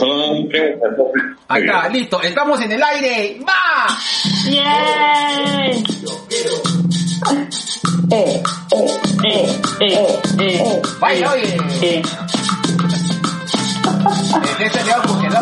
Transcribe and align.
No 0.00 0.48
preguntas. 0.48 0.60
Está, 1.56 1.88
listo, 1.88 2.20
estamos 2.22 2.60
en 2.60 2.72
el 2.72 2.82
aire. 2.82 3.38
¡Va! 3.46 3.96
¡Yay! 4.50 5.84
Eh, 8.10 8.42
eh, 8.72 8.92
Eh, 9.24 9.58
eh, 9.80 10.18
eh, 10.38 10.82
Vaya, 11.00 11.32
oye. 11.32 11.56
eh. 11.82 12.02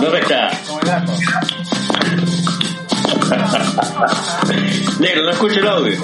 ¿Dónde 0.01 0.19
está? 0.21 0.51
Como 0.67 0.81
el 0.81 0.87
gato. 0.87 1.13
Negro, 5.01 5.23
no 5.25 5.31
escucho 5.31 5.59
el 5.61 5.69
audio. 5.69 5.97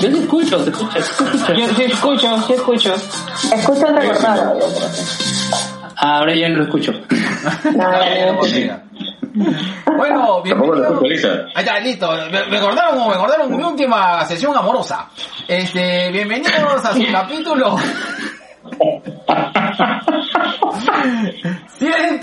Yo 0.00 0.10
te 0.12 0.18
escucho, 0.18 0.64
te 0.64 0.70
escucho, 0.70 0.92
te 0.92 0.98
escucho. 1.00 1.54
Yo 1.54 1.68
sí 1.74 1.82
escucho, 1.84 2.42
sí 2.46 2.52
escucho. 2.52 2.94
escucho 3.54 3.86
el 3.88 3.96
recortado. 3.96 4.58
Ahora 5.96 6.34
ya 6.34 6.48
no 6.48 6.56
lo 6.58 6.64
escucho. 6.64 6.92
Mira. 8.52 8.82
Bueno, 9.96 10.42
bienvenido. 10.42 11.00
Ahí 11.54 11.64
está, 11.64 11.80
listo. 11.80 12.10
Me, 12.30 12.44
me 12.46 12.58
acordaron, 12.58 13.08
me 13.08 13.14
acordaron 13.14 13.56
mi 13.56 13.62
última 13.62 14.24
sesión 14.24 14.56
amorosa. 14.56 15.08
Este, 15.48 16.10
bienvenidos 16.12 16.84
a 16.84 16.92
su 16.94 17.04
capítulo 17.12 17.76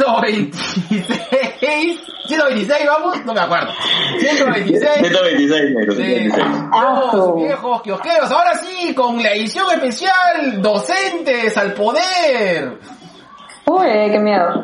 126. 0.02 2.00
126, 2.28 2.88
vamos, 2.88 3.26
no 3.26 3.34
me 3.34 3.40
acuerdo. 3.42 3.72
126. 4.20 4.92
126, 5.00 5.72
negro, 5.76 5.96
Sí. 5.96 6.04
126. 6.04 6.46
Ah, 6.72 7.10
Los 7.14 7.36
viejos 7.36 7.82
kiosqueros, 7.82 8.32
ahora 8.32 8.54
sí, 8.58 8.94
con 8.94 9.22
la 9.22 9.32
edición 9.34 9.66
especial, 9.74 10.62
docentes 10.62 11.58
al 11.58 11.74
poder. 11.74 12.78
Uy, 13.66 13.88
qué 14.12 14.20
miedo. 14.20 14.64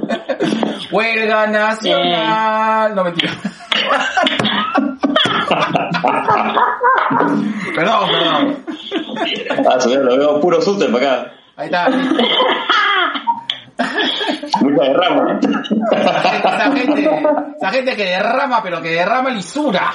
Huelga 0.92 1.48
nacional. 1.48 2.96
No, 2.96 3.04
mentira. 3.04 3.32
perdón, 7.76 8.10
perdón. 8.10 8.66
Ah, 9.70 9.80
su 9.80 9.90
lo 9.90 10.18
veo 10.18 10.40
puro 10.40 10.62
suster 10.62 10.92
para 10.92 11.12
acá. 11.22 11.32
Ahí 11.56 11.66
está. 11.66 11.90
Mucha 14.62 14.84
derrama. 14.84 15.40
Esa 15.92 16.72
gente, 16.72 17.10
esa 17.58 17.70
gente 17.72 17.96
que 17.96 18.06
derrama, 18.06 18.62
pero 18.64 18.82
que 18.82 18.90
derrama 18.90 19.30
lisura. 19.30 19.94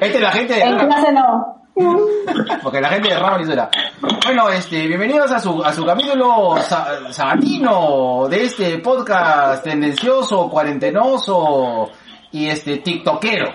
Esta 0.00 0.06
es 0.06 0.20
la 0.20 0.32
gente 0.32 0.54
de 0.54 0.60
En 0.60 0.78
clase 0.78 1.12
no. 1.12 1.59
Porque 2.62 2.80
la 2.80 2.88
gente 2.90 3.08
derrama 3.08 3.38
lisura. 3.38 3.70
Bueno, 4.24 4.48
este, 4.50 4.86
bienvenidos 4.86 5.30
a 5.32 5.38
su, 5.38 5.62
a 5.64 5.72
su 5.72 5.84
capítulo 5.84 6.56
sa- 6.60 7.12
sabatino 7.12 8.26
de 8.28 8.44
este 8.44 8.78
podcast 8.78 9.64
tendencioso, 9.64 10.48
cuarentenoso 10.48 11.90
y 12.32 12.48
este 12.48 12.78
tiktokero. 12.78 13.46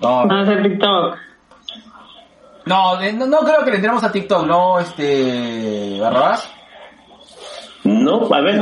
No, 0.00 0.08
Vamos 0.26 0.32
a 0.32 0.40
hacer 0.42 0.62
TikTok. 0.62 1.16
no, 2.66 3.00
no, 3.12 3.26
no 3.26 3.38
creo 3.40 3.64
que 3.64 3.70
le 3.70 3.76
entremos 3.76 4.02
a 4.02 4.12
TikTok, 4.12 4.46
¿no? 4.46 4.78
Este, 4.80 5.98
Barrabás. 6.00 6.50
No, 7.84 8.28
a 8.32 8.40
ver. 8.40 8.56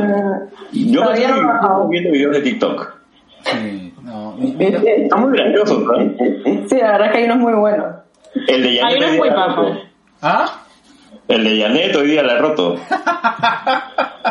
Yo 0.72 1.04
no 1.04 1.88
viendo 1.88 2.10
videos 2.10 2.34
de 2.34 2.42
TikTok. 2.42 2.94
Sí, 3.42 3.87
no. 4.08 4.32
mira, 4.38 4.80
Está 4.84 5.16
muy 5.16 5.36
gracioso, 5.36 5.80
¿no? 5.80 5.98
Sí, 6.68 6.76
la 6.80 6.92
verdad 6.92 7.06
es 7.06 7.12
que 7.12 7.18
hay 7.18 7.24
unos 7.24 7.38
muy 7.38 7.54
buenos. 7.54 7.86
El 8.48 8.62
de 8.62 8.68
Hay 8.68 8.78
Janet 8.78 8.98
unos 8.98 9.10
hoy 9.12 9.18
muy 9.18 9.28
roto. 9.30 9.80
¿Ah? 10.22 10.46
El 11.28 11.44
de 11.44 11.60
Janet 11.62 11.96
hoy 11.96 12.06
día 12.08 12.22
la 12.22 12.32
ha 12.34 12.38
roto. 12.38 12.76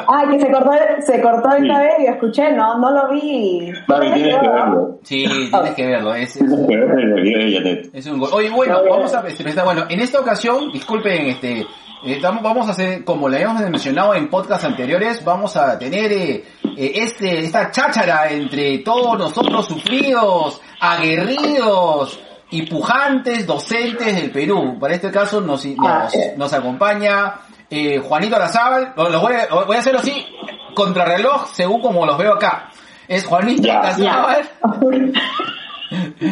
Ay, 0.07 0.27
que 0.31 0.39
se 0.39 0.51
cortó, 0.51 0.71
se 1.05 1.21
cortó 1.21 1.49
Sí. 1.51 1.63
esta 1.67 1.79
vez 1.79 1.93
y 1.99 2.05
escuché, 2.05 2.51
no, 2.53 2.77
no 2.79 2.91
lo 2.91 3.09
vi. 3.09 3.71
Vale, 3.87 4.11
tienes 4.13 4.37
que 4.39 4.47
verlo. 4.49 4.99
Sí, 5.03 5.25
tienes 5.51 5.75
que 5.75 5.85
verlo. 5.85 6.13
Es, 6.15 6.35
es- 6.35 6.39
Tienes 6.47 6.67
que 6.67 6.75
ver 6.77 6.99
el 6.99 7.13
video 7.21 7.39
de 7.39 7.53
Janet. 7.53 7.89
Es 7.93 8.05
un 8.07 8.19
gol. 8.19 8.29
Oye, 8.33 8.49
bueno, 8.49 8.79
vamos 8.89 9.13
a 9.13 9.27
este, 9.27 9.43
presentar- 9.43 9.65
bueno, 9.65 9.83
en 9.89 9.99
esta 9.99 10.19
ocasión, 10.19 10.71
disculpen, 10.71 11.27
este, 11.27 11.59
eh, 11.61 11.65
estamos- 12.03 12.41
vamos 12.43 12.67
a 12.67 12.71
hacer, 12.71 13.03
como 13.03 13.29
le 13.29 13.37
habíamos 13.37 13.61
mencionado 13.69 14.13
en 14.15 14.29
podcasts 14.29 14.65
anteriores, 14.65 15.23
vamos 15.23 15.55
a 15.57 15.77
tener 15.79 16.11
eh, 16.11 16.43
eh, 16.77 16.91
este, 16.95 17.39
esta 17.45 17.71
cháchara 17.71 18.29
entre 18.29 18.77
todos 18.79 19.17
nosotros 19.17 19.65
sufridos, 19.67 20.61
aguerridos 20.79 22.19
y 22.51 22.61
pujantes 22.63 23.45
docentes 23.45 24.15
del 24.15 24.31
Perú. 24.31 24.77
Para 24.79 24.93
este 24.95 25.11
caso 25.11 25.41
nos, 25.41 25.65
nos, 25.65 25.87
Ah, 25.87 26.07
nos 26.37 26.53
acompaña 26.53 27.33
eh, 27.69 27.99
Juanito 27.99 28.37
Lazábal, 28.39 28.93
lo- 28.95 29.09
los 29.09 29.21
voy 29.21 29.33
a, 29.35 29.47
voy 29.65 29.75
a 29.75 29.79
hacerlo 29.79 29.99
así, 29.99 30.25
contrarreloj, 30.73 31.47
según 31.53 31.81
como 31.81 32.05
los 32.05 32.17
veo 32.17 32.33
acá. 32.35 32.69
Es 33.07 33.25
Juanito. 33.25 33.67
Ya. 34.03 34.37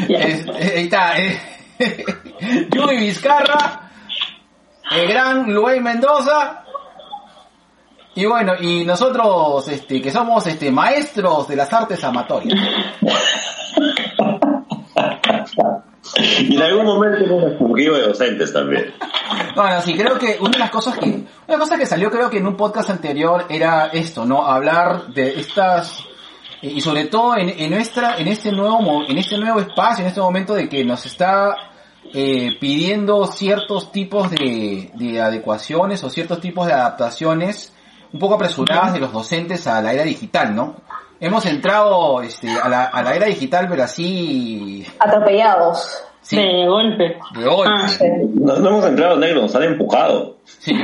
Es- 0.09 0.45
eh, 0.47 0.73
ahí 0.77 0.83
está, 0.83 1.17
eh. 1.17 1.41
Yuri 2.71 2.97
Vizcarra, 2.97 3.89
el 4.91 5.07
gran 5.07 5.51
Luis 5.53 5.81
Mendoza, 5.81 6.63
y 8.15 8.25
bueno, 8.25 8.53
y 8.59 8.85
nosotros, 8.85 9.67
este, 9.67 10.01
que 10.01 10.09
somos, 10.09 10.47
este, 10.47 10.71
maestros 10.71 11.47
de 11.47 11.55
las 11.57 11.71
artes 11.73 12.03
amatorias. 12.03 12.57
Y 16.39 16.55
en 16.55 16.61
algún 16.61 16.85
momento 16.85 17.25
hemos 17.25 17.57
fungido 17.57 17.95
de 17.95 18.03
docentes 18.03 18.53
también. 18.53 18.93
Bueno, 19.55 19.81
sí, 19.81 19.95
creo 19.95 20.17
que 20.17 20.37
una 20.39 20.51
de 20.51 20.59
las 20.59 20.69
cosas 20.69 20.97
que, 20.97 21.23
una 21.47 21.57
cosa 21.57 21.77
que 21.77 21.85
salió 21.85 22.09
creo 22.11 22.29
que 22.29 22.37
en 22.37 22.47
un 22.47 22.55
podcast 22.55 22.89
anterior 22.89 23.45
era 23.49 23.87
esto, 23.87 24.25
¿no? 24.25 24.45
Hablar 24.45 25.07
de 25.07 25.39
estas, 25.39 26.03
y 26.61 26.79
sobre 26.79 27.05
todo 27.05 27.35
en, 27.35 27.49
en 27.49 27.71
nuestra, 27.71 28.17
en 28.17 28.27
este 28.27 28.51
nuevo, 28.51 29.03
en 29.07 29.17
este 29.17 29.37
nuevo 29.37 29.59
espacio, 29.59 30.03
en 30.03 30.09
este 30.09 30.21
momento 30.21 30.53
de 30.53 30.69
que 30.69 30.85
nos 30.85 31.05
está 31.05 31.55
eh, 32.13 32.51
pidiendo 32.61 33.25
ciertos 33.27 33.91
tipos 33.91 34.29
de, 34.29 34.91
de 34.93 35.21
adecuaciones 35.21 36.03
o 36.03 36.09
ciertos 36.09 36.39
tipos 36.39 36.67
de 36.67 36.73
adaptaciones 36.73 37.74
un 38.15 38.19
poco 38.19 38.35
apresuradas 38.35 38.93
de 38.93 38.99
los 39.01 39.11
docentes 39.11 39.67
a 39.67 39.81
la 39.81 39.91
era 39.91 40.03
digital, 40.03 40.55
¿no? 40.55 40.75
Hemos 41.19 41.45
entrado 41.45 42.21
este, 42.21 42.49
a, 42.49 42.69
la, 42.69 42.85
a 42.85 43.03
la 43.03 43.13
era 43.13 43.25
digital, 43.25 43.67
pero 43.69 43.83
así, 43.83 44.85
Atropellados. 44.99 46.03
sí, 46.21 46.37
De 46.37 46.65
golpe. 46.65 47.17
de 47.33 47.45
hoy. 47.47 47.67
Ah. 47.69 47.87
No, 48.35 48.55
no 48.57 48.69
hemos 48.69 48.85
entrado 48.85 49.17
negro, 49.17 49.41
nos 49.41 49.53
han 49.55 49.63
empujado. 49.63 50.37
Sí. 50.45 50.73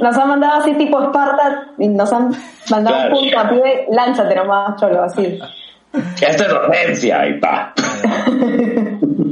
Nos 0.00 0.16
han 0.16 0.28
mandado 0.28 0.60
así 0.60 0.74
tipo 0.74 1.02
Esparta 1.02 1.68
y 1.78 1.88
nos 1.88 2.12
han 2.12 2.30
mandado 2.70 2.96
Claro. 2.98 3.14
un 3.16 3.20
punto 3.22 3.38
a 3.40 3.48
pie, 3.48 3.86
lánzate 3.90 4.34
nomás, 4.36 4.78
cholo, 4.80 5.02
así. 5.02 5.38
Esta 6.20 6.44
es 6.44 6.48
docencia 6.48 7.26
y 7.26 7.40
pa. 7.40 7.72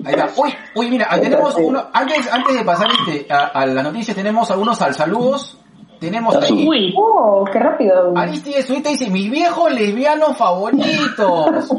Ahí 0.05 0.15
está. 0.15 0.29
Uy, 0.37 0.55
uy, 0.75 0.91
mira, 0.91 1.09
tenemos 1.21 1.55
uno, 1.57 1.85
antes, 1.93 2.33
antes 2.33 2.55
de 2.57 2.65
pasar 2.65 2.89
este, 3.07 3.33
a, 3.33 3.45
a 3.49 3.67
las 3.67 3.85
noticias, 3.85 4.17
tenemos 4.17 4.51
algunos 4.51 4.81
al 4.81 4.95
saludos. 4.95 5.59
Tenemos 6.01 6.37
ahí. 6.37 6.67
Uy. 6.67 6.95
Oh, 6.97 7.45
qué 7.51 7.59
rápido. 7.59 8.13
Aristide 8.17 8.63
Suita 8.63 8.91
dice, 8.91 9.11
mis 9.11 9.31
viejos 9.31 9.73
lesbianos 9.73 10.37
favoritos. 10.37 11.69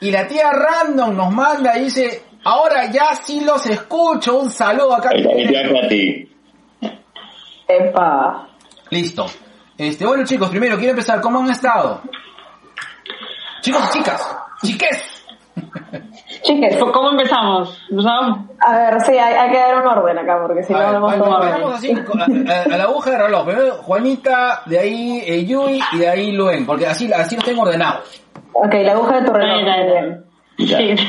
Y 0.00 0.10
la 0.10 0.26
tía 0.26 0.50
Random 0.50 1.14
nos 1.14 1.32
manda 1.32 1.78
y 1.78 1.84
dice, 1.84 2.22
ahora 2.44 2.90
ya 2.90 3.14
sí 3.14 3.42
los 3.42 3.66
escucho. 3.66 4.38
Un 4.38 4.50
saludo 4.50 4.94
acá. 4.94 5.10
A 5.10 5.88
ti. 5.88 6.28
Epa. 7.68 8.48
Listo. 8.90 9.26
Este, 9.76 10.06
bueno 10.06 10.24
chicos, 10.24 10.48
primero 10.48 10.76
quiero 10.76 10.90
empezar. 10.90 11.20
¿Cómo 11.20 11.40
han 11.40 11.50
estado? 11.50 12.00
Chicos 13.60 13.82
y 13.90 13.98
chicas. 13.98 14.36
Chiques. 14.62 15.24
Chiques, 16.46 16.76
¿Cómo 16.92 17.10
empezamos? 17.10 17.82
¿Empezamos? 17.90 18.38
a 18.60 18.76
ver, 18.76 19.00
sí, 19.00 19.12
hay, 19.18 19.34
hay 19.34 19.50
que 19.50 19.58
dar 19.58 19.80
un 19.82 19.86
orden 19.86 20.18
acá 20.18 20.38
porque 20.46 20.62
si 20.62 20.72
A 20.72 20.76
no 20.78 20.82
ver, 20.84 20.92
vamos 20.94 21.12
a 21.14 21.50
vamos 21.50 21.74
así, 21.74 21.94
con- 21.94 22.20
a, 22.20 22.24
a- 22.24 22.74
a 22.74 22.76
la 22.78 22.84
aguja 22.84 23.10
de 23.10 23.18
reloj. 23.18 23.44
Primero 23.46 23.72
Juanita, 23.82 24.62
de 24.66 24.78
ahí 24.78 25.22
eh, 25.26 25.44
Yui 25.44 25.80
y 25.92 25.98
de 25.98 26.08
ahí 26.08 26.32
Luen, 26.32 26.64
porque 26.64 26.86
así, 26.86 27.12
así 27.12 27.34
los 27.36 27.44
tengo 27.44 27.62
ordenados. 27.62 28.22
Ok, 28.52 28.74
la 28.82 28.92
aguja 28.92 29.20
de 29.20 29.26
tu 29.26 29.32
reloj. 29.32 29.56
Ahí, 29.58 29.68
ahí, 29.68 29.84
muy 29.84 29.92
ahí. 29.96 30.04
bien. 30.04 30.24
Ya. 30.58 30.78
Sí. 30.78 31.08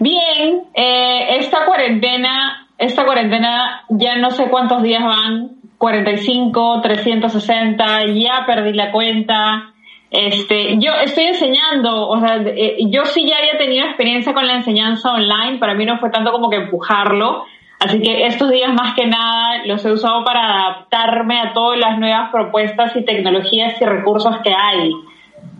Bien, 0.00 0.64
eh, 0.74 1.36
esta 1.38 1.64
cuarentena, 1.64 2.66
esta 2.78 3.04
cuarentena 3.04 3.84
ya 3.88 4.16
no 4.16 4.30
sé 4.32 4.48
cuántos 4.50 4.82
días 4.82 5.02
van, 5.04 5.52
45, 5.78 6.80
360, 6.82 8.04
ya 8.06 8.44
perdí 8.46 8.72
la 8.72 8.90
cuenta. 8.92 9.71
Este, 10.12 10.76
yo 10.78 10.92
estoy 11.02 11.24
enseñando, 11.24 12.08
o 12.08 12.20
sea, 12.20 12.36
eh, 12.36 12.76
yo 12.90 13.06
sí 13.06 13.26
ya 13.26 13.38
había 13.38 13.56
tenido 13.56 13.86
experiencia 13.86 14.34
con 14.34 14.46
la 14.46 14.56
enseñanza 14.56 15.10
online, 15.10 15.58
para 15.58 15.74
mí 15.74 15.86
no 15.86 15.98
fue 15.98 16.10
tanto 16.10 16.32
como 16.32 16.50
que 16.50 16.56
empujarlo, 16.56 17.44
así 17.80 18.00
que 18.02 18.26
estos 18.26 18.50
días 18.50 18.74
más 18.74 18.94
que 18.94 19.06
nada 19.06 19.64
los 19.64 19.82
he 19.86 19.90
usado 19.90 20.22
para 20.22 20.66
adaptarme 20.66 21.40
a 21.40 21.54
todas 21.54 21.78
las 21.78 21.98
nuevas 21.98 22.30
propuestas 22.30 22.94
y 22.94 23.04
tecnologías 23.06 23.80
y 23.80 23.84
recursos 23.86 24.36
que 24.44 24.52
hay. 24.54 24.92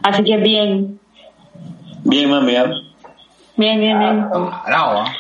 Así 0.03 0.23
que 0.23 0.37
bien, 0.37 1.01
Bien, 2.05 2.31
mami. 2.31 2.57
¿ah? 2.57 2.65
bien, 3.57 3.81
bien, 3.81 3.99
bien. 3.99 4.29
Ah, 4.33 4.63
bravo, 4.67 5.01
¿ah? 5.01 5.13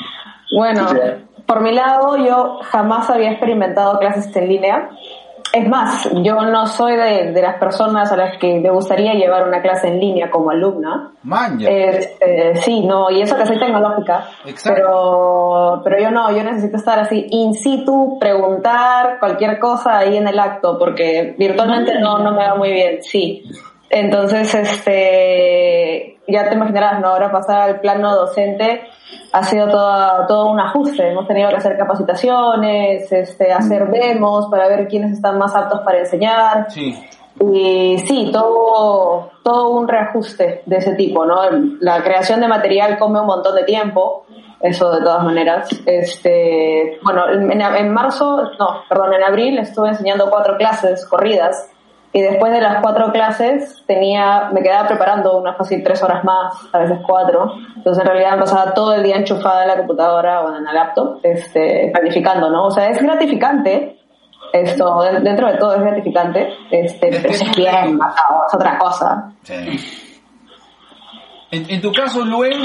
Bueno, 0.55 0.87
por 1.47 1.63
mi 1.63 1.73
lado, 1.73 2.17
yo 2.17 2.61
jamás 2.65 3.09
había 3.09 3.31
experimentado 3.31 3.99
clases 3.99 4.35
en 4.37 4.49
línea. 4.49 4.91
Es 5.53 5.69
más, 5.69 6.09
yo 6.23 6.41
no 6.43 6.67
soy 6.67 6.97
de, 6.97 7.33
de 7.33 7.43
las 7.43 7.59
personas 7.59 8.11
a 8.11 8.17
las 8.17 8.39
que 8.39 8.59
me 8.59 8.71
gustaría 8.71 9.13
llevar 9.13 9.47
una 9.47 9.61
clase 9.61 9.89
en 9.89 10.01
línea 10.01 10.31
como 10.31 10.51
alumna. 10.51 11.13
Maña. 11.23 11.69
Este, 11.69 12.57
sí, 12.57 12.87
no, 12.87 13.11
y 13.11 13.21
eso 13.21 13.37
que 13.37 13.45
soy 13.45 13.59
tecnológica. 13.59 14.25
Exacto. 14.47 14.73
Pero, 14.75 15.81
pero 15.85 16.03
yo 16.03 16.11
no, 16.11 16.35
yo 16.35 16.43
necesito 16.43 16.79
estar 16.79 16.99
así 16.99 17.27
in 17.31 17.53
situ, 17.53 18.19
preguntar 18.19 19.19
cualquier 19.19 19.59
cosa 19.59 19.99
ahí 19.99 20.17
en 20.17 20.27
el 20.27 20.39
acto, 20.39 20.79
porque 20.79 21.35
virtualmente 21.39 21.99
no, 22.01 22.19
no 22.19 22.33
me 22.33 22.49
va 22.49 22.55
muy 22.55 22.73
bien, 22.73 23.03
sí. 23.03 23.45
Entonces, 23.95 24.55
este, 24.55 26.19
ya 26.27 26.49
te 26.49 26.55
imaginarás, 26.55 27.01
¿no? 27.01 27.09
Ahora 27.09 27.31
pasar 27.31 27.61
al 27.61 27.81
plano 27.81 28.17
docente 28.17 28.85
ha 29.33 29.43
sido 29.45 29.69
todo, 29.69 30.27
todo 30.27 30.51
un 30.51 30.59
ajuste. 30.59 31.11
Hemos 31.11 31.29
tenido 31.29 31.51
que 31.51 31.57
hacer 31.57 31.77
capacitaciones, 31.77 33.13
este, 33.13 33.53
hacer 33.53 33.91
demos 33.91 34.47
para 34.47 34.67
ver 34.67 34.89
quiénes 34.89 35.13
están 35.13 35.37
más 35.37 35.55
aptos 35.55 35.81
para 35.81 35.99
enseñar. 35.99 36.71
Sí. 36.71 36.99
Y 37.39 37.99
sí, 38.07 38.31
todo, 38.33 39.31
todo 39.43 39.69
un 39.73 39.87
reajuste 39.87 40.63
de 40.65 40.77
ese 40.77 40.95
tipo, 40.95 41.27
¿no? 41.27 41.43
La 41.81 42.03
creación 42.03 42.41
de 42.41 42.49
material 42.49 42.99
come 42.99 43.21
un 43.21 43.27
montón 43.27 43.55
de 43.55 43.65
tiempo, 43.65 44.25
eso 44.63 44.91
de 44.91 45.03
todas 45.03 45.23
maneras. 45.23 45.69
Este, 45.85 46.99
bueno, 47.03 47.29
en, 47.31 47.61
en 47.61 47.93
marzo, 47.93 48.53
no, 48.59 48.85
perdón, 48.89 49.13
en 49.13 49.23
abril 49.23 49.59
estuve 49.59 49.91
enseñando 49.91 50.31
cuatro 50.31 50.57
clases 50.57 51.05
corridas 51.07 51.69
y 52.15 52.21
después 52.21 52.53
de 52.53 52.61
las 52.61 52.83
cuatro 52.83 53.11
clases 53.11 53.83
tenía, 53.87 54.51
me 54.53 54.63
quedaba 54.63 54.87
preparando 54.87 55.39
unas 55.39 55.57
fácil 55.57 55.83
tres 55.83 56.03
horas 56.03 56.23
más, 56.25 56.55
a 56.73 56.79
veces 56.79 56.99
cuatro. 57.07 57.53
Entonces 57.77 58.03
en 58.03 58.07
realidad 58.09 58.33
me 58.33 58.39
pasaba 58.41 58.75
todo 58.75 58.95
el 58.95 59.03
día 59.03 59.17
enchufada 59.17 59.63
en 59.63 59.69
la 59.69 59.77
computadora 59.79 60.43
o 60.43 60.55
en 60.57 60.63
la 60.65 60.73
laptop, 60.73 61.21
este, 61.23 61.91
planificando, 61.93 62.51
¿no? 62.51 62.67
O 62.67 62.71
sea, 62.71 62.89
es 62.91 63.01
gratificante, 63.03 63.99
esto, 64.53 65.01
de- 65.03 65.21
dentro 65.21 65.51
de 65.51 65.57
todo 65.57 65.75
es 65.75 65.81
gratificante, 65.81 66.49
este, 66.71 67.09
Es 67.09 67.17
que 67.17 67.23
pero 67.23 67.35
es 67.35 67.57
bien 67.57 67.97
matado, 67.97 68.43
es 68.47 68.55
otra 68.55 68.79
cosa. 68.79 69.33
Sí. 69.43 69.79
En, 71.51 71.71
en 71.71 71.81
tu 71.81 71.93
caso, 71.93 72.25
Luen, 72.25 72.61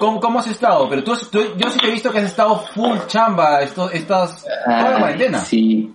¿cómo, 0.00 0.20
cómo 0.20 0.38
has 0.40 0.46
estado? 0.48 0.88
Pero 0.88 1.02
tú, 1.04 1.14
tú- 1.30 1.54
yo 1.56 1.68
sí 1.70 1.78
te 1.78 1.88
he 1.88 1.90
visto 1.92 2.10
que 2.10 2.18
has 2.18 2.24
estado 2.24 2.56
full 2.56 2.98
chamba 3.06 3.60
esto, 3.60 3.90
estas, 3.90 4.44
toda 4.64 4.82
la 4.90 4.96
Ah, 4.96 4.98
cuarentena. 5.00 5.38
Sí. 5.38 5.92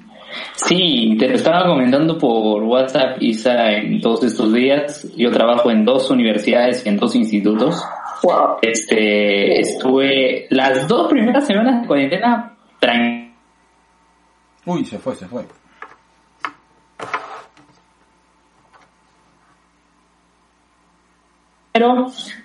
Sí, 0.55 1.15
te 1.17 1.27
lo 1.27 1.35
estaba 1.35 1.65
comentando 1.65 2.17
por 2.17 2.63
WhatsApp, 2.63 3.17
Isa, 3.21 3.71
en 3.71 4.01
todos 4.01 4.23
estos 4.23 4.53
días. 4.53 5.07
Yo 5.15 5.31
trabajo 5.31 5.71
en 5.71 5.85
dos 5.85 6.09
universidades 6.09 6.85
y 6.85 6.89
en 6.89 6.97
dos 6.97 7.15
institutos. 7.15 7.83
Wow. 8.23 8.57
Este, 8.61 9.59
estuve 9.59 10.47
las 10.49 10.87
dos 10.87 11.07
primeras 11.09 11.47
semanas 11.47 11.81
de 11.81 11.87
cuarentena 11.87 12.57
tranquilo. 12.79 13.29
Uy, 14.65 14.85
se 14.85 14.99
fue, 14.99 15.15
se 15.15 15.25
fue. 15.25 15.43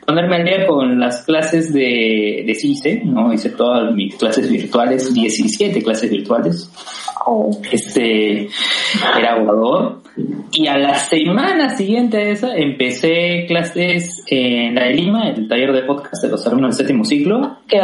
Ponerme 0.06 0.36
al 0.36 0.44
día 0.44 0.66
con 0.66 0.98
las 0.98 1.22
clases 1.24 1.72
de, 1.72 2.44
de 2.46 2.54
CICE, 2.54 3.02
¿no? 3.04 3.32
Hice 3.32 3.50
todas 3.50 3.92
mis 3.94 4.14
clases 4.16 4.50
virtuales, 4.50 5.12
17 5.12 5.82
clases 5.82 6.10
virtuales. 6.10 6.70
Este, 7.70 8.48
era 9.18 9.34
aguador. 9.34 10.02
Y 10.52 10.66
a 10.66 10.78
la 10.78 10.94
semana 10.94 11.70
siguiente 11.70 12.18
de 12.18 12.30
esa 12.32 12.54
empecé 12.54 13.46
clases 13.48 14.22
en 14.28 14.74
la 14.74 14.84
de 14.84 14.94
Lima, 14.94 15.28
el 15.30 15.48
taller 15.48 15.72
de 15.72 15.82
podcast 15.82 16.22
de 16.22 16.30
los 16.30 16.46
alumnos 16.46 16.76
del 16.76 16.86
séptimo 16.86 17.04
ciclo. 17.04 17.58
Qué. 17.66 17.80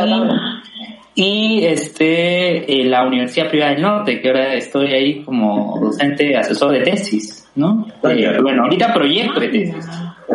Y 1.15 1.65
este, 1.65 2.81
en 2.81 2.91
la 2.91 3.07
Universidad 3.07 3.51
Privada 3.51 3.73
del 3.73 3.83
Norte, 3.83 4.21
que 4.21 4.29
ahora 4.29 4.55
estoy 4.55 4.87
ahí 4.93 5.23
como 5.23 5.79
docente, 5.81 6.37
asesor 6.37 6.73
de 6.73 6.81
tesis, 6.83 7.49
¿no? 7.57 7.87
Eh, 8.05 8.39
bueno, 8.41 8.63
ahorita 8.63 8.95
proyecto 8.95 9.41
de 9.41 9.49
tesis. 9.49 9.87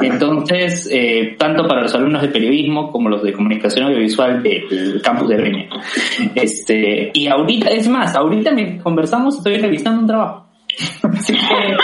Entonces, 0.01 0.89
eh, 0.91 1.35
tanto 1.37 1.67
para 1.67 1.83
los 1.83 1.95
alumnos 1.95 2.21
de 2.21 2.27
periodismo 2.29 2.91
como 2.91 3.09
los 3.09 3.23
de 3.23 3.33
comunicación 3.33 3.85
audiovisual 3.87 4.43
del 4.43 5.01
campus 5.01 5.29
de 5.29 5.37
Breña. 5.37 5.69
Este, 6.35 7.11
y 7.13 7.27
ahorita, 7.27 7.69
es 7.69 7.87
más, 7.87 8.15
ahorita 8.15 8.51
me 8.51 8.77
conversamos, 8.79 9.37
estoy 9.37 9.57
revisando 9.57 10.01
un 10.01 10.07
trabajo. 10.07 10.47
Así 11.03 11.33
que, 11.33 11.77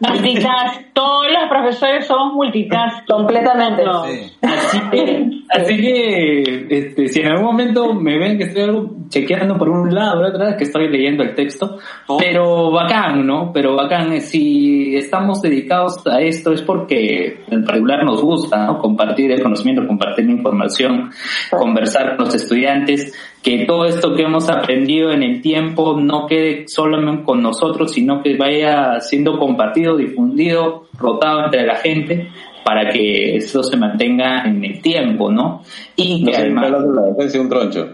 Multitask. 0.00 0.92
Todos 0.92 1.26
los 1.32 1.48
profesores 1.48 2.06
somos 2.06 2.34
multitask. 2.34 3.06
Completamente. 3.06 3.84
No. 3.84 4.04
Sí. 4.04 4.32
Así 4.42 4.80
que, 4.90 5.30
así 5.48 5.76
que 5.76 6.66
este, 6.70 7.08
si 7.08 7.20
en 7.20 7.28
algún 7.28 7.46
momento 7.46 7.94
me 7.94 8.18
ven 8.18 8.38
que 8.38 8.44
estoy 8.44 8.62
algo 8.62 8.90
chequeando 9.08 9.56
por 9.58 9.68
un 9.68 9.94
lado, 9.94 10.16
por 10.16 10.24
otro 10.26 10.38
lado, 10.38 10.50
es 10.52 10.56
que 10.56 10.64
estoy 10.64 10.88
leyendo 10.88 11.22
el 11.22 11.34
texto, 11.34 11.78
pero 12.18 12.70
bacán, 12.70 13.26
¿no? 13.26 13.52
Pero 13.52 13.76
bacán, 13.76 14.12
eh, 14.12 14.20
si 14.20 14.96
estamos 14.96 15.42
dedicados 15.42 16.06
a 16.06 16.20
esto 16.20 16.52
es 16.52 16.62
porque 16.62 17.44
en 17.50 17.64
particular 17.64 18.04
nos 18.04 18.22
gusta, 18.22 18.66
¿no? 18.66 18.78
Compartir 18.78 19.30
el 19.32 19.42
conocimiento, 19.42 19.86
compartir 19.86 20.26
la 20.26 20.32
información, 20.32 21.10
conversar 21.50 22.16
con 22.16 22.26
los 22.26 22.34
estudiantes, 22.34 23.12
que 23.42 23.64
todo 23.66 23.84
esto 23.84 24.14
que 24.14 24.22
hemos 24.22 24.48
aprendido 24.48 25.10
en 25.10 25.22
el 25.22 25.42
tiempo 25.42 25.98
no 25.98 26.26
quede 26.26 26.68
solamente 26.68 27.24
con 27.24 27.42
nosotros, 27.42 27.92
sino 27.92 28.22
que 28.22 28.36
vaya 28.36 29.00
siendo 29.00 29.38
compartido, 29.38 29.96
difundido, 29.96 30.84
rotado 30.96 31.44
entre 31.44 31.66
la 31.66 31.76
gente 31.76 32.28
para 32.64 32.88
que 32.90 33.36
eso 33.36 33.62
se 33.64 33.76
mantenga 33.76 34.44
en 34.44 34.64
el 34.64 34.80
tiempo, 34.80 35.30
¿no? 35.30 35.62
Y 35.96 36.22
No 36.22 36.30
que 36.30 36.36
además 36.36 36.70
de 36.70 36.94
la 36.94 37.02
defensa 37.02 37.38
de 37.38 37.40
un 37.40 37.48
troncho. 37.48 37.88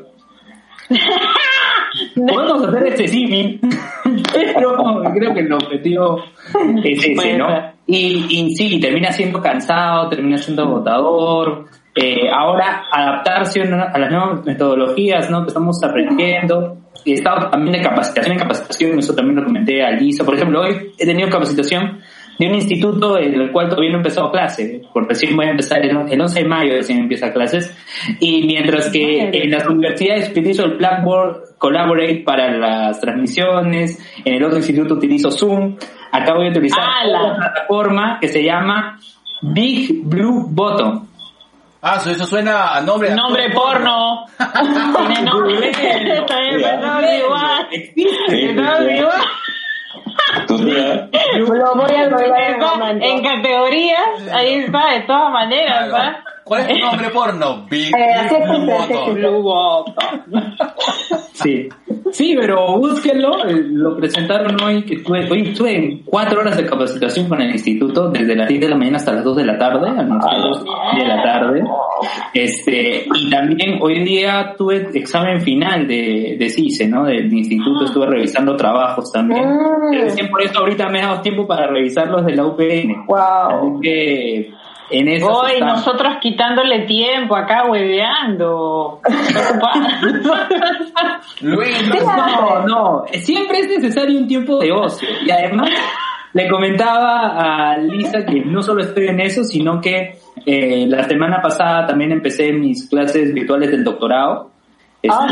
podemos 2.14 2.68
hacer 2.68 2.86
este 2.88 3.08
símil, 3.08 3.60
pero 4.54 5.02
creo 5.14 5.34
que 5.34 5.40
el 5.40 5.52
objetivo 5.52 6.22
es 6.84 7.04
ese, 7.04 7.38
¿no? 7.38 7.48
Y, 7.86 8.26
y 8.28 8.54
sí, 8.54 8.78
termina 8.80 9.10
siendo 9.12 9.40
cansado, 9.40 10.08
termina 10.10 10.36
siendo 10.36 10.64
agotador. 10.64 11.66
Eh, 12.00 12.30
ahora 12.30 12.84
adaptarse 12.92 13.60
a 13.60 13.98
las 13.98 14.10
nuevas 14.10 14.44
metodologías, 14.44 15.28
¿no? 15.30 15.42
Que 15.42 15.48
estamos 15.48 15.82
aprendiendo. 15.82 16.76
Y 17.04 17.12
he 17.12 17.14
estado 17.14 17.50
también 17.50 17.72
de 17.72 17.82
capacitación 17.82 18.34
en 18.34 18.38
capacitación, 18.38 18.98
eso 19.00 19.14
también 19.14 19.36
lo 19.36 19.44
comenté 19.44 19.82
a 19.82 19.90
Lisa. 19.90 20.24
Por 20.24 20.36
ejemplo, 20.36 20.60
hoy 20.60 20.92
he 20.96 21.04
tenido 21.04 21.28
capacitación 21.28 21.98
de 22.38 22.46
un 22.46 22.54
instituto 22.54 23.18
en 23.18 23.34
el 23.34 23.50
cual 23.50 23.68
todavía 23.68 23.90
no 23.90 23.96
he 23.96 23.98
empezado 23.98 24.30
clase, 24.30 24.82
porque 24.92 25.08
recién 25.08 25.34
voy 25.34 25.46
a 25.46 25.50
empezar 25.50 25.84
el, 25.84 25.90
el 26.08 26.20
11 26.20 26.40
de 26.40 26.48
mayo, 26.48 26.72
recién 26.74 27.00
empieza 27.00 27.32
clases, 27.32 27.76
y 28.20 28.46
mientras 28.46 28.90
que 28.90 29.30
en 29.32 29.50
las 29.50 29.66
universidades 29.66 30.30
utilizo 30.30 30.66
el 30.66 30.76
Blackboard 30.76 31.56
Collaborate 31.58 32.22
para 32.24 32.56
las 32.56 33.00
transmisiones, 33.00 33.98
en 34.24 34.34
el 34.34 34.44
otro 34.44 34.58
instituto 34.58 34.94
utilizo 34.94 35.32
Zoom, 35.32 35.76
acá 36.12 36.34
voy 36.34 36.46
a 36.46 36.50
utilizar 36.50 36.78
¡Hala! 36.81 37.24
una 37.24 37.36
plataforma 37.36 38.19
que 38.20 38.28
se 38.28 38.44
llama 38.44 39.00
Big 39.43 40.05
Blue 40.05 40.46
Button. 40.48 41.07
Ah, 41.81 41.97
eso, 41.99 42.11
eso 42.11 42.27
suena 42.27 42.75
a 42.75 42.81
nombre 42.81 43.11
de 43.11 43.15
Nombre 43.15 43.51
porno. 43.51 44.27
Tiene 45.06 45.23
nombre. 45.23 45.70
Igual. 47.19 47.69
Igual. 48.32 49.25
Lo 51.39 51.75
voy 51.75 51.93
a 51.93 52.08
en. 52.08 53.03
En 53.03 53.23
categorías, 53.23 54.29
ahí 54.32 54.65
está, 54.65 54.91
de 54.93 55.01
todas 55.03 55.32
maneras, 55.32 55.93
¿va? 55.93 56.23
¿Cuál 56.48 56.62
es 56.62 56.69
tu 56.69 56.78
nombre 56.78 57.10
porno? 57.14 57.67
Big 57.70 57.94
Eh. 57.94 58.28
Sí, 61.32 61.69
sí, 62.10 62.34
pero 62.38 62.78
búsquenlo, 62.78 63.46
eh, 63.46 63.62
lo 63.70 63.96
presentaron 63.96 64.60
hoy, 64.60 64.82
que 64.82 64.94
estuve, 64.96 65.31
hoy 65.31 65.43
estuve 65.50 65.76
en 65.76 66.02
cuatro 66.05 66.40
horas 66.40 66.56
de 66.56 66.67
capacitación 66.67 67.28
con 67.28 67.40
el 67.40 67.52
instituto, 67.52 68.08
desde 68.10 68.34
las 68.34 68.48
10 68.48 68.60
de 68.62 68.69
la 68.69 68.76
mañana 68.76 68.96
hasta 68.96 69.12
las 69.12 69.22
2 69.22 69.36
de 69.36 69.44
la 69.44 69.56
tarde, 69.56 69.88
a 69.88 70.02
las 70.02 70.08
2 70.08 70.64
de 70.98 71.06
la 71.06 71.22
tarde, 71.22 71.62
este, 72.34 73.05
y 73.14 73.31
también 73.31 73.78
hoy 73.81 74.02
día 74.02 74.55
tuve 74.58 74.88
examen 74.94 75.40
final 75.43 75.86
de, 75.86 76.36
de 76.38 76.48
CICE, 76.50 76.88
¿no? 76.88 77.05
Del 77.05 77.32
instituto, 77.32 77.84
estuve 77.84 78.06
revisando 78.06 78.56
trabajos 78.56 79.12
también, 79.12 79.44
y 79.93 79.96
recién 79.98 80.28
por 80.31 80.43
eso 80.43 80.58
ahorita 80.58 80.88
me 80.88 80.98
he 80.98 81.02
dado 81.02 81.20
tiempo 81.20 81.46
para 81.46 81.69
revisar 81.69 82.08
los 82.08 82.26
de 82.26 82.34
la 82.34 82.46
UPN, 82.46 83.06
Wow. 83.06 83.19
así 83.19 83.81
que 83.82 84.50
en 84.90 85.08
eso 85.08 85.46
estamos. 85.46 85.78
nosotros 85.78 86.16
quitándole 86.20 86.86
tiempo 86.86 87.36
acá, 87.36 87.64
hueveando. 87.68 89.00
Entonces, 90.02 90.92
No, 91.42 92.66
no, 92.66 93.04
siempre 93.12 93.60
es 93.60 93.68
necesario 93.68 94.18
un 94.18 94.26
tiempo 94.26 94.58
de 94.58 94.72
ocio. 94.72 95.08
Y 95.24 95.30
además, 95.30 95.70
le 96.32 96.48
comentaba 96.48 97.72
a 97.72 97.78
Lisa 97.78 98.24
que 98.24 98.40
no 98.44 98.62
solo 98.62 98.82
estoy 98.82 99.08
en 99.08 99.20
eso, 99.20 99.44
sino 99.44 99.80
que 99.80 100.18
eh, 100.46 100.86
la 100.86 101.04
semana 101.04 101.40
pasada 101.40 101.86
también 101.86 102.12
empecé 102.12 102.52
mis 102.52 102.88
clases 102.88 103.32
virtuales 103.32 103.70
del 103.70 103.84
doctorado. 103.84 104.50
Este, 105.00 105.17
Ah. 105.17 105.26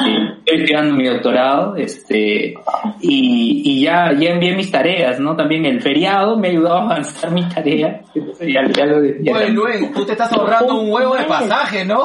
Estoy 0.44 0.61
estudiando 0.61 0.94
mi 0.94 1.06
doctorado, 1.08 1.75
este, 1.75 2.54
y, 3.00 3.62
y 3.64 3.80
ya, 3.82 4.12
ya 4.12 4.30
envié 4.30 4.54
mis 4.54 4.70
tareas, 4.70 5.18
¿no? 5.18 5.35
También 5.35 5.66
el 5.66 5.80
feriado 5.82 6.37
me 6.38 6.46
ha 6.46 6.50
ayudado 6.52 6.76
a 6.76 6.82
avanzar 6.82 7.32
mis 7.32 7.49
tareas. 7.49 8.00
Entonces, 8.14 8.46
ya- 8.52 8.64
ya 8.73 8.87
lo- 8.87 9.04
ya- 9.04 9.32
Oye, 9.32 9.49
Luen, 9.50 9.92
tú 9.92 10.04
te 10.06 10.12
estás 10.12 10.32
ahorrando 10.32 10.78
un 10.80 10.92
huevo 10.92 11.16
de 11.16 11.25
pasaje, 11.25 11.85
¿no? 11.85 12.04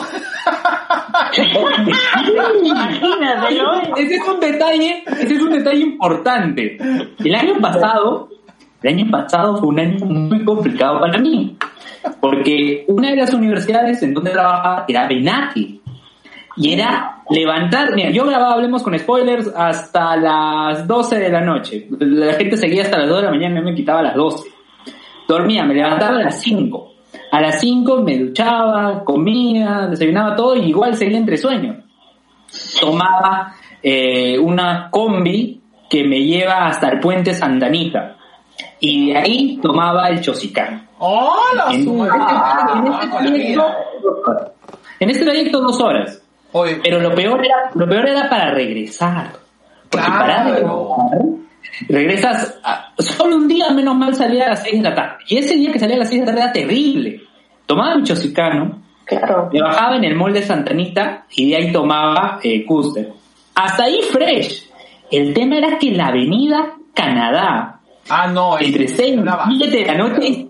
Imagínatelo. 2.64 3.96
ese 3.98 4.16
es 4.16 4.28
un 4.28 4.40
detalle, 4.40 5.04
ese 5.20 5.34
es 5.36 5.42
un 5.42 5.52
detalle 5.52 5.82
importante. 5.82 6.78
El 7.24 7.36
año 7.36 7.56
pasado, 7.62 8.30
el 8.82 8.94
año 9.00 9.12
pasado 9.12 9.58
fue 9.58 9.70
un 9.70 9.80
año 9.80 10.06
muy 10.06 10.44
complicado 10.44 11.00
para 11.00 11.18
mí, 11.20 11.56
porque 12.20 12.86
una 12.88 13.10
de 13.12 13.18
las 13.18 13.34
universidades 13.34 14.02
en 14.04 14.14
donde 14.14 14.32
trabajaba 14.32 14.86
era 14.88 15.08
Benati. 15.08 15.81
Y 16.58 16.74
era 16.74 17.24
levantar, 17.30 17.96
mira, 17.96 18.10
yo 18.10 18.26
grababa 18.26 18.54
Hablemos 18.54 18.84
con 18.84 18.98
Spoilers 18.98 19.52
hasta 19.56 20.18
las 20.18 20.86
12 20.86 21.18
de 21.18 21.30
la 21.30 21.42
noche. 21.42 21.88
La 22.00 22.34
gente 22.34 22.58
seguía 22.58 22.84
hasta 22.84 23.00
las 23.00 23.10
2 23.10 23.18
de 23.18 23.26
la 23.26 23.32
mañana 23.32 23.60
y 23.60 23.64
me 23.64 23.76
quitaba 23.76 24.00
a 24.00 24.04
las 24.04 24.16
12. 24.16 24.50
Dormía, 25.28 25.64
me 25.64 25.74
levantaba 25.74 26.18
a 26.18 26.24
las 26.24 26.42
5. 26.42 26.94
A 27.32 27.42
las 27.42 27.62
5 27.62 28.02
me 28.02 28.18
duchaba, 28.18 29.04
comía, 29.06 29.88
desayunaba 29.88 30.36
todo 30.36 30.56
y 30.56 30.70
igual 30.70 30.96
seguía 30.96 31.18
entre 31.18 31.38
sueños. 31.38 31.78
Tomaba 32.82 33.54
eh, 33.82 34.38
una 34.38 34.90
combi 34.92 35.62
que 35.90 36.04
me 36.04 36.24
lleva 36.24 36.68
hasta 36.68 36.90
el 36.90 37.00
puente 37.00 37.34
Santanita. 37.34 38.18
Y 38.80 39.12
de 39.12 39.18
ahí 39.18 39.60
tomaba 39.62 40.10
el 40.10 40.22
chosicán. 40.22 40.88
¡Hola! 41.00 41.66
En, 41.70 41.88
este 43.00 43.54
en 45.00 45.10
este 45.10 45.26
trayecto 45.26 45.62
dos 45.62 45.80
horas. 45.80 46.21
Oye, 46.54 46.80
Pero 46.84 47.00
lo 47.00 47.14
peor 47.16 47.44
era, 47.46 47.72
lo 47.74 47.88
peor 47.88 48.10
era 48.10 48.30
para 48.30 48.52
regresar. 48.54 49.32
Porque 49.90 50.06
Claro. 50.06 50.20
para 50.20 50.44
regresar, 50.44 51.22
regresas 51.90 52.60
a- 52.64 52.94
solo 52.98 53.36
un 53.38 53.48
día 53.48 53.70
menos 53.72 53.96
mal 53.96 54.14
salía 54.16 54.46
a 54.46 54.50
las 54.50 54.64
6 54.64 54.82
de 54.82 54.90
la 54.90 54.96
tarde. 54.96 55.16
Y 55.28 55.38
ese 55.38 55.56
día 55.56 55.72
que 55.72 55.80
salía 55.80 55.96
a 55.96 56.00
las 56.00 56.10
6 56.10 56.22
de 56.22 56.26
la 56.28 56.32
tarde 56.34 56.44
era 56.44 56.54
terrible. 56.54 57.22
Tomaba 57.66 57.96
mi 57.96 58.04
chosicano, 58.04 58.82
Claro. 59.06 59.50
me 59.52 59.62
bajaba 59.62 59.96
en 59.98 60.04
el 60.06 60.16
mall 60.16 60.34
de 60.34 60.42
Santanita 60.44 61.26
y 61.36 61.50
de 61.50 61.56
ahí 61.58 61.72
tomaba 61.72 62.40
eh, 62.44 62.66
Custer. 62.66 63.10
Hasta 63.56 63.84
ahí 63.84 64.00
fresh. 64.12 64.70
El 65.10 65.34
tema 65.34 65.58
era 65.58 65.78
que 65.78 65.92
la 65.92 66.08
avenida 66.08 66.74
Canadá, 66.94 67.80
ah, 68.10 68.28
no, 68.28 68.58
entre 68.60 68.88
6 68.88 69.18
una 69.18 69.40
y 69.50 69.58
7 69.58 69.78
de 69.78 69.86
la 69.86 69.96
noche, 69.98 70.28
es 70.28 70.46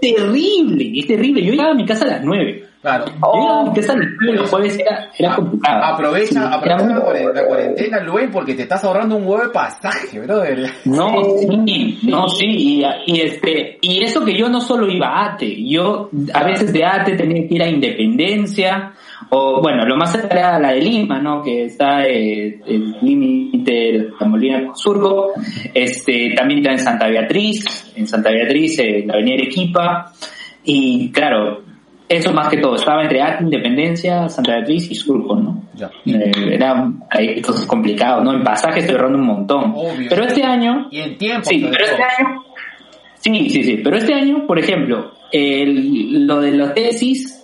terrible, 0.00 0.92
es 0.98 1.06
terrible. 1.06 1.42
Yo 1.42 1.52
llegaba 1.52 1.70
a 1.70 1.74
mi 1.74 1.86
casa 1.86 2.04
a 2.04 2.08
las 2.08 2.22
9. 2.24 2.65
Claro. 2.86 3.04
Yo 3.06 3.32
llegaba 3.40 3.60
a 3.60 3.64
mi 3.64 3.74
casa 3.74 3.92
a 3.92 3.96
las 3.96 4.08
9 4.20 4.38
los 4.38 4.50
jueves, 4.50 4.78
era, 4.78 5.10
era 5.18 5.34
complicado. 5.34 5.84
Aprovecha, 5.84 6.26
Sí, 6.28 6.38
aprovecha 6.38 6.84
era 6.84 6.94
la 6.98 7.04
cuaren- 7.04 7.34
la 7.34 7.46
cuarentena, 7.46 8.00
Luen, 8.00 8.30
porque 8.30 8.54
te 8.54 8.62
estás 8.62 8.84
ahorrando 8.84 9.16
un 9.16 9.24
huevo 9.26 9.42
de 9.42 9.48
pasaje, 9.50 10.20
brother. 10.20 10.70
No, 10.84 11.08
sí, 11.40 11.98
no, 12.04 12.28
sí, 12.28 12.46
y, 12.46 12.84
y 13.06 13.20
este, 13.22 13.78
y 13.80 14.04
eso 14.04 14.24
que 14.24 14.38
yo 14.38 14.48
no 14.48 14.60
solo 14.60 14.88
iba 14.88 15.08
a 15.08 15.32
ATE, 15.34 15.68
yo 15.68 16.10
a 16.32 16.44
veces 16.44 16.72
de 16.72 16.84
ATE 16.84 17.16
tenía 17.16 17.48
que 17.48 17.54
ir 17.56 17.62
a 17.62 17.68
Independencia, 17.68 18.92
o 19.30 19.60
bueno, 19.60 19.84
lo 19.84 19.96
más 19.96 20.12
cerca 20.12 20.38
era 20.38 20.58
la 20.60 20.72
de 20.72 20.80
Lima, 20.80 21.18
¿no? 21.20 21.42
Que 21.42 21.64
está 21.64 22.06
eh, 22.06 22.60
el 22.66 22.96
límite 23.02 23.72
de 23.72 24.10
la 24.20 24.26
Molina 24.28 24.64
con 24.64 24.76
Surco, 24.76 25.32
este, 25.74 26.34
también 26.36 26.60
está 26.60 26.70
en 26.72 26.78
Santa 26.78 27.08
Beatriz, 27.08 27.92
en 27.96 28.06
Santa 28.06 28.30
Beatriz, 28.30 28.78
eh, 28.78 29.02
la 29.04 29.14
avenida 29.14 29.34
Arequipa, 29.34 30.12
y 30.64 31.10
claro, 31.10 31.62
eso 32.08 32.32
más 32.32 32.48
que 32.48 32.58
todo, 32.58 32.76
estaba 32.76 33.02
entre 33.02 33.20
ATE, 33.20 33.44
Independencia, 33.44 34.28
Santa 34.28 34.52
Beatriz 34.56 34.90
y 34.90 34.94
Surco, 34.94 35.36
¿no? 35.36 35.62
Ya. 35.74 35.90
Eh, 36.06 36.30
era 36.52 36.90
hay 37.10 37.40
cosas 37.42 37.66
complicadas, 37.66 38.22
¿no? 38.24 38.32
En 38.32 38.44
pasaje 38.44 38.80
estoy 38.80 38.94
ahorrando 38.94 39.18
un 39.18 39.26
montón. 39.26 39.72
Obvio. 39.74 40.06
Pero 40.08 40.24
este 40.24 40.42
año, 40.44 40.88
Y 40.90 41.00
en 41.00 41.18
tiempo. 41.18 41.44
Sí, 41.48 41.66
pero 41.70 41.84
este 41.84 42.02
año. 42.02 42.42
Sí, 43.18 43.50
sí, 43.50 43.62
sí. 43.64 43.80
Pero 43.82 43.96
este 43.96 44.14
año, 44.14 44.46
por 44.46 44.58
ejemplo, 44.58 45.12
el- 45.32 46.26
lo 46.26 46.40
de 46.40 46.52
la 46.52 46.72
tesis 46.72 47.35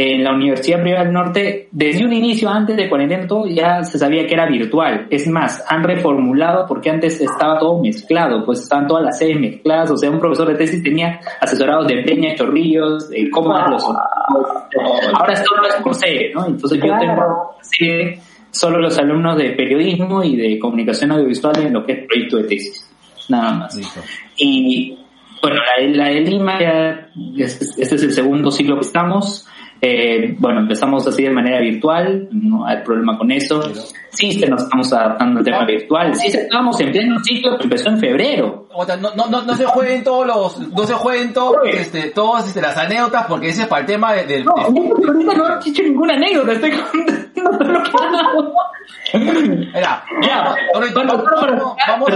en 0.00 0.22
la 0.22 0.32
Universidad 0.32 0.80
Privada 0.80 1.02
del 1.02 1.12
Norte, 1.12 1.68
desde 1.72 2.04
un 2.04 2.12
inicio, 2.12 2.48
antes 2.48 2.76
de 2.76 2.88
cuarentena, 2.88 3.26
todo 3.26 3.48
ya 3.48 3.82
se 3.82 3.98
sabía 3.98 4.24
que 4.28 4.34
era 4.34 4.46
virtual. 4.46 5.08
Es 5.10 5.26
más, 5.26 5.64
han 5.68 5.82
reformulado 5.82 6.66
porque 6.68 6.88
antes 6.88 7.20
estaba 7.20 7.58
todo 7.58 7.82
mezclado, 7.82 8.44
pues 8.44 8.60
estaban 8.60 8.86
todas 8.86 9.04
las 9.04 9.18
sedes 9.18 9.40
mezcladas. 9.40 9.90
O 9.90 9.96
sea, 9.96 10.08
un 10.08 10.20
profesor 10.20 10.46
de 10.48 10.54
tesis 10.54 10.84
tenía 10.84 11.18
asesorados 11.40 11.88
de 11.88 11.96
Peña, 12.04 12.32
Chorrillos, 12.36 13.10
de 13.10 13.28
cómo 13.28 13.56
eran 13.56 13.72
los. 13.72 13.82
Ahora 13.84 15.34
solo 15.34 15.66
es 15.68 15.74
por 15.82 15.94
sede, 15.96 16.30
¿no? 16.32 16.46
Entonces 16.46 16.78
yo 16.80 16.96
tengo 16.96 17.56
sede 17.62 18.20
solo 18.52 18.78
los 18.78 18.96
alumnos 18.98 19.36
de 19.36 19.50
periodismo 19.50 20.22
y 20.22 20.36
de 20.36 20.58
comunicación 20.60 21.10
audiovisual 21.10 21.58
en 21.58 21.72
lo 21.72 21.84
que 21.84 21.92
es 21.92 22.06
proyecto 22.06 22.36
de 22.36 22.44
tesis. 22.44 22.88
Nada 23.28 23.52
más. 23.52 23.74
Listo. 23.74 24.00
Y 24.36 24.96
bueno, 25.42 25.56
la, 25.56 25.82
de- 25.84 25.96
la 25.96 26.04
de 26.08 26.20
Lima, 26.20 26.60
ya, 26.60 27.08
este, 27.36 27.64
este 27.82 27.94
es 27.96 28.02
el 28.04 28.12
segundo 28.12 28.50
ciclo 28.52 28.76
que 28.76 28.86
estamos. 28.86 29.46
Eh, 29.80 30.34
bueno, 30.38 30.60
empezamos 30.60 31.06
así 31.06 31.22
de 31.22 31.30
manera 31.30 31.60
virtual, 31.60 32.28
no 32.32 32.66
hay 32.66 32.78
problema 32.82 33.16
con 33.16 33.30
eso. 33.30 33.62
Sí, 34.10 34.32
se 34.32 34.48
nos 34.48 34.62
estamos 34.64 34.92
adaptando 34.92 35.38
al 35.38 35.44
tema 35.44 35.64
virtual. 35.64 36.14
Sí, 36.16 36.26
estábamos 36.26 36.80
en 36.80 36.90
pleno 36.90 37.18
ciclo 37.22 37.56
que 37.56 37.64
empezó 37.64 37.90
en 37.90 37.98
febrero. 37.98 38.66
O 38.74 38.84
sea, 38.84 38.96
no, 38.96 39.14
no, 39.14 39.26
no, 39.28 39.42
no 39.42 39.54
se 39.54 39.64
jueguen 39.66 40.02
todos 40.02 40.26
los, 40.26 40.68
no 40.72 40.82
se 40.84 40.94
jueguen 40.94 41.32
todos, 41.32 41.56
este, 41.64 42.10
todas 42.10 42.48
este, 42.48 42.60
las 42.60 42.76
anécdotas 42.76 43.26
porque 43.26 43.48
ese 43.50 43.62
es 43.62 43.68
para 43.68 43.82
el 43.82 43.86
tema 43.86 44.12
de- 44.14 44.24
del... 44.24 44.44
No, 44.44 44.54
del- 44.56 44.74
yo 44.74 45.12
ahorita 45.12 45.34
no 45.34 45.60
he 45.60 45.64
dicho 45.64 45.82
ninguna 45.82 46.14
anécdota, 46.14 46.52
estoy 46.52 46.70
contando 46.72 47.22
todo 47.60 47.68
lo 47.72 47.82
que. 47.82 49.18
Mira, 49.18 50.04
Ya, 50.22 50.54
vamos, 50.74 50.94
vamos, 50.94 51.24
cerrar, 51.40 51.58
vamos 51.88 52.08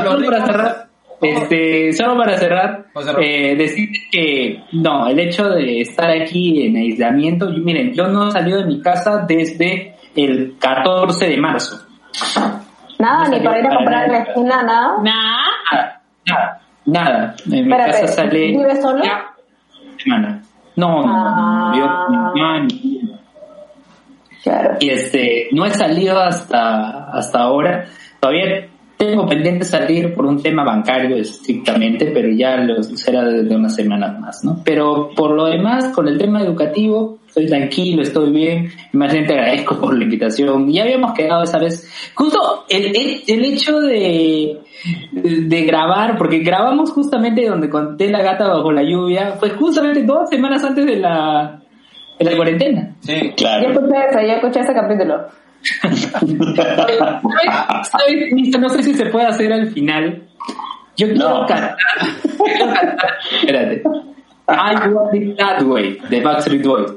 este, 1.22 1.92
solo 1.92 2.16
para 2.16 2.36
cerrar, 2.36 2.86
eh, 3.20 3.54
decir 3.56 3.88
que 4.10 4.62
no, 4.72 5.06
el 5.08 5.18
hecho 5.20 5.48
de 5.48 5.80
estar 5.80 6.10
aquí 6.10 6.66
en 6.66 6.76
aislamiento, 6.76 7.50
yo- 7.52 7.62
miren, 7.62 7.92
yo 7.94 8.08
no 8.08 8.28
he 8.28 8.32
salido 8.32 8.58
de 8.58 8.66
mi 8.66 8.80
casa 8.82 9.24
desde 9.26 9.94
el 10.16 10.56
14 10.58 11.28
de 11.28 11.36
marzo. 11.38 11.76
Nada, 12.98 13.24
No 13.24 13.30
ni 13.30 13.40
para 13.44 13.58
ir 13.60 13.66
a 13.66 13.76
comprar 13.76 14.08
la 14.08 14.18
nada. 14.18 14.24
esquina, 14.24 14.62
nada. 14.62 14.96
Nada, 15.02 16.02
nada, 16.26 16.60
nada. 16.84 17.34
En 17.46 17.50
mi 17.52 17.60
Espérate, 17.60 17.90
casa 18.02 18.06
sale. 18.08 18.46
¿vives 18.48 18.80
solo? 18.82 19.02
semana. 19.98 20.42
No, 20.76 21.02
no, 21.02 21.06
no, 21.06 21.70
no, 21.70 21.78
yo 21.78 22.06
con 22.06 22.10
mi 22.34 22.40
mamá, 22.40 22.60
ni- 22.60 23.02
Claro. 24.42 24.76
y 24.80 24.90
este 24.90 25.48
no 25.52 25.64
he 25.66 25.70
salido 25.70 26.18
hasta 26.20 27.04
hasta 27.12 27.38
ahora 27.40 27.84
todavía 28.18 28.66
tengo 28.96 29.26
pendiente 29.26 29.64
salir 29.64 30.14
por 30.14 30.26
un 30.26 30.42
tema 30.42 30.64
bancario 30.64 31.16
estrictamente 31.16 32.06
pero 32.12 32.28
ya 32.30 32.56
lo 32.56 32.82
será 32.82 33.24
de 33.24 33.54
unas 33.54 33.74
semanas 33.74 34.18
más 34.20 34.44
no 34.44 34.60
pero 34.64 35.10
por 35.14 35.32
lo 35.32 35.46
demás 35.46 35.88
con 35.88 36.08
el 36.08 36.18
tema 36.18 36.42
educativo 36.42 37.18
estoy 37.26 37.46
tranquilo 37.46 38.02
estoy 38.02 38.30
bien 38.30 38.70
más 38.92 39.12
bien 39.12 39.26
te 39.26 39.32
agradezco 39.34 39.78
por 39.78 39.96
la 39.96 40.04
invitación 40.04 40.70
ya 40.70 40.82
habíamos 40.82 41.12
quedado 41.12 41.42
esa 41.42 41.58
vez 41.58 41.90
justo 42.14 42.64
el, 42.68 42.94
el, 42.94 43.22
el 43.26 43.44
hecho 43.44 43.80
de 43.80 44.60
de 45.22 45.62
grabar 45.62 46.16
porque 46.18 46.38
grabamos 46.38 46.90
justamente 46.90 47.46
donde 47.48 47.68
conté 47.70 48.10
la 48.10 48.22
gata 48.22 48.48
bajo 48.48 48.72
la 48.72 48.82
lluvia 48.82 49.32
fue 49.38 49.50
justamente 49.50 50.02
dos 50.02 50.28
semanas 50.28 50.62
antes 50.64 50.84
de 50.86 50.96
la 50.96 51.60
de 52.18 52.24
la 52.24 52.36
cuarentena 52.36 52.92
Sí. 53.02 53.32
Claro. 53.36 53.70
escuché 53.70 53.96
ese, 54.10 54.26
yo 54.28 54.34
escuché 54.34 54.60
ese 54.60 54.74
capítulo. 54.74 55.26
¿Sabes? 55.80 56.98
¿Sabes? 57.90 58.32
Listo, 58.32 58.58
No 58.58 58.68
sé 58.68 58.82
si 58.82 58.94
se 58.94 59.06
puede 59.06 59.26
hacer 59.26 59.52
al 59.52 59.68
final. 59.70 60.22
Yo 60.96 61.06
quiero 61.08 61.28
No. 61.40 61.46
cantar. 61.46 61.76
Quiero 62.44 62.74
cantar. 62.74 63.10
Espérate. 63.40 63.82
I 64.48 64.88
want 64.88 65.14
it 65.14 65.36
that 65.38 65.62
way, 65.62 65.98
de 66.10 66.20
Backstreet 66.20 66.64
Boys. 66.66 66.92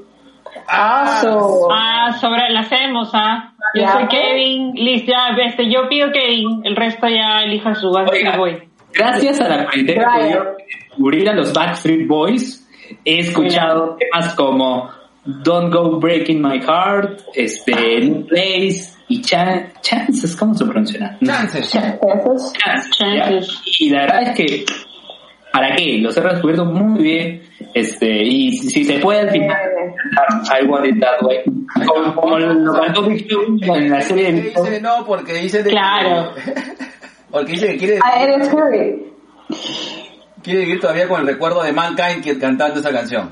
Ah, 0.68 1.20
So, 1.22 1.68
Ah, 1.72 2.18
sobre 2.20 2.50
la 2.50 2.62
hacemos, 2.62 3.10
ah. 3.14 3.54
Yo 3.76 3.82
Ya. 3.84 3.92
soy 3.94 4.08
Kevin, 4.08 4.74
listo, 4.74 5.12
ya, 5.12 5.36
este, 5.44 5.70
yo 5.70 5.88
pido 5.90 6.12
Kevin, 6.12 6.62
el 6.66 6.76
resto 6.76 7.08
ya 7.08 7.44
elija 7.44 7.76
su 7.76 7.90
Oiga, 7.90 8.38
voy. 8.38 8.64
gracias 8.94 9.40
a 9.42 9.50
la 9.50 9.66
cuarentena 9.66 10.06
podido 10.16 10.46
descubrir 10.90 11.30
a 11.30 11.34
los 11.34 11.54
Backstreet 11.54 12.08
Boys. 12.08 12.62
He 13.04 13.20
escuchado 13.20 13.98
temas 14.00 14.34
como 14.36 14.90
Don't 15.26 15.74
Go 15.74 16.00
Breaking 16.00 16.42
My 16.42 16.60
Heart, 16.60 17.22
este, 17.34 17.74
New 18.02 18.28
Place 18.28 18.92
y 19.08 19.22
Chan 19.22 19.74
Chances, 19.82 20.36
¿cómo 20.36 20.54
se 20.54 20.66
pronuncia? 20.66 21.18
chances. 21.24 21.72
Chances, 21.72 22.54
Chances. 22.92 23.62
Y 23.80 23.90
la 23.90 24.02
verdad 24.02 24.24
es 24.24 24.36
que, 24.36 24.66
¿para 25.52 25.76
qué? 25.76 25.98
Los 25.98 26.16
he 26.18 26.22
descubierto 26.22 26.66
muy 26.66 27.02
bien. 27.02 27.42
Este, 27.74 28.24
y 28.24 28.52
si, 28.58 28.70
si 28.70 28.84
se 28.86 29.00
puede 29.00 29.22
al 29.22 29.32
final, 29.32 29.58
I 30.62 30.66
want 30.68 30.86
it 30.86 31.00
that 31.02 31.22
way. 31.22 31.40
Como, 31.86 32.16
como 32.16 32.40
lo 32.40 32.74
cantó 32.74 33.06
en 33.10 33.90
la 33.90 34.02
serie 34.02 34.26
de 34.26 34.32
¿Qué 34.34 34.42
Big 34.42 34.54
Show. 34.54 34.64
dice 34.66 34.82
no? 34.82 35.06
Porque 35.06 35.34
dice 35.34 35.64
de 35.64 35.72
Claro. 35.72 36.34
Porque 37.32 37.52
dice 37.52 37.68
que 37.68 37.78
quiere, 37.78 38.00
Ah, 38.02 38.22
eres 38.24 38.50
quiere 40.42 40.60
vivir 40.62 40.80
todavía 40.80 41.08
con 41.08 41.20
el 41.22 41.28
recuerdo 41.28 41.64
de 41.64 41.74
Mankind 41.74 42.24
que 42.24 42.38
cantando 42.40 42.80
esa 42.80 42.92
canción. 42.92 43.32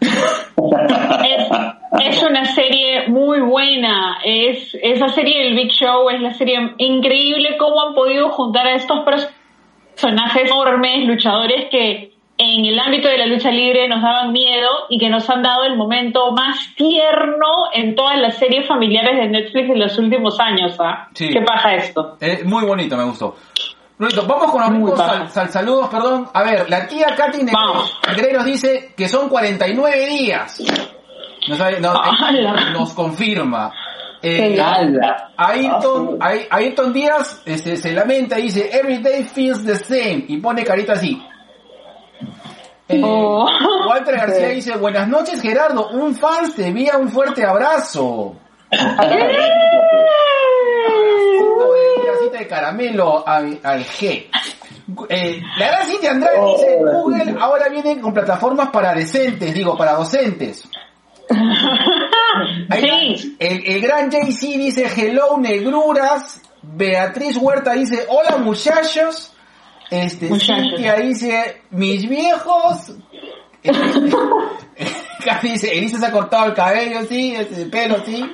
Es, 0.72 2.16
es 2.16 2.22
una 2.22 2.44
serie 2.44 3.08
muy 3.08 3.40
buena. 3.40 4.18
Es 4.24 4.76
esa 4.80 5.08
serie 5.08 5.44
del 5.44 5.54
Big 5.54 5.70
Show 5.70 6.10
es 6.10 6.20
la 6.20 6.34
serie 6.34 6.74
increíble 6.78 7.56
cómo 7.58 7.80
han 7.82 7.94
podido 7.94 8.30
juntar 8.30 8.66
a 8.66 8.74
estos 8.74 9.04
personajes 9.04 10.50
enormes, 10.50 11.06
luchadores 11.06 11.66
que 11.70 12.16
en 12.38 12.66
el 12.66 12.78
ámbito 12.78 13.08
de 13.08 13.16
la 13.16 13.26
lucha 13.26 13.50
libre 13.50 13.88
nos 13.88 14.02
daban 14.02 14.32
miedo 14.32 14.68
y 14.90 14.98
que 14.98 15.08
nos 15.08 15.28
han 15.30 15.42
dado 15.42 15.64
el 15.64 15.76
momento 15.76 16.32
más 16.32 16.74
tierno 16.76 17.46
en 17.72 17.94
todas 17.94 18.18
las 18.18 18.36
series 18.36 18.66
familiares 18.66 19.18
de 19.18 19.28
Netflix 19.28 19.70
en 19.70 19.78
los 19.78 19.98
últimos 19.98 20.38
años. 20.38 20.76
¿ah? 20.78 21.08
Sí. 21.14 21.30
¿Qué 21.30 21.40
pasa 21.40 21.74
esto? 21.74 22.16
Eh, 22.20 22.42
muy 22.44 22.64
bonito, 22.64 22.96
me 22.96 23.04
gustó. 23.04 23.36
Vamos 24.26 24.50
con 24.50 24.96
sal- 25.06 25.30
sal- 25.30 25.50
saludos, 25.50 25.88
perdón. 25.88 26.28
A 26.32 26.42
ver, 26.42 26.68
la 26.68 26.86
tía 26.86 27.14
Katy 27.16 27.44
Negre 27.44 28.32
nos 28.34 28.44
dice 28.44 28.92
que 28.96 29.08
son 29.08 29.28
49 29.28 30.06
días. 30.06 30.60
Nos, 31.48 31.58
nos- 31.80 31.96
¡Hala! 32.20 32.70
nos 32.72 32.92
confirma. 32.92 33.72
Eh. 34.22 34.56
Ayrton, 35.36 36.18
Ay- 36.20 36.46
Ayrton 36.50 36.92
Díaz 36.92 37.42
este, 37.44 37.76
se 37.76 37.92
lamenta 37.92 38.38
y 38.38 38.42
dice, 38.42 38.70
Every 38.72 38.98
day 38.98 39.22
feels 39.24 39.64
the 39.64 39.76
same. 39.76 40.24
Y 40.28 40.38
pone 40.38 40.64
carita 40.64 40.94
así. 40.94 41.22
Eh, 42.88 43.00
Oh. 43.04 43.46
Walter 43.88 44.16
García 44.16 44.48
dice, 44.48 44.76
buenas 44.76 45.08
noches 45.08 45.40
Gerardo, 45.42 45.88
un 45.88 46.14
fan 46.14 46.52
te 46.54 46.66
envía 46.68 46.96
un 46.96 47.08
fuerte 47.10 47.44
abrazo. 47.44 48.36
De 51.58 52.06
casita 52.06 52.38
de 52.38 52.46
caramelo 52.46 53.26
al, 53.26 53.58
al 53.62 53.84
G. 53.84 54.26
Eh, 55.08 55.40
la 55.58 55.66
gran 55.66 55.86
Cintia 55.86 56.10
Andrade 56.12 56.38
dice, 56.52 56.76
Google 56.78 57.34
ahora 57.40 57.68
viene 57.68 58.00
con 58.00 58.14
plataformas 58.14 58.70
para 58.70 58.94
decentes, 58.94 59.52
digo, 59.54 59.76
para 59.76 59.94
docentes. 59.94 60.68
Sí. 62.78 63.36
el, 63.38 63.66
el 63.66 63.80
gran 63.80 64.10
JC 64.10 64.58
dice, 64.58 64.86
hello 64.94 65.38
negruras. 65.38 66.42
Beatriz 66.62 67.36
Huerta 67.38 67.72
dice, 67.72 68.04
hola 68.08 68.36
muchachos. 68.36 69.32
Este, 69.90 70.28
Muchachos. 70.28 70.66
Cintia 70.68 70.96
dice, 70.96 71.62
mis 71.70 72.06
viejos. 72.08 72.92
Casi 75.24 75.48
dice, 75.48 75.76
Elisa 75.76 75.98
se 75.98 76.06
ha 76.06 76.12
cortado 76.12 76.46
el 76.46 76.54
cabello, 76.54 77.04
sí, 77.08 77.34
el 77.34 77.70
pelo, 77.70 78.04
sí. 78.04 78.24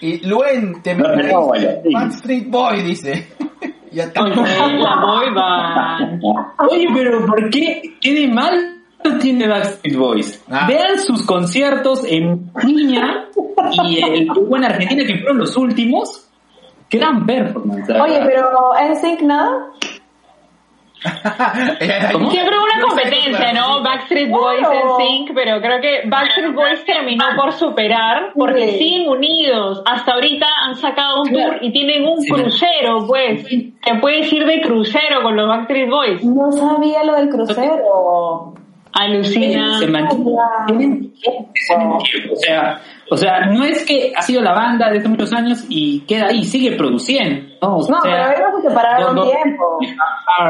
Y 0.00 0.26
Luen, 0.26 0.82
te 0.82 0.94
No, 0.94 1.14
no. 1.14 1.52
Backstreet 1.92 2.50
Boy, 2.50 2.82
dice. 2.82 3.28
ya 3.92 4.04
está. 4.04 4.22
Boy 4.24 5.34
band. 5.34 6.22
Oye, 6.70 6.88
pero 6.94 7.26
¿por 7.26 7.50
qué? 7.50 7.96
¿Qué 8.00 8.14
de 8.14 8.28
mal 8.28 8.82
tiene 9.20 9.48
Backstreet 9.48 9.96
Boys? 9.96 10.44
Ah. 10.50 10.66
Vean 10.68 10.98
sus 10.98 11.24
conciertos 11.24 12.04
en 12.04 12.50
Niña 12.64 13.26
y 13.88 14.00
el 14.00 14.28
en 14.30 14.64
Argentina, 14.64 15.04
que 15.04 15.18
fueron 15.18 15.38
los 15.38 15.56
últimos. 15.56 16.22
Gran 16.88 17.26
performance. 17.26 17.90
Oye, 17.90 18.20
pero 18.24 18.48
¿NSYNC 18.80 19.22
nada? 19.22 19.72
¿Cómo? 22.12 22.30
Siempre 22.30 22.54
una 22.58 22.86
competencia, 22.86 23.52
¿no? 23.52 23.82
Backstreet 23.82 24.30
Boys 24.30 24.60
en 24.72 24.96
Sync, 25.06 25.30
pero 25.34 25.60
creo 25.60 25.80
que 25.80 26.02
Backstreet 26.06 26.54
Boys 26.54 26.84
terminó 26.84 27.24
por 27.36 27.52
superar 27.52 28.32
porque 28.34 28.68
Sí. 28.68 28.78
siguen 28.78 29.08
unidos. 29.08 29.82
Hasta 29.86 30.12
ahorita 30.14 30.46
han 30.66 30.74
sacado 30.76 31.22
un 31.22 31.32
tour 31.32 31.58
y 31.60 31.72
tienen 31.72 32.06
un 32.06 32.20
Sí. 32.20 32.30
crucero, 32.30 33.04
pues. 33.06 33.44
Te 33.46 33.94
puedes 34.00 34.32
ir 34.32 34.44
de 34.46 34.60
crucero 34.62 35.22
con 35.22 35.36
los 35.36 35.48
Backstreet 35.48 35.88
Boys. 35.90 36.24
No 36.24 36.50
sabía 36.52 37.04
lo 37.04 37.14
del 37.14 37.28
crucero. 37.28 38.54
Alucina. 38.98 39.78
se 39.78 39.86
mantienen 39.86 41.12
o 42.32 42.36
sea 42.36 42.80
o 43.10 43.16
sea 43.16 43.46
no 43.46 43.64
es 43.64 43.84
que 43.86 44.12
ha 44.16 44.22
sido 44.22 44.42
la 44.42 44.52
banda 44.52 44.90
de 44.90 44.98
hace 44.98 45.08
muchos 45.08 45.32
años 45.32 45.64
y 45.68 46.00
queda 46.00 46.26
ahí 46.28 46.44
sigue 46.44 46.72
produciendo 46.72 47.46
no, 47.62 47.76
O 47.76 47.88
No, 47.90 48.00
sea, 48.02 48.32
pero 48.34 48.48
ellos 48.48 48.62
se 48.62 48.68
separaron 48.68 49.14
no, 49.16 49.24
no- 49.24 49.30
tiempo. 49.30 49.78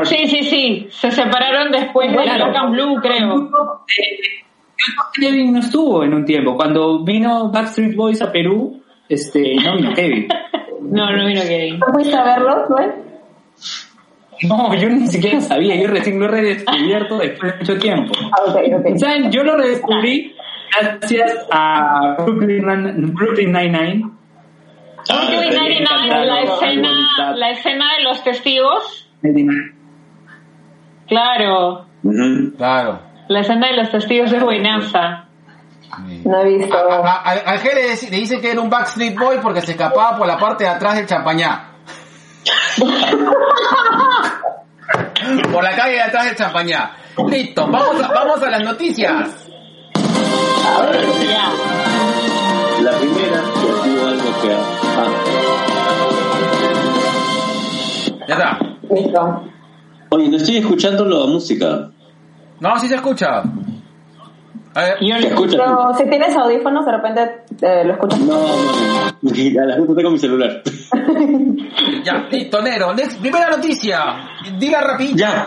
Sí, 0.05 0.27
sí, 0.27 0.43
sí. 0.43 0.89
Se 0.91 1.11
separaron 1.13 1.71
después 1.71 2.11
de 2.11 2.19
Claro. 2.23 2.47
Rock 2.47 2.57
and 2.57 2.71
Blue, 2.73 2.97
creo. 3.01 3.51
Kevin 5.21 5.53
no 5.53 5.61
estuvo 5.61 6.03
en 6.05 6.15
un 6.15 6.25
tiempo 6.25 6.57
cuando 6.57 7.03
vino 7.05 7.51
Backstreet 7.51 7.95
Boys 7.97 8.21
a 8.23 8.31
Perú 8.33 8.83
este 9.09 9.55
no 9.65 9.77
vino 9.77 9.95
Kevin 9.95 10.29
No, 10.83 11.11
no 11.11 11.27
vino 11.27 11.41
Kevin. 11.43 11.79
¿No 11.81 11.87
fuiste 11.93 12.15
a 12.17 12.23
verlos, 12.25 12.69
güey? 12.69 12.87
No 14.43 14.75
yo 14.75 14.89
ni 14.89 15.07
siquiera 15.09 15.41
sabía 15.41 15.77
yo 15.77 15.89
recién 15.89 16.19
lo 16.21 16.27
he 16.27 16.29
redescubierto 16.29 17.19
después 17.19 17.53
de 17.53 17.59
mucho 17.59 17.79
tiempo 17.79 18.13
Ah, 18.33 18.43
ok, 18.51 18.57
ok. 18.81 18.97
¿Saben? 18.99 19.31
Yo 19.31 19.43
lo 19.43 19.57
redescubrí 19.57 20.35
gracias 20.81 21.47
a 21.51 22.17
Brooklyn, 22.19 22.67
Nine- 22.67 22.93
Brooklyn 23.13 23.53
Nine-Nine. 23.53 24.11
Ah, 25.09 25.27
Brooklyn. 25.29 25.85
99, 25.85 26.27
la 26.27 26.41
escena, 26.43 27.35
la 27.37 27.51
escena 27.51 27.85
de 27.97 28.03
los 28.05 28.23
testigos. 28.25 29.09
Claro. 31.07 31.87
Claro. 32.57 33.01
La 33.29 33.41
escena 33.41 33.69
de 33.69 33.77
los 33.77 33.91
testigos 33.91 34.33
es 34.33 34.43
buenaza. 34.43 35.25
No 36.25 36.41
he 36.43 36.59
visto. 36.59 36.77
A, 36.77 36.81
a- 37.07 37.23
a- 37.23 37.51
al 37.53 37.59
G 37.61 37.65
le, 37.75 38.11
le 38.11 38.17
dice 38.17 38.41
que 38.41 38.51
era 38.51 38.61
un 38.61 38.69
Backstreet 38.69 39.17
Boy 39.19 39.37
porque 39.41 39.61
se 39.63 39.73
escapaba 39.73 40.19
por 40.19 40.27
la 40.27 40.37
parte 40.37 40.65
de 40.65 40.71
atrás 40.71 40.97
del 40.97 41.07
champañá. 41.07 41.71
por 45.53 45.63
la 45.65 45.75
calle 45.77 45.95
de 45.95 46.03
atrás 46.03 46.25
del 46.27 46.37
champañá. 46.37 46.91
Listo, 47.29 47.67
vamos 47.69 48.03
a, 48.03 48.09
vamos 48.09 48.43
a 48.43 48.51
las 48.51 48.63
noticias. 48.63 49.49
Ya. 51.23 51.51
La 52.83 52.93
primera 52.99 53.41
que 53.41 53.71
ha 53.71 53.83
sido 53.85 54.07
algo 54.07 54.43
que 54.43 54.53
ha- 54.53 54.61
ah. 54.99 55.09
Ya 58.29 58.35
está. 58.35 58.59
Listo. 58.95 59.45
Oye, 60.11 60.29
no 60.29 60.37
estoy 60.37 60.57
escuchando 60.59 61.05
la 61.05 61.27
música. 61.27 61.91
No, 62.61 62.79
sí 62.79 62.89
se 62.89 62.95
escucha. 62.97 63.43
A 64.77 64.83
ver, 64.83 64.97
Yo 65.01 65.15
¿Se 65.17 65.21
le- 65.23 65.29
escucha? 65.29 65.57
Pero 65.59 65.95
si 65.97 66.05
tienes 66.11 66.37
audífonos, 66.37 66.85
de 66.85 66.93
repente 66.93 67.31
eh, 67.63 67.83
lo 67.85 67.93
escuchas. 67.95 68.21
No, 68.21 68.27
no, 68.35 68.73
no. 69.23 69.31
A 69.63 69.65
las 69.67 69.79
veces 69.81 69.97
tengo 69.97 70.11
mi 70.11 70.19
celular. 70.19 70.63
ya, 72.05 72.29
listo, 72.31 72.61
Nero. 72.63 72.95
Next, 72.95 73.19
primera 73.21 73.49
noticia. 73.51 73.99
Dila 74.59 74.81
rapidito. 74.83 75.17
Ya. 75.17 75.47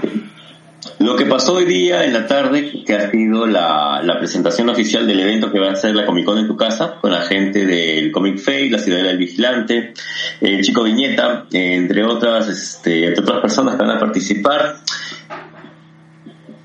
Lo 0.99 1.15
que 1.15 1.25
pasó 1.25 1.55
hoy 1.55 1.65
día 1.65 2.03
en 2.05 2.13
la 2.13 2.25
tarde, 2.25 2.83
que 2.85 2.95
ha 2.95 3.11
sido 3.11 3.45
la, 3.45 4.01
la 4.01 4.17
presentación 4.17 4.69
oficial 4.69 5.05
del 5.05 5.19
evento 5.19 5.51
que 5.51 5.59
va 5.59 5.71
a 5.71 5.75
ser 5.75 5.93
la 5.93 6.05
Comic 6.05 6.25
Con 6.25 6.37
en 6.39 6.47
tu 6.47 6.55
casa, 6.57 6.95
con 7.01 7.11
la 7.11 7.21
gente 7.21 7.65
del 7.65 8.11
Comic 8.11 8.37
Face, 8.39 8.69
la 8.69 8.79
Ciudadela 8.79 9.09
del 9.09 9.17
Vigilante, 9.17 9.93
el 10.41 10.61
Chico 10.61 10.83
Viñeta, 10.83 11.45
entre 11.51 12.03
otras, 12.03 12.47
este, 12.47 13.07
entre 13.07 13.23
otras 13.23 13.41
personas 13.41 13.75
que 13.75 13.81
van 13.83 13.95
a 13.95 13.99
participar. 13.99 14.75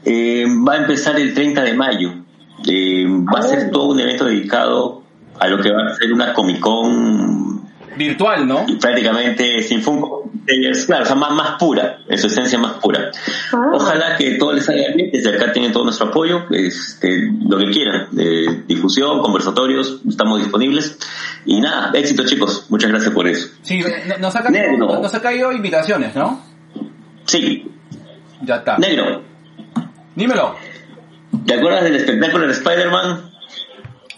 Eh, 0.05 0.45
va 0.67 0.75
a 0.75 0.77
empezar 0.79 1.19
el 1.19 1.35
30 1.35 1.63
de 1.63 1.75
mayo. 1.75 2.24
Eh, 2.67 3.05
va 3.09 3.41
a 3.41 3.43
ser 3.43 3.71
todo 3.71 3.87
un 3.93 4.01
evento 4.01 4.25
dedicado 4.25 5.03
a 5.39 5.49
lo 5.49 5.59
que 5.59 5.71
va 5.73 5.87
a 5.91 5.95
ser 5.95 6.13
una 6.13 6.33
Comic 6.33 6.61
Con 6.61 7.63
Virtual, 7.97 8.47
¿no? 8.47 8.65
prácticamente 8.81 9.63
sin 9.63 9.83
Funko. 9.83 10.31
Es, 10.47 10.85
claro, 10.87 11.05
o 11.05 11.07
sea, 11.07 11.15
más, 11.17 11.33
más 11.33 11.51
pura, 11.59 12.01
en 12.09 12.19
su 12.19 12.27
esencia 12.27 12.59
más 12.59 12.73
pura. 12.75 13.11
Ah. 13.53 13.71
Ojalá 13.73 14.17
que 14.17 14.33
todo 14.33 14.53
les 14.53 14.65
salga 14.65 14.83
bien, 14.95 15.11
desde 15.13 15.35
acá 15.35 15.53
tienen 15.53 15.73
todo 15.73 15.85
nuestro 15.85 16.09
apoyo, 16.09 16.43
este, 16.51 17.31
lo 17.49 17.57
que 17.57 17.67
quieran, 17.71 18.09
eh, 18.19 18.63
difusión, 18.67 19.21
conversatorios, 19.23 20.01
estamos 20.09 20.41
disponibles. 20.41 20.99
Y 21.47 21.61
nada, 21.61 21.91
éxito 21.95 22.25
chicos, 22.27 22.67
muchas 22.69 22.91
gracias 22.91 23.13
por 23.15 23.27
eso. 23.29 23.49
Sí, 23.63 23.81
no- 24.09 24.19
nos 24.19 24.37
ha 24.37 24.43
caído, 24.43 24.61
Negro. 24.71 25.01
nos 25.01 25.15
ha 25.15 25.23
caído 25.23 25.53
invitaciones, 25.53 26.15
¿no? 26.15 26.41
Sí, 27.27 27.71
Ya 28.43 28.57
está. 28.57 28.77
negro, 28.79 29.23
Dímelo. 30.15 30.55
¿Te 31.47 31.55
acuerdas 31.55 31.85
del 31.85 31.97
espectáculo 31.97 32.47
de 32.47 32.53
Spider-Man? 32.53 33.31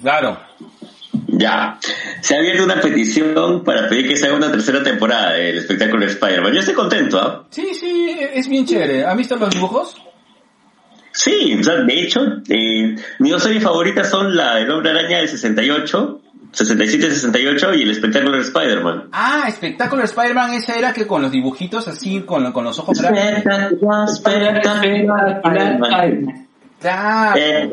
Claro. 0.01 0.39
Ya, 1.29 1.79
se 2.21 2.35
ha 2.35 2.39
abierto 2.39 2.65
una 2.65 2.81
petición 2.81 3.65
para 3.65 3.89
pedir 3.89 4.09
que 4.09 4.17
se 4.17 4.27
haga 4.27 4.37
una 4.37 4.51
tercera 4.51 4.83
temporada 4.83 5.33
del 5.33 5.59
espectáculo 5.59 6.05
de 6.05 6.13
Spider-Man. 6.13 6.53
Yo 6.53 6.61
estoy 6.61 6.75
contento, 6.75 7.19
¿ah? 7.19 7.47
Sí, 7.51 7.75
sí, 7.79 8.17
es 8.33 8.49
bien 8.49 8.65
chévere. 8.65 9.05
¿Han 9.05 9.17
visto 9.17 9.37
los 9.37 9.51
dibujos? 9.51 9.97
Sí, 11.13 11.57
o 11.59 11.65
sea, 11.65 11.77
de 11.77 12.01
hecho, 12.01 12.21
eh, 12.49 12.95
mis 13.19 13.33
dos 13.33 13.43
series 13.43 13.63
favoritas 13.63 14.09
son 14.11 14.37
la 14.37 14.57
del 14.57 14.71
Hombre 14.71 14.91
Araña 14.91 15.19
del 15.19 15.29
68, 15.29 16.21
67-68 16.53 17.79
y 17.79 17.83
el 17.83 17.91
espectáculo 17.91 18.37
de 18.37 18.43
Spider-Man. 18.43 19.09
Ah, 19.13 19.45
espectáculo 19.49 20.03
de 20.03 20.07
Spider-Man, 20.07 20.53
esa 20.53 20.75
era 20.75 20.93
que 20.93 21.07
con 21.07 21.23
los 21.23 21.31
dibujitos 21.33 21.89
así, 21.89 22.21
con, 22.21 22.53
con 22.53 22.65
los 22.65 22.79
ojos 22.79 23.01
grandes. 23.01 23.45
Claro, 26.81 27.39
Eh, 27.41 27.71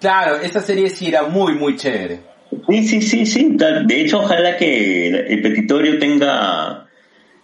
claro, 0.00 0.36
esa 0.36 0.60
serie 0.60 0.88
sí 0.90 1.08
era 1.08 1.24
muy, 1.24 1.54
muy 1.54 1.76
chévere. 1.76 2.20
sí, 2.68 2.84
sí, 2.86 3.02
sí, 3.02 3.26
sí. 3.26 3.56
De 3.56 4.00
hecho, 4.00 4.20
ojalá 4.20 4.56
que 4.56 5.08
el 5.08 5.42
petitorio 5.42 5.98
tenga 5.98 6.86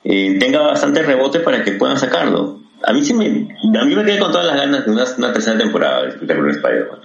eh, 0.04 0.38
tenga 0.38 0.60
bastante 0.62 1.02
rebote 1.02 1.40
para 1.40 1.64
que 1.64 1.72
puedan 1.72 1.98
sacarlo. 1.98 2.60
A 2.84 2.92
mí 2.92 3.04
sí 3.04 3.12
me, 3.12 3.26
a 3.26 3.84
mí 3.84 3.94
me 3.94 4.04
quedé 4.04 4.18
con 4.18 4.30
todas 4.30 4.46
las 4.46 4.56
ganas 4.56 4.84
de 4.86 4.92
una, 4.92 5.04
una 5.18 5.32
tercera 5.32 5.58
temporada 5.58 6.02
de 6.02 6.08
Spider-Man. 6.10 7.00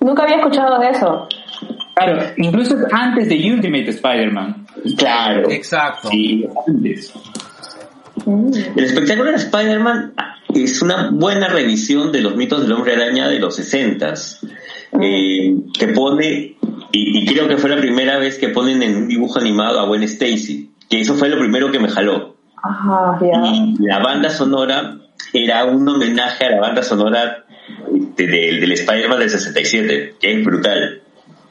Nunca 0.00 0.22
había 0.22 0.36
escuchado 0.36 0.78
de 0.78 0.90
eso. 0.90 1.28
Claro, 1.94 2.22
incluso 2.36 2.76
antes 2.92 3.28
de 3.28 3.52
Ultimate 3.52 3.90
Spider-Man. 3.90 4.66
Claro. 4.98 5.50
Exacto. 5.50 6.08
Sí, 6.10 6.46
antes. 6.66 7.12
Mm. 8.26 8.50
El 8.76 8.84
espectáculo 8.84 9.30
de 9.30 9.36
Spider-Man 9.36 10.14
es 10.54 10.82
una 10.82 11.10
buena 11.10 11.48
revisión 11.48 12.12
de 12.12 12.20
los 12.20 12.36
mitos 12.36 12.62
del 12.62 12.72
hombre 12.72 12.94
araña 12.94 13.28
de 13.28 13.38
los 13.38 13.56
60 13.56 14.14
eh, 15.00 15.54
que 15.78 15.88
pone, 15.88 16.56
y, 16.92 17.18
y, 17.18 17.26
creo 17.26 17.48
que 17.48 17.56
fue 17.56 17.70
la 17.70 17.76
primera 17.76 18.18
vez 18.18 18.38
que 18.38 18.48
ponen 18.50 18.82
en 18.82 18.96
un 18.96 19.08
dibujo 19.08 19.38
animado 19.40 19.80
a 19.80 19.86
Gwen 19.86 20.04
Stacy, 20.04 20.70
que 20.88 21.00
eso 21.00 21.14
fue 21.14 21.28
lo 21.28 21.38
primero 21.38 21.70
que 21.72 21.80
me 21.80 21.88
jaló. 21.88 22.36
Ajá, 22.62 23.18
ya. 23.20 23.42
Y 23.52 23.76
la 23.80 23.98
banda 23.98 24.30
sonora 24.30 24.96
era 25.32 25.64
un 25.64 25.86
homenaje 25.88 26.44
a 26.46 26.50
la 26.50 26.60
banda 26.60 26.82
sonora 26.82 27.44
de- 28.16 28.26
de- 28.26 28.60
del 28.60 28.72
Spider-Man 28.72 29.18
del 29.18 29.30
67, 29.30 30.14
que 30.20 30.32
es 30.38 30.44
brutal. 30.44 31.00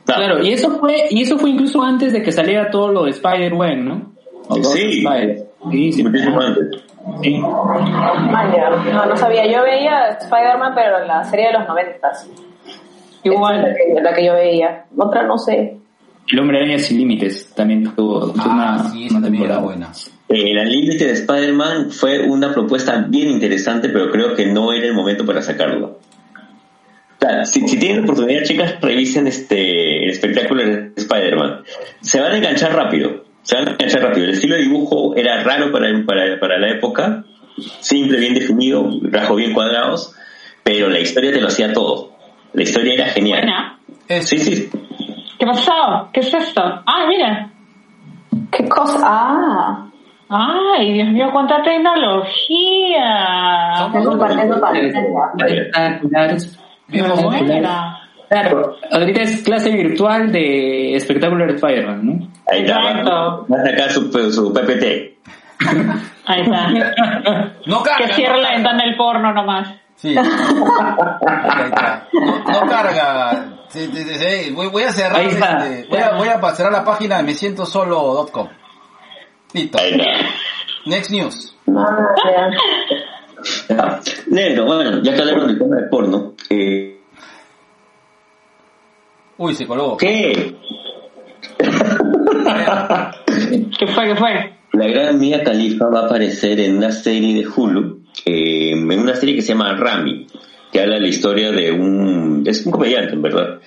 Ah, 0.07 0.13
Claro, 0.17 0.43
y 0.43 0.51
eso 0.53 0.79
fue 0.79 1.05
y 1.09 1.21
eso 1.21 1.37
fue 1.37 1.49
incluso 1.51 1.81
antes 1.81 2.11
de 2.13 2.21
que 2.23 2.31
saliera 2.31 2.69
todo 2.71 2.91
lo 2.91 3.03
de 3.05 3.11
Spider-Man, 3.11 3.85
¿no? 3.85 4.13
O 4.47 4.55
Sí. 4.63 4.99
Spider. 5.03 5.45
Sí, 5.71 5.91
sí, 5.93 6.03
muchísimo 6.03 6.39
antes. 6.41 6.67
sí. 7.21 7.37
No, 7.39 9.05
no 9.05 9.17
sabía. 9.17 9.45
Yo 9.45 9.63
veía 9.63 10.09
Spider-Man, 10.09 10.73
pero 10.75 10.99
en 11.01 11.07
la 11.07 11.23
serie 11.23 11.47
de 11.47 11.53
los 11.53 11.67
noventas. 11.67 12.23
Esa 12.23 12.31
es 12.73 13.25
Igual. 13.25 13.61
La 13.61 13.73
que, 13.73 14.01
la 14.01 14.13
que 14.13 14.25
yo 14.25 14.33
veía. 14.33 14.85
Otra 14.97 15.23
no 15.23 15.37
sé. 15.37 15.77
El 16.31 16.39
hombre 16.39 16.57
araña 16.59 16.79
sin 16.79 16.97
límites 16.99 17.53
también 17.53 17.83
tuvo, 17.95 18.31
tuvo 18.31 18.43
Ah, 18.45 18.77
una, 18.79 18.89
sí, 18.91 19.07
una 19.11 19.21
temporada. 19.27 19.59
buena. 19.59 19.89
Eh, 20.29 20.53
la 20.53 20.63
límite 20.63 21.05
de 21.05 21.11
Spider-Man 21.13 21.91
fue 21.91 22.27
una 22.27 22.53
propuesta 22.53 23.05
bien 23.07 23.29
interesante, 23.29 23.89
pero 23.89 24.09
creo 24.09 24.33
que 24.35 24.45
no 24.47 24.71
era 24.71 24.87
el 24.87 24.93
momento 24.93 25.25
para 25.25 25.41
sacarlo. 25.41 25.99
Si, 27.45 27.65
si 27.69 27.79
tienen 27.79 28.03
oportunidad, 28.03 28.43
chicas, 28.43 28.75
revisen 28.81 29.27
este 29.27 30.03
el 30.03 30.09
espectáculo 30.09 30.61
de 30.61 30.91
Spider-Man. 30.97 31.61
Se 32.01 32.19
van 32.19 32.33
a 32.33 32.37
enganchar 32.37 32.75
rápido. 32.75 33.22
Se 33.43 33.55
van 33.55 33.67
a 33.67 33.71
enganchar 33.71 34.01
rápido. 34.01 34.25
El 34.25 34.31
estilo 34.31 34.55
de 34.55 34.61
dibujo 34.63 35.15
era 35.15 35.43
raro 35.43 35.71
para, 35.71 35.87
para, 36.05 36.39
para 36.39 36.57
la 36.57 36.69
época, 36.69 37.23
simple, 37.79 38.17
bien 38.19 38.33
definido, 38.33 38.89
rasgos 39.03 39.37
bien 39.37 39.53
cuadrados, 39.53 40.15
pero 40.63 40.89
la 40.89 40.99
historia 40.99 41.31
te 41.31 41.39
lo 41.41 41.47
hacía 41.47 41.71
todo. 41.73 42.11
La 42.53 42.63
historia 42.63 42.93
era 42.95 43.05
genial. 43.07 43.41
Buena. 43.41 43.77
Sí, 44.21 44.37
sí. 44.39 44.69
¿Qué 45.39 45.45
pasó? 45.45 46.09
¿Qué 46.13 46.19
es 46.21 46.33
esto? 46.33 46.61
Ah, 46.63 47.05
mira. 47.07 47.49
¿Qué 48.51 48.67
cosa? 48.69 48.99
Ah. 49.03 49.87
Ay, 50.29 50.93
Dios 50.93 51.09
mío, 51.09 51.29
cuánta 51.31 51.61
tecnología. 51.63 53.03
Tengo 53.91 54.17
par- 54.17 54.31
Espectaculares. 55.37 56.59
Claro, 58.33 58.77
ahorita 58.91 59.21
es 59.21 59.43
clase 59.43 59.69
virtual 59.69 60.31
de 60.31 60.95
espectáculo 60.95 61.45
de 61.45 61.53
Spider-Man, 61.53 62.05
¿no? 62.05 62.27
Ahí 62.51 62.61
está. 62.61 62.77
Va 62.79 62.89
Exacto. 62.89 63.47
va 63.51 63.57
a 63.61 63.65
sacar 63.65 63.91
su, 63.91 64.31
su 64.31 64.51
PPT. 64.53 64.83
Ahí 66.25 66.41
está. 66.41 66.67
No 67.67 67.83
carga. 67.83 68.07
Que 68.07 68.13
cierre 68.13 68.33
no 68.33 68.41
la 68.41 68.47
carga. 68.49 68.55
ventana 68.57 68.83
del 68.85 68.95
porno 68.97 69.33
nomás. 69.33 69.69
Sí. 69.95 70.15
Ahí 70.17 71.65
está. 71.65 72.07
No, 72.11 72.59
no 72.61 72.67
carga. 72.67 73.45
Sí, 73.69 73.89
sí, 73.93 74.03
sí, 74.03 74.15
sí. 74.15 74.51
Voy, 74.51 74.67
voy 74.67 74.83
a 74.83 74.91
cerrar. 74.91 75.19
Ahí 75.21 75.27
está. 75.27 75.67
este, 75.69 75.87
voy, 75.89 75.99
a, 75.99 76.11
voy 76.13 76.27
a 76.27 76.55
cerrar 76.55 76.71
la 76.71 76.83
página 76.83 77.17
de 77.17 77.23
mesientosolo.com. 77.23 78.47
Listo. 79.53 79.77
Ahí 79.79 79.91
está. 79.91 80.05
Next 80.87 81.11
news. 81.11 81.55
Ya. 81.67 82.49
Ya. 83.69 83.99
Negro, 84.27 84.65
bueno, 84.65 85.01
ya 85.03 85.13
que 85.13 85.19
hablaron 85.21 85.47
del 85.47 85.59
tema 85.59 85.75
de 85.75 85.83
porno, 85.87 86.33
eh, 86.49 86.92
Uy, 89.37 89.55
se 89.55 89.65
colgó. 89.65 89.97
¿qué? 89.97 90.53
¿Qué 93.79 93.87
fue? 93.87 94.05
¿Qué 94.07 94.15
fue? 94.15 94.53
La 94.73 94.87
gran 94.87 95.19
Mia 95.19 95.43
Khalifa 95.43 95.87
va 95.87 96.01
a 96.01 96.05
aparecer 96.05 96.59
en 96.59 96.77
una 96.77 96.91
serie 96.91 97.35
de 97.41 97.47
Hulu, 97.47 98.01
eh, 98.25 98.71
en 98.71 98.99
una 98.99 99.15
serie 99.15 99.35
que 99.35 99.41
se 99.41 99.49
llama 99.49 99.75
Rami, 99.75 100.25
que 100.71 100.81
habla 100.81 100.95
de 100.95 101.01
la 101.01 101.07
historia 101.07 101.51
de 101.51 101.71
un, 101.71 102.43
es 102.47 102.65
un 102.65 102.71
comediante 102.71 103.13
en 103.13 103.21
verdad, 103.21 103.59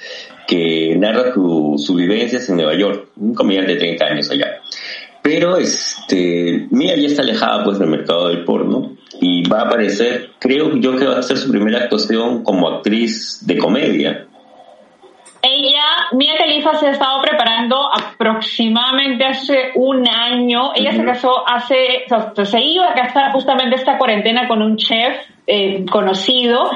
que 0.49 0.97
narra 0.99 1.33
su- 1.33 1.75
sus 1.79 1.97
vivencias 1.97 2.49
en 2.49 2.57
Nueva 2.57 2.75
York, 2.75 3.11
un 3.17 3.35
comediante 3.35 3.75
de 3.75 3.79
30 3.79 4.05
años 4.07 4.31
allá. 4.31 4.61
Pero 5.23 5.57
este, 5.57 6.67
Mia 6.71 6.97
ya 6.97 7.07
está 7.07 7.23
alejada 7.23 7.63
pues 7.65 7.79
del 7.79 7.89
mercado 7.89 8.29
del 8.29 8.45
porno 8.45 8.97
y 9.21 9.49
va 9.49 9.61
a 9.61 9.67
aparecer, 9.67 10.31
creo 10.41 10.77
yo 10.77 10.97
que 10.97 11.07
va 11.07 11.19
a 11.19 11.23
ser 11.23 11.37
su 11.37 11.51
primera 11.51 11.79
actuación 11.85 12.43
como 12.43 12.69
actriz 12.69 13.45
de 13.47 13.59
comedia. 13.59 14.27
Ella, 15.49 15.85
Mia 16.13 16.37
Khalifa 16.37 16.75
se 16.75 16.89
ha 16.89 16.91
estado 16.91 17.21
preparando 17.23 17.77
aproximadamente 17.93 19.25
hace 19.25 19.71
un 19.77 20.09
año. 20.09 20.73
Ella 20.75 20.93
se 20.93 21.05
casó 21.05 21.49
hace, 21.49 22.05
o 22.11 22.35
sea, 22.35 22.45
se 22.45 22.61
iba 22.61 22.89
a 22.91 22.95
casar 22.95 23.33
justamente 23.33 23.77
esta 23.77 23.97
cuarentena 23.99 24.49
con 24.49 24.61
un 24.63 24.77
chef 24.77 25.17
eh, 25.47 25.85
conocido 25.89 26.69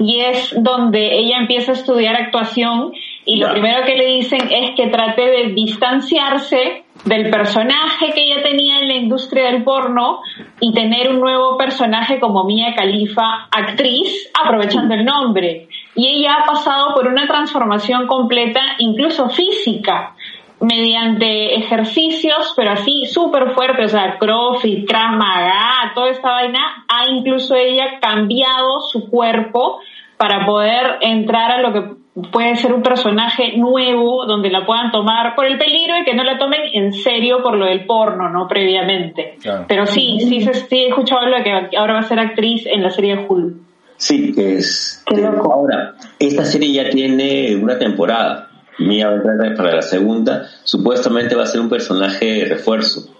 y 0.00 0.20
es 0.20 0.52
donde 0.60 1.14
ella 1.16 1.38
empieza 1.38 1.70
a 1.70 1.74
estudiar 1.76 2.16
actuación 2.16 2.92
y 3.24 3.36
lo 3.36 3.46
Ya. 3.46 3.52
primero 3.52 3.84
que 3.84 3.94
le 3.94 4.06
dicen 4.06 4.40
es 4.50 4.70
que 4.74 4.88
trate 4.88 5.22
de 5.22 5.52
distanciarse 5.54 6.82
del 7.06 7.30
personaje 7.30 8.12
que 8.12 8.24
ella 8.24 8.42
tenía 8.42 8.80
en 8.80 8.88
la 8.88 8.94
industria 8.94 9.46
del 9.46 9.62
porno 9.62 10.20
y 10.60 10.74
tener 10.74 11.08
un 11.08 11.20
nuevo 11.20 11.56
personaje 11.56 12.18
como 12.18 12.44
Mia 12.44 12.74
Khalifa, 12.74 13.48
actriz, 13.50 14.30
aprovechando 14.34 14.94
el 14.94 15.04
nombre. 15.04 15.68
Y 15.94 16.08
ella 16.08 16.38
ha 16.40 16.44
pasado 16.44 16.94
por 16.94 17.06
una 17.06 17.26
transformación 17.26 18.08
completa, 18.08 18.60
incluso 18.78 19.28
física, 19.30 20.14
mediante 20.60 21.54
ejercicios, 21.54 22.52
pero 22.56 22.72
así 22.72 23.06
súper 23.06 23.52
fuertes, 23.52 23.94
o 23.94 23.96
sea, 23.96 24.18
CrossFit, 24.18 24.88
Krav 24.88 25.12
Maga, 25.12 25.92
toda 25.94 26.10
esta 26.10 26.30
vaina, 26.32 26.84
ha 26.88 27.06
incluso 27.08 27.54
ella 27.54 28.00
cambiado 28.00 28.80
su 28.80 29.08
cuerpo 29.08 29.78
para 30.16 30.46
poder 30.46 30.96
entrar 31.00 31.50
a 31.52 31.60
lo 31.60 31.72
que 31.72 31.96
puede 32.32 32.56
ser 32.56 32.72
un 32.72 32.82
personaje 32.82 33.56
nuevo 33.58 34.24
donde 34.26 34.50
la 34.50 34.64
puedan 34.64 34.90
tomar 34.90 35.34
por 35.34 35.44
el 35.44 35.58
peligro 35.58 35.98
y 35.98 36.04
que 36.04 36.14
no 36.14 36.24
la 36.24 36.38
tomen 36.38 36.60
en 36.72 36.92
serio 36.94 37.42
por 37.42 37.56
lo 37.56 37.66
del 37.66 37.84
porno, 37.84 38.30
¿no? 38.30 38.48
Previamente. 38.48 39.36
Claro. 39.42 39.66
Pero 39.68 39.86
sí, 39.86 40.18
sí, 40.20 40.40
se- 40.40 40.54
sí 40.54 40.76
he 40.78 40.88
escuchado 40.88 41.26
lo 41.26 41.36
de 41.36 41.42
que 41.42 41.76
ahora 41.76 41.94
va 41.94 42.00
a 42.00 42.04
ser 42.04 42.18
actriz 42.18 42.64
en 42.66 42.82
la 42.82 42.90
serie 42.90 43.16
de 43.16 43.26
Hulu. 43.28 43.56
Sí, 43.98 44.32
es. 44.36 45.02
Qué 45.06 45.16
loco. 45.20 45.52
Ahora, 45.52 45.94
esta 46.18 46.44
serie 46.44 46.72
ya 46.72 46.88
tiene 46.90 47.56
una 47.56 47.78
temporada. 47.78 48.48
Mía 48.78 49.08
va 49.08 49.12
a 49.12 49.16
entrar 49.16 49.54
para 49.56 49.74
la 49.76 49.82
segunda. 49.82 50.42
Supuestamente 50.64 51.34
va 51.34 51.42
a 51.44 51.46
ser 51.46 51.60
un 51.60 51.68
personaje 51.68 52.24
de 52.26 52.44
refuerzo. 52.46 53.10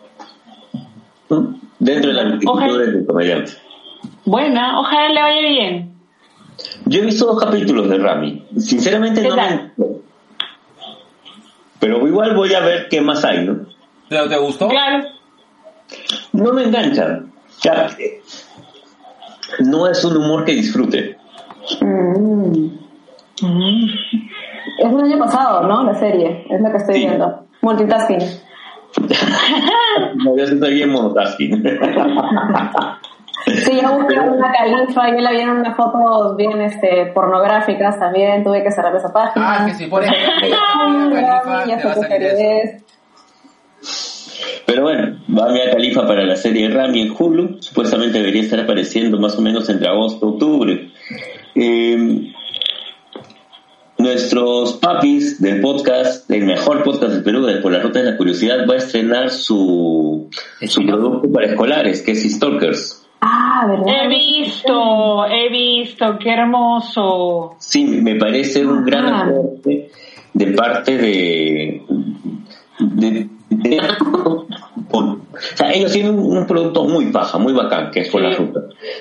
¿no? 1.30 1.54
Dentro 1.78 2.10
de 2.10 2.16
la 2.16 2.24
multitud 2.28 2.78
del 2.78 3.06
comediante. 3.06 3.52
Buena, 4.24 4.78
ojalá 4.80 5.08
le 5.10 5.20
vaya 5.22 5.40
bien. 5.48 5.95
Yo 6.84 7.00
he 7.02 7.04
visto 7.06 7.26
dos 7.26 7.42
capítulos 7.42 7.88
de 7.88 7.98
Rami. 7.98 8.46
Sinceramente 8.58 9.22
¿Qué 9.22 9.28
no 9.28 9.34
tal? 9.36 9.72
me. 9.76 9.86
Pero 11.80 12.06
igual 12.06 12.34
voy 12.36 12.52
a 12.54 12.60
ver 12.60 12.88
qué 12.88 13.00
más 13.00 13.24
hay, 13.24 13.44
¿no? 13.44 13.66
¿Pero 14.08 14.28
te 14.28 14.36
gustó? 14.38 14.68
Claro. 14.68 15.04
No 16.32 16.52
me 16.52 16.64
engancha. 16.64 17.20
Eh, 17.98 18.20
no 19.60 19.86
es 19.88 20.04
un 20.04 20.16
humor 20.16 20.44
que 20.44 20.52
disfrute. 20.52 21.16
Mm. 21.80 22.66
Es 24.78 24.90
del 24.92 25.00
año 25.00 25.18
pasado, 25.18 25.66
¿no? 25.66 25.84
La 25.84 25.94
serie. 25.94 26.46
Es 26.50 26.60
la 26.60 26.70
que 26.70 26.76
estoy 26.78 26.94
Sí. 26.96 27.00
viendo. 27.06 27.46
Multitasking. 27.62 28.18
No, 30.24 30.36
yo 30.36 30.44
estoy 30.44 30.74
bien 30.74 30.90
monotasking. 30.90 31.62
Sí, 33.46 33.80
yo 33.80 33.96
busqué 33.96 34.18
una 34.18 34.50
califa 34.50 35.08
y 35.08 35.20
la 35.20 35.30
vi 35.30 35.40
en 35.40 35.50
unas 35.50 35.76
fotos 35.76 36.36
bien 36.36 36.60
este, 36.60 37.06
pornográficas 37.14 37.98
también. 37.98 38.42
Tuve 38.42 38.64
que 38.64 38.72
cerrar 38.72 38.94
esa 38.96 39.12
página. 39.12 39.62
Ah, 39.62 39.66
que 39.66 39.74
si 39.74 39.86
pones 39.86 40.10
Califa, 40.40 41.64
ya 41.66 41.76
te 41.76 41.82
sé 41.82 41.88
va 41.88 41.92
a 41.92 41.94
salir 41.94 42.22
eso. 42.22 42.84
Pero 44.66 44.82
bueno, 44.82 45.18
va 45.28 45.52
Mia 45.52 45.70
Califa 45.70 46.06
para 46.08 46.24
la 46.24 46.34
serie 46.34 46.68
Rami 46.68 47.02
en 47.02 47.14
Hulu. 47.16 47.58
Supuestamente 47.60 48.18
debería 48.18 48.42
estar 48.42 48.58
apareciendo 48.58 49.18
más 49.18 49.38
o 49.38 49.42
menos 49.42 49.68
entre 49.68 49.88
agosto 49.88 50.26
y 50.26 50.28
octubre. 50.28 50.90
Eh, 51.54 52.32
nuestros 53.98 54.74
papis 54.74 55.40
del 55.40 55.60
podcast, 55.60 56.28
el 56.32 56.46
mejor 56.46 56.82
podcast 56.82 57.12
del 57.12 57.22
Perú, 57.22 57.46
de 57.46 57.60
Por 57.60 57.72
la 57.72 57.78
Ruta 57.78 58.00
de 58.00 58.10
la 58.10 58.16
Curiosidad, 58.16 58.66
va 58.68 58.74
a 58.74 58.78
estrenar 58.78 59.30
su, 59.30 60.28
su 60.66 60.84
producto 60.84 61.30
para 61.32 61.46
escolares, 61.46 62.02
que 62.02 62.12
es 62.12 62.24
Stalkers. 62.34 63.05
Ah, 63.20 63.66
¿verdad? 63.68 64.04
He 64.04 64.08
visto, 64.08 65.26
he 65.26 65.48
visto, 65.48 66.18
qué 66.18 66.30
hermoso. 66.30 67.54
Sí, 67.58 67.84
me 67.84 68.14
parece 68.16 68.64
un 68.66 68.84
gran 68.84 69.06
Ah. 69.06 69.22
aporte 69.22 69.90
de 70.34 70.46
parte 70.52 70.96
de... 70.98 71.82
de- 72.78 73.28
o 74.90 75.16
sea, 75.54 75.72
ellos 75.72 75.92
tienen 75.92 76.18
un, 76.18 76.36
un 76.38 76.46
producto 76.46 76.84
muy 76.84 77.06
paja, 77.06 77.38
muy 77.38 77.52
bacán, 77.52 77.90
que 77.90 78.00
es 78.00 78.08
por 78.08 78.22
la 78.22 78.30
ruta, 78.34 78.60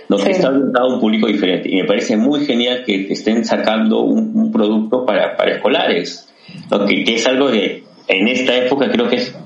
lo 0.09 0.17
que 0.17 0.23
Sí. 0.23 0.31
está 0.31 0.49
orientado 0.49 0.89
a 0.89 0.93
un 0.95 0.99
público 0.99 1.27
diferente. 1.27 1.69
Y 1.71 1.77
me 1.77 1.85
parece 1.85 2.17
muy 2.17 2.45
genial 2.45 2.83
que, 2.85 3.07
que 3.07 3.13
estén 3.13 3.45
sacando 3.45 4.01
un, 4.01 4.31
un 4.35 4.51
producto 4.51 5.05
para, 5.05 5.35
para 5.37 5.51
escolares, 5.55 6.33
lo 6.69 6.85
que, 6.85 7.03
que 7.03 7.15
es 7.15 7.27
algo 7.27 7.49
de, 7.49 7.83
en 8.07 8.27
esta 8.27 8.55
época 8.55 8.89
creo 8.91 9.07
que 9.07 9.15
es 9.17 9.37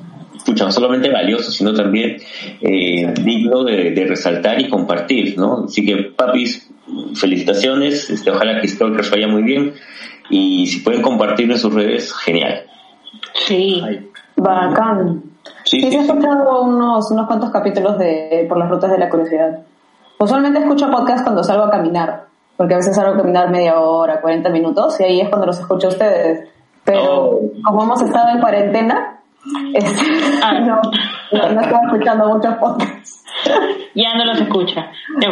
escucha, 0.49 0.65
no 0.65 0.71
solamente 0.71 1.11
valioso, 1.11 1.51
sino 1.51 1.73
también 1.73 2.17
eh, 2.61 3.13
digno 3.23 3.63
de, 3.63 3.91
de, 3.91 4.05
resaltar 4.05 4.59
y 4.59 4.69
compartir, 4.69 5.37
¿no? 5.37 5.65
Así 5.65 5.85
que, 5.85 5.95
papis, 6.15 6.69
felicitaciones, 7.15 8.09
este, 8.09 8.31
ojalá 8.31 8.59
que 8.59 8.67
Stalkers 8.67 9.11
vaya 9.11 9.27
muy 9.27 9.43
bien 9.43 9.73
y 10.29 10.65
si 10.67 10.79
pueden 10.79 11.01
compartir 11.01 11.51
en 11.51 11.57
sus 11.57 11.73
redes, 11.73 12.13
genial. 12.13 12.63
Sí. 13.33 13.81
Bacán. 14.35 15.23
Sí, 15.63 15.81
sí, 15.81 15.95
he 15.95 16.01
escuchado 16.01 16.63
unos, 16.63 17.11
unos 17.11 17.27
cuantos 17.27 17.51
capítulos 17.51 17.97
de 17.97 18.45
Por 18.47 18.57
las 18.57 18.69
rutas 18.69 18.91
de 18.91 18.97
la 18.97 19.09
curiosidad. 19.09 19.59
Usualmente 20.17 20.59
escucho 20.59 20.89
podcast 20.89 21.23
cuando 21.23 21.43
salgo 21.43 21.65
a 21.65 21.69
caminar, 21.69 22.25
porque 22.57 22.73
a 22.73 22.77
veces 22.77 22.95
salgo 22.95 23.13
a 23.13 23.17
caminar 23.17 23.49
media 23.49 23.79
hora, 23.79 24.19
40 24.19 24.49
minutos, 24.49 24.99
y 24.99 25.03
ahí 25.03 25.21
es 25.21 25.29
cuando 25.29 25.47
los 25.47 25.59
escucho 25.59 25.87
a 25.87 25.91
ustedes. 25.91 26.47
Pero 26.83 27.03
Oh. 27.03 27.51
como 27.63 27.83
hemos 27.83 28.01
estado 28.01 28.29
en 28.29 28.39
cuarentena, 28.39 29.18
este, 29.73 30.01
Ah. 30.43 30.59
no, 30.59 30.81
no, 31.31 31.51
no 31.53 31.61
estaba 31.61 31.81
escuchando 31.85 32.27
muchos 32.35 32.55
podcasts. 32.55 33.23
Ya 33.95 34.15
no 34.15 34.25
los 34.25 34.41
escucha. 34.41 34.91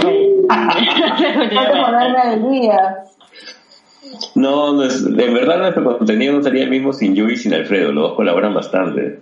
No. 4.36 4.72
No, 4.72 4.84
es, 4.84 5.04
de 5.04 5.30
verdad 5.34 5.58
nuestro 5.60 5.98
contenido 5.98 6.34
no 6.36 6.44
sería 6.44 6.64
el 6.64 6.70
mismo 6.70 6.94
sin 6.94 7.16
Yui 7.16 7.34
y 7.34 7.38
sin 7.38 7.54
Alfredo, 7.54 7.92
los 7.92 8.10
dos 8.10 8.16
colaboran 8.16 8.54
bastante. 8.54 9.20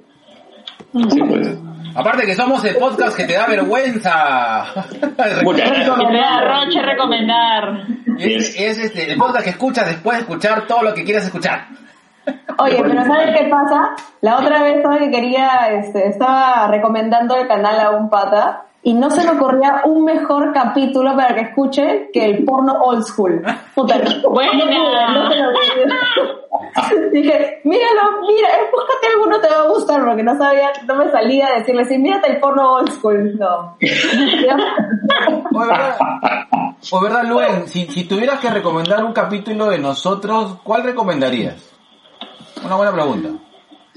Sí, 1.10 1.22
pues. 1.28 1.58
Aparte 1.96 2.26
que 2.26 2.36
somos 2.36 2.64
el 2.66 2.76
podcast 2.76 3.16
que 3.16 3.24
te 3.24 3.34
da 3.34 3.48
vergüenza. 3.48 4.66
Muchas 5.44 5.70
gracias. 5.70 5.98
Que 5.98 6.06
te 6.06 6.18
da 6.18 6.42
Roche 6.66 6.82
recomendar. 6.82 7.88
es, 8.20 8.60
es 8.60 8.78
este, 8.80 9.12
el 9.12 9.18
podcast 9.18 9.44
que 9.46 9.50
escuchas 9.52 9.88
después 9.88 10.18
de 10.18 10.22
escuchar 10.24 10.68
todo 10.68 10.84
lo 10.84 10.94
que 10.94 11.04
quieras 11.04 11.26
escuchar. 11.26 11.68
Oye, 12.58 12.82
pero 12.82 13.04
¿sabes 13.06 13.38
qué 13.38 13.48
pasa? 13.50 13.96
La 14.22 14.38
otra 14.38 14.64
vez 14.64 14.78
estaba 14.78 14.98
que 14.98 15.12
quería, 15.12 15.72
este, 15.72 16.08
estaba 16.08 16.68
recomendando 16.68 17.36
el 17.36 17.48
canal 17.48 17.80
a 17.80 17.92
un 17.92 18.10
pata 18.10 18.66
y 18.82 18.94
no 18.94 19.10
se 19.10 19.24
me 19.24 19.32
ocurría 19.32 19.82
un 19.86 20.06
mejor 20.06 20.54
capítulo 20.54 21.16
para 21.16 21.34
que 21.34 21.42
escuche 21.42 22.10
que 22.14 22.24
el 22.24 22.46
porno 22.46 22.74
old 22.82 23.04
school. 23.04 23.44
Puta, 23.74 23.96
Buena. 24.30 25.14
no 25.14 25.30
lo. 25.30 26.46
Dije, 27.12 27.62
míralo, 27.64 28.22
mira, 28.22 28.50
búscate 28.72 29.08
alguno 29.14 29.40
te 29.40 29.50
va 29.50 29.62
a 29.62 29.68
gustar 29.70 30.06
porque 30.06 30.24
no 30.24 30.38
sabía, 30.38 30.72
no 30.86 30.96
me 30.96 31.10
salía 31.10 31.48
a 31.48 31.60
decirle, 31.60 31.86
sí, 31.86 31.98
mírate 31.98 32.34
el 32.34 32.40
porno 32.40 32.74
old 32.74 32.92
school. 32.92 33.38
No. 33.40 33.76
O 35.54 35.60
verdad, 35.60 35.98
o 36.92 37.02
verdad 37.02 37.24
Luen, 37.24 37.68
si, 37.68 37.88
si 37.88 38.04
tuvieras 38.08 38.40
que 38.40 38.50
recomendar 38.50 39.04
un 39.04 39.14
capítulo 39.14 39.66
de 39.68 39.80
nosotros, 39.80 40.60
¿cuál 40.64 40.84
recomendarías? 40.84 41.75
Una 42.64 42.76
buena 42.76 42.92
pregunta. 42.94 43.30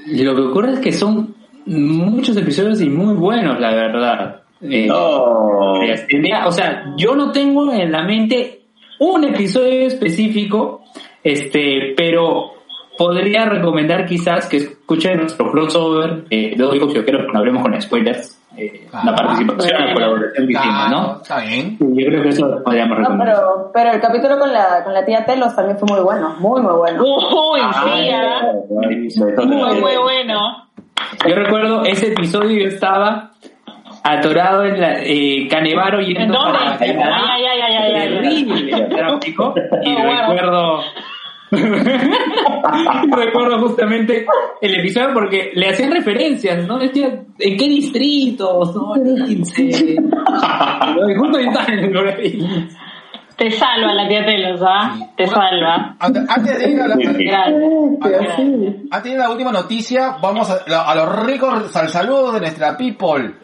Y 0.06 0.22
lo 0.22 0.34
que 0.34 0.42
ocurre 0.42 0.72
es 0.74 0.80
que 0.80 0.92
son 0.92 1.34
muchos 1.66 2.36
episodios 2.36 2.80
y 2.80 2.88
muy 2.88 3.14
buenos, 3.14 3.58
la 3.60 3.72
verdad. 3.74 4.42
Eh, 4.60 4.86
No. 4.88 5.74
mira, 6.18 6.46
o 6.46 6.52
sea, 6.52 6.92
yo 6.96 7.14
no 7.14 7.30
tengo 7.30 7.72
en 7.72 7.92
la 7.92 8.02
mente 8.02 8.62
un 9.00 9.24
episodio 9.24 9.86
específico, 9.86 10.82
este, 11.22 11.94
pero 11.96 12.52
podría 12.96 13.44
recomendar 13.44 14.06
quizás 14.06 14.48
que 14.48 14.56
escuchen 14.56 15.18
nuestro 15.20 15.52
crossover, 15.52 16.24
eh, 16.30 16.54
lo 16.56 16.70
digo 16.72 16.88
que 16.88 16.94
yo 16.94 17.04
quiero 17.04 17.20
que 17.26 17.32
no 17.32 17.38
hablemos 17.38 17.62
con 17.62 17.80
spoilers, 17.80 18.34
eh, 18.56 18.88
Ah, 18.92 19.02
la 19.04 19.14
participación, 19.14 19.86
la 19.86 19.94
colaboración 19.94 20.46
que 20.48 20.52
hicimos, 20.52 20.90
¿no? 20.90 21.16
Está 21.22 21.40
bien. 21.42 21.76
Yo 21.78 22.06
creo 22.06 22.22
que 22.24 22.28
eso 22.30 22.60
podríamos 22.64 22.98
No, 22.98 23.04
recomendar. 23.04 23.36
pero, 23.36 23.70
pero 23.72 23.90
el 23.92 24.00
capítulo 24.00 24.36
con 24.40 24.52
la, 24.52 24.82
con 24.82 24.92
la 24.94 25.04
tía 25.04 25.24
Telos 25.24 25.54
también 25.54 25.78
fue 25.78 25.86
muy 25.88 26.00
bueno, 26.00 26.34
muy, 26.40 26.60
muy 26.60 26.72
bueno. 26.72 27.04
Uy, 27.04 27.60
sí, 27.60 27.66
¿ah? 28.10 28.27
Muy, 28.68 29.80
muy 29.80 29.96
bueno. 29.96 30.68
Yo 31.26 31.34
recuerdo 31.34 31.84
ese 31.84 32.08
episodio 32.12 32.58
yo 32.58 32.68
estaba 32.68 33.32
atorado 34.02 34.64
en 34.64 34.80
la 34.80 35.02
eh, 35.02 35.48
Canevaro 35.48 36.00
yendo 36.00 36.22
¿En 36.22 36.32
dónde? 36.32 36.58
Ay, 36.80 37.44
ay, 37.44 37.60
ay, 37.60 37.74
ay, 37.74 37.92
ay, 37.94 38.08
terrible 38.08 38.70
el 38.72 38.88
tráfico 38.88 39.54
y 39.84 39.94
recuerdo 39.94 40.80
recuerdo 43.16 43.58
justamente 43.60 44.26
el 44.60 44.80
episodio 44.80 45.14
porque 45.14 45.50
le 45.54 45.68
hacían 45.70 45.92
referencias, 45.92 46.66
¿no? 46.66 46.78
Decía, 46.78 47.22
¿en 47.38 47.56
qué 47.56 47.68
distritos? 47.68 48.74
¿no? 48.74 48.94
Lince. 48.96 49.96
Y 51.08 51.14
justo 51.14 51.40
yo 51.40 51.48
estaba 51.48 51.72
en 51.72 51.78
el. 51.78 52.68
Te 53.38 53.50
salva 53.52 53.94
la 53.94 54.08
tía 54.08 54.26
Telos, 54.26 54.60
¿ah? 54.66 54.96
Te 55.16 55.26
salva. 55.28 55.94
Antes 56.00 56.58
de 56.58 56.70
ir 56.70 56.80
a 56.80 56.88
la, 56.88 56.94
antes 56.94 57.16
de 57.16 59.10
ir 59.10 59.16
a 59.20 59.22
la 59.24 59.30
última 59.30 59.52
noticia, 59.52 60.16
vamos 60.20 60.50
a, 60.50 60.82
a 60.82 60.94
los 60.96 61.24
ricos 61.24 61.74
al 61.76 61.88
saludo 61.88 62.32
de 62.32 62.40
nuestra 62.40 62.76
people. 62.76 63.34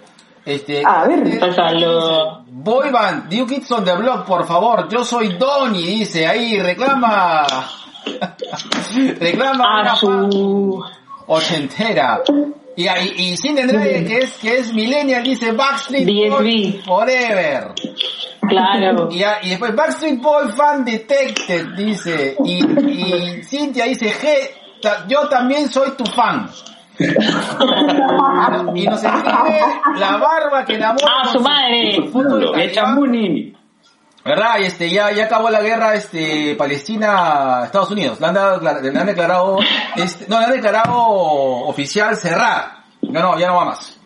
Este, 0.44 0.82
A 0.84 1.06
ver. 1.06 1.20
este- 1.26 1.52
saludo. 1.52 2.42
Boy 2.48 2.90
Band, 2.90 3.32
New 3.32 3.46
Kids 3.46 3.70
on 3.72 3.84
the 3.84 3.94
Block, 3.94 4.26
por 4.26 4.44
favor. 4.46 4.88
Yo 4.88 5.04
soy 5.04 5.34
Donny, 5.38 5.82
dice 5.86 6.26
ahí, 6.26 6.58
reclama. 6.60 7.46
reclama 9.20 9.64
A 9.64 9.80
una 9.82 9.96
su... 9.96 10.84
ochentera. 11.28 12.20
Y, 12.76 12.86
y, 12.88 13.22
y 13.32 13.36
sin 13.36 13.58
Andrade, 13.58 14.04
que 14.04 14.18
es, 14.18 14.32
que 14.38 14.58
es 14.58 14.72
Millennial, 14.74 15.22
dice 15.22 15.52
Backstreet 15.52 16.30
Boy. 16.30 16.82
Forever. 16.84 17.68
Claro. 18.48 19.08
Y, 19.10 19.22
y 19.42 19.50
después 19.50 19.74
Backstreet 19.74 20.20
Boy 20.20 20.52
Fan 20.56 20.84
Detected, 20.84 21.66
dice. 21.76 22.36
Y, 22.44 22.64
y 22.90 23.42
Cintia 23.44 23.84
dice, 23.86 24.10
G, 24.12 24.80
ta- 24.82 25.04
yo 25.08 25.28
también 25.28 25.70
soy 25.70 25.92
tu 25.92 26.04
fan. 26.04 26.48
y 28.74 28.86
nos 28.86 29.02
escribe 29.02 29.60
la 29.96 30.16
barba 30.16 30.64
que 30.64 30.74
enamora. 30.74 31.06
¡A 31.06 31.22
con 31.24 31.32
su 31.32 31.40
madre! 31.40 31.94
su 31.94 32.18
El 32.20 32.28
Talibán. 32.28 32.70
chamuni. 32.72 33.52
¿Verdad? 34.24 34.58
Y 34.60 34.64
este, 34.64 34.88
ya, 34.90 35.12
ya 35.12 35.24
acabó 35.24 35.50
la 35.50 35.60
guerra, 35.60 35.94
este, 35.94 36.54
Palestina-Estados 36.56 37.90
Unidos. 37.90 38.18
Le 38.20 38.26
han, 38.26 38.34
dado, 38.34 38.66
han 38.68 39.06
declarado, 39.06 39.58
este, 39.96 40.26
no, 40.28 40.38
le 40.38 40.46
han 40.46 40.52
declarado 40.52 40.96
oficial 41.66 42.16
cerrada. 42.16 42.84
No, 43.02 43.20
no, 43.20 43.38
ya 43.38 43.48
no 43.48 43.56
va 43.56 43.64
más. 43.66 44.00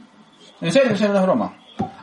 En 0.60 0.72
serio, 0.72 0.90
en 0.90 0.96
serio, 0.96 1.12
no 1.14 1.20
es 1.20 1.24
broma. 1.26 1.52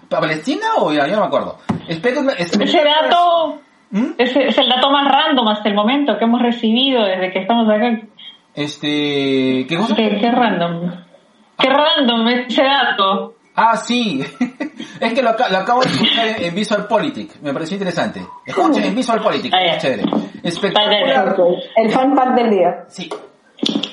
¿Pa- 0.10 0.22
¿Palestina 0.22 0.66
o 0.78 0.94
ya, 0.94 1.06
ya 1.08 1.16
no 1.16 1.22
me 1.22 1.28
acuerdo? 1.28 1.58
Espero, 1.90 2.22
espero- 2.38 2.64
Ese 2.64 2.82
dato 2.84 3.60
¿Mm? 3.92 4.12
ese 4.18 4.48
es 4.48 4.58
el 4.58 4.70
dato 4.70 4.90
más 4.90 5.08
random 5.12 5.48
hasta 5.50 5.68
el 5.70 5.76
momento 5.76 6.18
que 6.18 6.24
hemos 6.24 6.42
recibido 6.42 7.04
desde 7.04 7.34
que 7.34 7.40
estamos 7.40 7.68
acá. 7.70 8.00
Este, 8.54 9.66
¿qué 9.68 9.76
cosa? 9.78 9.96
Qué, 9.96 10.18
qué 10.22 10.32
random. 10.32 10.92
Qué 11.58 11.70
random 11.70 12.28
ese 12.30 12.64
dato. 12.64 13.35
Ah, 13.56 13.78
sí. 13.78 14.22
es 15.00 15.14
que 15.14 15.22
lo, 15.22 15.30
aca- 15.30 15.50
lo 15.50 15.58
acabo 15.60 15.82
de 15.82 15.90
escuchar 15.90 16.28
en, 16.28 16.44
en 16.44 16.56
Visual 16.56 16.88
Politic. 16.88 17.40
Me 17.42 17.54
pareció 17.54 17.76
interesante. 17.78 18.26
Escuchen 18.46 18.84
en 18.84 18.96
Visual 18.96 19.22
Politic. 19.22 19.54
Ah, 19.54 19.78
chévere. 19.78 20.04
Espectacular. 20.44 21.36
El 21.78 21.92
fan 21.92 22.16
fact 22.16 22.36
del 22.36 22.50
día. 22.50 22.84
Sí. 22.90 23.10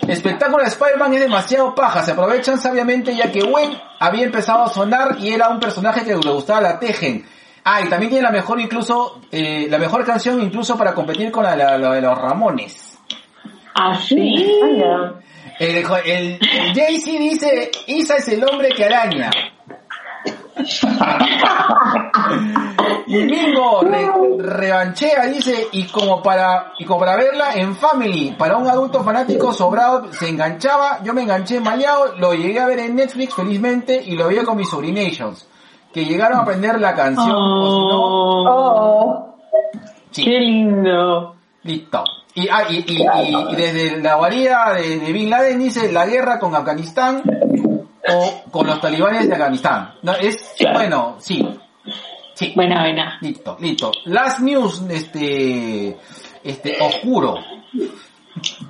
Espectáculo 0.09 0.62
de 0.64 0.68
Spider-Man 0.68 1.14
es 1.14 1.20
demasiado 1.20 1.75
paja. 1.75 2.03
Se 2.03 2.11
aprovechan 2.12 2.59
sabiamente 2.59 3.14
ya 3.14 3.31
que 3.31 3.40
Gwen 3.42 3.70
había 4.01 4.25
empezado 4.25 4.64
a 4.64 4.68
sonar 4.68 5.16
y 5.20 5.31
era 5.33 5.48
un 5.48 5.61
personaje 5.61 6.03
que 6.05 6.14
le 6.16 6.31
gustaba 6.33 6.61
la 6.61 6.79
Tejen. 6.79 7.25
Ah, 7.64 7.81
y 7.81 7.88
también 7.88 8.11
tiene 8.11 8.25
la 8.25 8.33
mejor 8.33 8.61
incluso, 8.61 9.20
eh, 9.31 9.68
la 9.70 9.79
mejor 9.79 10.05
canción 10.05 10.40
incluso 10.42 10.77
para 10.77 10.92
competir 10.94 11.31
con 11.31 11.44
la, 11.44 11.55
la- 11.55 11.79
la 11.79 11.92
de 11.92 12.01
los 12.03 12.18
Ramones. 12.18 12.98
¿Ah, 13.75 13.94
sí? 13.94 14.44
Vaya. 14.61 15.14
El, 15.59 15.76
el, 16.07 16.38
el 16.40 16.74
Jay-Z 16.74 17.11
dice, 17.18 17.70
Isa 17.87 18.16
es 18.16 18.28
el 18.28 18.44
hombre 18.48 18.70
que 18.70 18.85
araña. 18.85 19.31
Y 23.07 23.16
Mingo 23.16 23.81
re- 23.83 24.11
revanchea, 24.38 25.26
dice, 25.26 25.68
y 25.72 25.85
como 25.85 26.22
para, 26.22 26.72
y 26.78 26.85
como 26.85 27.00
para 27.00 27.16
verla 27.16 27.52
en 27.55 27.74
Family, 27.74 28.35
para 28.38 28.57
un 28.57 28.68
adulto 28.68 29.02
fanático 29.02 29.52
sobrado, 29.52 30.12
se 30.12 30.28
enganchaba, 30.28 31.00
yo 31.02 31.12
me 31.12 31.22
enganché 31.22 31.61
maleado, 31.61 32.14
lo 32.18 32.33
llegué 32.35 32.61
a 32.61 32.66
ver 32.66 32.78
en 32.81 32.94
Netflix 32.96 33.35
felizmente, 33.35 34.00
y 34.05 34.16
lo 34.16 34.28
veía 34.28 34.44
con 34.44 34.57
mis 34.57 34.68
sobrinations, 34.68 35.46
que 35.92 36.05
llegaron 36.05 36.38
a 36.38 36.42
aprender 36.42 36.81
la 36.81 36.94
canción, 36.94 37.31
o 37.35 37.64
si 37.66 37.81
no, 37.88 38.02
Oh, 38.44 39.05
Oh. 39.05 39.37
sí. 40.11 40.24
qué 40.24 40.38
lindo. 40.40 41.37
Listo. 41.64 42.05
Y, 42.35 42.49
ah, 42.51 42.64
y, 42.71 42.77
y- 42.77 43.03
y- 43.03 43.53
y 43.53 43.57
desde 43.57 44.01
la 44.01 44.14
guarida 44.16 44.75
de, 44.75 44.99
de 45.01 45.12
Bin 45.12 45.29
Laden 45.31 45.59
dice 45.59 45.92
la 45.92 46.07
guerra 46.07 46.38
con 46.38 46.55
Afganistán 46.55 47.23
o 48.09 48.42
con 48.51 48.66
los 48.66 48.81
talibanes 48.81 49.29
de 49.29 49.35
Afganistán. 49.35 49.95
No, 50.03 50.12
es, 50.14 50.55
Claro. 50.59 50.79
bueno, 50.79 51.16
sí. 51.18 51.47
Sí. 52.35 52.53
Buena, 52.57 52.81
buena. 52.81 53.18
Listo, 53.21 53.57
listo. 53.61 53.92
Last 54.07 54.40
news, 54.40 54.83
este, 54.90 55.97
este, 56.42 56.77
oscuro. 56.81 57.37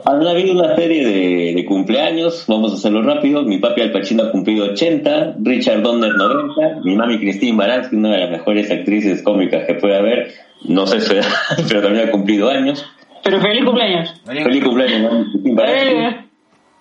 Han 0.04 0.26
habido 0.26 0.52
una 0.54 0.74
serie 0.74 1.06
de, 1.06 1.52
de 1.54 1.64
cumpleaños, 1.64 2.44
vamos 2.48 2.72
a 2.72 2.74
hacerlo 2.74 3.02
rápido. 3.02 3.42
Mi 3.44 3.58
papi 3.58 3.80
Al 3.82 3.92
Pacino 3.92 4.24
ha 4.24 4.32
cumplido 4.32 4.66
80, 4.72 5.36
Richard 5.40 5.82
Donner 5.82 6.12
90, 6.14 6.80
mi 6.82 6.96
mami 6.96 7.18
Christine 7.20 7.56
Baranski, 7.56 7.94
una 7.96 8.10
de 8.10 8.18
las 8.18 8.30
mejores 8.30 8.70
actrices 8.70 9.22
cómicas 9.22 9.64
que 9.66 9.74
puede 9.74 9.96
haber, 9.96 10.32
no 10.64 10.86
sé 10.88 11.00
su 11.00 11.12
edad, 11.14 11.26
pero 11.68 11.80
también 11.80 12.08
ha 12.08 12.10
cumplido 12.10 12.50
años. 12.50 12.84
Pero 13.22 13.40
feliz 13.40 13.64
cumpleaños. 13.64 14.14
Feliz 14.24 14.64
cumpleaños. 14.64 15.26
Eh, 15.44 16.24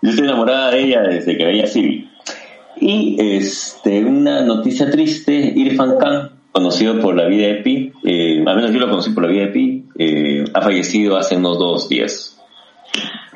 Yo 0.02 0.10
estoy 0.10 0.26
enamorada 0.26 0.72
de 0.72 0.84
ella 0.84 1.02
desde 1.02 1.38
que 1.38 1.46
veía 1.46 1.68
Civil. 1.68 2.10
Y 2.80 3.16
este, 3.20 4.04
una 4.04 4.42
noticia 4.42 4.90
triste, 4.90 5.34
Irfan 5.56 5.98
Khan, 6.00 6.32
conocido 6.52 7.00
por 7.00 7.16
la 7.16 7.28
vida 7.28 7.48
de 7.48 7.56
Pi, 7.56 7.94
eh, 8.04 8.44
al 8.46 8.56
menos 8.56 8.72
yo 8.72 8.80
lo 8.80 8.90
conocí 8.90 9.12
por 9.12 9.24
la 9.24 9.30
vida 9.30 9.46
de 9.46 9.52
Pi, 9.52 9.86
eh, 10.00 10.46
ha 10.52 10.62
fallecido 10.62 11.16
hace 11.16 11.38
unos 11.38 11.60
dos 11.60 11.88
días. 11.90 12.42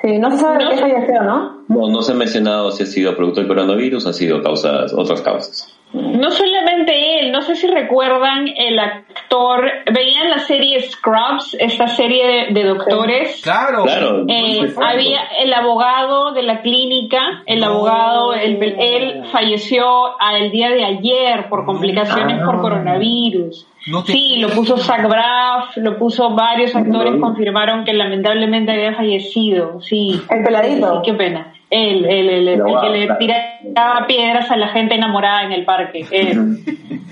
Sí, 0.02 0.18
no 0.18 0.32
se 0.32 0.38
sabe 0.38 0.64
de 0.64 0.70
qué 0.72 0.78
falleció, 0.78 1.24
¿no? 1.24 1.64
No, 1.68 1.90
no 1.90 2.02
se 2.02 2.12
ha 2.12 2.16
mencionado 2.16 2.72
si 2.72 2.84
ha 2.84 2.86
sido 2.88 3.16
producto 3.16 3.40
del 3.40 3.48
coronavirus 3.48 4.06
o 4.06 4.10
ha 4.10 4.14
sido 4.14 4.42
causas, 4.42 4.94
otras 4.94 5.22
causas. 5.22 5.75
No 5.94 6.30
solamente 6.32 7.20
él, 7.20 7.32
no 7.32 7.42
sé 7.42 7.56
si 7.56 7.68
recuerdan 7.68 8.48
el 8.58 8.78
actor, 8.80 9.64
veían 9.94 10.30
la 10.30 10.40
serie 10.40 10.82
Scrubs, 10.82 11.56
esta 11.58 11.88
serie 11.88 12.28
de, 12.50 12.54
de 12.54 12.64
doctores. 12.68 13.42
Claro. 13.42 13.84
Claro. 13.84 14.26
Eh, 14.28 14.74
había 14.82 15.22
el 15.40 15.54
abogado 15.54 16.34
de 16.34 16.44
la 16.44 16.62
clínica, 16.62 17.44
el 17.46 17.64
abogado, 17.64 18.34
él, 18.34 18.60
él 18.78 19.24
falleció 19.32 20.16
el 20.38 20.52
día 20.52 20.70
de 20.70 20.84
ayer 20.84 21.48
por 21.50 21.66
complicaciones 21.66 22.42
por 22.44 22.60
coronavirus. 22.62 23.66
No 23.88 24.04
te- 24.04 24.14
Sí, 24.14 24.38
lo 24.40 24.50
puso 24.50 24.78
Zach 24.78 25.08
Braff, 25.08 25.78
lo 25.78 25.98
puso 25.98 26.32
varios 26.32 26.76
actores, 26.76 27.14
confirmaron 27.22 27.86
que 27.86 27.94
lamentablemente 27.94 28.72
había 28.72 28.96
fallecido, 28.96 29.80
sí. 29.82 30.20
El 30.30 30.44
peladito. 30.44 31.02
Sí, 31.04 31.12
qué 31.12 31.14
pena. 31.18 31.54
Él, 31.70 32.06
él, 32.06 32.30
él, 32.30 32.48
el, 32.48 32.60
Lo 32.60 32.80
que 32.82 32.90
le 32.90 33.08
tiraba 33.16 34.06
piedras 34.08 34.50
a 34.52 34.56
la 34.58 34.68
gente 34.70 34.96
enamorada 34.96 35.44
en 35.44 35.52
el 35.52 35.66
parque. 35.66 36.06
Él. 36.12 36.60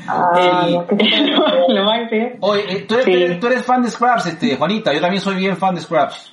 Ah, 0.08 0.68
El- 0.98 1.34
Lo 1.76 1.84
más, 1.86 2.10
sí. 2.10 2.20
Oye, 2.40 2.82
tú 2.88 2.94
eres, 2.96 3.06
Sí. 3.06 3.12
tú 3.12 3.18
eres- 3.18 3.40
tú 3.40 3.48
eres 3.48 3.66
fan 3.66 3.82
de 3.82 3.90
Scraps, 3.90 4.28
este, 4.28 4.56
Juanita. 4.56 4.94
Yo 4.94 5.02
también 5.02 5.22
soy 5.22 5.36
bien 5.36 5.58
fan 5.58 5.76
de 5.76 5.82
Scraps. 5.82 6.32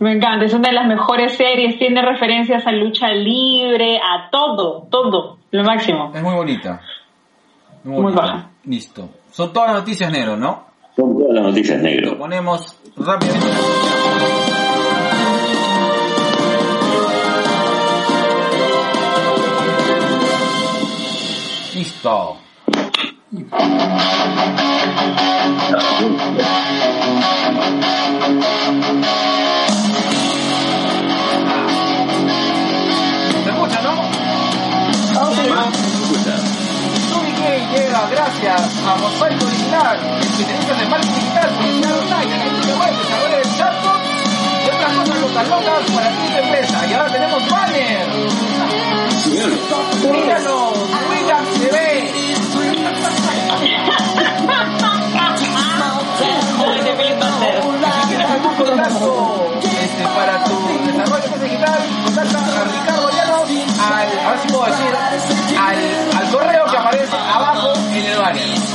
Me 0.00 0.12
encanta, 0.12 0.44
es 0.44 0.52
una 0.54 0.68
de 0.68 0.74
las 0.74 0.86
mejores 0.88 1.36
series, 1.36 1.78
tiene 1.78 2.02
referencias 2.02 2.66
a 2.66 2.72
lucha 2.72 3.08
libre, 3.10 3.96
a 3.98 4.28
todo, 4.30 4.86
todo, 4.90 5.38
lo 5.50 5.64
máximo. 5.64 6.10
Es 6.14 6.20
muy 6.22 6.34
bonita. 6.34 6.80
Muy 7.84 8.02
bonita. 8.02 8.20
baja. 8.22 8.50
Listo. 8.64 9.08
Son 9.30 9.52
todas 9.52 9.70
las 9.70 9.80
noticias 9.80 10.10
negro, 10.10 10.36
¿no? 10.36 10.66
Son 10.96 11.16
todas 11.16 11.34
las 11.34 11.44
noticias 11.44 11.78
Lo 11.78 11.84
negro. 11.84 12.18
ponemos 12.18 12.80
rápidamente. 12.96 13.46
Listo. 21.84 22.38
¿Se 33.30 33.50
escucha, 33.50 33.82
no? 33.82 33.94
Llega 37.74 38.08
gracias. 38.08 38.62
A 38.86 38.96
Mosaico 38.96 39.44
Original, 39.44 39.98
especialistas 40.22 40.80
de 40.80 40.86
marketing 40.86 41.14
digital, 41.16 41.50
publicidad 41.50 41.98
online, 41.98 42.34
web, 42.78 43.13
cosas 45.24 45.48
locas 45.48 45.90
para 45.94 46.08
ti 46.10 46.36
empresa. 46.36 46.86
Y 46.86 46.92
ahora 46.92 47.12
tenemos 47.12 47.48
banner. 47.48 48.06
Míranos, 50.12 50.72
William 51.10 51.44
se 51.58 51.70
ve. 51.72 52.12
Este, 59.84 60.04
para 60.14 60.44
tu 60.44 60.50
desarrollo 60.86 61.38
digital, 61.38 61.80
contacta 62.04 62.38
a 62.38 62.64
Ricardo 62.64 63.10
Llanos 63.10 63.48
al, 63.80 64.08
a 64.18 64.42
si 64.42 64.48
puedo 64.48 64.64
decir, 64.66 64.94
al, 65.58 65.78
al 66.18 66.26
correo 66.30 66.64
que 66.70 66.76
aparece 66.76 67.16
abajo 67.16 67.72
en 67.92 68.04
el 68.04 68.18
banner. 68.18 68.74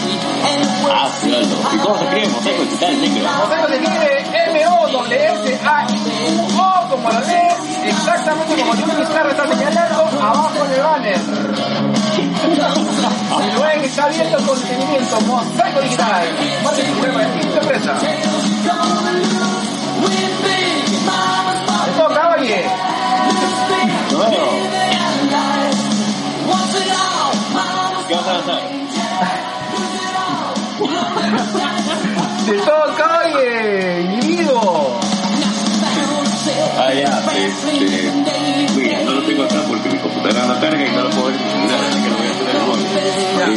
Ah, 0.92 1.08
claro. 1.22 1.48
¿Y 1.74 1.78
cómo 1.78 1.98
se 1.98 2.06
cree 2.08 2.28
Mosaico 2.28 3.68
escribe 3.68 4.26
M-O-S-A-I-U-O 4.50 6.09
como 7.00 7.12
lo 7.12 7.20
lees, 7.22 7.56
exactamente 7.86 8.56
como 8.56 8.74
Jimmy 8.74 8.96
Vizcarra 8.96 9.32
está 9.32 9.48
señalando 9.48 10.02
abajo 10.22 10.66
en 10.66 10.72
el 10.74 10.82
banner. 10.82 11.20
Y 12.18 13.56
luego 13.56 13.84
está 13.84 14.08
viendo 14.10 14.38
el 14.38 14.46
conocimiento 14.46 15.22
Mosaico 15.22 15.82
Digital, 15.82 16.28
marketing 16.64 16.92
y 16.92 17.46
tu 17.46 17.60
empresa. 17.60 17.94
Te 21.86 21.92
toca, 21.92 22.36
oye. 22.38 22.66
¿Qué 28.08 28.16
vas 28.16 28.28
a 28.28 28.34
lanzar? 28.34 28.80
No 40.60 40.66
carga 40.66 40.86
y 40.86 40.92
no 40.92 41.04
lo 41.04 41.10
puedo 41.12 41.26
ver 41.28 41.36
celular, 41.38 41.80
así 41.90 42.02
que 42.02 42.10
lo 42.10 42.18
voy 42.18 42.28
a 42.28 42.32
hacer 42.32 42.50
en 42.50 42.56
el 42.56 42.68
móvil. 42.68 42.86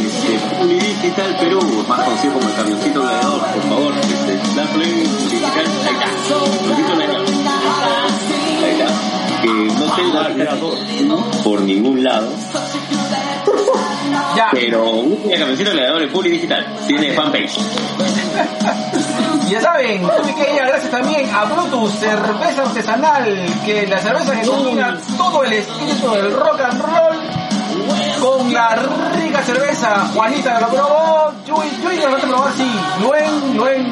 Este, 0.05 0.39
Puli 0.57 0.79
Digital 0.79 1.35
Perú, 1.39 1.85
más 1.87 1.99
conocido 2.01 2.33
como 2.33 2.49
el 2.49 2.55
camioncito 2.55 3.01
gladiador, 3.01 3.41
por 3.41 3.63
favor, 3.63 3.93
este, 3.97 4.55
da 4.55 4.63
play 4.73 4.93
digital, 5.29 5.65
ahí 5.85 5.95
está, 5.95 6.05
camioncito 6.59 6.95
gladiador. 6.95 7.25
Ahí 8.63 8.71
está, 8.71 8.87
que 9.41 9.47
no 9.47 9.95
tengo 9.95 10.19
acceso 10.19 11.43
por 11.43 11.61
ningún 11.61 12.03
lado, 12.03 12.29
Ya, 14.35 14.49
pero 14.51 14.83
busca 14.83 15.37
camioncito 15.39 15.71
gladiador 15.71 16.03
en 16.03 16.11
Puli 16.11 16.29
Digital, 16.31 16.65
tiene 16.87 17.11
fanpage. 17.13 17.57
ya 19.49 19.61
saben, 19.61 20.01
tuve 20.01 20.35
que 20.35 20.53
ir 20.53 20.61
gracias 20.65 20.91
también 20.91 21.29
a 21.33 21.45
Brutus, 21.45 21.91
cerveza 21.93 22.61
artesanal, 22.63 23.45
que 23.65 23.87
la 23.87 23.99
cerveza 23.99 24.39
que 24.39 24.47
combina 24.47 24.97
todo 25.31 25.43
el 25.43 25.53
espíritu 25.53 26.11
del 26.11 26.33
rock 26.33 26.61
and 26.61 26.81
roll 26.81 27.17
con 28.21 28.53
la 28.53 28.75
rica 29.15 29.41
cerveza. 29.43 30.09
Juanita 30.13 30.59
lo 30.61 30.67
probó, 30.69 31.31
Yui, 31.45 31.69
Yui 31.83 31.97
lo 31.97 32.11
vas 32.11 32.23
a 32.23 32.27
probar, 32.27 32.53
sí. 32.53 32.71
Luen, 33.01 33.57
Luen, 33.57 33.91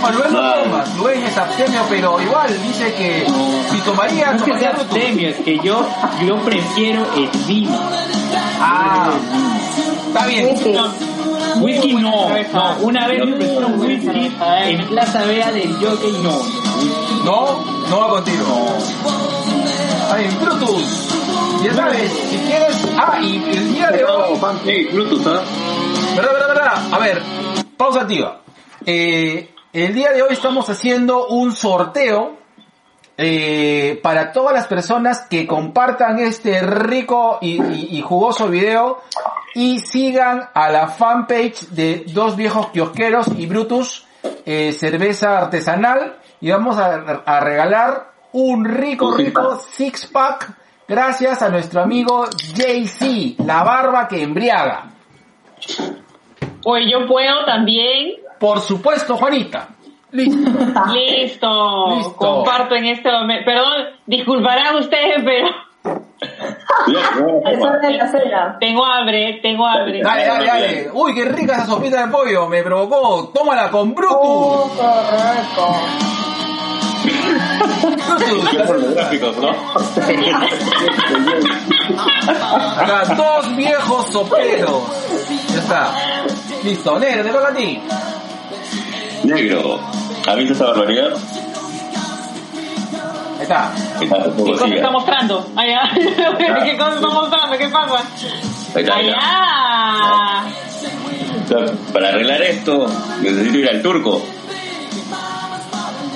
bueno, 0.00 0.18
Luen 0.18 0.32
no 0.32 0.54
toma, 0.54 0.84
Luen 0.98 1.24
es 1.24 1.36
abstemio, 1.36 1.80
pero 1.88 2.20
igual 2.20 2.62
dice 2.62 2.92
que 2.94 3.26
si 3.70 3.80
tomaría, 3.80 4.32
No 4.32 4.36
es 4.36 4.42
que 4.42 4.50
tomaría 4.50 4.58
sea 4.60 4.70
Brutus. 4.72 4.96
abstemio, 4.96 5.28
es 5.30 5.36
que 5.36 5.58
yo, 5.60 5.86
yo 6.26 6.36
prefiero 6.42 7.06
el 7.16 7.28
vino. 7.46 7.78
Ah, 8.60 9.10
está 10.08 10.26
bien. 10.26 10.48
Whisky. 11.60 11.94
No, 11.94 12.28
no. 12.52 12.76
Una 12.82 13.06
vez 13.08 13.24
me 13.24 13.46
buena 13.46 13.66
whisky 13.68 14.36
en 14.64 14.86
Plaza 14.88 15.22
Vea 15.24 15.50
del 15.52 15.74
Jockey, 15.76 16.12
no. 16.22 16.38
No, 17.24 17.64
no 17.90 18.00
va 18.00 18.08
contigo. 18.10 18.44
Ay, 20.10 20.28
Brutus. 20.40 21.08
Ya 21.64 21.74
sabes, 21.74 22.12
si 22.12 22.38
quieres. 22.38 22.88
Ah, 22.96 23.18
y 23.20 23.36
el 23.56 23.74
día 23.74 23.90
de 23.90 24.04
hoy. 24.04 24.36
fanpage, 24.38 24.92
Bluetooth, 24.92 25.26
¿ah? 25.26 25.42
Verdad, 26.16 26.32
verdad, 26.32 26.48
verdad. 26.48 26.92
A 26.92 26.98
ver, 26.98 27.22
pausa 27.76 28.00
activa. 28.02 28.40
Eh, 28.86 29.50
el 29.72 29.94
día 29.94 30.12
de 30.12 30.22
hoy 30.22 30.28
estamos 30.32 30.68
haciendo 30.70 31.26
un 31.28 31.52
sorteo 31.54 32.38
eh, 33.16 33.98
para 34.02 34.32
todas 34.32 34.54
las 34.54 34.66
personas 34.66 35.22
que 35.28 35.46
compartan 35.46 36.18
este 36.20 36.60
rico 36.62 37.38
y, 37.40 37.60
y- 37.62 37.88
y 37.98 38.02
jugoso 38.02 38.48
video 38.48 39.00
y 39.54 39.80
sigan 39.80 40.48
a 40.54 40.70
la 40.70 40.86
fanpage 40.88 41.68
de 41.70 42.04
Dos 42.08 42.36
Viejos 42.36 42.68
Kiosqueros 42.68 43.26
y 43.36 43.46
Brutus 43.46 44.06
eh, 44.46 44.72
Cerveza 44.72 45.38
Artesanal 45.38 46.16
y 46.40 46.50
vamos 46.50 46.78
a, 46.78 46.94
a 47.26 47.40
regalar 47.40 48.12
un 48.32 48.64
rico, 48.64 49.16
rico 49.16 49.56
six 49.56 50.06
pack 50.06 50.50
gracias 50.86 51.42
a 51.42 51.48
nuestro 51.48 51.82
amigo 51.82 52.26
JC, 52.30 53.36
la 53.44 53.62
barba 53.62 54.08
que 54.08 54.22
embriaga. 54.22 54.90
Pues 56.62 56.84
yo 56.90 57.06
puedo 57.06 57.44
también. 57.44 58.12
Por 58.38 58.60
supuesto, 58.60 59.16
Juanita. 59.16 59.68
Listo. 60.12 60.50
Listo. 60.92 61.86
Listo. 61.96 62.16
Comparto 62.16 62.74
en 62.74 62.86
este 62.86 63.10
momento. 63.10 63.44
Perdón, 63.44 63.72
disculparán 64.06 64.76
ustedes, 64.76 65.22
pero 65.24 65.48
Eso 67.50 67.74
es 67.74 67.82
de 67.82 67.90
la 67.92 68.08
cena. 68.08 68.56
tengo 68.58 68.84
hambre, 68.84 69.40
tengo 69.42 69.66
hambre. 69.66 70.02
Dale, 70.02 70.26
dale, 70.26 70.46
dale. 70.46 70.90
Uy, 70.92 71.14
qué 71.14 71.24
rica 71.26 71.54
esa 71.54 71.66
sopita 71.66 72.06
de 72.06 72.12
pollo. 72.12 72.48
Me 72.48 72.62
provocó. 72.62 73.28
Tómala 73.34 73.70
con 73.70 73.94
Brutus. 73.94 74.18
Oh, 74.20 74.70
pornográficos, 78.66 79.36
¿no? 79.38 79.50
Acá, 82.76 83.14
dos 83.16 83.56
viejos 83.56 84.06
soperos. 84.12 84.82
Ya 85.52 85.58
está. 85.58 85.92
Listo, 86.64 86.98
negro, 86.98 87.22
te 87.24 87.30
toca 87.30 87.48
a 87.48 87.54
ti. 87.54 87.80
Negro, 89.24 89.80
¿has 90.26 90.36
visto 90.36 90.52
esa 90.54 90.64
barbaridad? 90.66 91.16
está. 93.48 93.72
¿Qué 93.98 94.08
cosa 94.08 94.66
está 94.66 94.90
mostrando? 94.90 95.46
Allá. 95.56 95.82
¿Qué 95.94 96.76
cosa 96.76 96.94
está 96.94 97.08
mostrando? 97.08 97.58
¿Qué 97.58 97.68
pasa? 97.68 98.04
Allá. 98.74 99.16
Para 101.92 102.08
arreglar 102.08 102.42
esto, 102.42 102.86
necesito 103.22 103.58
ir 103.58 103.68
al 103.70 103.82
turco. 103.82 104.22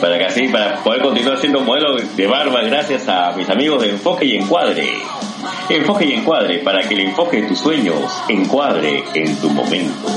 Para 0.02 0.18
que 0.18 0.24
así, 0.24 0.48
para 0.48 0.82
poder 0.82 1.00
continuar 1.00 1.38
siendo 1.38 1.60
modelo 1.60 1.94
de 1.94 2.26
barba 2.26 2.60
gracias 2.62 3.08
a 3.08 3.30
mis 3.36 3.48
amigos 3.48 3.80
de 3.82 3.90
Enfoque 3.90 4.24
y 4.24 4.34
Encuadre. 4.34 4.94
Enfoque 5.68 6.06
y 6.06 6.14
Encuadre, 6.14 6.58
para 6.58 6.82
que 6.82 6.94
el 6.94 7.02
enfoque 7.02 7.40
de 7.40 7.46
tus 7.46 7.60
sueños 7.60 8.20
encuadre 8.26 9.04
en 9.14 9.36
tu 9.36 9.48
momento. 9.50 10.08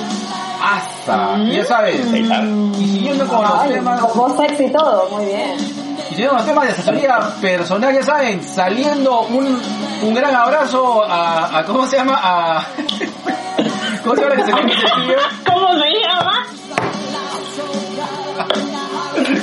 Hasta, 0.60 1.38
ya 1.52 1.64
sabes. 1.66 2.04
Y 2.08 2.88
siguiendo 2.88 3.28
con 3.28 3.44
los 3.44 3.68
temas. 3.68 4.02
Con 4.02 4.18
voz 4.18 4.38
sexy 4.38 4.64
y 4.64 4.72
todo, 4.72 5.08
muy 5.12 5.28
bien. 5.28 5.54
Y 5.54 6.16
siguiendo 6.16 6.30
con 6.30 6.38
los 6.38 6.48
temas 6.48 6.66
de 6.66 6.72
asesoría 6.72 7.20
personal, 7.40 7.94
ya 7.94 8.02
saben, 8.02 8.44
saliendo 8.44 9.22
un, 9.22 9.62
un 10.02 10.14
gran 10.16 10.36
abrazo 10.36 11.04
a, 11.04 11.60
a 11.60 11.64
¿cómo 11.64 11.86
se 11.86 11.98
llama? 11.98 12.20
A, 12.24 12.68
¿Cómo 14.04 14.16
se 14.16 14.22
llama 14.24 14.36
que 14.36 14.44
se 14.46 14.52
le 14.52 14.64
tío? 14.64 15.18
¿Cómo 15.54 15.74
se 15.74 15.90
llama? 16.02 16.48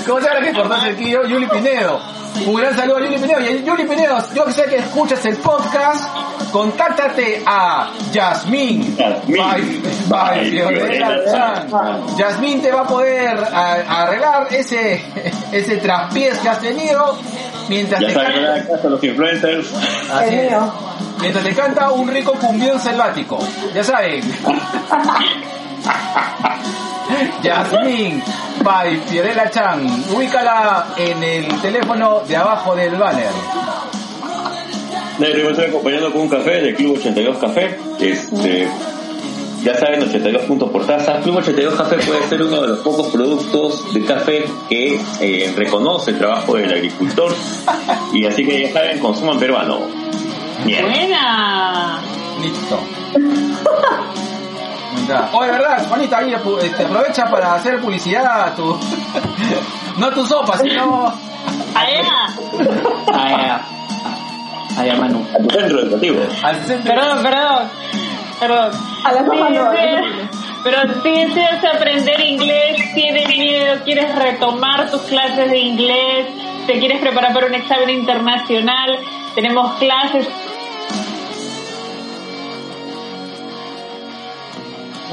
¿Cómo 0.07 0.20
se 0.20 0.28
llama 0.28 0.40
que 0.46 0.53
cortó 0.53 0.74
el 0.74 0.80
cerquillo? 0.80 1.24
Yuli 1.26 1.46
Pinedo. 1.46 2.00
Un 2.46 2.55
gran 2.55 2.74
saludo 2.76 2.96
a 2.96 3.00
Yuli 3.00 3.18
Pinedo. 3.18 3.40
Y 3.40 3.62
Yuli 3.64 3.84
Pinedo, 3.84 4.18
yo 4.34 4.44
que 4.46 4.53
sé 4.53 4.64
que 4.64 4.76
escuchas 4.76 5.24
el 5.26 5.36
podcast, 5.36 6.05
contáctate 6.50 7.42
a 7.46 7.90
Yasmín. 8.12 8.96
Yasmín. 12.16 12.62
Te 12.62 12.70
va 12.72 12.80
a 12.82 12.86
poder 12.86 13.38
a- 13.38 14.03
arreglar 14.03 14.46
ese, 14.50 15.03
ese 15.53 15.76
traspiés 15.78 16.38
que 16.38 16.48
has 16.48 16.61
tenido 16.61 17.18
mientras 17.68 18.00
Ya 18.00 18.09
te 18.09 18.14
canta, 18.14 18.88
los 18.88 19.03
influencers. 19.05 19.72
así 20.12 20.34
es. 20.34 20.53
mientras 21.20 21.44
te 21.44 21.55
canta 21.55 21.90
un 21.92 22.09
rico 22.09 22.32
cumbión 22.34 22.78
selvático. 22.80 23.38
Ya 23.74 23.84
saben. 23.84 24.22
Yasmín 27.43 28.22
by 28.62 28.97
Fiorella 29.09 29.51
Chan. 29.51 30.05
Ubícala 30.14 30.87
en 30.97 31.22
el 31.22 31.61
teléfono 31.61 32.20
de 32.26 32.37
abajo 32.37 32.74
del 32.74 32.97
banner. 32.97 33.30
Negro, 35.18 35.39
yo 35.39 35.45
me 35.45 35.51
estoy 35.51 35.66
acompañando 35.66 36.12
con 36.12 36.22
un 36.22 36.28
café 36.28 36.61
del 36.62 36.74
Club 36.74 36.97
82 36.99 37.39
Café. 37.39 37.78
Este, 38.01 38.68
ya 39.62 39.74
saben, 39.74 40.03
82 40.03 40.43
puntos 40.43 40.70
por 40.70 40.87
taza. 40.87 41.20
Club 41.20 41.37
82 41.37 41.74
Café 41.74 41.97
puede 41.99 42.26
ser 42.28 42.43
uno 42.43 42.62
de 42.62 42.68
los 42.68 42.78
pocos 42.78 43.09
productos 43.09 43.93
de 43.93 44.05
café 44.05 44.45
que 44.68 44.99
eh, 45.20 45.53
reconoce 45.57 46.12
el 46.12 46.18
trabajo 46.18 46.57
del 46.57 46.72
agricultor. 46.72 47.33
Y 48.12 48.26
así 48.26 48.45
que 48.45 48.62
ya 48.62 48.72
saben, 48.72 48.99
consuman 48.99 49.39
peruano. 49.39 49.80
Bien. 50.64 50.85
Buena. 50.87 52.01
Listo. 52.41 52.80
De 55.07 55.51
verdad, 55.51 55.86
Juanita, 55.88 56.18
ahí 56.18 56.34
este, 56.62 56.84
aprovecha 56.84 57.26
para 57.30 57.55
hacer 57.55 57.80
publicidad 57.80 58.49
a 58.49 58.55
tu... 58.55 58.78
no 59.99 60.07
a 60.07 60.11
tu 60.14 60.26
sopa, 60.26 60.59
sino... 60.59 61.12
Allá. 61.74 62.03
Allá. 63.12 63.61
Allá, 64.78 64.97
Manu. 64.97 65.26
A 65.34 65.38
tu 65.43 65.51
centro 65.51 65.80
educativo. 65.80 66.22
al 66.43 66.57
centro- 66.64 66.95
Perdón, 66.95 67.22
perdón. 67.22 67.70
Perdón. 68.40 68.70
A 69.05 69.12
la 69.12 69.24
sopa 69.24 69.49
no. 69.51 69.70
Pero 70.64 71.03
si 71.03 71.11
deseas 71.11 71.64
aprender 71.64 72.20
inglés, 72.20 72.95
tienes 72.95 73.28
miedo, 73.28 73.76
quieres 73.84 74.14
retomar 74.14 74.90
tus 74.90 75.01
clases 75.03 75.51
de 75.51 75.59
inglés, 75.59 76.26
te 76.66 76.78
quieres 76.78 77.01
preparar 77.01 77.32
para 77.34 77.47
un 77.47 77.55
examen 77.55 77.90
internacional, 77.90 78.97
tenemos 79.34 79.72
clases 79.78 80.28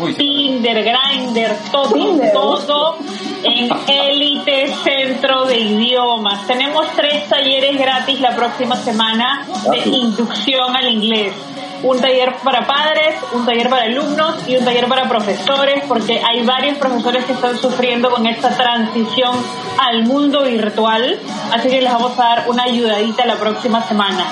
Uy, 0.02 0.14
Tinder, 0.14 0.84
Grindr, 0.84 1.56
todo, 1.72 1.94
Tinder. 1.94 2.32
todo 2.32 2.98
en 3.44 3.70
Elite 3.88 4.74
Centro 4.84 5.46
de 5.46 5.60
Idiomas. 5.60 6.46
Tenemos 6.48 6.86
tres 6.96 7.28
talleres 7.28 7.78
gratis 7.78 8.20
la 8.22 8.36
próxima 8.36 8.76
semana 8.76 9.46
de 9.70 9.90
inducción 9.90 10.76
al 10.76 10.90
inglés. 10.90 11.34
Un 11.82 12.00
taller 12.00 12.34
para 12.44 12.68
padres, 12.68 13.16
un 13.32 13.46
taller 13.46 13.70
para 13.70 13.84
alumnos 13.84 14.36
y 14.48 14.58
un 14.58 14.66
taller 14.66 14.88
para 14.88 15.08
profesores, 15.08 15.84
porque 15.88 16.22
hay 16.22 16.46
varios 16.46 16.78
profesores 16.78 17.24
que 17.26 17.34
están 17.34 17.58
sufriendo 17.58 18.10
con 18.10 18.26
esta 18.26 18.50
transición 18.50 19.36
al 19.78 20.04
mundo 20.04 20.44
virtual. 20.44 21.20
Así 21.54 21.70
que 21.70 21.82
les 21.82 21.92
vamos 21.92 22.20
a 22.20 22.24
dar 22.24 22.50
una 22.50 22.64
ayudadita 22.64 23.26
la 23.26 23.36
próxima 23.36 23.82
semana. 23.88 24.26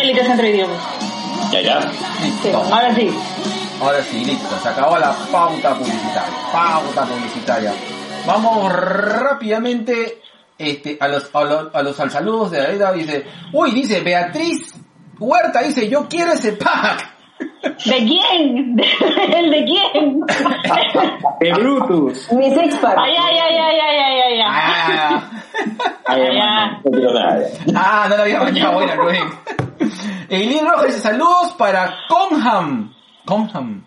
Elite 0.00 0.24
Centro 0.24 0.44
de 0.44 0.50
Idiomas. 0.50 0.78
Ya, 1.52 1.60
ya. 1.60 1.80
listo. 2.22 2.58
Ahora 2.72 2.94
sí. 2.94 3.10
Ahora 3.84 4.02
sí, 4.02 4.24
listo. 4.24 4.48
Se 4.62 4.68
acabó 4.68 4.96
la 4.96 5.12
pauta 5.30 5.74
publicitaria. 5.74 6.34
Pauta 6.50 7.02
publicitaria. 7.04 7.72
Vamos 8.26 8.72
rápidamente 8.72 10.22
este, 10.56 10.96
a 10.98 11.08
los, 11.08 11.28
a 11.34 11.44
los, 11.44 11.74
a 11.74 11.82
los 11.82 12.00
al 12.00 12.10
saludos 12.10 12.50
de 12.50 12.62
la 12.62 12.70
vida. 12.70 12.92
Dice, 12.92 13.26
uy, 13.52 13.72
dice 13.72 14.00
Beatriz 14.00 14.74
Huerta, 15.18 15.60
dice, 15.60 15.86
yo 15.88 16.08
quiero 16.08 16.32
ese 16.32 16.52
pack. 16.52 17.12
¿De 17.84 17.96
quién? 18.06 18.74
¿El 19.34 19.50
de 19.50 19.64
quién? 19.64 20.20
De 21.40 21.52
Brutus. 21.52 22.32
Mi 22.32 22.50
six 22.54 22.76
pack. 22.76 22.96
Ay, 22.96 23.14
ay, 23.18 23.38
ay, 23.38 23.56
ay, 23.58 23.80
ay, 23.80 23.98
ay, 23.98 24.20
ay, 24.20 24.40
ay. 24.40 24.46
Ah, 24.46 25.30
ah, 27.74 28.06
no 28.08 28.16
lo 28.16 28.22
había 28.22 28.40
bañado, 28.40 28.72
bueno, 28.74 28.94
Rubén. 28.96 29.28
Eileen 30.30 30.66
Rojas 30.66 30.86
dice, 30.86 31.00
saludos 31.00 31.52
para 31.58 31.94
Conham. 32.08 32.94
Conham. 33.24 33.84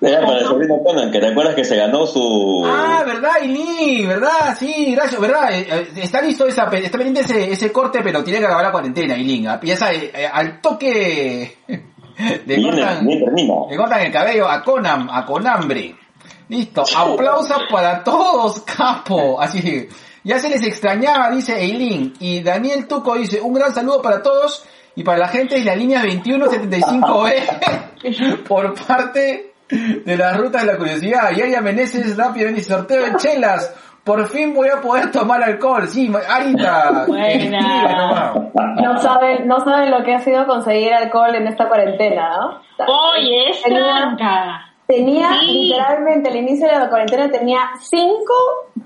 Era 0.00 0.20
para 0.26 0.40
el 0.40 0.46
sobrino 0.46 0.82
Conan, 0.82 1.12
que 1.12 1.20
te 1.20 1.28
acuerdas 1.28 1.54
que 1.54 1.64
se 1.64 1.76
ganó 1.76 2.04
su... 2.06 2.64
Ah, 2.66 3.04
verdad, 3.06 3.36
Eileen, 3.40 4.08
verdad, 4.08 4.56
sí, 4.58 4.92
gracias, 4.96 5.20
verdad, 5.20 5.52
eh, 5.52 5.64
eh, 5.70 5.88
está 5.96 6.20
listo 6.20 6.44
esa, 6.44 6.64
está 6.64 6.98
pendiente 6.98 7.20
ese, 7.20 7.52
ese 7.52 7.70
corte, 7.70 8.00
pero 8.02 8.24
tiene 8.24 8.40
que 8.40 8.46
acabar 8.46 8.64
la 8.64 8.72
cuarentena, 8.72 9.14
Eileen, 9.14 9.46
Ah, 9.46 9.60
sabe, 9.76 10.10
eh, 10.12 10.26
al 10.26 10.60
toque 10.60 11.56
le 11.68 12.56
Bien, 12.56 12.62
cortan, 12.64 13.06
bien 13.06 13.24
termina. 13.24 13.54
le 13.70 13.76
cortan 13.76 14.00
el 14.00 14.12
cabello 14.12 14.48
a 14.48 14.62
Conam, 14.64 15.08
a 15.08 15.24
Conambre. 15.24 15.94
Listo, 16.48 16.82
aplausos 16.96 17.62
para 17.70 18.02
todos, 18.02 18.60
capo, 18.62 19.40
así, 19.40 19.88
ya 20.24 20.40
se 20.40 20.48
les 20.48 20.64
extrañaba, 20.64 21.30
dice 21.30 21.56
Eileen, 21.62 22.14
y 22.18 22.42
Daniel 22.42 22.88
Tuco 22.88 23.14
dice, 23.14 23.40
un 23.40 23.54
gran 23.54 23.72
saludo 23.72 24.02
para 24.02 24.20
todos 24.20 24.64
y 24.94 25.02
para 25.04 25.18
la 25.18 25.28
gente 25.28 25.56
de 25.56 25.64
la 25.64 25.74
línea 25.76 26.02
2175B 26.02 28.42
por 28.48 28.74
parte 28.86 29.52
de 29.70 30.16
las 30.16 30.36
rutas 30.36 30.62
de 30.66 30.72
la 30.72 30.78
curiosidad. 30.78 31.30
Yaya 31.34 31.60
Meneses 31.60 32.16
rápidamente 32.16 32.60
dice, 32.60 32.72
sorteo 32.74 33.02
de 33.04 33.16
chelas. 33.16 33.74
Por 34.04 34.26
fin 34.28 34.52
voy 34.52 34.68
a 34.68 34.80
poder 34.80 35.12
tomar 35.12 35.40
alcohol. 35.42 35.86
Sí, 35.88 36.12
Arita. 36.28 37.04
Buena. 37.06 38.34
No 38.82 38.98
saben, 39.00 39.46
no 39.46 39.60
saben 39.60 39.92
lo 39.92 40.02
que 40.02 40.14
ha 40.14 40.18
sido 40.18 40.44
conseguir 40.46 40.92
alcohol 40.92 41.34
en 41.36 41.46
esta 41.46 41.68
cuarentena, 41.68 42.36
¿no? 42.36 42.60
Oye, 42.86 43.50
es 43.50 43.62
Tenía- 43.62 43.78
blanca. 43.80 44.66
Tenía 44.88 45.28
Sí. 45.40 45.46
literalmente 45.68 46.28
al 46.30 46.36
inicio 46.36 46.66
de 46.66 46.78
la 46.78 46.88
cuarentena 46.90 47.30
tenía 47.30 47.60
cinco 47.80 48.34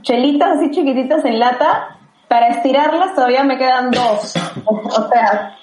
chelitas 0.02 0.58
así 0.58 0.70
chiquititas 0.70 1.24
en 1.24 1.40
lata. 1.40 1.96
Para 2.28 2.48
estirarlas 2.48 3.14
todavía 3.14 3.42
me 3.42 3.56
quedan 3.56 3.90
dos. 3.90 4.34
O 4.66 5.08
sea, 5.08 5.55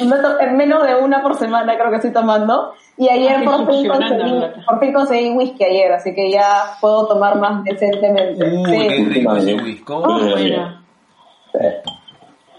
en 0.00 0.56
menos 0.56 0.86
de 0.86 0.94
una 0.96 1.22
por 1.22 1.34
semana 1.36 1.76
creo 1.76 1.90
que 1.90 1.96
estoy 1.96 2.12
tomando. 2.12 2.72
Y 2.96 3.08
ayer 3.08 3.44
por 3.44 3.66
fin, 3.66 3.88
conseguí, 3.88 4.18
la 4.18 4.26
lata. 4.26 4.60
por 4.66 4.80
fin 4.80 4.92
conseguí 4.92 5.30
whisky 5.30 5.64
ayer, 5.64 5.92
así 5.92 6.14
que 6.14 6.30
ya 6.30 6.76
puedo 6.80 7.06
tomar 7.06 7.36
más 7.38 7.64
decentemente. 7.64 8.44
Uy, 8.44 8.64
Sí. 8.70 8.88
qué 8.88 9.04
rico 9.08 9.36
ese 9.36 9.54
whisky. 9.54 9.84
Oh, 9.88 10.02
buena. 10.30 10.82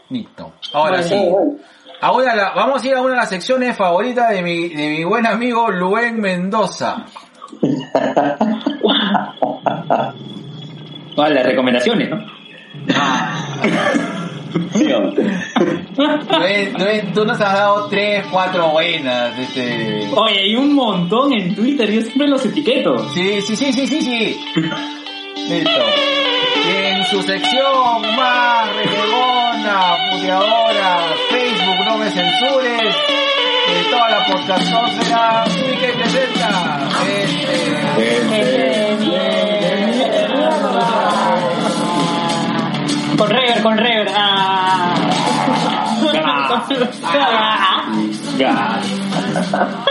Listo. 0.09 0.51
Ahora 0.73 0.97
Bueno, 0.97 1.03
sí. 1.07 1.29
bueno. 1.29 1.51
Ahora 2.01 2.35
la- 2.35 2.51
vamos 2.55 2.83
a 2.83 2.87
ir 2.87 2.95
a 2.95 3.01
una 3.01 3.11
de 3.11 3.17
las 3.17 3.29
secciones 3.29 3.77
favoritas 3.77 4.29
de 4.31 4.41
mi, 4.41 4.69
de 4.69 4.89
mi 4.89 5.03
buen 5.03 5.27
amigo 5.27 5.69
Luen 5.69 6.19
Mendoza. 6.19 7.05
Ah, 11.17 11.29
las 11.29 11.45
recomendaciones, 11.45 12.09
¿no? 12.09 12.17
Luen, 12.87 14.30
tú 17.13 17.25
nos 17.25 17.39
has 17.41 17.53
dado 17.53 17.87
tres, 17.87 18.25
cuatro 18.31 18.69
buenas. 18.69 19.37
Este... 19.37 20.09
Oye, 20.15 20.39
hay 20.39 20.55
un 20.55 20.73
montón 20.73 21.33
en 21.33 21.55
Twitter, 21.55 21.89
yo 21.91 22.01
siempre 22.01 22.27
los 22.27 22.45
etiqueto. 22.45 22.97
Sí, 23.09 23.41
sí, 23.41 23.55
sí, 23.55 23.73
sí, 23.73 23.87
sí, 23.87 24.01
sí. 24.01 24.39
Listo. 25.49 25.81
Y 26.63 26.69
en 26.85 27.03
su 27.05 27.21
sección 27.23 28.01
más 28.15 28.67
renegona, 28.75 29.95
puteadora, 30.11 30.99
Facebook, 31.29 31.85
no 31.85 31.97
me 31.97 32.09
censures, 32.09 32.95
de 33.67 33.83
toda 33.89 34.09
la 34.09 34.25
podcastosfera, 34.25 35.45
y 35.47 35.77
que 35.77 35.87
presenta 35.93 36.89
este... 37.07 37.71
Con 43.21 43.29
rever, 43.29 43.61
con 43.61 43.77
rever. 43.77 44.07
Ah, 44.15 44.95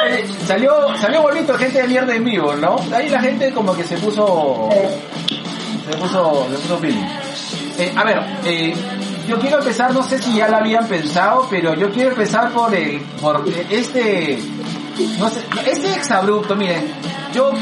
Eh, 0.09 0.29
salió, 0.49 0.73
salió 0.97 1.23
bonito 1.23 1.57
gente 1.57 1.83
de 1.83 1.87
mierda 1.87 2.13
en 2.13 2.25
vivo, 2.25 2.57
¿no? 2.57 2.75
Ahí 2.93 3.09
la 3.09 3.21
gente 3.21 3.53
como 3.53 3.77
que 3.77 3.85
se 3.85 3.99
puso... 3.99 4.69
Se 5.89 5.97
puso, 5.97 6.49
se 6.51 6.57
puso 6.57 6.79
feeling. 6.79 7.07
Eh, 7.79 7.93
a 7.97 8.03
ver, 8.03 8.21
eh, 8.45 8.75
yo 9.29 9.39
quiero 9.39 9.59
empezar, 9.61 9.95
no 9.95 10.03
sé 10.03 10.21
si 10.21 10.35
ya 10.35 10.49
lo 10.49 10.57
habían 10.57 10.89
pensado, 10.89 11.47
pero 11.49 11.75
yo 11.75 11.89
quiero 11.93 12.11
empezar 12.11 12.51
por 12.51 12.75
el, 12.75 13.01
por 13.23 13.45
este, 13.71 14.41
no 15.21 15.29
sé, 15.29 15.41
este 15.71 15.93
exabrupto, 15.93 16.57
miren, 16.57 16.93
yo 17.33 17.53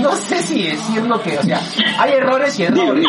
no 0.00 0.12
sé 0.16 0.42
si 0.42 0.66
decir 0.68 1.02
lo 1.02 1.20
que, 1.20 1.38
o 1.38 1.42
sea, 1.42 1.60
hay 1.98 2.12
errores 2.12 2.58
y 2.58 2.64
errores. 2.64 3.06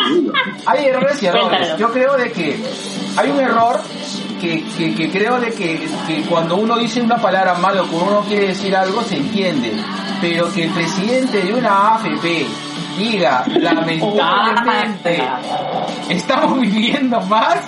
Hay 0.66 0.86
errores 0.86 1.22
y 1.22 1.26
errores. 1.26 1.76
Yo 1.78 1.92
creo 1.92 2.16
de 2.16 2.30
que 2.30 2.60
hay 3.16 3.30
un 3.30 3.40
error 3.40 3.80
que, 4.40 4.64
que, 4.76 4.94
que 4.94 5.10
creo 5.10 5.38
de 5.40 5.52
que, 5.52 5.86
que, 6.06 6.22
cuando 6.28 6.56
uno 6.56 6.78
dice 6.78 7.00
una 7.00 7.18
palabra 7.18 7.54
mal 7.54 7.78
o 7.78 7.86
cuando 7.86 8.10
uno 8.10 8.20
quiere 8.22 8.48
decir 8.48 8.74
algo 8.74 9.02
se 9.02 9.16
entiende. 9.16 9.72
Pero 10.20 10.52
que 10.52 10.64
el 10.64 10.70
presidente 10.70 11.42
de 11.42 11.54
una 11.54 11.94
AFP 11.94 12.46
diga, 12.98 13.44
lamentablemente, 13.60 15.22
estamos 16.08 16.60
viviendo 16.60 17.20
más 17.22 17.58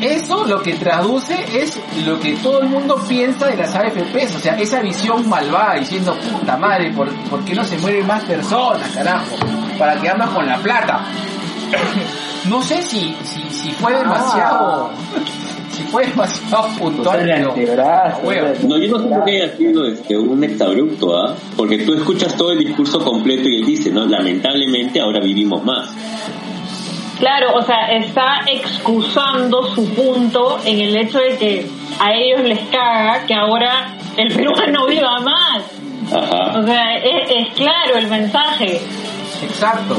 eso 0.00 0.44
lo 0.44 0.62
que 0.62 0.74
traduce 0.74 1.34
es 1.52 1.78
lo 2.04 2.18
que 2.20 2.34
todo 2.36 2.60
el 2.60 2.68
mundo 2.68 3.00
piensa 3.08 3.46
de 3.46 3.56
las 3.56 3.74
AFPs, 3.74 4.36
o 4.36 4.40
sea, 4.40 4.58
esa 4.58 4.80
visión 4.80 5.28
malvada 5.28 5.74
diciendo, 5.74 6.14
puta 6.32 6.56
madre, 6.56 6.92
¿por, 6.92 7.08
¿por 7.30 7.44
qué 7.44 7.54
no 7.54 7.64
se 7.64 7.78
mueren 7.78 8.06
más 8.06 8.22
personas, 8.24 8.88
carajo? 8.90 9.36
Para 9.78 10.00
que 10.00 10.08
andan 10.08 10.32
con 10.32 10.46
la 10.46 10.58
plata. 10.58 11.04
no 12.48 12.62
sé 12.62 12.82
si, 12.82 13.14
si, 13.24 13.42
si 13.50 13.70
fue 13.72 13.94
demasiado... 13.94 14.90
Si 15.70 15.82
fue 15.82 16.06
demasiado 16.06 16.68
puntual, 16.78 17.26
No, 18.62 18.78
yo 18.78 18.92
no 18.92 18.98
sé 19.00 19.08
por 19.08 19.24
qué 19.24 19.42
haya 19.42 19.56
sido 19.56 19.86
este, 19.88 20.16
un 20.16 20.44
exabrupto, 20.44 21.16
¿ah? 21.16 21.34
Porque 21.56 21.78
tú 21.78 21.94
escuchas 21.94 22.36
todo 22.36 22.52
el 22.52 22.60
discurso 22.60 23.00
completo 23.00 23.48
y 23.48 23.56
él 23.56 23.66
dice, 23.66 23.90
¿no? 23.90 24.06
Lamentablemente 24.06 25.00
ahora 25.00 25.18
vivimos 25.18 25.64
más. 25.64 25.90
Claro, 27.18 27.54
o 27.54 27.62
sea, 27.62 27.92
está 27.92 28.42
excusando 28.46 29.64
su 29.74 29.88
punto 29.94 30.58
en 30.64 30.80
el 30.80 30.96
hecho 30.96 31.18
de 31.18 31.36
que 31.38 31.66
a 32.00 32.12
ellos 32.12 32.42
les 32.42 32.60
caga 32.70 33.24
que 33.26 33.34
ahora 33.34 33.96
el 34.16 34.34
peruano 34.34 34.86
viva 34.88 35.20
más. 35.20 35.62
O 36.56 36.62
sea, 36.62 36.96
es, 36.96 37.50
claro 37.54 37.96
el 37.96 38.08
mensaje. 38.08 38.80
Exacto. 39.42 39.96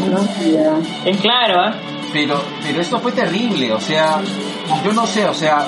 Es 1.06 1.18
claro, 1.18 1.70
¿eh? 1.70 1.74
Pero, 2.14 2.42
pero 2.64 2.82
esto 2.82 3.00
fue 3.00 3.12
terrible, 3.12 3.74
o 3.74 3.80
sea, 3.80 4.22
yo 4.86 4.94
no 4.94 5.06
sé, 5.06 5.28
o 5.28 5.34
sea, 5.34 5.68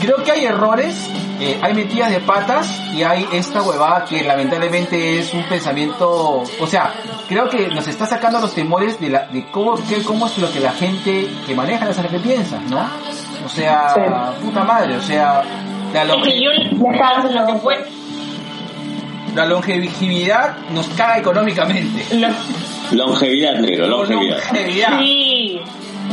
creo 0.00 0.22
que 0.24 0.32
hay 0.32 0.46
errores, 0.46 1.10
eh, 1.40 1.58
hay 1.60 1.74
metidas 1.74 2.10
de 2.10 2.20
patas 2.20 2.80
y 2.94 3.02
hay 3.02 3.26
esta 3.32 3.62
huevada 3.62 4.06
que 4.06 4.22
lamentablemente 4.22 5.18
es 5.18 5.34
un 5.34 5.42
pensamiento, 5.44 6.44
o 6.58 6.66
sea, 6.66 6.94
creo 7.28 7.48
que 7.48 7.68
nos 7.68 7.86
está 7.88 8.06
sacando 8.06 8.40
los 8.40 8.54
temores 8.54 9.00
de, 9.00 9.10
la, 9.10 9.26
de 9.26 9.46
cómo, 9.50 9.76
cómo 10.06 10.26
es 10.26 10.38
lo 10.38 10.52
que 10.52 10.60
la 10.60 10.72
gente 10.72 11.28
que 11.46 11.54
maneja 11.54 11.84
las 11.84 11.98
artes 11.98 12.20
piensa, 12.22 12.60
¿no? 12.68 12.88
O 13.44 13.48
sea, 13.48 14.34
puta 14.40 14.64
madre, 14.64 14.96
o 14.96 15.02
sea, 15.02 15.42
la, 15.92 16.04
la 19.34 19.46
longevidad 19.46 20.56
nos 20.70 20.86
caga 20.88 21.18
económicamente. 21.18 22.04
Longevidad, 22.92 23.54
negro, 23.54 23.86
longevidad. 23.88 24.36
longevidad. 24.36 24.98
Sí. 25.00 25.60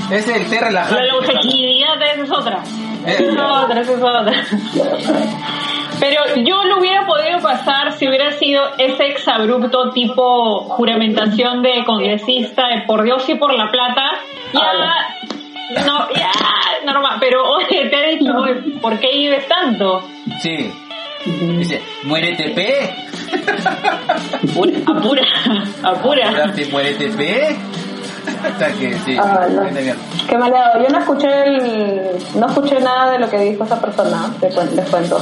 Es 0.09 0.27
el 0.27 0.45
té 0.47 0.59
relajante. 0.59 1.03
La 1.03 1.13
longevidad 1.13 2.01
es 2.17 2.31
otra. 2.31 2.63
Esa 3.05 3.23
es 3.23 3.29
otra, 3.29 3.81
esa 3.81 3.93
es 3.93 4.01
otra. 4.01 4.33
Pero 6.01 6.35
yo 6.43 6.63
lo 6.63 6.79
hubiera 6.79 7.05
podido 7.05 7.39
pasar 7.41 7.93
si 7.93 8.07
hubiera 8.07 8.31
sido 8.31 8.63
ese 8.79 9.05
exabrupto 9.05 9.91
tipo 9.91 10.61
juramentación 10.61 11.61
de 11.61 11.85
congresista 11.85 12.69
de 12.69 12.81
por 12.87 13.03
Dios 13.03 13.29
y 13.29 13.35
por 13.35 13.53
la 13.53 13.69
plata. 13.69 14.13
Ya, 14.51 15.85
no, 15.85 16.09
ya, 16.09 16.31
normal. 16.91 17.17
Pero 17.19 17.43
oye, 17.43 17.87
te 17.87 17.95
he 17.95 18.17
dicho, 18.17 18.33
¿por 18.81 18.99
qué 18.99 19.09
vives 19.13 19.47
tanto? 19.47 20.01
Sí. 20.39 20.73
Dice, 21.23 21.79
muérete 22.01 22.49
P. 22.49 22.95
Apura, 24.43 24.79
apura. 24.87 25.23
apura. 25.83 26.51
muérete 26.71 27.09
P 27.09 27.57
que, 28.79 28.93
sí, 29.05 29.15
ah, 29.17 29.47
Qué 30.29 30.37
maleado. 30.37 30.81
Yo 30.81 30.89
no 30.89 30.99
escuché 30.99 31.27
el, 31.43 32.01
no 32.35 32.47
escuché 32.47 32.79
nada 32.79 33.11
de 33.11 33.19
lo 33.19 33.29
que 33.29 33.39
dijo 33.39 33.63
esa 33.63 33.79
persona, 33.79 34.33
les, 34.41 34.89
cuento. 34.89 35.19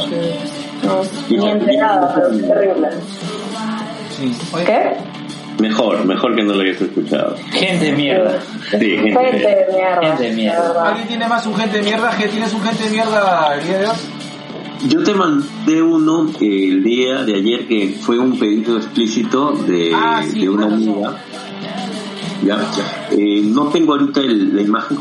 No, 0.83 1.01
ni 1.29 1.49
enterada, 1.49 2.13
pero 2.13 2.29
es 2.29 2.47
terrible. 2.47 2.89
¿Qué? 4.65 4.97
Mejor, 5.59 6.05
mejor 6.05 6.35
que 6.35 6.43
no 6.43 6.53
lo 6.53 6.61
hayas 6.61 6.81
escuchado. 6.81 7.35
Gente 7.51 7.85
de 7.85 7.91
mierda. 7.91 8.39
Sí, 8.71 8.77
gente, 8.77 9.05
de 9.05 9.67
mierda. 9.73 10.01
Gente 10.01 10.23
de 10.23 10.31
mierda. 10.33 10.87
¿Alguien 10.87 11.07
tiene 11.07 11.27
más 11.27 11.45
un 11.45 11.55
gente 11.55 11.77
de 11.77 11.83
mierda? 11.83 12.17
¿Qué 12.17 12.27
tienes 12.29 12.53
un 12.53 12.61
gente 12.61 12.83
de 12.85 12.89
mierda 12.91 13.55
el 13.55 13.67
día 13.67 13.77
de 13.79 13.87
hoy? 13.87 13.95
Yo 14.87 15.03
te 15.03 15.13
mandé 15.13 15.81
uno 15.81 16.31
el 16.39 16.83
día 16.83 17.23
de 17.25 17.35
ayer 17.35 17.67
que 17.67 17.97
fue 17.99 18.17
un 18.17 18.39
pedido 18.39 18.77
explícito 18.77 19.51
de, 19.51 19.91
ah, 19.93 20.23
de 20.33 20.49
una 20.49 20.67
amiga. 20.67 21.17
¿Ya? 22.43 22.57
Eh, 23.11 23.41
no 23.43 23.67
tengo 23.67 23.93
ahorita 23.93 24.21
la 24.21 24.61
imagen 24.61 24.97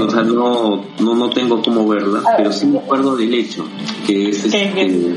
o 0.00 0.10
sea, 0.10 0.22
no, 0.22 0.84
no, 1.00 1.14
no 1.14 1.30
tengo 1.30 1.62
cómo 1.62 1.86
verla, 1.88 2.22
pero 2.36 2.52
sí 2.52 2.66
me 2.66 2.78
acuerdo 2.78 3.16
del 3.16 3.34
hecho, 3.34 3.66
que 4.06 4.30
es 4.30 4.44
este, 4.44 5.16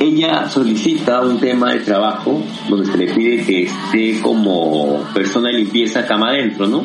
ella 0.00 0.48
solicita 0.48 1.20
un 1.22 1.38
tema 1.40 1.72
de 1.72 1.80
trabajo 1.80 2.40
donde 2.68 2.86
se 2.86 2.96
le 2.98 3.12
pide 3.12 3.44
que 3.44 3.62
esté 3.64 4.20
como 4.20 5.02
persona 5.14 5.48
de 5.48 5.58
limpieza 5.58 6.06
cama 6.06 6.30
adentro, 6.30 6.66
¿no? 6.66 6.84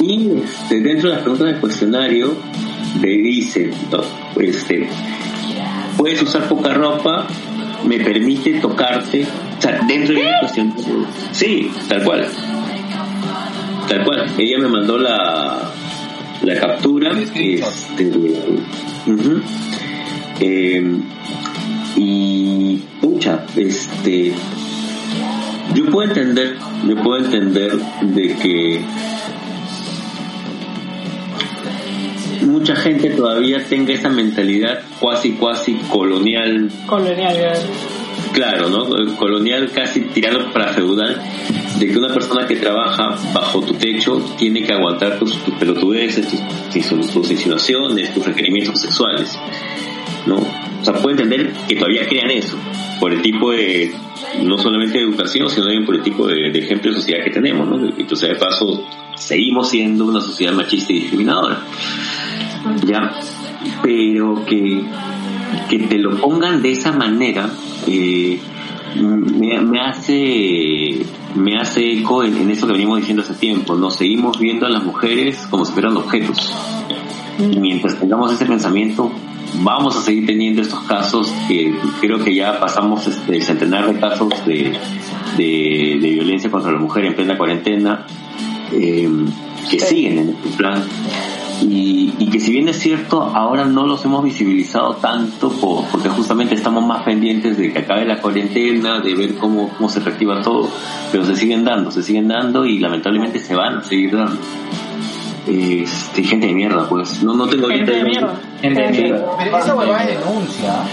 Y 0.00 0.30
este, 0.38 0.80
dentro 0.80 1.08
de 1.08 1.14
las 1.14 1.22
preguntas 1.22 1.46
del 1.46 1.60
cuestionario 1.60 2.34
le 3.00 3.08
dice, 3.08 3.70
este, 4.40 4.88
puedes 5.96 6.22
usar 6.22 6.48
poca 6.48 6.74
ropa, 6.74 7.26
me 7.84 7.98
permite 8.00 8.60
tocarte, 8.60 9.26
o 9.58 9.62
sea, 9.62 9.80
dentro 9.86 10.14
de 10.14 10.24
la 10.24 10.40
cuestión. 10.40 10.74
Sí, 11.32 11.70
tal 11.88 12.02
cual. 12.04 12.26
Tal 13.88 14.04
cual. 14.04 14.26
Ella 14.38 14.58
me 14.58 14.68
mandó 14.68 14.98
la, 14.98 15.70
la 16.42 16.60
captura. 16.60 17.12
Este, 17.18 17.60
eh, 20.40 21.00
y 21.96 22.82
pucha, 23.00 23.44
este 23.56 24.32
yo 25.74 25.86
puedo 25.86 26.08
entender, 26.08 26.56
yo 26.86 26.96
puedo 27.02 27.24
entender 27.24 27.72
de 28.02 28.34
que 28.36 28.80
mucha 32.42 32.76
gente 32.76 33.10
todavía 33.10 33.64
tenga 33.68 33.92
esa 33.92 34.08
mentalidad 34.08 34.80
cuasi 35.00 35.32
cuasi 35.32 35.74
colonial. 35.90 36.70
Colonial, 36.86 37.54
Claro, 38.32 38.68
¿no? 38.70 38.88
Colonial 39.16 39.70
casi 39.72 40.00
tirando 40.00 40.52
para 40.52 40.72
feudal, 40.72 41.20
de 41.78 41.86
que 41.86 41.98
una 41.98 42.12
persona 42.14 42.46
que 42.46 42.56
trabaja 42.56 43.16
bajo 43.34 43.60
tu 43.60 43.74
techo 43.74 44.22
tiene 44.38 44.62
que 44.62 44.72
aguantar 44.72 45.18
tus, 45.18 45.36
tus 45.44 45.54
pelotudeces, 45.54 46.26
tus, 46.28 47.12
tus, 47.12 47.30
insinuaciones, 47.30 48.14
tus 48.14 48.24
requerimientos 48.24 48.80
sexuales, 48.80 49.38
¿no? 50.26 50.36
O 50.36 50.84
sea, 50.84 50.94
puedo 50.94 51.10
entender 51.10 51.52
que 51.68 51.76
todavía 51.76 52.06
crean 52.08 52.30
eso, 52.30 52.56
por 52.98 53.12
el 53.12 53.20
tipo 53.20 53.50
de, 53.52 53.92
no 54.40 54.58
solamente 54.58 54.98
de 54.98 55.04
educación, 55.04 55.48
sino 55.50 55.66
también 55.66 55.84
el 55.88 56.02
tipo 56.02 56.26
de, 56.26 56.48
ejemplo 56.48 56.90
de 56.90 56.96
sociedad 56.96 57.24
que 57.24 57.30
tenemos, 57.30 57.68
¿no? 57.68 57.88
Entonces, 57.96 58.30
de 58.30 58.36
paso, 58.36 58.84
seguimos 59.16 59.70
siendo 59.70 60.06
una 60.06 60.20
sociedad 60.20 60.52
machista 60.52 60.92
y 60.92 61.00
discriminadora 61.00 61.62
ya, 62.86 63.14
pero 63.82 64.44
que, 64.44 64.84
que 65.68 65.78
te 65.80 65.98
lo 65.98 66.16
pongan 66.16 66.62
de 66.62 66.72
esa 66.72 66.92
manera 66.92 67.50
eh, 67.86 68.38
me, 68.96 69.80
hace 69.80 71.04
me 71.34 71.58
hace 71.58 71.92
eco 71.92 72.24
en, 72.24 72.50
eso 72.50 72.66
que 72.66 72.72
venimos 72.72 72.98
diciendo 72.98 73.22
hace 73.22 73.34
tiempo. 73.34 73.74
Nos 73.74 73.96
seguimos 73.96 74.38
viendo 74.38 74.66
a 74.66 74.68
las 74.68 74.84
mujeres 74.84 75.46
como 75.50 75.64
si 75.64 75.72
fueran 75.72 75.96
objetos. 75.96 76.54
Mientras 77.38 77.98
tengamos 77.98 78.32
ese 78.32 78.44
pensamiento, 78.46 79.10
vamos 79.54 79.96
a 79.96 80.02
seguir 80.02 80.26
teniendo 80.26 80.62
estos 80.62 80.80
casos 80.84 81.32
que 81.48 81.74
creo 82.00 82.18
que 82.18 82.34
ya 82.34 82.58
pasamos 82.58 83.06
este, 83.06 83.36
el 83.36 83.42
centenar 83.42 83.92
de 83.92 84.00
casos 84.00 84.28
de, 84.46 84.78
de, 85.36 85.98
violencia 86.00 86.50
contra 86.50 86.72
la 86.72 86.78
mujer 86.78 87.04
en 87.04 87.14
plena 87.14 87.36
cuarentena 87.36 88.06
eh, 88.72 89.08
que 89.70 89.78
siguen 89.78 90.18
en 90.18 90.28
este 90.30 90.48
plan 90.50 90.82
y, 91.62 92.12
y, 92.18 92.26
que 92.28 92.40
si 92.40 92.50
bien 92.50 92.68
es 92.68 92.78
cierto, 92.78 93.22
ahora 93.22 93.64
no 93.64 93.86
los 93.86 94.04
hemos 94.04 94.24
visibilizado 94.24 94.94
tanto 94.96 95.52
porque 95.92 96.08
justamente 96.08 96.54
estamos 96.54 96.84
más 96.84 97.04
pendientes 97.04 97.56
de 97.56 97.72
que 97.72 97.78
acabe 97.78 98.04
la 98.04 98.20
cuarentena, 98.20 99.00
de 99.00 99.14
ver 99.14 99.36
cómo, 99.36 99.68
cómo 99.68 99.88
se 99.88 100.00
reactiva 100.00 100.42
todo, 100.42 100.68
pero 101.12 101.24
se 101.24 101.36
siguen 101.36 101.64
dando, 101.64 101.92
se 101.92 102.02
siguen 102.02 102.26
dando 102.26 102.64
y 102.66 102.80
lamentablemente 102.80 103.38
se 103.38 103.54
van 103.54 103.78
a 103.78 103.82
seguir 103.82 104.16
dando. 104.16 104.40
Este, 105.46 106.22
gente 106.22 106.46
de 106.46 106.54
mierda, 106.54 106.88
pues. 106.88 107.22
No, 107.22 107.34
no 107.34 107.48
tengo 107.48 107.68
Gente 107.68 107.90
de 107.90 108.04
mierda. 108.04 108.40
Gente 108.60 108.82
de 108.82 108.90
mierda. 108.90 109.36
Pero 109.38 109.58
esa 109.58 109.74
huevada 109.74 110.04
es 110.04 110.18
denuncia. 110.18 110.84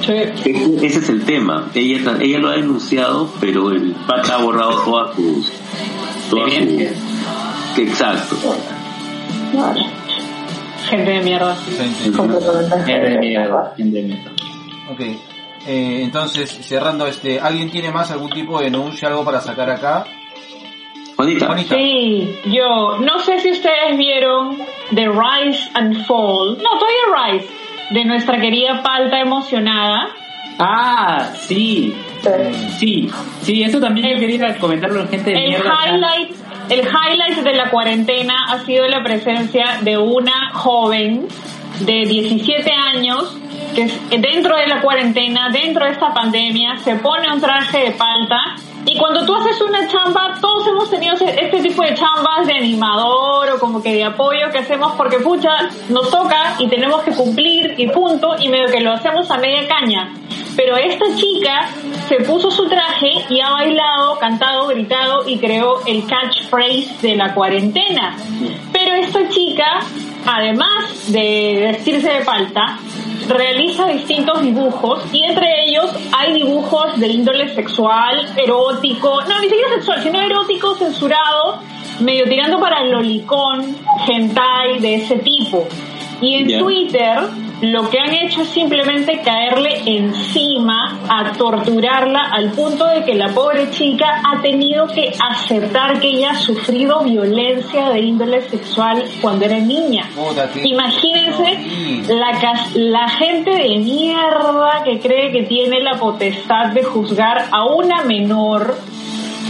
Ese 0.00 0.86
ese 0.86 0.98
es 0.98 1.08
el 1.08 1.24
tema. 1.24 1.68
Ella, 1.74 2.16
ella 2.20 2.38
lo 2.38 2.48
ha 2.48 2.56
denunciado, 2.56 3.28
pero 3.40 3.72
el 3.72 3.92
pata 4.06 4.36
ha 4.36 4.38
borrado 4.38 4.80
todas 4.82 5.16
sus. 5.16 5.52
Todas 6.30 6.52
sus. 6.54 7.78
Exacto. 7.78 8.36
Gente 10.88 11.10
de 11.10 11.22
mierda. 11.22 11.56
Gente 11.56 13.08
de 13.08 13.18
mierda. 13.18 13.74
Gente 13.76 13.96
de 13.96 14.02
mierda. 14.02 14.30
Ok. 14.90 15.00
Eh, 15.66 16.02
entonces, 16.04 16.48
cerrando 16.62 17.06
este, 17.08 17.40
¿alguien 17.40 17.68
tiene 17.70 17.90
más 17.90 18.12
algún 18.12 18.30
tipo 18.30 18.58
de 18.58 18.66
denuncia, 18.66 19.08
algo 19.08 19.24
para 19.24 19.40
sacar 19.40 19.68
acá? 19.68 20.06
Juanita. 21.16 21.56
Sí, 21.76 22.38
yo 22.46 22.98
no 22.98 23.18
sé 23.20 23.40
si 23.40 23.50
ustedes 23.52 23.96
vieron 23.96 24.58
The 24.94 25.08
Rise 25.08 25.70
and 25.74 26.04
Fall, 26.06 26.58
no, 26.62 26.78
todavía 26.78 27.32
Rise, 27.38 27.48
de 27.90 28.04
nuestra 28.04 28.38
querida 28.40 28.82
Palta 28.82 29.20
emocionada. 29.20 30.08
Ah, 30.58 31.30
sí. 31.34 31.94
Sí, 32.78 33.08
sí, 33.42 33.62
eso 33.62 33.78
también 33.78 34.14
yo 34.14 34.18
quería 34.18 34.58
comentarlo 34.58 35.00
a 35.00 35.04
la 35.04 35.08
gente 35.08 35.30
de 35.30 35.36
El 35.36 35.48
mierda. 35.50 35.72
highlight, 35.86 36.30
el 36.70 36.80
highlight 36.80 37.38
de 37.44 37.54
la 37.54 37.70
cuarentena 37.70 38.34
ha 38.48 38.58
sido 38.60 38.86
la 38.88 39.02
presencia 39.02 39.78
de 39.82 39.96
una 39.96 40.50
joven 40.52 41.28
de 41.80 42.04
17 42.06 42.70
años 42.72 43.38
que 43.74 43.86
dentro 44.18 44.56
de 44.56 44.66
la 44.66 44.80
cuarentena, 44.80 45.50
dentro 45.50 45.84
de 45.84 45.92
esta 45.92 46.12
pandemia, 46.12 46.78
se 46.78 46.96
pone 46.96 47.30
un 47.32 47.40
traje 47.40 47.78
de 47.78 47.90
palta 47.92 48.56
y 48.86 48.96
cuando 48.96 49.26
tú 49.26 49.34
haces 49.34 49.60
una 49.60 49.88
chamba, 49.88 50.38
todos 50.40 50.64
hemos 50.68 50.88
tenido 50.88 51.14
este 51.14 51.60
tipo 51.60 51.82
de 51.82 51.92
chambas 51.94 52.46
de 52.46 52.54
animador 52.54 53.50
o 53.50 53.58
como 53.58 53.82
que 53.82 53.92
de 53.92 54.04
apoyo 54.04 54.48
que 54.52 54.58
hacemos 54.58 54.92
porque 54.92 55.18
pucha, 55.18 55.68
nos 55.88 56.08
toca 56.08 56.54
y 56.60 56.68
tenemos 56.68 57.02
que 57.02 57.10
cumplir 57.10 57.74
y 57.76 57.88
punto 57.88 58.36
y 58.38 58.48
medio 58.48 58.68
que 58.68 58.80
lo 58.80 58.92
hacemos 58.92 59.28
a 59.28 59.38
media 59.38 59.66
caña. 59.66 60.14
Pero 60.54 60.76
esta 60.76 61.04
chica 61.16 61.68
se 62.08 62.20
puso 62.20 62.48
su 62.48 62.68
traje 62.68 63.10
y 63.28 63.40
ha 63.40 63.50
bailado, 63.50 64.18
cantado, 64.20 64.68
gritado 64.68 65.28
y 65.28 65.38
creó 65.38 65.84
el 65.84 66.06
catchphrase 66.06 66.94
de 67.02 67.16
la 67.16 67.34
cuarentena. 67.34 68.16
Pero 68.72 68.94
esta 68.94 69.28
chica, 69.28 69.80
además 70.24 71.12
de 71.12 71.72
vestirse 71.72 72.08
de 72.08 72.24
palta, 72.24 72.78
realiza 73.28 73.86
distintos 73.86 74.42
dibujos 74.42 75.04
y 75.12 75.24
entre 75.24 75.46
ellos 75.66 75.90
hay 76.12 76.32
dibujos 76.34 76.98
de 76.98 77.08
índole 77.08 77.54
sexual, 77.54 78.26
erótico, 78.36 79.22
no, 79.22 79.40
ni 79.40 79.48
siquiera 79.48 79.70
sexual, 79.74 80.02
sino 80.02 80.20
erótico, 80.20 80.74
censurado, 80.76 81.60
medio 82.00 82.28
tirando 82.28 82.58
para 82.60 82.82
el 82.82 82.90
lolicón, 82.90 83.76
hentai, 84.06 84.78
de 84.80 84.94
ese 84.96 85.16
tipo. 85.18 85.66
Y 86.20 86.52
en. 86.52 86.58
Twitter 86.58 87.45
lo 87.60 87.88
que 87.88 87.98
han 87.98 88.12
hecho 88.12 88.42
es 88.42 88.48
simplemente 88.48 89.20
caerle 89.22 89.80
encima 89.86 91.00
a 91.08 91.32
torturarla 91.32 92.20
al 92.30 92.52
punto 92.52 92.86
de 92.86 93.04
que 93.04 93.14
la 93.14 93.28
pobre 93.28 93.70
chica 93.70 94.20
ha 94.24 94.42
tenido 94.42 94.86
que 94.88 95.12
aceptar 95.18 95.98
que 95.98 96.08
ella 96.08 96.32
ha 96.32 96.34
sufrido 96.34 97.00
violencia 97.00 97.88
de 97.90 98.00
índole 98.00 98.42
sexual 98.42 99.04
cuando 99.22 99.46
era 99.46 99.58
niña. 99.58 100.04
Puta, 100.14 100.50
Imagínense 100.62 102.12
la, 102.14 102.68
la 102.74 103.08
gente 103.08 103.50
de 103.50 103.78
mierda 103.78 104.82
que 104.84 105.00
cree 105.00 105.32
que 105.32 105.44
tiene 105.44 105.80
la 105.80 105.94
potestad 105.94 106.72
de 106.72 106.84
juzgar 106.84 107.46
a 107.50 107.64
una 107.64 108.04
menor 108.04 108.76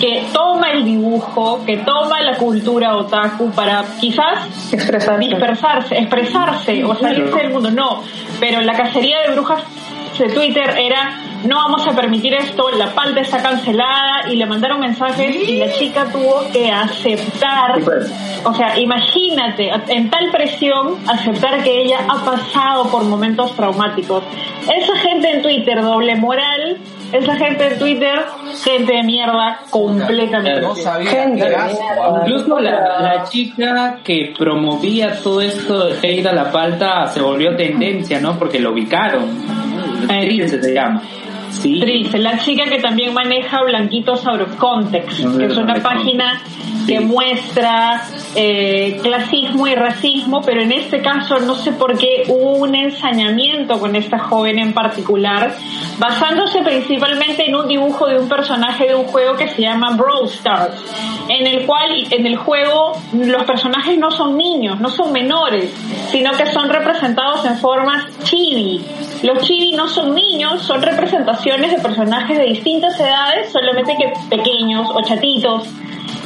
que 0.01 0.27
toma 0.33 0.73
el 0.73 0.85
dibujo, 0.85 1.65
que 1.65 1.79
toma 1.79 2.21
la 2.23 2.37
cultura 2.37 2.97
otaku 2.97 3.51
para 3.51 3.85
quizás 4.01 4.73
Expresarse. 4.73 5.19
dispersarse, 5.27 5.99
expresarse 5.99 6.85
o 6.85 6.95
salirse 6.95 7.37
del 7.37 7.53
mundo. 7.53 7.71
No, 7.71 8.03
pero 8.41 8.61
la 8.61 8.75
cacería 8.75 9.23
de 9.23 9.33
brujas 9.33 9.63
de 10.19 10.29
Twitter 10.31 10.75
era 10.79 11.21
no 11.45 11.57
vamos 11.57 11.87
a 11.87 11.93
permitir 11.93 12.35
esto, 12.35 12.71
la 12.71 12.89
palta 12.95 13.21
está 13.21 13.43
cancelada 13.43 14.29
y 14.31 14.37
le 14.37 14.47
mandaron 14.47 14.81
mensajes 14.81 15.37
y 15.49 15.59
la 15.59 15.71
chica 15.73 16.07
tuvo 16.11 16.45
que 16.53 16.71
aceptar, 16.71 17.79
o 18.45 18.55
sea, 18.55 18.79
imagínate, 18.79 19.71
en 19.89 20.11
tal 20.11 20.31
presión, 20.31 20.97
aceptar 21.07 21.63
que 21.63 21.83
ella 21.83 21.99
ha 22.09 22.25
pasado 22.25 22.89
por 22.91 23.05
momentos 23.05 23.55
traumáticos. 23.55 24.25
Esa 24.63 24.97
gente 24.97 25.31
en 25.31 25.43
Twitter, 25.43 25.81
doble 25.83 26.17
moral, 26.17 26.79
esa 27.13 27.37
gente 27.37 27.67
en 27.73 27.79
Twitter, 27.79 28.19
gente 28.65 28.93
de 28.95 29.03
mierda, 29.03 29.59
completamente. 29.71 30.61
No 30.61 30.75
sabía 30.75 31.11
Gente, 31.11 31.35
mierda. 31.45 31.69
ah. 32.03 32.21
Incluso 32.23 32.59
la, 32.61 33.01
la 33.01 33.25
chica 33.25 33.99
que 34.05 34.35
promovía 34.37 35.15
todo 35.23 35.41
esto 35.41 35.87
de 35.87 35.95
hate 35.99 36.27
a 36.27 36.33
la 36.33 36.51
palta 36.51 37.07
se 37.09 37.21
volvió 37.21 37.55
tendencia, 37.57 38.21
¿no? 38.21 38.39
Porque 38.39 38.59
lo 38.59 38.73
ubicaron. 38.73 39.25
Trilce 40.09 40.63
se 40.63 40.75
llama. 40.75 41.03
Sí. 41.51 41.81
Trilce, 41.81 42.19
la 42.19 42.39
chica 42.39 42.65
que 42.69 42.79
también 42.81 43.15
maneja 43.15 43.63
Blanquitos 43.63 44.27
Out 44.27 44.41
of 44.43 44.57
Context, 44.57 45.39
que 45.39 45.47
es 45.47 45.57
una 45.57 45.75
página 45.77 46.43
que 46.87 47.01
muestra 47.01 48.03
eh, 48.35 48.99
clasismo 49.03 49.67
y 49.67 49.75
racismo, 49.75 50.43
pero 50.43 50.63
en 50.63 50.73
este 50.73 51.01
caso 51.01 51.39
no 51.41 51.55
sé 51.55 51.73
por 51.73 51.99
qué 51.99 52.25
hubo 52.29 52.57
un 52.57 52.75
ensañamiento 52.75 53.79
con 53.79 53.97
esta 53.97 54.19
joven 54.19 54.59
en 54.59 54.73
particular, 54.73 55.57
basándose 55.99 56.63
principalmente 56.63 57.49
en 57.49 57.57
un 57.57 57.69
dibujo 57.69 58.07
de 58.07 58.19
un 58.19 58.29
personaje 58.29 58.87
de 58.87 58.95
un 58.95 59.05
juego 59.05 59.37
que 59.37 59.49
se 59.49 59.63
llama 59.63 59.97
Brawl 59.97 60.27
Stars, 60.29 60.77
en 61.29 61.47
el 61.47 61.67
cual 61.67 62.07
en 62.11 62.27
el 62.27 62.37
juego 62.37 62.93
los 63.13 63.45
personajes 63.45 63.99
no 63.99 64.11
son 64.11 64.37
niños, 64.37 64.81
no 64.81 64.89
son 64.89 65.13
menores, 65.13 65.73
sino 66.11 66.33
que 66.33 66.47
son 66.47 66.69
representados 66.69 67.45
en 67.45 67.57
formas 67.59 68.05
chibi. 68.25 68.85
Los 69.23 69.43
chibi 69.43 69.73
no 69.73 69.89
son 69.89 70.15
niños, 70.15 70.63
son 70.63 70.83
representaciones 70.83 71.73
de 71.73 71.79
personajes 71.79 72.39
de 72.39 72.45
distintas 72.45 72.99
edades, 73.01 73.51
solamente 73.51 73.97
que 73.99 74.13
pequeños 74.29 74.89
o 74.93 75.01
chatitos. 75.03 75.69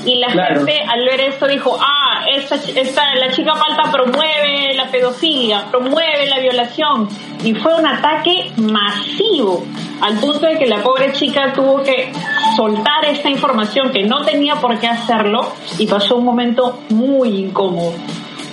Y 0.05 0.16
la 0.16 0.28
Claro. 0.28 0.57
gente 0.66 0.80
al 0.88 1.05
ver 1.05 1.20
esto 1.20 1.46
dijo, 1.46 1.76
ah, 1.80 2.24
esta, 2.34 2.55
esta, 2.55 3.14
la 3.16 3.30
chica 3.32 3.53
palta 3.55 3.90
promueve 3.92 4.72
la 4.74 4.86
pedofilia, 4.90 5.66
promueve 5.70 6.26
la 6.28 6.38
violación. 6.38 7.09
Y 7.44 7.55
fue 7.55 7.74
un 7.74 7.86
ataque 7.86 8.51
masivo, 8.57 9.64
al 10.01 10.14
punto 10.18 10.46
de 10.46 10.59
que 10.59 10.66
la 10.66 10.82
pobre 10.82 11.12
chica 11.12 11.53
tuvo 11.55 11.82
que 11.82 12.12
soltar 12.57 13.05
esta 13.11 13.28
información 13.28 13.90
que 13.90 14.03
no 14.05 14.24
tenía 14.24 14.57
por 14.57 14.78
qué 14.78 14.86
hacerlo 14.86 15.53
y 15.78 15.86
pasó 15.86 16.16
un 16.16 16.24
momento 16.24 16.80
muy 16.90 17.28
incómodo. 17.38 17.92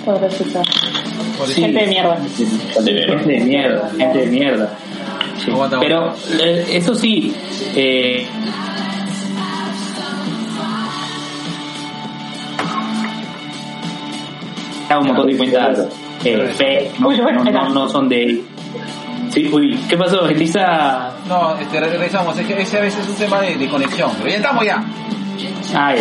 Pobrecita. 0.04 0.62
Sí. 1.46 1.60
Gente 1.62 1.80
de 1.80 1.86
mierda. 1.86 2.18
Gente 2.74 2.92
de 2.92 2.92
mierda. 2.92 3.18
Gente 3.18 3.32
de 3.32 3.40
mierda, 3.44 3.90
gente 3.96 4.18
de 4.18 4.26
mierda. 4.26 4.78
Sí. 5.44 5.50
Aguanta, 5.50 5.78
Pero 5.80 6.14
eh, 6.40 6.66
eso 6.72 6.94
sí, 6.94 7.32
eh, 7.76 8.26
un 14.96 15.08
montón 15.08 15.26
de 15.26 15.36
cuentas 15.36 15.88
eh, 16.24 16.52
fake, 16.56 16.98
¿no? 17.00 17.88
Son 17.88 18.08
de... 18.08 18.42
Sí, 19.30 19.50
uy, 19.52 19.78
¿qué 19.88 19.96
pasó? 19.96 20.26
Elisa... 20.26 21.12
No, 21.28 21.54
este, 21.58 21.80
regresamos. 21.80 22.38
Es 22.38 22.46
que 22.46 22.62
ese 22.62 22.78
a 22.78 22.80
veces 22.80 23.00
es 23.00 23.08
un 23.10 23.16
tema 23.16 23.40
de, 23.42 23.56
de 23.56 23.68
conexión. 23.68 24.10
Pero 24.18 24.30
ya 24.30 24.36
estamos 24.36 24.64
ya. 24.64 24.84
Ah. 25.74 25.94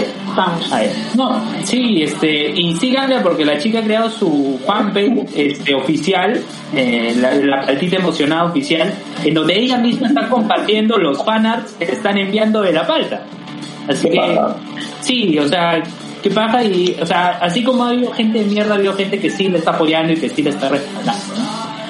No, 1.15 1.41
sí, 1.63 2.01
este, 2.01 2.49
y 2.49 2.75
síganla 2.77 3.21
porque 3.21 3.45
la 3.45 3.57
chica 3.59 3.79
ha 3.79 3.83
creado 3.83 4.09
su 4.09 4.59
fanpage 4.65 5.27
este, 5.35 5.75
oficial, 5.75 6.41
eh, 6.73 7.13
la, 7.19 7.35
la 7.35 7.65
paltita 7.65 7.97
emocionada 7.97 8.45
oficial, 8.45 8.93
en 9.23 9.33
donde 9.33 9.59
ella 9.59 9.77
misma 9.77 10.07
está 10.07 10.29
compartiendo 10.29 10.97
los 10.97 11.23
fanarts 11.23 11.73
que 11.73 11.85
le 11.85 11.93
están 11.93 12.17
enviando 12.17 12.61
de 12.61 12.73
la 12.73 12.87
palta. 12.87 13.23
Así 13.87 14.09
que, 14.09 14.39
sí, 15.01 15.37
o 15.37 15.47
sea, 15.47 15.83
qué 16.21 16.29
paja 16.29 16.63
y, 16.63 16.97
o 17.01 17.05
sea, 17.05 17.37
así 17.41 17.63
como 17.63 17.85
ha 17.85 17.89
habido 17.89 18.11
gente 18.11 18.39
de 18.39 18.45
mierda, 18.45 18.73
ha 18.73 18.77
habido 18.77 18.93
gente 18.93 19.19
que 19.19 19.29
sí 19.29 19.47
le 19.49 19.57
está 19.59 19.71
apoyando 19.71 20.13
y 20.13 20.17
que 20.17 20.29
sí 20.29 20.41
le 20.43 20.49
está 20.51 20.69
respaldando. 20.69 21.21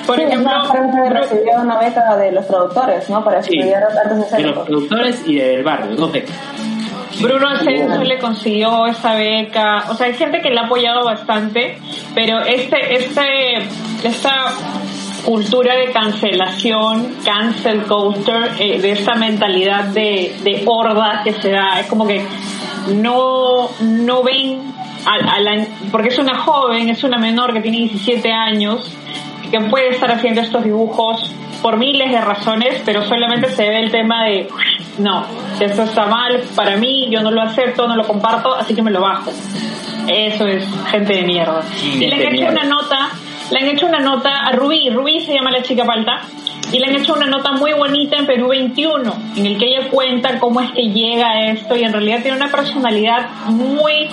Por 0.05 0.15
Sí, 0.15 0.21
ejemplo, 0.21 0.51
gente 0.71 1.09
recibió 1.09 1.51
una 1.61 1.77
beca 1.79 2.15
de 2.15 2.31
los 2.31 2.45
productores, 2.45 3.09
¿no? 3.09 3.23
Para 3.25 3.43
Sí. 3.43 3.49
estudiar 3.57 3.83
artes 3.83 4.03
De 4.09 4.15
los 4.15 4.25
escénicas. 4.25 4.63
productores 4.65 5.23
y 5.27 5.35
del 5.35 5.63
barrio, 5.63 5.95
no 5.97 6.07
sé. 6.09 6.23
Bruno 7.19 7.49
Ascenso 7.49 8.03
le 8.03 8.19
consiguió 8.19 8.85
esa 8.85 9.15
beca, 9.15 9.85
o 9.89 9.95
sea, 9.95 10.05
hay 10.07 10.13
gente 10.13 10.39
que 10.39 10.49
le 10.51 10.59
ha 10.59 10.65
apoyado 10.65 11.03
bastante, 11.03 11.77
pero 12.13 12.39
este, 12.41 12.95
este, 12.95 13.57
esta 14.03 14.31
cultura 15.25 15.75
de 15.75 15.91
cancelación, 15.91 17.15
cancel 17.25 17.83
culture, 17.83 18.49
eh, 18.59 18.79
de 18.79 18.91
esta 18.91 19.15
mentalidad 19.15 19.85
de, 19.85 20.35
de 20.43 20.63
horda 20.67 21.21
que 21.23 21.33
se 21.33 21.51
da, 21.51 21.79
es 21.79 21.87
como 21.87 22.05
que 22.05 22.23
no, 22.87 23.69
no 23.81 24.23
ven 24.23 24.73
a, 25.05 25.35
a 25.35 25.39
la, 25.39 25.65
porque 25.91 26.09
es 26.09 26.19
una 26.19 26.37
joven, 26.39 26.89
es 26.89 27.03
una 27.03 27.17
menor 27.17 27.53
que 27.53 27.61
tiene 27.61 27.77
17 27.77 28.31
años, 28.31 28.91
que 29.51 29.59
puede 29.61 29.89
estar 29.89 30.11
haciendo 30.11 30.41
estos 30.41 30.63
dibujos 30.63 31.31
por 31.61 31.77
miles 31.77 32.11
de 32.11 32.21
razones, 32.21 32.81
pero 32.85 33.03
solamente 33.03 33.49
se 33.49 33.67
ve 33.67 33.79
el 33.79 33.91
tema 33.91 34.25
de, 34.25 34.47
no, 34.99 35.25
esto 35.59 35.83
está 35.83 36.05
mal 36.05 36.41
para 36.55 36.77
mí, 36.77 37.07
yo 37.09 37.21
no 37.21 37.31
lo 37.31 37.41
acepto, 37.41 37.87
no 37.87 37.95
lo 37.95 38.05
comparto, 38.05 38.53
así 38.53 38.73
que 38.75 38.81
me 38.81 38.91
lo 38.91 39.01
bajo. 39.01 39.31
Eso 40.07 40.47
es, 40.47 40.65
gente 40.89 41.15
de 41.15 41.23
mierda. 41.23 41.63
y 41.83 42.07
le 42.07 42.15
han 42.15 42.35
hecho 42.35 42.47
una 42.47 42.63
nota, 42.63 43.09
le 43.51 43.59
han 43.59 43.67
hecho 43.67 43.85
una 43.85 43.99
nota 43.99 44.45
a 44.45 44.51
Rubí, 44.51 44.89
Rubí 44.89 45.19
se 45.21 45.33
llama 45.33 45.51
la 45.51 45.61
chica 45.61 45.83
palta, 45.83 46.21
y 46.71 46.79
le 46.79 46.85
han 46.87 46.95
hecho 46.95 47.13
una 47.13 47.27
nota 47.27 47.53
muy 47.53 47.73
bonita 47.73 48.17
en 48.17 48.25
Perú 48.25 48.49
21, 48.49 49.13
en 49.37 49.45
el 49.45 49.57
que 49.57 49.65
ella 49.65 49.89
cuenta 49.89 50.39
cómo 50.39 50.61
es 50.61 50.71
que 50.71 50.83
llega 50.83 51.29
a 51.29 51.51
esto 51.51 51.75
y 51.75 51.83
en 51.83 51.93
realidad 51.93 52.21
tiene 52.21 52.37
una 52.37 52.51
personalidad 52.51 53.29
muy 53.47 54.09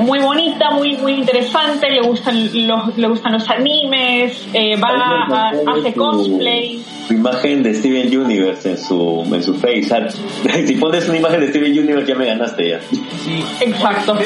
muy 0.00 0.18
bonita, 0.20 0.70
muy 0.70 0.96
muy 0.96 1.12
interesante, 1.12 1.90
le 1.90 2.00
gustan 2.00 2.66
los 2.66 2.96
le 2.96 3.08
gustan 3.08 3.32
los 3.32 3.48
animes, 3.48 4.48
eh, 4.52 4.76
va 4.76 4.88
a, 4.90 5.52
hace 5.72 5.94
cosplay. 5.94 6.82
Su 7.06 7.14
imagen 7.14 7.62
de 7.62 7.74
Steven 7.74 8.16
Universe 8.18 8.70
en 8.70 8.78
su 8.78 9.24
en 9.32 9.42
su 9.42 9.54
face, 9.54 10.10
si 10.66 10.74
pones 10.76 11.08
una 11.08 11.18
imagen 11.18 11.40
de 11.40 11.48
Steven 11.48 11.72
Universe 11.72 12.06
ya 12.06 12.14
me 12.14 12.26
ganaste 12.26 12.70
ya. 12.70 12.80
Sí, 12.80 13.44
exacto. 13.60 14.16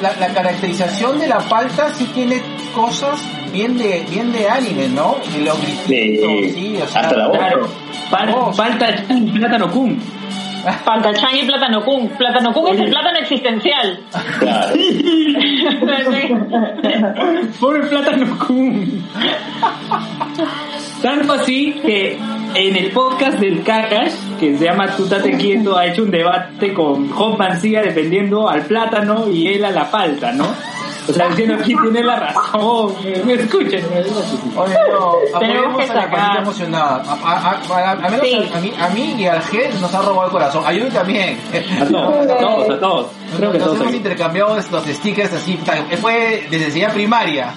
La, 0.00 0.14
la 0.18 0.34
caracterización 0.34 1.18
de 1.18 1.28
la 1.28 1.38
palta 1.38 1.92
sí 1.94 2.04
tiene 2.14 2.42
cosas 2.74 3.20
bien 3.54 3.78
de, 3.78 4.04
bien 4.10 4.32
de 4.32 4.48
anime, 4.48 4.88
¿no? 4.88 5.16
Y 5.32 5.44
los 5.44 5.56
grititos, 5.60 6.52
sí, 6.52 6.63
o 6.82 6.86
sea, 6.86 7.02
hasta 7.02 7.16
la 7.16 7.28
voz. 7.28 7.38
Claro. 8.08 8.52
Falta 8.52 8.86
plátano 9.34 9.70
kun. 9.70 9.98
Chan 10.64 11.36
y 11.36 11.44
Plátano 11.44 11.84
Kun. 11.84 12.08
Plátano 12.08 12.52
Kun 12.52 12.74
es 12.74 12.80
el 12.80 12.90
plátano 12.90 13.18
existencial. 13.18 14.00
Claro. 14.38 14.74
Pobre 17.60 17.82
Plátano 17.82 18.38
Kun. 18.38 19.04
Tanto 21.02 21.32
así 21.34 21.72
que 21.84 22.18
en 22.54 22.76
el 22.76 22.90
podcast 22.92 23.38
del 23.38 23.62
Kakash, 23.62 24.12
que 24.40 24.56
se 24.56 24.64
llama 24.64 24.86
Tú 24.96 25.06
Tate 25.06 25.36
quieto, 25.36 25.76
ha 25.76 25.86
hecho 25.86 26.02
un 26.02 26.10
debate 26.10 26.72
con 26.72 27.10
Juan 27.10 27.36
Mancía 27.36 27.82
defendiendo 27.82 28.48
al 28.48 28.62
plátano 28.62 29.28
y 29.30 29.48
él 29.48 29.64
a 29.64 29.70
la 29.70 29.90
palta, 29.90 30.32
¿no? 30.32 30.46
O 31.08 31.12
sea, 31.12 31.28
diciendo 31.28 31.56
quién 31.64 31.80
tiene 31.82 32.02
la 32.02 32.16
razón. 32.16 32.94
Me 33.24 33.34
escuchen. 33.34 33.84
Oye, 34.56 34.74
no, 34.90 35.12
apoyemos 35.34 35.90
a 35.90 35.94
la 35.94 36.10
pandilla 36.10 36.40
emocionada. 36.42 37.02
A, 37.06 37.32
a, 37.32 37.92
a, 37.92 38.10
menos 38.10 38.54
a, 38.54 38.60
mí, 38.60 38.72
a 38.78 38.88
mí 38.88 39.14
y 39.18 39.26
al 39.26 39.42
G 39.42 39.72
nos 39.80 39.94
ha 39.94 40.02
robado 40.02 40.26
el 40.26 40.32
corazón. 40.32 40.62
A 40.66 40.72
Yuri 40.72 40.90
también. 40.90 41.38
A 41.80 41.86
todos, 41.86 42.30
a 42.30 42.38
todos, 42.38 42.70
a 42.70 42.80
todos. 42.80 43.06
Creo 43.36 43.52
que 43.52 43.58
nos 43.58 43.80
hemos 43.80 43.94
intercambiado 43.94 44.56
los 44.56 44.84
stickers 44.86 45.32
así. 45.32 45.58
Fue 46.00 46.46
desde 46.50 46.66
enseñanza 46.66 46.94
primaria. 46.94 47.52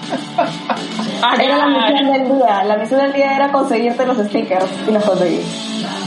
Ah, 1.22 1.34
era 1.40 1.56
la 1.56 1.66
misión 1.68 2.12
del 2.12 2.24
día. 2.24 2.64
La 2.64 2.76
misión 2.76 3.00
del 3.00 3.12
día 3.12 3.36
era 3.36 3.50
conseguirte 3.50 4.06
los 4.06 4.18
stickers 4.18 4.66
y 4.88 4.92
los 4.92 5.04
conseguí. 5.04 5.40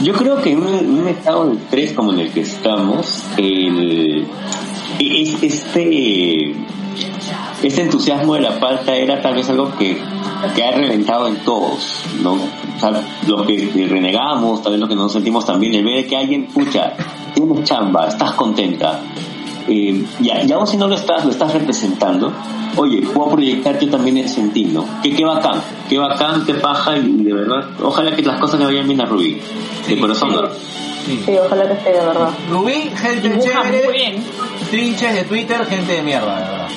Yo 0.02 0.12
creo 0.14 0.40
que 0.40 0.52
en 0.52 0.62
un, 0.62 1.08
estado 1.08 1.46
de 1.46 1.56
estrés 1.56 1.92
como 1.92 2.12
en 2.12 2.20
el 2.20 2.32
que 2.32 2.40
estamos, 2.40 3.24
el, 3.36 4.26
este 4.98 6.54
este 7.62 7.82
entusiasmo 7.82 8.34
de 8.34 8.40
la 8.40 8.58
palta 8.58 8.94
era 8.94 9.20
tal 9.20 9.34
vez 9.34 9.48
algo 9.48 9.76
que, 9.76 9.96
que 10.54 10.64
ha 10.64 10.72
reventado 10.72 11.28
en 11.28 11.36
todos, 11.36 12.04
¿no? 12.22 12.34
O 12.34 12.80
sea, 12.80 12.90
los 13.26 13.46
que 13.46 13.86
renegamos, 13.88 14.62
tal 14.62 14.72
vez 14.72 14.80
los 14.80 14.88
que 14.88 14.96
nos 14.96 15.12
sentimos 15.12 15.46
también, 15.46 15.74
el 15.74 15.84
ver 15.84 16.06
que 16.06 16.16
alguien, 16.16 16.44
escucha, 16.44 16.94
tienes 17.34 17.64
chamba, 17.64 18.08
estás 18.08 18.32
contenta, 18.32 19.00
eh, 19.68 20.04
ya, 20.20 20.42
ya 20.42 20.56
aún 20.56 20.66
si 20.66 20.76
no 20.76 20.88
lo 20.88 20.96
estás, 20.96 21.24
lo 21.24 21.30
estás 21.30 21.52
representando, 21.52 22.32
oye, 22.76 23.02
puedo 23.02 23.30
proyectar 23.30 23.78
yo 23.78 23.88
también 23.90 24.18
ese 24.18 24.36
sentido, 24.36 24.82
¿no? 24.82 25.02
Que 25.02 25.14
qué 25.14 25.24
bacán, 25.24 25.62
qué 25.88 25.98
bacán, 25.98 26.44
qué 26.44 26.54
paja, 26.54 26.96
y 26.98 27.22
de 27.22 27.32
verdad, 27.32 27.68
ojalá 27.80 28.14
que 28.16 28.22
las 28.22 28.40
cosas 28.40 28.58
le 28.58 28.66
vayan 28.66 28.86
bien 28.86 29.00
a 29.00 29.04
Rubí, 29.04 29.40
de 29.88 30.00
corazón. 30.00 30.30
Sí. 31.06 31.20
sí. 31.24 31.32
ojalá 31.44 31.66
que 31.66 31.74
esté 31.74 31.92
de 31.92 32.00
verdad. 32.00 32.30
Rubí, 32.50 32.90
gente 32.94 33.38
chévere, 33.38 34.20
trinches 34.70 35.14
de 35.14 35.24
Twitter, 35.24 35.64
gente 35.66 35.92
de 35.92 36.02
mierda, 36.02 36.36
de 36.36 36.50
verdad. 36.50 36.68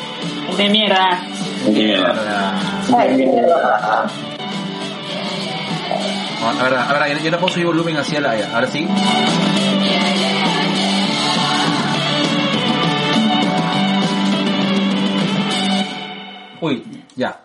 De 0.58 0.70
mierda. 0.70 1.22
De 1.66 1.72
mierda. 1.72 2.60
Ahora, 6.62 6.84
ahora, 6.90 7.08
yo 7.10 7.32
no 7.32 7.38
puedo 7.38 7.54
subir 7.54 7.66
volumen 7.66 7.98
hacia 7.98 8.22
la 8.22 8.36
ahora 8.54 8.68
sí. 8.68 8.88
Uy, 16.62 16.84
ya. 17.16 17.40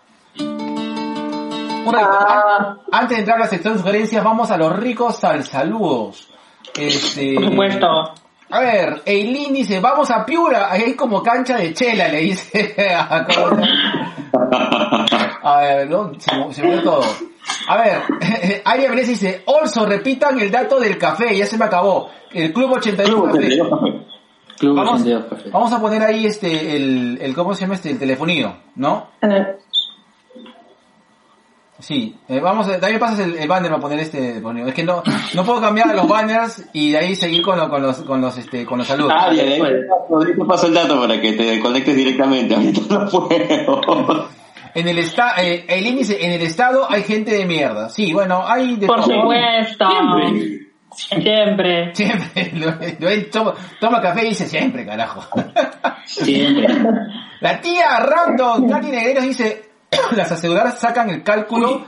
Ah. 1.93 2.77
Antes 2.91 3.17
de 3.17 3.19
entrar 3.19 3.37
a 3.37 3.41
la 3.41 3.47
sección 3.47 3.73
de 3.73 3.79
sugerencias, 3.79 4.23
vamos 4.23 4.51
a 4.51 4.57
los 4.57 4.75
ricos 4.75 5.23
al 5.23 5.43
saludos. 5.43 6.29
Este, 6.77 7.35
Por 7.35 7.45
supuesto. 7.45 8.13
A 8.51 8.59
ver, 8.59 9.01
Eileen 9.05 9.53
dice, 9.53 9.79
vamos 9.79 10.11
a 10.11 10.25
Piura, 10.25 10.71
ahí 10.71 10.83
hay 10.83 10.93
como 10.93 11.23
cancha 11.23 11.57
de 11.57 11.73
chela, 11.73 12.09
le 12.09 12.19
dice. 12.19 12.75
a 15.43 15.61
ver, 15.61 15.89
¿no? 15.89 16.11
se, 16.19 16.53
se 16.53 16.61
ve 16.61 16.79
todo. 16.79 17.05
A 17.67 17.77
ver, 17.77 18.01
Aria 18.65 18.89
Vélez 18.89 19.07
dice, 19.07 19.43
Olso, 19.45 19.85
repitan 19.85 20.39
el 20.39 20.51
dato 20.51 20.79
del 20.79 20.97
café, 20.97 21.35
ya 21.35 21.45
se 21.45 21.57
me 21.57 21.65
acabó. 21.65 22.09
El 22.31 22.51
Club 22.53 22.73
82 22.73 23.25
Café. 23.33 23.57
Club 24.57 24.75
vamos, 24.75 25.01
82 25.01 25.25
Café. 25.29 25.49
Vamos 25.49 25.71
a 25.71 25.79
poner 25.79 26.03
ahí 26.03 26.25
este, 26.25 26.75
el, 26.75 27.19
el, 27.21 27.33
¿cómo 27.33 27.53
se 27.55 27.61
llama 27.61 27.75
este? 27.75 27.91
El 27.91 27.99
telefonía, 27.99 28.63
¿no? 28.75 29.07
Sí, 31.81 32.15
eh, 32.29 32.39
vamos, 32.39 32.67
a, 32.67 32.79
también 32.79 32.99
pasas 32.99 33.19
el, 33.21 33.37
el, 33.37 33.47
banner 33.47 33.71
para 33.71 33.81
poner 33.81 33.99
este, 33.99 34.37
es 34.37 34.73
que 34.73 34.83
no, 34.83 35.01
no 35.33 35.43
puedo 35.43 35.59
cambiar 35.59 35.95
los 35.95 36.07
banners 36.07 36.69
y 36.73 36.91
de 36.91 36.97
ahí 36.99 37.15
seguir 37.15 37.41
con, 37.41 37.57
lo, 37.57 37.69
con 37.69 37.81
los, 37.81 37.97
con 38.01 38.21
los, 38.21 38.37
este, 38.37 38.65
con 38.65 38.77
los 38.77 38.87
saludos. 38.87 39.13
Ah, 39.15 39.29
bien, 39.31 39.47
ahí 39.51 39.59
te 39.59 40.45
paso 40.45 40.67
el 40.67 40.75
dato 40.75 41.01
para 41.01 41.19
que 41.19 41.33
te 41.33 41.59
conectes 41.59 41.95
directamente, 41.95 42.55
ahorita 42.55 42.81
no 42.89 43.09
puedo. 43.09 44.29
En 44.73 44.87
el 44.87 44.99
estado, 44.99 45.41
eh, 45.41 45.65
el 45.67 45.85
índice, 45.85 46.25
en 46.25 46.31
el 46.31 46.43
estado 46.43 46.89
hay 46.89 47.03
gente 47.03 47.31
de 47.31 47.45
mierda. 47.45 47.89
Sí, 47.89 48.13
bueno, 48.13 48.41
hay 48.47 48.77
de 48.77 48.87
Por 48.87 49.03
todo. 49.03 49.21
supuesto. 49.21 49.85
Siempre. 50.95 51.93
Siempre. 51.93 51.95
Siempre. 52.95 53.21
toma, 53.31 53.53
toma, 53.81 54.01
café 54.01 54.25
y 54.25 54.29
dice 54.29 54.47
siempre, 54.47 54.85
carajo. 54.85 55.23
Siempre. 56.05 56.67
La 57.41 57.59
tía 57.59 57.99
Random, 57.99 58.69
Katy 58.69 58.87
Negreros 58.87 59.23
dice, 59.23 59.70
las 60.11 60.31
aseguradoras 60.31 60.79
sacan 60.79 61.09
el 61.09 61.23
cálculo 61.23 61.85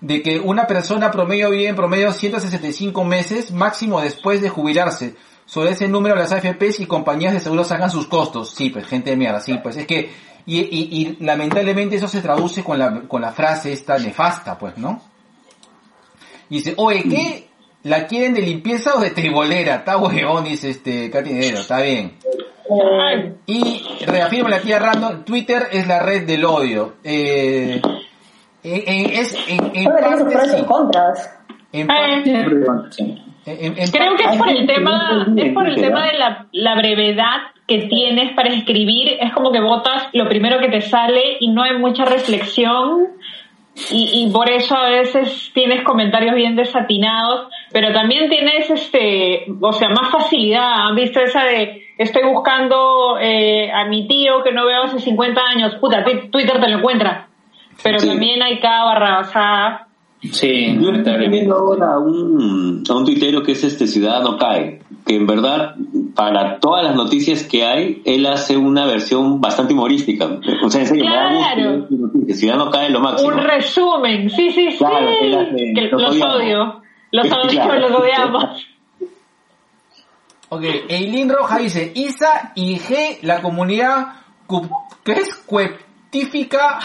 de 0.00 0.22
que 0.22 0.38
una 0.38 0.66
persona 0.66 1.10
promedio 1.10 1.50
vive 1.50 1.68
en 1.68 1.76
promedio 1.76 2.12
165 2.12 3.04
meses 3.04 3.50
máximo 3.50 4.00
después 4.00 4.42
de 4.42 4.50
jubilarse. 4.50 5.16
Sobre 5.46 5.70
ese 5.70 5.88
número 5.88 6.16
las 6.16 6.32
AFPs 6.32 6.80
y 6.80 6.86
compañías 6.86 7.32
de 7.32 7.40
seguros 7.40 7.68
sacan 7.68 7.90
sus 7.90 8.06
costos. 8.08 8.50
Sí, 8.50 8.70
pues 8.70 8.86
gente 8.86 9.10
de 9.10 9.16
mierda, 9.16 9.40
sí, 9.40 9.58
pues 9.62 9.76
es 9.76 9.86
que, 9.86 10.10
y, 10.44 10.60
y, 10.60 10.88
y 10.90 11.24
lamentablemente 11.24 11.96
eso 11.96 12.08
se 12.08 12.20
traduce 12.20 12.62
con 12.62 12.78
la, 12.78 13.02
con 13.02 13.22
la 13.22 13.32
frase 13.32 13.72
esta 13.72 13.96
nefasta, 13.98 14.58
pues, 14.58 14.76
¿no? 14.76 15.00
Y 16.50 16.56
dice, 16.56 16.74
oye, 16.76 17.04
¿qué? 17.04 17.48
¿La 17.84 18.06
quieren 18.06 18.34
de 18.34 18.42
limpieza 18.42 18.96
o 18.96 19.00
de 19.00 19.10
tribolera? 19.10 19.76
Está 19.76 19.96
huevón, 19.96 20.44
dice 20.44 20.70
este 20.70 21.08
Catinero, 21.10 21.58
está 21.58 21.80
bien. 21.80 22.18
Y 23.46 23.85
reafirma 24.04 24.50
la 24.50 24.60
tía 24.60 24.78
Random, 24.78 25.24
Twitter 25.24 25.68
es 25.72 25.86
la 25.86 26.00
red 26.00 26.26
del 26.26 26.44
odio. 26.44 26.96
Eh, 27.04 27.80
en, 28.62 28.82
en, 28.86 29.10
es, 29.12 29.36
en, 29.48 29.70
en 29.74 29.84
parte, 29.84 30.58
sí. 30.58 30.64
contras. 30.64 31.38
En 31.72 31.86
Creo 33.46 34.16
que 34.16 34.24
es 34.24 34.36
por 34.36 34.48
el 34.48 34.66
tema, 34.66 35.26
es 35.36 35.52
por 35.52 35.68
el 35.68 35.76
tema 35.76 36.06
de 36.06 36.18
la, 36.18 36.46
la 36.52 36.74
brevedad 36.74 37.36
que 37.66 37.82
tienes 37.82 38.34
para 38.34 38.52
escribir. 38.52 39.16
Es 39.20 39.32
como 39.32 39.52
que 39.52 39.60
votas 39.60 40.08
lo 40.12 40.28
primero 40.28 40.58
que 40.58 40.68
te 40.68 40.80
sale 40.80 41.36
y 41.40 41.48
no 41.48 41.62
hay 41.62 41.78
mucha 41.78 42.04
reflexión. 42.04 43.08
Y, 43.90 44.24
y, 44.24 44.32
por 44.32 44.48
eso 44.48 44.74
a 44.74 44.88
veces 44.88 45.50
tienes 45.52 45.84
comentarios 45.84 46.34
bien 46.34 46.56
desatinados, 46.56 47.48
pero 47.72 47.92
también 47.92 48.30
tienes 48.30 48.70
este, 48.70 49.44
o 49.60 49.72
sea, 49.72 49.90
más 49.90 50.10
facilidad. 50.10 50.88
¿Han 50.88 50.94
visto 50.94 51.20
esa 51.20 51.44
de 51.44 51.82
estoy 51.98 52.22
buscando 52.24 53.18
eh, 53.20 53.70
a 53.70 53.84
mi 53.86 54.08
tío 54.08 54.42
que 54.42 54.52
no 54.52 54.64
veo 54.64 54.84
hace 54.84 54.98
50 54.98 55.40
años? 55.40 55.74
Puta, 55.78 56.02
Twitter 56.04 56.58
te 56.58 56.68
lo 56.68 56.78
encuentra. 56.78 57.28
Pero 57.82 57.98
sí. 57.98 58.08
también 58.08 58.42
hay 58.42 58.58
cada 58.60 58.84
barra, 58.84 59.20
o 59.20 59.24
sea, 59.24 59.86
Sí, 60.32 60.76
yo 60.80 60.90
estoy 60.90 61.28
viendo 61.28 61.56
ahora 61.56 61.94
a 61.94 61.98
un, 61.98 62.82
a 62.88 62.94
un 62.94 63.04
tuitero 63.04 63.42
que 63.42 63.52
es 63.52 63.62
este 63.64 63.86
Ciudadano 63.86 64.38
Cae, 64.38 64.80
que 65.06 65.14
en 65.14 65.26
verdad, 65.26 65.76
para 66.16 66.58
todas 66.58 66.84
las 66.84 66.96
noticias 66.96 67.44
que 67.44 67.64
hay, 67.64 68.02
él 68.04 68.26
hace 68.26 68.56
una 68.56 68.86
versión 68.86 69.40
bastante 69.40 69.72
humorística. 69.72 70.40
O 70.64 70.68
sea, 70.68 70.80
en 70.80 70.86
serio, 70.88 71.04
claro. 71.04 71.86
Ciudadano 72.34 72.70
Cae 72.70 72.90
lo 72.90 73.00
máximo. 73.00 73.28
Un 73.28 73.38
resumen, 73.38 74.28
sí, 74.28 74.50
sí, 74.50 74.72
sí. 74.72 74.78
Claro, 74.78 75.08
hace, 75.08 75.72
que 75.74 75.82
los, 75.82 76.02
los 76.02 76.20
odio. 76.20 76.82
Los 77.12 77.26
odio, 77.32 77.62
claro. 77.62 77.88
los 77.88 78.00
odiamos. 78.00 78.66
Ok, 80.48 80.62
Eileen 80.88 81.28
Roja 81.28 81.58
dice, 81.58 81.92
ISA 81.94 82.52
y 82.56 82.76
G, 82.78 83.18
la 83.22 83.42
comunidad, 83.42 84.08
¿qué 85.04 85.12
es? 85.12 85.34
Cueptífica 85.34 86.80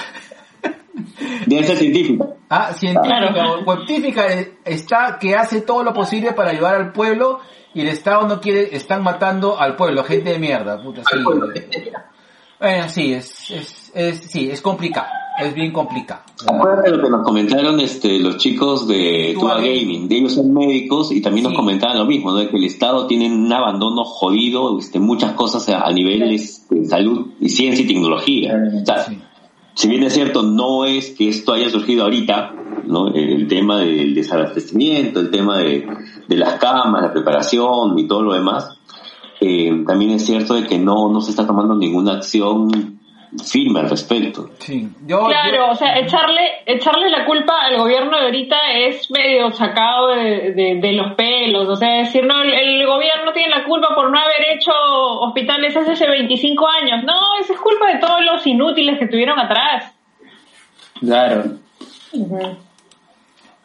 Debe 1.45 1.63
ser 1.63 1.77
científica. 1.77 2.25
Ah, 2.49 2.73
científica. 2.73 3.33
Claro. 3.33 3.61
Webtífica 3.65 4.27
está 4.65 5.17
que 5.19 5.35
hace 5.35 5.61
todo 5.61 5.83
lo 5.83 5.93
posible 5.93 6.33
para 6.33 6.51
ayudar 6.51 6.75
al 6.75 6.91
pueblo 6.91 7.39
y 7.73 7.81
el 7.81 7.87
Estado 7.87 8.27
no 8.27 8.41
quiere, 8.41 8.75
están 8.75 9.03
matando 9.03 9.59
al 9.59 9.75
pueblo, 9.75 10.03
gente 10.03 10.31
de 10.31 10.39
mierda. 10.39 10.81
Puta, 10.81 11.01
sí. 11.09 11.17
Bueno, 12.59 12.89
sí, 12.89 13.13
es, 13.13 13.49
es, 13.49 13.91
es, 13.95 14.17
sí, 14.19 14.49
es 14.51 14.61
complicado. 14.61 15.07
Es 15.39 15.55
bien 15.55 15.71
complicado. 15.71 16.21
Acuérdate 16.45 16.91
de 16.91 16.97
lo 16.97 17.03
que 17.03 17.09
nos 17.09 17.23
comentaron 17.23 17.79
este, 17.79 18.19
los 18.19 18.37
chicos 18.37 18.87
de 18.87 19.35
Tua 19.39 19.55
Gaming. 19.55 20.07
De 20.07 20.17
ellos 20.17 20.33
son 20.33 20.53
médicos 20.53 21.11
y 21.11 21.21
también 21.21 21.45
nos 21.45 21.55
comentaban 21.55 21.97
lo 21.97 22.05
mismo, 22.05 22.31
¿no? 22.31 22.37
De 22.37 22.49
que 22.49 22.57
el 22.57 22.65
Estado 22.65 23.07
tiene 23.07 23.33
un 23.33 23.51
abandono 23.51 24.03
jodido, 24.03 24.77
este, 24.77 24.99
muchas 24.99 25.31
cosas 25.31 25.67
a, 25.69 25.89
niveles 25.91 26.67
de 26.69 26.85
salud 26.85 27.27
y 27.39 27.49
ciencia 27.49 27.83
y 27.83 27.87
tecnología. 27.87 28.53
O 28.81 28.85
sea, 28.85 29.07
si 29.73 29.87
bien 29.87 30.03
es 30.03 30.13
cierto, 30.13 30.43
no 30.43 30.85
es 30.85 31.11
que 31.11 31.29
esto 31.29 31.53
haya 31.53 31.69
surgido 31.69 32.03
ahorita, 32.03 32.53
¿no? 32.85 33.07
El 33.07 33.47
tema 33.47 33.79
del 33.79 34.13
desabastecimiento, 34.13 35.21
el 35.21 35.31
tema 35.31 35.57
de, 35.57 35.87
de 36.31 36.37
las 36.37 36.55
camas, 36.55 37.01
la 37.01 37.11
preparación 37.11 37.99
y 37.99 38.07
todo 38.07 38.21
lo 38.21 38.33
demás, 38.33 38.79
eh, 39.41 39.83
también 39.85 40.11
es 40.11 40.25
cierto 40.25 40.53
de 40.53 40.65
que 40.65 40.79
no, 40.79 41.09
no 41.09 41.19
se 41.19 41.31
está 41.31 41.45
tomando 41.45 41.75
ninguna 41.75 42.13
acción 42.13 42.99
firme 43.43 43.81
al 43.81 43.89
respecto. 43.89 44.49
Sí. 44.59 44.89
Yo, 45.05 45.25
claro, 45.25 45.71
o 45.71 45.75
sea, 45.75 45.99
echarle, 45.99 46.41
echarle 46.65 47.09
la 47.09 47.25
culpa 47.25 47.65
al 47.65 47.77
gobierno 47.77 48.17
de 48.17 48.25
ahorita 48.25 48.55
es 48.75 49.11
medio 49.11 49.51
sacado 49.51 50.07
de, 50.07 50.79
de, 50.81 50.91
los 50.93 51.15
pelos, 51.15 51.67
o 51.67 51.75
sea, 51.75 51.97
decir, 51.97 52.25
no, 52.25 52.41
el, 52.41 52.53
el, 52.53 52.85
gobierno 52.85 53.33
tiene 53.33 53.49
la 53.49 53.65
culpa 53.65 53.93
por 53.93 54.09
no 54.09 54.17
haber 54.17 54.55
hecho 54.55 54.71
hospitales 54.71 55.75
hace 55.75 56.07
25 56.09 56.67
años, 56.67 57.03
no, 57.03 57.19
eso 57.41 57.51
es 57.51 57.59
culpa 57.59 57.87
de 57.87 57.99
todos 57.99 58.23
los 58.23 58.47
inútiles 58.47 58.97
que 58.99 59.07
tuvieron 59.07 59.37
atrás. 59.37 59.93
Claro. 61.01 61.43
Uh 62.13 62.55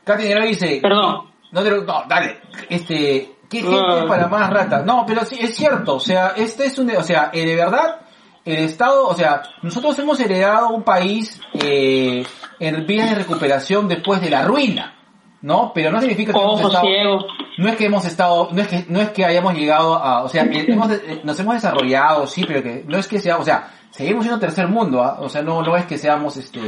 Katy 0.06 0.34
lo 0.34 0.46
dice. 0.46 0.78
Perdón. 0.80 1.36
No, 1.57 1.62
no, 1.62 2.04
dale, 2.07 2.40
este, 2.68 3.36
¿qué 3.48 3.62
gente 3.62 4.07
para 4.07 4.28
más 4.28 4.50
ratas? 4.50 4.84
No, 4.84 5.04
pero 5.07 5.24
sí, 5.24 5.38
es 5.40 5.57
cierto, 5.57 5.96
o 5.96 6.00
sea, 6.00 6.34
este 6.36 6.66
es 6.66 6.78
un, 6.78 6.90
o 6.94 7.02
sea, 7.02 7.30
eh, 7.32 7.46
de 7.46 7.57
verdad, 7.57 8.00
el 8.44 8.59
Estado, 8.59 9.09
o 9.09 9.14
sea, 9.14 9.42
nosotros 9.62 9.98
hemos 9.98 10.20
heredado 10.20 10.68
un 10.68 10.82
país 10.82 11.40
eh, 11.54 12.24
en 12.61 12.86
vías 12.86 13.09
de 13.09 13.16
recuperación 13.16 13.88
después 13.88 14.20
de 14.20 14.28
la 14.28 14.42
ruina, 14.42 14.94
¿no? 15.40 15.72
Pero 15.74 15.90
no 15.90 16.00
significa 16.00 16.34
que 16.34 16.38
hemos 16.38 16.61
estado, 16.61 17.26
no 17.57 17.68
es 17.68 17.76
que 17.76 17.86
hemos 17.86 18.04
estado, 18.04 18.48
no 18.52 18.61
es 18.61 18.68
que 18.68 18.84
no 18.88 19.00
es 19.00 19.11
que 19.11 19.24
hayamos 19.24 19.54
llegado 19.54 19.94
a, 19.94 20.24
o 20.24 20.28
sea, 20.28 20.42
hemos, 20.44 20.90
nos 21.24 21.40
hemos 21.40 21.54
desarrollado, 21.54 22.26
sí, 22.26 22.44
pero 22.46 22.62
que 22.62 22.84
no 22.86 22.98
es 22.98 23.09
que 23.09 23.18
sea, 23.18 23.38
o 23.38 23.44
sea, 23.44 23.70
seguimos 23.90 24.24
siendo 24.24 24.38
tercer 24.38 24.68
mundo, 24.68 25.02
¿ah? 25.02 25.16
o 25.20 25.28
sea, 25.30 25.40
no 25.40 25.62
no 25.62 25.74
es 25.74 25.86
que 25.86 25.96
seamos, 25.96 26.36
este, 26.36 26.61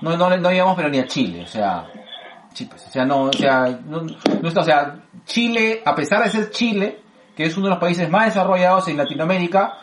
no 0.00 0.16
no 0.16 0.36
no 0.36 0.50
llegamos 0.50 0.74
pero 0.74 0.88
ni 0.88 0.98
a 0.98 1.06
Chile, 1.06 1.42
o 1.44 1.46
sea, 1.46 1.86
sí, 2.56 2.64
pues, 2.64 2.86
o 2.86 2.90
sea, 2.90 3.04
no, 3.04 3.24
o 3.24 3.32
sea, 3.32 3.78
no, 3.84 4.00
no 4.00 4.48
o 4.48 4.62
sea, 4.62 5.04
Chile, 5.26 5.82
a 5.84 5.94
pesar 5.94 6.24
de 6.24 6.30
ser 6.30 6.50
Chile, 6.50 7.02
que 7.36 7.44
es 7.44 7.54
uno 7.56 7.66
de 7.66 7.70
los 7.72 7.78
países 7.78 8.08
más 8.08 8.26
desarrollados 8.26 8.88
en 8.88 8.96
Latinoamérica, 8.96 9.74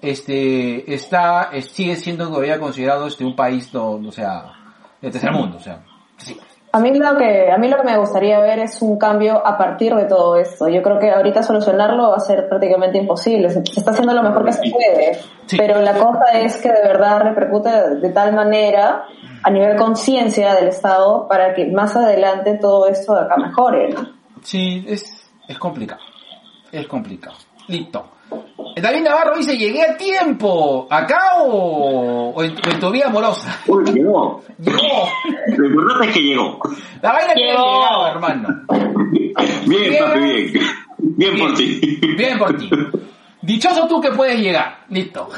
este 0.00 0.94
está 0.94 1.50
sigue 1.60 1.96
siendo 1.96 2.28
todavía 2.28 2.58
considerado 2.58 3.06
este 3.06 3.24
un 3.24 3.36
país 3.36 3.72
no, 3.74 3.96
o 3.96 4.12
sea 4.12 4.52
de 5.00 5.10
tercer 5.10 5.30
mundo 5.30 5.58
o 5.58 5.60
sea 5.60 5.84
sí. 6.16 6.38
A 6.72 6.80
mí 6.80 6.94
lo 6.94 7.16
que 7.16 7.50
a 7.50 7.58
mí 7.58 7.68
lo 7.68 7.76
que 7.78 7.84
me 7.84 7.98
gustaría 7.98 8.38
ver 8.40 8.60
es 8.60 8.80
un 8.80 8.98
cambio 8.98 9.44
a 9.44 9.58
partir 9.58 9.94
de 9.94 10.04
todo 10.04 10.36
esto. 10.36 10.68
Yo 10.68 10.82
creo 10.82 10.98
que 10.98 11.10
ahorita 11.10 11.42
solucionarlo 11.42 12.10
va 12.10 12.16
a 12.16 12.20
ser 12.20 12.48
prácticamente 12.48 12.98
imposible. 12.98 13.50
Se 13.50 13.60
está 13.60 13.90
haciendo 13.90 14.14
lo 14.14 14.22
mejor 14.22 14.44
que 14.44 14.52
se 14.52 14.70
puede. 14.70 15.14
Sí. 15.46 15.56
pero 15.56 15.80
la 15.80 15.94
cosa 15.94 16.30
es 16.34 16.56
que 16.58 16.70
de 16.70 16.80
verdad 16.82 17.22
repercute 17.22 17.70
de, 17.70 17.96
de 17.96 18.08
tal 18.10 18.34
manera 18.34 19.04
a 19.42 19.50
nivel 19.50 19.76
conciencia 19.76 20.54
del 20.54 20.68
estado 20.68 21.26
para 21.26 21.54
que 21.54 21.66
más 21.66 21.96
adelante 21.96 22.58
todo 22.60 22.86
esto 22.86 23.14
de 23.14 23.22
acá 23.22 23.36
mejore 23.36 23.88
¿no? 23.88 24.06
sí 24.42 24.84
es 24.86 25.28
es 25.48 25.58
complicado. 25.58 26.00
Es 26.70 26.86
complicado. 26.86 27.34
Listo 27.66 28.04
David 28.76 29.02
Navarro 29.02 29.36
dice, 29.36 29.56
llegué 29.56 29.82
a 29.82 29.96
tiempo, 29.96 30.86
¿acá 30.90 31.42
o, 31.42 32.32
o, 32.34 32.42
en, 32.42 32.52
o 32.52 32.70
en, 32.70 32.80
tu 32.80 32.90
vida 32.90 33.06
amorosa? 33.06 33.60
Uy, 33.66 33.84
llegó. 33.92 34.42
Llegó. 34.58 35.08
Lo 35.56 35.66
importante 35.66 36.06
es 36.08 36.14
que 36.14 36.22
llegó. 36.22 36.60
La 37.02 37.12
vaina 37.12 37.34
que 37.34 37.50
ha 37.50 37.54
llegado, 37.54 38.06
hermano. 38.06 38.48
Bien, 39.10 39.90
bien, 39.90 40.04
papi, 40.04 40.20
bien. 40.20 40.52
Bien 40.98 41.38
por 41.38 41.54
ti. 41.54 42.00
Bien 42.16 42.38
por 42.38 42.56
ti. 42.56 42.70
Dichoso 43.42 43.86
tú 43.88 44.00
que 44.00 44.10
puedes 44.12 44.38
llegar. 44.38 44.84
Listo. 44.88 45.28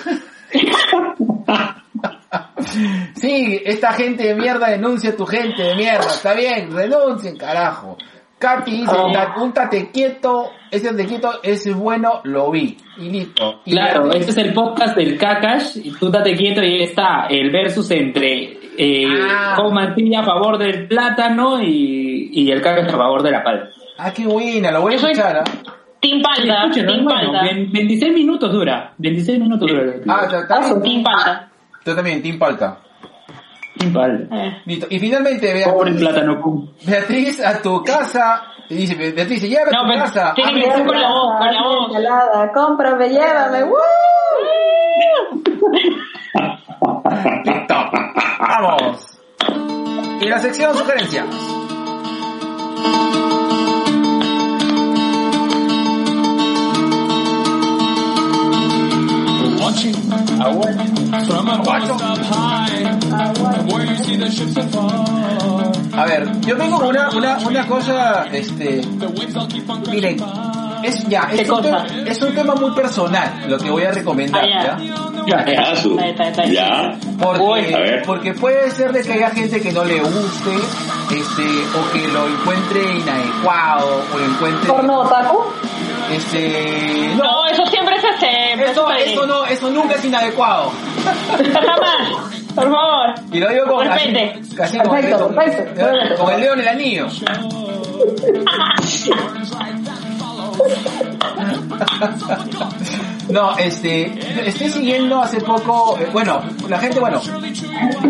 Sí, 3.14 3.61
esta 3.64 3.93
gente 3.93 4.24
de 4.24 4.34
mierda 4.34 4.68
denuncia 4.68 5.11
a 5.11 5.16
tu 5.16 5.26
gente 5.26 5.62
de 5.62 5.74
mierda. 5.74 6.07
Está 6.07 6.34
bien, 6.34 6.72
renuncien, 6.72 7.36
carajo. 7.36 7.99
Katy 8.43 8.70
dice, 8.72 8.97
oh. 8.97 9.43
un 9.43 9.53
tate 9.53 9.93
quieto, 9.93 10.51
ese 10.68 10.90
tate 10.90 11.07
quieto, 11.07 11.30
ese 11.45 11.70
es 11.70 11.76
bueno, 11.76 12.20
lo 12.24 12.51
vi. 12.51 12.76
Y 12.99 13.09
listo. 13.09 13.61
Y 13.64 13.70
claro, 13.70 14.11
este 14.12 14.32
es 14.32 14.36
el 14.36 14.53
podcast 14.53 14.97
del 14.97 15.16
Kakash, 15.16 15.78
tú 16.01 16.11
tate 16.11 16.34
quieto 16.34 16.61
y 16.61 16.66
ahí 16.66 16.82
está 16.82 17.28
el 17.30 17.53
versus 17.53 17.88
entre 17.93 18.59
eh, 18.76 19.07
ah. 19.07 19.55
A 19.55 20.22
favor 20.24 20.59
del 20.59 20.88
plátano 20.88 21.62
y, 21.62 22.30
y 22.32 22.51
el 22.51 22.61
Kakash 22.61 22.88
a 22.88 22.97
favor 22.97 23.22
de 23.22 23.30
la 23.30 23.45
palma. 23.45 23.68
Ah, 23.97 24.12
qué 24.12 24.26
buena, 24.26 24.72
lo 24.72 24.82
voy 24.82 24.95
a 24.95 24.97
escuchar. 24.97 25.36
¿eh? 25.36 25.70
Team 26.01 26.20
bueno, 26.20 27.32
Palta. 27.32 27.43
26 27.72 28.12
minutos 28.12 28.53
dura. 28.53 28.93
26 28.99 29.38
minutos 29.38 29.70
dura. 29.70 29.84
Ah, 30.09 30.47
también. 30.49 30.82
Team 30.82 31.05
Palta. 31.05 31.49
Yo 31.86 31.95
también, 31.95 32.20
Team 32.20 32.38
Palta. 32.40 32.78
Palta. 33.92 34.36
Eh. 34.36 34.62
Listo. 34.66 34.86
Y 34.90 34.98
finalmente, 34.98 35.52
Beatriz, 35.52 35.72
Pobre 35.74 35.92
plátano. 35.94 36.68
Beatriz, 36.86 37.40
a 37.44 37.60
tu 37.62 37.82
casa, 37.82 38.42
y 38.68 38.76
dice, 38.76 38.94
Beatriz, 38.94 39.42
llévame 39.42 39.70
No, 39.72 39.80
a 39.80 39.82
tu 39.82 39.88
pero 39.90 40.04
casa. 40.04 40.32
tiene 40.34 40.50
Ah, 40.50 40.54
que 40.64 40.70
ser 40.76 40.86
con 40.86 41.00
la 41.00 41.08
voz, 41.08 41.38
con 41.38 41.46
la 41.52 41.62
voz. 41.62 41.88
Ensalada, 41.88 42.52
cómprame, 42.52 43.08
llévame. 43.08 43.64
¡Woo! 43.64 43.76
Listo. 47.44 47.74
Vamos. 48.38 49.18
Y 50.20 50.26
la 50.28 50.38
sección 50.38 50.76
sugerencias. 50.76 51.26
Watching 59.62 59.94
from 59.94 61.48
a 61.48 61.62
post 61.62 62.02
up 62.02 62.18
high, 62.18 62.98
where 63.70 63.84
you 63.86 63.96
see 64.04 64.16
the 64.16 64.28
ships 64.30 64.56
afar. 64.56 65.06
A 65.94 66.06
ver, 66.06 66.40
yo 66.40 66.56
tengo 66.56 66.78
una, 66.88 67.10
una, 67.10 67.38
una 67.46 67.66
cosa, 67.68 68.26
este, 68.32 68.80
The 68.98 69.06
waves 69.06 69.36
all 69.36 69.46
keep 69.46 69.68
on 69.70 69.82
miren, 69.90 70.16
es 70.82 71.06
ya, 71.06 71.28
¿Qué 71.28 71.42
es 71.42 71.48
un, 71.50 71.56
cosa? 71.56 71.84
tema, 71.86 72.08
es 72.10 72.22
un 72.22 72.34
tema 72.34 72.54
muy 72.56 72.70
personal 72.72 73.44
lo 73.48 73.58
que 73.58 73.70
voy 73.70 73.84
a 73.84 73.92
recomendar, 73.92 74.42
Ah, 74.44 74.48
ya. 74.48 75.44
¿ya? 75.44 75.44
Ya. 76.50 76.98
Porque, 78.04 78.32
puede 78.34 78.70
ser 78.72 78.92
de 78.92 79.02
que 79.02 79.12
haya 79.12 79.30
gente 79.30 79.60
que 79.60 79.70
no 79.72 79.84
le 79.84 80.00
guste, 80.00 80.54
este, 81.10 81.44
o 81.78 81.92
que 81.92 82.08
lo 82.08 82.26
encuentre 82.26 82.80
inadecuado, 82.98 84.02
o 84.12 84.18
lo 84.18 84.24
encuentre, 84.24 84.68
¿Porno 84.72 85.00
otaku? 85.02 85.38
Este, 86.11 87.14
no, 87.16 87.24
No, 87.24 87.46
eso 87.46 87.66
siempre 87.66 87.96
es 87.96 88.05
este. 88.05 88.70
eso, 88.70 88.90
eso 88.92 89.26
no, 89.26 89.44
eso 89.46 89.70
nunca 89.70 89.94
es 89.94 90.05
inadecuado. 90.05 90.72
Jamás. 91.05 92.32
Por 92.55 92.64
favor. 92.64 93.14
Y 93.32 93.38
lo 93.40 93.48
digo 93.48 93.64
con 93.66 93.88
así, 93.88 94.12
casi 94.57 94.78
Perfecto, 94.78 95.24
con- 95.26 95.34
perfecto, 95.34 95.74
perfecto. 95.74 96.22
con 96.24 96.34
el 96.34 96.40
dedo 96.42 96.53
en 96.55 96.61
el 96.61 96.68
anillo. 96.68 97.07
No, 103.28 103.57
este, 103.57 104.12
estoy 104.48 104.68
siguiendo 104.70 105.20
hace 105.22 105.40
poco, 105.40 105.96
eh, 105.98 106.09
bueno, 106.12 106.42
la 106.68 106.78
gente, 106.78 107.00
bueno, 107.00 107.20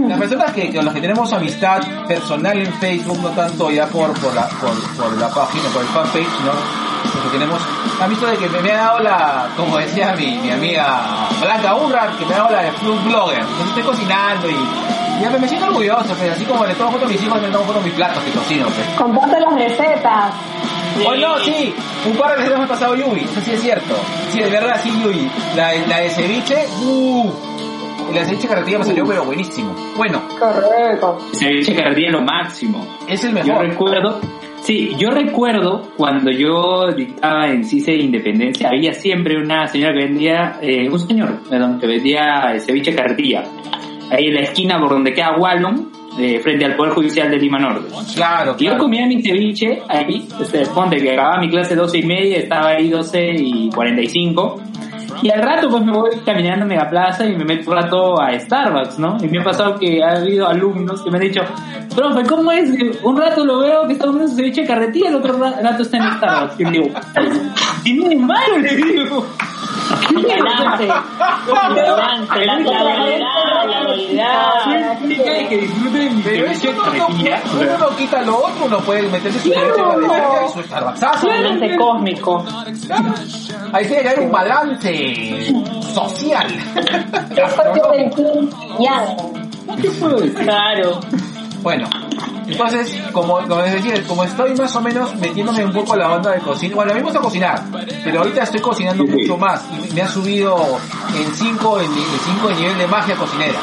las 0.08 0.18
personas 0.18 0.52
que, 0.52 0.74
con 0.74 0.84
las 0.84 0.94
que 0.94 1.00
tenemos 1.00 1.32
amistad 1.32 1.80
personal 2.08 2.58
en 2.58 2.72
Facebook, 2.74 3.18
no 3.22 3.28
tanto 3.30 3.70
ya 3.70 3.86
por, 3.86 4.12
por 4.18 4.34
la, 4.34 4.48
por, 4.48 4.70
por 4.96 5.16
la 5.18 5.28
página, 5.28 5.64
por 5.72 5.82
el 5.82 5.88
fanpage, 5.88 6.40
¿no? 6.44 6.91
Porque 7.22 7.38
tenemos, 7.38 7.60
han 8.00 8.10
visto 8.10 8.26
de 8.26 8.36
que 8.36 8.48
me, 8.48 8.60
me 8.60 8.72
ha 8.72 8.76
dado 8.76 8.98
la, 9.00 9.48
como 9.56 9.78
decía 9.78 10.14
mi, 10.16 10.38
mi 10.38 10.50
amiga 10.50 11.28
Blanca 11.40 11.74
Urra, 11.76 12.10
que 12.18 12.26
me 12.26 12.34
ha 12.34 12.38
dado 12.38 12.50
la 12.50 12.62
de 12.62 12.72
Food 12.72 13.02
Blogger. 13.04 13.38
Entonces 13.40 13.66
estoy 13.68 13.82
cocinando 13.84 14.48
y, 14.50 14.56
ya 15.22 15.30
me, 15.30 15.38
me 15.38 15.46
siento 15.48 15.66
orgulloso, 15.66 16.14
pues, 16.14 16.32
así 16.32 16.44
como 16.44 16.66
le 16.66 16.74
tomo 16.74 16.90
foto 16.92 17.04
a 17.04 17.08
mis 17.08 17.22
hijos, 17.22 17.40
le 17.40 17.48
tomo 17.48 17.64
foto 17.64 17.78
a 17.78 17.82
mis 17.82 17.92
platos 17.92 18.22
que 18.24 18.30
cocino, 18.32 18.66
pues. 18.66 18.86
Comparte 18.98 19.38
las 19.40 19.54
recetas. 19.54 20.32
Oh 21.06 21.14
no, 21.14 21.38
sí, 21.38 21.74
un 22.06 22.16
par 22.16 22.32
de 22.36 22.42
veces 22.42 22.58
me 22.58 22.64
ha 22.64 22.68
pasado 22.68 22.94
Yui, 22.94 23.20
eso 23.20 23.40
sí 23.40 23.52
es 23.52 23.60
cierto. 23.62 23.94
Sí, 24.30 24.40
de 24.40 24.50
verdad, 24.50 24.78
sí, 24.82 24.90
Yui. 25.02 25.30
La, 25.56 25.72
la 25.88 25.98
de 26.00 26.10
ceviche, 26.10 26.66
uh, 26.82 27.32
la 28.12 28.24
ceviche 28.24 28.46
carretilla 28.48 28.78
me 28.80 28.84
salió 28.84 29.06
pero 29.06 29.24
buenísimo. 29.24 29.74
Bueno, 29.96 30.20
Correcto. 30.38 31.18
Ceviche 31.32 31.74
carretilla 31.74 32.10
lo 32.10 32.20
máximo. 32.22 32.86
es 33.08 33.22
el 33.24 33.30
Yo 33.36 33.44
mejor. 33.44 33.66
recuerdo, 33.68 34.20
sí, 34.62 34.92
yo 34.98 35.10
recuerdo 35.10 35.82
cuando 35.96 36.30
yo 36.30 36.92
dictaba 36.92 37.48
en 37.48 37.64
CICE 37.64 37.94
Independencia, 37.94 38.68
había 38.68 38.92
siempre 38.94 39.36
una 39.36 39.66
señora 39.68 39.92
que 39.92 40.06
vendía, 40.06 40.58
eh, 40.60 40.88
un 40.88 40.98
señor, 40.98 41.40
perdón, 41.48 41.78
que 41.78 41.86
vendía 41.86 42.54
eh, 42.54 42.60
ceviche 42.60 42.94
carretilla. 42.94 43.44
Ahí 44.10 44.26
en 44.26 44.34
la 44.34 44.40
esquina 44.42 44.78
por 44.78 44.90
donde 44.90 45.12
queda 45.14 45.36
Wallon, 45.38 45.90
eh, 46.18 46.40
frente 46.40 46.64
al 46.66 46.76
Poder 46.76 46.92
Judicial 46.92 47.30
de 47.30 47.38
Lima 47.38 47.58
Norte. 47.58 47.88
Claro, 48.14 48.54
Y 48.58 48.64
Yo 48.64 48.70
claro. 48.72 48.84
comía 48.84 49.06
mi 49.06 49.22
ceviche 49.22 49.80
ahí, 49.88 50.28
este, 50.40 50.66
ponte 50.66 50.96
que 50.98 51.12
acababa 51.12 51.38
mi 51.40 51.48
clase 51.48 51.74
12 51.74 51.98
y 51.98 52.02
media, 52.02 52.36
estaba 52.36 52.68
ahí 52.70 52.90
12 52.90 53.30
y 53.38 53.70
45, 53.70 54.60
Y 55.22 55.30
al 55.30 55.40
rato 55.40 55.68
pues 55.70 55.84
me 55.84 55.92
voy 55.92 56.10
caminando 56.26 56.64
a 56.64 56.68
Megaplaza 56.68 57.24
y 57.24 57.36
me 57.36 57.44
meto 57.44 57.70
un 57.70 57.76
rato 57.76 58.20
a 58.20 58.38
Starbucks, 58.38 58.98
¿no? 58.98 59.16
Y 59.22 59.28
me 59.28 59.40
ha 59.40 59.44
pasado 59.44 59.78
que 59.78 60.02
ha 60.02 60.16
habido 60.18 60.48
alumnos 60.48 61.00
que 61.02 61.10
me 61.10 61.18
han 61.18 61.22
dicho, 61.24 61.42
profe, 61.94 62.24
¿cómo 62.26 62.50
es? 62.50 62.70
Un 63.02 63.16
rato 63.16 63.44
lo 63.44 63.60
veo 63.60 63.86
que 63.86 63.92
está 63.92 64.06
comiendo 64.06 64.34
ceviche 64.34 64.62
de 64.62 64.66
carretilla, 64.66 65.10
el 65.10 65.14
otro 65.16 65.38
ra- 65.38 65.60
rato 65.62 65.82
está 65.82 65.96
en 65.98 66.12
Starbucks. 66.16 66.60
Y 66.60 66.64
digo, 66.64 66.88
¿qué 67.14 67.90
tiene 67.94 68.16
malo? 68.16 68.58
Le 68.58 68.74
digo. 68.76 69.26
Balance. 70.14 70.86
Balance, 71.46 72.46
la, 72.46 72.58
la 73.64 73.82
la 74.12 75.48
que 75.48 75.56
disfruten 75.58 76.16
mi 76.16 76.22
Pero 76.22 76.46
de 76.48 76.98
no, 76.98 77.08
uno 77.08 77.78
no 77.78 77.96
quita 77.96 78.22
lo 78.22 78.38
otro, 78.38 78.66
uno 78.66 78.78
puede 78.80 79.02
meterse 79.08 79.40
su 79.40 79.48
derecho 79.50 79.74
de 79.74 80.06
carretilla 80.06 80.46
y 80.46 80.52
su 80.52 80.62
Starbucksazo. 80.62 81.26
Balance 81.26 81.76
cósmico. 81.76 82.44
Ahí 83.72 83.86
tiene 83.86 84.02
que 84.02 84.08
haber 84.08 84.20
un 84.20 84.32
balance 84.32 85.54
social. 85.94 86.48
Yang. 88.78 89.16
¿Qué 89.80 89.90
puedo 89.90 90.16
decir? 90.18 90.34
Claro. 90.34 91.00
Bueno, 91.62 91.88
entonces, 92.48 92.92
como, 93.12 93.38
como 93.46 93.60
les 93.62 93.72
decía, 93.74 94.02
como 94.08 94.24
estoy 94.24 94.54
más 94.56 94.74
o 94.74 94.80
menos 94.80 95.14
metiéndome 95.16 95.64
un 95.64 95.72
poco 95.72 95.92
a 95.94 95.96
la 95.96 96.10
onda 96.10 96.32
de 96.32 96.40
cocina, 96.40 96.74
bueno, 96.74 96.90
a 96.90 96.94
mí 96.94 97.00
me 97.00 97.04
gusta 97.06 97.20
cocinar, 97.20 97.62
pero 98.02 98.18
ahorita 98.20 98.42
estoy 98.42 98.60
cocinando 98.60 99.04
mucho 99.04 99.36
más 99.36 99.62
y 99.88 99.92
me 99.94 100.02
ha 100.02 100.08
subido 100.08 100.56
en 101.16 101.32
5 101.34 101.80
en, 101.80 101.86
en 101.86 101.92
cinco 102.24 102.48
de 102.48 102.54
nivel 102.56 102.78
de 102.78 102.86
magia 102.88 103.14
cocinera. 103.14 103.58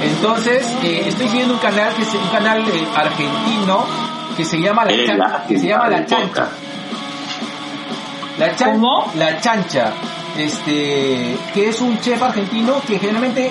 Entonces, 0.00 0.64
eh, 0.84 1.02
estoy 1.06 1.26
siguiendo 1.28 1.54
un 1.54 1.60
canal 1.60 1.92
que 1.94 2.02
es 2.02 2.14
un 2.14 2.28
canal 2.28 2.60
eh, 2.60 2.86
argentino 2.94 3.84
que 4.36 4.44
se 4.44 4.60
llama 4.60 4.84
la, 4.84 4.92
Eres 4.92 5.06
Chan- 5.08 5.18
la- 5.18 5.44
que 5.48 5.58
se 5.58 5.66
llama 5.66 5.88
la 5.88 6.06
chancha. 6.06 6.48
La 8.38 8.54
chan- 8.54 8.72
¿Cómo? 8.74 9.10
La 9.16 9.40
chancha, 9.40 9.92
este, 10.36 11.36
que 11.52 11.68
es 11.68 11.80
un 11.80 11.98
chef 12.00 12.22
argentino 12.22 12.80
que 12.86 12.98
generalmente 13.00 13.50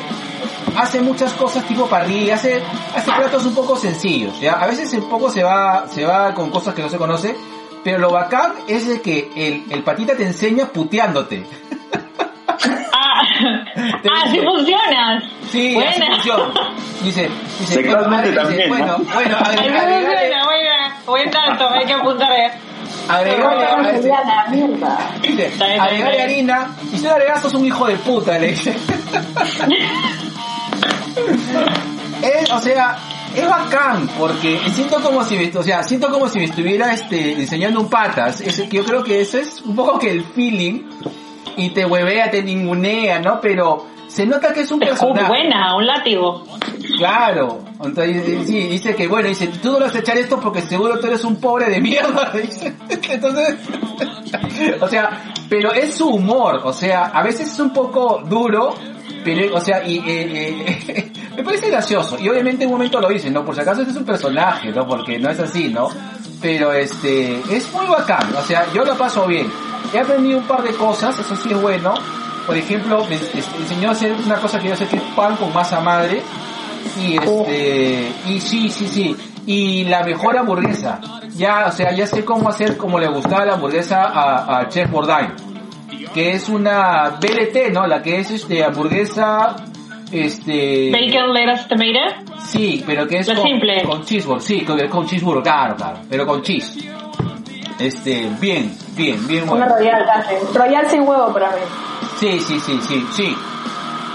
hace 0.78 1.02
muchas 1.02 1.34
cosas 1.34 1.64
tipo 1.66 1.88
parrilla, 1.88 2.36
hace, 2.36 2.62
hace 2.96 3.12
platos 3.12 3.46
un 3.46 3.56
poco 3.56 3.76
sencillos, 3.76 4.40
¿ya? 4.40 4.54
A 4.54 4.68
veces 4.68 4.92
un 4.94 5.10
poco 5.10 5.30
se 5.30 5.44
va, 5.44 5.86
se 5.88 6.06
va 6.06 6.34
con 6.34 6.50
cosas 6.50 6.74
que 6.74 6.82
no 6.82 6.90
se 6.90 6.98
conoce, 6.98 7.36
pero 7.84 8.00
lo 8.00 8.12
bacán 8.12 8.54
es 8.68 8.88
de 8.88 9.02
que 9.02 9.30
el, 9.36 9.64
el 9.72 9.84
patita 9.84 10.16
te 10.16 10.24
enseña 10.24 10.66
puteándote. 10.68 11.46
Ah, 12.92 13.22
ah, 13.76 14.30
dice- 14.32 14.42
sí 14.66 14.74
así 15.48 15.74
Buena. 15.76 16.06
funciona. 16.16 16.54
Dice, 17.02 17.30
dice, 17.60 17.74
Sexualmente 17.76 18.30
bueno, 18.32 18.42
también, 18.42 18.70
bueno, 18.70 18.98
¿no? 18.98 19.14
bueno, 19.14 19.38
agregale, 19.38 20.06
buena, 20.06 20.44
buena. 20.46 20.98
Buen 21.06 21.32
dato, 21.32 21.70
hay 21.70 21.86
que 21.86 21.94
apuntar. 21.94 22.32
agregale, 23.08 23.66
agregale 25.80 26.12
bien. 26.18 26.22
harina, 26.22 26.76
y 26.92 26.98
si 26.98 27.04
no 27.06 27.12
agregas 27.12 27.42
sos 27.42 27.54
un 27.54 27.66
hijo 27.66 27.86
de 27.88 27.96
puta, 27.98 28.38
le 28.40 28.48
dice. 28.48 28.76
Es, 32.18 32.52
o 32.52 32.60
sea, 32.60 32.98
es 33.36 33.48
bacán, 33.48 34.10
porque 34.18 34.60
siento 34.74 35.00
como 35.02 35.24
si 35.24 35.38
me, 35.38 35.56
o 35.56 35.62
sea, 35.62 35.84
siento 35.84 36.10
como 36.10 36.28
si 36.28 36.40
me 36.40 36.46
estuviera 36.46 36.94
este, 36.94 37.34
enseñando 37.34 37.80
un 37.80 37.90
patas. 37.90 38.42
Es, 38.42 38.68
yo 38.70 38.84
creo 38.84 39.04
que 39.04 39.22
eso 39.22 39.38
es 39.38 39.62
un 39.62 39.76
poco 39.76 40.00
que 40.00 40.10
el 40.10 40.24
feeling, 40.24 40.82
y 41.58 41.70
te 41.70 41.86
huevea, 41.86 42.32
te 42.32 42.42
ningunea, 42.42 43.20
¿no? 43.20 43.40
Pero 43.42 43.86
se 44.08 44.26
nota 44.26 44.54
que 44.54 44.62
es 44.62 44.72
un 44.72 44.80
personaje. 44.80 45.28
buena, 45.28 45.76
un 45.76 45.86
látigo. 45.86 46.46
Claro, 46.98 47.60
entonces 47.84 48.28
eh, 48.28 48.44
sí, 48.46 48.60
dice 48.68 48.96
que 48.96 49.08
bueno, 49.08 49.28
dice, 49.28 49.48
tú 49.62 49.74
no 49.74 49.80
vas 49.80 49.94
a 49.94 50.00
echar 50.00 50.18
esto 50.18 50.40
porque 50.40 50.62
seguro 50.62 51.00
tú 51.00 51.08
eres 51.08 51.24
un 51.24 51.36
pobre 51.36 51.70
de 51.70 51.82
mierda, 51.82 52.32
dice. 52.42 52.74
Entonces, 52.90 53.56
o 54.82 54.88
sea, 54.88 55.34
pero 55.50 55.74
es 55.74 55.96
su 55.96 56.08
humor, 56.08 56.62
o 56.64 56.74
sea, 56.74 57.06
a 57.06 57.24
veces 57.24 57.52
es 57.52 57.60
un 57.60 57.74
poco 57.74 58.24
duro, 58.26 58.76
pero, 59.24 59.56
o 59.56 59.60
sea, 59.60 59.86
y 59.86 59.98
eh, 60.00 60.56
eh, 60.88 61.12
me 61.36 61.44
parece 61.44 61.70
gracioso, 61.70 62.18
y 62.20 62.30
obviamente 62.30 62.64
en 62.64 62.70
un 62.70 62.76
momento 62.76 63.00
lo 63.00 63.10
dice, 63.10 63.30
¿no? 63.30 63.44
Por 63.44 63.56
si 63.56 63.62
acaso 63.62 63.82
este 63.82 63.92
es 63.92 63.98
un 63.98 64.06
personaje, 64.06 64.72
¿no? 64.72 64.88
Porque 64.88 65.20
no 65.20 65.30
es 65.30 65.40
así, 65.40 65.70
¿no? 65.70 65.90
Pero 66.42 66.72
este, 66.72 67.42
es 67.52 67.72
muy 67.74 67.88
bacán, 67.88 68.34
o 68.36 68.42
sea, 68.42 68.66
yo 68.74 68.86
lo 68.86 68.96
paso 68.98 69.26
bien. 69.28 69.52
He 69.94 70.00
aprendido 70.00 70.40
un 70.40 70.46
par 70.46 70.64
de 70.64 70.72
cosas, 70.72 71.18
eso 71.20 71.36
sí 71.36 71.50
es 71.52 71.62
bueno. 71.62 71.94
Por 72.46 72.56
ejemplo, 72.56 73.06
me 73.10 73.16
enseñó 73.16 73.90
a 73.90 73.92
hacer 73.92 74.14
una 74.26 74.36
cosa 74.36 74.60
que 74.60 74.70
yo 74.70 74.76
sé 74.76 74.88
que 74.88 74.98
es 74.98 75.04
pan 75.16 75.36
con 75.36 75.54
masa 75.54 75.82
madre, 75.82 76.22
y 77.02 77.18
este, 77.18 78.12
y 78.28 78.40
sí, 78.40 78.70
sí, 78.70 78.88
sí. 78.88 79.16
Y 79.46 79.84
la 79.86 80.04
mejor 80.04 80.38
hamburguesa. 80.38 81.00
Ya, 81.36 81.68
o 81.68 81.72
sea, 81.72 81.92
ya 81.92 82.08
sé 82.08 82.26
cómo 82.26 82.50
hacer 82.50 82.78
como 82.78 83.00
le 83.00 83.08
gustaba 83.08 83.46
la 83.46 83.54
hamburguesa 83.54 84.12
a 84.60 84.68
Chef 84.70 84.90
Bourdain. 84.90 85.47
Que 86.18 86.32
es 86.32 86.50
una 86.50 87.20
BLT, 87.22 87.72
¿no? 87.72 87.86
La 87.86 88.02
que 88.02 88.18
es 88.18 88.32
este 88.32 88.64
hamburguesa, 88.64 89.56
este... 90.12 90.90
Bacon, 90.92 91.32
lettuce, 91.32 91.70
tomato. 91.70 92.40
Sí, 92.44 92.84
pero 92.88 93.08
que 93.08 93.20
es 93.20 93.28
La 93.28 93.36
con, 93.36 93.44
simple. 93.44 93.84
con 93.84 94.04
cheeseburger, 94.04 94.42
sí, 94.42 94.62
con, 94.66 94.88
con 94.88 95.06
cheeseburger, 95.06 95.44
claro, 95.44 95.76
claro, 95.76 96.00
pero 96.10 96.26
con 96.26 96.42
cheese. 96.42 96.90
Este, 97.78 98.28
bien, 98.42 98.76
bien, 98.96 99.28
bien 99.28 99.44
Una 99.44 99.68
bueno. 99.68 99.76
royal 99.76 100.06
casi. 100.08 100.58
Royal 100.58 100.90
sin 100.90 101.02
huevo 101.02 101.32
para 101.32 101.52
mí. 101.52 101.62
Sí, 102.20 102.40
sí, 102.40 102.60
sí, 102.62 102.80
sí, 102.82 103.06
sí. 103.14 103.38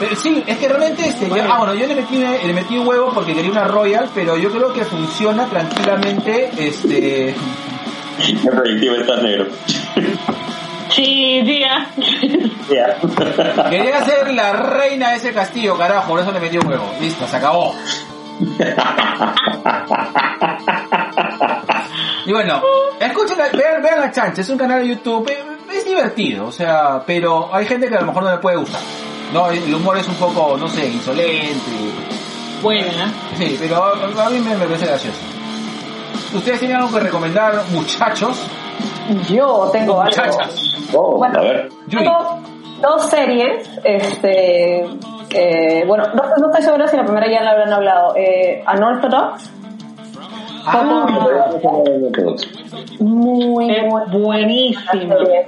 Pero 0.01 0.17
sí, 0.17 0.43
es 0.45 0.59
que 0.59 0.67
realmente 0.67 1.07
este, 1.07 1.29
yo, 1.29 1.37
ah 1.49 1.59
bueno, 1.59 1.75
yo 1.77 1.87
le 1.87 1.95
metí, 1.95 2.17
le 2.19 2.53
metí 2.53 2.79
un 2.79 2.89
huevo 2.89 3.13
porque 3.15 3.33
quería 3.33 3.53
una 3.53 3.63
Royal, 3.63 4.11
pero 4.13 4.37
yo 4.37 4.51
creo 4.51 4.73
que 4.73 4.85
funciona 4.85 5.47
tranquilamente, 5.47 6.51
este, 6.59 7.33
predictivo 8.51 8.97
estás 8.97 9.23
negro. 9.23 9.47
Sí, 10.95 11.43
tía. 11.45 11.87
Ya. 12.71 13.69
quería 13.71 14.05
ser 14.05 14.33
la 14.35 14.53
reina 14.53 15.11
de 15.11 15.17
ese 15.17 15.33
castillo, 15.33 15.77
carajo, 15.77 16.09
por 16.09 16.21
eso 16.21 16.33
le 16.33 16.41
metí 16.41 16.59
un 16.59 16.67
huevo. 16.69 16.91
Listo, 17.01 17.27
se 17.27 17.37
acabó. 17.37 17.75
Y 22.25 22.33
bueno, 22.33 22.63
escuchen, 23.01 23.37
la- 23.39 23.49
vean, 23.49 23.83
vean 23.83 24.01
la 24.01 24.11
chancha, 24.11 24.41
es 24.43 24.49
un 24.49 24.59
canal 24.59 24.81
de 24.81 24.89
YouTube, 24.89 25.31
es 25.73 25.85
divertido, 25.85 26.47
o 26.47 26.53
sea, 26.53 27.03
pero 27.05 27.53
hay 27.55 27.67
gente 27.67 27.89
que 27.89 27.97
a 27.97 28.01
lo 28.01 28.07
mejor 28.07 28.23
no 28.25 28.31
le 28.31 28.39
puede 28.39 28.57
gustar. 28.57 28.81
No, 29.33 29.51
el 29.51 29.75
humor 29.75 29.97
es 29.99 30.07
un 30.09 30.15
poco, 30.15 30.57
no 30.57 30.69
sé, 30.69 30.87
insolente. 30.89 31.71
Buena. 32.63 33.13
Sí, 33.37 33.57
pero 33.59 33.83
a, 33.85 34.27
a 34.27 34.31
mí 34.31 34.39
me, 34.39 34.55
me 34.55 34.67
parece 34.67 34.87
gracioso. 34.87 35.19
¿Ustedes 36.35 36.61
tienen 36.61 36.77
algo 36.79 36.93
que 36.93 37.01
recomendar, 37.01 37.65
muchachos? 37.71 38.39
Yo 39.29 39.69
tengo 39.73 40.01
algo. 40.01 40.39
Oh, 40.95 41.17
Bueno, 41.19 41.39
a 41.39 41.43
ver. 41.43 41.69
Yuri. 41.89 42.05
Tengo 42.05 42.39
dos 42.81 43.07
series, 43.11 43.69
este, 43.85 44.85
eh, 45.31 45.85
bueno, 45.87 46.05
no, 46.15 46.23
no 46.39 46.47
estoy 46.49 46.63
segura 46.63 46.87
si 46.89 46.97
la 46.97 47.05
primera 47.05 47.31
ya 47.31 47.43
la 47.43 47.53
habrán 47.53 47.73
hablado. 47.73 48.15
Eh, 48.17 48.65
Unorthodox, 48.73 49.51
muy, 53.01 53.69
muy 54.09 54.77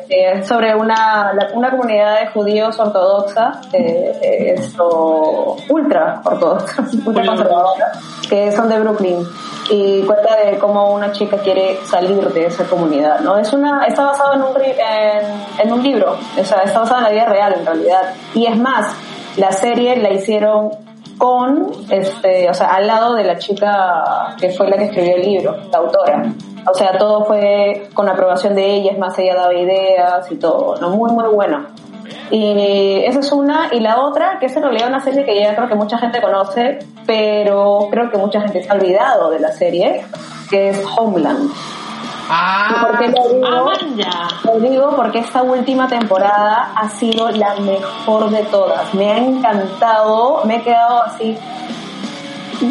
es 0.09 0.47
sobre 0.47 0.75
una, 0.75 1.33
una 1.55 1.71
comunidad 1.71 2.21
de 2.21 2.27
judíos 2.29 2.79
ortodoxa, 2.79 3.61
eh, 3.73 4.19
eh, 4.23 4.55
esto, 4.57 5.57
ultra 5.69 6.21
ortodoxa, 6.25 6.85
ultra 7.07 7.27
conservadora, 7.27 7.93
que 8.29 8.53
son 8.53 8.69
de 8.69 8.81
Brooklyn 8.81 9.27
y 9.71 10.03
cuenta 10.03 10.37
de 10.37 10.59
cómo 10.59 10.93
una 10.93 11.13
chica 11.13 11.39
quiere 11.39 11.79
salir 11.85 12.29
de 12.33 12.47
esa 12.47 12.65
comunidad, 12.65 13.21
¿no? 13.21 13.39
Es 13.39 13.53
una, 13.53 13.87
está 13.87 14.05
basado 14.05 14.35
en 14.35 14.43
un, 14.43 14.55
en 15.59 15.73
un 15.73 15.83
libro, 15.83 16.17
o 16.39 16.45
sea, 16.45 16.63
está 16.63 16.81
basado 16.81 16.99
en 16.99 17.05
la 17.05 17.11
vida 17.11 17.25
real 17.27 17.55
en 17.59 17.67
realidad. 17.67 18.15
Y 18.35 18.47
es 18.47 18.59
más, 18.59 18.95
la 19.37 19.53
serie 19.53 19.97
la 19.97 20.11
hicieron 20.13 20.71
con, 21.19 21.71
este, 21.91 22.49
o 22.51 22.55
sea, 22.55 22.75
al 22.75 22.87
lado 22.87 23.15
de 23.15 23.25
la 23.25 23.39
chica 23.39 24.35
que 24.39 24.51
fue 24.51 24.69
la 24.69 24.77
que 24.77 24.85
escribió 24.85 25.17
el 25.17 25.23
libro, 25.23 25.57
la 25.71 25.79
autora. 25.79 26.23
O 26.71 26.75
sea, 26.75 26.97
todo 26.97 27.25
fue 27.25 27.89
con 27.95 28.09
aprobación 28.09 28.55
de 28.55 28.75
ella, 28.75 28.93
es 28.93 28.99
más, 28.99 29.19
ella 29.19 29.35
daba 29.35 29.55
ideas 29.55 30.31
y 30.31 30.37
todo, 30.37 30.77
¿no? 30.81 30.91
Muy, 30.91 31.13
muy 31.13 31.29
bueno. 31.29 31.67
Y 32.31 33.03
esa 33.05 33.21
es 33.21 33.33
una, 33.33 33.69
y 33.73 33.81
la 33.81 34.01
otra, 34.01 34.39
que 34.39 34.47
es 34.47 34.57
en 34.57 34.63
realidad 34.63 34.89
una 34.89 35.01
serie 35.01 35.25
que 35.25 35.39
ya 35.39 35.55
creo 35.55 35.69
que 35.69 35.75
mucha 35.75 35.99
gente 35.99 36.21
conoce, 36.21 36.79
pero 37.07 37.89
creo 37.91 38.11
que 38.11 38.19
mucha 38.19 38.41
gente 38.41 38.63
se 38.63 38.71
ha 38.71 38.75
olvidado 38.75 39.31
de 39.31 39.41
la 39.41 39.53
serie, 39.53 40.05
que 40.51 40.71
es 40.71 40.83
Homeland. 40.97 41.51
¿Y 42.25 42.27
Ah, 42.31 42.87
por 42.87 42.99
qué 42.99 43.09
lo 43.09 43.29
digo? 43.29 43.47
Ah, 43.47 43.73
ya. 43.97 44.29
Lo 44.45 44.59
digo 44.61 44.97
porque 44.97 45.19
esta 45.19 45.43
última 45.43 45.87
temporada 45.89 46.73
ha 46.75 46.89
sido 46.89 47.31
la 47.31 47.55
mejor 47.57 48.31
de 48.31 48.43
todas. 48.45 48.95
Me 48.95 49.13
ha 49.13 49.19
encantado, 49.19 50.43
me 50.45 50.57
he 50.57 50.63
quedado 50.63 51.03
así 51.03 51.37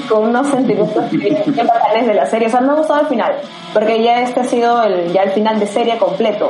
con 0.09 0.29
unos 0.29 0.47
sentimientos 0.47 0.95
bacanes 0.95 2.07
de 2.07 2.13
la 2.15 2.25
serie. 2.25 2.47
O 2.47 2.51
sea, 2.51 2.61
me 2.61 2.71
ha 2.71 2.75
gustado 2.75 3.01
el 3.01 3.07
final, 3.07 3.35
porque 3.73 4.01
ya 4.01 4.21
este 4.21 4.39
ha 4.39 4.43
sido 4.45 4.81
el, 4.83 5.11
ya 5.13 5.21
el 5.23 5.31
final 5.31 5.59
de 5.59 5.67
serie 5.67 5.97
completo. 5.97 6.49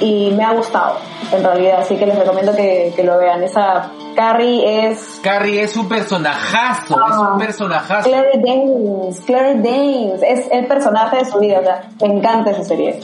Y 0.00 0.30
me 0.32 0.44
ha 0.44 0.52
gustado, 0.52 0.96
en 1.30 1.44
realidad, 1.44 1.80
así 1.80 1.96
que 1.96 2.06
les 2.06 2.18
recomiendo 2.18 2.56
que, 2.56 2.92
que 2.96 3.04
lo 3.04 3.18
vean. 3.18 3.42
Esa 3.44 3.90
Carrie 4.14 4.88
es 4.90 5.20
Carrie 5.22 5.62
es 5.62 5.76
un 5.76 5.88
personajazo, 5.88 6.94
es 6.94 7.14
Ah. 7.14 7.30
un 7.32 7.38
personajazo. 7.38 8.08
Claire 8.08 8.30
Danes, 8.44 9.20
Claire 9.20 9.54
Danes, 9.60 10.22
es 10.22 10.46
el 10.50 10.66
personaje 10.66 11.18
de 11.18 11.24
su 11.24 11.38
vida, 11.38 11.60
o 11.60 11.62
sea, 11.62 11.88
me 12.02 12.14
encanta 12.18 12.50
esa 12.50 12.64
serie. 12.64 13.00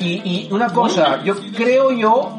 Y, 0.00 0.22
y 0.24 0.48
una 0.52 0.68
cosa, 0.72 1.22
yo 1.22 1.34
creo 1.56 1.90
yo 1.92 2.30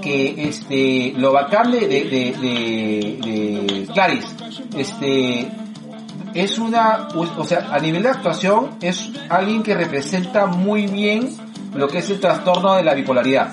que 0.00 0.48
este 0.48 1.12
lo 1.18 1.32
bacán 1.32 1.70
de, 1.70 1.80
de, 1.80 1.86
de, 2.04 2.34
de, 2.40 3.18
de 3.20 3.86
Clarice, 3.92 4.28
este 4.76 5.50
es 6.32 6.58
una, 6.58 7.08
o 7.14 7.44
sea, 7.44 7.68
a 7.72 7.78
nivel 7.80 8.02
de 8.04 8.08
actuación 8.10 8.70
es 8.80 9.10
alguien 9.28 9.62
que 9.62 9.74
representa 9.74 10.46
muy 10.46 10.86
bien 10.86 11.28
lo 11.74 11.88
que 11.88 11.98
es 11.98 12.08
el 12.10 12.20
trastorno 12.20 12.74
de 12.74 12.84
la 12.84 12.94
bipolaridad. 12.94 13.52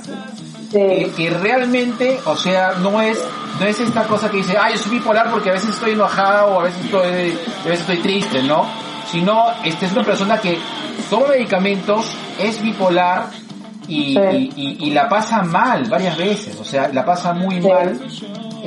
Que, 0.72 1.12
que 1.16 1.30
realmente, 1.30 2.20
o 2.26 2.36
sea, 2.36 2.74
no 2.82 3.00
es, 3.02 3.18
no 3.60 3.66
es 3.66 3.80
esta 3.80 4.04
cosa 4.04 4.30
que 4.30 4.38
dice, 4.38 4.58
ah, 4.58 4.70
yo 4.70 4.78
soy 4.78 4.98
bipolar 5.00 5.32
porque 5.32 5.50
a 5.50 5.54
veces 5.54 5.70
estoy 5.70 5.92
enojada 5.92 6.46
o 6.46 6.60
a 6.60 6.64
veces 6.64 6.84
estoy, 6.86 7.08
a 7.08 7.68
veces 7.70 7.80
estoy 7.82 7.98
triste, 8.00 8.44
¿no? 8.44 8.66
Sino, 9.10 9.46
este 9.64 9.86
es 9.86 9.94
una 9.94 10.04
persona 10.04 10.38
que 10.40 10.58
toma 11.10 11.28
medicamentos, 11.30 12.12
es 12.38 12.62
bipolar 12.62 13.30
y, 13.88 14.16
Sí. 14.16 14.52
y, 14.58 14.62
y- 14.62 14.88
y 14.88 14.90
la 14.90 15.08
pasa 15.08 15.42
mal 15.44 15.86
varias 15.86 16.18
veces, 16.18 16.58
o 16.60 16.66
sea, 16.66 16.90
la 16.90 17.06
pasa 17.06 17.32
muy 17.34 17.62
mal. 17.62 17.98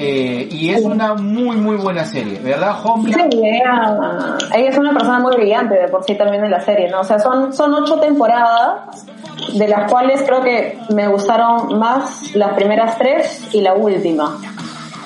Eh, 0.03 0.49
y 0.51 0.71
es 0.71 0.83
una 0.83 1.13
muy, 1.13 1.57
muy 1.57 1.77
buena 1.77 2.05
serie, 2.07 2.39
¿verdad, 2.39 2.77
Sí, 2.83 2.89
Homeland? 2.89 3.35
ella, 3.35 4.39
ella 4.55 4.69
es 4.71 4.79
una 4.79 4.93
persona 4.93 5.19
muy 5.19 5.37
brillante 5.37 5.75
de 5.75 5.89
por 5.89 6.05
sí 6.05 6.15
también 6.15 6.43
en 6.43 6.51
la 6.51 6.61
serie, 6.61 6.89
¿no? 6.89 7.01
O 7.01 7.05
sea, 7.05 7.19
son, 7.19 7.53
son 7.53 7.75
ocho 7.75 8.01
temporadas, 8.01 9.07
de 9.53 9.69
las 9.69 9.91
cuales 9.91 10.23
creo 10.23 10.41
que 10.41 10.79
me 10.95 11.07
gustaron 11.09 11.79
más 11.79 12.35
las 12.35 12.55
primeras 12.55 12.97
tres 12.97 13.47
y 13.53 13.61
la 13.61 13.75
última. 13.75 14.39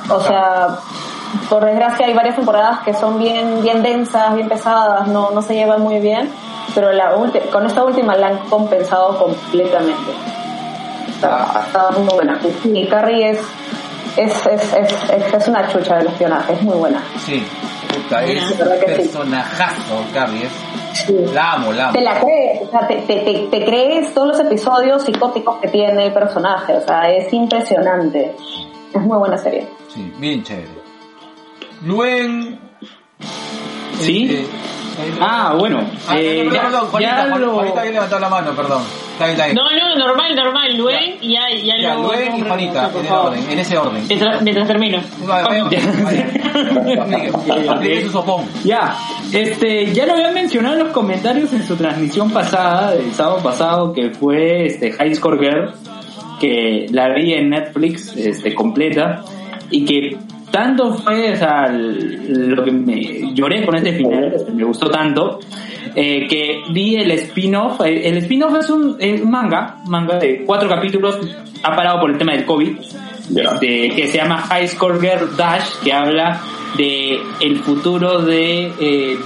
O 0.08 0.20
sea, 0.20 0.78
por 1.48 1.64
desgracia 1.64 2.06
hay 2.06 2.14
varias 2.14 2.36
temporadas 2.36 2.78
que 2.84 2.94
son 2.94 3.18
bien, 3.18 3.62
bien 3.62 3.82
densas, 3.82 4.32
bien 4.36 4.48
pesadas, 4.48 5.08
no, 5.08 5.32
no 5.32 5.42
se 5.42 5.54
llevan 5.54 5.80
muy 5.82 5.98
bien, 5.98 6.30
pero 6.72 6.92
la 6.92 7.12
con 7.50 7.66
esta 7.66 7.82
última 7.82 8.14
la 8.14 8.28
han 8.28 8.38
compensado 8.48 9.18
completamente. 9.18 10.12
Está 11.08 11.90
muy 11.96 12.14
buena. 12.14 12.38
Y 12.64 12.86
Carrie 12.86 13.30
es, 13.30 13.40
es, 14.16 14.46
es, 14.46 14.72
es, 14.74 14.92
es, 15.10 15.34
es 15.34 15.48
una 15.48 15.68
chucha 15.70 15.96
del 15.98 16.06
espionaje, 16.08 16.52
es 16.54 16.62
muy 16.62 16.76
buena. 16.76 17.02
Sí, 17.24 17.44
puta, 17.88 18.24
es 18.24 18.42
un 18.52 18.68
personajazo, 18.86 20.04
Carrie. 20.12 20.44
es- 20.46 20.52
Sí. 20.94 21.12
La 21.34 21.54
amo, 21.54 21.72
la 21.72 21.86
amo. 21.88 21.92
Te 21.92 22.00
la 22.02 22.20
crees, 22.20 22.62
o 22.62 22.70
sea, 22.70 22.86
te, 22.86 22.94
te, 22.98 23.16
te, 23.16 23.48
te 23.50 23.64
crees 23.64 24.14
todos 24.14 24.28
los 24.28 24.38
episodios 24.40 25.02
psicóticos 25.02 25.56
que 25.58 25.66
tiene 25.66 26.06
el 26.06 26.12
personaje, 26.12 26.72
o 26.72 26.80
sea, 26.86 27.10
es 27.10 27.32
impresionante. 27.32 28.32
Es 28.94 29.02
muy 29.02 29.18
buena 29.18 29.36
serie. 29.36 29.66
Sí, 29.92 30.12
bien 30.18 30.44
chévere. 30.44 30.68
Luen. 31.84 32.60
¿Sí? 33.98 34.28
eh, 34.30 34.46
Ah, 35.20 35.54
bueno. 35.58 35.80
ah, 36.08 36.16
eh, 36.18 36.42
perdón, 36.44 36.54
ya- 36.54 36.62
perdón, 36.62 36.86
Juanita, 36.88 37.26
lo- 37.38 37.52
Juanita 37.54 37.80
había 37.80 37.92
levantado 37.92 38.20
la 38.20 38.28
mano, 38.28 38.50
perdón. 38.52 38.82
Está 39.12 39.26
bien, 39.26 39.36
está 39.38 39.44
bien. 39.46 39.56
No, 39.56 39.70
no, 39.70 40.06
normal, 40.06 40.34
normal. 40.34 40.76
Luen 40.76 41.16
y 41.20 41.34
ya, 41.34 41.42
ya, 41.50 41.74
Ya, 41.80 41.94
luego- 41.94 42.12
Luen 42.12 42.36
y 42.36 42.42
Juanita, 42.42 42.88
por 42.90 43.00
en, 43.00 43.06
el 43.06 43.12
orden, 43.12 43.50
en 43.50 43.58
ese 43.58 43.78
orden. 43.78 44.04
Mientras, 44.08 44.42
mientras 44.42 44.66
termino. 44.68 44.98
Aplique, 47.68 48.02
su 48.02 48.10
sopón. 48.10 48.44
Ya, 48.64 48.96
este, 49.32 49.92
ya 49.92 50.06
lo 50.06 50.12
había 50.14 50.30
mencionado 50.32 50.74
en 50.76 50.84
los 50.84 50.92
comentarios 50.92 51.52
en 51.52 51.66
su 51.66 51.76
transmisión 51.76 52.30
pasada, 52.30 52.92
del 52.94 53.12
sábado 53.12 53.40
pasado, 53.42 53.92
que 53.92 54.10
fue 54.10 54.66
este 54.66 54.92
High 54.92 55.14
Score 55.14 55.38
Girl, 55.38 55.72
que 56.40 56.86
la 56.90 57.12
vi 57.14 57.34
en 57.34 57.50
Netflix, 57.50 58.16
este, 58.16 58.54
completa, 58.54 59.22
y 59.70 59.84
que 59.84 60.16
tanto 60.54 60.94
fue, 60.94 61.32
o 61.32 61.36
sea, 61.36 61.68
lo 61.68 62.62
que 62.62 62.70
me 62.70 63.34
lloré 63.34 63.66
con 63.66 63.74
este 63.74 63.92
final, 63.94 64.36
me 64.54 64.62
gustó 64.62 64.88
tanto, 64.88 65.40
eh, 65.96 66.28
que 66.28 66.62
vi 66.70 66.94
el 66.94 67.10
spin-off, 67.10 67.80
eh, 67.80 68.08
el 68.08 68.18
spin-off 68.18 68.54
es 68.60 68.70
un, 68.70 68.96
es 69.00 69.20
un 69.20 69.30
manga, 69.32 69.78
manga 69.86 70.16
de 70.16 70.44
cuatro 70.46 70.68
capítulos, 70.68 71.18
ha 71.60 71.74
parado 71.74 72.00
por 72.00 72.12
el 72.12 72.18
tema 72.18 72.34
del 72.34 72.44
COVID, 72.44 72.78
este, 72.78 73.90
que 73.96 74.06
se 74.06 74.18
llama 74.18 74.42
High 74.42 74.68
Score 74.68 75.00
Girl 75.00 75.36
Dash, 75.36 75.80
que 75.82 75.92
habla 75.92 76.40
de 76.76 77.18
el 77.40 77.58
futuro 77.58 78.22
de 78.22 78.70
eh, 78.78 79.16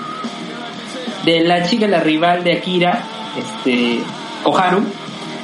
de 1.26 1.41
la 1.41 1.62
chica, 1.62 1.87
la 1.89 2.01
rival 2.01 2.43
de 2.43 2.53
Akira, 2.55 3.03
este, 3.37 3.99
Koharu, 4.43 4.83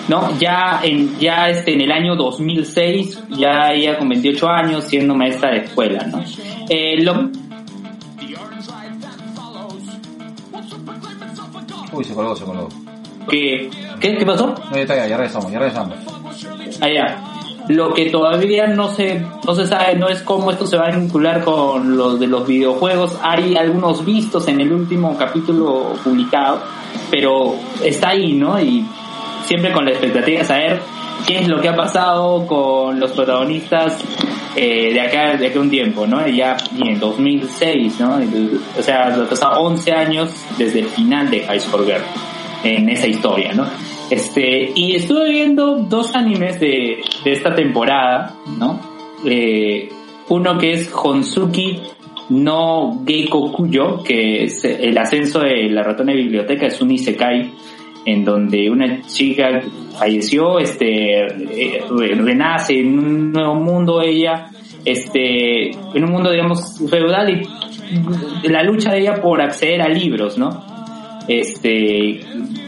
¿no? 0.09 0.39
Ya 0.39 0.81
en, 0.83 1.19
ya 1.19 1.49
este, 1.49 1.75
en 1.75 1.81
el 1.81 1.93
año 1.93 2.17
2006, 2.17 3.25
ya 3.39 3.73
ella 3.73 3.99
con 3.99 4.09
28 4.09 4.49
años 4.49 4.85
siendo 4.85 5.15
maestra 5.15 5.51
de 5.51 5.59
escuela, 5.59 6.07
¿no? 6.07 6.23
Eh, 6.69 7.03
lo, 7.03 7.31
Uy, 11.93 12.05
se 12.05 12.15
colgó, 12.15 12.35
se 12.35 12.45
colgó. 12.45 12.69
que, 13.29 13.71
¿qué, 14.01 14.17
¿Qué 14.17 14.27
pasó? 14.27 14.49
No, 14.49 14.75
ya 14.75 14.83
está, 14.83 14.97
ya, 14.97 15.07
ya 15.07 15.17
regresamos, 15.17 15.53
ya 15.53 15.59
regresamos. 15.59 15.97
allá. 16.81 17.31
Lo 17.69 17.95
que 17.95 18.11
todavía 18.11 18.67
no 18.67 18.89
se, 18.93 19.25
no 19.47 19.55
se 19.55 19.67
sabe 19.67 19.95
no 19.97 20.09
es 20.09 20.21
cómo 20.21 20.51
esto 20.51 20.67
se 20.67 20.77
va 20.77 20.89
a 20.89 20.91
vincular 20.91 21.45
con 21.45 21.97
los 21.97 22.21
de 22.21 22.27
los 22.27 22.47
videojuegos. 22.47 23.17
Hay 23.23 23.57
algunos 23.57 24.05
vistos 24.05 24.49
en 24.49 24.61
el 24.61 24.71
último 24.71 25.17
capítulo 25.17 25.95
publicado, 26.05 26.61
pero 27.11 27.55
está 27.83 28.11
ahí, 28.11 28.35
¿no? 28.35 28.61
Y 28.61 28.85
siempre 29.47 29.73
con 29.73 29.85
la 29.85 29.93
expectativa 29.93 30.41
de 30.41 30.45
saber 30.45 30.81
qué 31.27 31.39
es 31.39 31.49
lo 31.49 31.61
que 31.61 31.69
ha 31.69 31.77
pasado 31.77 32.47
con 32.47 32.99
los 32.99 33.13
protagonistas 33.13 33.99
eh, 34.57 34.93
de 34.93 35.01
acá 35.01 35.37
de 35.37 35.49
acá 35.49 35.59
un 35.59 35.71
tiempo, 35.71 36.07
¿no? 36.07 36.27
Ya 36.29 36.57
en 36.79 36.99
2006, 37.01 38.01
¿no? 38.01 38.21
O 38.79 38.83
sea, 38.83 39.13
que 39.15 39.21
pasado 39.23 39.61
11 39.63 39.93
años 39.93 40.33
desde 40.57 40.81
el 40.81 40.87
final 40.87 41.31
de 41.31 41.41
High 41.41 41.61
Score 41.61 41.85
Girl 41.85 42.03
en 42.63 42.89
esa 42.89 43.07
historia, 43.07 43.53
¿no? 43.53 43.67
Este, 44.11 44.73
y 44.75 44.95
estuve 44.95 45.31
viendo 45.31 45.77
dos 45.77 46.15
animes 46.15 46.61
de, 46.61 47.03
de 47.25 47.33
esta 47.33 47.55
temporada, 47.55 48.35
¿no? 48.59 48.81
Eh, 49.25 49.89
uno 50.29 50.57
que 50.59 50.73
es 50.73 50.91
Honsuki 50.93 51.81
no 52.31 53.03
Geiko 53.05 53.53
Kuyo, 53.53 54.03
que 54.03 54.45
es 54.45 54.65
el 54.65 54.97
ascenso 54.97 55.41
de 55.41 55.69
la 55.69 55.83
ratona 55.83 56.13
de 56.13 56.19
biblioteca, 56.19 56.67
es 56.67 56.81
un 56.81 56.91
isekai 56.91 57.51
en 58.05 58.25
donde 58.25 58.71
una 58.71 59.03
chica 59.03 59.63
falleció, 59.99 60.59
este, 60.59 61.27
eh, 61.27 61.83
renace 61.89 62.81
en 62.81 62.99
un 62.99 63.33
nuevo 63.33 63.55
mundo 63.55 64.03
ella, 64.03 64.47
este, 64.85 65.71
en 65.71 66.05
un 66.05 66.11
mundo 66.11 66.31
digamos 66.31 66.79
feudal 66.91 67.31
y 68.43 68.49
la 68.49 68.63
lucha 68.63 68.93
de 68.93 69.01
ella 69.01 69.21
por 69.21 69.41
acceder 69.41 69.81
a 69.83 69.89
libros, 69.89 70.37
¿no? 70.39 70.75
Este, 71.27 72.21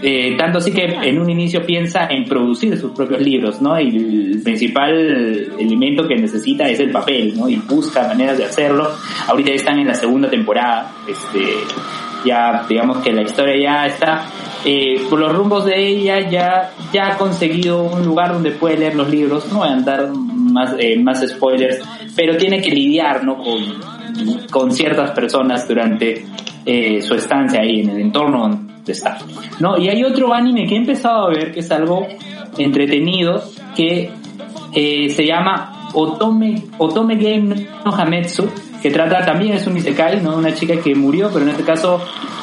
eh, 0.03 0.34
tanto 0.39 0.59
así 0.59 0.72
que 0.72 0.84
en 0.84 1.18
un 1.18 1.28
inicio 1.28 1.64
piensa 1.66 2.07
en 2.09 2.24
producir 2.24 2.76
sus 2.78 2.93
propios 2.93 3.20
libros, 3.20 3.61
¿no? 3.61 3.78
Y 3.78 3.89
el 3.89 4.41
principal 4.43 4.95
elemento 5.59 6.09
que 6.09 6.16
necesita 6.16 6.66
es 6.68 6.80
el 6.80 6.91
papel, 6.91 7.34
¿no? 7.37 7.49
Y 7.51 7.57
busca 7.57 8.09
maneras 8.09 8.39
de 8.39 8.45
hacerlo. 8.45 8.89
Ahorita 9.28 9.51
están 9.51 9.78
en 9.78 9.89
la 9.89 9.95
segunda 9.95 10.30
temporada, 10.30 10.91
este, 11.07 11.41
ya 12.24 12.64
digamos 12.66 12.99
que 12.99 13.12
la 13.12 13.22
historia 13.22 13.57
ya 13.59 13.87
está 13.87 14.26
eh, 14.67 15.07
por 15.09 15.21
los 15.21 15.33
rumbos 15.33 15.64
de 15.64 15.79
ella, 15.79 16.29
ya, 16.29 16.72
ya 16.93 17.13
ha 17.13 17.17
conseguido 17.17 17.84
un 17.84 18.05
lugar 18.05 18.33
donde 18.33 18.51
puede 18.51 18.76
leer 18.76 18.97
los 18.97 19.09
libros, 19.09 19.51
no 19.53 19.61
voy 19.61 19.68
a 19.68 19.76
dar 19.76 20.11
más, 20.13 20.75
eh, 20.79 20.99
más 20.99 21.26
spoilers, 21.26 21.80
pero 22.14 22.37
tiene 22.37 22.61
que 22.61 22.71
lidiar, 22.71 23.25
¿no? 23.25 23.38
Con, 23.38 24.47
con 24.51 24.72
ciertas 24.72 25.13
personas 25.13 25.67
durante 25.68 26.25
eh, 26.64 27.01
su 27.01 27.14
estancia 27.14 27.61
ahí 27.61 27.83
en 27.83 27.91
el 27.91 28.01
entorno 28.01 28.41
donde 28.41 28.93
está. 28.93 29.18
¿no? 29.61 29.79
Y 29.79 29.88
hay 29.88 30.03
otro 30.03 30.34
anime 30.34 30.67
que 30.67 30.75
he 30.75 30.79
empezado 30.79 31.26
a 31.26 31.29
ver 31.29 31.53
que 31.53 31.61
es 31.61 31.71
algo 31.71 32.07
entretenido 32.59 33.43
que 33.76 34.11
eh, 34.75 35.09
se 35.11 35.25
llama 35.25 35.91
Otome, 35.95 36.64
Otome 36.79 37.17
Game 37.17 37.68
no 37.84 37.95
Hametsu, 37.95 38.49
que 38.83 38.91
trata 38.91 39.25
también 39.25 39.53
es 39.53 39.67
un 39.67 39.76
isekai, 39.76 40.21
¿no? 40.21 40.37
Una 40.37 40.53
chica 40.55 40.76
que 40.76 40.95
murió, 40.95 41.30
pero 41.33 41.45
en 41.45 41.51
este 41.51 41.63
caso 41.63 42.01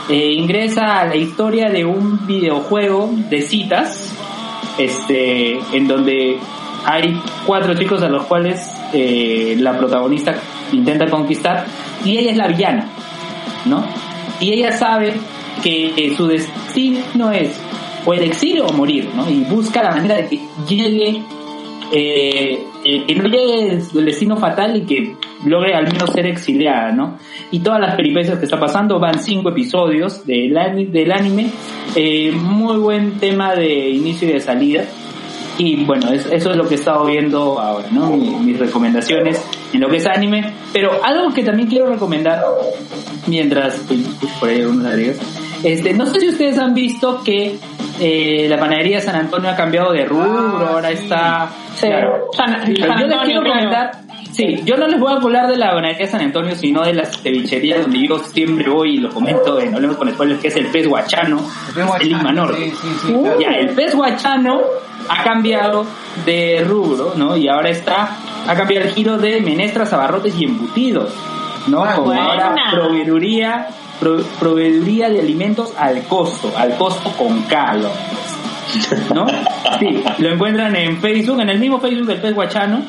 eh, 0.09 0.33
ingresa 0.33 0.99
a 0.99 1.05
la 1.05 1.15
historia 1.15 1.69
de 1.69 1.85
un 1.85 2.25
videojuego 2.25 3.11
de 3.29 3.41
citas, 3.41 4.13
este, 4.77 5.59
en 5.71 5.87
donde 5.87 6.37
hay 6.85 7.19
cuatro 7.45 7.73
chicos 7.75 8.01
a 8.01 8.09
los 8.09 8.25
cuales 8.25 8.59
eh, 8.93 9.55
la 9.59 9.77
protagonista 9.77 10.35
intenta 10.71 11.09
conquistar 11.09 11.65
y 12.03 12.17
ella 12.17 12.31
es 12.31 12.37
la 12.37 12.47
villana, 12.47 12.89
¿no? 13.65 13.83
Y 14.39 14.53
ella 14.53 14.71
sabe 14.71 15.13
que 15.63 16.13
su 16.17 16.27
destino 16.27 17.31
es 17.31 17.57
o 18.05 18.13
el 18.13 18.23
exilio 18.23 18.65
o 18.65 18.73
morir, 18.73 19.09
¿no? 19.15 19.29
Y 19.29 19.43
busca 19.43 19.83
la 19.83 19.91
manera 19.91 20.15
de 20.15 20.27
que 20.27 20.39
llegue, 20.67 21.21
eh, 21.91 22.63
eh, 22.85 23.03
que 23.07 23.15
no 23.15 23.23
llegue 23.27 23.79
el 23.95 24.05
destino 24.05 24.37
fatal 24.37 24.75
y 24.77 24.81
que 24.81 25.15
logre 25.45 25.73
al 25.75 25.85
menos 25.91 26.09
ser 26.11 26.25
exiliada, 26.25 26.91
¿no? 26.91 27.17
Y 27.51 27.59
todas 27.59 27.79
las 27.79 27.95
peripecias 27.95 28.37
que 28.39 28.45
está 28.45 28.59
pasando, 28.59 28.99
van 28.99 29.19
cinco 29.19 29.49
episodios 29.49 30.25
del, 30.25 30.53
del 30.91 31.11
anime, 31.11 31.49
eh, 31.95 32.31
muy 32.31 32.77
buen 32.77 33.19
tema 33.19 33.53
de 33.55 33.89
inicio 33.89 34.29
y 34.29 34.33
de 34.33 34.39
salida. 34.39 34.83
Y 35.57 35.83
bueno, 35.85 36.11
es- 36.11 36.25
eso 36.31 36.49
es 36.51 36.57
lo 36.57 36.67
que 36.67 36.73
he 36.75 36.77
estado 36.77 37.05
viendo 37.05 37.59
ahora, 37.59 37.87
¿no? 37.91 38.07
Mi- 38.09 38.29
mis 38.39 38.57
recomendaciones 38.59 39.39
en 39.71 39.81
lo 39.81 39.87
que 39.89 39.97
es 39.97 40.07
anime. 40.07 40.51
Pero 40.73 41.03
algo 41.03 41.31
que 41.33 41.43
también 41.43 41.67
quiero 41.69 41.85
recomendar, 41.87 42.41
mientras 43.27 43.79
uy, 43.89 43.97
uy, 44.21 44.29
por 44.39 44.49
ahí 44.49 44.61
algunos 44.61 44.85
agregas, 44.85 45.17
este, 45.63 45.93
no 45.93 46.05
sé 46.07 46.19
si 46.19 46.29
ustedes 46.29 46.57
han 46.57 46.73
visto 46.73 47.21
que 47.23 47.55
eh, 47.99 48.47
la 48.49 48.57
panadería 48.59 48.99
San 49.01 49.15
Antonio 49.15 49.49
ha 49.49 49.55
cambiado 49.55 49.91
de 49.93 50.05
rubro, 50.05 50.65
Ah, 50.67 50.69
ahora 50.73 50.89
sí. 50.89 50.95
está... 51.03 51.49
Sí. 51.75 51.87
Claro. 51.87 52.27
San, 52.33 52.51
San 52.51 52.73
yo 52.73 52.85
les 52.85 52.89
Antonio, 52.91 53.19
quiero 53.23 53.41
comentar, 53.43 53.91
sí, 54.31 54.61
yo 54.63 54.77
no 54.77 54.87
les 54.87 54.99
voy 54.99 55.11
a 55.11 55.15
hablar 55.17 55.47
de 55.47 55.57
la 55.57 55.71
panadería 55.71 56.07
San 56.07 56.21
Antonio, 56.21 56.55
sino 56.55 56.83
de 56.83 56.93
las 56.93 57.19
cevicherías 57.21 57.81
donde 57.81 58.07
yo 58.07 58.19
siempre 58.19 58.69
voy 58.69 58.95
y 58.95 58.97
lo 58.97 59.09
comento 59.09 59.59
en 59.59 59.73
Hablemos 59.75 59.97
con 59.97 60.09
Spoilers, 60.11 60.39
que 60.41 60.47
es 60.49 60.55
el 60.55 60.67
pez 60.67 60.87
guachano, 60.87 61.39
El 61.69 61.73
pez 61.75 61.85
guachano, 61.85 62.03
Lima 62.17 62.31
Norte. 62.31 62.73
Claro. 63.05 63.39
Ya, 63.39 63.49
el 63.57 63.69
pez 63.69 63.95
guachano 63.95 64.61
ha 65.09 65.23
cambiado 65.23 65.85
de 66.25 66.63
rubro, 66.67 67.13
¿no? 67.15 67.35
Y 67.35 67.47
ahora 67.47 67.69
está, 67.69 68.09
ha 68.47 68.55
cambiado 68.55 68.85
el 68.85 68.91
giro 68.93 69.17
de 69.17 69.41
menestras, 69.41 69.91
abarrotes 69.93 70.35
y 70.39 70.45
embutidos, 70.45 71.13
¿no? 71.67 71.83
Ah, 71.83 71.93
Como 71.95 72.07
buena. 72.07 72.23
ahora 72.25 72.55
proveeduría, 72.71 73.67
pro- 74.03 74.23
proveeduría 74.39 75.09
de 75.09 75.19
alimentos 75.21 75.73
al 75.77 76.03
costo, 76.03 76.51
al 76.57 76.75
costo 76.77 77.09
con 77.17 77.41
K, 77.43 77.73
lo- 77.75 77.89
¿no? 79.15 79.25
Sí, 79.79 80.03
lo 80.19 80.29
encuentran 80.33 80.75
en 80.75 80.97
Facebook, 80.97 81.39
en 81.41 81.49
el 81.49 81.59
mismo 81.59 81.79
Facebook 81.79 82.07
del 82.07 82.19
pez 82.21 82.33
guachano, 82.35 82.81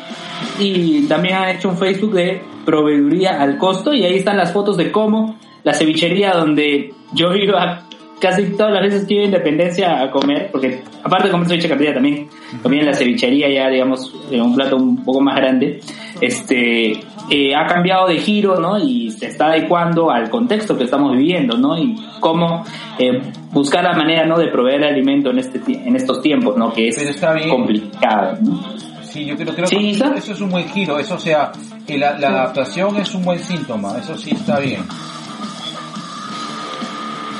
y 0.58 1.02
también 1.06 1.36
han 1.36 1.48
hecho 1.50 1.68
un 1.68 1.76
Facebook 1.78 2.12
de 2.14 2.42
proveeduría 2.64 3.40
al 3.40 3.58
costo, 3.58 3.92
y 3.94 4.04
ahí 4.04 4.16
están 4.16 4.36
las 4.36 4.52
fotos 4.52 4.76
de 4.76 4.90
cómo 4.90 5.36
la 5.62 5.72
cevichería 5.74 6.32
donde 6.32 6.92
yo 7.12 7.34
iba 7.34 7.82
casi 8.20 8.44
todas 8.56 8.72
las 8.72 8.82
veces 8.82 9.06
que 9.06 9.14
iba 9.14 9.22
a 9.22 9.26
Independencia 9.26 10.02
a 10.02 10.10
comer, 10.10 10.50
porque 10.50 10.82
aparte 11.02 11.28
de 11.28 11.32
comer 11.32 11.48
ceviche 11.48 11.68
cartilla 11.68 11.94
también 11.94 12.28
comía 12.62 12.80
en 12.80 12.86
la 12.86 12.94
cevichería 12.94 13.50
ya, 13.50 13.68
digamos, 13.68 14.14
en 14.30 14.40
un 14.40 14.54
plato 14.54 14.76
un 14.76 15.04
poco 15.04 15.20
más 15.20 15.36
grande, 15.36 15.80
este, 16.20 16.92
eh, 17.30 17.54
ha 17.54 17.66
cambiado 17.66 18.08
de 18.08 18.18
giro, 18.18 18.58
¿no? 18.60 18.78
Y 18.78 19.10
se 19.10 19.26
está 19.26 19.46
adecuando 19.46 20.10
al 20.10 20.30
contexto 20.30 20.76
que 20.76 20.84
estamos 20.84 21.16
viviendo, 21.16 21.56
¿no? 21.56 21.76
Y 21.78 21.96
cómo 22.20 22.64
eh, 22.98 23.20
buscar 23.50 23.84
la 23.84 23.94
manera, 23.94 24.26
¿no? 24.26 24.38
De 24.38 24.48
proveer 24.48 24.84
alimento 24.84 25.30
en 25.30 25.38
este 25.38 25.60
en 25.66 25.96
estos 25.96 26.20
tiempos, 26.22 26.56
¿no? 26.56 26.72
Que 26.72 26.88
es 26.88 27.20
complicado, 27.48 28.38
¿no? 28.42 28.62
Sí, 29.02 29.24
yo 29.26 29.36
creo, 29.36 29.54
creo 29.54 29.66
Sí, 29.68 29.76
que 29.76 30.18
eso 30.18 30.32
es 30.32 30.40
un 30.40 30.50
buen 30.50 30.68
giro, 30.68 30.98
eso 30.98 31.14
o 31.14 31.18
sea, 31.18 31.52
que 31.86 31.96
la, 31.96 32.18
la 32.18 32.30
adaptación 32.30 32.96
es 32.96 33.14
un 33.14 33.24
buen 33.24 33.38
síntoma, 33.38 33.96
eso 33.98 34.16
sí 34.18 34.32
está 34.32 34.58
bien. 34.58 34.80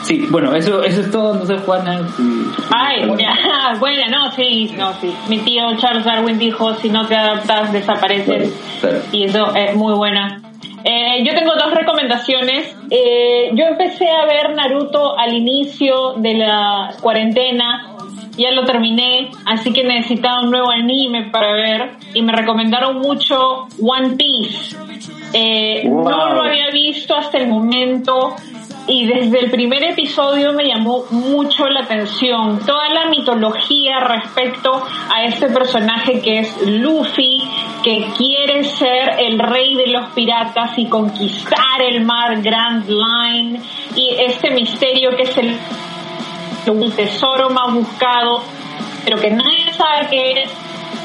Sí, 0.05 0.27
bueno, 0.31 0.55
eso, 0.55 0.83
eso 0.83 1.01
es 1.01 1.11
todo, 1.11 1.35
no 1.35 1.47
sé, 1.47 1.57
Juana. 1.59 2.07
si- 2.17 2.23
Ay, 2.71 3.03
ya, 3.19 3.75
bueno, 3.81 4.03
no, 4.11 4.31
sí, 4.33 4.71
no, 4.77 4.93
sí. 5.01 5.11
Mi 5.29 5.39
tío 5.39 5.77
Charles 5.79 6.05
Darwin 6.05 6.39
dijo, 6.39 6.75
si 6.75 6.91
no 6.91 7.07
te 7.07 7.17
adaptas, 7.17 7.73
desapareces. 7.73 8.53
Y 9.13 9.25
eso 9.25 9.55
es 9.55 9.75
muy 9.75 9.95
buena. 9.95 10.41
Eh, 10.85 11.25
yo 11.25 11.35
tengo 11.35 11.53
dos 11.55 11.73
recomendaciones. 11.73 12.77
Eh, 12.91 13.51
yo 13.55 13.65
empecé 13.65 14.07
a 14.11 14.27
ver 14.27 14.55
Naruto 14.55 15.19
al 15.19 15.33
inicio 15.33 16.15
de 16.19 16.35
la 16.35 16.91
cuarentena. 17.01 17.91
Ya 18.37 18.51
lo 18.51 18.65
terminé, 18.65 19.31
así 19.47 19.73
que 19.73 19.85
necesitaba 19.85 20.43
un 20.43 20.51
nuevo 20.51 20.69
anime 20.71 21.31
para 21.31 21.53
ver. 21.53 21.93
Y 22.13 22.21
me 22.21 22.33
recomendaron 22.33 22.99
mucho 22.99 23.67
One 23.83 24.17
Piece. 24.17 24.77
Eh, 25.33 25.83
Wow. 25.89 26.05
No 26.11 26.35
lo 26.35 26.43
había 26.43 26.71
visto 26.71 27.17
hasta 27.17 27.39
el 27.39 27.49
momento 27.49 28.35
y 28.87 29.07
desde 29.07 29.41
el 29.41 29.51
primer 29.51 29.83
episodio 29.83 30.53
me 30.53 30.65
llamó 30.65 31.05
mucho 31.11 31.67
la 31.67 31.81
atención 31.81 32.61
toda 32.65 32.89
la 32.91 33.07
mitología 33.09 34.01
respecto 34.01 34.83
a 35.13 35.25
este 35.25 35.49
personaje 35.49 36.21
que 36.21 36.41
es 36.41 36.67
Luffy, 36.67 37.43
que 37.83 38.09
quiere 38.17 38.65
ser 38.65 39.17
el 39.19 39.39
rey 39.39 39.75
de 39.75 39.87
los 39.87 40.11
piratas 40.11 40.79
y 40.79 40.87
conquistar 40.87 41.81
el 41.81 42.05
mar 42.05 42.43
Grand 42.43 42.87
Line 42.89 43.61
y 43.97 44.17
este 44.19 44.51
misterio 44.51 45.17
que 45.17 45.23
es 45.23 45.39
el, 45.39 45.57
el 46.67 46.93
tesoro 46.93 47.51
más 47.51 47.73
buscado, 47.73 48.43
pero 49.05 49.19
que 49.19 49.31
nadie 49.31 49.73
sabe 49.73 50.09
qué 50.11 50.43
es, 50.43 50.51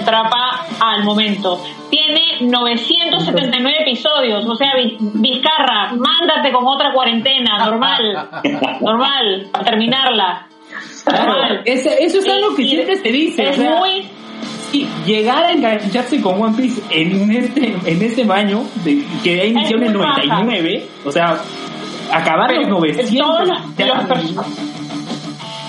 atrapa 0.01 0.65
al 0.79 1.03
momento. 1.03 1.63
Tiene 1.89 2.41
979 2.41 3.77
episodios, 3.81 4.45
o 4.45 4.55
sea, 4.55 4.69
Viz- 4.77 4.97
Vizcarra, 4.99 5.91
mándate 5.93 6.51
con 6.51 6.65
otra 6.67 6.91
cuarentena, 6.93 7.57
normal, 7.65 8.29
normal, 8.81 9.47
para 9.51 9.65
terminarla. 9.65 10.47
Normal. 11.05 11.61
ese- 11.65 12.03
eso 12.03 12.19
es 12.19 12.25
Y- 12.25 12.29
algo 12.29 12.55
que 12.55 12.61
y 12.63 12.69
siempre 12.69 12.95
se 12.97 13.09
dice. 13.11 13.47
o 13.47 13.49
Es 13.49 13.55
sea, 13.55 13.75
muy, 13.77 14.07
sí, 14.71 14.87
llegar 15.05 15.43
a 15.43 15.51
engancharse 15.51 16.21
con 16.21 16.41
One 16.41 16.55
Piece 16.55 16.81
en 16.91 17.31
este, 17.31 17.75
en 17.85 18.01
este 18.01 18.31
año, 18.31 18.63
de, 18.83 19.03
que 19.23 19.47
inició 19.47 19.77
en 19.77 19.83
el 19.83 19.89
Es 19.89 19.95
muy 19.97 20.05
99, 20.05 20.87
o 21.05 21.11
sea, 21.11 21.37
acabar 22.11 22.51
los 22.51 22.65
Pero 22.65 22.75
900. 22.79 23.17
todos 23.17 23.47
los- 23.47 23.75
ya- 23.77 23.85
los 23.87 23.97
pers- 24.05 24.68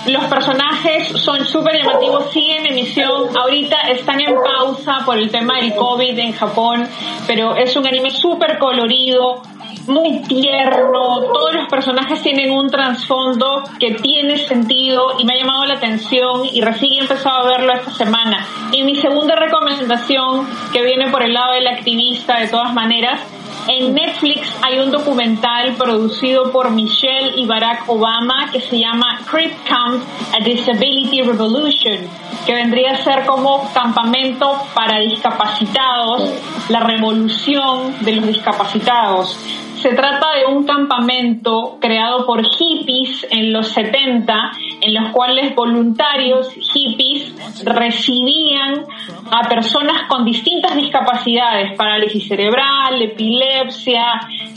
Los 0.07 0.25
personajes 0.25 1.09
son 1.21 1.45
súper 1.45 1.77
llamativos, 1.77 2.31
siguen 2.31 2.65
en 2.65 2.71
emisión. 2.71 3.37
Ahorita 3.37 3.81
están 3.81 4.19
en 4.19 4.35
pausa 4.35 4.99
por 5.05 5.17
el 5.17 5.29
tema 5.29 5.57
del 5.59 5.75
COVID 5.75 6.17
en 6.17 6.33
Japón, 6.33 6.87
pero 7.27 7.55
es 7.55 7.75
un 7.75 7.85
anime 7.85 8.09
súper 8.09 8.57
colorido, 8.57 9.43
muy 9.87 10.21
tierno. 10.23 11.21
Todos 11.21 11.53
los 11.53 11.69
personajes 11.69 12.21
tienen 12.21 12.51
un 12.51 12.69
trasfondo 12.69 13.63
que 13.79 13.91
tiene 13.95 14.37
sentido 14.37 15.19
y 15.19 15.25
me 15.25 15.33
ha 15.33 15.37
llamado 15.37 15.65
la 15.65 15.75
atención 15.75 16.45
y 16.51 16.61
recién 16.61 16.93
he 16.93 16.99
empezado 16.99 17.45
a 17.45 17.47
verlo 17.47 17.73
esta 17.73 17.91
semana. 17.91 18.45
Y 18.71 18.83
mi 18.83 18.95
segunda 18.95 19.35
recomendación, 19.35 20.47
que 20.73 20.81
viene 20.83 21.11
por 21.11 21.23
el 21.23 21.33
lado 21.33 21.53
del 21.53 21.67
activista 21.67 22.39
de 22.39 22.47
todas 22.47 22.73
maneras, 22.73 23.21
en 23.67 23.93
Netflix 23.93 24.49
hay 24.61 24.79
un 24.79 24.91
documental 24.91 25.75
producido 25.75 26.51
por 26.51 26.71
Michelle 26.71 27.33
y 27.35 27.45
Barack 27.45 27.89
Obama 27.89 28.49
que 28.51 28.59
se 28.61 28.79
llama 28.79 29.19
Crip 29.29 29.53
Camp, 29.67 30.03
A 30.33 30.43
Disability 30.43 31.21
Revolution, 31.21 32.07
que 32.45 32.53
vendría 32.53 32.91
a 32.91 33.03
ser 33.03 33.25
como 33.25 33.71
campamento 33.73 34.61
para 34.73 34.99
discapacitados, 34.99 36.29
la 36.69 36.79
revolución 36.79 37.95
de 38.01 38.13
los 38.13 38.27
discapacitados. 38.27 39.37
Se 39.81 39.95
trata 39.95 40.35
de 40.35 40.45
un 40.45 40.63
campamento 40.63 41.79
creado 41.81 42.27
por 42.27 42.45
hippies 42.45 43.25
en 43.31 43.51
los 43.51 43.69
70, 43.69 44.51
en 44.79 44.93
los 44.93 45.11
cuales 45.11 45.55
voluntarios 45.55 46.51
hippies 46.53 47.33
recibían 47.65 48.85
a 49.31 49.49
personas 49.49 50.03
con 50.07 50.23
distintas 50.23 50.75
discapacidades, 50.75 51.75
parálisis 51.75 52.27
cerebral, 52.27 53.01
epilepsia, 53.01 54.03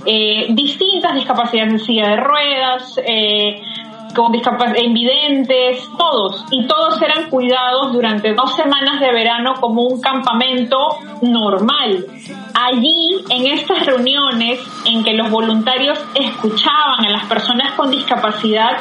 eh, 0.04 0.48
distintas 0.50 1.14
discapacidades 1.14 1.72
en 1.72 1.78
silla 1.78 2.08
de 2.10 2.16
ruedas, 2.16 3.00
eh, 3.06 3.62
con 4.14 4.32
discapac- 4.32 4.80
invidentes, 4.82 5.86
todos, 5.98 6.44
y 6.50 6.66
todos 6.66 7.00
eran 7.02 7.28
cuidados 7.30 7.92
durante 7.92 8.34
dos 8.34 8.54
semanas 8.54 9.00
de 9.00 9.12
verano 9.12 9.54
como 9.60 9.82
un 9.82 10.00
campamento 10.00 10.76
normal. 11.22 12.06
Allí, 12.54 13.24
en 13.30 13.46
estas 13.46 13.84
reuniones 13.84 14.60
en 14.86 15.02
que 15.02 15.14
los 15.14 15.30
voluntarios 15.30 15.98
escuchaban 16.14 17.04
a 17.04 17.10
las 17.10 17.24
personas 17.26 17.72
con 17.72 17.90
discapacidad, 17.90 18.78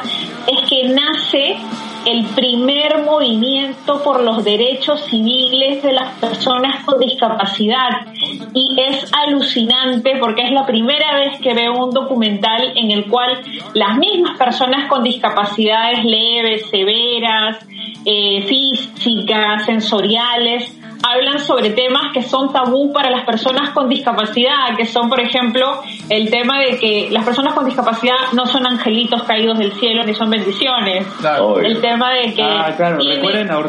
es 0.47 0.69
que 0.69 0.89
nace 0.89 1.57
el 2.05 2.25
primer 2.35 3.03
movimiento 3.03 4.03
por 4.03 4.21
los 4.21 4.43
derechos 4.43 5.01
civiles 5.05 5.81
de 5.81 5.93
las 5.93 6.09
personas 6.19 6.83
con 6.83 6.99
discapacidad. 6.99 8.07
Y 8.53 8.75
es 8.79 9.09
alucinante 9.13 10.17
porque 10.19 10.43
es 10.43 10.51
la 10.51 10.65
primera 10.65 11.15
vez 11.15 11.39
que 11.39 11.53
veo 11.53 11.73
un 11.73 11.91
documental 11.91 12.73
en 12.75 12.91
el 12.91 13.07
cual 13.07 13.41
las 13.73 13.97
mismas 13.97 14.37
personas 14.37 14.89
con 14.89 15.03
discapacidades 15.23 16.03
leves, 16.03 16.69
severas, 16.69 17.65
eh, 18.05 18.43
físicas, 18.45 19.65
sensoriales, 19.65 20.77
hablan 21.03 21.39
sobre 21.39 21.71
temas 21.71 22.13
que 22.13 22.21
son 22.21 22.51
tabú 22.53 22.91
para 22.93 23.09
las 23.09 23.25
personas 23.25 23.71
con 23.71 23.89
discapacidad, 23.89 24.75
que 24.77 24.85
son, 24.85 25.09
por 25.09 25.19
ejemplo, 25.19 25.81
el 26.09 26.29
tema 26.29 26.59
de 26.59 26.77
que 26.79 27.09
las 27.11 27.25
personas 27.25 27.53
con 27.53 27.65
discapacidad 27.65 28.15
no 28.31 28.45
son 28.45 28.65
angelitos 28.65 29.23
caídos 29.23 29.59
del 29.59 29.73
cielo 29.73 30.03
ni 30.05 30.13
son 30.13 30.29
bendiciones. 30.29 31.05
Claro. 31.19 31.59
El 31.59 31.81
tema 31.81 32.11
de 32.13 32.33
que 32.33 32.43
Ah, 32.43 32.73
claro, 32.75 32.97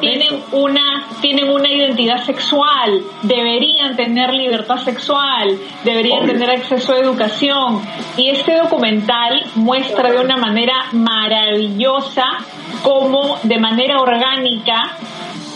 tienen, 0.00 0.40
una 0.52 1.06
tienen 1.20 1.50
una 1.50 1.68
identidad 1.70 2.22
sexual, 2.24 3.02
deberían 3.22 3.96
tener 3.96 4.32
libertad 4.32 4.76
sexual, 4.78 5.58
deberían 5.84 6.20
Obvio. 6.20 6.32
tener 6.32 6.50
acceso 6.50 6.92
a 6.92 6.98
educación. 6.98 7.80
Y 8.16 8.30
este 8.30 8.56
documental 8.56 9.44
muestra 9.56 10.12
de 10.12 10.20
una 10.20 10.36
manera 10.36 10.74
maravillosa 10.92 12.24
cómo 12.82 13.38
de 13.42 13.58
manera 13.58 13.98
orgánica 14.00 14.96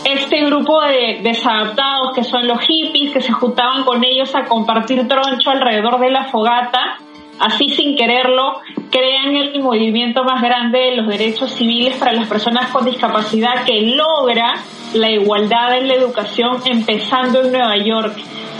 este 0.05 0.45
grupo 0.45 0.81
de 0.81 1.19
desadaptados 1.21 2.13
que 2.15 2.23
son 2.23 2.47
los 2.47 2.59
hippies 2.61 3.13
que 3.13 3.21
se 3.21 3.31
juntaban 3.31 3.83
con 3.83 4.03
ellos 4.03 4.33
a 4.35 4.45
compartir 4.45 5.07
troncho 5.07 5.51
alrededor 5.51 5.99
de 5.99 6.09
la 6.09 6.25
fogata, 6.25 6.97
así 7.39 7.69
sin 7.69 7.95
quererlo, 7.95 8.59
crean 8.89 9.35
el 9.35 9.61
movimiento 9.61 10.23
más 10.23 10.41
grande 10.41 10.79
de 10.79 10.95
los 10.97 11.07
derechos 11.07 11.51
civiles 11.51 11.97
para 11.97 12.13
las 12.13 12.27
personas 12.27 12.69
con 12.69 12.85
discapacidad 12.85 13.63
que 13.65 13.81
logra 13.81 14.55
la 14.93 15.09
igualdad 15.09 15.77
en 15.77 15.87
la 15.87 15.93
educación 15.93 16.61
empezando 16.65 17.41
en 17.41 17.51
Nueva 17.51 17.77
York. 17.77 18.17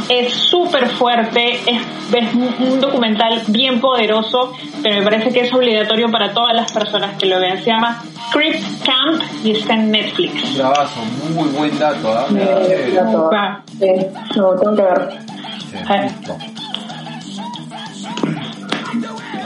Es 0.07 0.33
súper 0.33 0.89
fuerte, 0.89 1.55
es, 1.67 1.81
es 2.13 2.33
un 2.33 2.79
documental 2.79 3.41
bien 3.47 3.79
poderoso, 3.81 4.53
pero 4.81 4.97
me 4.97 5.03
parece 5.03 5.31
que 5.31 5.41
es 5.41 5.53
obligatorio 5.53 6.09
para 6.11 6.33
todas 6.33 6.53
las 6.55 6.71
personas 6.71 7.17
que 7.17 7.25
lo 7.25 7.39
vean. 7.39 7.57
Se 7.59 7.65
llama 7.71 8.01
Script 8.29 8.63
Camp 8.85 9.21
y 9.43 9.51
está 9.51 9.73
en 9.73 9.91
Netflix. 9.91 10.57
Bravazo, 10.57 11.01
muy 11.33 11.49
buen 11.49 11.77
dato, 11.79 12.11
¿ah? 12.11 12.25
Me 12.29 12.39
da 12.45 12.61
Eh, 12.61 12.65
chévere. 12.67 12.91
dato. 12.93 13.29
Va. 13.33 13.61
Sí, 13.77 13.85
lo 14.35 14.55
tengo 14.59 14.75
que 14.75 14.81
ver. 14.81 15.09
Sí, 15.69 15.77
listo. 16.03 16.37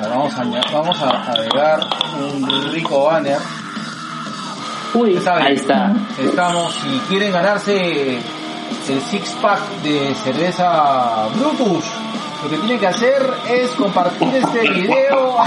Ahora 0.01 0.15
vamos 0.17 0.33
a, 0.33 0.71
vamos 0.71 1.01
a 1.01 1.31
agregar 1.31 1.79
un 2.19 2.71
rico 2.73 3.05
banner. 3.05 3.37
Uy, 4.93 5.17
ahí 5.25 5.55
está. 5.55 5.91
Estamos, 6.19 6.71
si 6.75 6.99
quieren 7.09 7.31
ganarse 7.31 8.19
el 8.89 9.01
six 9.01 9.31
pack 9.41 9.59
de 9.81 10.13
cerveza 10.15 11.27
Brutus, 11.35 11.85
lo 12.43 12.49
que 12.49 12.57
tienen 12.57 12.79
que 12.79 12.87
hacer 12.87 13.21
es 13.49 13.69
compartir 13.71 14.27
este 14.35 14.69
video 14.69 15.37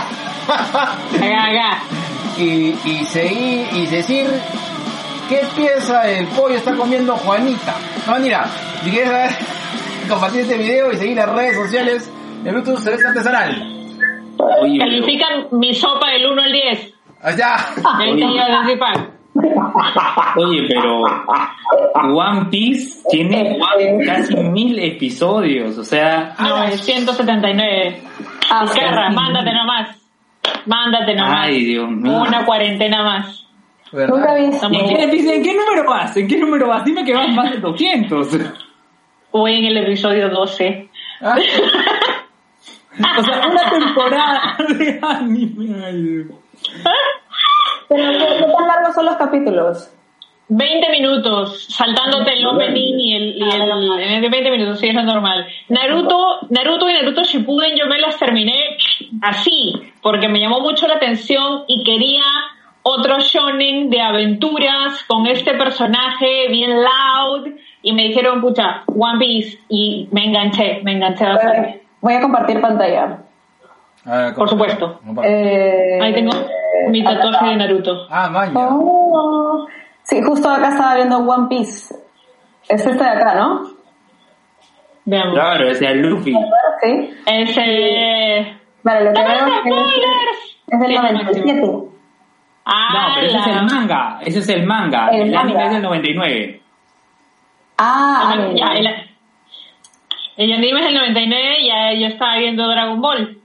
y, 2.39 2.77
y 2.85 3.05
seguir 3.05 3.67
y 3.73 3.87
decir 3.87 4.27
qué 5.29 5.41
pieza 5.55 6.03
del 6.03 6.27
pollo 6.29 6.55
está 6.55 6.75
comiendo 6.75 7.17
Juanita. 7.17 7.75
No, 8.07 8.19
mira, 8.19 8.47
si 8.83 8.91
quieres 8.91 9.11
saber, 9.11 9.31
compartir 10.09 10.41
este 10.43 10.59
video 10.59 10.93
y 10.93 10.97
seguir 10.97 11.17
las 11.17 11.29
redes 11.29 11.57
sociales 11.57 12.11
de 12.43 12.53
Brutus 12.53 12.83
Cerveza 12.83 13.09
Artesanal. 13.09 13.73
Califican 14.79 15.49
mi 15.53 15.75
sopa 15.75 16.11
del 16.11 16.27
1 16.27 16.43
al 16.43 16.53
10. 16.53 16.95
Allá. 17.23 17.57
Ahí 17.99 18.15
Oye, 20.37 20.67
pero 20.69 21.03
One 22.15 22.47
Piece 22.51 23.03
tiene 23.11 23.59
casi 24.05 24.35
mil 24.37 24.79
episodios, 24.79 25.77
o 25.79 25.85
sea, 25.85 26.35
979. 26.39 28.03
Ah, 28.51 28.63
Vizcarra, 28.63 29.11
mándate 29.11 29.53
nomás. 29.53 29.97
Mándate 30.67 31.15
nomás. 31.15 31.39
ay 31.47 31.65
Dios 31.65 31.89
mío. 31.91 32.19
Una 32.21 32.45
cuarentena 32.45 33.03
más. 33.03 33.47
¿Verdad? 33.93 34.17
Nunca 34.17 34.35
vi. 34.35 34.45
Estamos- 34.47 34.77
¿Y 34.77 34.81
en 34.81 34.97
qué, 34.97 35.07
dice, 35.09 35.37
¿En 35.37 35.43
qué 35.43 35.55
número 35.55 35.89
vas? 35.89 36.17
¿En 36.17 36.29
qué 36.29 36.37
número 36.39 36.69
vas? 36.69 36.85
Dime 36.85 37.05
que 37.05 37.15
vas 37.15 37.29
más 37.35 37.51
de 37.53 37.59
200. 37.59 38.29
Voy 39.33 39.55
en 39.55 39.65
el 39.67 39.77
episodio 39.79 40.29
12. 40.29 40.89
Ah, 41.23 41.37
O 43.19 43.23
sea, 43.23 43.47
una 43.47 43.71
temporada 43.71 44.57
de 44.69 44.99
anime. 45.03 46.25
Pero 47.89 48.13
¿qué, 48.13 48.19
qué 48.39 48.53
tan 48.53 48.67
largos 48.67 48.95
son 48.95 49.07
los 49.07 49.17
capítulos? 49.17 49.91
20 50.49 50.91
minutos, 50.91 51.67
saltándote 51.71 52.35
el 52.35 52.47
opening 52.47 52.95
y 52.99 53.17
el, 53.17 53.37
y 53.37 53.43
el, 53.43 54.01
en 54.01 54.23
de 54.23 54.29
20 54.29 54.51
minutos, 54.53 54.79
sí, 54.79 54.89
eso 54.89 55.01
es 55.01 55.05
normal. 55.05 55.45
Naruto, 55.69 56.39
Naruto 56.51 56.89
y 56.89 56.93
Naruto 56.93 57.25
Shippuden 57.25 57.77
yo 57.77 57.87
me 57.87 57.99
las 57.99 58.17
terminé 58.17 58.77
así, 59.23 59.73
porque 60.03 60.29
me 60.29 60.39
llamó 60.39 60.61
mucho 60.61 60.87
la 60.87 60.95
atención 60.95 61.65
y 61.67 61.83
quería 61.83 62.23
otro 62.83 63.19
shonen 63.19 63.91
de 63.91 64.01
aventuras 64.01 65.03
con 65.09 65.27
este 65.27 65.55
personaje 65.55 66.47
bien 66.49 66.71
loud 66.81 67.49
y 67.83 67.93
me 67.93 68.05
dijeron, 68.05 68.41
pucha, 68.41 68.85
One 68.87 69.19
Piece 69.19 69.59
y 69.69 70.09
me 70.13 70.27
enganché, 70.27 70.81
me 70.85 70.93
enganché 70.93 71.27
bastante. 71.27 71.69
Eh, 71.69 71.83
Voy 72.01 72.15
a 72.15 72.21
compartir 72.21 72.61
pantalla. 72.61 73.19
a 74.05 74.17
ver, 74.17 74.35
Por 74.35 74.49
supuesto. 74.49 75.01
Eh, 75.25 75.99
Ahí 76.01 76.15
tengo 76.15 76.31
mi 76.89 77.03
tatuaje 77.05 77.47
de 77.47 77.57
Naruto. 77.57 78.07
Ah, 78.11 78.29
maña. 78.31 78.53
Oh. 78.71 79.67
Sí, 80.03 80.23
justo 80.23 80.49
acá 80.49 80.69
estaba 80.69 80.95
viendo 80.97 81.19
One 81.19 81.49
Piece. 81.49 81.95
Es 82.69 82.85
este 82.87 83.03
de 83.03 83.11
acá, 83.11 83.35
¿no? 83.35 83.63
Veamos. 85.05 85.35
Claro, 85.35 85.69
ese 85.69 85.87
es 85.91 85.97
Luffy. 85.97 86.33
Sí. 86.83 87.11
Ese... 87.27 88.57
Vale, 88.83 89.05
lo 89.05 89.13
que 89.13 89.21
¡Ah, 89.21 89.25
veo 89.27 89.47
es 89.47 89.53
que 89.63 89.71
spoilers! 89.71 90.59
es 90.69 90.81
del 90.81 90.89
Sí, 90.91 90.97
97. 90.97 91.63
No, 91.63 91.93
pero 93.15 93.27
ese 93.27 93.39
es 93.39 93.47
el 93.47 93.63
manga. 93.65 94.19
Ese 94.23 94.39
es 94.41 94.49
el 94.49 94.67
manga. 94.67 95.09
El 95.09 95.23
El, 95.29 95.37
anime 95.37 95.55
manga. 95.55 95.67
es 95.67 95.73
del 95.75 95.83
99. 95.83 96.63
Ah, 97.79 98.31
Ah, 98.31 98.35
el, 98.35 98.87
el 100.39 100.53
anime 100.53 100.81
es 100.81 100.87
el 100.87 100.95
99 100.95 101.61
y 101.61 101.67
ya 101.69 101.93
yo 101.93 102.07
estaba 102.09 102.37
viendo 102.39 102.67
Dragon 102.69 103.01
Ball. 103.01 103.36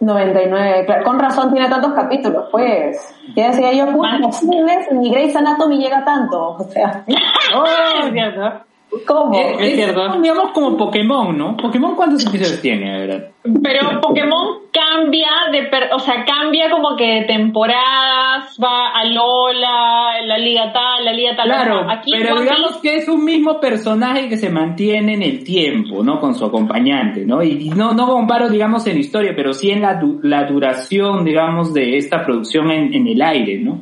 99, 0.00 0.84
claro. 0.86 1.04
Con 1.04 1.18
razón 1.18 1.52
tiene 1.52 1.68
tantos 1.68 1.92
capítulos, 1.94 2.48
pues. 2.50 3.14
Ya 3.36 3.50
decía 3.50 3.72
yo, 3.72 3.86
cines, 4.32 4.92
ni 4.92 5.10
Grey's 5.10 5.36
Anatomy 5.36 5.78
llega 5.78 6.04
tanto. 6.04 6.56
O 6.58 6.64
sea, 6.64 7.04
es 7.06 7.14
cierto. 8.12 8.64
¿Cómo? 9.06 9.34
Eh, 9.38 9.56
es 9.60 9.74
cierto. 9.74 10.20
Digamos 10.20 10.52
como 10.52 10.76
Pokémon, 10.76 11.36
¿no? 11.36 11.56
Pokémon, 11.56 11.94
¿cuántos 11.94 12.24
episodios 12.26 12.60
tiene? 12.60 12.94
A 12.94 12.98
ver. 12.98 13.30
Pero 13.62 14.00
Pokémon 14.00 14.58
cambia 14.72 15.28
de, 15.52 15.64
per- 15.64 15.90
o 15.94 15.98
sea, 15.98 16.24
cambia 16.24 16.70
como 16.70 16.96
que 16.96 17.04
de 17.04 17.22
temporadas, 17.22 18.56
va 18.62 18.88
a 18.88 19.04
Lola, 19.04 20.22
la 20.24 20.38
liga 20.38 20.72
tal, 20.72 21.04
la 21.04 21.12
liga 21.12 21.36
tal. 21.36 21.46
Claro, 21.46 21.80
O 21.80 21.84
sea, 21.84 21.92
aquí 21.94 22.12
pero 22.16 22.34
One 22.34 22.42
digamos 22.42 22.72
Piece- 22.72 22.82
que 22.82 22.96
es 22.96 23.08
un 23.08 23.24
mismo 23.24 23.60
personaje 23.60 24.28
que 24.28 24.36
se 24.36 24.48
mantiene 24.50 25.14
en 25.14 25.22
el 25.22 25.44
tiempo, 25.44 26.02
¿no? 26.02 26.20
Con 26.20 26.34
su 26.34 26.44
acompañante, 26.44 27.24
¿no? 27.26 27.42
Y 27.42 27.68
no, 27.70 27.92
no 27.92 28.06
comparo, 28.06 28.48
digamos, 28.48 28.86
en 28.86 28.98
historia, 28.98 29.32
pero 29.36 29.52
sí 29.52 29.70
en 29.70 29.82
la, 29.82 29.94
du- 29.94 30.20
la 30.22 30.44
duración, 30.44 31.24
digamos, 31.24 31.72
de 31.74 31.96
esta 31.96 32.24
producción 32.24 32.70
en, 32.70 32.94
en 32.94 33.08
el 33.08 33.20
aire, 33.22 33.58
¿no? 33.58 33.80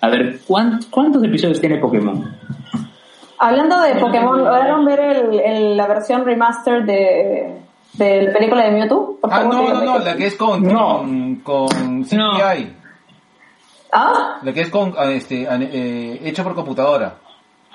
A 0.00 0.08
ver, 0.08 0.38
¿cuán- 0.46 0.80
¿cuántos 0.90 1.22
episodios 1.24 1.60
tiene 1.60 1.78
Pokémon? 1.78 2.24
Hablando 3.40 3.80
de 3.82 3.94
Pokémon, 3.96 4.38
¿lograron 4.44 4.84
ver 4.84 5.00
el, 5.00 5.40
el- 5.40 5.76
la 5.76 5.86
versión 5.86 6.24
remaster 6.24 6.84
de, 6.84 7.56
de 7.94 8.22
la 8.22 8.32
película 8.32 8.64
de 8.64 8.70
Mewtwo? 8.72 9.18
Ah, 9.22 9.42
no, 9.44 9.52
no, 9.68 9.80
no, 9.84 9.98
la 10.00 10.16
que 10.16 10.26
es 10.26 10.36
con, 10.36 10.62
No. 10.64 10.98
con, 10.98 11.36
con 11.36 12.04
CGI. 12.04 12.74
¿Ah? 13.92 14.38
La 14.42 14.52
que 14.52 14.60
es 14.62 14.70
con, 14.70 14.94
ah, 14.98 15.10
este, 15.10 15.48
an- 15.48 15.62
eh, 15.62 16.20
hecho 16.24 16.42
por 16.44 16.54
computadora. 16.54 17.14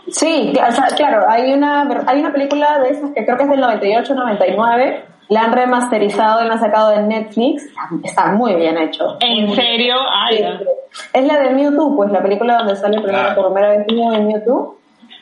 Sí, 0.09 0.51
o 0.51 0.71
sea, 0.71 0.87
claro, 0.95 1.23
hay 1.29 1.53
una, 1.53 1.85
ver- 1.85 2.03
hay 2.07 2.19
una 2.19 2.31
película 2.33 2.79
de 2.79 2.89
esas 2.89 3.11
que 3.15 3.23
creo 3.25 3.37
que 3.37 3.43
es 3.43 3.49
del 3.49 3.63
98-99, 3.63 5.01
la 5.29 5.41
han 5.43 5.53
remasterizado 5.53 6.43
y 6.43 6.47
la 6.47 6.53
han 6.55 6.59
sacado 6.59 6.89
de 6.89 7.03
Netflix, 7.03 7.63
está 8.03 8.33
muy 8.33 8.53
bien 8.55 8.77
hecho. 8.77 9.17
¿En 9.21 9.49
serio? 9.55 9.95
Ay, 10.11 10.37
Sí, 10.91 11.07
Es 11.13 11.25
la 11.25 11.39
de 11.39 11.49
Mewtwo, 11.51 11.95
pues 11.95 12.11
la 12.11 12.21
película 12.21 12.57
donde 12.57 12.75
sale 12.75 12.97
primero 13.01 13.17
Claro. 13.23 13.35
por 13.41 13.53
primera 13.53 13.69
vez 13.77 13.87
Mew 13.89 14.13
en 14.13 14.27
Mewtwo. 14.27 14.75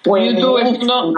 YouTube 0.05 0.57
es 0.59 0.79
uno 0.81 1.13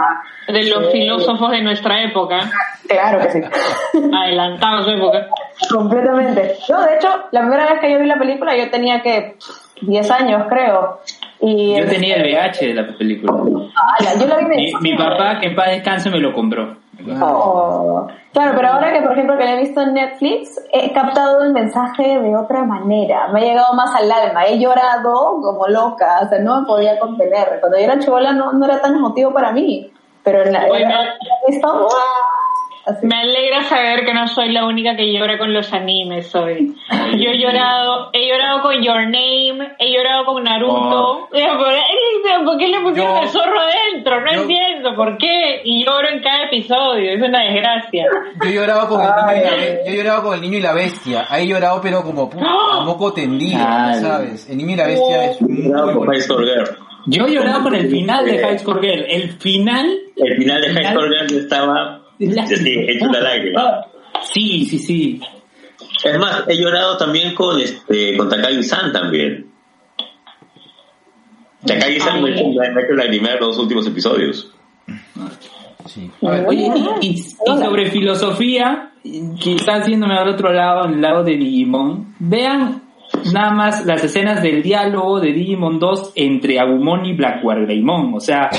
de 0.47 0.63
los 0.69 0.85
Sí. 0.87 0.91
filósofos 0.91 1.51
de 1.51 1.61
nuestra 1.61 2.03
época, 2.03 2.49
Claro 2.87 3.19
que 3.21 3.31
sí. 3.31 3.41
adelantado 4.13 4.83
su 4.83 4.91
época. 4.91 5.27
Completamente. 5.71 6.55
No, 6.69 6.81
de 6.83 6.95
hecho, 6.95 7.07
la 7.31 7.41
primera 7.41 7.71
vez 7.71 7.79
que 7.79 7.91
yo 7.91 7.99
vi 7.99 8.05
la 8.07 8.17
película 8.19 8.55
yo 8.57 8.69
tenía 8.69 9.01
que 9.01 9.37
10 9.81 10.11
años, 10.11 10.43
creo. 10.49 10.99
Y 11.41 11.77
Yo 11.77 11.85
tenía 11.87 12.15
el 12.17 12.23
VH 12.33 12.67
de 12.67 12.73
la 12.73 12.87
película. 12.97 13.33
Ala, 13.33 14.13
yo 14.19 14.27
la 14.27 14.37
vi 14.37 14.45
Mi, 14.45 14.71
mi 14.81 14.97
papá, 14.97 15.39
que 15.39 15.47
en 15.47 15.55
paz 15.55 15.67
descanse, 15.71 16.09
me 16.09 16.19
lo 16.19 16.33
compró. 16.33 16.75
Oh. 17.21 18.07
Claro, 18.31 18.53
pero 18.55 18.67
ahora 18.69 18.91
que 18.93 19.01
por 19.01 19.11
ejemplo 19.13 19.37
que 19.37 19.43
la 19.45 19.51
he 19.53 19.59
visto 19.59 19.81
en 19.81 19.93
Netflix, 19.93 20.59
he 20.71 20.91
captado 20.93 21.43
el 21.43 21.51
mensaje 21.53 22.19
de 22.19 22.35
otra 22.35 22.63
manera. 22.63 23.27
Me 23.29 23.41
ha 23.41 23.43
llegado 23.43 23.73
más 23.73 23.93
al 23.95 24.11
alma. 24.11 24.45
He 24.45 24.57
llorado 24.59 25.13
como 25.41 25.67
loca, 25.67 26.21
o 26.23 26.29
sea, 26.29 26.39
no 26.39 26.61
me 26.61 26.67
podía 26.67 26.97
contener. 26.99 27.59
Cuando 27.59 27.77
yo 27.77 27.83
era 27.83 27.99
chivola 27.99 28.33
no, 28.33 28.53
no 28.53 28.65
era 28.65 28.81
tan 28.81 28.95
emotivo 28.95 29.31
para 29.33 29.51
mí. 29.51 29.91
Pero 30.23 30.41
en 30.43 30.53
la, 30.53 30.65
Oye, 30.69 30.83
en 30.83 30.89
la- 30.89 30.97
me- 30.97 31.03
en 31.03 31.07
la 31.07 31.35
he 31.47 31.51
visto, 31.51 31.67
¡guau! 31.67 31.89
Así. 32.85 33.05
Me 33.07 33.15
alegra 33.15 33.63
saber 33.63 34.05
que 34.05 34.13
no 34.13 34.27
soy 34.27 34.51
la 34.51 34.65
única 34.65 34.95
que 34.97 35.11
llora 35.13 35.37
con 35.37 35.53
los 35.53 35.71
animes 35.71 36.35
hoy. 36.35 36.75
Yo 37.17 37.29
he 37.31 37.39
llorado, 37.39 38.09
he 38.11 38.27
llorado 38.27 38.61
con 38.61 38.81
Your 38.83 39.03
Name, 39.03 39.75
he 39.79 39.93
llorado 39.93 40.25
con 40.25 40.43
Naruto. 40.43 41.29
Eh, 41.33 41.45
¿Por 42.43 42.57
qué 42.57 42.67
le 42.67 42.79
pusieron 42.81 43.15
Yo- 43.15 43.21
el 43.23 43.29
zorro 43.29 43.59
adentro? 43.59 44.19
No 44.21 44.33
yo- 44.33 44.41
entiendo 44.41 44.95
por 44.95 45.17
qué. 45.17 45.61
Y 45.63 45.85
lloro 45.85 46.09
en 46.09 46.21
cada 46.21 46.43
episodio, 46.45 47.11
es 47.13 47.21
una 47.21 47.41
desgracia. 47.43 48.05
Yo 48.43 48.49
he 48.49 48.53
llorado 48.53 48.89
con 48.89 49.01
el 49.01 49.07
niño 49.07 49.31
y 49.31 49.43
la, 49.43 49.83
yo 49.85 49.91
he 49.91 49.95
llorado 49.97 50.23
con 50.23 50.33
el 50.35 50.41
niño 50.41 50.57
y 50.57 50.61
la 50.61 50.73
bestia. 50.73 51.25
Ahí 51.29 51.45
he 51.45 51.47
llorado 51.47 51.79
pero 51.81 52.03
como 52.03 52.29
puta, 52.29 52.45
moco 52.83 53.13
tendido. 53.13 53.59
¿sabes? 53.59 54.49
El 54.49 54.57
niño 54.57 54.73
y 54.73 54.75
la 54.75 54.87
bestia 54.87 55.25
es 55.31 55.41
muy 55.41 55.55
Cuidado 55.63 55.85
con 55.85 55.95
bonito. 55.95 56.11
High 56.11 56.21
Score 56.21 56.45
Girl. 56.45 56.77
Yo 57.05 57.25
he 57.27 57.31
llorado 57.33 57.63
con 57.63 57.75
el 57.75 57.87
final 57.89 58.25
de 58.25 58.39
High 58.39 58.59
Score 58.59 58.81
Girl. 58.81 59.05
El 59.09 59.29
final... 59.33 59.87
El 60.15 60.35
final 60.37 60.61
de 60.61 60.69
High 60.69 60.93
Score 60.93 61.09
Girl 61.09 61.37
estaba 61.39 62.01
sí, 62.31 62.85
hecho 62.87 63.05
una 63.05 63.19
lágrima. 63.21 63.85
Sí, 64.21 64.65
sí, 64.65 64.79
sí. 64.79 65.21
Es 66.03 66.17
más, 66.19 66.43
he 66.47 66.57
llorado 66.57 66.97
también 66.97 67.33
con 67.35 67.59
este 67.59 68.15
con 68.17 68.29
Takagi-san 68.29 68.91
también. 68.91 69.47
Takagi-san 71.65 72.21
me 72.21 72.31
ha 72.31 72.33
hecho, 72.33 72.47
me 72.49 72.65
ha 72.67 72.83
hecho 72.83 72.93
lagrimear 72.93 73.39
los 73.41 73.57
últimos 73.57 73.87
episodios. 73.87 74.51
Sí. 75.85 76.09
A 76.25 76.31
ver, 76.31 76.45
Oye, 76.47 76.69
y, 77.01 77.07
y- 77.07 77.09
y 77.11 77.17
sobre 77.45 77.89
filosofía, 77.91 78.91
quizás 79.39 79.87
yéndome 79.87 80.15
al 80.17 80.29
otro 80.29 80.51
lado, 80.51 80.83
al 80.83 81.01
lado 81.01 81.23
de 81.23 81.35
Digimon, 81.37 82.15
vean 82.19 82.82
nada 83.31 83.51
más 83.51 83.85
las 83.85 84.03
escenas 84.03 84.41
del 84.41 84.61
diálogo 84.61 85.19
de 85.19 85.31
Digimon 85.31 85.79
2 85.79 86.13
entre 86.15 86.59
Agumon 86.59 87.05
y 87.05 87.13
Blackwater 87.13 87.67
O 88.13 88.19
sea, 88.19 88.49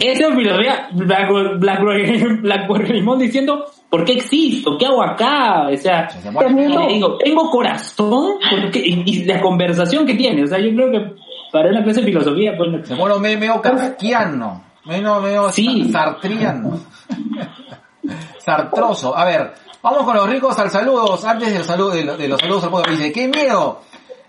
esa 0.00 0.34
filosofía, 0.34 0.88
Blackwater 0.92 2.38
Black 2.40 2.68
diciendo, 3.18 3.64
¿por 3.88 4.04
qué 4.04 4.14
existo? 4.14 4.76
¿Qué 4.76 4.86
hago 4.86 5.02
acá? 5.02 5.68
O 5.68 5.76
sea, 5.76 6.08
le 6.24 6.94
digo, 6.94 7.16
¿tengo 7.18 7.50
corazón? 7.50 8.34
Y, 8.74 9.02
y, 9.06 9.24
la 9.24 9.40
conversación 9.40 10.06
que 10.06 10.14
tiene, 10.14 10.44
o 10.44 10.46
sea, 10.46 10.58
yo 10.58 10.74
creo 10.74 10.90
que 10.90 11.14
para 11.52 11.70
una 11.70 11.82
clase 11.82 12.00
de 12.00 12.06
filosofía, 12.06 12.56
pues... 12.56 12.96
Bueno, 12.98 13.18
me, 13.18 13.36
medio 13.36 13.60
kafkiano, 13.60 14.62
medio, 14.84 15.20
medio 15.20 15.50
Sí. 15.50 15.88
sartriano. 15.90 16.78
Sartroso. 18.38 19.16
A 19.16 19.24
ver, 19.24 19.52
vamos 19.90 20.04
con 20.04 20.16
los 20.16 20.28
ricos 20.28 20.58
al 20.58 20.70
saludos. 20.70 21.24
Antes 21.24 21.52
del 21.52 21.64
saludo, 21.64 21.90
de, 21.90 22.04
lo- 22.04 22.16
de 22.16 22.28
los 22.28 22.40
saludos 22.40 22.64
al 22.64 22.70
pueblo, 22.70 22.92
dice, 22.92 23.12
qué 23.12 23.28
miedo. 23.28 23.82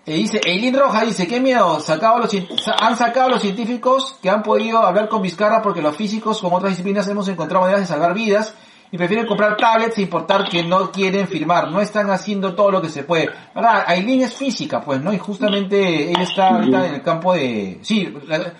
Eh, 0.05 0.13
dice, 0.13 0.39
Eileen 0.45 0.79
Roja 0.79 1.03
dice, 1.03 1.27
qué 1.27 1.39
miedo, 1.41 1.79
sacado 1.81 2.19
los, 2.19 2.33
cien- 2.33 2.47
sa- 2.59 2.75
han 2.79 2.95
sacado 2.95 3.29
los 3.29 3.41
científicos 3.41 4.17
que 4.21 4.29
han 4.29 4.41
podido 4.41 4.79
hablar 4.79 5.09
con 5.09 5.21
Vizcarra 5.21 5.61
porque 5.61 5.81
los 5.81 5.95
físicos 5.95 6.39
con 6.39 6.53
otras 6.53 6.71
disciplinas 6.71 7.07
hemos 7.09 7.27
encontrado 7.27 7.61
maneras 7.63 7.81
de 7.81 7.87
salvar 7.87 8.13
vidas 8.13 8.55
y 8.89 8.97
prefieren 8.97 9.25
comprar 9.27 9.57
tablets 9.57 9.95
sin 9.95 10.05
importar 10.05 10.47
que 10.47 10.63
no 10.63 10.91
quieren 10.93 11.27
firmar, 11.27 11.69
no 11.71 11.81
están 11.81 12.09
haciendo 12.09 12.55
todo 12.55 12.71
lo 12.71 12.81
que 12.81 12.87
se 12.87 13.03
puede. 13.03 13.29
¿Verdad? 13.53 13.83
Aileen 13.85 14.21
es 14.21 14.33
física, 14.33 14.79
pues, 14.79 15.01
¿no? 15.01 15.11
Y 15.11 15.17
justamente 15.17 16.09
ella 16.09 16.23
está 16.23 16.49
ahorita 16.55 16.87
en 16.87 16.93
el 16.95 17.01
campo 17.01 17.33
de... 17.33 17.79
Sí, 17.81 18.07
la- 18.27 18.53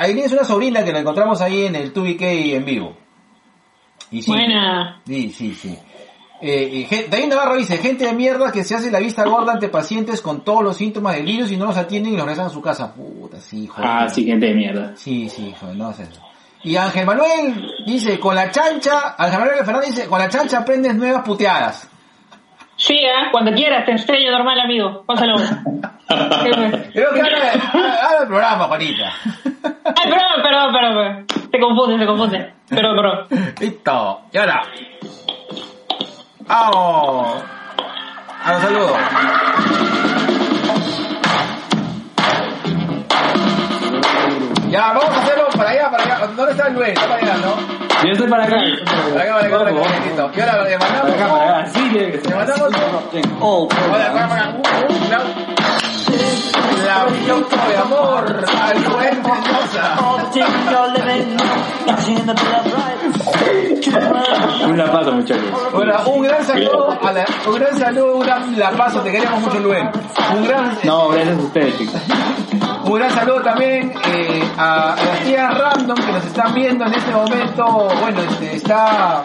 Aileen 0.00 0.26
es 0.26 0.32
una 0.32 0.42
sobrina 0.42 0.82
que 0.84 0.92
la 0.92 0.98
encontramos 0.98 1.40
ahí 1.40 1.66
en 1.66 1.76
el 1.76 1.94
2BK 1.94 2.54
en 2.56 2.64
vivo. 2.64 2.96
Y 4.10 4.22
sí, 4.22 4.32
Buena. 4.32 5.00
Sí, 5.06 5.30
sí, 5.30 5.54
sí. 5.54 5.78
Eh, 6.42 6.86
y 6.90 7.08
David 7.08 7.26
Navarro 7.28 7.56
dice, 7.56 7.76
gente 7.78 8.06
de 8.06 8.12
mierda 8.14 8.50
que 8.50 8.64
se 8.64 8.74
hace 8.74 8.90
la 8.90 8.98
vista 8.98 9.24
gorda 9.24 9.52
ante 9.52 9.68
pacientes 9.68 10.22
con 10.22 10.40
todos 10.42 10.62
los 10.62 10.76
síntomas 10.76 11.14
del 11.14 11.26
virus 11.26 11.50
y 11.52 11.56
no 11.56 11.66
los 11.66 11.76
atienden 11.76 12.14
y 12.14 12.16
los 12.16 12.24
regresan 12.24 12.46
a 12.46 12.50
su 12.50 12.62
casa. 12.62 12.94
Puta, 12.94 13.38
sí, 13.40 13.66
joder. 13.66 13.90
Ah, 13.90 14.08
sí, 14.08 14.24
gente 14.24 14.46
de 14.46 14.54
mierda. 14.54 14.92
Sí, 14.96 15.28
sí, 15.28 15.54
joder, 15.60 15.76
no 15.76 15.88
haces 15.88 16.08
eso. 16.08 16.22
Y 16.62 16.76
Ángel 16.76 17.06
Manuel 17.06 17.70
dice, 17.86 18.18
con 18.18 18.34
la 18.34 18.50
chancha, 18.50 19.14
Ángel 19.16 19.40
Manuel 19.40 19.64
Fernández 19.64 19.90
dice, 19.94 20.08
con 20.08 20.18
la 20.18 20.28
chancha 20.28 20.58
aprendes 20.58 20.94
nuevas 20.94 21.22
puteadas. 21.22 21.90
Sí, 22.76 22.94
¿eh? 22.94 23.28
cuando 23.30 23.52
quieras, 23.52 23.84
te 23.84 23.92
enseño 23.92 24.30
normal, 24.30 24.58
amigo. 24.60 25.04
Pásalo. 25.04 25.36
Ay, 26.08 26.50
Creo 26.92 27.12
que 27.12 27.20
habla, 27.20 27.52
habla 27.52 28.18
del 28.20 28.28
programa, 28.28 28.64
Juanita. 28.64 29.12
perdón, 29.52 30.42
perdón, 30.42 30.72
perdón. 30.72 31.26
Te 31.50 31.60
confunde, 31.60 31.98
te 31.98 32.06
confunde. 32.06 32.52
Perdón, 32.68 32.96
perdón. 32.96 33.54
Listo. 33.60 34.20
Y 34.32 34.38
ahora. 34.38 34.62
Vamos. 36.50 37.44
A 38.44 38.52
los 38.52 38.62
saludos. 38.62 38.96
Ya, 44.68 44.92
vamos 44.92 45.04
a 45.04 45.22
hacerlo 45.22 45.48
para 45.56 45.70
allá, 45.70 45.90
para 45.92 46.02
allá. 46.02 46.26
¿Dónde 46.34 46.50
está 46.50 46.66
el 46.66 46.74
Luis? 46.74 46.88
Está 46.88 47.02
para 47.02 47.22
allá, 47.22 47.36
¿no? 47.36 47.54
Yo 48.04 48.12
estoy 48.12 48.28
para 48.28 48.44
acá. 48.44 48.56
Para 49.14 49.22
acá, 49.22 49.34
para 49.34 49.46
acá, 49.46 49.58
para 49.58 49.70
acá. 49.70 49.80
Listo. 50.04 50.30
Y 50.34 50.40
ahora 50.40 50.64
le 50.64 50.78
mandamos. 50.78 51.10
Para 51.12 51.24
acá, 51.24 51.28
para 51.28 51.58
acá. 51.60 51.70
Sí, 51.70 51.88
tiene 51.92 52.10
que 52.10 52.28
Le 52.28 52.34
mandamos. 52.34 52.72
Hola, 53.40 53.68
para 53.92 54.06
acá, 54.06 54.28
para 54.28 54.42
acá. 54.42 54.60
La 56.84 57.06
de 57.06 57.76
amor 57.76 58.44
al 58.60 58.78
buen 58.86 59.22
Mendoza. 59.22 60.00
Un 64.66 64.76
lapazo, 64.78 65.12
muchachos. 65.12 65.44
Bueno, 65.72 65.94
un 66.06 66.22
gran 66.22 66.44
saludo, 66.44 66.98
a 67.02 67.12
la, 67.12 67.24
un 67.46 67.54
gran 67.54 67.78
saludo, 67.78 68.16
un 68.16 68.22
gran 68.22 68.58
la 68.58 68.70
paso, 68.72 69.00
te 69.00 69.10
queremos 69.10 69.40
mucho, 69.40 69.58
Luen. 69.60 69.90
Un 70.36 70.46
gran, 70.46 70.78
No, 70.84 71.08
gracias 71.08 71.38
a 71.38 71.40
ustedes, 71.40 71.78
chicos. 71.78 72.00
un 72.84 72.94
gran 72.94 73.10
saludo 73.10 73.40
también 73.42 73.92
eh, 74.06 74.42
a, 74.58 74.96
las 74.96 75.20
tías 75.24 75.58
random 75.58 75.96
que 75.96 76.12
nos 76.12 76.24
están 76.24 76.54
viendo 76.54 76.84
en 76.84 76.94
este 76.94 77.10
momento. 77.12 77.88
Bueno, 78.00 78.20
este, 78.22 78.56
está, 78.56 79.24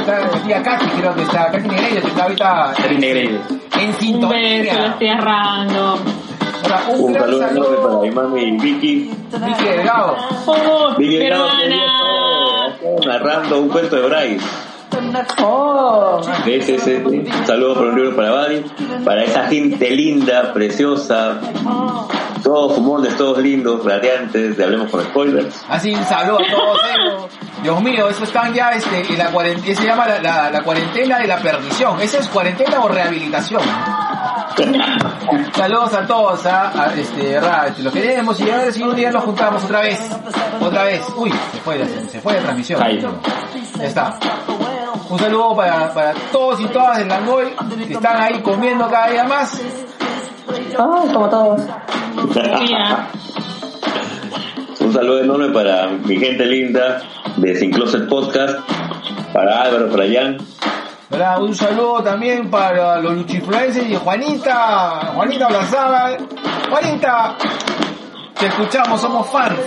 está 0.00 0.18
la 0.20 0.30
tía 0.44 0.62
Katy, 0.62 0.86
creo 0.86 1.14
que 1.14 1.22
está, 1.22 1.50
Katy 1.50 1.68
Negreira, 1.68 2.00
que 2.00 2.08
está 2.08 2.22
ahorita 2.22 2.74
en 2.88 2.94
Un 2.94 3.00
beso, 3.00 3.98
sintonía. 4.00 4.74
lo 4.74 4.86
estoy 4.86 5.10
random. 5.10 5.98
Ahora, 6.62 6.82
un, 6.88 7.00
Un 7.04 7.12
gran 7.12 7.38
saludo 7.38 7.48
enorme 7.50 7.76
para 7.76 7.98
mi 7.98 8.10
mami 8.10 8.58
Vicky. 8.58 9.10
Vicky 9.46 9.64
Delgado. 9.64 10.16
Oh, 10.46 10.94
Vicky 10.96 11.16
Delgado, 11.16 11.48
narrando 13.04 13.60
un 13.60 13.68
cuento 13.68 13.96
de 13.96 14.02
Bryce. 14.08 14.46
Oh, 15.42 16.20
Sí, 16.44 16.60
sí, 16.62 16.78
sí. 16.78 16.94
Un 17.04 17.46
saludo 17.46 17.74
para 17.74 17.86
un 17.88 17.96
libro 17.96 18.16
para 18.16 18.30
Bari, 18.30 18.64
para 19.04 19.24
esa 19.24 19.46
gente 19.46 19.90
linda, 19.90 20.52
preciosa, 20.52 21.40
todos 22.42 22.74
fumones, 22.74 23.16
todos 23.16 23.38
lindos, 23.38 23.84
radiantes, 23.84 24.56
de 24.56 24.64
Hablemos 24.64 24.90
con 24.90 25.02
Spoilers. 25.02 25.64
Así 25.68 25.94
un 25.94 26.04
saludo 26.04 26.38
a 26.40 26.50
todos 26.50 26.80
ellos. 26.94 27.26
Dios 27.62 27.82
mío, 27.82 28.08
eso 28.08 28.24
están 28.24 28.54
ya 28.54 28.70
este, 28.70 29.00
en 29.12 29.18
la 29.18 29.26
cuarentena, 29.30 29.76
se 29.76 29.86
llama 29.86 30.06
la, 30.06 30.22
la, 30.22 30.50
la 30.50 30.62
cuarentena 30.62 31.18
de 31.18 31.26
la 31.26 31.38
perdición. 31.38 32.00
¿Esa 32.00 32.18
es 32.18 32.28
cuarentena 32.28 32.80
o 32.80 32.88
rehabilitación? 32.88 33.62
Saludos 35.54 35.92
a 35.94 36.06
todos, 36.06 36.46
a, 36.46 36.84
a, 36.84 36.94
este, 36.94 37.22
verdad, 37.34 37.68
este, 37.68 37.82
los 37.82 37.92
queremos 37.92 38.40
y 38.40 38.50
a 38.50 38.56
ver 38.56 38.72
si 38.72 38.82
un 38.82 38.94
día 38.96 39.10
nos 39.10 39.24
juntamos 39.24 39.62
otra 39.64 39.80
vez. 39.82 40.00
Otra 40.60 40.84
vez. 40.84 41.02
Uy, 41.16 41.30
se 41.52 41.58
fue, 41.58 41.78
la- 41.78 41.86
se 42.08 42.20
fue 42.20 42.34
la 42.34 42.40
transmisión. 42.40 42.82
Ahí. 42.82 43.04
Ya 43.78 43.84
está. 43.84 44.18
Un 45.10 45.18
saludo 45.18 45.54
para, 45.56 45.92
para 45.92 46.14
todos 46.32 46.60
y 46.60 46.66
todas 46.66 46.98
del 46.98 47.08
Langoy 47.08 47.46
que 47.86 47.92
están 47.94 48.16
ahí 48.20 48.40
comiendo 48.40 48.88
cada 48.88 49.08
día 49.10 49.24
más. 49.24 49.60
ay, 50.78 51.12
como 51.12 51.28
todos. 51.28 51.60
Un 54.80 54.92
saludo 54.92 55.20
enorme 55.20 55.48
para 55.50 55.88
mi 55.88 56.16
gente 56.18 56.44
linda 56.46 57.02
de 57.36 57.54
Sin 57.56 57.70
Closet 57.72 58.08
Podcast, 58.08 58.58
para 59.32 59.62
Álvaro, 59.62 59.90
para 59.90 60.04
Jan. 60.10 60.38
¿Verdad? 61.10 61.42
Un 61.42 61.54
saludo 61.54 62.02
también 62.02 62.50
para 62.50 62.98
los 62.98 63.14
luchifluencers 63.14 63.88
y 63.88 63.94
Juanita, 63.96 65.12
Juanita 65.14 65.48
Blazábal. 65.48 66.28
Juanita, 66.70 67.36
te 68.38 68.46
escuchamos, 68.46 69.00
somos 69.00 69.26
fans. 69.28 69.58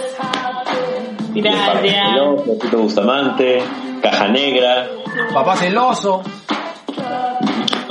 Gracias. 1.34 2.60
Tito 2.62 2.78
Bustamante, 2.78 3.64
Caja 4.02 4.28
Negra, 4.28 4.88
Papá 5.34 5.56
celoso, 5.56 6.24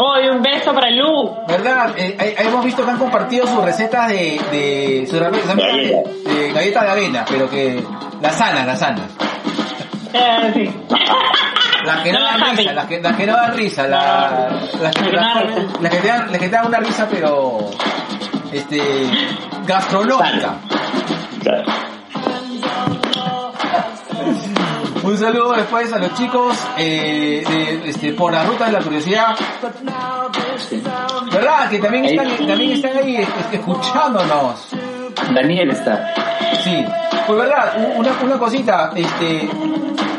Hoy 0.01 0.29
un 0.29 0.41
beso 0.41 0.73
para 0.73 0.91
Lu. 0.91 1.35
¿verdad? 1.49 1.93
Eh, 1.97 2.17
eh, 2.21 2.35
hemos 2.39 2.65
visto 2.65 2.85
que 2.85 2.91
han 2.93 2.99
compartido 2.99 3.49
sus 3.49 3.65
recetas 3.65 4.09
de, 4.09 4.41
de, 4.53 5.07
sus 5.11 5.19
recetas 5.19 5.57
de, 5.57 5.63
Galleta. 5.63 6.11
de 6.25 6.53
galletas 6.53 6.83
de 6.85 6.91
avena, 6.91 7.25
pero 7.29 7.51
que 7.51 7.83
las 8.21 8.37
sanas, 8.37 8.65
las 8.65 8.79
sanas. 8.79 9.11
Eh, 10.13 10.53
sí. 10.55 10.71
Las 11.85 12.03
que 12.03 12.13
no 12.13 12.21
dan 12.23 12.57
risa, 12.57 12.73
las 12.73 12.87
que, 12.87 13.01
las 13.01 13.17
que 13.17 13.27
no 13.27 13.33
dan 13.35 13.55
risa, 13.57 13.87
las, 13.87 14.33
que, 14.71 14.79
Las 14.83 14.95
que 14.95 15.03
no 15.03 15.11
las, 15.13 15.35
dan 15.35 15.47
risa. 15.49 15.79
las 15.81 15.91
que 15.93 15.99
te 15.99 16.09
dan, 16.09 16.21
las 16.33 16.39
que 16.41 16.49
te 16.49 16.57
dan 16.57 16.67
una 16.67 16.79
risa 16.81 17.09
pero 17.11 17.71
este 18.53 18.83
gastronómica. 19.67 20.55
claro. 21.43 21.65
Un 25.03 25.17
saludo 25.17 25.53
después 25.53 25.91
a 25.93 25.99
los 25.99 26.13
chicos 26.15 26.57
eh, 26.77 27.43
de, 27.49 27.89
este, 27.91 28.13
por 28.13 28.33
la 28.33 28.45
ruta 28.45 28.67
de 28.67 28.73
la 28.73 28.81
curiosidad. 28.81 29.35
¿Verdad? 31.33 31.71
Que 31.71 31.79
también 31.79 32.05
están, 32.05 32.29
también 32.47 32.73
están 32.73 32.97
ahí 32.99 33.17
es- 33.17 33.29
escuchándonos. 33.53 34.67
Daniel 35.35 35.71
está. 35.71 36.13
Sí. 36.65 36.85
Pues 37.27 37.39
verdad, 37.39 37.75
una, 37.97 38.11
una 38.23 38.39
cosita, 38.39 38.91
este, 38.95 39.43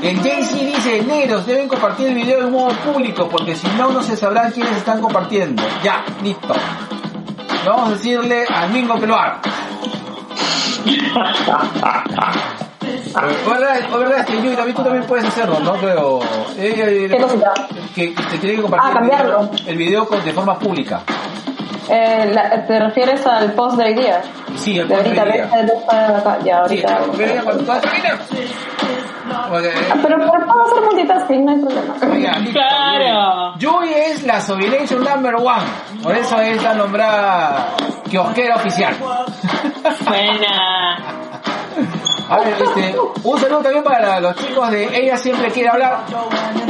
el 0.03 0.21
JC 0.21 0.51
dice, 0.75 1.01
negros 1.03 1.45
deben 1.47 1.67
compartir 1.67 2.07
el 2.09 2.15
video 2.15 2.45
de 2.45 2.51
modo 2.51 2.69
público 2.85 3.27
porque 3.27 3.55
si 3.55 3.67
no, 3.77 3.89
no 3.91 4.01
se 4.03 4.15
sabrán 4.15 4.51
quiénes 4.51 4.77
están 4.77 5.01
compartiendo. 5.01 5.63
Ya, 5.83 6.03
listo. 6.23 6.53
Vamos 7.65 7.89
a 7.89 7.91
decirle 7.93 8.45
al 8.53 8.69
Mingo 8.71 8.99
que 8.99 9.07
lo 9.07 9.15
haga. 9.15 9.41
¿Verdad? 13.47 13.89
¿Verdad? 13.97 14.19
Este, 14.19 14.41
Yui, 14.41 14.55
también 14.55 14.75
tú 14.75 14.83
también 14.83 15.03
puedes 15.05 15.25
hacerlo, 15.25 15.59
¿no? 15.59 15.73
Creo. 15.73 16.19
Eh, 16.57 16.73
eh, 16.77 17.07
¿Qué 17.09 17.17
cosita? 17.17 17.53
que 17.95 18.13
que 18.13 18.23
te 18.23 18.37
tiene 18.37 18.55
que 18.57 18.61
compartir 18.61 18.89
Ah, 18.91 18.93
cambiarlo. 18.93 19.39
el 19.41 19.47
video, 19.49 19.67
el 19.67 19.77
video 19.77 20.07
con- 20.07 20.23
de 20.23 20.31
forma 20.33 20.57
pública. 20.59 21.01
Eh, 21.91 22.31
la- 22.33 22.65
¿Te 22.67 22.79
refieres 22.79 23.25
al 23.25 23.51
post 23.53 23.77
de 23.77 23.83
hoy 23.85 23.93
día? 23.95 24.21
Sí, 24.55 24.77
el 24.77 24.87
post 24.87 25.01
de 25.03 25.19
ahorita, 25.19 25.23
hoy 25.23 25.31
día. 25.31 25.45
de- 25.63 26.45
ya, 26.45 26.67
Sí, 26.67 26.83
ahorita. 26.83 26.99
Porque, 29.49 29.69
Ah, 29.91 29.95
Pero, 30.01 30.17
pero 30.17 30.45
puedo 30.45 30.65
hacer 30.65 30.81
multitasking, 30.83 31.45
no 31.45 31.51
hay 31.51 31.59
problema. 31.59 31.95
Oiga, 32.11 32.37
Claro. 32.51 33.53
Yui. 33.59 33.93
Es 33.93 34.23
la 34.23 34.41
Sovielation 34.41 35.03
number 35.03 35.35
one. 35.35 36.01
Por 36.01 36.15
eso 36.15 36.39
es 36.41 36.61
la 36.63 36.73
nombrada 36.73 37.67
kiosquera 38.09 38.55
oficial. 38.55 38.95
Buena. 40.07 40.97
A 42.29 42.37
ver, 42.39 42.55
este, 42.61 42.95
un 43.23 43.39
saludo 43.39 43.59
también 43.61 43.83
para 43.83 44.19
los 44.19 44.35
chicos 44.35 44.71
de 44.71 44.99
Ella 44.99 45.17
Siempre 45.17 45.49
Quiere 45.51 45.69
Hablar. 45.69 45.97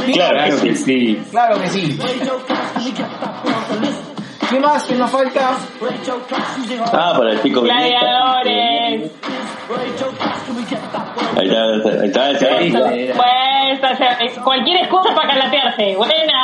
Sí, 0.06 0.12
Claro 0.14 0.34
Claro 0.38 0.58
sí. 0.58 0.68
que 0.70 0.76
sí. 0.76 1.24
Claro 1.32 1.62
que 1.62 1.70
sí. 1.70 2.00
¿Qué 4.50 4.60
más? 4.60 4.84
¿Qué 4.84 4.96
nos 4.96 5.12
falta? 5.12 5.52
Ah, 6.94 7.14
para 7.18 7.32
el 7.34 7.42
chico 7.42 7.62
Gladiadores. 7.62 9.12
Ahí 11.38 11.48
está, 11.48 11.62
ahí 12.02 12.08
está, 12.08 12.24
ahí 12.24 12.34
está, 12.36 12.48
ahí 12.90 13.04
está. 13.10 13.24
Pues, 13.80 13.94
o 13.94 13.98
sea, 13.98 14.18
cualquier 14.44 14.78
excusa 14.78 15.14
para 15.14 15.30
calatearse. 15.34 15.96
Buena. 15.96 16.40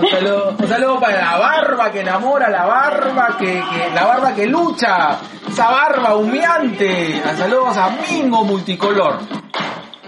Un 0.00 0.08
saludo, 0.08 0.54
un 0.58 0.68
saludo 0.68 1.00
para 1.00 1.20
la 1.20 1.38
barba 1.38 1.90
que 1.90 2.00
enamora, 2.00 2.48
la 2.48 2.66
barba 2.66 3.36
que, 3.38 3.46
que- 3.46 3.90
la 3.94 4.04
barba 4.04 4.34
que 4.34 4.46
lucha, 4.46 5.16
esa 5.48 5.70
barba 5.70 6.14
humeante. 6.16 7.20
Saludos 7.36 7.76
a 7.76 7.90
Mingo 7.90 8.44
Multicolor. 8.44 9.18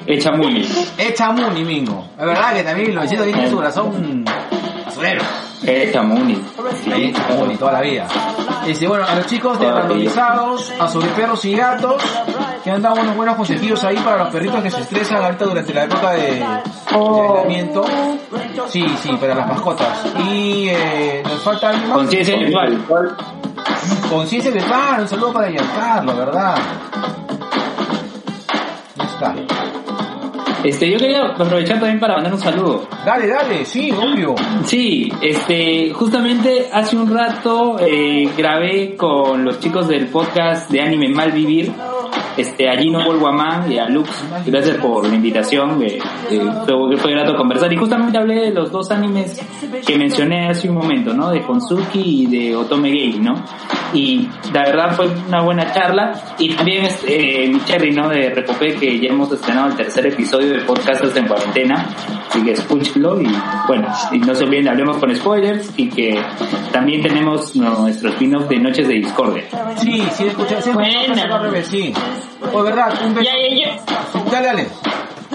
Echa 0.06 0.32
Muni. 0.32 0.66
Echa 0.98 1.30
Muni, 1.30 1.64
Mingo. 1.64 2.04
Es 2.18 2.26
verdad 2.26 2.54
que 2.54 2.62
también 2.62 2.94
los 2.94 3.04
vecinos 3.04 3.26
tienen 3.26 3.50
su 3.50 3.56
corazón 3.56 4.24
azulero. 4.86 5.22
Echa 5.62 6.02
Muni. 6.02 6.42
Sí, 6.84 7.12
Muni, 7.36 7.56
toda 7.56 7.72
la 7.72 7.80
vida. 7.82 8.06
Bueno, 8.86 9.04
a 9.06 9.14
los 9.14 9.26
chicos 9.26 9.58
de 9.58 9.70
randomizados, 9.70 10.72
a 10.78 10.88
sobre 10.88 11.08
perros 11.08 11.44
y 11.44 11.54
gatos, 11.56 12.02
que 12.62 12.70
han 12.70 12.82
dado 12.82 13.00
unos 13.00 13.16
buenos 13.16 13.36
consejos 13.36 13.82
ahí 13.84 13.96
para 13.96 14.18
los 14.18 14.28
perritos 14.28 14.62
que 14.62 14.70
se 14.70 14.80
estresan 14.80 15.22
ahorita 15.22 15.44
durante 15.44 15.74
la 15.74 15.84
época 15.84 16.10
de, 16.12 16.22
de 16.22 16.44
aislamiento. 16.92 17.84
Sí, 18.68 18.86
sí, 19.02 19.10
para 19.20 19.34
las 19.34 19.48
mascotas. 19.48 20.06
Y 20.30 20.68
eh, 20.68 21.22
nos 21.24 21.40
falta 21.42 21.70
alguien 21.70 21.88
más. 21.88 21.98
Conciencia 21.98 22.36
virtual. 22.36 23.16
Conciencia 24.08 24.50
virtual, 24.50 25.00
un 25.00 25.08
saludo 25.08 25.32
para 25.32 25.50
Giancarlo, 25.50 26.16
¿verdad? 26.16 26.54
Ahí 28.98 29.06
está. 29.06 29.34
Este, 30.64 30.90
yo 30.90 30.98
quería 30.98 31.24
aprovechar 31.24 31.78
también 31.78 31.98
para 31.98 32.14
mandar 32.14 32.34
un 32.34 32.40
saludo. 32.40 32.88
Dale, 33.04 33.26
dale, 33.28 33.64
sí, 33.64 33.90
obvio. 33.92 34.34
Sí, 34.64 35.10
este, 35.22 35.90
justamente 35.92 36.68
hace 36.72 36.96
un 36.96 37.12
rato 37.12 37.78
eh, 37.80 38.28
grabé 38.36 38.94
con 38.96 39.44
los 39.44 39.58
chicos 39.60 39.88
del 39.88 40.08
podcast 40.08 40.70
de 40.70 40.80
Anime 40.80 41.08
Mal 41.08 41.32
Vivir, 41.32 41.72
este, 42.40 42.68
a 42.68 42.76
Gino 42.76 43.00
y 43.68 43.78
a 43.78 43.88
Lux. 43.88 44.10
Gracias 44.46 44.76
por 44.78 45.06
la 45.06 45.14
invitación, 45.14 45.82
eh, 45.82 45.98
eh, 46.30 46.40
fue, 46.66 46.96
fue 46.96 47.10
grato 47.12 47.36
conversar. 47.36 47.72
Y 47.72 47.76
justamente 47.76 48.18
hablé 48.18 48.46
de 48.46 48.50
los 48.50 48.70
dos 48.70 48.90
animes 48.90 49.40
que 49.86 49.96
mencioné 49.96 50.48
hace 50.48 50.68
un 50.68 50.76
momento, 50.76 51.12
¿no? 51.12 51.30
De 51.30 51.42
Konsuki 51.42 52.22
y 52.22 52.26
de 52.26 52.56
Otome 52.56 52.90
Gay, 52.90 53.18
¿no? 53.18 53.34
Y 53.92 54.28
la 54.52 54.62
verdad 54.62 54.92
fue 54.92 55.08
una 55.28 55.42
buena 55.42 55.72
charla. 55.72 56.12
Y 56.38 56.54
también 56.54 56.84
este, 56.84 57.48
mi 57.48 57.60
cherry, 57.64 57.92
¿no? 57.92 58.08
De 58.08 58.30
Repopé, 58.30 58.74
que 58.74 58.98
ya 58.98 59.08
hemos 59.08 59.30
estrenado 59.32 59.68
el 59.68 59.76
tercer 59.76 60.06
episodio 60.06 60.52
de 60.54 60.60
Podcasters 60.60 61.16
en 61.16 61.26
Cuarentena. 61.26 61.88
Así 62.28 62.42
que 62.44 62.52
escúchenlo 62.52 63.20
y 63.20 63.28
bueno, 63.66 63.88
y 64.12 64.18
no 64.18 64.34
se 64.34 64.44
olviden, 64.44 64.68
hablemos 64.68 64.98
con 64.98 65.14
spoilers 65.14 65.72
y 65.76 65.88
que 65.88 66.22
también 66.72 67.02
tenemos 67.02 67.56
nuestro 67.56 68.10
spin-off 68.10 68.48
de 68.48 68.58
Noches 68.58 68.86
de 68.86 68.94
Discordia. 68.94 69.44
Sí, 69.76 70.02
sí, 70.12 70.26
escuché, 70.26 70.62
sí, 70.62 70.70
revés, 70.72 71.66
sí. 71.66 71.92
Pues 72.40 72.64
verdad, 72.64 72.92
un 73.04 73.14
beso. 73.14 73.30
Ya, 73.30 73.36
ya, 73.36 73.54
ya. 73.54 74.30
Dale, 74.30 74.46
dale. 74.46 74.68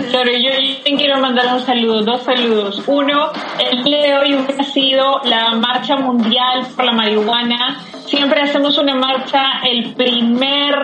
Claro, 0.09 0.29
yo, 0.31 0.51
te 0.83 0.95
quiero 0.95 1.19
mandar 1.19 1.53
un 1.53 1.65
saludo, 1.65 2.01
dos 2.03 2.23
saludos. 2.23 2.83
Uno, 2.87 3.31
el 3.59 3.83
día 3.83 4.01
de 4.01 4.15
hoy 4.17 4.35
hubiera 4.35 4.63
sido 4.63 5.21
la 5.23 5.51
marcha 5.55 5.95
mundial 5.95 6.67
por 6.75 6.85
la 6.85 6.91
marihuana. 6.91 7.81
Siempre 8.05 8.41
hacemos 8.41 8.77
una 8.77 8.95
marcha 8.95 9.61
el 9.63 9.93
primer 9.95 10.75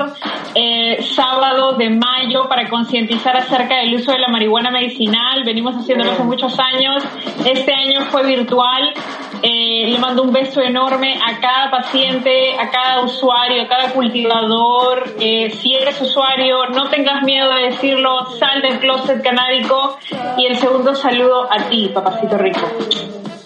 eh, 0.55 1.03
sábado 1.03 1.73
de 1.73 1.89
mayo 1.89 2.49
para 2.49 2.67
concientizar 2.67 3.37
acerca 3.37 3.77
del 3.77 3.95
uso 3.95 4.11
de 4.11 4.19
la 4.19 4.27
marihuana 4.27 4.71
medicinal. 4.71 5.43
Venimos 5.45 5.75
haciéndolo 5.75 6.11
hace 6.11 6.23
muchos 6.23 6.57
años. 6.59 7.03
Este 7.45 7.73
año 7.73 8.05
fue 8.09 8.25
virtual. 8.25 8.93
Eh, 9.43 9.87
le 9.87 9.97
mando 9.99 10.23
un 10.23 10.33
beso 10.33 10.61
enorme 10.61 11.19
a 11.23 11.39
cada 11.39 11.69
paciente, 11.69 12.55
a 12.59 12.69
cada 12.69 13.01
usuario, 13.01 13.63
a 13.63 13.67
cada 13.67 13.91
cultivador. 13.91 15.15
Eh, 15.19 15.51
si 15.51 15.75
eres 15.75 16.01
usuario, 16.01 16.65
no 16.73 16.89
tengas 16.89 17.23
miedo 17.23 17.53
de 17.53 17.65
decirlo, 17.65 18.25
sal 18.37 18.63
del 18.63 18.79
closet 18.79 19.21
canábico. 19.21 19.99
Y 20.37 20.47
el 20.47 20.57
segundo 20.57 20.95
saludo 20.95 21.47
a 21.51 21.69
ti, 21.69 21.91
papacito 21.93 22.37
rico. 22.37 22.67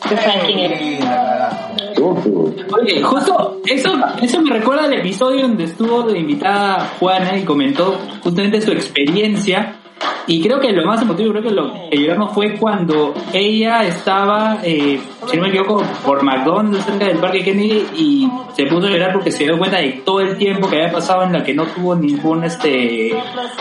Sabes 0.07 0.43
quién 0.45 0.59
eres. 0.59 1.74
Oye, 2.01 3.01
justo 3.01 3.61
eso, 3.65 3.91
eso 4.21 4.41
me 4.41 4.51
recuerda 4.51 4.85
al 4.85 4.93
episodio 4.93 5.43
donde 5.43 5.65
estuvo 5.65 6.03
de 6.03 6.19
invitada 6.19 6.93
Juana 6.99 7.37
y 7.37 7.43
comentó 7.43 7.97
justamente 8.21 8.61
su 8.61 8.71
experiencia. 8.71 9.79
Y 10.27 10.41
creo 10.41 10.59
que 10.59 10.71
lo 10.71 10.85
más 10.87 11.01
emotivo, 11.03 11.31
creo 11.31 11.43
que 11.43 11.51
lo 11.51 11.71
que 11.89 11.97
lloramos 11.97 12.33
fue 12.33 12.55
cuando 12.57 13.13
ella 13.31 13.83
estaba, 13.83 14.57
eh, 14.63 14.99
si 15.29 15.37
no 15.37 15.43
me 15.43 15.49
equivoco, 15.49 15.83
por 16.03 16.23
McDonald's 16.23 16.83
cerca 16.83 17.05
del 17.05 17.19
Parque 17.19 17.43
Kennedy 17.43 17.85
y 17.95 18.27
se 18.53 18.65
puso 18.65 18.87
a 18.87 18.89
llorar 18.89 19.13
porque 19.13 19.31
se 19.31 19.43
dio 19.43 19.55
cuenta 19.59 19.77
de 19.77 20.01
todo 20.03 20.21
el 20.21 20.35
tiempo 20.37 20.67
que 20.67 20.77
había 20.81 20.91
pasado 20.91 21.23
en 21.23 21.33
la 21.33 21.43
que 21.43 21.53
no 21.53 21.65
tuvo 21.65 21.95
ningún 21.95 22.43
este 22.43 23.15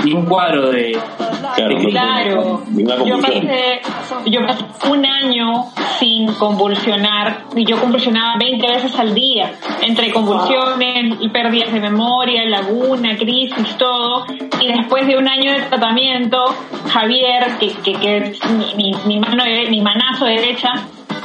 ningún 0.05 0.25
cuadro 0.25 0.71
de, 0.71 0.99
Claro, 1.55 1.69
de- 1.79 1.87
Claro, 1.91 2.63
Ninguna 2.71 3.05
yo 3.05 3.21
pasé, 3.21 3.81
yo 4.27 4.41
pasé 4.47 4.65
un 4.91 5.05
año 5.05 5.65
sin 5.99 6.33
convulsionar 6.35 7.45
y 7.55 7.65
yo 7.67 7.79
convulsionaba 7.79 8.37
20 8.39 8.67
veces 8.67 8.99
al 8.99 9.15
día, 9.15 9.53
entre 9.83 10.11
convulsiones 10.13 11.17
y 11.21 11.29
pérdidas 11.29 11.73
de 11.73 11.81
memoria, 11.81 12.45
laguna, 12.47 13.17
crisis, 13.17 13.77
todo. 13.79 14.25
Y 14.61 14.73
después 14.73 15.07
de 15.07 15.17
un 15.19 15.29
año 15.29 15.53
de 15.53 15.61
tratamiento, 15.63 16.24
Javier, 16.89 17.59
que, 17.59 17.73
que, 17.83 17.93
que 17.95 18.17
es 18.17 18.51
mi, 18.51 18.75
mi, 18.75 18.95
mi 19.07 19.19
mano, 19.19 19.45
mi 19.69 19.81
manazo 19.81 20.25
derecha, 20.27 20.73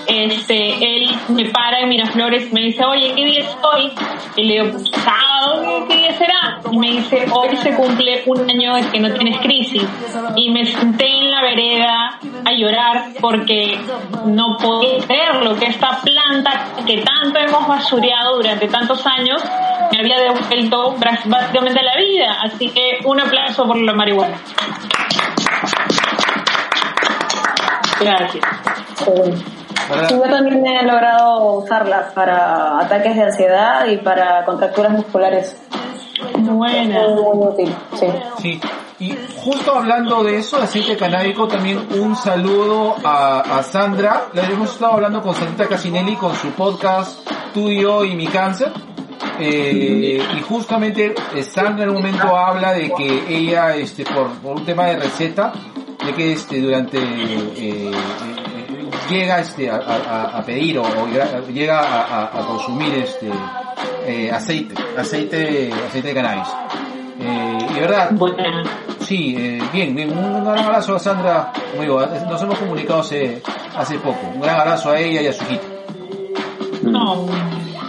este, 0.08 0.96
él 0.96 1.10
me 1.30 1.46
para 1.50 1.80
en 1.80 1.90
Miraflores 1.90 2.50
y 2.50 2.54
me 2.54 2.62
dice, 2.62 2.84
oye, 2.86 3.14
¿qué 3.16 3.26
día 3.26 3.40
es 3.40 3.58
hoy? 3.62 3.92
Y 4.36 4.44
le 4.44 4.64
digo, 4.64 4.80
sábado, 4.80 5.86
¿qué 5.88 5.98
día 5.98 6.18
será? 6.18 6.60
Y 6.72 6.78
me 6.78 6.92
dice, 6.92 7.26
hoy 7.32 7.56
se 7.58 7.76
cumple 7.76 8.24
un 8.26 8.50
año 8.50 8.76
de 8.76 8.90
que 8.90 9.00
no 9.00 9.14
tienes 9.14 9.40
crisis. 9.40 9.86
Y 10.36 10.52
me 10.52 10.66
senté 10.66 11.08
en 11.08 11.32
la 11.32 11.42
vereda 11.42 12.20
a 12.46 12.52
llorar 12.54 13.06
porque 13.20 13.78
no 14.26 14.58
podía 14.58 15.06
creerlo, 15.06 15.56
que 15.58 15.66
esta 15.66 16.00
planta 16.02 16.66
que 16.86 17.04
tanto 17.04 17.40
hemos 17.40 17.68
basureado 17.68 18.38
durante 18.38 18.68
tantos 18.68 19.06
años 19.06 19.44
me 19.92 20.00
había 20.00 20.20
devuelto 20.20 20.96
básicamente 20.98 21.82
la 21.84 21.98
vida. 21.98 22.38
Así 22.44 22.70
que 22.70 23.00
un 23.06 23.20
aplauso 23.20 23.66
por 23.66 23.78
la 23.78 23.94
marihuana. 23.94 24.38
Gracias. 28.00 28.46
¿Verdad? 29.90 30.10
Yo 30.10 30.22
también 30.22 30.66
he 30.66 30.86
logrado 30.86 31.58
usarlas 31.58 32.14
para 32.14 32.80
ataques 32.80 33.16
de 33.16 33.24
ansiedad 33.24 33.88
y 33.88 33.98
para 33.98 34.46
contracturas 34.46 34.92
musculares. 34.92 35.58
Buena. 36.38 37.08
Muy, 37.08 37.36
muy 37.36 37.48
útil, 37.48 37.76
sí. 37.96 38.08
Sí, 38.40 38.62
y 39.00 39.18
justo 39.38 39.76
hablando 39.76 40.24
de 40.24 40.38
eso, 40.40 40.58
de 40.58 40.64
aceite 40.64 40.98
canábico, 40.98 41.48
también 41.48 41.88
un 41.98 42.16
saludo 42.18 42.96
a, 43.04 43.40
a 43.40 43.64
Sandra. 43.64 44.26
Le 44.34 44.44
hemos 44.44 44.74
estado 44.74 44.94
hablando 44.94 45.22
con 45.22 45.34
Sandra 45.34 45.68
Casinelli 45.68 46.16
con 46.18 46.36
su 46.36 46.50
podcast 46.52 47.26
Tú, 47.54 47.72
yo 47.72 48.04
y 48.04 48.16
mi 48.16 48.28
cáncer. 48.28 48.72
Eh, 49.40 50.22
y 50.38 50.42
justamente 50.42 51.16
Sandra 51.42 51.86
en 51.86 51.92
un 51.92 51.96
momento 51.96 52.36
habla 52.36 52.74
de 52.74 52.92
que 52.92 53.24
ella, 53.30 53.74
este, 53.76 54.04
por, 54.04 54.32
por 54.40 54.58
un 54.58 54.66
tema 54.66 54.88
de 54.88 54.98
receta, 54.98 55.54
de 56.06 56.14
que 56.14 56.34
este, 56.34 56.60
durante, 56.60 56.98
eh, 57.00 57.92
llega 59.10 59.40
este, 59.40 59.70
a, 59.70 59.76
a- 59.78 60.38
a 60.38 60.44
pedir 60.46 60.78
o, 60.78 60.84
o 60.84 61.08
llega 61.52 61.80
a, 61.80 62.04
a- 62.04 62.40
a 62.40 62.46
consumir 62.48 62.94
este, 62.96 63.30
eh, 64.06 64.32
aceite, 64.32 64.76
aceite, 64.98 65.72
aceite 65.88 66.08
de 66.10 66.14
cannabis. 66.14 66.48
Eh, 67.22 67.58
y 67.70 67.74
de 67.74 67.82
verdad, 67.82 68.12
Buena. 68.12 68.64
Sí, 69.02 69.36
eh, 69.38 69.60
bien, 69.74 69.96
bien, 69.96 70.16
un 70.18 70.44
gran 70.44 70.60
abrazo 70.60 70.96
a 70.96 71.00
Sandra, 71.00 71.52
muy 71.76 71.88
bueno, 71.88 72.12
nos 72.30 72.42
hemos 72.44 72.60
comunicado 72.60 73.00
hace, 73.02 73.42
hace 73.76 73.98
poco, 73.98 74.20
un 74.36 74.40
gran 74.42 74.60
abrazo 74.60 74.92
a 74.92 75.00
ella 75.00 75.22
y 75.24 75.28
a 75.28 75.34
su 75.34 75.44
hijita. 75.46 75.64
No. 76.84 77.26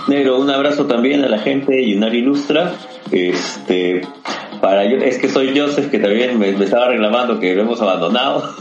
Negro, 0.08 0.40
un 0.40 0.50
abrazo 0.50 0.86
también 0.86 1.24
a 1.24 1.28
la 1.28 1.38
gente 1.38 1.72
de 1.72 1.90
Yunar 1.90 2.14
Ilustra. 2.14 2.72
Este, 3.12 4.00
para 4.60 4.84
yo, 4.84 4.96
es 4.98 5.18
que 5.18 5.28
soy 5.28 5.58
Joseph 5.58 5.90
que 5.90 5.98
también 5.98 6.38
me, 6.38 6.52
me 6.52 6.64
estaba 6.64 6.88
reclamando 6.88 7.38
que 7.40 7.54
lo 7.54 7.62
hemos 7.62 7.80
abandonado. 7.80 8.54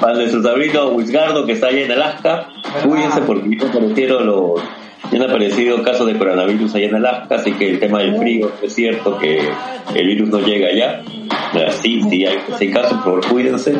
para 0.00 0.14
nuestro 0.14 0.42
sobrino 0.42 0.88
Wisgardo 0.90 1.46
que 1.46 1.52
está 1.52 1.68
allá 1.68 1.80
en 1.84 1.92
Alaska. 1.92 2.48
Cuídense 2.84 3.20
porque 3.22 3.56
ya 3.58 3.68
aparecieron 3.68 4.26
los, 4.26 4.60
ya 5.10 5.18
han 5.22 5.30
aparecido 5.30 5.82
casos 5.82 6.06
de 6.06 6.16
coronavirus 6.18 6.74
allá 6.74 6.86
en 6.86 6.94
Alaska, 6.96 7.36
así 7.36 7.52
que 7.52 7.70
el 7.70 7.78
tema 7.78 8.00
del 8.00 8.16
frío 8.16 8.50
es 8.62 8.74
cierto 8.74 9.18
que 9.18 9.48
el 9.94 10.06
virus 10.06 10.28
no 10.28 10.40
llega 10.40 10.68
allá. 10.68 11.02
Sí, 11.80 12.02
sí 12.10 12.26
hay, 12.26 12.38
sí 12.58 12.66
hay 12.66 12.70
casos, 12.70 12.92
por 13.02 13.22
favor, 13.22 13.26
cuídense. 13.28 13.74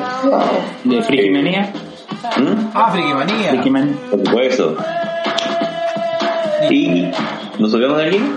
de 0.84 1.02
Frikimanía. 1.02 1.72
¿Mm? 2.38 2.70
Ah, 2.74 2.90
Frikimanía. 2.92 3.52
Frikiman- 3.52 3.94
Por 4.10 4.24
supuesto. 4.24 4.76
Y 6.70 7.10
nos 7.59 7.72
olvidamos 7.74 7.98
de 7.98 8.05
alguien. 8.05 8.36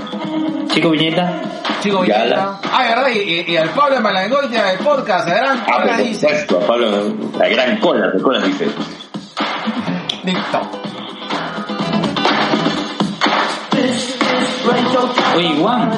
Chico 0.70 0.90
Viñeta. 0.92 1.42
Chico 1.82 2.04
la- 2.06 2.60
Ah, 2.74 2.84
verdad, 2.90 3.08
y, 3.14 3.20
y- 3.20 3.46
y 3.54 3.58
al 3.58 3.70
Pablo 3.70 4.02
Malangoitia 4.02 4.66
del 4.66 4.80
podcast, 4.80 5.28
la 5.30 5.36
gran 5.36 5.60
Ah, 5.68 5.80
cola 5.82 5.98
dice. 5.98 6.46
Pablo, 6.68 7.14
la 7.38 7.48
gran 7.48 7.78
cola, 7.78 8.08
la 8.14 8.22
cola 8.22 8.40
dice. 8.42 8.66
Listo. 10.24 10.62
Oye, 15.36 15.56
Juan. 15.60 15.92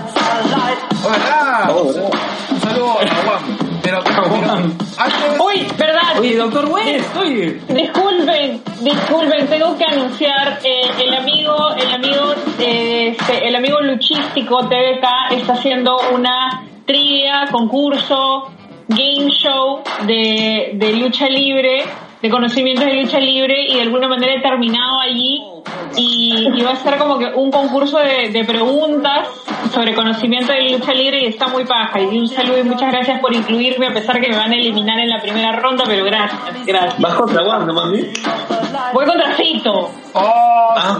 Hola. 1.03 1.70
Oh, 1.74 1.86
¿verdad? 1.88 2.12
Un 2.52 2.60
saludo 2.62 2.91
a 2.91 3.24
Juan. 3.26 3.58
Pero, 3.82 3.99
pero 4.03 4.24
Juan. 4.24 4.78
Antes, 5.03 5.40
Uy, 5.40 5.68
verdad. 5.78 6.19
Oye, 6.19 6.36
doctor 6.36 6.69
oye. 6.69 7.60
Disculpen, 7.68 8.61
disculpen, 8.82 9.48
tengo 9.48 9.78
que 9.78 9.86
anunciar 9.86 10.60
eh, 10.64 10.82
el 10.99 11.14
amigo, 11.14 11.56
el 11.76 11.91
amigo, 11.91 12.34
eh, 12.60 13.15
este, 13.18 13.48
el 13.48 13.56
amigo 13.56 13.82
luchístico 13.82 14.68
TVK 14.68 15.32
está 15.32 15.53
haciendo 15.53 15.98
una 16.14 16.64
trivia, 16.86 17.48
concurso, 17.52 18.52
game 18.88 19.32
show 19.32 19.82
de, 20.06 20.72
de 20.73 20.94
lucha 20.94 21.28
libre, 21.28 21.84
de 22.22 22.30
conocimientos 22.30 22.85
de 22.85 22.93
lucha 23.02 23.19
libre 23.19 23.64
y 23.68 23.76
de 23.76 23.81
alguna 23.81 24.07
manera 24.07 24.35
he 24.35 24.41
terminado 24.41 24.99
allí 24.99 25.43
y, 25.95 26.48
y 26.56 26.61
va 26.61 26.72
a 26.72 26.76
ser 26.76 26.98
como 26.98 27.18
que 27.18 27.26
un 27.26 27.52
concurso 27.52 27.98
de, 27.99 28.30
de 28.30 28.43
preguntas 28.45 29.27
sobre 29.73 29.93
conocimiento 29.95 30.52
de 30.53 30.69
lucha 30.72 30.93
libre 30.93 31.22
y 31.23 31.26
está 31.27 31.48
muy 31.48 31.65
paja 31.65 31.99
y 31.99 32.06
un 32.18 32.27
saludo 32.27 32.60
y 32.60 32.64
muchas 32.64 32.91
gracias 32.91 33.19
por 33.19 33.34
incluirme 33.34 33.88
a 33.88 33.93
pesar 33.93 34.19
que 34.22 34.30
me 34.30 34.38
van 34.38 34.52
a 34.52 34.56
eliminar 34.56 34.99
en 34.99 35.10
la 35.10 35.19
primera 35.19 35.53
ronda 35.53 35.84
pero 35.88 36.06
gracias, 36.06 36.65
gracias. 36.65 36.99
Vas 36.99 37.14
contra 37.15 37.43
Juan, 37.43 37.65
no 37.68 37.73
mami. 37.73 38.03
Voy 38.93 39.06
contra 39.06 39.31
Fito. 39.34 39.89
oh, 40.14 40.73
Ah, 40.76 40.99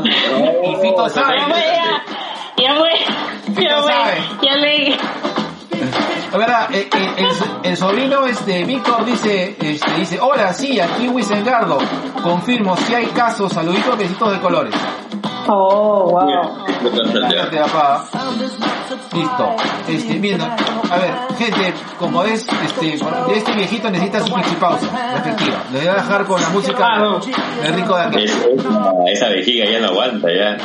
y 0.64 0.76
Fito 0.76 1.10
sabe. 1.10 1.38
Ya 1.38 1.48
voy, 1.48 1.61
ya, 1.61 2.03
ya 2.57 2.80
voy, 2.80 3.64
ya 3.64 3.81
voy, 3.81 3.91
ya 4.48 4.56
leí. 4.57 4.95
Verdad, 6.38 6.74
eh, 6.74 6.90
eh, 6.95 7.10
el, 7.18 7.28
el 7.72 7.78
sobrino 7.78 8.26
este 8.26 8.64
Víctor 8.64 9.03
dice, 9.06 9.56
este, 9.60 9.91
dice, 9.95 10.20
hola, 10.22 10.53
sí, 10.53 10.80
aquí 10.80 11.08
Wisengardo. 11.10 11.78
Confirmo, 12.24 12.76
si 12.78 12.94
hay 12.95 13.08
casos, 13.08 13.52
saluditos, 13.52 13.98
besitos 13.98 14.32
de 14.32 14.40
colores. 14.40 14.74
Oh, 15.48 16.10
wow. 16.12 16.66
Listo. 19.14 19.56
Este, 19.88 20.14
bien, 20.20 20.40
a 20.41 20.95
ver, 20.98 21.14
gente, 21.38 21.74
como 21.99 22.24
es, 22.24 22.48
este, 22.48 22.99
este 23.36 23.52
viejito 23.53 23.90
necesita 23.90 24.22
su 24.22 24.34
pausa 24.60 24.88
respectiva. 25.14 25.64
Le 25.74 25.80
voy 25.80 25.88
a 25.88 25.94
dejar 25.95 26.26
con 26.26 26.41
la 26.41 26.49
música 26.49 26.88
de 27.62 27.72
Rico 27.72 27.95
de 27.98 28.03
aquí. 28.03 28.24
Es- 28.24 28.48
esa, 29.14 29.28
vejiga 29.30 29.66
ya 29.70 29.80
no 29.80 29.88
aguanta, 29.88 30.28
ya. 30.32 30.58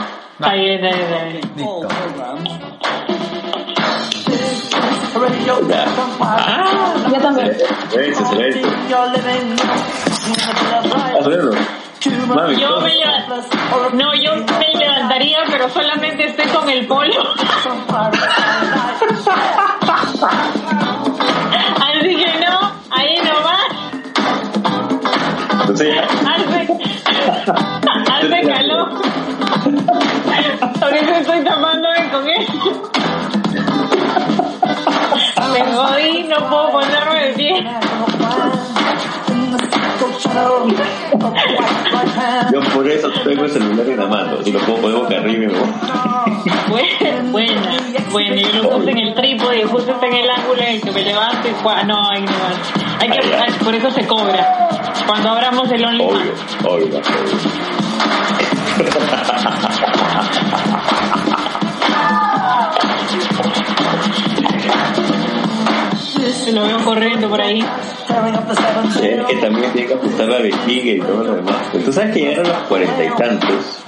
Bien. 0.48 0.80
Listo. 1.56 1.88
Ya. 5.68 5.86
Ah, 6.20 6.94
Yo 7.10 7.18
también. 7.20 7.56
Mami, 12.28 12.56
Yo 12.56 12.80
me 12.80 12.94
leva- 12.94 13.24
no, 13.94 14.14
yo 14.14 14.36
me 14.58 14.78
levantaría, 14.78 15.38
pero 15.50 15.68
solamente 15.70 16.26
estoy 16.26 16.46
con 16.50 16.68
el 16.68 16.86
polo. 16.86 17.34
Así 21.80 22.16
que 22.16 22.40
no, 22.46 22.72
ahí 22.90 23.18
nomás, 23.18 23.66
ya. 25.78 26.06
hace, 26.30 26.68
hace 28.12 28.42
calor. 28.48 28.88
Jodí, 35.76 36.22
no 36.24 36.48
puedo 36.48 36.70
ponerme 36.72 37.26
de 37.28 37.32
pie. 37.34 37.66
Yo 42.52 42.60
por 42.74 42.88
eso 42.88 43.08
tengo 43.24 43.44
el 43.44 43.50
celular 43.50 43.86
en 43.86 43.96
la 43.98 44.06
mano. 44.06 44.42
Si 44.42 44.52
lo 44.52 44.58
puedo 44.60 44.80
poner 44.82 44.96
boca 44.98 45.16
arriba 45.18 45.44
y 45.44 45.46
me 45.46 45.48
voy. 45.48 45.68
Buena, 46.68 47.30
buena. 47.30 47.78
Bueno, 48.10 48.34
yo 48.36 48.62
lo 48.62 48.70
puse 48.70 48.90
en 48.90 48.98
el 48.98 49.14
trípode 49.14 49.58
y 49.60 49.62
justo 49.64 49.92
está 49.92 50.06
en 50.06 50.14
el 50.14 50.30
ángulo 50.30 50.60
en 50.62 50.68
el 50.68 50.80
que 50.80 50.90
me 50.92 51.02
levante. 51.02 51.52
cua- 51.62 51.84
No, 51.84 52.08
hay, 52.10 52.22
no, 52.22 52.32
hay 53.00 53.10
que, 53.10 53.64
por 53.64 53.74
eso 53.74 53.90
se 53.90 54.06
cobra. 54.06 54.68
Cuando 55.06 55.30
abramos 55.30 55.70
el 55.70 55.84
Obvio, 55.84 56.08
OnlyFans. 56.08 56.56
obvio, 56.64 56.86
obvio. 56.86 56.96
Se 66.46 66.52
lo 66.52 66.62
veo 66.62 66.78
corriendo 66.84 67.28
por 67.28 67.40
ahí. 67.40 67.58
Es 67.58 69.26
que 69.26 69.36
también 69.38 69.72
tiene 69.72 69.88
que 69.88 69.94
ajustar 69.94 70.28
la 70.28 70.38
vejiga 70.38 70.92
y 70.92 71.00
todo 71.00 71.24
lo 71.24 71.34
demás. 71.34 71.56
Tú 71.84 71.92
sabes 71.92 72.14
que 72.14 72.20
llegaron 72.20 72.46
los 72.46 72.58
cuarenta 72.68 73.04
y 73.04 73.08
tantos, 73.16 73.80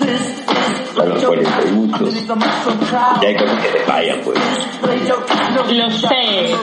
a 1.01 1.05
los 1.05 1.23
cuarenta 1.23 1.63
y 1.69 1.71
muchos, 1.71 2.15
y 3.23 3.27
hay 3.27 3.37
cosas 3.37 3.63
que 3.63 3.69
te 3.69 3.79
fallan, 3.85 4.19
pues. 4.25 4.41
Lo 5.73 5.89
sé. 5.93 6.57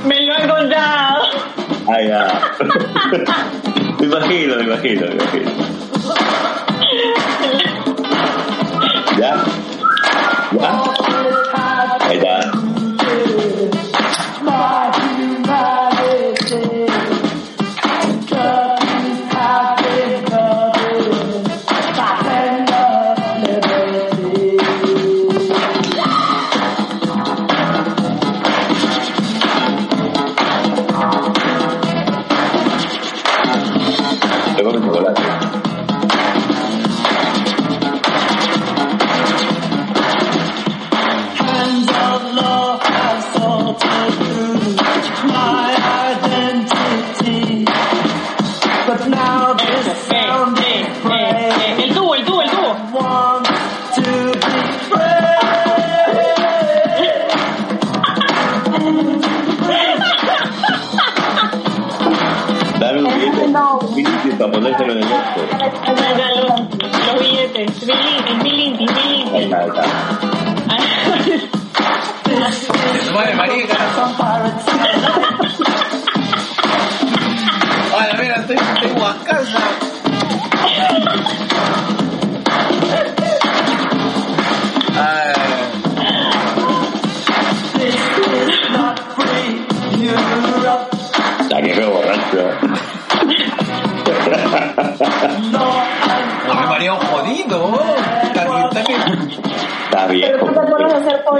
Me 0.06 0.24
lo 0.24 0.34
han 0.34 0.48
contado. 0.48 1.24
Ah, 1.88 2.00
ya. 2.00 2.40
me 3.98 4.06
imagino, 4.06 4.54
me 4.54 4.62
imagino, 4.62 5.06
me 5.08 5.14
imagino. 5.14 5.50
¿Ya? 9.18 9.44
¿Ya? 10.52 10.99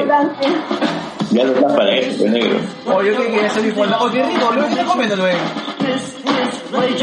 Dancing. 0.07 0.55
Ya 1.33 1.45
no 1.45 1.53
estás 1.53 1.73
para 1.77 1.95
eso, 1.97 2.19
pues 2.19 2.31
negro. 2.33 2.59
Oh, 2.87 3.03
yo 3.03 3.17
que 3.17 3.27
quería 3.31 3.53
mi 3.63 3.71
polvo. 3.73 3.95
Oh, 4.01 4.11
qué 4.11 4.23
rico, 4.25 4.51
lo 4.53 4.67
estoy 4.67 4.85
comiendo 4.85 5.17
luego. 5.17 5.39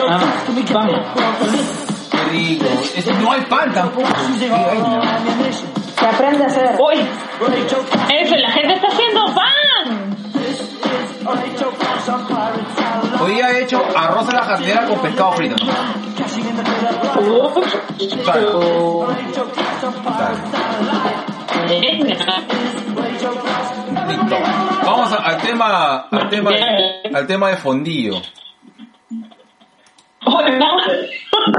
Ah, 0.10 0.20
vamos. 0.74 1.00
Qué 2.12 2.24
rico. 2.32 2.66
Es- 2.96 3.06
no 3.22 3.32
hay 3.32 3.42
pan 3.42 3.74
tampoco. 3.74 4.08
Se 6.00 6.06
aprende 6.06 6.44
a 6.44 6.48
hacer. 6.48 6.76
Uy, 6.80 6.98
eso, 8.20 8.36
la 8.36 8.52
gente 8.52 8.74
está 8.76 8.88
haciendo 8.88 9.26
pan. 9.34 10.18
Hoy 13.20 13.40
he 13.40 13.62
hecho 13.64 13.84
arroz 13.96 14.30
a 14.30 14.34
la 14.34 14.44
jardinera 14.44 14.86
con 14.86 15.00
pescado 15.00 15.32
frito. 15.34 15.56
¿no? 15.66 15.72
Claro. 18.24 19.08
Claro. 19.98 20.38
Listo. 23.18 24.36
Vamos 24.86 25.12
a- 25.12 25.24
al 25.24 25.38
tema, 25.42 26.08
al 26.12 26.30
tema, 26.30 26.52
al 27.14 27.28
tema 27.28 27.50
de 27.50 27.58
fondillo. 27.58 28.22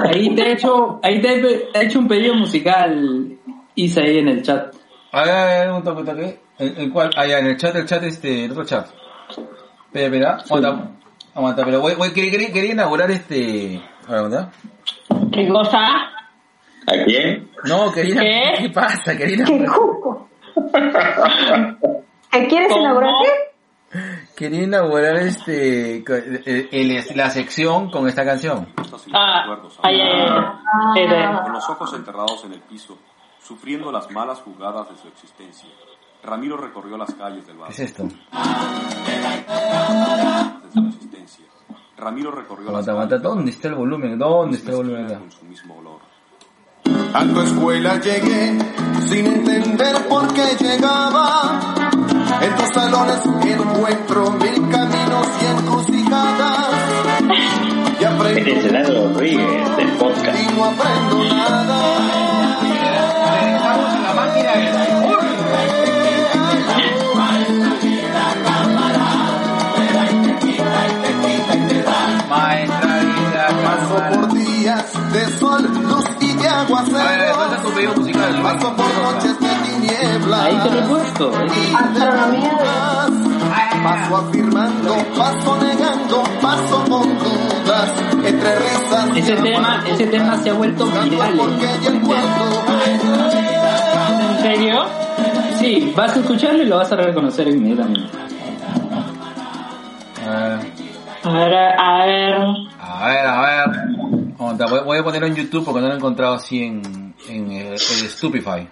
Ahí 0.05 0.35
te 0.35 0.43
he 0.43 0.52
hecho, 0.52 1.01
ahí 1.02 1.20
te 1.20 1.68
he, 1.74 1.82
hecho 1.85 1.98
un 1.98 2.09
pedido 2.09 2.35
musical, 2.35 3.36
Isa, 3.74 4.01
ahí 4.02 4.18
en 4.18 4.28
el 4.28 4.43
chat. 4.43 4.74
A 5.12 5.22
ver, 5.22 5.30
a 5.32 5.44
ver, 5.47 5.70
un 5.70 5.82
toque, 5.82 6.01
un 6.01 6.06
toque. 6.06 6.40
¿En, 6.59 6.80
en 6.80 6.90
cuál? 6.90 7.10
Ah, 7.16 7.26
ya, 7.26 7.39
en 7.39 7.47
el 7.47 7.56
chat, 7.56 7.74
el 7.76 7.86
chat, 7.86 8.02
este, 8.02 8.44
el 8.44 8.51
otro 8.52 8.64
chat. 8.64 8.89
Espera, 9.86 10.06
espera, 10.06 10.39
aguanta, 10.44 10.90
aguanta, 11.35 11.64
pero 11.64 11.80
voy, 11.80 11.94
voy, 11.94 12.12
quería, 12.12 12.30
quería- 12.30 12.52
quería 12.52 12.72
inaugurar 12.72 13.10
este, 13.10 13.80
a 14.06 14.10
ver, 14.10 14.16
aguanta. 14.18 14.51
¿Qué 15.32 15.48
cosa? 15.48 15.78
¿A 16.86 17.05
quién? 17.06 17.51
No, 17.64 17.90
quería, 17.93 18.20
¿Qué? 18.20 18.43
¿qué 18.62 18.70
pasa? 18.70 19.16
Quería, 19.16 19.44
¿Qué 19.44 19.64
cuco? 19.66 20.27
¿Qué 22.30 22.47
quieres 22.48 22.68
¿Cómo? 22.68 22.80
inaugurar 22.82 23.14
qué? 23.22 23.28
quería 24.36 24.64
inaugurar 24.64 25.16
este, 25.16 25.97
el- 26.05 26.68
el- 26.70 27.05
la 27.16 27.30
sección 27.30 27.90
con 27.90 28.06
esta 28.06 28.24
canción. 28.24 28.68
Ah, 29.14 29.44
ay, 29.82 30.01
ay, 30.01 30.10
ay. 30.10 31.02
Este. 31.02 31.43
Con 31.43 31.52
los 31.52 31.68
ojos 31.70 31.94
enterrados 31.94 32.44
en 32.44 32.52
el 32.52 32.60
piso, 32.60 32.98
sufriendo 33.40 33.90
las 33.90 34.10
malas 34.10 34.40
jugadas 34.43 34.90
de 34.90 34.97
su 34.98 35.09
existencia, 35.09 35.70
Ramiro 36.22 36.56
recorrió 36.59 36.97
las 36.98 37.14
calles 37.14 37.47
del 37.47 37.56
¿Qué 37.56 37.60
barrio 37.62 37.74
es 37.74 37.80
esto? 37.80 38.02
de 38.05 38.10
su 40.72 40.86
existencia. 40.89 41.44
Ramiro 41.97 42.30
recorrió 42.30 42.70
las 42.70 42.85
calles 42.86 43.22
¿dónde 43.22 43.51
está 43.51 43.68
el 43.68 43.74
volumen? 43.74 44.18
¿Dónde 44.18 44.56
está 44.59 44.70
el 44.70 44.76
volumen 44.76 45.06
acá? 45.06 45.18
con 45.18 45.30
su 45.32 45.44
mismo 45.47 45.76
olor. 45.78 45.97
A 47.14 47.24
tu 47.24 47.40
escuela 47.40 48.01
llegué 48.01 48.59
sin 49.09 49.26
entender 49.26 50.09
por 50.09 50.32
qué 50.35 50.56
llegaba. 50.59 51.74
En 52.40 52.56
tus 52.56 52.68
salones 52.74 53.18
encuentro 53.52 54.30
mil 54.32 54.68
caminos 54.68 55.26
y 55.40 55.47
encrucijadas. 55.47 56.68
Y 58.01 58.05
aprendo 58.05 58.51
Este 58.51 58.59
es 58.59 58.72
Lalo 58.72 59.09
Rodríguez 59.09 59.76
del 59.76 59.89
podcast. 59.93 60.39
y 60.39 60.55
no 60.55 60.64
aprendo 60.64 61.24
nada. 61.35 61.78
Estamos 63.56 63.94
en 63.94 64.02
la 64.02 64.12
máquina 64.14 64.52
de... 64.52 64.68
Maestra 67.14 67.57
tu 77.68 77.74
pedido 77.74 77.94
musical? 77.94 78.42
Paso 78.42 78.76
por 78.76 78.86
noches 78.86 79.40
de 79.40 79.48
tinieblas. 79.48 80.40
Ahí 80.40 80.56
te 80.62 80.70
lo 80.70 80.78
he 80.78 80.82
puesto. 80.82 81.32
Paso 83.82 84.16
afirmando, 84.16 84.96
paso 85.16 85.56
negando, 85.62 86.22
paso 86.42 86.84
con 86.88 87.08
dudas, 87.18 87.90
entre 88.24 88.58
risas 88.58 89.16
Ese 89.16 89.36
tema, 89.36 89.84
ese 89.86 90.06
tema 90.06 90.36
se 90.38 90.50
ha 90.50 90.52
vuelto 90.54 90.84
viral. 90.86 91.36
cuándo. 91.36 92.64
¿En 94.30 94.42
serio? 94.42 94.84
Sí, 95.60 95.92
vas 95.96 96.16
a 96.16 96.20
escucharlo 96.20 96.62
y 96.62 96.66
lo 96.66 96.76
vas 96.78 96.90
a 96.92 96.96
reconocer 96.96 97.48
inmediatamente. 97.48 98.10
A 100.26 100.30
ver, 100.30 100.60
A 101.22 101.32
ver, 101.32 101.54
a 101.54 102.06
ver. 102.06 102.34
a 102.80 103.08
ver, 103.08 104.84
voy 104.84 104.98
a 104.98 105.04
ponerlo 105.04 105.26
en 105.28 105.34
YouTube 105.34 105.64
porque 105.64 105.80
no 105.80 105.86
lo 105.86 105.92
he 105.94 105.96
encontrado 105.96 106.34
así 106.34 106.62
en, 106.64 107.07
en 107.28 107.50
el, 107.50 107.72
el 107.72 107.78
Stupefy. 107.78 108.68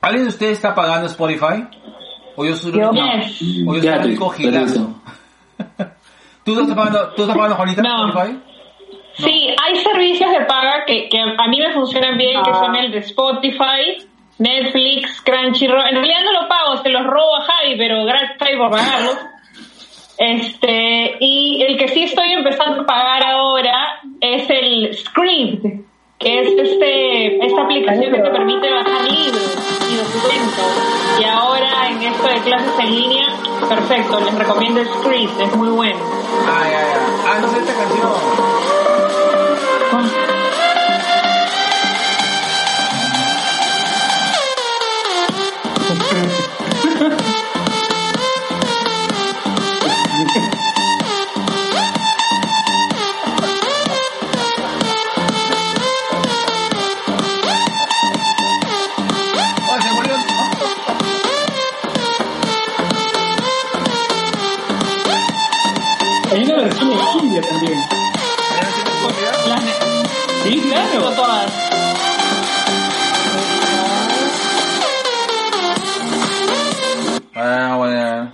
¿Alguien 0.00 0.24
de 0.24 0.28
ustedes 0.28 0.52
está 0.58 0.74
pagando 0.74 1.06
Spotify? 1.06 1.66
¿O 2.36 2.44
yo 2.44 2.56
soy 2.56 2.72
Yo. 2.72 2.90
Yes. 2.90 3.40
o 3.66 3.74
yo 3.74 3.80
soy 3.80 3.80
Gratis, 3.80 4.06
único 4.06 4.28
gilazo? 4.30 5.00
¿Tú 6.44 6.60
estás 6.60 6.76
pagando, 6.76 7.08
tú 7.14 7.22
estás 7.22 7.36
pagando, 7.36 7.56
Juanita, 7.56 7.82
No. 7.82 8.08
Spotify? 8.08 8.40
Sí, 9.16 9.54
hay 9.62 9.76
servicios 9.76 10.30
de 10.32 10.40
paga 10.44 10.84
que, 10.86 11.08
que 11.08 11.18
a 11.20 11.48
mí 11.48 11.60
me 11.60 11.72
funcionan 11.72 12.18
bien, 12.18 12.42
que 12.42 12.52
son 12.52 12.74
el 12.74 12.90
de 12.90 12.98
Spotify, 12.98 14.04
Netflix, 14.38 15.22
Crunchyroll. 15.22 15.86
En 15.86 15.94
realidad 15.94 16.24
no 16.24 16.42
lo 16.42 16.48
pago, 16.48 16.76
se 16.82 16.88
los 16.88 17.04
robo 17.04 17.36
a 17.36 17.44
Javi, 17.44 17.76
pero 17.78 18.04
gracias 18.04 18.32
Javi 18.38 18.56
por 18.56 18.70
pagarlo. 18.70 19.10
Este, 20.18 21.16
y 21.20 21.62
el 21.62 21.78
que 21.78 21.88
sí 21.88 22.02
estoy 22.02 22.32
empezando 22.32 22.82
a 22.82 22.86
pagar 22.86 23.24
ahora 23.24 24.00
es 24.20 24.50
el 24.50 24.94
Script, 24.94 25.64
que 26.18 26.40
es 26.40 26.48
este, 26.48 27.46
esta 27.46 27.62
aplicación 27.62 28.12
que 28.12 28.20
te 28.20 28.30
permite 28.30 28.70
bajar 28.70 29.10
libros 29.10 29.56
y 29.90 29.96
documentos. 29.96 31.20
Y 31.20 31.24
ahora 31.24 31.88
en 31.90 32.02
esto 32.02 32.28
de 32.28 32.40
clases 32.40 32.78
en 32.78 32.94
línea, 32.94 33.26
perfecto, 33.68 34.20
les 34.20 34.34
recomiendo 34.34 34.84
Script, 34.84 35.40
es 35.40 35.56
muy 35.56 35.68
bueno. 35.68 35.98
Ah, 36.46 36.64
ya, 36.64 36.70
ya. 36.70 36.98
Ah, 37.26 37.38
no 37.40 37.48
sé 37.48 37.58
esta 37.58 37.74
canción. 37.74 38.53
Sí, 70.54 70.60
claro. 70.60 71.10
todas. 71.16 71.52
Ah, 77.34 77.74
bueno. 77.76 78.32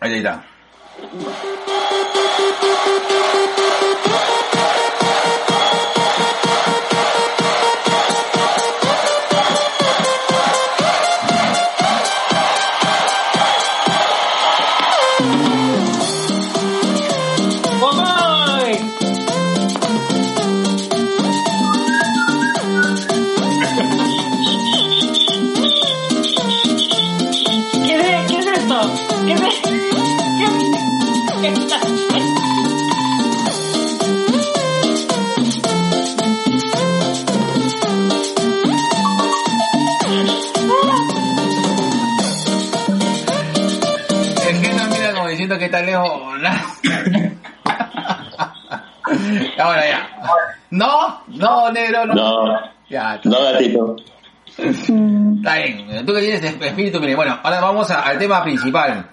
Ahí 0.00 0.14
está. 0.14 0.44
Ahora 49.58 49.88
ya. 49.88 50.08
No, 50.70 51.22
no, 51.28 51.72
negro, 51.72 52.06
no. 52.06 52.14
No, 52.14 52.60
Ya, 52.88 53.20
no 53.24 53.42
gatito. 53.42 53.96
está 54.58 55.56
bien. 55.56 56.06
Tú 56.06 56.12
que 56.14 56.20
tienes 56.20 56.42
espíritu, 56.42 57.00
mire. 57.00 57.14
Bueno, 57.16 57.38
ahora 57.42 57.60
vamos 57.60 57.90
a- 57.90 58.02
al 58.02 58.18
tema 58.18 58.42
principal. 58.42 59.08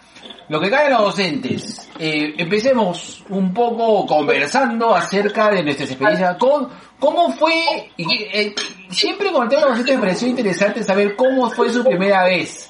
Lo 0.50 0.60
que 0.60 0.70
cae 0.70 0.88
a 0.88 0.92
los 0.92 1.02
docentes. 1.04 1.90
Eh, 2.00 2.34
empecemos 2.38 3.24
un 3.30 3.54
poco 3.54 4.06
conversando 4.06 4.94
acerca 4.96 5.50
de 5.52 5.64
nuestras 5.64 5.90
experiencias. 5.92 6.36
¿Cómo, 6.38 6.70
cómo 7.00 7.32
fue? 7.32 7.92
y 7.96 8.06
que, 8.06 8.42
eh, 8.42 8.56
siempre 8.90 9.32
con 9.32 9.44
el 9.44 9.50
tema 9.50 9.62
de 9.62 9.68
los 9.70 9.78
docentes 9.78 9.96
me 9.96 10.02
pareció 10.02 10.28
interesante 10.28 10.84
saber 10.84 11.16
cómo 11.16 11.50
fue 11.50 11.70
su 11.70 11.84
primera 11.84 12.26
vez. 12.26 12.70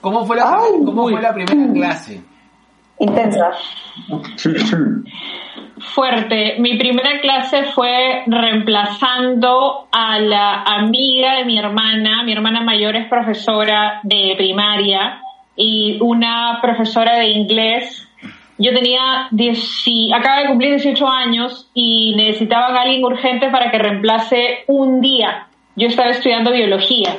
¿Cómo 0.00 0.26
fue 0.26 0.36
la, 0.36 0.56
Ay, 0.58 0.72
cómo 0.84 1.08
fue 1.08 1.22
la 1.22 1.32
primera 1.32 1.72
clase? 1.72 2.22
Intensa. 2.98 3.50
Fuerte. 5.94 6.56
Mi 6.58 6.76
primera 6.78 7.20
clase 7.20 7.64
fue 7.74 8.22
reemplazando 8.26 9.88
a 9.90 10.18
la 10.18 10.62
amiga 10.62 11.36
de 11.36 11.44
mi 11.44 11.58
hermana. 11.58 12.22
Mi 12.22 12.32
hermana 12.32 12.60
mayor 12.62 12.96
es 12.96 13.08
profesora 13.08 14.00
de 14.02 14.34
primaria 14.36 15.20
y 15.56 15.98
una 16.00 16.58
profesora 16.62 17.16
de 17.18 17.28
inglés. 17.28 18.08
Yo 18.58 18.72
tenía 18.72 19.26
10, 19.32 19.82
y- 19.86 20.12
acaba 20.12 20.40
de 20.42 20.48
cumplir 20.48 20.70
18 20.70 21.08
años 21.08 21.68
y 21.74 22.14
necesitaban 22.16 22.76
a 22.76 22.82
alguien 22.82 23.04
urgente 23.04 23.48
para 23.50 23.70
que 23.70 23.78
reemplace 23.78 24.64
un 24.68 25.00
día. 25.00 25.46
Yo 25.74 25.88
estaba 25.88 26.10
estudiando 26.10 26.52
biología 26.52 27.16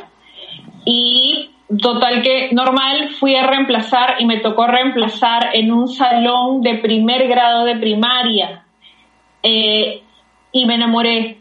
y 0.86 1.50
total 1.82 2.22
que 2.22 2.50
normal 2.52 3.10
fui 3.20 3.36
a 3.36 3.48
reemplazar 3.48 4.16
y 4.20 4.26
me 4.26 4.40
tocó 4.40 4.68
reemplazar 4.68 5.50
en 5.54 5.72
un 5.72 5.88
salón 5.88 6.62
de 6.62 6.76
primer 6.76 7.28
grado 7.28 7.66
de 7.66 7.76
primaria 7.76 8.66
Eh, 9.46 10.02
y 10.54 10.66
me 10.66 10.76
enamoré. 10.76 11.40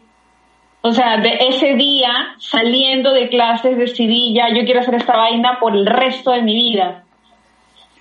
O 0.81 0.91
sea, 0.91 1.15
de 1.17 1.37
ese 1.47 1.75
día, 1.75 2.35
saliendo 2.37 3.13
de 3.13 3.29
clases, 3.29 3.77
decidí 3.77 4.33
ya, 4.33 4.49
yo 4.49 4.65
quiero 4.65 4.81
hacer 4.81 4.95
esta 4.95 5.15
vaina 5.15 5.57
por 5.61 5.73
el 5.73 5.85
resto 5.85 6.31
de 6.31 6.41
mi 6.41 6.53
vida. 6.53 7.05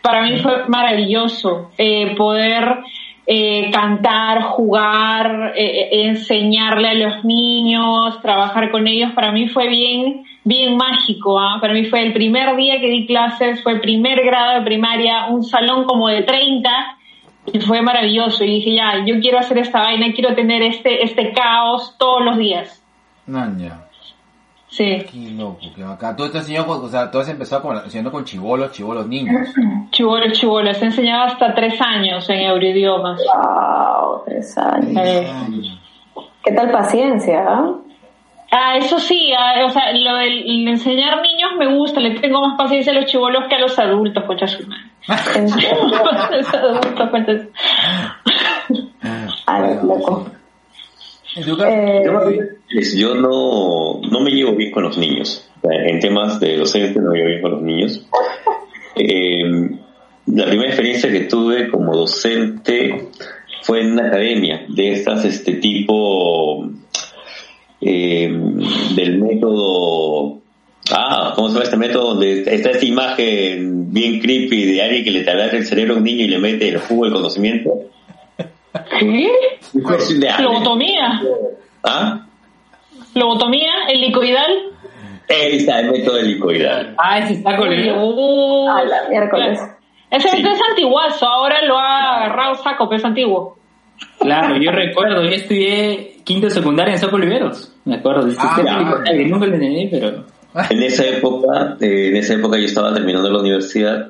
Para 0.03 0.23
mí 0.23 0.39
fue 0.39 0.67
maravilloso 0.67 1.71
eh, 1.79 2.17
poder 2.17 2.83
eh, 3.25 3.71
cantar, 3.71 4.43
jugar, 4.43 5.53
eh, 5.55 5.65
eh, 5.65 6.07
enseñarle 6.07 6.89
a 6.89 6.95
los 6.95 7.25
niños, 7.25 8.21
trabajar 8.21 8.71
con 8.71 8.87
ellos. 8.89 9.13
Para 9.13 9.31
mí 9.31 9.49
fue 9.49 9.69
bien, 9.69 10.25
bien 10.43 10.77
mágico. 10.77 11.39
¿ah? 11.39 11.59
Para 11.61 11.73
mí 11.73 11.85
fue 11.85 12.03
el 12.03 12.13
primer 12.13 12.57
día 12.57 12.81
que 12.81 12.89
di 12.89 13.07
clases, 13.07 13.63
fue 13.63 13.73
el 13.73 13.81
primer 13.81 14.25
grado 14.25 14.59
de 14.59 14.63
primaria, 14.63 15.27
un 15.29 15.45
salón 15.45 15.85
como 15.85 16.09
de 16.09 16.23
30 16.23 16.71
y 17.53 17.61
fue 17.61 17.81
maravilloso. 17.81 18.43
Y 18.45 18.59
dije, 18.59 18.75
ya, 18.75 19.05
yo 19.05 19.21
quiero 19.21 19.39
hacer 19.39 19.59
esta 19.59 19.83
vaina, 19.83 20.13
quiero 20.13 20.35
tener 20.35 20.63
este, 20.63 21.05
este 21.05 21.33
caos 21.33 21.97
todos 21.99 22.25
los 22.25 22.39
días. 22.39 22.83
Sí. 24.73 25.05
Qué 25.11 25.31
loco, 25.37 25.59
que 25.77 25.85
acá. 25.85 26.17
Todo 26.17 26.27
este 26.29 26.39
enseñó, 26.39 26.67
con- 26.67 26.83
o 26.83 26.89
sea, 26.89 27.11
todo 27.11 27.23
se 27.23 27.33
empezó 27.33 27.61
con, 27.61 27.77
enseñando 27.77 28.11
con 28.11 28.25
chivolos, 28.25 28.73
chivolos 28.73 29.07
niños. 29.07 29.49
Chivolo, 29.91 30.33
chivolo. 30.33 30.71
He 30.71 30.85
enseñado 30.85 31.25
hasta 31.25 31.55
tres 31.55 31.79
años 31.79 32.27
en 32.31 32.41
euroidiomas. 32.41 33.21
Wow, 33.23 34.23
tres 34.25 34.57
años. 34.57 35.79
¿Qué 36.43 36.53
tal 36.53 36.71
paciencia? 36.71 37.45
ah? 37.47 37.71
Ah, 38.51 38.77
eso 38.79 38.99
sí, 38.99 39.33
ah, 39.39 39.65
o 39.67 39.71
sea, 39.71 39.93
lo 39.93 40.17
del 40.17 40.39
el 40.51 40.69
enseñar 40.69 41.21
niños 41.23 41.51
me 41.59 41.75
gusta, 41.75 42.01
le 42.01 42.19
tengo 42.21 42.41
más 42.47 42.57
paciencia 42.59 42.93
a 42.93 42.95
los 42.97 43.05
chivolos 43.07 43.45
que 43.49 43.55
a 43.57 43.59
los 43.61 43.79
adultos, 43.79 44.25
concha 44.25 44.47
su 44.47 44.67
madre. 44.67 44.85
Los 46.39 46.55
adultos, 46.55 47.11
concha 47.11 47.33
su- 47.39 48.89
Ah, 49.47 49.61
loco. 49.83 50.27
Eh, 51.37 52.03
Es- 52.71 52.95
Yo 52.97 53.15
no, 53.15 54.01
no 54.11 54.21
me 54.21 54.31
llevo 54.31 54.55
bien 54.55 54.71
con 54.71 54.83
los 54.85 54.99
niños. 54.99 55.49
En 55.63 56.01
temas 56.01 56.41
de 56.41 56.57
docente 56.59 57.01
no 57.01 57.11
me 57.11 57.17
llevo 57.19 57.29
bien 57.29 57.43
con 57.43 57.51
los 57.53 57.63
niños. 57.63 58.07
Eh, 58.95 59.43
la 60.27 60.45
primera 60.45 60.69
experiencia 60.69 61.11
que 61.11 61.21
tuve 61.21 61.71
como 61.71 61.97
docente 61.97 63.09
fue 63.63 63.81
en 63.81 63.93
una 63.93 64.09
academia 64.09 64.67
de 64.69 64.93
estas, 64.93 65.25
este 65.25 65.55
tipo 65.55 66.69
eh, 67.81 68.31
del 68.95 69.19
método. 69.19 70.41
Ah, 70.91 71.33
¿cómo 71.35 71.49
se 71.49 71.55
llama 71.55 71.65
este 71.65 71.77
método? 71.79 72.09
Donde 72.11 72.41
está 72.41 72.71
esta 72.71 72.85
imagen 72.85 73.91
bien 73.93 74.21
creepy 74.21 74.67
de 74.75 74.83
alguien 74.83 75.05
que 75.05 75.11
le 75.11 75.25
taladra 75.25 75.57
el 75.57 75.65
cerebro 75.65 75.95
a 75.95 75.97
un 75.97 76.05
niño 76.05 76.25
y 76.25 76.29
le 76.29 76.39
mete 76.39 76.69
el 76.69 76.77
jugo 76.79 77.05
del 77.05 77.15
conocimiento. 77.15 77.71
¿Qué? 78.99 79.31
Lobotomía. 80.41 81.21
¿Ah? 81.85 82.27
Lobotomía, 83.15 83.73
el 83.89 84.01
licoidal. 84.01 84.51
Ahí 85.29 85.57
está 85.59 85.81
el 85.81 85.91
método 85.93 86.19
helicoidal. 86.19 86.95
Ah, 86.99 87.19
ese 87.19 87.35
está 87.35 87.57
colgado. 87.57 88.05
Uh, 88.07 88.69
A 88.71 88.85
la 88.85 89.09
miércoles. 89.09 89.61
Ese 90.11 90.29
Sí. 90.29 90.37
método 90.37 90.53
es 90.55 90.61
antiguazo, 90.71 91.27
ahora 91.27 91.65
lo 91.65 91.79
ha 91.79 92.17
agarrado 92.25 92.55
saco, 92.57 92.89
pero 92.89 92.99
es 92.99 93.05
antiguo. 93.05 93.59
Claro, 94.21 94.57
yo 94.59 94.71
recuerdo, 94.73 95.23
yo 95.23 95.31
estudié 95.31 96.17
quinto 96.25 96.47
de 96.47 96.51
secundaria 96.51 96.95
en 96.95 96.99
Soco 97.01 97.17
Oliveros. 97.17 97.73
Me 97.85 97.97
acuerdo 97.97 98.29
Ah, 98.39 98.57
nunca 99.27 99.47
lo 99.47 99.55
entendí, 99.55 99.89
pero. 99.91 100.25
En 100.69 100.83
esa 100.83 101.05
época, 101.07 101.77
eh, 101.81 102.09
en 102.09 102.17
esa 102.17 102.35
época 102.35 102.59
yo 102.59 102.65
estaba 102.67 102.93
terminando 102.93 103.31
la 103.31 103.41
universidad. 103.41 104.09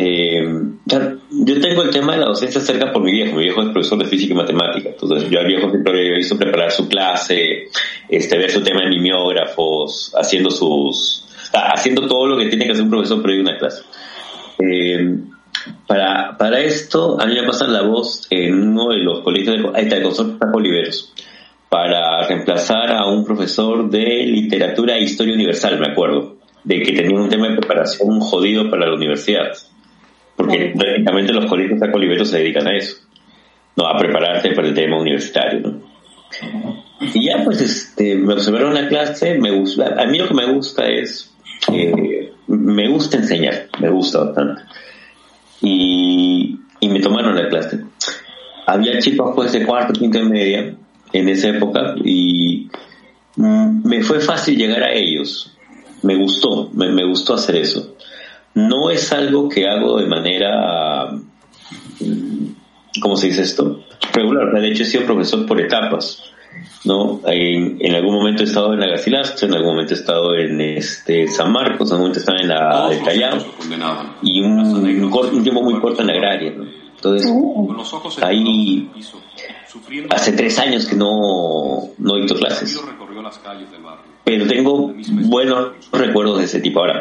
Eh, 0.00 0.46
yo 0.86 1.60
tengo 1.60 1.82
el 1.82 1.90
tema 1.90 2.12
de 2.12 2.20
la 2.20 2.26
docencia 2.26 2.60
cerca 2.60 2.92
por 2.92 3.02
mi 3.02 3.10
viejo. 3.10 3.36
Mi 3.36 3.44
viejo 3.44 3.62
es 3.62 3.70
profesor 3.70 3.98
de 3.98 4.04
física 4.04 4.32
y 4.32 4.36
matemática. 4.36 4.90
Entonces, 4.90 5.28
yo 5.28 5.40
al 5.40 5.46
viejo 5.46 5.70
siempre 5.70 5.98
había 5.98 6.16
visto 6.16 6.38
preparar 6.38 6.70
su 6.70 6.88
clase, 6.88 7.68
este, 8.08 8.38
ver 8.38 8.48
su 8.48 8.62
tema 8.62 8.82
de 8.82 8.90
mimeógrafos, 8.90 10.14
haciendo 10.16 10.50
sus, 10.50 11.24
ah, 11.52 11.72
haciendo 11.74 12.06
todo 12.06 12.28
lo 12.28 12.38
que 12.38 12.46
tiene 12.46 12.64
que 12.64 12.72
hacer 12.72 12.84
un 12.84 12.90
profesor 12.90 13.20
previo 13.20 13.40
a 13.40 13.50
una 13.50 13.58
clase. 13.58 13.82
Eh, 14.60 15.16
para, 15.88 16.36
para 16.38 16.60
esto, 16.60 17.20
a 17.20 17.26
mí 17.26 17.34
me 17.34 17.42
pasan 17.42 17.72
la 17.72 17.82
voz 17.82 18.28
en 18.30 18.54
uno 18.54 18.90
de 18.90 18.98
los 18.98 19.20
colegios 19.22 19.56
de, 19.56 19.96
el 19.96 20.02
consorcio 20.02 20.38
Oliveros, 20.54 21.12
para 21.68 22.24
reemplazar 22.28 22.92
a 22.92 23.06
un 23.06 23.24
profesor 23.24 23.90
de 23.90 24.26
literatura 24.26 24.96
e 24.96 25.02
historia 25.02 25.34
universal, 25.34 25.80
me 25.80 25.90
acuerdo, 25.90 26.36
de 26.62 26.82
que 26.82 26.92
tenía 26.92 27.18
un 27.18 27.28
tema 27.28 27.48
de 27.48 27.56
preparación 27.56 28.20
jodido 28.20 28.70
para 28.70 28.86
la 28.86 28.94
universidad. 28.94 29.52
Porque 30.38 30.72
prácticamente 30.78 31.32
los 31.32 31.46
colegios 31.46 31.80
Paco 31.80 31.98
Oliveros 31.98 32.30
se 32.30 32.38
dedican 32.38 32.68
a 32.68 32.76
eso, 32.76 32.96
no 33.76 33.86
a 33.88 33.98
prepararse 33.98 34.52
para 34.52 34.68
el 34.68 34.74
tema 34.74 34.98
universitario, 34.98 35.60
¿no? 35.60 35.82
Y 37.12 37.26
ya 37.26 37.42
pues 37.44 37.60
este, 37.60 38.14
me 38.14 38.34
observaron 38.34 38.72
la 38.72 38.88
clase, 38.88 39.36
me 39.38 39.50
gusta, 39.50 39.96
a 40.00 40.06
mí 40.06 40.16
lo 40.16 40.28
que 40.28 40.34
me 40.34 40.46
gusta 40.46 40.86
es, 40.86 41.34
eh, 41.72 42.32
me 42.46 42.88
gusta 42.88 43.16
enseñar, 43.16 43.68
me 43.80 43.90
gusta 43.90 44.24
bastante. 44.24 44.62
Y, 45.60 46.56
y 46.80 46.88
me 46.88 47.00
tomaron 47.00 47.34
la 47.34 47.48
clase. 47.48 47.80
Había 48.66 48.98
chicos 49.00 49.32
pues 49.34 49.52
de 49.52 49.66
cuarto, 49.66 49.92
quinto 49.92 50.18
y 50.18 50.28
media 50.28 50.74
en 51.12 51.28
esa 51.28 51.48
época 51.48 51.94
y 52.04 52.68
me 53.36 54.02
fue 54.02 54.20
fácil 54.20 54.56
llegar 54.56 54.84
a 54.84 54.92
ellos. 54.92 55.56
Me 56.02 56.14
gustó, 56.16 56.70
me, 56.74 56.90
me 56.92 57.04
gustó 57.04 57.34
hacer 57.34 57.56
eso. 57.56 57.96
No 58.54 58.90
es 58.90 59.12
algo 59.12 59.48
que 59.48 59.66
hago 59.68 59.98
de 59.98 60.06
manera, 60.06 61.10
mm, 62.00 62.46
¿cómo 63.00 63.16
se 63.16 63.28
dice 63.28 63.42
esto? 63.42 63.84
Regular. 64.12 64.50
De 64.60 64.68
hecho 64.68 64.82
he 64.82 64.86
sido 64.86 65.04
profesor 65.04 65.46
por 65.46 65.60
etapas. 65.60 66.22
¿no? 66.84 67.20
En, 67.26 67.76
en 67.80 67.94
algún 67.94 68.14
momento 68.14 68.42
he 68.42 68.46
estado 68.46 68.72
en 68.72 68.80
la 68.80 68.86
Garcilaso, 68.86 69.46
en 69.46 69.54
algún 69.54 69.72
momento 69.74 69.94
he 69.94 69.96
estado 69.96 70.34
en 70.34 70.60
este 70.60 71.28
San 71.28 71.52
Marcos, 71.52 71.88
en 71.90 71.96
algún 71.96 72.08
momento 72.10 72.18
he 72.18 72.22
estado 72.22 72.38
en 72.38 72.48
la 72.48 72.70
Todos 72.70 72.90
de 72.90 72.96
los 72.96 73.04
Callao 73.04 73.38
y 74.22 74.40
un, 74.40 74.58
un 75.34 75.42
tiempo 75.42 75.62
muy 75.62 75.80
corto 75.80 76.00
en 76.00 76.06
la 76.08 76.12
agraria. 76.14 76.52
¿no? 76.56 76.64
Entonces, 76.96 77.30
Ahí- 78.26 78.90
hace 80.10 80.32
tres 80.32 80.58
años 80.58 80.86
que 80.86 80.96
no, 80.96 81.90
no 81.98 82.16
he 82.16 82.20
dicto 82.20 82.34
clases, 82.36 82.74
Pero 84.28 84.46
tengo 84.46 84.92
buenos 85.10 85.70
recuerdos 85.90 86.36
de 86.38 86.44
ese 86.44 86.60
tipo. 86.60 86.80
Ahora, 86.80 87.00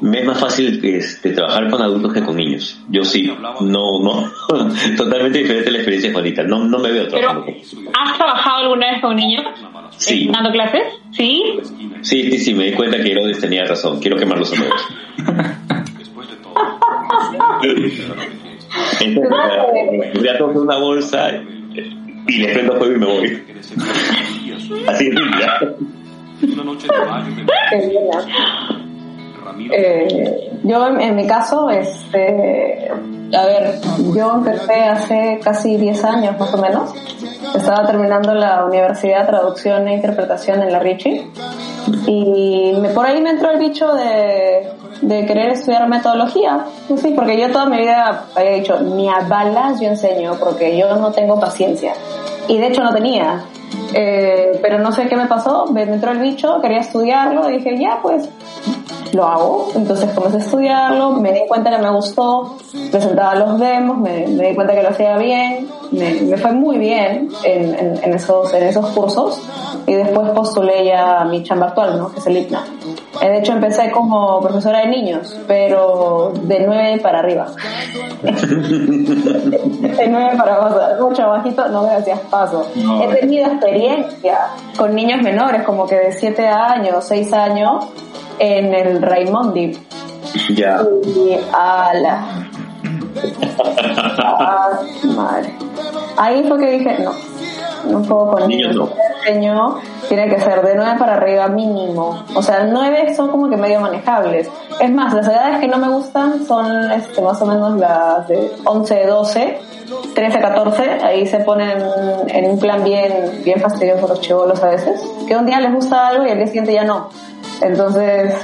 me 0.00 0.20
es 0.20 0.24
más 0.26 0.40
fácil 0.40 0.80
este, 0.82 1.32
trabajar 1.32 1.68
con 1.68 1.82
adultos 1.82 2.14
que 2.14 2.22
con 2.22 2.36
niños. 2.36 2.80
Yo 2.88 3.04
sí, 3.04 3.30
no, 3.60 4.00
no, 4.00 4.32
totalmente 4.96 5.40
diferente 5.40 5.70
la 5.70 5.76
experiencia 5.78 6.08
de 6.08 6.14
Juanita. 6.14 6.42
No, 6.44 6.64
no 6.64 6.78
me 6.78 6.90
veo 6.90 7.04
Pero, 7.10 7.18
trabajando 7.18 7.44
con 7.44 7.88
¿has 7.94 8.16
trabajado 8.16 8.56
alguna 8.62 8.92
vez 8.92 9.02
con 9.02 9.14
niños? 9.14 9.44
Sí. 9.98 10.24
Eh, 10.24 10.30
¿Dando 10.32 10.50
clases? 10.52 10.82
¿Sí? 11.10 11.42
Sí, 12.00 12.30
sí, 12.30 12.38
sí, 12.38 12.54
me 12.54 12.64
di 12.64 12.72
cuenta 12.72 12.96
que 12.96 13.12
Herodes 13.12 13.38
tenía 13.40 13.64
razón. 13.66 14.00
Quiero 14.00 14.16
quemarlos 14.16 14.50
a 14.52 14.56
todos. 14.56 14.88
Después 15.98 16.28
de 16.30 16.36
todo, 16.36 16.54
Entonces, 19.00 20.22
ya- 20.22 20.38
toco 20.38 20.60
una 20.62 20.78
bolsa 20.78 21.30
y 22.26 22.38
le 22.38 22.52
prendo 22.54 22.76
fuego 22.76 22.94
y 22.94 22.98
me 22.98 23.06
voy. 23.06 23.42
Así 24.86 25.08
es. 25.08 25.14
Una 26.42 26.64
noche 26.64 26.86
de 26.88 27.06
mayo. 27.06 27.30
Ramiro 29.44 29.74
Eh, 29.76 30.50
yo 30.62 30.86
en, 30.88 31.00
en 31.00 31.16
mi 31.16 31.26
caso, 31.26 31.68
este, 31.70 32.90
a 33.36 33.46
ver, 33.46 33.80
yo 34.14 34.32
empecé 34.32 34.84
hace 34.84 35.40
casi 35.42 35.76
10 35.76 36.04
años 36.04 36.38
más 36.38 36.54
o 36.54 36.58
menos. 36.58 36.94
Estaba 37.54 37.86
terminando 37.86 38.34
la 38.34 38.64
Universidad 38.64 39.20
de 39.20 39.26
Traducción 39.26 39.86
e 39.88 39.94
Interpretación 39.94 40.62
en 40.62 40.72
la 40.72 40.78
Ricci 40.78 41.30
y 42.06 42.72
me, 42.80 42.88
por 42.90 43.06
ahí 43.06 43.20
me 43.20 43.30
entró 43.30 43.50
el 43.50 43.58
bicho 43.58 43.92
de, 43.94 44.68
de 45.02 45.26
querer 45.26 45.50
estudiar 45.50 45.88
metodología. 45.88 46.64
Sí, 46.96 47.12
porque 47.14 47.38
yo 47.38 47.50
toda 47.50 47.66
mi 47.66 47.78
vida 47.78 48.24
había 48.34 48.52
dicho, 48.52 48.80
ni 48.80 49.08
a 49.08 49.20
balas 49.20 49.80
yo 49.80 49.88
enseño 49.88 50.36
porque 50.38 50.76
yo 50.76 50.94
no 50.96 51.12
tengo 51.12 51.38
paciencia. 51.38 51.94
Y 52.48 52.58
de 52.58 52.68
hecho 52.68 52.82
no 52.82 52.92
tenía. 52.92 53.44
Eh, 53.96 54.58
pero 54.60 54.78
no 54.80 54.90
sé 54.90 55.06
qué 55.06 55.16
me 55.16 55.26
pasó, 55.26 55.66
me 55.66 55.82
entró 55.82 56.10
el 56.10 56.18
bicho, 56.18 56.60
quería 56.60 56.80
estudiarlo 56.80 57.48
y 57.48 57.58
dije, 57.58 57.78
ya 57.78 58.00
pues 58.02 58.28
lo 59.12 59.24
hago. 59.24 59.68
Entonces 59.76 60.10
comencé 60.10 60.38
a 60.38 60.40
estudiarlo, 60.40 61.10
me 61.12 61.32
di 61.32 61.46
cuenta 61.46 61.70
que 61.70 61.78
me 61.78 61.90
gustó, 61.90 62.56
presentaba 62.90 63.36
los 63.36 63.60
demos, 63.60 63.98
me, 63.98 64.26
di 64.26 64.54
cuenta 64.54 64.74
que 64.74 64.82
lo 64.82 64.88
hacía 64.88 65.16
bien, 65.16 65.68
me, 65.92 66.12
me 66.22 66.36
fue 66.36 66.52
muy 66.52 66.78
bien 66.78 67.28
en, 67.44 67.98
en, 68.02 68.14
esos, 68.14 68.52
en 68.52 68.64
esos 68.64 68.86
cursos 68.88 69.40
y 69.86 69.94
después 69.94 70.30
postulé 70.30 70.86
ya 70.86 71.24
mi 71.24 71.44
chamba 71.44 71.68
actual, 71.68 71.96
¿no? 71.96 72.10
que 72.12 72.18
es 72.18 72.26
el 72.26 72.38
IPNA. 72.38 72.64
Eh, 73.20 73.28
De 73.28 73.38
hecho, 73.38 73.52
empecé 73.52 73.90
como 73.90 74.40
profesora 74.40 74.80
de 74.80 74.88
niños, 74.88 75.38
pero 75.46 76.32
de 76.34 76.60
9 76.66 77.00
para 77.02 77.20
arriba. 77.20 77.46
de 78.22 80.08
9 80.08 80.36
para 80.36 80.56
abajo, 80.56 81.08
mucho 81.08 81.28
bajito, 81.28 81.68
no 81.68 81.84
gracias, 81.84 82.18
paso. 82.30 82.66
No. 82.76 83.02
He 83.02 83.16
tenido 83.20 83.46
experiencia 83.46 84.38
con 84.76 84.94
niños 84.94 85.22
menores, 85.22 85.62
como 85.62 85.86
que 85.86 85.96
de 85.96 86.12
7 86.12 86.46
años, 86.46 87.04
6 87.06 87.32
años, 87.32 87.86
en 88.38 88.74
el 88.74 89.00
Raimondi. 89.02 89.78
Ya. 90.54 90.80
Y 91.04 91.36
ala. 91.52 92.48
Ah, 94.26 94.80
madre. 95.14 95.54
Ahí 96.16 96.44
fue 96.48 96.58
que 96.58 96.70
dije, 96.78 96.98
no, 97.02 97.12
no 97.88 98.02
puedo 98.02 98.30
con 98.32 98.48
Niños 98.48 98.70
niños. 98.74 98.90
no. 98.90 99.04
Pequeño 99.24 99.76
tiene 100.08 100.28
que 100.28 100.38
ser 100.40 100.62
de 100.62 100.74
9 100.74 100.96
para 100.98 101.14
arriba 101.14 101.48
mínimo. 101.48 102.24
O 102.34 102.42
sea, 102.42 102.64
9 102.64 103.14
son 103.14 103.28
como 103.30 103.48
que 103.48 103.56
medio 103.56 103.80
manejables. 103.80 104.50
Es 104.80 104.90
más, 104.90 105.14
las 105.14 105.26
edades 105.26 105.60
que 105.60 105.68
no 105.68 105.78
me 105.78 105.88
gustan 105.88 106.44
son 106.46 106.90
este, 106.92 107.22
más 107.22 107.40
o 107.40 107.46
menos 107.46 107.78
las 107.78 108.28
de 108.28 108.52
11, 108.64 109.06
12, 109.06 109.58
13, 110.14 110.38
14. 110.40 110.82
Ahí 111.02 111.26
se 111.26 111.38
ponen 111.40 111.78
en 112.28 112.50
un 112.50 112.58
plan 112.58 112.84
bien, 112.84 113.40
bien 113.44 113.60
fastidioso 113.60 114.08
los 114.08 114.20
chivolos 114.20 114.62
a 114.62 114.68
veces. 114.70 115.00
Que 115.26 115.36
un 115.36 115.46
día 115.46 115.58
les 115.60 115.72
gusta 115.72 116.08
algo 116.08 116.26
y 116.26 116.30
al 116.30 116.36
día 116.36 116.46
siguiente 116.46 116.72
ya 116.74 116.84
no. 116.84 117.08
Entonces, 117.62 118.34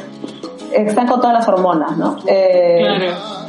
están 0.72 1.06
con 1.08 1.20
todas 1.20 1.34
las 1.34 1.48
hormonas, 1.48 1.96
¿no? 1.96 2.16
Eh, 2.26 2.80
Claro. 2.80 3.39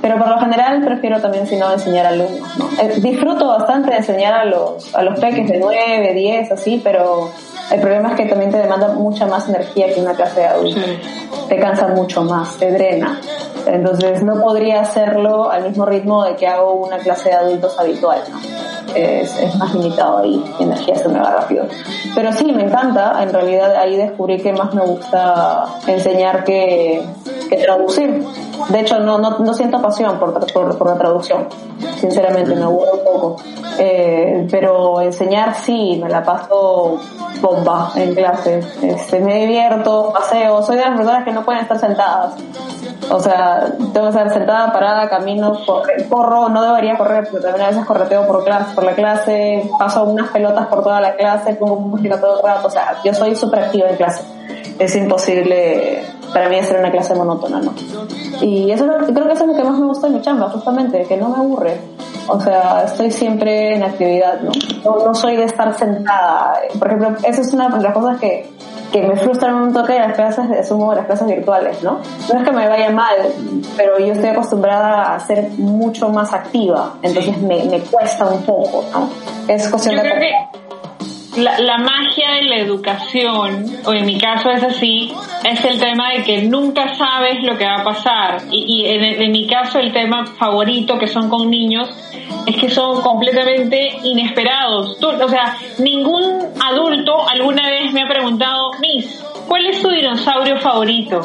Pero 0.00 0.18
por 0.18 0.28
lo 0.28 0.38
general 0.38 0.82
prefiero 0.84 1.20
también, 1.20 1.46
si 1.46 1.56
no, 1.56 1.72
enseñar 1.72 2.06
a 2.06 2.08
alumnos. 2.10 2.58
¿no? 2.58 2.68
Eh, 2.80 3.00
disfruto 3.00 3.46
bastante 3.48 3.90
de 3.90 3.96
enseñar 3.98 4.34
a 4.34 4.44
los, 4.44 4.94
a 4.94 5.02
los 5.02 5.18
peques 5.20 5.48
de 5.48 5.58
9, 5.58 6.14
10, 6.14 6.52
así, 6.52 6.80
pero 6.82 7.30
el 7.70 7.80
problema 7.80 8.10
es 8.10 8.16
que 8.16 8.26
también 8.26 8.50
te 8.50 8.58
demanda 8.58 8.88
mucha 8.88 9.26
más 9.26 9.48
energía 9.48 9.92
que 9.92 10.00
una 10.00 10.14
clase 10.14 10.40
de 10.40 10.46
adultos. 10.46 10.84
Te 11.48 11.58
cansa 11.58 11.88
mucho 11.88 12.22
más, 12.22 12.56
te 12.56 12.72
drena. 12.72 13.20
Entonces 13.66 14.22
no 14.24 14.40
podría 14.40 14.80
hacerlo 14.80 15.50
al 15.50 15.68
mismo 15.68 15.84
ritmo 15.84 16.24
de 16.24 16.34
que 16.34 16.48
hago 16.48 16.72
una 16.74 16.98
clase 16.98 17.28
de 17.28 17.36
adultos 17.36 17.78
habitual. 17.78 18.22
¿no? 18.30 18.40
Es, 18.94 19.36
es 19.40 19.54
más 19.56 19.72
limitado 19.74 20.18
ahí, 20.18 20.42
la 20.58 20.64
energía 20.64 20.96
se 20.96 21.08
me 21.08 21.20
va 21.20 21.30
rápido. 21.30 21.66
Pero 22.14 22.32
sí, 22.32 22.50
me 22.52 22.62
encanta. 22.64 23.22
En 23.22 23.32
realidad 23.32 23.76
ahí 23.76 23.96
descubrí 23.96 24.38
que 24.38 24.52
más 24.52 24.74
me 24.74 24.82
gusta 24.82 25.64
enseñar 25.86 26.42
que, 26.42 27.02
que 27.48 27.56
traducir. 27.56 28.24
De 28.68 28.80
hecho, 28.80 28.98
no, 29.00 29.18
no, 29.18 29.38
no 29.38 29.54
siento 29.54 29.80
pasión 29.80 30.18
por, 30.18 30.32
por, 30.52 30.76
por 30.78 30.86
la 30.88 30.96
traducción. 30.96 31.46
Sinceramente, 31.98 32.54
me 32.54 32.62
aburro 32.64 32.92
un 32.94 33.04
poco. 33.04 33.36
Eh, 33.78 34.46
pero 34.50 35.00
enseñar 35.00 35.54
sí, 35.54 35.98
me 36.02 36.08
la 36.10 36.22
paso 36.22 36.98
bomba 37.40 37.90
en 37.96 38.14
clase. 38.14 38.60
Este, 38.82 39.20
me 39.20 39.40
divierto, 39.40 40.12
paseo. 40.12 40.62
Soy 40.62 40.76
de 40.76 40.82
las 40.84 40.96
personas 40.96 41.24
que 41.24 41.32
no 41.32 41.44
pueden 41.44 41.62
estar 41.62 41.78
sentadas. 41.78 42.34
O 43.10 43.18
sea, 43.18 43.72
tengo 43.92 44.02
que 44.02 44.08
estar 44.10 44.32
sentada, 44.32 44.72
parada, 44.72 45.08
camino, 45.08 45.58
corre- 45.66 46.06
corro, 46.08 46.48
no 46.48 46.62
debería 46.62 46.96
correr, 46.96 47.26
porque 47.28 47.44
también 47.44 47.66
a 47.66 47.70
veces 47.70 47.84
correteo 47.84 48.24
por 48.26 48.44
clase, 48.44 48.72
por 48.74 48.84
la 48.84 48.92
clase, 48.92 49.68
paso 49.78 50.04
unas 50.04 50.28
pelotas 50.30 50.66
por 50.68 50.84
toda 50.84 51.00
la 51.00 51.16
clase, 51.16 51.54
pongo 51.54 51.76
música 51.76 52.20
todo 52.20 52.36
el 52.38 52.42
rato, 52.46 52.68
o 52.68 52.70
sea, 52.70 52.98
yo 53.04 53.12
soy 53.12 53.34
súper 53.34 53.64
activa 53.64 53.88
en 53.88 53.96
clase. 53.96 54.22
Es 54.78 54.94
imposible 54.94 56.04
para 56.32 56.48
mí 56.48 56.58
hacer 56.58 56.78
una 56.78 56.90
clase 56.90 57.14
monótona, 57.14 57.60
¿no? 57.60 57.72
Y 58.40 58.70
eso 58.70 58.84
es 58.84 59.12
creo 59.12 59.26
que 59.26 59.32
eso 59.32 59.44
es 59.44 59.50
lo 59.50 59.54
que 59.56 59.64
más 59.64 59.78
me 59.78 59.86
gusta 59.86 60.08
de 60.08 60.14
mi 60.14 60.22
chamba, 60.22 60.48
justamente, 60.50 61.04
que 61.04 61.16
no 61.16 61.28
me 61.28 61.36
aburre. 61.36 61.80
O 62.28 62.40
sea, 62.40 62.84
estoy 62.84 63.10
siempre 63.10 63.74
en 63.74 63.82
actividad, 63.82 64.40
¿no? 64.40 64.52
No, 64.84 65.06
no 65.06 65.14
soy 65.14 65.36
de 65.36 65.44
estar 65.44 65.76
sentada. 65.76 66.60
Por 66.78 66.88
ejemplo, 66.88 67.16
esa 67.24 67.40
es 67.40 67.52
una 67.52 67.68
de 67.68 67.82
las 67.82 67.92
cosas 67.92 68.20
que, 68.20 68.48
que 68.92 69.02
me 69.02 69.16
frustran 69.16 69.54
un 69.56 69.72
toque 69.72 69.94
de 69.94 70.00
las 70.00 70.14
clases 70.14 70.48
de 70.48 70.62
Zoom 70.62 70.82
o 70.82 70.94
las 70.94 71.06
clases 71.06 71.26
virtuales, 71.26 71.82
¿no? 71.82 71.98
No 72.32 72.38
es 72.38 72.44
que 72.44 72.52
me 72.52 72.68
vaya 72.68 72.90
mal, 72.90 73.16
pero 73.76 73.98
yo 73.98 74.12
estoy 74.12 74.30
acostumbrada 74.30 75.14
a 75.14 75.20
ser 75.20 75.50
mucho 75.58 76.08
más 76.08 76.32
activa, 76.32 76.94
entonces 77.02 77.36
me, 77.38 77.64
me 77.64 77.80
cuesta 77.80 78.26
un 78.26 78.42
poco, 78.42 78.84
¿no? 78.92 79.08
Es 79.48 79.68
cuestión 79.68 79.96
Yo 79.96 80.02
de... 80.02 80.34
la, 81.36 81.58
la 81.58 81.78
magia 81.78 82.32
de 82.32 82.42
la 82.44 82.56
educación, 82.56 83.66
o 83.84 83.92
en 83.92 84.04
mi 84.06 84.18
caso 84.18 84.50
es 84.50 84.62
así, 84.62 85.12
es 85.44 85.64
el 85.64 85.78
tema 85.78 86.10
de 86.12 86.22
que 86.22 86.42
nunca 86.42 86.94
sabes 86.94 87.42
lo 87.42 87.56
que 87.56 87.64
va 87.64 87.76
a 87.76 87.84
pasar. 87.84 88.42
Y, 88.50 88.64
y 88.82 88.86
en, 88.88 89.04
en 89.22 89.32
mi 89.32 89.46
caso 89.46 89.78
el 89.78 89.92
tema 89.92 90.26
favorito, 90.26 90.98
que 90.98 91.06
son 91.06 91.28
con 91.28 91.50
niños, 91.50 91.88
es 92.46 92.56
que 92.56 92.68
son 92.70 93.00
completamente 93.02 93.98
inesperados. 94.02 94.98
Tú- 94.98 95.08
o 95.10 95.28
sea, 95.28 95.56
ningún 95.78 96.48
adulto 96.64 97.28
alguna 97.28 97.68
vez 97.68 97.92
me 97.92 98.02
ha 98.02 98.08
preguntado, 98.08 98.72
Miss, 98.80 99.24
¿cuál 99.50 99.66
es 99.66 99.82
tu 99.82 99.90
dinosaurio 99.90 100.56
favorito? 100.60 101.20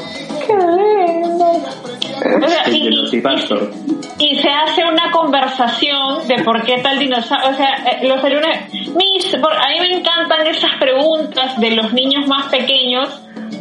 ¡Qué 0.48 0.54
lindo! 0.54 1.46
O 1.46 2.48
sea, 2.50 2.64
El 2.66 2.76
y- 2.76 2.78
y- 2.80 2.84
Velociraptor. 2.86 3.72
y 4.18 4.36
se 4.38 4.50
hace 4.50 4.84
una 4.84 5.12
conversación 5.12 6.28
de 6.28 6.44
por 6.44 6.64
qué 6.64 6.80
tal 6.80 6.98
dinosaurio, 6.98 7.50
o 7.52 7.54
sea, 7.54 7.76
eh, 8.02 8.08
los 8.08 8.24
alumnos, 8.24 8.50
mis, 8.96 9.36
por- 9.36 9.54
a 9.54 9.68
mí 9.70 9.80
me 9.80 9.98
encantan 10.00 10.48
esas 10.48 10.72
preguntas 10.80 11.60
de 11.60 11.72
los 11.72 11.94
niños 11.94 12.26
más 12.28 12.48
pequeños 12.48 13.10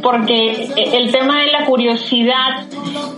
porque 0.02 0.50
eh, 0.76 0.90
el 0.94 1.12
tema 1.12 1.40
de 1.42 1.52
la 1.52 1.64
curiosidad 1.66 2.64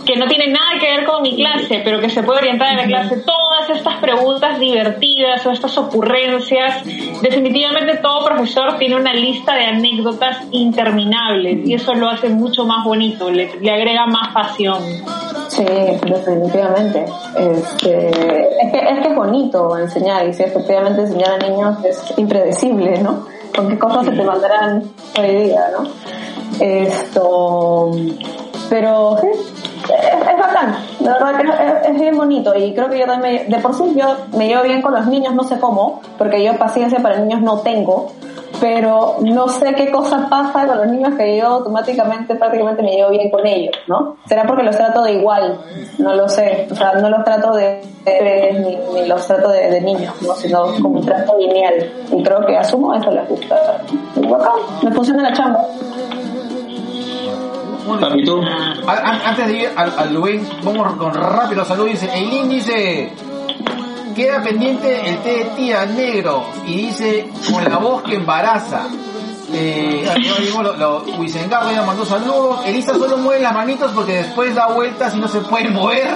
que 0.07 0.15
no 0.15 0.25
tiene 0.27 0.47
nada 0.47 0.79
que 0.79 0.87
ver 0.87 1.05
con 1.05 1.21
mi 1.21 1.35
clase, 1.35 1.81
pero 1.83 1.99
que 1.99 2.09
se 2.09 2.23
puede 2.23 2.39
orientar 2.39 2.69
en 2.69 2.77
la 2.77 2.85
clase, 2.85 3.17
todas 3.17 3.69
estas 3.69 3.95
preguntas 3.97 4.57
divertidas 4.57 5.45
o 5.45 5.51
estas 5.51 5.77
ocurrencias, 5.77 6.83
definitivamente 7.21 7.97
todo 7.97 8.25
profesor 8.25 8.77
tiene 8.77 8.95
una 8.95 9.13
lista 9.13 9.55
de 9.55 9.65
anécdotas 9.65 10.37
interminables 10.51 11.67
y 11.67 11.73
eso 11.73 11.93
lo 11.93 12.09
hace 12.09 12.29
mucho 12.29 12.65
más 12.65 12.85
bonito, 12.85 13.29
le, 13.29 13.59
le 13.59 13.71
agrega 13.71 14.05
más 14.07 14.33
pasión. 14.33 14.81
Sí, 15.49 15.63
definitivamente. 15.63 17.05
Este, 17.35 18.09
es, 18.09 18.71
que, 18.71 18.77
es 18.77 18.99
que 19.01 19.07
es 19.09 19.15
bonito 19.15 19.77
enseñar 19.77 20.27
y 20.27 20.33
sí, 20.33 20.43
efectivamente 20.43 21.01
enseñar 21.01 21.31
a 21.31 21.37
niños 21.37 21.83
es 21.83 22.13
impredecible, 22.17 23.01
¿no? 23.01 23.25
Con 23.55 23.69
qué 23.69 23.77
cosas 23.77 24.05
se 24.05 24.11
te 24.11 24.23
mandarán 24.23 24.83
hoy 25.17 25.35
día, 25.35 25.65
¿no? 25.77 25.87
Esto, 26.59 27.91
pero 28.69 29.17
sí, 29.21 29.27
es, 29.93 30.27
es 30.29 30.37
bacán, 30.37 30.75
verdad 30.99 31.37
que 31.37 31.47
es, 31.47 31.95
es 31.95 32.01
bien 32.01 32.17
bonito 32.17 32.55
y 32.55 32.73
creo 32.73 32.89
que 32.89 32.99
yo 32.99 33.05
también, 33.05 33.49
de 33.49 33.57
por 33.59 33.73
sí 33.73 33.83
yo 33.95 34.15
me 34.37 34.47
llevo 34.47 34.63
bien 34.63 34.81
con 34.81 34.93
los 34.93 35.05
niños, 35.07 35.33
no 35.33 35.43
sé 35.43 35.59
cómo, 35.59 36.01
porque 36.17 36.43
yo 36.43 36.57
paciencia 36.57 36.99
para 36.99 37.19
niños 37.19 37.41
no 37.41 37.59
tengo, 37.59 38.11
pero 38.59 39.17
no 39.21 39.47
sé 39.47 39.73
qué 39.75 39.91
cosa 39.91 40.27
pasa 40.29 40.65
con 40.65 40.77
los 40.77 40.87
niños 40.87 41.13
que 41.15 41.37
yo 41.37 41.47
automáticamente 41.47 42.35
prácticamente 42.35 42.81
me 42.81 42.91
llevo 42.91 43.11
bien 43.11 43.29
con 43.29 43.45
ellos, 43.45 43.75
¿no? 43.87 44.17
Será 44.25 44.45
porque 44.45 44.63
los 44.63 44.75
trato 44.75 45.03
de 45.03 45.13
igual, 45.13 45.59
no 45.99 46.15
lo 46.15 46.27
sé, 46.27 46.67
o 46.71 46.75
sea, 46.75 46.93
no 46.93 47.09
los 47.09 47.23
trato 47.23 47.53
de 47.53 47.81
bebés 48.05 48.59
ni, 48.59 48.75
ni 48.93 49.07
los 49.07 49.25
trato 49.27 49.49
de, 49.49 49.69
de 49.69 49.81
niños, 49.81 50.13
¿no? 50.21 50.33
sino 50.35 50.65
como 50.81 50.99
un 50.99 51.05
trato 51.05 51.37
lineal 51.37 51.91
y 52.11 52.23
creo 52.23 52.45
que 52.45 52.57
asumo 52.57 52.93
eso 52.93 53.11
les 53.11 53.27
gusta. 53.27 53.55
Y 54.15 54.27
bacán, 54.27 54.53
me 54.83 54.91
funciona 54.91 55.23
la 55.23 55.33
chamba. 55.33 55.65
Antes 57.95 59.47
de 59.47 59.57
ir 59.57 59.69
al, 59.75 59.93
al 59.97 60.13
Luis, 60.13 60.41
vamos 60.63 60.93
con 60.93 61.13
rápido 61.13 61.63
salud. 61.65 61.87
Dice, 61.87 62.09
Eileen 62.13 62.49
dice, 62.49 63.13
queda 64.15 64.41
pendiente 64.41 65.09
el 65.09 65.17
té 65.19 65.29
de 65.29 65.43
tía 65.55 65.85
negro. 65.85 66.45
Y 66.65 66.87
dice, 66.87 67.29
con 67.51 67.63
la 67.63 67.77
voz 67.77 68.03
que 68.03 68.15
embaraza. 68.15 68.87
Eh, 69.53 70.05
lo, 70.61 70.75
lo, 70.75 71.05
ya 71.25 71.83
mandó 71.85 72.05
saludos. 72.05 72.59
Elisa 72.65 72.93
solo 72.93 73.17
mueve 73.17 73.43
las 73.43 73.53
manitos 73.53 73.91
porque 73.91 74.13
después 74.13 74.53
da 74.53 74.67
vueltas 74.67 75.15
y 75.15 75.19
no 75.19 75.27
se 75.27 75.39
puede 75.41 75.69
mover. 75.69 76.07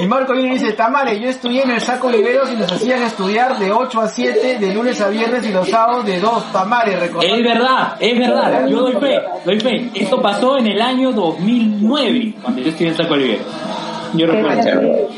y 0.00 0.06
Marco 0.06 0.34
y 0.34 0.50
dice, 0.50 0.72
Tamare, 0.72 1.18
yo 1.20 1.28
estudié 1.28 1.62
en 1.62 1.70
el 1.72 1.80
Saco 1.80 2.08
Oliveros 2.08 2.50
y 2.52 2.56
nos 2.56 2.70
hacían 2.70 3.02
estudiar 3.02 3.58
de 3.58 3.72
8 3.72 4.00
a 4.00 4.08
7, 4.08 4.58
de 4.58 4.74
lunes 4.74 5.00
a 5.00 5.08
viernes 5.08 5.44
y 5.46 5.52
los 5.52 5.68
sábados 5.68 6.04
de 6.06 6.20
2. 6.20 6.52
Tamare, 6.52 6.96
recordar. 6.96 7.30
Es 7.30 7.42
verdad, 7.42 7.96
es 7.98 8.18
verdad, 8.18 8.66
yo 8.68 8.82
doy 8.82 8.96
fe, 8.96 9.20
doy 9.44 9.60
fe. 9.60 9.90
Esto 9.94 10.22
pasó 10.22 10.58
en 10.58 10.68
el 10.68 10.80
año 10.80 11.12
2009, 11.12 12.34
cuando 12.42 12.62
yo 12.62 12.68
estudié 12.68 12.90
en 12.90 12.96
Saco 12.96 13.14
Olivero. 13.14 13.44
Yo 14.14 14.26
recuerdo. 14.26 15.08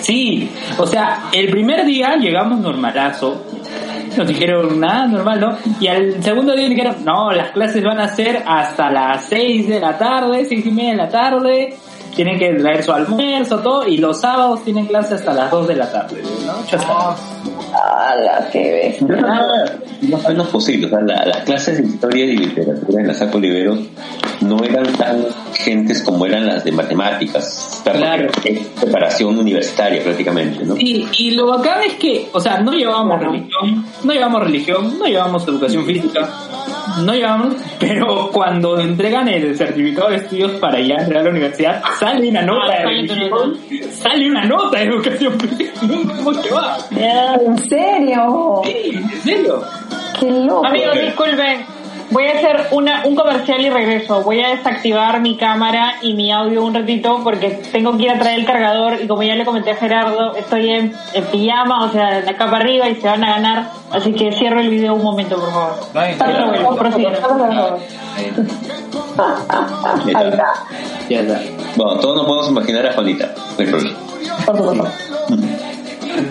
Sí, 0.00 0.50
o 0.78 0.86
sea, 0.86 1.24
el 1.32 1.50
primer 1.50 1.84
día 1.84 2.16
llegamos 2.16 2.60
normalazo. 2.60 3.42
Nos 4.16 4.26
dijeron, 4.26 4.80
nada, 4.80 5.06
normal, 5.06 5.40
¿no? 5.40 5.58
Y 5.78 5.88
al 5.88 6.22
segundo 6.22 6.54
día 6.54 6.68
dijeron, 6.68 6.96
no, 7.04 7.32
las 7.32 7.50
clases 7.50 7.84
van 7.84 8.00
a 8.00 8.08
ser 8.08 8.42
hasta 8.46 8.90
las 8.90 9.24
6 9.26 9.68
de 9.68 9.80
la 9.80 9.98
tarde, 9.98 10.44
seis 10.46 10.64
y 10.64 10.70
media 10.70 10.92
de 10.92 10.96
la 10.96 11.08
tarde. 11.08 11.76
Tienen 12.14 12.38
que 12.38 12.54
traer 12.54 12.82
su 12.82 12.92
almuerzo, 12.92 13.58
todo. 13.58 13.86
Y 13.86 13.98
los 13.98 14.20
sábados 14.20 14.64
tienen 14.64 14.86
clases 14.86 15.20
hasta 15.20 15.34
las 15.34 15.50
2 15.50 15.68
de 15.68 15.76
la 15.76 15.92
tarde, 15.92 16.22
¿no? 16.46 16.54
Está. 17.76 18.10
¡Hala, 18.12 18.48
qué 18.52 18.98
bestia! 18.98 19.76
No, 20.02 20.30
no 20.34 20.42
es 20.42 20.48
posible. 20.48 20.86
O 20.86 20.90
sea, 20.90 21.00
la- 21.00 21.24
las 21.26 21.38
clases 21.38 21.78
de 21.78 21.84
historia 21.86 22.24
y 22.24 22.36
literatura 22.36 23.00
en 23.00 23.06
la 23.08 23.14
Saco 23.14 23.38
Oliveros 23.38 23.78
no 24.42 24.62
eran 24.64 24.86
tan 24.94 25.24
gentes 25.54 26.02
como 26.02 26.26
eran 26.26 26.46
las 26.46 26.64
de 26.64 26.72
matemáticas. 26.72 27.80
Claro. 27.84 28.28
Es 28.44 28.58
preparación 28.80 29.38
universitaria 29.38 30.02
prácticamente, 30.02 30.64
¿no? 30.64 30.76
Y, 30.76 31.06
y 31.18 31.30
lo 31.32 31.46
bacán 31.46 31.82
es 31.86 31.94
que, 31.94 32.28
o 32.32 32.40
sea, 32.40 32.58
no 32.60 32.72
llevábamos 32.72 33.20
religión, 33.20 33.84
no 34.04 34.12
llevamos 34.12 34.42
religión, 34.42 34.98
no 34.98 35.06
llevamos 35.06 35.46
educación 35.48 35.84
física, 35.86 36.28
no 37.04 37.12
llevamos, 37.14 37.54
pero 37.78 38.30
cuando 38.32 38.78
entregan 38.78 39.28
el 39.28 39.56
certificado 39.56 40.10
de 40.10 40.16
estudios 40.16 40.52
para 40.52 40.80
ya 40.80 40.96
entrar 40.96 41.20
a 41.20 41.24
la 41.24 41.30
universidad, 41.30 41.82
sale 41.98 42.28
una 42.28 42.42
nota 42.42 42.72
Ah, 42.72 42.78
de 42.78 42.84
religión, 42.84 43.58
sale 43.90 44.30
una 44.30 44.44
nota 44.44 44.78
de 44.78 44.84
educación 44.84 45.38
física. 45.40 45.72
¿Cómo 45.80 46.32
te 46.40 46.50
va? 46.50 46.76
¿En 46.90 47.58
serio? 47.68 48.62
Sí, 48.64 48.90
en 48.94 49.10
serio. 49.22 49.62
Qué 50.18 50.30
loco. 50.30 50.66
Amigos, 50.66 50.94
disculpen. 51.00 51.75
Voy 52.10 52.24
a 52.26 52.32
hacer 52.32 52.68
una, 52.70 53.02
un 53.04 53.16
comercial 53.16 53.60
y 53.60 53.70
regreso. 53.70 54.22
Voy 54.22 54.40
a 54.40 54.50
desactivar 54.50 55.20
mi 55.20 55.36
cámara 55.36 55.94
y 56.02 56.14
mi 56.14 56.30
audio 56.30 56.64
un 56.64 56.74
ratito 56.74 57.20
porque 57.24 57.50
tengo 57.72 57.96
que 57.96 58.04
ir 58.04 58.10
a 58.10 58.18
traer 58.18 58.40
el 58.40 58.46
cargador 58.46 59.00
y 59.02 59.06
como 59.08 59.22
ya 59.22 59.34
le 59.34 59.44
comenté 59.44 59.72
a 59.72 59.76
Gerardo, 59.76 60.34
estoy 60.36 60.70
en, 60.70 60.94
en 61.14 61.24
pijama, 61.24 61.84
o 61.84 61.90
sea, 61.90 62.20
de 62.20 62.30
acá 62.30 62.46
para 62.46 62.58
arriba 62.58 62.88
y 62.88 62.96
se 62.96 63.06
van 63.08 63.24
a 63.24 63.30
ganar. 63.30 63.70
Así 63.90 64.12
que 64.12 64.32
cierro 64.32 64.60
el 64.60 64.70
video 64.70 64.94
un 64.94 65.02
momento, 65.02 65.36
por 65.36 65.50
favor. 65.50 65.74
Pero 66.18 66.52
está. 70.30 70.52
Ya 71.08 71.20
está. 71.20 71.40
Bueno, 71.76 72.00
todos 72.00 72.16
nos 72.16 72.26
podemos 72.26 72.48
imaginar 72.50 72.86
a 72.86 72.92
Juanita. 72.92 73.34
No 73.36 73.64
hay 73.64 73.66
problema. 73.66 73.96
Por 74.44 74.56
supuesto. 74.56 74.86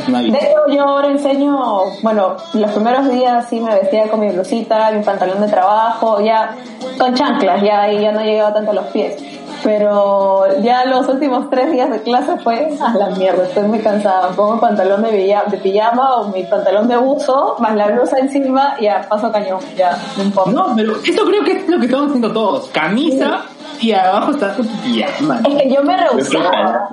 De 0.08 0.38
hecho, 0.38 0.68
yo 0.70 0.84
ahora 0.84 1.10
enseño, 1.10 1.84
bueno, 2.02 2.36
los 2.54 2.72
primeros 2.72 3.10
días 3.10 3.48
sí 3.50 3.60
me 3.60 3.74
vestía 3.74 4.10
con 4.10 4.20
mi 4.20 4.30
blusita, 4.30 4.92
mi 4.92 5.04
pantalón 5.04 5.42
de 5.42 5.48
trabajo, 5.48 6.22
ya 6.22 6.56
con 6.98 7.14
chanclas, 7.14 7.62
ya 7.62 7.84
ahí 7.84 8.02
ya 8.02 8.12
no 8.12 8.22
llegaba 8.22 8.54
tanto 8.54 8.72
a 8.72 8.74
los 8.76 8.86
pies. 8.88 9.16
Pero 9.64 10.46
ya 10.62 10.86
los 10.86 11.08
últimos 11.08 11.50
tres 11.50 11.72
días 11.72 11.90
de 11.90 12.02
clase 12.02 12.38
fue 12.44 12.78
a 12.80 12.96
la 12.98 13.10
mierda, 13.10 13.46
estoy 13.46 13.64
muy 13.64 13.80
cansada. 13.80 14.30
Pongo 14.30 14.60
pantalón 14.60 15.02
de, 15.02 15.58
pijama 15.64 16.18
o 16.18 16.28
mi 16.28 16.44
pantalón 16.44 16.88
de 16.88 16.98
buzo, 16.98 17.56
más 17.60 17.76
la 17.76 17.88
blusa 17.88 18.20
encima, 18.20 18.76
ya 18.80 19.08
paso 19.10 19.32
cañón, 19.32 19.60
ya 19.76 19.98
no 20.18 20.24
importa. 20.24 20.52
No, 20.52 20.76
pero 20.76 20.94
esto 20.98 21.26
creo 21.26 21.44
que 21.44 21.54
es 21.54 21.68
lo 21.68 21.80
que 21.80 21.86
estamos 21.86 22.08
haciendo 22.08 22.32
todos. 22.32 22.68
Camisa 22.70 23.42
y 23.82 23.92
abajo 23.92 24.32
estás 24.32 24.56
con 24.56 24.68
tu 24.68 24.78
pijama. 24.84 25.42
Es 25.48 25.56
que 25.56 25.74
yo 25.74 25.84
me 25.84 25.98
rehusaba. 25.98 26.90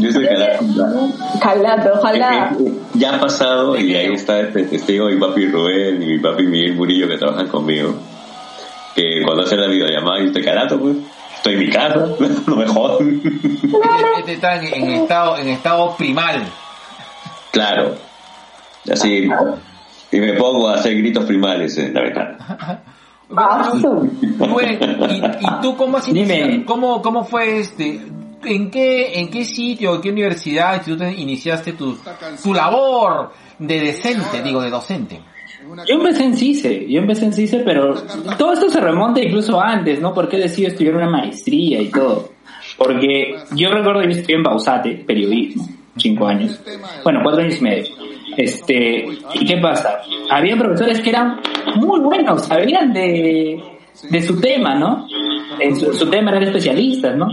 Calato. 0.00 0.06
Yo 0.06 0.12
soy 0.12 0.26
calato. 0.26 0.64
Calato, 1.40 1.90
ojalá. 1.98 2.56
Ya 2.94 3.16
ha 3.16 3.20
pasado 3.20 3.78
y 3.78 3.94
ahí 3.94 4.12
está 4.14 4.40
este 4.40 4.64
testigo 4.64 5.06
mi 5.06 5.16
papi 5.16 5.46
Rubén 5.46 6.02
y 6.02 6.06
mi 6.06 6.18
papi 6.18 6.46
Miguel 6.46 6.74
Murillo 6.74 7.08
que 7.08 7.18
trabajan 7.18 7.48
conmigo. 7.48 7.94
Que 8.94 9.22
cuando 9.24 9.44
hacen 9.44 9.60
la 9.60 9.68
videollamada 9.68 10.20
yo 10.20 10.26
estoy 10.26 10.44
calato, 10.44 10.78
pues. 10.80 10.96
Estoy 11.36 11.54
en 11.54 11.58
mi 11.60 11.70
casa, 11.70 12.08
no 12.46 12.56
me 12.56 12.66
jodan. 12.66 13.22
Este, 14.18 14.32
está 14.32 14.56
en, 14.56 14.74
en 14.74 14.90
estado, 14.90 15.38
en 15.38 15.48
estado 15.48 15.96
primal. 15.96 16.42
Claro. 17.52 17.94
Así. 18.90 19.28
Y 20.10 20.20
me 20.20 20.32
pongo 20.32 20.68
a 20.68 20.74
hacer 20.74 20.96
gritos 20.96 21.24
primales 21.24 21.76
en 21.78 21.94
la 21.94 22.02
ventana. 22.02 22.82
Rubén, 23.28 24.78
¿y, 25.10 25.16
y 25.16 25.60
tú 25.60 25.76
cómo 25.76 25.98
has 25.98 26.12
Dime. 26.12 26.64
¿Cómo, 26.64 27.02
¿Cómo 27.02 27.24
fue 27.24 27.60
este? 27.60 28.00
¿En 28.44 28.70
qué, 28.70 29.18
¿En 29.18 29.30
qué 29.30 29.44
sitio, 29.44 29.96
en 29.96 30.00
qué 30.00 30.10
universidad, 30.10 30.74
instituto 30.74 31.08
iniciaste 31.08 31.72
tu, 31.72 31.98
tu 32.42 32.54
labor 32.54 33.32
de 33.58 33.80
decente, 33.80 34.42
digo, 34.42 34.62
de 34.62 34.70
docente? 34.70 35.20
Yo 35.86 35.96
empecé 35.96 36.24
en 36.24 36.36
CICE, 36.36 36.86
yo 36.88 37.00
empecé 37.00 37.26
en 37.26 37.32
CICE, 37.32 37.58
pero 37.58 37.94
todo 38.38 38.52
esto 38.52 38.70
se 38.70 38.80
remonta 38.80 39.20
incluso 39.20 39.60
antes, 39.60 40.00
¿no? 40.00 40.14
Porque 40.14 40.36
he 40.36 40.40
decidido 40.40 40.70
estudiar 40.70 40.96
una 40.96 41.10
maestría 41.10 41.80
y 41.80 41.88
todo. 41.88 42.30
Porque 42.76 43.34
yo 43.54 43.70
recuerdo 43.70 44.00
que 44.00 44.12
yo 44.12 44.18
estudié 44.18 44.36
en 44.36 44.42
Bausate, 44.42 45.04
periodismo, 45.06 45.68
cinco 45.96 46.26
años. 46.26 46.60
Bueno, 47.02 47.20
cuatro 47.22 47.42
años 47.42 47.58
y 47.58 47.62
medio. 47.62 47.86
Este, 48.36 49.08
¿y 49.34 49.44
qué 49.46 49.56
pasa? 49.56 50.00
Había 50.30 50.56
profesores 50.56 51.00
que 51.00 51.10
eran 51.10 51.40
muy 51.76 52.00
buenos, 52.00 52.46
sabían 52.46 52.92
de, 52.92 53.60
de 54.08 54.22
su 54.22 54.40
tema, 54.40 54.76
¿no? 54.76 55.06
En 55.58 55.76
su, 55.76 55.92
su 55.92 56.08
tema 56.08 56.30
eran 56.30 56.44
especialistas, 56.44 57.16
¿no? 57.16 57.26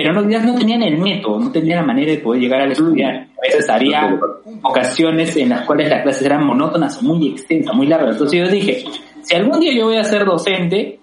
Pero 0.00 0.12
no, 0.12 0.20
no 0.22 0.54
tenían 0.54 0.82
el 0.82 0.96
método, 0.98 1.40
no 1.40 1.50
tenían 1.50 1.78
la 1.80 1.86
manera 1.86 2.12
de 2.12 2.18
poder 2.18 2.40
llegar 2.40 2.60
al 2.60 2.70
estudiar. 2.70 3.14
A 3.36 3.40
veces 3.42 3.68
había 3.68 4.16
ocasiones 4.62 5.36
en 5.36 5.48
las 5.48 5.62
cuales 5.62 5.88
las 5.90 6.02
clases 6.02 6.24
eran 6.24 6.46
monótonas 6.46 6.98
o 6.98 7.02
muy 7.02 7.28
extensas, 7.30 7.74
muy 7.74 7.86
largas. 7.88 8.12
Entonces 8.12 8.38
yo 8.38 8.48
dije, 8.48 8.84
si 9.22 9.34
algún 9.34 9.58
día 9.58 9.72
yo 9.74 9.86
voy 9.86 9.96
a 9.96 10.04
ser 10.04 10.24
docente, 10.24 11.00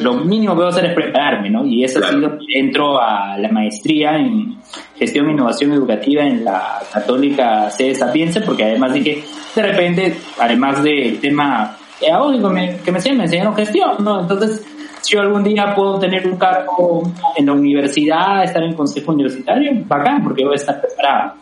lo 0.00 0.14
mínimo 0.14 0.52
que 0.52 0.58
voy 0.58 0.66
a 0.66 0.68
hacer 0.68 0.84
es 0.86 0.94
prepararme, 0.94 1.50
¿no? 1.50 1.66
Y 1.66 1.82
eso 1.82 1.98
ha 1.98 2.08
sido, 2.08 2.38
entro 2.54 3.00
a 3.00 3.36
la 3.36 3.48
maestría 3.50 4.16
en 4.16 4.56
gestión 4.96 5.28
e 5.28 5.32
innovación 5.32 5.72
educativa 5.72 6.22
en 6.24 6.44
la 6.44 6.78
católica 6.92 7.68
sede 7.70 7.96
Sapiense, 7.96 8.42
porque 8.42 8.62
además 8.64 8.94
dije, 8.94 9.24
de 9.56 9.62
repente, 9.62 10.16
además 10.38 10.84
del 10.84 11.18
tema 11.18 11.76
pedagógico 11.98 12.48
me- 12.50 12.76
que 12.84 12.92
me 12.92 12.98
enseñaron, 12.98 13.18
me 13.18 13.24
enseñaron 13.24 13.56
gestión, 13.56 13.90
¿no? 14.04 14.20
Entonces, 14.20 14.64
yo 15.08 15.20
algún 15.20 15.44
día 15.44 15.74
puedo 15.74 15.98
tener 15.98 16.26
un 16.26 16.36
cargo 16.36 17.02
en 17.36 17.46
la 17.46 17.52
universidad, 17.52 18.44
estar 18.44 18.62
en 18.62 18.74
consejo 18.74 19.12
universitario, 19.12 19.72
bacán, 19.86 20.22
porque 20.22 20.44
voy 20.44 20.54
a 20.54 20.56
estar 20.56 20.80
preparado. 20.80 21.34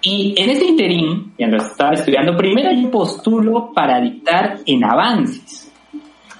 Y 0.00 0.34
en 0.36 0.50
ese 0.50 0.64
interín, 0.66 1.32
mientras 1.36 1.72
estaba 1.72 1.92
estudiando, 1.92 2.36
primero 2.36 2.70
yo 2.72 2.90
postulo 2.90 3.72
para 3.74 4.00
dictar 4.00 4.58
en 4.64 4.84
avances. 4.84 5.70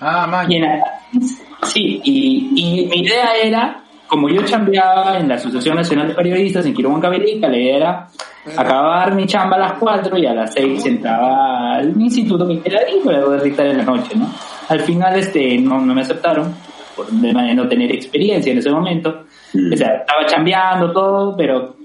Ah, 0.01 0.27
man. 0.27 0.51
Y 0.51 0.57
en 0.57 0.65
avances, 0.65 1.43
sí, 1.65 2.01
y, 2.05 2.53
y 2.55 2.87
mi 2.87 3.01
idea 3.01 3.33
era, 3.43 3.85
como 4.09 4.29
yo 4.29 4.43
chambeaba 4.43 5.19
en 5.19 5.29
la 5.29 5.35
Asociación 5.35 5.77
Nacional 5.77 6.09
de 6.09 6.15
Periodistas 6.15 6.65
en 6.67 6.75
Quirón 6.75 7.01
Cabelica, 7.01 7.49
la 7.49 7.59
idea 7.59 7.77
era 7.77 8.09
acabar 8.57 9.15
mi 9.15 9.27
chamba 9.27 9.57
a 9.57 9.61
las 9.61 9.73
4 9.75 10.17
y 10.17 10.27
a 10.27 10.33
las 10.33 10.53
6 10.55 10.87
entraba 10.87 11.77
al 11.77 12.01
instituto 12.01 12.49
que 12.49 12.61
queda 12.61 12.79
ahí 12.87 13.01
para 13.05 13.23
poder 13.23 13.43
dictar 13.43 13.67
en 13.67 13.79
la 13.79 13.85
noche, 13.85 14.17
¿no? 14.17 14.27
Al 14.69 14.81
final 14.81 15.19
este 15.19 15.59
no, 15.59 15.81
no 15.81 15.95
me 15.95 16.01
aceptaron 16.01 16.55
por 16.97 17.07
de 17.07 17.33
manera 17.33 17.55
de 17.55 17.63
no 17.63 17.69
tener 17.69 17.93
experiencia 17.93 18.51
en 18.51 18.59
ese 18.59 18.71
momento. 18.71 19.25
Mm. 19.53 19.73
O 19.73 19.77
sea, 19.77 19.97
estaba 19.97 20.27
chambeando 20.27 20.93
todo, 20.93 21.37
pero 21.37 21.77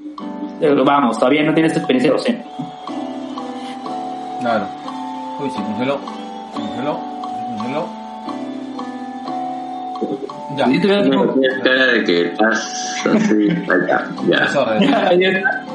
vamos, 0.86 1.20
todavía 1.20 1.44
no 1.44 1.54
tienes 1.54 1.76
experiencia 1.76 2.12
docente. 2.12 2.45
Claro. 4.40 4.66
Uy, 5.41 5.50
se 5.50 5.62
congeló. 5.62 6.00
Se 6.54 6.60
congeló. 6.60 7.00
Se 7.22 7.58
congeló. 7.58 8.03
Ya. 10.58 10.66
Sí, 10.68 10.80
te- 10.82 10.88
Tienes 10.88 11.60
cara 11.64 11.86
de 11.88 12.04
que 12.04 12.22
estás 12.28 13.06
así. 13.06 13.34
Ahí 13.50 13.80
está, 13.82 14.10
ya. 14.30 14.48
Ya, 14.80 15.14
ya. 15.14 15.66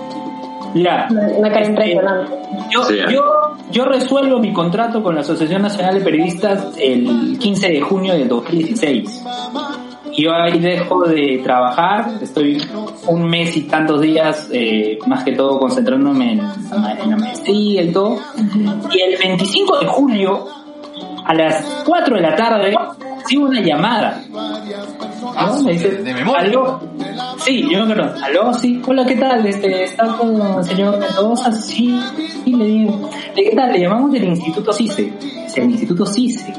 Ya. 0.74 1.08
Una 1.36 1.50
cara 1.50 1.66
impresionante. 1.66 2.32
Yo, 2.70 2.82
Sí, 2.84 2.96
yo, 3.10 3.22
yo 3.70 3.84
resuelvo 3.86 4.38
mi 4.38 4.52
contrato 4.52 5.02
con 5.02 5.14
la 5.14 5.22
Asociación 5.22 5.62
Nacional 5.62 5.94
de 5.94 6.00
Periodistas 6.02 6.74
el 6.78 7.38
15 7.38 7.68
de 7.68 7.80
junio 7.80 8.12
del 8.12 8.28
2016. 8.28 9.24
Yo 10.16 10.32
ahí 10.34 10.58
dejo 10.58 11.04
de 11.04 11.40
trabajar, 11.44 12.10
estoy 12.20 12.60
un 13.06 13.24
mes 13.28 13.56
y 13.56 13.62
tantos 13.62 14.00
días, 14.00 14.48
eh, 14.52 14.98
más 15.06 15.22
que 15.24 15.32
todo 15.32 15.58
concentrándome 15.60 16.32
en, 16.32 16.40
en 16.40 17.10
la 17.10 17.16
maestría 17.16 17.82
y 17.82 17.92
todo. 17.92 18.18
Y 18.92 19.00
el 19.00 19.18
25 19.18 19.78
de 19.78 19.86
julio, 19.86 20.44
a 21.24 21.34
las 21.34 21.62
4 21.86 22.16
de 22.16 22.20
la 22.22 22.34
tarde, 22.34 22.74
recibo 23.18 23.46
una 23.46 23.60
llamada. 23.60 24.22
¿no? 24.30 25.62
Me 25.62 25.72
dice, 25.72 25.88
de- 25.90 26.14
memoria. 26.14 26.40
"Aló". 26.42 26.80
Sí, 27.38 27.62
yo 27.70 27.84
me 27.84 27.92
acuerdo. 27.92 28.14
Aló, 28.24 28.54
sí, 28.54 28.82
hola, 28.86 29.06
¿qué 29.06 29.16
tal? 29.16 29.46
Este, 29.46 29.84
¿Está 29.84 30.06
con 30.16 30.40
el 30.58 30.64
señor 30.64 30.98
Mendoza? 30.98 31.52
Sí, 31.52 31.98
sí, 32.44 32.52
le 32.54 32.64
digo. 32.64 33.10
¿De 33.36 33.42
qué 33.44 33.56
tal? 33.56 33.72
Le 33.72 33.80
llamamos 33.80 34.12
del 34.12 34.24
Instituto 34.24 34.72
CICE. 34.72 35.12
Dice, 35.44 35.62
el 35.62 35.70
Instituto 35.70 36.04
CICE. 36.06 36.52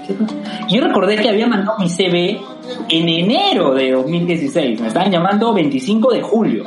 Y 0.69 0.76
yo 0.76 0.81
recordé 0.81 1.18
que 1.18 1.30
había 1.30 1.48
mandado 1.48 1.77
mi 1.80 1.90
CV 1.90 2.40
en 2.90 3.10
enero 3.10 3.73
de 3.73 3.91
2016. 3.91 4.80
Me 4.81 4.88
estaban 4.88 5.11
llamando 5.11 5.53
25 5.53 6.11
de 6.14 6.22
julio. 6.22 6.64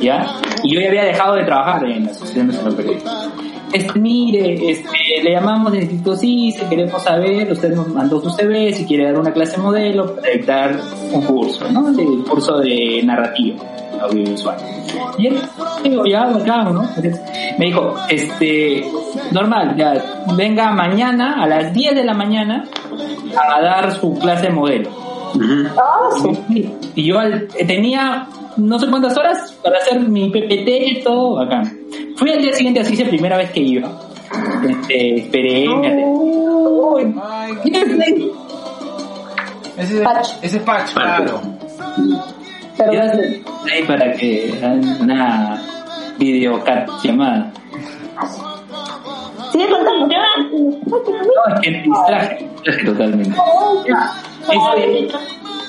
¿Ya? 0.00 0.26
Y 0.62 0.74
yo 0.74 0.80
ya 0.80 0.88
había 0.88 1.04
dejado 1.04 1.34
de 1.34 1.44
trabajar 1.44 1.84
en 1.84 2.04
la 2.06 2.10
Asociación 2.10 2.48
de 2.48 2.72
Periodistas. 2.72 3.28
Este, 3.72 3.98
mire, 3.98 4.70
este, 4.70 4.88
le 5.22 5.32
llamamos 5.32 5.72
del 5.72 5.82
Instituto 5.82 6.16
CICE, 6.16 6.66
queremos 6.68 7.02
saber, 7.02 7.50
usted 7.52 7.74
nos 7.74 7.88
mandó 7.88 8.20
su 8.20 8.30
CV, 8.30 8.72
si 8.72 8.84
quiere 8.84 9.04
dar 9.04 9.18
una 9.18 9.32
clase 9.32 9.58
modelo, 9.58 10.16
para 10.16 10.30
dictar 10.32 10.80
un 11.12 11.22
curso, 11.22 11.70
¿no? 11.70 11.88
El 11.88 12.24
curso 12.24 12.58
de 12.58 13.00
narrativa 13.04 13.56
audiovisual. 14.02 14.56
Y 15.18 15.26
él, 15.28 15.38
digo, 15.84 16.04
ya, 16.06 16.22
acá, 16.22 16.64
¿no? 16.64 16.82
Entonces, 16.82 17.20
me 17.58 17.66
dijo, 17.66 17.94
este, 18.08 18.82
normal, 19.30 19.76
ya, 19.76 20.24
venga 20.36 20.70
mañana 20.72 21.42
a 21.42 21.46
las 21.46 21.72
10 21.72 21.94
de 21.94 22.04
la 22.04 22.14
mañana 22.14 22.64
a 23.36 23.60
dar 23.60 23.92
su 23.92 24.14
clase 24.14 24.46
de 24.46 24.52
modelo. 24.52 24.90
Ah, 25.76 26.08
su. 26.20 26.36
Y 26.96 27.04
yo 27.04 27.18
al- 27.18 27.46
tenía 27.66 28.26
no 28.60 28.78
sé 28.78 28.86
cuántas 28.88 29.16
horas 29.16 29.52
para 29.62 29.78
hacer 29.78 30.00
mi 30.00 30.30
PPT 30.30 30.68
y 30.68 31.02
todo 31.02 31.40
acá. 31.40 31.62
Fui 32.16 32.30
al 32.30 32.40
día 32.42 32.52
siguiente, 32.52 32.80
así 32.80 32.94
es 32.94 33.00
la 33.00 33.08
primera 33.08 33.36
vez 33.36 33.50
que 33.50 33.60
iba. 33.60 33.90
Este, 34.68 35.14
esperé, 35.20 35.68
me 35.68 35.86
atendí. 35.88 36.02
Uy, 36.06 37.14
Ay, 37.22 37.52
¿qué 37.64 38.32
ese, 39.78 40.00
Patch. 40.02 40.28
ese 40.42 40.56
es 40.58 40.62
patch, 40.62 40.92
claro. 40.92 41.40
Pero 42.76 42.92
Ya 42.92 43.02
ahí 43.72 43.82
para 43.86 44.12
que 44.12 44.52
una 45.00 45.62
videocat 46.18 46.88
llamada. 47.02 47.50
sigue 49.52 49.68
contando. 49.70 50.06
No, 50.06 51.54
es 51.54 51.60
que 51.62 51.70
me 51.70 51.82
distraje, 51.82 52.44
me 52.44 52.50
distraje 52.50 52.84
totalmente. 52.84 53.36
Este, 54.48 55.08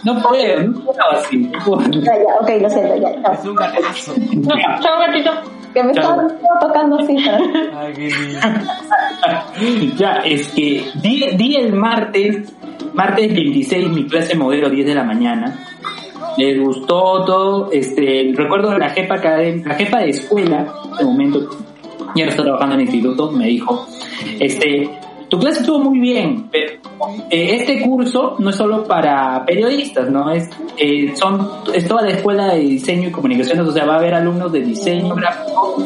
no 0.03 0.21
puedo, 0.21 0.63
no 0.63 0.79
puedo 0.81 1.11
así. 1.11 1.37
no 1.37 1.59
puedo. 1.63 1.89
Ya, 1.91 2.13
ya, 2.15 2.35
ok, 2.41 2.61
lo 2.61 2.69
siento, 2.69 2.95
ya, 2.95 3.21
chao. 3.21 3.33
Es 3.33 3.45
un 3.45 3.55
gatazo. 3.55 4.13
Chao, 4.81 4.99
gatito. 4.99 5.31
Que 5.73 5.83
me 5.83 5.91
están 5.91 6.27
tocando 6.59 7.05
citas. 7.05 7.41
Ay, 7.73 7.93
qué 7.93 8.09
lindo. 8.09 9.95
ya, 9.97 10.15
es 10.25 10.47
que 10.49 10.85
di, 11.01 11.25
di 11.37 11.55
el 11.55 11.73
martes, 11.73 12.53
martes 12.93 13.33
26, 13.33 13.89
mi 13.89 14.05
clase 14.07 14.35
modelo 14.35 14.69
10 14.69 14.85
de 14.85 14.95
la 14.95 15.03
mañana. 15.03 15.67
Les 16.37 16.59
gustó 16.59 17.23
todo, 17.25 17.71
este, 17.71 18.31
recuerdo 18.35 18.77
la 18.77 18.89
jefa 18.89 19.15
académica, 19.15 19.69
la 19.69 19.75
jefa 19.75 19.99
de 19.99 20.09
escuela, 20.09 20.73
en 20.85 20.93
ese 20.93 21.03
momento, 21.03 21.39
ya 22.15 22.25
no 22.25 22.31
está 22.31 22.43
trabajando 22.43 22.75
en 22.75 22.81
el 22.81 22.87
instituto, 22.87 23.31
me 23.31 23.47
dijo, 23.47 23.85
este, 24.39 24.89
tu 25.31 25.39
clase 25.39 25.61
estuvo 25.61 25.79
muy 25.79 25.97
bien, 25.97 26.49
pero 26.51 26.73
eh, 27.29 27.55
este 27.55 27.81
curso 27.83 28.35
no 28.39 28.49
es 28.49 28.55
solo 28.57 28.83
para 28.83 29.45
periodistas, 29.45 30.09
¿no? 30.09 30.29
Es, 30.29 30.49
eh, 30.77 31.13
son, 31.15 31.49
es 31.73 31.87
toda 31.87 32.01
la 32.01 32.09
escuela 32.09 32.53
de 32.53 32.59
diseño 32.59 33.07
y 33.07 33.11
comunicaciones, 33.13 33.65
o 33.65 33.71
sea, 33.71 33.85
va 33.85 33.93
a 33.93 33.97
haber 33.99 34.13
alumnos 34.13 34.51
de 34.51 34.59
diseño 34.59 35.15
gráfico 35.15 35.77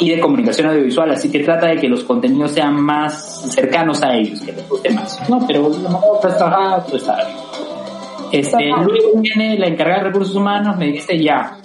y 0.00 0.10
de 0.10 0.18
comunicación 0.18 0.70
audiovisual, 0.70 1.12
así 1.12 1.30
que 1.30 1.38
trata 1.44 1.68
de 1.68 1.76
que 1.76 1.86
los 1.86 2.02
contenidos 2.02 2.50
sean 2.50 2.74
más 2.74 3.52
cercanos 3.54 4.02
a 4.02 4.16
ellos, 4.16 4.40
que 4.40 4.50
les 4.50 4.68
guste 4.68 4.90
más. 4.90 5.30
No, 5.30 5.46
pero 5.46 5.68
lo 5.68 5.78
mejor 5.78 6.18
pues 6.20 6.36
trabajar, 6.36 6.82
pues 6.90 7.02
está 7.02 7.24
bien. 7.24 7.38
Este, 8.32 8.66
luego 8.66 9.20
viene 9.20 9.56
la 9.60 9.68
encargada 9.68 10.02
de 10.02 10.08
recursos 10.08 10.34
humanos, 10.34 10.76
me 10.76 10.86
dice 10.86 11.16
ya, 11.22 11.56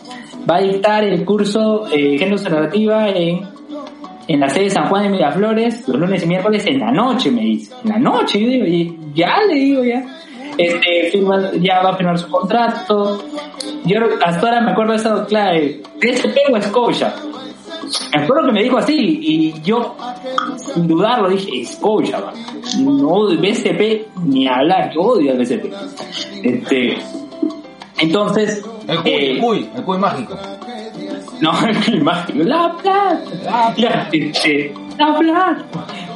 va 0.47 0.57
a 0.57 0.61
dictar 0.61 1.03
el 1.03 1.26
curso 1.26 1.88
eh, 1.91 2.15
Género 2.19 2.39
Narrativa 2.43 3.10
en, 3.10 3.52
en 4.27 4.39
la 4.39 4.49
sede 4.49 4.65
de 4.65 4.69
San 4.69 4.87
Juan 4.87 5.03
de 5.03 5.09
Miraflores, 5.09 5.87
los 5.87 5.99
lunes 5.99 6.23
y 6.23 6.27
miércoles 6.27 6.65
en 6.65 6.79
la 6.79 6.91
noche, 6.91 7.31
me 7.31 7.41
dice. 7.41 7.73
En 7.83 7.89
la 7.89 7.99
noche, 7.99 8.39
yo 8.39 8.47
digo, 8.47 8.65
y 8.65 8.97
ya 9.13 9.37
le 9.47 9.55
digo 9.55 9.83
ya. 9.83 10.03
Este, 10.57 11.09
firma, 11.11 11.51
ya 11.59 11.81
va 11.81 11.91
a 11.91 11.97
firmar 11.97 12.17
su 12.17 12.29
contrato. 12.29 13.23
Yo 13.85 13.99
hasta 14.23 14.47
ahora 14.47 14.61
me 14.61 14.71
acuerdo 14.71 14.93
de 14.93 14.97
esa 14.99 15.25
clave, 15.25 15.81
DSP 15.99 16.37
o 16.51 16.61
Scotia. 16.61 17.13
Me 18.15 18.23
acuerdo 18.23 18.47
que 18.47 18.51
me 18.53 18.63
dijo 18.63 18.77
así 18.77 18.95
y 18.95 19.61
yo, 19.61 19.95
sin 20.57 20.87
dudarlo, 20.87 21.29
dije, 21.29 21.65
Scotia, 21.65 22.19
no 22.79 23.25
BCP 23.37 24.23
ni 24.23 24.47
hablar, 24.47 24.91
yo 24.93 25.01
odio 25.01 25.31
al 25.31 25.37
BCP. 25.39 25.65
Este, 26.43 26.97
entonces, 27.99 28.63
El 28.87 28.97
cuy, 29.01 29.11
eh, 29.11 29.31
el 29.31 29.39
cuy, 29.39 29.69
el 29.75 29.83
cuy 29.83 29.97
mágico. 29.97 30.37
No, 31.41 31.51
el 31.88 32.03
mágico, 32.03 32.39
la 32.43 32.76
plata, 32.81 33.19
ya, 33.76 34.10
este, 34.11 34.73
la 34.97 35.18
plata, 35.18 35.65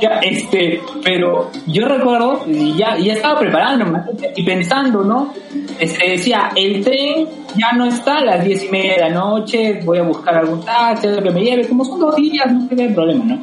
ya, 0.02 0.20
este, 0.22 0.82
pero 1.04 1.52
yo 1.66 1.88
recuerdo, 1.88 2.44
y 2.48 2.76
ya, 2.76 2.98
ya 2.98 3.14
estaba 3.14 3.40
preparándome 3.40 4.00
y 4.36 4.44
pensando, 4.44 5.04
¿no? 5.04 5.34
Este, 5.80 6.12
decía, 6.12 6.50
el 6.56 6.84
tren 6.84 7.28
ya 7.56 7.72
no 7.74 7.86
está 7.86 8.18
a 8.18 8.26
las 8.26 8.44
diez 8.44 8.64
y 8.64 8.70
media 8.70 8.94
de 8.94 9.00
la 9.02 9.10
noche, 9.10 9.80
voy 9.84 10.00
a 10.00 10.04
buscar 10.04 10.36
algún 10.36 10.64
taxi, 10.64 11.08
que 11.08 11.32
me 11.32 11.42
lleve, 11.42 11.68
como 11.68 11.84
son 11.84 12.00
dos 12.00 12.16
días, 12.16 12.52
no 12.52 12.68
hay 12.70 12.90
problema, 12.90 13.26
¿no? 13.26 13.42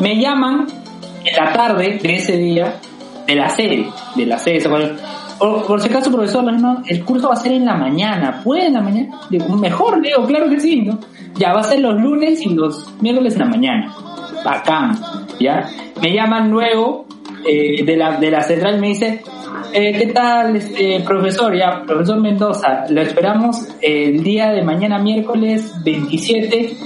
Me 0.00 0.18
llaman 0.18 0.66
en 1.24 1.44
la 1.44 1.52
tarde 1.52 1.98
de 2.02 2.14
ese 2.14 2.36
día 2.36 2.74
de 3.26 3.34
la 3.34 3.48
sede, 3.50 3.86
de 4.16 4.26
la 4.26 4.38
sede, 4.38 4.60
¿se 4.60 4.66
acuerdan? 4.66 4.96
Por, 5.40 5.66
por 5.66 5.80
si 5.80 5.88
acaso, 5.88 6.12
profesor, 6.12 6.44
no, 6.52 6.82
el 6.86 7.04
curso 7.04 7.28
va 7.28 7.34
a 7.34 7.36
ser 7.36 7.52
en 7.52 7.64
la 7.64 7.74
mañana. 7.74 8.40
¿Puede 8.44 8.66
en 8.66 8.74
la 8.74 8.80
mañana? 8.82 9.18
Digo, 9.30 9.48
mejor, 9.56 10.00
Leo, 10.00 10.24
claro 10.26 10.48
que 10.48 10.60
sí, 10.60 10.82
¿no? 10.82 10.98
Ya 11.34 11.52
va 11.54 11.60
a 11.60 11.64
ser 11.64 11.80
los 11.80 11.94
lunes 12.00 12.44
y 12.44 12.50
los 12.54 12.92
miércoles 13.00 13.32
en 13.34 13.38
la 13.40 13.46
mañana. 13.46 13.94
Bacán, 14.44 14.98
¿ya? 15.40 15.66
Me 16.02 16.12
llaman 16.14 16.50
luego 16.50 17.06
eh, 17.48 17.82
de, 17.84 17.96
la, 17.96 18.18
de 18.18 18.30
la 18.30 18.42
central 18.42 18.76
y 18.76 18.80
me 18.80 18.88
dice, 18.88 19.22
eh, 19.72 19.92
¿qué 19.96 20.06
tal, 20.08 20.56
este, 20.56 21.00
profesor? 21.00 21.56
Ya, 21.56 21.82
profesor 21.86 22.20
Mendoza, 22.20 22.84
lo 22.90 23.00
esperamos 23.00 23.66
el 23.80 24.22
día 24.22 24.50
de 24.50 24.62
mañana, 24.62 24.98
miércoles 24.98 25.72
27, 25.84 26.76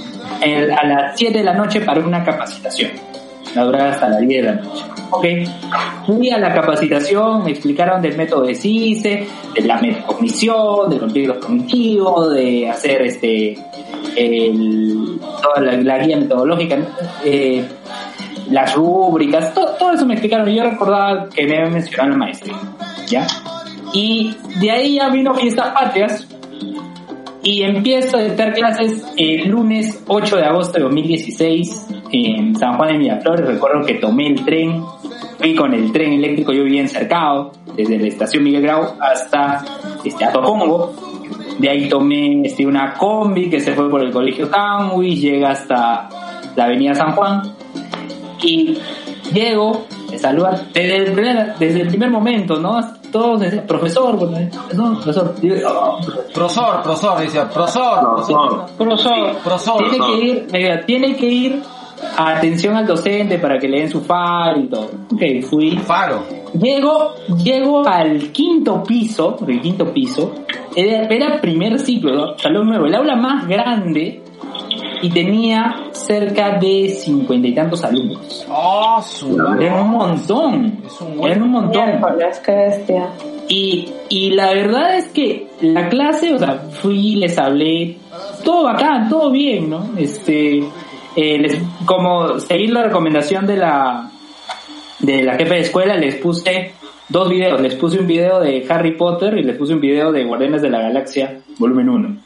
el- 0.41 0.71
a 0.71 0.85
las 0.85 1.17
7 1.17 1.39
de 1.39 1.43
la 1.43 1.53
noche 1.53 1.81
para 1.81 1.99
una 1.99 2.23
capacitación. 2.23 2.91
La 3.55 3.63
durada 3.63 3.91
hasta 3.91 4.09
las 4.09 4.19
10 4.19 4.43
de 4.45 4.51
la 4.51 4.55
noche. 4.61 4.83
Ok. 5.11 5.25
Fui 6.05 6.29
a 6.29 6.37
la 6.37 6.53
capacitación, 6.53 7.43
me 7.45 7.51
explicaron 7.51 8.01
del 8.01 8.15
método 8.17 8.43
de 8.43 8.53
CICE, 8.55 9.27
de 9.55 9.61
la 9.61 9.79
metacognición, 9.81 10.89
de 10.89 10.97
los 10.99 11.11
libros 11.13 11.37
cognitivos, 11.37 12.33
de 12.33 12.69
hacer 12.69 13.01
este 13.03 13.57
el- 14.15 15.19
toda 15.41 15.61
la, 15.65 15.77
la 15.81 15.97
guía 16.05 16.17
metodológica, 16.17 16.77
eh, 17.23 17.63
las 18.51 18.75
rúbricas, 18.75 19.53
to- 19.53 19.75
todo 19.79 19.91
eso 19.93 20.05
me 20.05 20.13
explicaron. 20.13 20.47
Yo 20.49 20.63
recordaba 20.63 21.27
que 21.29 21.45
me 21.47 21.57
había 21.57 21.69
mencionado 21.71 22.09
la 22.11 22.17
maestría, 22.17 22.55
¿ya? 23.07 23.25
Y 23.93 24.35
de 24.59 24.71
ahí 24.71 24.95
ya 24.95 25.09
vino 25.09 25.33
Fiestas 25.33 25.71
Patrias, 25.73 26.27
y 27.41 27.61
empiezo 27.61 28.17
a 28.17 28.21
dictar 28.21 28.53
clases 28.53 29.05
el 29.17 29.47
lunes 29.49 30.03
8 30.07 30.35
de 30.37 30.43
agosto 30.45 30.73
de 30.79 30.83
2016 30.83 31.85
en 32.11 32.55
San 32.55 32.77
Juan 32.77 32.89
de 32.93 32.97
Miraflores. 32.99 33.45
Recuerdo 33.47 33.85
que 33.85 33.95
tomé 33.95 34.27
el 34.27 34.45
tren, 34.45 34.83
fui 35.37 35.55
con 35.55 35.73
el 35.73 35.91
tren 35.91 36.13
eléctrico, 36.13 36.51
yo 36.53 36.63
vivía 36.63 36.81
en 36.81 36.89
Cercado, 36.89 37.51
desde 37.75 37.97
la 37.99 38.07
estación 38.07 38.43
Miguel 38.43 38.61
Grau 38.63 38.83
hasta 38.99 39.63
este, 40.03 40.25
Atocongo. 40.25 40.93
De 41.59 41.69
ahí 41.69 41.87
tomé 41.87 42.41
este, 42.45 42.65
una 42.65 42.93
combi 42.93 43.49
que 43.49 43.59
se 43.59 43.73
fue 43.73 43.89
por 43.89 44.01
el 44.01 44.11
colegio 44.11 44.49
Hanwich, 44.51 45.19
llega 45.19 45.51
hasta 45.51 46.09
la 46.55 46.63
avenida 46.65 46.93
San 46.95 47.13
Juan 47.13 47.41
y 48.43 48.77
llego, 49.33 49.85
me 50.11 50.17
saludan 50.19 50.67
desde 50.73 50.97
el 50.97 51.13
primer, 51.13 51.55
desde 51.57 51.81
el 51.81 51.87
primer 51.87 52.09
momento, 52.11 52.59
¿no? 52.59 52.79
Todos 53.11 53.39
decían, 53.39 53.65
profesor, 53.65 54.17
bueno, 54.17 54.49
profesor, 55.01 55.33
profesor. 55.35 55.71
"Oh, 55.73 55.99
profesor". 56.03 56.33
Profesor, 56.33 56.81
profesor, 56.83 57.19
decía, 57.19 57.49
profesor, 57.49 58.15
profesor, 58.15 58.65
Profesor. 58.77 59.37
profesor. 59.41 59.89
tiene 59.89 60.05
que 60.05 60.25
ir, 60.25 60.85
tiene 60.85 61.15
que 61.15 61.25
ir 61.25 61.63
atención 62.17 62.75
al 62.75 62.85
docente 62.87 63.37
para 63.39 63.57
que 63.59 63.67
le 63.67 63.79
den 63.79 63.89
su 63.89 64.01
faro 64.01 64.59
y 64.59 64.67
todo. 64.67 64.89
Ok, 65.13 65.21
fui. 65.49 65.77
Faro. 65.77 66.23
Llego, 66.59 67.13
llego 67.43 67.85
al 67.87 68.31
quinto 68.31 68.81
piso, 68.83 69.37
el 69.47 69.61
quinto 69.61 69.91
piso, 69.93 70.33
era, 70.75 71.03
era 71.07 71.41
primer 71.41 71.79
ciclo, 71.79 72.13
¿no? 72.15 72.37
salón 72.37 72.67
nuevo, 72.67 72.85
el 72.85 72.95
aula 72.95 73.15
más 73.15 73.45
grande 73.47 74.21
y 75.01 75.09
tenía 75.09 75.75
cerca 75.91 76.57
de 76.57 76.89
cincuenta 76.89 77.47
y 77.47 77.53
tantos 77.53 77.83
alumnos. 77.83 78.45
Oh, 78.49 79.01
su 79.01 79.29
madre. 79.35 79.67
Era 79.67 79.81
un 79.81 79.89
montón, 79.91 80.79
Es 80.85 81.01
un 81.01 81.17
buen- 81.17 81.31
era 81.33 81.43
un 81.43 81.51
montón. 81.51 81.85
Bestia. 82.47 83.09
Y, 83.47 83.89
y 84.09 84.31
la 84.31 84.53
verdad 84.53 84.97
es 84.97 85.07
que 85.09 85.47
la 85.61 85.89
clase, 85.89 86.33
o 86.33 86.39
sea, 86.39 86.53
fui, 86.71 87.15
les 87.15 87.37
hablé, 87.37 87.97
todo 88.43 88.63
bacán, 88.63 89.07
todo 89.09 89.29
bien, 89.31 89.69
¿no? 89.69 89.89
Este, 89.97 90.63
eh, 91.15 91.37
les, 91.39 91.61
como 91.85 92.39
seguir 92.39 92.71
la 92.71 92.83
recomendación 92.83 93.45
de 93.45 93.57
la, 93.57 94.11
de 94.99 95.23
la 95.23 95.35
jefe 95.35 95.55
de 95.55 95.61
escuela, 95.61 95.95
les 95.95 96.15
puse 96.15 96.73
dos 97.09 97.29
videos, 97.29 97.61
les 97.61 97.75
puse 97.75 97.99
un 97.99 98.07
video 98.07 98.39
de 98.39 98.65
Harry 98.69 98.91
Potter 98.91 99.37
y 99.37 99.43
les 99.43 99.57
puse 99.57 99.73
un 99.73 99.81
video 99.81 100.11
de 100.11 100.23
Guardianes 100.23 100.61
de 100.61 100.69
la 100.69 100.81
Galaxia, 100.81 101.41
volumen 101.57 101.89
1. 101.89 102.17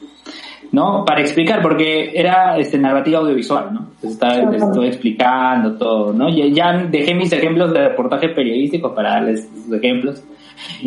¿No? 0.71 1.03
Para 1.03 1.21
explicar, 1.21 1.63
porque 1.63 2.11
era 2.13 2.55
este, 2.57 2.77
narrativa 2.77 3.19
audiovisual, 3.19 3.73
¿no? 3.73 3.79
Entonces 3.79 4.11
estaba, 4.11 4.51
les 4.51 4.61
estoy 4.61 4.87
explicando 4.87 5.75
todo, 5.79 6.13
¿no? 6.13 6.29
Ya, 6.29 6.45
ya 6.45 6.77
dejé 6.83 7.15
mis 7.15 7.31
ejemplos 7.33 7.73
de 7.73 7.89
reportaje 7.89 8.29
periodístico 8.29 8.93
para 8.93 9.13
darles 9.13 9.49
sus 9.65 9.73
ejemplos 9.73 10.23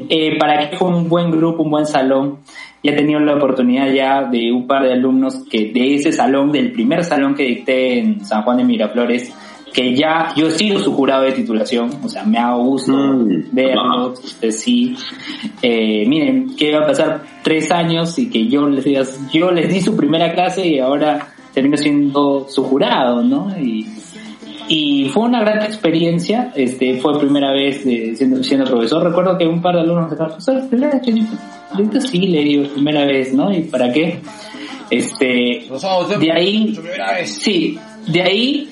eh, 0.09 0.39
para 0.39 0.69
que 0.69 0.77
fue 0.77 0.89
un 0.89 1.09
buen 1.09 1.31
grupo, 1.31 1.63
un 1.63 1.71
buen 1.71 1.87
salón. 1.87 2.39
Ya 2.83 2.93
he 2.93 2.97
tenido 2.97 3.21
la 3.21 3.37
oportunidad 3.37 3.93
ya 3.93 4.25
de 4.25 4.51
un 4.53 4.67
par 4.67 4.83
de 4.85 4.93
alumnos 4.93 5.45
que 5.51 5.71
de 5.73 5.95
ese 5.95 6.13
salón, 6.13 6.51
del 6.51 6.73
primer 6.73 7.05
salón 7.05 7.35
que 7.35 7.45
dicté 7.45 7.99
en 7.99 8.25
San 8.25 8.43
Juan 8.43 8.57
de 8.59 8.65
Miraflores, 8.65 9.33
que 9.73 9.95
ya 9.97 10.33
yo 10.37 10.49
he 10.49 10.51
sido 10.51 10.79
su 10.81 10.93
jurado 10.93 11.23
de 11.23 11.33
titulación, 11.33 11.91
o 12.05 12.09
sea, 12.09 12.25
me 12.25 12.39
ha 12.39 12.53
gusto 12.55 12.93
Mm, 12.93 13.45
verlos, 13.53 14.19
ustedes 14.23 14.61
sí. 14.61 14.95
Eh, 15.63 16.05
miren, 16.07 16.55
que 16.57 16.73
va 16.77 16.85
a 16.85 16.87
pasar 16.89 17.23
tres 17.43 17.71
años 17.71 18.19
y 18.19 18.29
que 18.29 18.49
yo 18.49 18.69
les, 18.69 18.85
diga- 18.85 19.07
yo 19.33 19.51
les 19.51 19.73
di 19.73 19.81
su 19.81 19.97
primera 19.97 20.33
clase 20.35 20.67
y 20.67 20.79
ahora 20.79 21.29
termino 21.55 21.77
siendo 21.77 22.47
su 22.49 22.65
jurado, 22.65 23.23
¿no? 23.23 23.49
Y, 23.59 23.87
y 24.69 25.09
fue 25.09 25.23
una 25.25 25.41
gran 25.41 25.63
experiencia, 25.63 26.53
este, 26.55 26.97
fue 26.99 27.19
primera 27.19 27.53
vez 27.53 27.85
de- 27.85 28.15
siendo, 28.17 28.43
siendo 28.43 28.67
profesor. 28.67 29.03
Recuerdo 29.03 29.39
que 29.39 29.47
un 29.47 29.63
par 29.63 29.75
de 29.77 29.81
alumnos 29.83 30.05
me 30.07 30.11
dijeron, 30.11 30.33
profesor, 30.33 30.69
primera 31.73 31.95
vez, 31.95 32.11
Chinito?". 32.11 32.29
Le 32.29 32.43
digo, 32.43 32.43
sí, 32.43 32.43
le 32.43 32.45
digo, 32.45 32.75
primera 32.75 33.05
vez, 33.07 33.35
¿no? 33.35 33.53
¿Y 33.53 33.63
para 33.63 33.93
qué? 33.93 34.21
Este, 34.93 35.65
de 36.19 36.33
ahí, 36.33 36.79
sí, 37.25 37.79
de 38.09 38.23
ahí, 38.23 38.69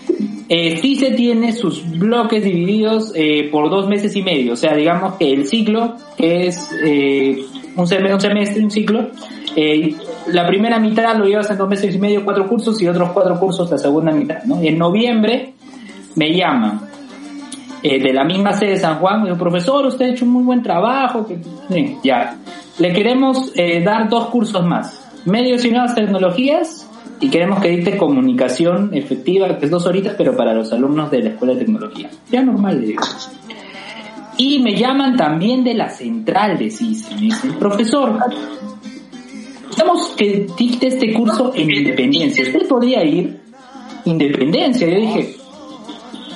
eh, 0.50 0.76
sí 0.82 0.96
se 0.96 1.12
tiene 1.12 1.52
sus 1.52 1.88
bloques 1.98 2.44
divididos 2.44 3.12
eh, 3.14 3.48
por 3.50 3.70
dos 3.70 3.88
meses 3.88 4.14
y 4.16 4.22
medio. 4.22 4.52
O 4.52 4.56
sea, 4.56 4.74
digamos 4.74 5.14
que 5.14 5.32
el 5.32 5.46
ciclo, 5.46 5.96
que 6.18 6.48
es 6.48 6.70
eh, 6.84 7.38
un, 7.74 7.86
semestre, 7.86 8.62
un 8.62 8.70
ciclo, 8.70 9.10
la 10.26 10.46
primera 10.46 10.78
mitad 10.78 11.16
lo 11.16 11.24
llevas 11.24 11.50
en 11.50 11.56
dos 11.56 11.68
meses 11.68 11.94
y 11.94 11.98
medio, 11.98 12.22
cuatro 12.22 12.46
cursos, 12.46 12.82
y 12.82 12.86
otros 12.86 13.12
cuatro 13.12 13.40
cursos 13.40 13.70
la 13.70 13.78
segunda 13.78 14.12
mitad, 14.12 14.42
¿no? 14.44 14.60
En 14.60 14.76
noviembre 14.76 15.54
me 16.16 16.34
llaman. 16.34 16.82
de 17.82 18.12
la 18.12 18.24
misma 18.24 18.52
sede 18.52 18.72
de 18.72 18.76
San 18.76 18.98
Juan, 18.98 19.22
me 19.22 19.28
dijo, 19.30 19.38
profesor, 19.38 19.86
usted 19.86 20.04
ha 20.04 20.08
hecho 20.10 20.26
un 20.26 20.32
muy 20.32 20.42
buen 20.42 20.62
trabajo, 20.62 21.26
que, 21.26 21.38
sí, 21.72 21.96
ya. 22.04 22.36
Le 22.80 22.94
queremos 22.94 23.52
eh, 23.54 23.82
dar 23.84 24.08
dos 24.08 24.28
cursos 24.28 24.66
más, 24.66 25.06
medios 25.26 25.64
y 25.66 25.70
nuevas 25.70 25.94
tecnologías, 25.94 26.88
y 27.20 27.28
queremos 27.28 27.60
que 27.60 27.68
dicte 27.68 27.98
comunicación 27.98 28.94
efectiva, 28.94 29.58
que 29.58 29.66
es 29.66 29.70
dos 29.70 29.86
horitas, 29.86 30.14
pero 30.16 30.34
para 30.34 30.54
los 30.54 30.72
alumnos 30.72 31.10
de 31.10 31.22
la 31.22 31.28
Escuela 31.30 31.52
de 31.52 31.60
Tecnología. 31.60 32.10
Ya 32.30 32.42
normal, 32.42 32.80
le 32.80 32.86
digo. 32.86 33.02
Y 34.38 34.60
me 34.60 34.74
llaman 34.74 35.18
también 35.18 35.62
de 35.62 35.74
la 35.74 35.90
central 35.90 36.56
de 36.56 36.70
CIS. 36.70 37.10
Me 37.10 37.20
dicen, 37.20 37.52
profesor, 37.58 38.18
estamos 39.68 40.14
que 40.16 40.46
dicte 40.56 40.86
este 40.86 41.12
curso 41.12 41.52
en 41.54 41.70
Independencia. 41.70 42.44
¿Usted 42.44 42.66
podría 42.66 43.04
ir? 43.04 43.38
Independencia. 44.06 44.88
Yo 44.88 44.96
dije, 44.96 45.36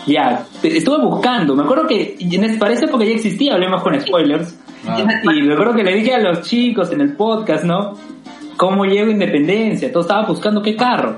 ya, 0.06 0.44
estuve 0.62 1.02
buscando. 1.02 1.56
Me 1.56 1.62
acuerdo 1.62 1.86
que 1.86 2.18
esa 2.18 2.84
época 2.84 3.06
ya 3.06 3.12
existía, 3.12 3.54
hablemos 3.54 3.82
con 3.82 3.98
spoilers. 3.98 4.54
Ah. 4.86 4.98
Y 5.34 5.42
me 5.42 5.54
acuerdo 5.54 5.74
que 5.74 5.84
le 5.84 5.94
dije 5.94 6.14
a 6.14 6.18
los 6.18 6.42
chicos 6.42 6.92
en 6.92 7.00
el 7.00 7.14
podcast, 7.14 7.64
¿no? 7.64 7.96
¿Cómo 8.56 8.84
llego 8.84 9.08
a 9.08 9.12
Independencia? 9.12 9.92
Todos 9.92 10.06
estaban 10.06 10.26
buscando 10.26 10.62
qué 10.62 10.76
carro. 10.76 11.16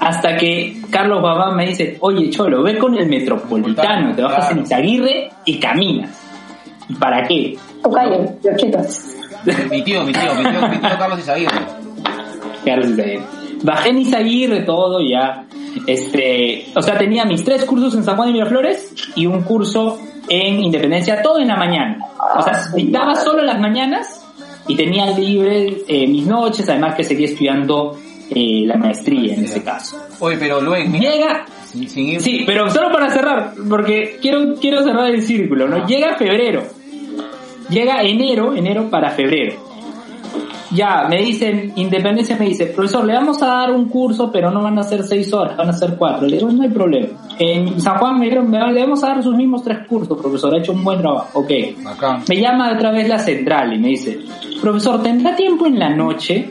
Hasta 0.00 0.36
que 0.36 0.80
Carlos 0.90 1.22
Babán 1.22 1.56
me 1.56 1.66
dice, 1.66 1.98
oye 2.00 2.30
Cholo, 2.30 2.62
ve 2.62 2.78
con 2.78 2.96
el 2.96 3.08
Metropolitano, 3.08 4.14
te 4.14 4.22
bajas 4.22 4.52
en. 4.52 4.60
Izaguirre 4.60 5.30
y 5.44 5.58
caminas. 5.58 6.10
¿Y 6.88 6.94
para 6.94 7.26
qué? 7.26 7.58
Tu 7.82 7.90
calle, 7.90 8.30
Yochitos. 8.42 9.14
Mi 9.70 9.82
tío, 9.82 10.04
mi 10.04 10.12
tío, 10.12 10.34
mi 10.34 10.42
tío, 10.42 10.68
mi 10.68 10.78
tío 10.78 10.98
Carlos 10.98 11.18
Izaguirre. 11.18 11.58
Carlos 12.64 12.90
Izaguirre. 12.90 13.22
Bajé 13.62 13.88
en 13.90 13.98
Izaguirre 13.98 14.60
todo 14.62 15.00
ya. 15.00 15.44
Este, 15.86 16.66
o 16.74 16.82
sea, 16.82 16.96
tenía 16.96 17.24
mis 17.24 17.44
tres 17.44 17.64
cursos 17.64 17.94
en 17.94 18.04
San 18.04 18.16
Juan 18.16 18.28
de 18.28 18.34
Miraflores 18.34 18.94
y 19.14 19.26
un 19.26 19.42
curso 19.42 19.98
en 20.28 20.60
Independencia, 20.60 21.22
todo 21.22 21.38
en 21.38 21.48
la 21.48 21.56
mañana. 21.56 21.98
O 22.36 22.42
sea, 22.42 22.60
dictaba 22.74 23.14
solo 23.14 23.42
las 23.42 23.58
mañanas 23.60 24.24
y 24.66 24.76
tenía 24.76 25.06
libre 25.06 25.82
eh, 25.88 26.06
mis 26.06 26.26
noches, 26.26 26.68
además 26.68 26.94
que 26.94 27.04
seguía 27.04 27.26
estudiando 27.26 27.98
eh, 28.30 28.64
la 28.66 28.76
maestría 28.76 29.34
en 29.34 29.44
ese 29.44 29.62
caso. 29.62 29.98
Oye, 30.20 30.36
pero 30.38 30.60
mira, 30.60 30.84
Llega, 30.84 31.46
sin, 31.66 31.88
sin 31.88 32.08
ir... 32.08 32.20
sí, 32.20 32.42
pero 32.46 32.68
solo 32.70 32.90
para 32.92 33.08
cerrar, 33.10 33.54
porque 33.68 34.18
quiero, 34.20 34.54
quiero 34.60 34.82
cerrar 34.82 35.10
el 35.10 35.22
círculo, 35.22 35.66
¿no? 35.66 35.86
Llega 35.86 36.16
febrero. 36.16 36.64
Llega 37.70 38.02
enero, 38.02 38.54
enero 38.54 38.88
para 38.90 39.10
febrero. 39.10 39.68
Ya, 40.70 41.06
me 41.08 41.22
dicen, 41.22 41.72
Independencia 41.76 42.36
me 42.36 42.46
dice, 42.46 42.66
profesor, 42.66 43.04
le 43.04 43.14
vamos 43.14 43.42
a 43.42 43.46
dar 43.46 43.70
un 43.70 43.88
curso, 43.88 44.30
pero 44.30 44.50
no 44.50 44.62
van 44.62 44.78
a 44.78 44.82
ser 44.82 45.02
seis 45.02 45.32
horas, 45.32 45.56
van 45.56 45.70
a 45.70 45.72
ser 45.72 45.96
cuatro. 45.96 46.26
Le 46.26 46.36
digo, 46.36 46.50
no 46.50 46.62
hay 46.62 46.68
problema. 46.68 47.08
En 47.40 47.80
San 47.80 47.98
Juan 47.98 48.18
me 48.18 48.24
dijeron, 48.26 48.50
"Me- 48.50 48.72
le 48.72 48.80
vamos 48.82 49.02
a 49.04 49.08
dar 49.08 49.22
sus 49.22 49.34
mismos 49.36 49.62
tres 49.62 49.86
cursos, 49.86 50.18
profesor, 50.20 50.54
ha 50.54 50.58
hecho 50.58 50.72
un 50.72 50.82
buen 50.82 51.00
trabajo. 51.00 51.28
Ok. 51.40 51.50
Acá. 51.86 52.20
Me 52.28 52.36
llama 52.40 52.72
otra 52.72 52.90
vez 52.90 53.08
la 53.08 53.18
central 53.18 53.72
y 53.74 53.78
me 53.78 53.88
dice, 53.88 54.18
profesor, 54.60 55.02
¿tendrá 55.02 55.36
tiempo 55.36 55.66
en 55.66 55.78
la 55.78 55.90
noche? 55.90 56.50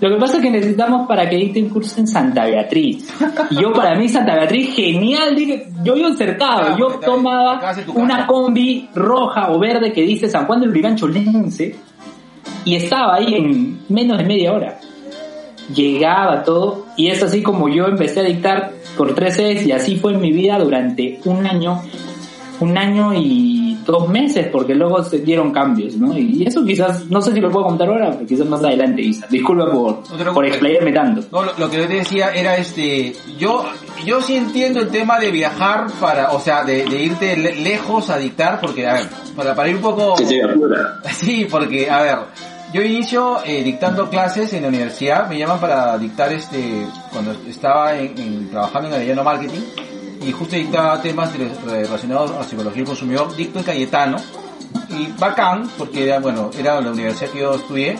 Lo 0.00 0.08
que 0.08 0.16
pasa 0.16 0.36
es 0.38 0.42
que 0.42 0.50
necesitamos 0.50 1.06
para 1.06 1.28
que 1.28 1.36
dicte 1.36 1.62
un 1.62 1.68
curso 1.68 2.00
en 2.00 2.06
Santa 2.06 2.46
Beatriz. 2.46 3.12
Y 3.50 3.56
yo 3.60 3.72
para 3.72 3.94
mí 3.96 4.08
Santa 4.08 4.34
Beatriz, 4.34 4.74
genial, 4.74 5.34
dije, 5.36 5.68
yo 5.84 5.94
yo 6.78 6.88
porque 6.92 6.98
te- 7.00 7.06
tomaba 7.06 7.60
una 7.94 8.26
combi 8.26 8.88
roja 8.94 9.50
o 9.50 9.58
verde 9.58 9.92
que 9.92 10.02
dice 10.02 10.28
San 10.28 10.46
Juan 10.46 10.60
del 10.60 10.70
Brigancho 10.70 11.06
Lense 11.06 11.74
y 12.64 12.76
estaba 12.76 13.16
ahí 13.16 13.34
en 13.34 13.80
menos 13.90 14.16
de 14.16 14.24
media 14.24 14.52
hora. 14.54 14.78
Llegaba 15.74 16.42
todo 16.42 16.86
y 16.96 17.08
es 17.08 17.22
así 17.22 17.42
como 17.42 17.68
yo 17.68 17.86
empecé 17.86 18.20
a 18.20 18.24
dictar 18.24 18.72
por 18.96 19.14
tres 19.14 19.36
Cs 19.36 19.66
y 19.66 19.72
así 19.72 19.96
fue 19.96 20.12
en 20.12 20.20
mi 20.20 20.32
vida 20.32 20.58
durante 20.58 21.20
un 21.24 21.46
año, 21.46 21.82
un 22.60 22.76
año 22.78 23.12
y 23.14 23.78
dos 23.86 24.08
meses 24.08 24.48
porque 24.52 24.74
luego 24.74 25.02
se 25.02 25.18
dieron 25.18 25.50
cambios, 25.52 25.96
¿no? 25.96 26.16
Y 26.16 26.44
eso 26.46 26.64
quizás, 26.64 27.06
no 27.06 27.20
sé 27.22 27.32
si 27.32 27.40
lo 27.40 27.50
puedo 27.50 27.66
contar 27.66 27.88
ahora, 27.88 28.10
pero 28.12 28.26
quizás 28.26 28.46
más 28.46 28.62
adelante, 28.62 29.00
Isa. 29.02 29.26
Disculpa 29.30 29.70
por, 29.70 30.02
No 30.24 30.34
por 30.34 30.44
explayarme 30.44 30.92
tanto. 30.92 31.22
No, 31.32 31.42
lo, 31.44 31.52
lo 31.58 31.70
que 31.70 31.78
yo 31.78 31.86
te 31.88 31.94
decía 31.94 32.28
era 32.34 32.56
este, 32.56 33.14
yo, 33.38 33.64
yo 34.04 34.20
sí 34.20 34.36
entiendo 34.36 34.80
el 34.80 34.88
tema 34.88 35.18
de 35.18 35.30
viajar 35.30 35.86
para, 35.98 36.32
o 36.32 36.40
sea, 36.40 36.62
de, 36.64 36.84
de 36.84 37.02
irte 37.02 37.36
le- 37.36 37.56
lejos 37.56 38.10
a 38.10 38.18
dictar, 38.18 38.60
porque, 38.60 38.86
a 38.86 38.92
ver, 38.94 39.06
para, 39.34 39.54
para 39.54 39.68
ir 39.70 39.76
un 39.76 39.82
poco... 39.82 40.14
Sí, 41.12 41.46
porque, 41.50 41.90
a 41.90 42.02
ver, 42.02 42.16
yo 42.72 42.82
inicio 42.82 43.42
eh, 43.44 43.62
dictando 43.64 44.08
clases 44.08 44.52
en 44.52 44.62
la 44.62 44.68
universidad, 44.68 45.28
me 45.28 45.38
llaman 45.38 45.58
para 45.58 45.98
dictar 45.98 46.32
este, 46.32 46.86
cuando 47.12 47.32
estaba 47.48 47.96
en, 47.96 48.48
trabajando 48.50 48.88
en 48.88 48.94
Arellano 48.94 49.24
Marketing, 49.24 49.60
y 50.22 50.32
justo 50.32 50.54
dictaba 50.54 51.00
temas 51.00 51.32
relacionados 51.64 52.32
a 52.32 52.44
psicología 52.44 52.78
del 52.78 52.86
consumidor, 52.86 53.34
dicto 53.34 53.58
en 53.58 53.64
Cayetano, 53.64 54.18
y 54.90 55.08
bacán, 55.18 55.68
porque 55.76 56.04
era, 56.04 56.20
bueno, 56.20 56.50
era 56.56 56.80
la 56.80 56.92
universidad 56.92 57.30
que 57.30 57.40
yo 57.40 57.54
estudié, 57.54 57.98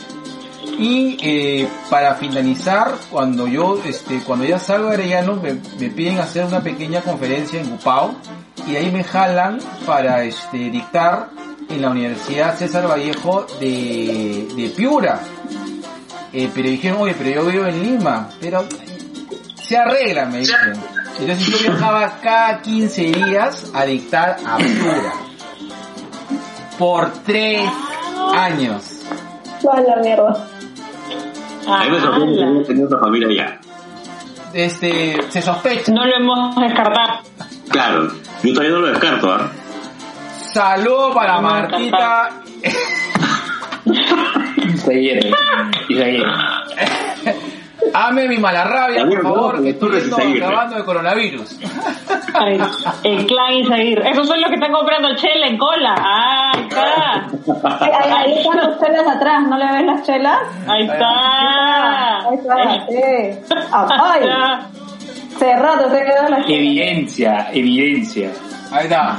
y 0.79 1.17
eh, 1.21 1.69
para 1.89 2.15
finalizar, 2.15 2.95
cuando 3.11 3.49
yo, 3.49 3.81
este, 3.85 4.21
cuando 4.21 4.45
ya 4.45 4.59
salgo 4.59 4.89
de 4.89 4.95
Arellano, 4.95 5.35
me, 5.37 5.55
me 5.55 5.91
piden 5.91 6.19
hacer 6.19 6.45
una 6.45 6.61
pequeña 6.61 7.01
conferencia 7.01 7.61
en 7.61 7.71
Gupao, 7.71 8.15
y 8.69 8.77
ahí 8.77 8.91
me 8.93 9.03
jalan 9.03 9.59
para 9.85 10.23
este, 10.23 10.71
dictar 10.71 11.31
en 11.71 11.83
la 11.83 11.91
Universidad 11.91 12.57
César 12.57 12.89
Vallejo 12.89 13.47
de, 13.61 14.49
de 14.57 14.69
Piura. 14.71 15.21
Eh, 16.33 16.51
pero 16.55 16.69
dijeron, 16.69 17.03
oye, 17.03 17.15
pero 17.17 17.31
yo 17.31 17.47
vivo 17.47 17.67
en 17.67 17.83
Lima, 17.83 18.29
pero 18.41 18.65
se 19.55 19.77
arregla, 19.77 20.27
me 20.27 20.39
dicen. 20.39 20.57
Entonces 21.19 21.47
yo 21.47 21.71
viajaba 21.71 22.19
cada 22.23 22.61
15 22.63 23.03
días 23.03 23.71
a 23.75 23.85
dictar 23.85 24.37
a 24.47 24.57
Piura. 24.57 25.13
Por 26.79 27.13
tres 27.25 27.69
años. 28.35 29.03
Va 29.67 29.81
la 29.81 29.97
mierda. 29.97 30.47
A 31.69 31.85
mí 31.85 31.91
me 31.91 32.01
sorprende 32.01 32.59
que 32.61 32.65
tenido 32.65 32.87
otra 32.87 32.99
familia 33.01 33.29
allá. 33.29 33.61
Este, 34.53 35.17
se 35.29 35.43
sospecha. 35.43 35.93
No 35.93 36.05
lo 36.07 36.17
hemos 36.17 36.57
descartado. 36.57 37.21
Claro, 37.69 38.09
yo 38.43 38.53
todavía 38.53 38.75
no 38.75 38.81
lo 38.81 38.87
descarto, 38.89 39.33
¿ah? 39.33 39.51
Saludo 40.53 41.15
para 41.15 41.41
Martita. 41.41 42.31
Izaguirre. 44.75 45.31
Izaguirre. 45.89 46.33
Ame 47.93 48.29
mi 48.29 48.39
mala 48.39 48.63
rabia, 48.65 49.05
por 49.05 49.23
favor, 49.23 49.57
no, 49.59 49.65
que 49.65 49.73
tú 49.75 49.89
estoy 49.93 50.37
acabando 50.41 50.77
de 50.77 50.85
coronavirus. 50.85 51.59
Ay, 52.35 52.61
el 53.03 53.27
clan 53.27 53.55
Isaguirre. 53.55 54.11
Esos 54.11 54.29
son 54.29 54.41
los 54.41 54.49
que 54.49 54.55
están 54.57 54.71
comprando 54.73 55.15
chela 55.17 55.47
en 55.49 55.59
cola. 55.59 55.95
Ah, 55.99 56.53
ahí 56.55 56.63
está. 56.69 57.85
Ahí, 57.85 57.91
ahí- 57.93 58.13
ahí 58.13 58.39
están 58.39 58.57
las 58.59 58.81
chelas 58.81 59.07
atrás, 59.17 59.43
¿no 59.49 59.59
le 59.59 59.73
ves 59.73 59.85
las 59.87 60.03
chelas? 60.07 60.39
Ahí 60.69 60.83
está. 60.85 62.19
Ahí 62.29 62.35
está, 62.37 62.87
sí. 62.87 63.55
Ay, 63.73 64.23
hace 65.35 65.57
rato 65.57 65.91
se 65.91 66.05
quedó 66.05 66.29
la 66.29 66.37
chela. 66.45 66.57
Evidencia, 66.59 67.49
evidencia. 67.53 68.31
Ahí 68.71 68.85
está. 68.85 69.17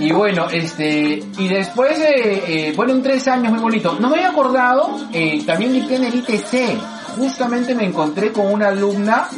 Y 0.00 0.10
bueno, 0.12 0.46
este, 0.50 1.22
y 1.38 1.48
después, 1.48 1.98
eh, 2.00 2.42
eh, 2.46 2.72
fueron 2.74 3.02
tres 3.02 3.26
años 3.28 3.52
muy 3.52 3.60
bonitos. 3.60 4.00
No 4.00 4.08
me 4.08 4.16
había 4.16 4.30
acordado, 4.30 4.98
eh, 5.12 5.42
también 5.46 5.72
dicté 5.72 5.96
en 5.96 6.04
el 6.04 6.14
ITC. 6.16 6.78
Justamente 7.16 7.74
me 7.76 7.84
encontré 7.84 8.32
con 8.32 8.52
una 8.52 8.68
alumna 8.68 9.28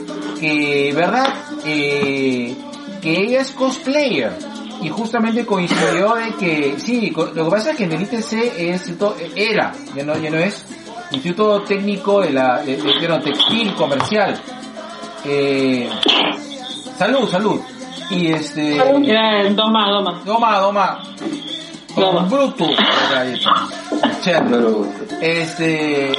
que, 0.41 0.93
¿verdad? 0.97 1.29
Eh, 1.65 2.57
que 3.03 3.21
ella 3.23 3.43
es 3.43 3.51
cosplayer. 3.51 4.33
Y 4.81 4.89
justamente 4.89 5.45
coincidió 5.45 6.15
de 6.15 6.31
que, 6.39 6.75
sí, 6.79 7.11
lo 7.15 7.33
que 7.45 7.51
pasa 7.51 7.71
es 7.73 7.77
que 7.77 7.85
en 7.85 7.93
el 7.93 8.03
ITC 8.03 8.33
es, 8.59 8.93
era, 9.35 9.73
ya 9.95 10.05
no, 10.05 10.17
ya 10.19 10.31
no 10.31 10.39
es, 10.39 10.65
Instituto 11.11 11.63
Técnico 11.63 12.21
de 12.23 12.33
la, 12.33 12.63
de- 12.63 12.77
de- 12.77 13.09
no, 13.09 13.21
Textil 13.21 13.75
Comercial. 13.75 14.41
Eh, 15.25 15.89
salud, 16.99 17.29
salud. 17.31 17.61
Y 18.11 18.29
este... 18.33 18.77
Era 18.77 19.51
dos 19.51 19.71
más, 19.71 19.89
dos 19.91 20.05
más. 20.05 20.25
Doma, 20.25 20.59
doma. 20.59 21.03
Doma. 21.97 22.21
Con 22.21 22.29
Bluetooth. 22.31 22.79
Ahí 23.17 23.33
está. 23.35 23.55
Chévere. 24.21 24.67
Este, 25.21 26.13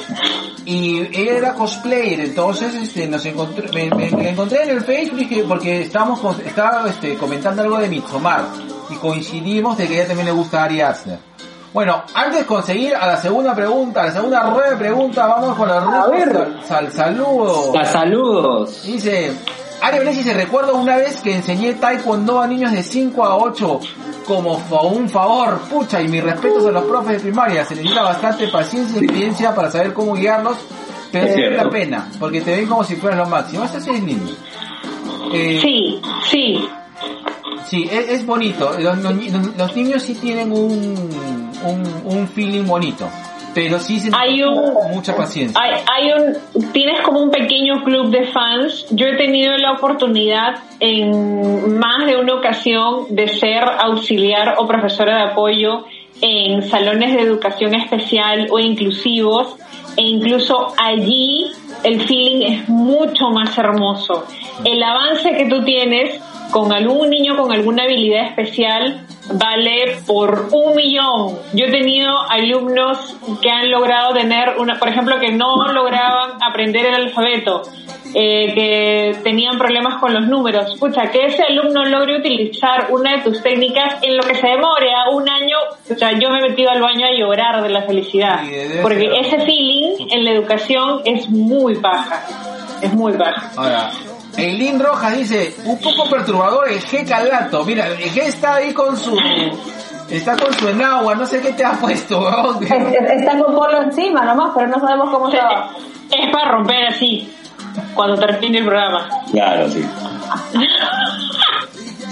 y 0.65 0.99
ella 1.15 1.37
era 1.37 1.53
cosplayer, 1.53 2.19
entonces 2.21 2.73
este, 2.73 3.07
nos 3.07 3.23
encontré, 3.25 3.69
me, 3.71 3.95
me- 3.95 4.09
me 4.09 4.23
la 4.23 4.29
encontré 4.31 4.63
en 4.63 4.69
el 4.71 4.81
Facebook 4.81 5.19
dije, 5.19 5.45
porque 5.47 5.81
estábamos, 5.83 6.19
con- 6.19 6.41
estaba 6.41 6.89
este, 6.89 7.15
comentando 7.15 7.61
algo 7.61 7.77
de 7.77 7.89
Midsommar 7.89 8.45
y 8.89 8.95
coincidimos 8.95 9.77
de 9.77 9.87
que 9.87 9.93
a 9.93 9.97
ella 9.99 10.07
también 10.07 10.25
le 10.25 10.31
gusta 10.31 10.63
Ari 10.63 10.81
Aster. 10.81 11.19
Bueno, 11.73 12.01
antes 12.15 12.39
de 12.39 12.45
conseguir 12.47 12.95
a 12.95 13.05
la 13.05 13.17
segunda 13.17 13.53
pregunta, 13.53 14.01
a 14.01 14.05
la 14.07 14.11
segunda 14.13 14.49
rueda 14.49 14.71
de 14.71 14.75
preguntas, 14.77 15.27
vamos 15.27 15.55
con 15.55 15.67
la 15.69 15.79
rueda 15.79 16.61
sal, 16.67 16.91
sal- 16.91 16.91
saludo. 16.91 17.71
Sa- 17.73 17.85
Saludos. 17.85 18.83
Dice, 18.83 19.31
Ari 19.81 19.99
Blesi 19.99 20.23
se 20.23 20.33
recuerda 20.33 20.73
una 20.73 20.97
vez 20.97 21.21
que 21.21 21.35
enseñé 21.35 21.73
taekwondo 21.75 22.41
a 22.41 22.47
niños 22.47 22.71
de 22.71 22.81
5 22.83 23.23
a 23.23 23.37
8 23.37 23.79
como 24.25 24.57
fa- 24.59 24.81
un 24.81 25.07
favor, 25.09 25.59
pucha, 25.69 26.01
y 26.01 26.07
mis 26.07 26.23
respetos 26.23 26.65
a 26.65 26.71
los 26.71 26.83
profes 26.85 27.13
de 27.13 27.19
primaria, 27.19 27.63
se 27.63 27.75
necesita 27.75 28.01
bastante 28.03 28.47
paciencia 28.49 28.99
y 28.99 29.03
experiencia 29.05 29.55
para 29.55 29.71
saber 29.71 29.93
cómo 29.93 30.13
guiarlos, 30.15 30.57
pero 31.11 31.25
Es 31.27 31.55
la 31.63 31.69
pena, 31.69 32.09
porque 32.19 32.41
te 32.41 32.51
ven 32.55 32.65
como 32.67 32.83
si 32.83 32.95
fueras 32.97 33.19
lo 33.19 33.25
máximo, 33.27 33.63
eso 33.63 33.79
sí 33.79 33.89
es 33.91 34.03
lindo. 34.03 34.33
Eh, 35.31 35.59
Sí, 35.61 36.01
sí. 36.29 36.67
Sí, 37.65 37.89
es, 37.91 38.09
es 38.09 38.25
bonito. 38.25 38.77
Los, 38.79 38.97
los- 38.97 39.57
los 39.57 39.75
niños 39.75 40.01
sí 40.03 40.15
tienen 40.15 40.51
un, 40.51 41.09
un, 41.63 42.01
un 42.05 42.27
feeling 42.29 42.65
bonito. 42.65 43.07
Pero 43.53 43.79
sí 43.79 43.99
se 43.99 44.11
Hay 44.15 44.43
un- 44.43 44.73
mucha 44.93 45.15
paciencia. 45.15 45.59
Hay, 45.59 45.73
hay 45.91 46.11
un, 46.13 46.71
tienes 46.71 47.01
como 47.01 47.21
un 47.21 47.31
pequeño 47.31 47.83
club 47.83 48.11
de 48.11 48.27
fans. 48.27 48.85
Yo 48.91 49.07
he 49.07 49.15
tenido 49.17 49.57
la 49.57 49.73
oportunidad 49.73 50.55
en 50.79 51.77
más 51.79 52.05
de 52.05 52.17
una 52.17 52.35
ocasión 52.35 53.05
de 53.09 53.27
ser 53.27 53.63
auxiliar 53.63 54.55
o 54.59 54.67
profesora 54.67 55.17
de 55.17 55.31
apoyo 55.31 55.85
en 56.21 56.61
salones 56.63 57.13
de 57.13 57.21
educación 57.21 57.75
especial 57.75 58.47
o 58.51 58.59
inclusivos 58.59 59.55
e 59.95 60.01
incluso 60.03 60.73
allí 60.77 61.51
el 61.83 62.01
feeling 62.01 62.41
es 62.43 62.69
mucho 62.69 63.29
más 63.29 63.57
hermoso. 63.57 64.25
El 64.65 64.81
avance 64.83 65.31
que 65.35 65.45
tú 65.47 65.63
tienes 65.63 66.19
con 66.51 66.71
algún 66.71 67.09
niño 67.09 67.35
con 67.37 67.51
alguna 67.51 67.83
habilidad 67.83 68.27
especial 68.27 69.05
vale 69.33 69.97
por 70.05 70.49
un 70.51 70.75
millón. 70.75 71.37
Yo 71.53 71.65
he 71.65 71.71
tenido 71.71 72.13
alumnos 72.29 73.15
que 73.41 73.49
han 73.49 73.69
logrado 73.69 74.13
tener 74.13 74.57
una, 74.57 74.79
por 74.79 74.89
ejemplo, 74.89 75.19
que 75.19 75.31
no 75.31 75.67
lograban 75.73 76.41
aprender 76.41 76.85
el 76.85 76.95
alfabeto, 76.95 77.63
eh, 78.13 78.53
que 78.53 79.17
tenían 79.23 79.57
problemas 79.57 79.99
con 79.99 80.13
los 80.13 80.27
números. 80.27 80.73
Escucha, 80.73 81.11
que 81.11 81.25
ese 81.25 81.43
alumno 81.43 81.83
logre 81.85 82.17
utilizar 82.17 82.87
una 82.89 83.17
de 83.17 83.23
tus 83.23 83.41
técnicas 83.41 83.95
en 84.01 84.17
lo 84.17 84.23
que 84.23 84.35
se 84.35 84.47
demore 84.47 84.91
a 84.93 85.09
un 85.09 85.29
año. 85.29 85.57
O 85.89 85.95
sea, 85.95 86.17
yo 86.17 86.29
me 86.29 86.39
he 86.39 86.49
metido 86.49 86.71
al 86.71 86.81
baño 86.81 87.05
a 87.05 87.11
llorar 87.11 87.61
de 87.61 87.69
la 87.69 87.81
felicidad. 87.83 88.41
Porque 88.81 89.19
ese 89.19 89.39
feeling 89.39 90.07
en 90.11 90.23
la 90.23 90.31
educación 90.31 91.01
es 91.05 91.29
muy 91.29 91.75
baja. 91.75 92.23
Es 92.81 92.93
muy 92.93 93.13
baja. 93.13 93.51
Ahora, 93.57 93.91
Eileen 94.37 94.79
Rojas 94.79 95.17
dice, 95.17 95.55
un 95.65 95.77
poco 95.79 96.09
perturbador 96.09 96.69
el 96.69 96.81
G 96.81 97.07
Calato. 97.07 97.65
Mira, 97.65 97.87
el 97.87 97.97
G 97.99 98.17
está 98.23 98.55
ahí 98.55 98.73
con 98.73 98.95
su... 98.97 99.17
Está 100.09 100.37
con 100.37 100.53
su 100.53 100.69
enagua, 100.69 101.15
no 101.15 101.25
sé 101.25 101.41
qué 101.41 101.51
te 101.51 101.65
ha 101.65 101.71
puesto, 101.73 102.29
es- 102.61 102.71
Está 102.71 103.37
con 103.39 103.53
polo 103.53 103.81
encima 103.81 104.23
nomás, 104.23 104.51
pero 104.55 104.67
no 104.67 104.79
sabemos 104.79 105.09
cómo 105.09 105.29
se 105.29 105.37
va. 105.37 105.69
Es 106.09 106.31
para 106.31 106.51
romper 106.51 106.87
así, 106.87 107.29
cuando 107.93 108.17
termine 108.17 108.59
el 108.59 108.65
programa. 108.65 109.09
Claro, 109.31 109.69
sí. 109.69 109.85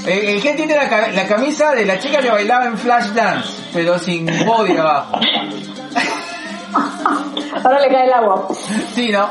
El 0.05 0.41
G 0.43 0.55
tiene 0.57 0.75
la, 0.75 1.07
la 1.07 1.25
camisa 1.27 1.71
de 1.71 1.85
la 1.85 1.97
chica 1.97 2.19
que 2.19 2.29
bailaba 2.29 2.65
en 2.65 2.77
Flashdance, 2.77 3.49
pero 3.73 3.97
sin 3.97 4.25
body 4.45 4.75
abajo. 4.77 5.17
Ahora 7.63 7.79
le 7.79 7.87
cae 7.87 8.05
el 8.07 8.13
agua. 8.13 8.47
Sí, 8.93 9.09
¿no? 9.09 9.29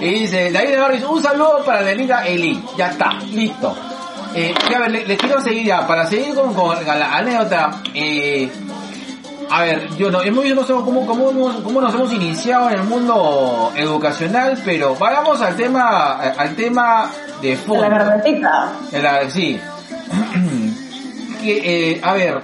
Y 0.00 0.08
dice, 0.20 0.50
David 0.52 0.78
Barris, 0.78 1.04
un 1.04 1.22
saludo 1.22 1.62
para 1.64 1.80
la 1.82 1.90
amiga 1.92 2.26
Eli. 2.26 2.62
Ya 2.76 2.88
está, 2.88 3.14
listo. 3.32 3.74
Eh, 4.34 4.54
a 4.74 4.78
ver, 4.78 4.90
le- 4.90 5.06
les 5.06 5.18
quiero 5.18 5.40
seguir 5.40 5.64
ya, 5.66 5.86
para 5.86 6.06
seguir 6.06 6.34
con, 6.34 6.54
con 6.54 6.76
la 6.86 7.16
anécdota. 7.16 7.82
Eh, 7.94 8.50
a 9.50 9.62
ver, 9.62 9.88
yo 9.98 10.10
no, 10.10 10.22
hemos, 10.22 10.44
yo 10.46 10.54
no 10.54 10.62
sé 10.64 10.72
cómo, 10.72 11.04
cómo, 11.06 11.26
cómo 11.62 11.80
nos 11.80 11.92
hemos 11.94 12.12
iniciado 12.12 12.70
en 12.70 12.76
el 12.78 12.84
mundo 12.84 13.70
educacional, 13.76 14.58
pero 14.64 14.94
vayamos 14.96 15.40
al 15.42 15.54
tema, 15.56 16.12
al 16.20 16.54
tema 16.56 17.10
de 17.42 17.48
De 17.50 17.56
fondo. 17.56 17.82
la 17.82 17.88
la- 19.02 19.30
sí. 19.30 19.60
Que, 21.42 21.90
eh, 21.94 22.00
a 22.04 22.12
ver, 22.12 22.40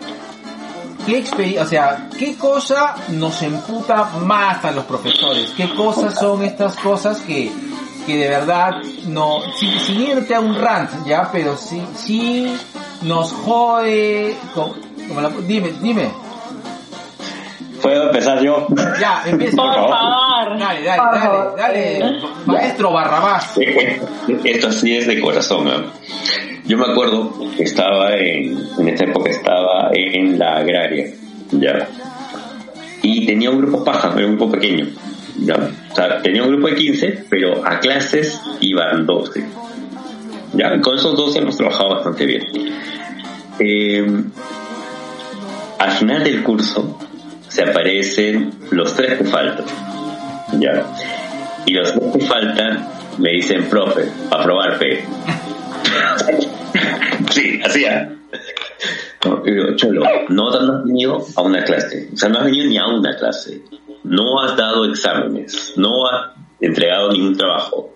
¿qué 1.06 1.24
o 1.60 1.66
sea, 1.66 2.08
qué 2.18 2.36
cosa 2.36 2.94
nos 3.10 3.40
emputa 3.42 4.04
más 4.24 4.64
a 4.64 4.70
los 4.72 4.84
profesores? 4.84 5.50
¿Qué 5.56 5.74
cosas 5.74 6.14
son 6.18 6.42
estas 6.44 6.74
cosas 6.76 7.18
que, 7.20 7.50
que 8.06 8.16
de 8.16 8.28
verdad 8.28 8.72
no, 9.06 9.40
sin, 9.58 9.78
sin 9.80 10.00
irte 10.02 10.34
a 10.34 10.40
un 10.40 10.54
rant, 10.54 10.90
ya, 11.06 11.30
pero 11.32 11.56
sí, 11.56 11.82
sí 11.96 12.52
nos 13.02 13.32
jode, 13.32 14.36
como- 14.54 14.74
como 15.08 15.20
la- 15.20 15.30
dime, 15.46 15.72
dime, 15.80 16.10
¿Puedo 17.82 18.06
empezar 18.06 18.42
yo? 18.42 18.66
ya, 19.00 19.22
empieza. 19.26 19.56
Por 19.56 19.74
favor. 19.74 20.58
Dale, 20.58 20.82
dale, 20.82 21.02
dale, 21.56 22.00
dale, 22.00 22.20
maestro 22.46 22.92
Barrabás. 22.92 23.58
Esto 24.44 24.72
sí 24.72 24.96
es 24.96 25.06
de 25.06 25.20
corazón. 25.20 25.68
¿eh? 25.68 25.84
Yo 26.64 26.76
me 26.76 26.90
acuerdo 26.90 27.32
que 27.56 27.62
estaba 27.64 28.14
en, 28.14 28.58
en 28.78 28.88
esta 28.88 29.04
época 29.04 29.30
estaba 29.30 29.90
en 29.92 30.38
la 30.38 30.56
agraria, 30.56 31.12
ya. 31.52 31.88
Y 33.02 33.26
tenía 33.26 33.50
un 33.50 33.58
grupo 33.58 33.84
paja, 33.84 34.12
era 34.16 34.26
un 34.26 34.36
grupo 34.36 34.52
pequeño, 34.52 34.86
ya. 35.38 35.54
O 35.90 35.94
sea, 35.94 36.20
tenía 36.20 36.42
un 36.42 36.50
grupo 36.50 36.68
de 36.68 36.74
15, 36.74 37.24
pero 37.30 37.66
a 37.66 37.78
clases 37.78 38.40
iban 38.60 39.06
12. 39.06 39.46
Ya, 40.54 40.80
con 40.80 40.96
esos 40.96 41.16
12 41.16 41.38
hemos 41.38 41.56
trabajado 41.56 41.90
bastante 41.90 42.26
bien. 42.26 42.42
Eh, 43.60 44.06
al 45.78 45.90
final 45.92 46.24
del 46.24 46.42
curso 46.42 46.98
se 47.48 47.62
aparecen 47.62 48.52
los 48.70 48.94
tres 48.94 49.18
que 49.18 49.24
faltan, 49.24 49.64
ya. 50.58 50.86
Y 51.66 51.72
los 51.72 51.92
tres 51.92 52.12
que 52.12 52.20
faltan 52.20 52.88
me 53.18 53.32
dicen, 53.32 53.68
profe, 53.68 54.04
para 54.30 54.44
probar 54.44 54.78
fe. 54.78 55.00
sí, 57.30 57.60
así. 57.64 57.84
No, 59.24 59.42
y 59.44 59.52
digo, 59.52 59.76
Cholo, 59.76 60.02
no, 60.28 60.50
no 60.50 60.78
has 60.78 60.84
venido 60.84 61.18
a 61.36 61.42
una 61.42 61.64
clase. 61.64 62.08
O 62.12 62.16
sea, 62.16 62.28
no 62.28 62.38
has 62.38 62.44
venido 62.44 62.68
ni 62.68 62.78
a 62.78 62.86
una 62.86 63.16
clase. 63.16 63.62
No 64.04 64.40
has 64.40 64.56
dado 64.56 64.84
exámenes. 64.84 65.74
No 65.76 66.06
has 66.06 66.30
entregado 66.60 67.12
ningún 67.12 67.36
trabajo. 67.36 67.92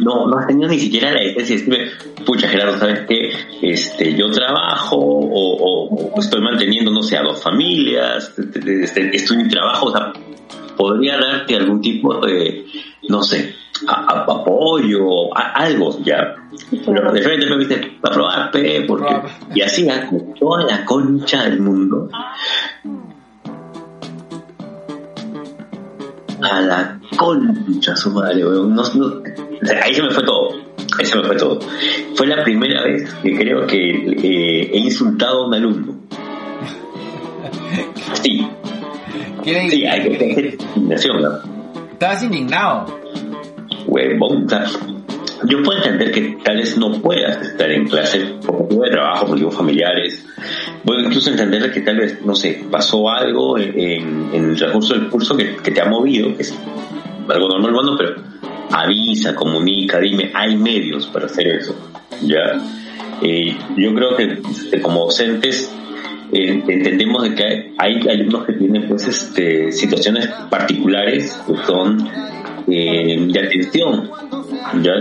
No, 0.00 0.26
no 0.26 0.38
has 0.38 0.46
tenido 0.46 0.68
ni 0.68 0.78
siquiera 0.78 1.12
la 1.12 1.20
decencia 1.20 1.56
de 1.56 1.60
decirme, 1.62 2.24
pucha 2.24 2.48
Gerardo, 2.48 2.78
¿sabes 2.78 3.00
qué? 3.08 3.30
Este, 3.62 4.14
yo 4.14 4.30
trabajo 4.30 4.96
o, 4.96 5.56
o- 5.56 6.10
o 6.14 6.20
estoy 6.20 6.40
manteniendo, 6.40 6.90
no 6.90 7.02
sé, 7.02 7.16
a 7.18 7.22
dos 7.22 7.42
familias, 7.42 8.32
este, 8.38 8.82
este, 8.84 9.16
estoy 9.16 9.40
en 9.40 9.48
trabajo, 9.48 9.86
o 9.86 9.92
sea, 9.92 10.12
podría 10.76 11.18
darte 11.18 11.56
algún 11.56 11.80
tipo 11.80 12.18
de, 12.24 12.64
no 13.08 13.22
sé, 13.22 13.54
a- 13.86 14.06
a- 14.12 14.20
apoyo, 14.22 15.36
a- 15.36 15.52
algo 15.54 15.98
ya. 16.02 16.34
Pero 16.84 17.12
de 17.12 17.22
frente 17.22 17.46
me 17.48 17.56
viste, 17.58 17.98
a 18.02 18.10
probar, 18.10 18.50
pe, 18.50 18.82
porque... 18.88 19.14
Y 19.54 19.60
así, 19.60 19.88
¿ah? 19.88 20.06
con 20.08 20.34
toda 20.34 20.64
la 20.64 20.84
concha 20.84 21.44
del 21.44 21.60
mundo. 21.60 22.08
A 26.42 26.60
la 26.62 26.98
concha 27.18 27.94
su 27.94 28.10
madre, 28.10 28.44
weón. 28.46 28.74
No- 28.74 28.82
no- 28.94 29.22
o 29.62 29.66
sea, 29.66 29.80
ahí 29.84 29.94
se 29.94 30.02
me 30.02 30.10
fue 30.10 30.24
todo. 30.24 30.50
Ahí 30.98 31.04
se 31.06 31.16
me 31.18 31.24
fue 31.24 31.36
todo. 31.36 31.60
Fue 32.14 32.26
la 32.26 32.42
primera 32.44 32.82
vez 32.84 33.12
que 33.22 33.34
creo 33.36 33.66
que 33.66 33.76
eh, 33.78 34.70
he 34.72 34.78
insultado 34.78 35.44
a 35.44 35.46
un 35.48 35.54
alumno. 35.54 35.94
Sí, 38.22 38.46
¿Qué 39.44 39.70
sí, 39.70 39.86
hay 39.86 40.02
que 40.02 40.16
tener 40.16 40.56
indignación, 40.76 41.22
¿no? 41.22 41.28
Estás 41.92 42.22
indignado. 42.22 42.86
huevón. 43.86 44.46
Yo 45.44 45.62
puedo 45.62 45.78
entender 45.78 46.10
que 46.12 46.36
tal 46.44 46.58
vez 46.58 46.76
no 46.76 46.92
puedas 47.00 47.40
estar 47.46 47.70
en 47.70 47.86
clase 47.88 48.20
por 48.44 48.58
motivo 48.60 48.82
de 48.84 48.90
trabajo, 48.90 49.20
por 49.20 49.30
motivos 49.30 49.54
familiares. 49.56 50.26
Puedo 50.84 51.00
incluso 51.00 51.30
entender 51.30 51.72
que 51.72 51.80
tal 51.80 51.96
vez, 51.96 52.20
no 52.24 52.34
sé, 52.34 52.62
pasó 52.70 53.08
algo 53.08 53.56
en, 53.56 53.78
en- 53.78 54.30
en 54.34 54.50
el 54.50 54.56
transcurso 54.56 54.94
del 54.94 55.08
curso 55.08 55.34
que, 55.36 55.56
que 55.56 55.70
te 55.70 55.80
ha 55.80 55.86
movido, 55.86 56.34
que 56.36 56.42
es 56.42 56.54
algo 57.28 57.48
normal, 57.48 57.72
bueno, 57.72 57.96
pero 57.96 58.14
avisa, 58.70 59.34
comunica, 59.34 59.98
dime, 59.98 60.30
hay 60.34 60.56
medios 60.56 61.06
para 61.08 61.26
hacer 61.26 61.46
eso. 61.48 61.74
Ya. 62.22 62.60
Eh, 63.22 63.56
yo 63.76 63.94
creo 63.94 64.16
que 64.16 64.40
este, 64.50 64.80
como 64.80 65.04
docentes 65.04 65.74
entendemos 66.32 67.24
de 67.24 67.34
que 67.34 67.72
hay, 67.76 68.00
alumnos 68.08 68.46
que 68.46 68.52
tienen 68.54 68.88
pues 68.88 69.06
este 69.08 69.72
situaciones 69.72 70.28
particulares 70.48 71.36
que 71.46 71.56
son 71.66 72.08
eh, 72.68 73.26
de 73.32 73.40
atención 73.40 74.10
ya 74.82 74.92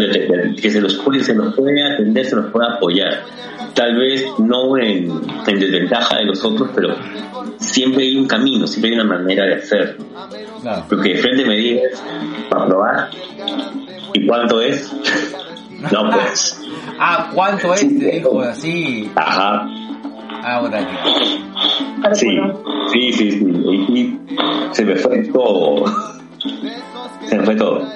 que 0.59 0.69
se 0.71 0.81
los 0.81 0.95
puede 0.97 1.23
se 1.23 1.35
los 1.35 1.53
puede 1.55 1.83
atender 1.83 2.25
se 2.25 2.35
los 2.35 2.51
puede 2.51 2.67
apoyar 2.73 3.23
tal 3.75 3.95
vez 3.97 4.25
no 4.39 4.75
en 4.77 5.21
desventaja 5.45 6.17
de 6.17 6.25
los 6.25 6.43
otros 6.43 6.69
pero 6.73 6.95
siempre 7.57 8.05
hay 8.05 8.17
un 8.17 8.27
camino 8.27 8.65
siempre 8.65 8.91
hay 8.91 8.99
una 8.99 9.17
manera 9.17 9.45
de 9.45 9.53
hacerlo 9.55 10.05
Claro. 10.61 10.85
porque 10.89 11.09
de 11.09 11.17
frente 11.17 11.45
me 11.45 11.55
digas 11.55 12.03
para 12.49 12.65
probar 12.65 13.09
y 14.13 14.27
cuánto 14.27 14.61
es 14.61 14.91
no 15.91 16.09
pues 16.11 16.61
Ah, 17.01 17.31
¿cuánto 17.33 17.73
es? 17.73 17.79
Te 17.79 18.11
dijo 18.11 18.41
así. 18.41 19.09
ajá 19.15 19.65
Ahora. 20.43 20.87
Sí, 22.13 22.29
sí, 22.91 23.13
sí, 23.13 23.31
sí. 23.31 23.45
Y, 23.45 23.99
y 23.99 24.19
se 24.71 24.85
me 24.85 24.95
fue 24.95 25.23
todo. 25.27 25.85
Se 27.27 27.37
me 27.37 27.43
fue 27.43 27.55
todo. 27.55 27.87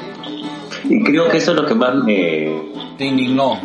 Y 0.85 1.03
creo 1.03 1.29
que 1.29 1.37
eso 1.37 1.51
es 1.51 1.57
lo 1.57 1.65
que 1.65 1.73
más 1.73 1.95
me... 1.95 2.61
Te 2.97 3.05
indignó. 3.05 3.59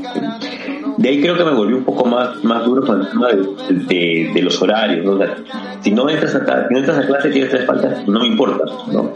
De 0.99 1.09
ahí 1.09 1.21
creo 1.21 1.37
que 1.37 1.45
me 1.45 1.53
volví 1.53 1.73
un 1.75 1.85
poco 1.85 2.05
más, 2.07 2.43
más 2.45 2.65
duro 2.65 2.85
con 2.85 3.01
el 3.01 3.09
tema 3.09 3.29
de, 3.29 4.31
de- 4.35 4.43
los 4.43 4.61
horarios. 4.61 5.05
¿no? 5.05 5.13
O 5.13 5.19
sea, 5.19 5.37
si 5.81 5.91
no 5.93 6.09
entras 6.11 6.35
a, 6.35 6.41
si 6.69 6.75
no 6.75 6.79
entras 6.81 6.99
a 6.99 7.07
clase 7.07 7.31
tienes 7.31 7.51
tres 7.51 7.65
faltas, 7.67 8.07
no 8.09 8.21
me 8.21 8.27
importa. 8.27 8.65
¿no? 8.93 9.13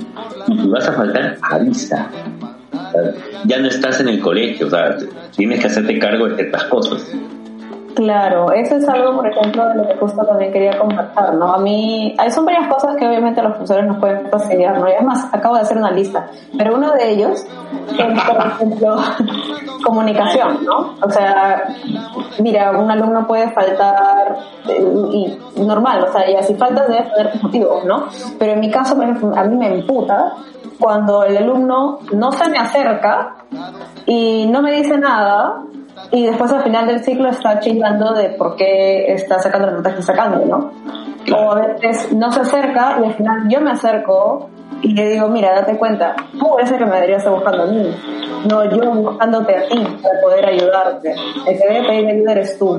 Y 0.48 0.58
si 0.58 0.68
vas 0.68 0.88
a 0.88 0.92
faltar, 0.92 1.38
avisa. 1.42 2.08
O 2.72 3.46
ya 3.46 3.58
no 3.58 3.68
estás 3.68 4.00
en 4.00 4.08
el 4.08 4.20
colegio, 4.20 4.66
o 4.66 4.70
sea, 4.70 4.96
tienes 5.36 5.60
que 5.60 5.66
hacerte 5.66 5.98
cargo 5.98 6.28
de 6.28 6.36
ciertas 6.36 6.64
cosas. 6.64 7.04
Claro, 7.94 8.52
eso 8.52 8.76
es 8.76 8.88
algo, 8.88 9.16
por 9.16 9.26
ejemplo, 9.26 9.68
de 9.68 9.74
lo 9.74 9.86
que 9.86 9.96
justo 9.96 10.24
también 10.24 10.52
quería 10.52 10.78
conversar, 10.78 11.34
¿no? 11.34 11.52
A 11.52 11.58
mí, 11.58 12.14
hay, 12.18 12.30
son 12.30 12.44
varias 12.44 12.68
cosas 12.68 12.96
que 12.96 13.06
obviamente 13.06 13.42
los 13.42 13.52
profesores 13.52 13.86
nos 13.86 13.98
pueden 13.98 14.28
fastidiar, 14.30 14.78
¿no? 14.78 14.88
Y 14.88 14.92
además, 14.92 15.28
acabo 15.32 15.56
de 15.56 15.62
hacer 15.62 15.76
una 15.76 15.90
lista, 15.90 16.28
pero 16.56 16.74
uno 16.74 16.92
de 16.92 17.10
ellos 17.10 17.44
es, 17.98 18.20
por 18.22 18.46
ejemplo, 18.46 18.96
comunicación, 19.84 20.64
¿no? 20.64 20.94
O 21.02 21.10
sea, 21.10 21.64
mira, 22.38 22.70
un 22.70 22.90
alumno 22.90 23.26
puede 23.26 23.50
faltar, 23.50 24.38
eh, 24.68 25.38
y 25.56 25.60
normal, 25.60 26.04
o 26.08 26.12
sea, 26.12 26.30
y 26.30 26.36
así 26.36 26.54
faltas 26.54 26.88
debe 26.88 27.02
tener 27.02 27.42
motivos, 27.42 27.84
¿no? 27.84 28.06
Pero 28.38 28.52
en 28.52 28.60
mi 28.60 28.70
caso, 28.70 28.96
por 28.96 29.04
a 29.38 29.44
mí 29.44 29.56
me 29.56 29.74
emputa 29.74 30.32
cuando 30.78 31.24
el 31.24 31.36
alumno 31.36 31.98
no 32.12 32.32
se 32.32 32.48
me 32.48 32.58
acerca 32.58 33.36
y 34.06 34.46
no 34.46 34.62
me 34.62 34.72
dice 34.72 34.98
nada 34.98 35.62
y 36.10 36.26
después 36.26 36.52
al 36.52 36.62
final 36.62 36.86
del 36.86 37.02
ciclo 37.02 37.28
está 37.28 37.60
chingando 37.60 38.12
de 38.12 38.30
por 38.30 38.56
qué 38.56 39.12
está 39.12 39.38
sacando 39.38 39.68
la 39.68 39.74
nota 39.74 39.94
que 39.94 40.00
está 40.00 40.14
sacando, 40.14 40.44
¿no? 40.44 40.72
O 41.36 41.52
a 41.52 41.66
veces 41.80 42.12
no 42.12 42.30
se 42.32 42.40
acerca 42.40 42.98
y 43.00 43.06
al 43.06 43.14
final 43.14 43.48
yo 43.48 43.60
me 43.60 43.70
acerco 43.70 44.50
y 44.82 44.94
le 44.94 45.10
digo, 45.10 45.28
mira, 45.28 45.54
date 45.54 45.78
cuenta, 45.78 46.16
tú 46.38 46.58
eres 46.58 46.72
el 46.72 46.78
que 46.78 46.84
me 46.86 46.94
deberías 46.96 47.18
estar 47.18 47.32
buscando 47.32 47.62
a 47.62 47.66
mí, 47.66 47.94
no 48.50 48.64
yo 48.64 48.90
buscándote 48.90 49.56
a 49.56 49.68
ti 49.68 49.86
para 50.02 50.20
poder 50.20 50.46
ayudarte. 50.46 51.14
El 51.46 51.58
que 51.58 51.68
debe 51.68 51.86
pedir 51.86 52.06
ayuda 52.08 52.32
eres 52.32 52.58
tú. 52.58 52.78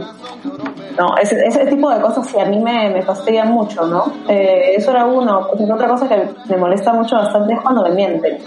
No, 0.98 1.18
ese, 1.19 1.44
ese 1.45 1.65
tipo 1.65 1.90
de 1.90 2.02
cosas 2.02 2.27
sí 2.27 2.40
a 2.40 2.45
mí 2.45 2.60
me, 2.60 2.90
me 2.90 3.02
fastidian 3.02 3.52
mucho, 3.52 3.88
¿no? 3.88 4.03
Eh, 4.27 4.76
eso 4.76 4.91
era 4.91 5.06
uno. 5.06 5.48
Otra 5.73 5.88
cosa 5.88 6.07
que 6.07 6.30
me 6.49 6.57
molesta 6.57 6.94
mucho 6.94 7.15
bastante 7.15 7.53
es 7.53 7.61
cuando 7.61 7.81
me 7.84 7.91
mienten 7.91 8.38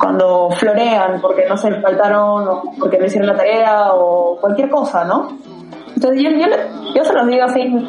cuando 0.00 0.50
florean 0.50 1.20
porque 1.20 1.46
no 1.48 1.56
se 1.56 1.74
faltaron 1.80 2.48
o 2.48 2.62
porque 2.78 2.98
no 2.98 3.06
hicieron 3.06 3.28
la 3.28 3.36
tarea 3.36 3.92
o 3.92 4.38
cualquier 4.40 4.70
cosa, 4.70 5.04
¿no? 5.04 5.28
Entonces 5.94 6.22
yo, 6.22 6.30
yo, 6.30 6.46
yo 6.94 7.04
se 7.04 7.12
los 7.12 7.26
digo 7.26 7.44
así 7.44 7.88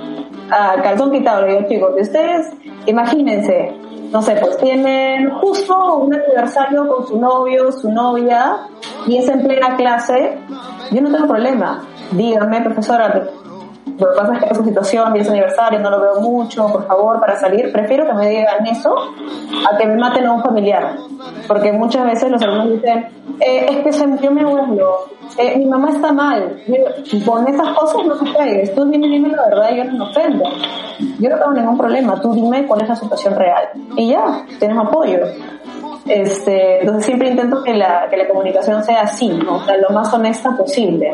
a 0.52 0.82
calzón 0.82 1.12
quitado, 1.12 1.44
le 1.46 1.56
digo 1.56 1.70
chicos, 1.70 1.92
ustedes 2.00 2.54
imagínense, 2.86 3.74
no 4.12 4.22
sé, 4.22 4.36
pues 4.36 4.58
tienen 4.58 5.30
justo 5.40 5.96
un 5.96 6.14
aniversario 6.14 6.88
con 6.88 7.08
su 7.08 7.20
novio, 7.20 7.72
su 7.72 7.90
novia, 7.90 8.68
y 9.08 9.18
es 9.18 9.30
en 9.30 9.44
plena 9.44 9.78
clase, 9.78 10.38
yo 10.92 11.02
no 11.02 11.10
tengo 11.12 11.28
problema. 11.28 11.84
Díganme, 12.12 12.62
profesora, 12.62 13.32
lo 14.02 14.10
que 14.10 14.18
pasa 14.18 14.34
es 14.34 14.40
que 14.40 14.46
es 14.50 14.58
su 14.58 14.64
situación 14.64 15.16
y 15.16 15.20
es 15.20 15.30
aniversario, 15.30 15.80
no 15.80 15.92
lo 15.92 16.02
veo 16.02 16.22
mucho, 16.22 16.68
por 16.72 16.88
favor, 16.88 17.20
para 17.20 17.40
salir. 17.40 17.72
Prefiero 17.72 18.08
que 18.08 18.14
me 18.14 18.28
digan 18.30 18.66
eso 18.66 18.96
a 19.72 19.78
que 19.78 19.86
me 19.86 19.96
maten 19.96 20.26
a 20.26 20.34
un 20.34 20.42
familiar. 20.42 20.96
Porque 21.48 21.72
muchas 21.72 22.06
veces 22.06 22.32
los 22.32 22.42
alumnos 22.42 22.72
dicen, 22.72 23.06
eh, 23.40 23.68
es 23.70 23.78
que 23.84 23.94
se, 23.94 24.06
yo 24.20 24.32
me 24.32 24.44
burlo, 24.44 25.06
eh, 25.38 25.56
mi 25.56 25.66
mamá 25.66 25.92
está 25.92 26.12
mal. 26.12 26.64
Con 27.24 27.48
esas 27.48 27.78
cosas 27.78 28.04
no 28.08 28.16
te 28.16 28.32
pegues. 28.32 28.74
Tú 28.74 28.86
dime, 28.86 29.08
dime 29.08 29.30
la 29.30 29.48
verdad 29.50 29.70
y 29.72 29.78
yo 29.78 29.84
no 29.84 29.94
me 29.94 30.10
ofendo. 30.10 30.46
Yo 31.20 31.30
no 31.30 31.38
tengo 31.38 31.52
ningún 31.52 31.78
problema. 31.78 32.20
Tú 32.20 32.34
dime 32.34 32.66
cuál 32.66 32.82
es 32.82 32.90
la 32.90 32.96
situación 32.96 33.36
real. 33.36 33.70
Y 33.96 34.10
ya, 34.10 34.46
tienes 34.58 34.80
apoyo. 34.80 35.20
Este, 36.08 36.80
entonces 36.80 37.06
siempre 37.06 37.30
intento 37.30 37.62
que 37.64 37.76
la, 37.76 38.08
que 38.10 38.18
la 38.18 38.28
comunicación 38.28 38.84
sea 38.84 39.02
así, 39.02 39.30
¿no? 39.30 39.58
o 39.58 39.64
sea, 39.64 39.78
lo 39.78 39.92
más 39.92 40.12
honesta 40.12 40.58
posible 40.58 41.12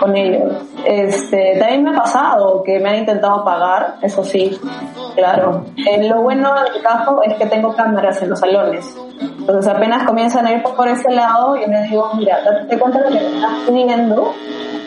con 0.00 0.16
ellos. 0.16 0.52
Este, 0.84 1.56
también 1.58 1.84
me 1.84 1.90
ha 1.90 2.02
pasado 2.02 2.62
que 2.62 2.80
me 2.80 2.88
han 2.88 2.96
intentado 2.96 3.44
pagar, 3.44 3.96
eso 4.00 4.24
sí, 4.24 4.58
claro. 5.14 5.66
Eh, 5.76 6.08
lo 6.08 6.22
bueno 6.22 6.54
del 6.54 6.82
caso 6.82 7.22
es 7.22 7.34
que 7.34 7.46
tengo 7.46 7.74
cámaras 7.74 8.20
en 8.22 8.30
los 8.30 8.40
salones. 8.40 8.96
Entonces 9.20 9.70
apenas 9.70 10.04
comienzan 10.04 10.46
a 10.46 10.52
ir 10.52 10.62
por 10.62 10.88
ese 10.88 11.10
lado, 11.10 11.54
yo 11.56 11.66
les 11.66 11.90
digo, 11.90 12.10
mira, 12.14 12.40
date 12.42 12.78
cuenta 12.78 13.00
lo 13.00 13.08
que 13.08 13.14
me 13.14 13.36
estás 13.36 13.52
pidiendo 13.66 14.32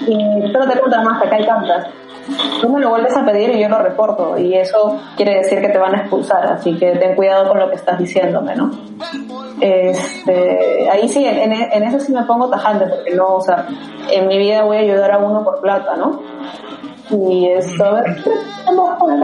y 0.07 0.51
solo 0.51 0.67
te 0.67 0.79
cuenta 0.79 1.01
más 1.03 1.21
que 1.21 1.27
acá 1.27 1.35
hay 1.35 1.45
cámaras. 1.45 1.87
Tú 2.61 2.69
me 2.69 2.79
lo 2.79 2.89
vuelves 2.89 3.15
a 3.15 3.25
pedir 3.25 3.49
y 3.51 3.61
yo 3.61 3.69
lo 3.69 3.79
reporto 3.79 4.37
y 4.37 4.55
eso 4.55 4.97
quiere 5.17 5.35
decir 5.35 5.59
que 5.61 5.67
te 5.67 5.77
van 5.77 5.93
a 5.93 5.99
expulsar, 5.99 6.45
así 6.53 6.75
que 6.77 6.91
ten 6.91 7.15
cuidado 7.15 7.49
con 7.49 7.59
lo 7.59 7.69
que 7.69 7.75
estás 7.75 7.99
diciéndome, 7.99 8.55
¿no? 8.55 8.71
Este, 9.61 10.89
ahí 10.89 11.07
sí, 11.07 11.23
en, 11.25 11.51
eso 11.51 11.99
sí 11.99 12.11
me 12.11 12.23
pongo 12.23 12.49
tajante 12.49 12.85
porque 12.87 13.13
no, 13.15 13.35
o 13.35 13.41
sea, 13.41 13.67
en 14.11 14.27
mi 14.27 14.37
vida 14.37 14.63
voy 14.63 14.77
a 14.77 14.79
ayudar 14.81 15.11
a 15.11 15.17
uno 15.19 15.43
por 15.43 15.61
plata, 15.61 15.95
¿no? 15.95 16.21
Y 17.11 17.47
esto, 17.47 17.85
a 17.85 17.91
ver, 17.91 18.23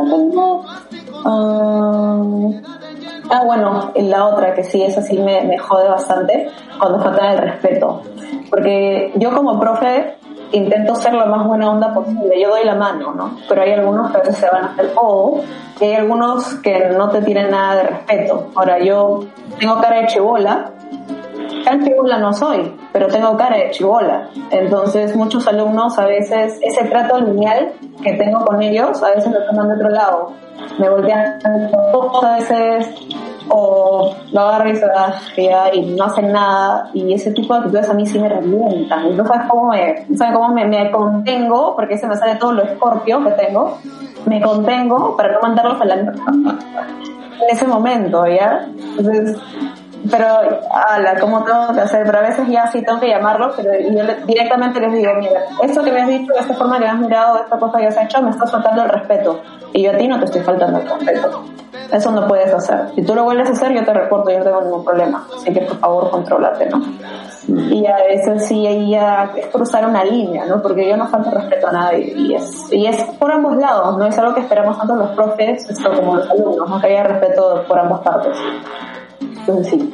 tengo? 0.06 0.66
Ah, 3.32 3.44
bueno, 3.46 3.92
la 3.96 4.26
otra 4.26 4.54
que 4.56 4.64
sí, 4.64 4.82
esa 4.82 5.02
sí 5.02 5.18
me, 5.18 5.42
me 5.44 5.58
jode 5.58 5.88
bastante, 5.88 6.50
cuando 6.80 7.00
falta 7.00 7.34
el 7.34 7.38
respeto. 7.40 8.02
Porque 8.50 9.12
yo 9.16 9.34
como 9.36 9.60
profe 9.60 10.16
intento 10.52 10.96
ser 10.96 11.14
lo 11.14 11.26
más 11.28 11.46
buena 11.46 11.70
onda 11.70 11.94
posible. 11.94 12.40
Yo 12.42 12.50
doy 12.50 12.64
la 12.64 12.76
mano, 12.76 13.14
¿no? 13.14 13.38
Pero 13.48 13.62
hay 13.62 13.74
algunos 13.74 14.12
que 14.12 14.18
a 14.18 14.20
veces 14.22 14.38
se 14.38 14.50
van 14.50 14.64
a 14.64 14.68
hacer 14.74 14.92
oh, 14.96 15.42
y 15.80 15.86
hay 15.86 15.94
algunos 15.96 16.56
que 16.56 16.90
no 16.90 17.10
te 17.10 17.22
tienen 17.22 17.52
nada 17.52 17.76
de 17.76 17.84
respeto. 17.84 18.48
Ahora, 18.56 18.80
yo 18.80 19.22
tengo 19.60 19.80
cara 19.80 20.02
de 20.02 20.08
chibola, 20.08 20.72
tan 21.64 21.86
no 22.22 22.34
soy, 22.34 22.76
pero 22.92 23.08
tengo 23.08 23.38
cara 23.38 23.58
de 23.58 23.72
chibola. 23.72 24.30
Entonces, 24.52 25.16
muchos 25.16 25.48
alumnos 25.48 25.98
a 26.00 26.06
veces, 26.06 26.60
ese 26.62 26.86
trato 26.86 27.20
lineal 27.20 27.74
que 28.04 28.14
tengo 28.14 28.44
con 28.46 28.62
ellos, 28.62 29.02
a 29.04 29.10
veces 29.10 29.32
lo 29.32 29.46
toman 29.46 29.70
de 29.70 29.76
otro 29.76 29.90
lado. 29.90 30.32
Me 30.78 30.90
voltean 30.90 31.40
a 32.24 32.36
veces 32.36 32.90
o 33.50 34.16
lo 34.32 34.42
agarra 34.42 34.70
y 34.70 34.76
se 34.76 34.86
da 34.86 35.74
y 35.74 35.82
no 35.96 36.04
hacen 36.06 36.32
nada 36.32 36.90
y 36.94 37.14
ese 37.14 37.32
tipo 37.32 37.54
de 37.54 37.60
actitudes 37.60 37.90
a 37.90 37.94
mí 37.94 38.06
sí 38.06 38.20
me 38.20 38.30
revientan 38.30 39.16
no 39.16 39.26
sabes 39.26 39.48
cómo 39.50 39.70
me, 39.72 40.06
sabes 40.16 40.34
cómo 40.34 40.50
me, 40.50 40.66
me 40.66 40.92
contengo 40.92 41.76
porque 41.76 41.98
se 41.98 42.08
me 42.08 42.16
sale 42.16 42.36
todo 42.36 42.54
lo 42.54 42.64
escorpio 42.64 43.24
que 43.24 43.32
tengo 43.32 43.78
me 44.26 44.42
contengo 44.42 45.16
para 45.18 45.34
no 45.34 45.42
mandarlos 45.42 45.82
a 45.82 45.86
la 45.86 45.96
en 45.96 47.50
ese 47.50 47.68
momento 47.68 48.28
ya 48.28 48.68
entonces 48.98 49.38
pero 50.10 50.26
ala, 50.72 51.20
¿cómo 51.20 51.44
tengo 51.44 51.74
que 51.74 51.82
hacer? 51.82 52.06
Pero 52.06 52.20
a 52.20 52.22
veces 52.22 52.48
ya 52.48 52.68
sí 52.68 52.82
tengo 52.84 53.00
que 53.00 53.10
llamarlos, 53.10 53.56
pero 53.58 53.72
yo 53.74 54.04
directamente 54.26 54.80
les 54.80 54.94
digo, 54.94 55.12
mira, 55.20 55.42
esto 55.62 55.84
que 55.84 55.92
me 55.92 56.02
has 56.02 56.08
dicho, 56.08 56.34
esta 56.40 56.54
forma 56.54 56.80
que 56.80 56.86
me 56.86 56.92
has 56.92 57.00
mirado, 57.00 57.42
esta 57.42 57.58
cosa 57.58 57.80
que 57.80 57.88
has 57.88 57.98
hecho, 57.98 58.22
me 58.22 58.30
está 58.30 58.48
faltando 58.48 58.84
el 58.84 58.90
respeto. 58.90 59.42
Y 59.74 59.84
yo 59.84 59.92
a 59.92 59.98
ti 59.98 60.08
no 60.08 60.20
te 60.20 60.26
estoy 60.26 60.42
faltando 60.42 60.80
el 60.80 60.90
respeto. 60.90 61.44
Eso 61.92 62.12
no 62.12 62.28
puedes 62.28 62.54
hacer. 62.54 62.92
Si 62.96 63.02
tú 63.02 63.16
lo 63.16 63.24
vuelves 63.24 63.50
a 63.50 63.54
hacer, 63.54 63.74
yo 63.74 63.84
te 63.84 63.94
reporto, 63.94 64.30
yo 64.30 64.40
no 64.40 64.46
tengo 64.46 64.62
ningún 64.62 64.86
problema. 64.86 65.26
Así 65.36 65.52
que 65.52 65.62
por 65.62 65.78
favor, 65.78 66.10
contrólate, 66.12 66.70
¿no? 66.70 66.82
Y 67.48 67.86
a 67.88 67.96
veces 67.96 68.46
sí, 68.46 68.68
ahí 68.68 68.92
ya 68.92 69.32
es 69.36 69.48
cruzar 69.48 69.88
una 69.88 70.04
línea, 70.04 70.46
¿no? 70.46 70.62
Porque 70.62 70.88
yo 70.88 70.96
no 70.98 71.08
falto 71.08 71.32
respeto 71.32 71.68
a 71.68 71.72
nadie. 71.72 72.14
Y 72.16 72.36
es, 72.36 72.72
y 72.72 72.86
es 72.86 73.02
por 73.18 73.32
ambos 73.32 73.58
lados, 73.58 73.98
¿no? 73.98 74.06
Es 74.06 74.18
algo 74.20 74.36
que 74.36 74.42
esperamos 74.42 74.78
tanto 74.78 74.96
los 74.96 75.10
profes 75.12 75.68
como 75.84 76.18
los 76.18 76.30
alumnos, 76.30 76.70
¿no? 76.70 76.80
Que 76.80 76.88
haya 76.88 77.04
respeto 77.04 77.64
por 77.68 77.80
ambas 77.80 78.02
partes. 78.02 78.38
Entonces 79.20 79.68
sí. 79.72 79.94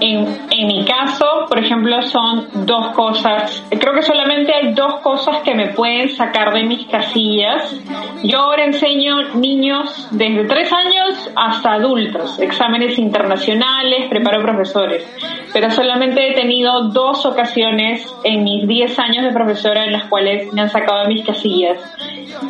En, 0.00 0.66
mi 0.66 0.84
caso, 0.84 1.46
por 1.48 1.58
ejemplo, 1.58 2.00
son 2.02 2.66
dos 2.66 2.88
cosas. 2.94 3.64
Creo 3.70 3.92
que 3.94 4.02
solamente 4.02 4.54
hay 4.54 4.72
dos 4.72 5.00
cosas 5.00 5.38
que 5.42 5.54
me 5.54 5.68
pueden 5.68 6.10
sacar 6.10 6.52
de 6.52 6.62
mis 6.62 6.86
casillas. 6.86 7.74
Yo 8.22 8.38
ahora 8.38 8.64
enseño 8.64 9.34
niños 9.34 10.08
desde 10.10 10.44
tres 10.44 10.72
años 10.72 11.30
hasta 11.34 11.72
adultos, 11.72 12.38
exámenes 12.38 12.98
internacionales, 12.98 14.08
preparo 14.08 14.42
profesores. 14.42 15.04
Pero 15.52 15.70
solamente 15.70 16.30
he 16.30 16.34
tenido 16.34 16.88
dos 16.90 17.26
ocasiones 17.26 18.06
en 18.24 18.44
mis 18.44 18.66
diez 18.68 18.98
años 18.98 19.24
de 19.24 19.32
profesora 19.32 19.84
en 19.84 19.92
las 19.92 20.04
cuales 20.04 20.52
me 20.52 20.62
han 20.62 20.70
sacado 20.70 21.02
de 21.02 21.08
mis 21.08 21.24
casillas. 21.24 21.78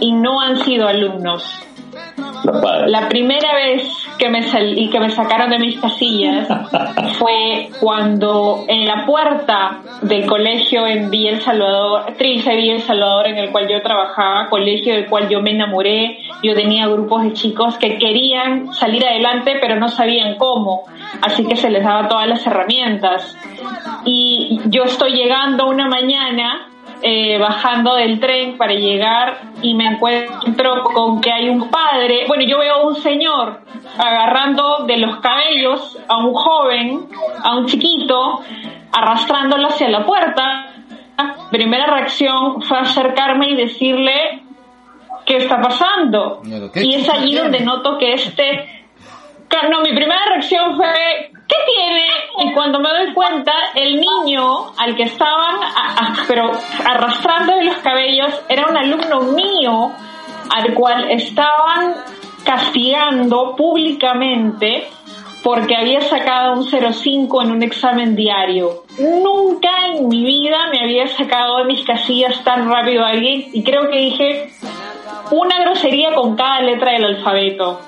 Y 0.01 0.13
no 0.13 0.41
han 0.41 0.57
sido 0.59 0.87
alumnos. 0.89 1.45
La 2.87 3.09
primera 3.09 3.55
vez 3.55 3.83
que 4.19 4.29
me 4.29 4.43
salí, 4.43 4.91
que 4.91 5.01
me 5.01 5.11
sacaron 5.11 5.51
de 5.51 5.59
mis 5.59 5.81
casillas 5.81 6.47
fue 7.19 7.71
cuando 7.81 8.65
en 8.69 8.87
la 8.87 9.07
puerta 9.07 9.81
del 10.03 10.27
colegio 10.27 10.87
en 10.87 11.11
Villa 11.11 11.31
El 11.31 11.41
Salvador, 11.41 12.15
Trilce 12.19 12.55
Villa 12.55 12.75
El 12.75 12.83
Salvador, 12.83 13.29
en 13.29 13.39
el 13.39 13.51
cual 13.51 13.67
yo 13.69 13.81
trabajaba, 13.83 14.49
colegio 14.51 14.95
del 14.95 15.07
cual 15.07 15.29
yo 15.29 15.41
me 15.41 15.53
enamoré, 15.53 16.19
yo 16.43 16.55
tenía 16.55 16.87
grupos 16.87 17.25
de 17.25 17.33
chicos 17.33 17.79
que 17.79 17.97
querían 17.99 18.73
salir 18.75 19.05
adelante 19.07 19.57
pero 19.61 19.77
no 19.77 19.89
sabían 19.89 20.37
cómo, 20.37 20.85
así 21.23 21.47
que 21.47 21.57
se 21.57 21.71
les 21.71 21.83
daba 21.83 22.09
todas 22.09 22.29
las 22.29 22.47
herramientas. 22.47 23.37
Y 24.05 24.61
yo 24.67 24.85
estoy 24.85 25.13
llegando 25.13 25.67
una 25.67 25.89
mañana 25.89 26.69
eh, 27.03 27.39
bajando 27.39 27.97
del 27.97 28.21
tren 28.21 28.57
para 28.57 28.75
llegar 28.75 29.54
y 29.65 29.73
me 29.75 29.87
encuentro 29.87 30.83
con 30.85 31.23
que 31.23 31.33
hay 31.33 31.49
un 31.49 31.71
padre, 31.71 32.27
bueno, 32.29 32.45
yo 32.47 32.59
veo 32.59 32.75
a 32.75 32.87
un 32.87 32.97
señor 32.97 33.61
agarrando 33.99 34.85
de 34.87 34.99
los 34.99 35.21
cabellos 35.21 35.99
a 36.07 36.19
un 36.19 36.35
joven, 36.35 37.09
a 37.43 37.57
un 37.57 37.65
chiquito, 37.65 38.43
arrastrándolo 38.93 39.69
hacia 39.69 39.89
la 39.89 40.05
puerta. 40.05 40.67
Primera 41.51 41.87
reacción 41.87 42.61
fue 42.61 42.79
acercarme 42.79 43.53
y 43.53 43.57
decirle, 43.57 44.43
¿qué 45.25 45.39
está 45.39 45.59
pasando? 45.63 46.43
Y 46.75 46.95
es 46.97 47.09
allí 47.09 47.35
donde 47.35 47.61
noto 47.61 47.97
que 47.97 48.13
este... 48.13 48.85
No, 49.71 49.81
mi 49.81 49.95
primera 49.95 50.21
reacción 50.27 50.77
fue, 50.77 51.31
¿qué 51.57 51.65
¿qué 51.67 51.73
tiene? 51.73 52.05
Y 52.51 52.53
cuando 52.55 52.79
me 52.81 52.89
doy 52.91 53.13
cuenta, 53.15 53.53
el 53.75 54.01
niño 54.01 54.73
al 54.77 54.95
que 54.97 55.05
estaban, 55.05 55.57
a- 55.63 56.15
pero 56.27 56.51
arrastrando 56.85 57.55
de 57.57 57.65
los 57.65 57.77
cabellos, 57.79 58.33
era 58.49 58.67
un 58.67 58.77
alumno 58.77 59.21
mío 59.33 59.93
al 60.55 60.75
cual 60.75 61.11
estaban 61.11 61.95
castigando 62.45 63.55
públicamente 63.57 64.89
porque 65.43 65.77
había 65.77 66.01
sacado 66.01 66.55
un 66.55 66.65
05 66.65 67.43
en 67.43 67.51
un 67.51 67.63
examen 67.63 68.17
diario. 68.17 68.85
Nunca 68.99 69.71
en 69.93 70.09
mi 70.09 70.25
vida 70.25 70.69
me 70.71 70.81
había 70.83 71.07
sacado 71.09 71.59
de 71.59 71.65
mis 71.65 71.85
casillas 71.85 72.43
tan 72.45 72.71
rápido 72.71 73.05
alguien 73.05 73.49
y 73.53 73.63
creo 73.63 73.91
que 73.91 73.99
dije 73.99 74.49
una 75.31 75.61
grosería 75.61 76.15
con 76.15 76.35
cada 76.37 76.61
letra 76.61 76.93
del 76.93 77.05
alfabeto. 77.05 77.79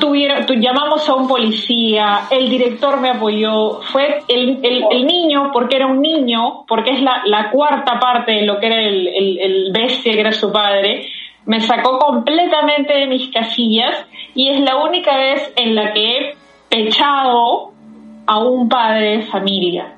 Tuvieron, 0.00 0.46
tu- 0.46 0.54
llamamos 0.54 1.08
a 1.08 1.14
un 1.14 1.28
policía, 1.28 2.22
el 2.30 2.48
director 2.48 3.00
me 3.00 3.10
apoyó, 3.10 3.80
fue 3.92 4.22
el, 4.28 4.60
el- 4.62 4.84
el 4.90 5.06
niño, 5.06 5.50
porque 5.52 5.76
era 5.76 5.86
un 5.86 6.00
niño, 6.00 6.64
porque 6.66 6.90
es 6.92 7.02
la, 7.02 7.22
la 7.26 7.50
cuarta 7.50 7.98
parte 7.98 8.32
de 8.32 8.42
lo 8.42 8.58
que 8.60 8.66
era 8.66 8.80
el, 8.80 9.06
el- 9.08 9.38
el 9.40 9.72
bestia 9.72 10.12
que 10.14 10.20
era 10.20 10.32
su 10.32 10.50
padre, 10.52 11.06
me 11.46 11.60
sacó 11.60 11.98
completamente 11.98 12.94
de 12.94 13.06
mis 13.06 13.28
casillas 13.30 14.06
y 14.34 14.48
es 14.48 14.60
la 14.60 14.76
única 14.76 15.16
vez 15.16 15.52
en 15.56 15.74
la 15.74 15.92
que 15.92 16.34
he 16.70 16.80
echado 16.80 17.72
a 18.26 18.38
un 18.38 18.68
padre 18.68 19.18
de 19.18 19.22
familia. 19.24 19.94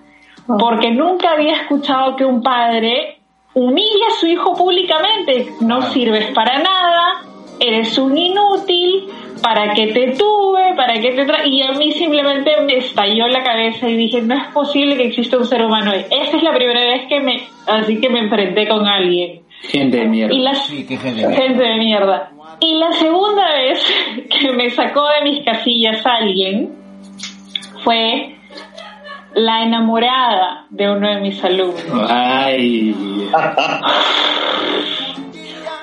Porque 0.58 0.90
nunca 0.90 1.32
había 1.32 1.52
escuchado 1.54 2.16
que 2.16 2.24
un 2.24 2.42
padre 2.42 3.18
humilla 3.54 4.06
a 4.08 4.18
su 4.18 4.26
hijo 4.26 4.54
públicamente. 4.54 5.48
No 5.60 5.82
sirves 5.82 6.26
para 6.34 6.58
nada, 6.58 7.22
eres 7.60 7.96
un 7.98 8.16
inútil, 8.18 9.08
¿para 9.42 9.74
qué 9.74 9.88
te 9.88 10.12
tuve? 10.12 10.74
¿Para 10.76 10.94
qué 11.00 11.12
te 11.12 11.24
tra 11.24 11.46
Y 11.46 11.62
a 11.62 11.72
mí 11.72 11.92
simplemente 11.92 12.60
me 12.62 12.78
estalló 12.78 13.26
la 13.28 13.42
cabeza 13.42 13.88
y 13.88 13.96
dije, 13.96 14.22
no 14.22 14.34
es 14.34 14.44
posible 14.52 14.96
que 14.96 15.06
exista 15.06 15.36
un 15.38 15.44
ser 15.46 15.62
humano. 15.64 15.92
Esta 15.92 16.36
es 16.36 16.42
la 16.42 16.54
primera 16.54 16.80
vez 16.80 17.06
que 17.08 17.20
me, 17.20 17.42
así 17.66 18.00
que 18.00 18.08
me 18.08 18.20
enfrenté 18.20 18.68
con 18.68 18.86
alguien. 18.86 19.42
Gente 19.62 19.98
de 19.98 20.06
mierda. 20.06 20.34
Y 20.34 20.38
la, 20.40 20.54
Sí, 20.54 20.86
qué 20.86 20.96
gente 20.96 21.20
de 21.22 21.26
mierda. 21.28 21.42
gente 21.42 21.62
de 21.62 21.76
mierda. 21.76 22.30
Y 22.60 22.74
la 22.74 22.92
segunda 22.92 23.52
vez 23.52 23.86
que 24.30 24.52
me 24.52 24.70
sacó 24.70 25.04
de 25.18 25.30
mis 25.30 25.44
casillas 25.44 26.04
alguien 26.06 26.74
fue 27.84 28.32
la 29.34 29.62
enamorada 29.62 30.66
de 30.70 30.90
uno 30.90 31.08
de 31.08 31.20
mis 31.20 31.44
alumnos. 31.44 31.84
Ay. 32.08 32.94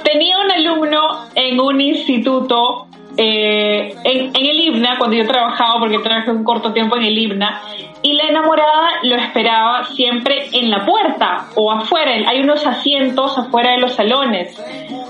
Tenía 0.04 0.38
un 0.40 0.52
alumno 0.52 1.02
en 1.36 1.60
un 1.60 1.80
instituto, 1.80 2.88
eh, 3.18 3.96
en, 4.04 4.36
en 4.36 4.46
el 4.46 4.60
IBNA, 4.60 4.98
cuando 4.98 5.16
yo 5.16 5.26
trabajaba, 5.28 5.80
porque 5.80 6.00
trabajé 6.00 6.32
un 6.32 6.44
corto 6.44 6.74
tiempo 6.74 6.96
en 6.98 7.04
el 7.04 7.18
IBNA, 7.18 7.62
y 8.02 8.14
la 8.14 8.24
enamorada 8.28 8.90
lo 9.04 9.16
esperaba 9.16 9.86
siempre 9.86 10.50
en 10.52 10.70
la 10.70 10.86
puerta 10.86 11.48
o 11.56 11.72
afuera. 11.72 12.12
Hay 12.28 12.42
unos 12.42 12.66
asientos 12.66 13.38
afuera 13.38 13.72
de 13.72 13.78
los 13.80 13.94
salones 13.94 14.62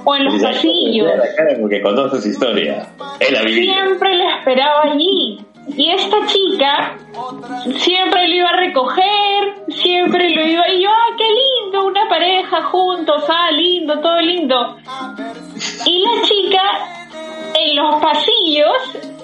o 0.06 0.16
en 0.16 0.26
los 0.26 0.42
pasillos. 0.42 1.08
La 1.08 1.60
porque 1.60 1.82
su 2.22 2.30
historia. 2.30 2.88
Siempre 3.20 4.16
lo 4.16 4.30
esperaba 4.30 4.84
allí. 4.84 5.40
Y 5.76 5.92
esta 5.92 6.18
chica 6.28 6.98
siempre 7.78 8.28
lo 8.28 8.36
iba 8.36 8.50
a 8.50 8.58
recoger, 8.58 9.54
siempre 9.70 10.30
lo 10.32 10.46
iba 10.46 10.68
y 10.70 10.84
yo, 10.84 10.90
ah, 10.90 11.16
qué 11.18 11.24
lindo, 11.24 11.86
una 11.86 12.08
pareja 12.10 12.64
juntos, 12.64 13.24
ah, 13.30 13.50
lindo, 13.52 14.00
todo 14.02 14.20
lindo. 14.20 14.76
Y 15.86 16.04
la 16.04 16.22
chica 16.24 17.03
en 17.56 17.76
los 17.76 17.96
pasillos 18.02 18.74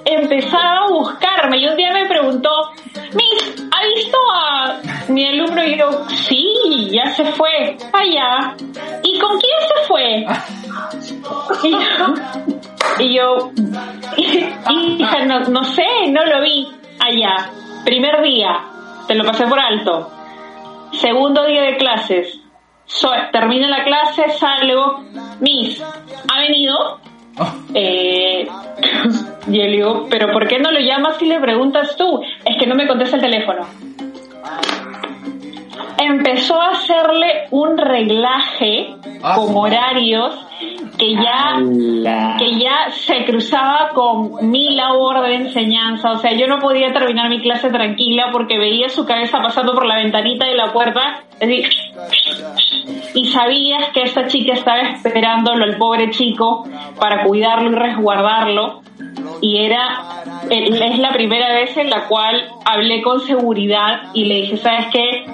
empezaba 0.06 0.86
a 0.86 0.90
buscarme 0.90 1.58
y 1.58 1.68
un 1.68 1.76
día 1.76 1.92
me 1.92 2.06
preguntó, 2.08 2.50
Miss, 3.14 3.68
¿ha 3.72 3.86
visto 3.96 4.18
a 4.34 4.80
mi 5.10 5.26
alumno? 5.28 5.64
Y 5.64 5.78
yo, 5.78 5.90
sí, 6.10 6.90
ya 6.92 7.06
se 7.12 7.26
fue, 7.26 7.78
allá. 7.94 8.56
¿Y 9.04 9.20
con 9.20 9.40
quién 9.40 9.60
se 9.68 9.88
fue? 9.88 10.26
Y 11.64 11.72
yo, 11.72 12.16
y 12.98 13.14
yo, 13.16 13.52
hija, 14.98 15.26
no, 15.26 15.40
no 15.42 15.64
sé, 15.64 15.86
no 16.10 16.26
lo 16.26 16.42
vi 16.42 16.68
allá. 17.00 17.50
Primer 17.86 18.22
día, 18.22 18.62
te 19.08 19.16
lo 19.16 19.24
pasé 19.26 19.46
por 19.48 19.60
alto. 19.60 20.10
Segundo 20.94 21.46
día 21.46 21.64
de 21.64 21.78
clases, 21.78 22.40
so- 22.86 23.12
termina 23.32 23.68
la 23.70 23.84
clase, 23.84 24.30
salgo, 24.30 25.04
Miss, 25.40 25.82
¿ha 25.82 26.40
venido? 26.40 27.00
Eh, 27.74 28.48
y 29.48 29.52
le 29.52 29.68
digo, 29.68 30.08
pero 30.10 30.32
¿por 30.32 30.48
qué 30.48 30.60
no 30.60 30.72
lo 30.72 30.80
llamas 30.80 31.22
y 31.22 31.26
le 31.26 31.40
preguntas 31.40 31.96
tú? 31.96 32.22
Es 32.46 32.58
que 32.58 32.68
no 32.68 32.76
me 32.76 32.88
contesta 32.88 33.16
el 33.18 33.22
teléfono. 33.22 33.66
Empezó 35.98 36.60
a 36.62 36.70
hacerle 36.70 37.48
un 37.52 37.78
reglaje 37.78 38.96
Ah, 39.22 39.36
con 39.36 39.48
sí. 39.50 39.54
horarios 39.56 40.46
que 40.98 41.14
ya 41.14 41.58
que 42.38 42.58
ya 42.58 42.90
se 42.92 43.26
cruzaba 43.26 43.90
con 43.94 44.50
mi 44.50 44.76
labor 44.76 45.22
de 45.24 45.36
enseñanza, 45.36 46.12
o 46.12 46.18
sea, 46.20 46.34
yo 46.34 46.48
no 46.48 46.60
podía 46.60 46.92
terminar 46.94 47.30
mi 47.30 47.42
clase 47.42 47.70
tranquila 47.70 48.30
porque 48.32 48.58
veía 48.58 48.88
su 48.90 49.06
cabeza 49.06 49.42
pasando 49.42 49.74
por 49.74 49.86
la 49.86 49.96
ventanita 49.98 50.46
de 50.46 50.56
la 50.56 50.72
puerta, 50.72 51.22
así, 51.42 51.64
y 53.14 53.26
sabías 53.26 53.90
que 53.94 54.04
esta 54.04 54.28
chica 54.28 54.54
estaba 54.54 54.82
esperándolo 54.82 55.64
al 55.64 55.78
pobre 55.78 56.10
chico 56.12 56.68
para 57.00 57.24
cuidarlo 57.24 57.72
y 57.72 57.76
resguardarlo, 57.76 58.82
y 59.42 59.58
era, 59.66 60.24
eh, 60.50 60.70
es 60.70 61.00
la 61.00 61.12
primera 61.12 61.54
vez 61.54 61.76
en 61.78 61.90
la 61.90 62.08
cual 62.08 62.50
hablé 62.66 63.02
con 63.02 63.20
seguridad 63.22 64.12
y 64.14 64.26
le 64.26 64.36
dije, 64.36 64.58
¿sabes 64.58 64.88
qué? 64.92 65.26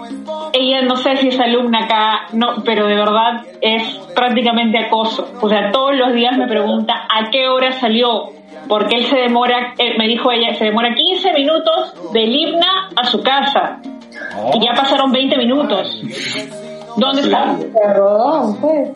Ella 0.53 0.81
no 0.83 0.95
sé 0.95 1.17
si 1.17 1.29
es 1.29 1.39
alumna 1.39 1.85
acá, 1.85 2.27
no, 2.33 2.63
pero 2.63 2.87
de 2.87 2.95
verdad 2.95 3.45
es 3.61 3.83
prácticamente 4.15 4.77
acoso. 4.77 5.27
O 5.41 5.49
sea, 5.49 5.71
todos 5.71 5.95
los 5.95 6.13
días 6.13 6.37
me 6.37 6.47
pregunta 6.47 7.07
a 7.09 7.29
qué 7.31 7.47
hora 7.47 7.71
salió, 7.73 8.31
porque 8.67 8.97
él 8.97 9.05
se 9.05 9.17
demora, 9.17 9.73
eh, 9.77 9.97
me 9.97 10.07
dijo 10.07 10.31
ella, 10.31 10.53
se 10.53 10.65
demora 10.65 10.93
15 10.93 11.33
minutos 11.33 12.11
del 12.13 12.35
himna 12.35 12.89
a 12.95 13.05
su 13.05 13.21
casa. 13.21 13.79
Y 14.53 14.63
ya 14.63 14.73
pasaron 14.73 15.11
20 15.11 15.37
minutos. 15.37 16.01
¿Dónde 16.97 17.21
está? 17.21 17.57
Perdón, 17.73 18.57
pues. 18.61 18.89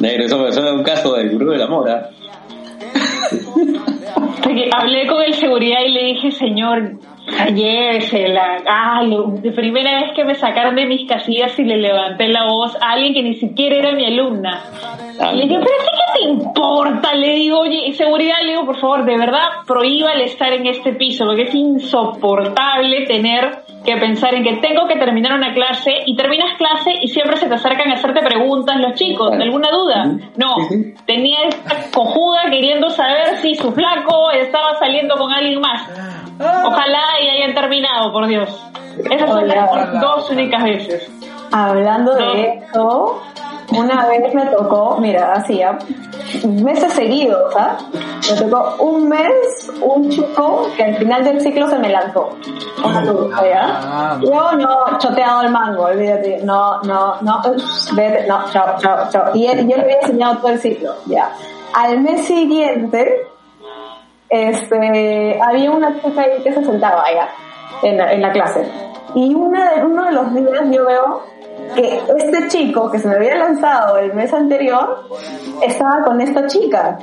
Negro, 0.00 0.24
eso, 0.24 0.48
eso 0.48 0.64
es 0.64 0.72
un 0.72 0.82
caso 0.82 1.14
del 1.14 1.30
gurú 1.30 1.52
de 1.52 1.58
la 1.58 1.68
mora. 1.68 2.10
Hablé 4.72 5.06
con 5.06 5.22
el 5.22 5.34
seguridad 5.34 5.80
y 5.86 5.92
le 5.92 6.04
dije, 6.04 6.30
señor, 6.30 6.92
llévesela. 7.54 8.58
Ah, 8.68 9.02
lo- 9.02 9.28
de 9.28 9.50
primera 9.52 10.00
vez 10.00 10.12
que 10.14 10.24
me 10.24 10.34
sacaron 10.34 10.74
de 10.76 10.86
mis 10.86 11.08
casillas 11.08 11.58
y 11.58 11.64
le 11.64 11.76
levanté 11.78 12.28
la 12.28 12.44
voz 12.44 12.76
a 12.80 12.92
alguien 12.92 13.14
que 13.14 13.22
ni 13.22 13.34
siquiera 13.34 13.76
era 13.76 13.92
mi 13.92 14.04
alumna. 14.06 14.60
Y 15.32 15.36
le 15.36 15.42
dije, 15.44 15.56
pero 15.58 15.66
¿sí 15.80 15.86
qué 15.90 16.20
te 16.20 16.28
importa? 16.30 17.14
Le 17.14 17.34
digo, 17.34 17.60
oye, 17.60 17.86
y 17.86 17.92
seguridad, 17.94 18.36
le 18.42 18.50
digo, 18.52 18.66
por 18.66 18.78
favor, 18.78 19.04
de 19.04 19.16
verdad, 19.16 19.48
prohíbale 19.66 20.24
estar 20.24 20.52
en 20.52 20.66
este 20.66 20.92
piso, 20.94 21.24
porque 21.26 21.42
es 21.42 21.54
insoportable 21.54 23.06
tener 23.06 23.50
que 23.84 23.96
pensar 23.98 24.34
en 24.34 24.42
que 24.42 24.56
tengo 24.56 24.86
que 24.88 24.96
terminar 24.96 25.32
una 25.32 25.54
clase 25.54 25.92
y 26.06 26.16
terminas 26.16 26.56
clase 26.58 26.90
y 27.00 27.08
siempre 27.08 27.36
se 27.36 27.46
te 27.48 27.54
acercan 27.54 27.90
a 27.90 27.94
hacerte 27.94 28.20
preguntas 28.20 28.76
los 28.80 28.94
chicos, 28.94 29.30
¿de 29.36 29.44
alguna 29.44 29.68
duda? 29.70 30.04
No, 30.36 30.56
tenía 31.06 31.38
esta 31.48 31.90
cojuda 31.94 32.42
queriendo 32.50 32.90
saber 32.90 33.36
si 33.36 33.54
su 33.54 33.70
flaco 33.72 34.30
estaba 34.32 34.74
saliendo 34.78 35.14
con 35.16 35.32
alguien 35.32 35.60
más. 35.60 35.88
Ojalá 36.38 37.02
y 37.22 37.28
hayan 37.28 37.54
terminado, 37.54 38.12
por 38.12 38.26
Dios. 38.26 38.48
Esas 39.10 39.28
son 39.30 39.46
las 39.48 40.00
dos 40.00 40.30
únicas 40.30 40.62
veces. 40.64 41.10
Hablando 41.52 42.12
No. 42.18 42.18
de 42.18 42.48
esto, 42.48 43.22
una 43.76 44.06
vez 44.06 44.34
me 44.34 44.46
tocó, 44.46 44.96
mira, 45.00 45.32
hacía 45.32 45.78
meses 46.44 46.92
seguidos, 46.92 47.54
¿ah? 47.56 47.76
Me 48.30 48.36
tocó 48.48 48.82
un 48.82 49.08
mes 49.08 49.70
un 49.80 50.08
chico 50.10 50.68
que 50.76 50.84
al 50.84 50.96
final 50.96 51.24
del 51.24 51.40
ciclo 51.40 51.68
se 51.68 51.78
me 51.78 51.88
lanzó. 51.88 52.30
Tú, 53.04 53.30
¿ya? 53.44 54.18
Yo 54.22 54.52
no, 54.52 54.98
choteado 54.98 55.42
el 55.42 55.50
mango, 55.50 55.84
olvídate. 55.84 56.40
No, 56.42 56.80
no, 56.82 57.16
no, 57.20 57.40
vete, 57.94 58.26
no, 58.26 58.44
chao, 58.50 58.76
chao, 58.78 59.08
chao. 59.10 59.24
Y 59.34 59.46
él- 59.46 59.68
yo 59.68 59.76
le 59.76 59.82
había 59.82 60.00
enseñado 60.00 60.38
todo 60.38 60.48
el 60.50 60.58
ciclo, 60.58 60.94
ya. 61.06 61.30
Al 61.74 62.00
mes 62.00 62.24
siguiente, 62.26 63.26
este, 64.28 65.40
había 65.40 65.70
una 65.70 66.00
chica 66.00 66.22
ahí 66.22 66.42
que 66.42 66.52
se 66.52 66.64
sentaba 66.64 67.04
allá 67.04 67.28
en 67.82 67.96
la, 67.96 68.12
en 68.12 68.22
la 68.22 68.32
clase. 68.32 68.66
Y 69.14 69.34
una 69.34 69.72
de, 69.72 69.84
uno 69.84 70.04
de 70.04 70.12
los 70.12 70.34
días 70.34 70.64
yo 70.70 70.86
veo 70.86 71.22
que 71.74 72.02
este 72.18 72.48
chico 72.48 72.90
que 72.90 72.98
se 72.98 73.08
me 73.08 73.16
había 73.16 73.36
lanzado 73.36 73.98
el 73.98 74.12
mes 74.14 74.32
anterior 74.32 75.08
estaba 75.62 76.02
con 76.04 76.20
esta 76.20 76.46
chica. 76.46 76.98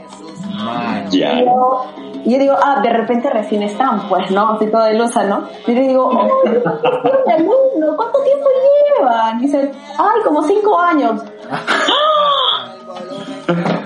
Ya. 1.10 1.34
Y 1.34 1.46
yo, 1.46 1.86
yo 2.26 2.40
digo, 2.40 2.56
ah, 2.62 2.80
de 2.82 2.90
repente 2.90 3.30
recién 3.30 3.64
están, 3.64 4.08
pues, 4.08 4.30
¿no? 4.32 4.52
Así 4.52 4.68
todo 4.68 4.84
de 4.84 4.94
lusa, 4.94 5.24
¿no? 5.24 5.48
Y 5.66 5.72
le 5.72 5.88
digo, 5.88 6.06
oh, 6.06 7.32
alumno, 7.32 7.98
¿cuánto 7.98 8.22
tiempo 8.24 8.46
llevan? 8.98 9.40
Y 9.40 9.44
dice, 9.44 9.72
ay, 9.98 10.22
como 10.24 10.44
cinco 10.44 10.80
años. 10.80 11.24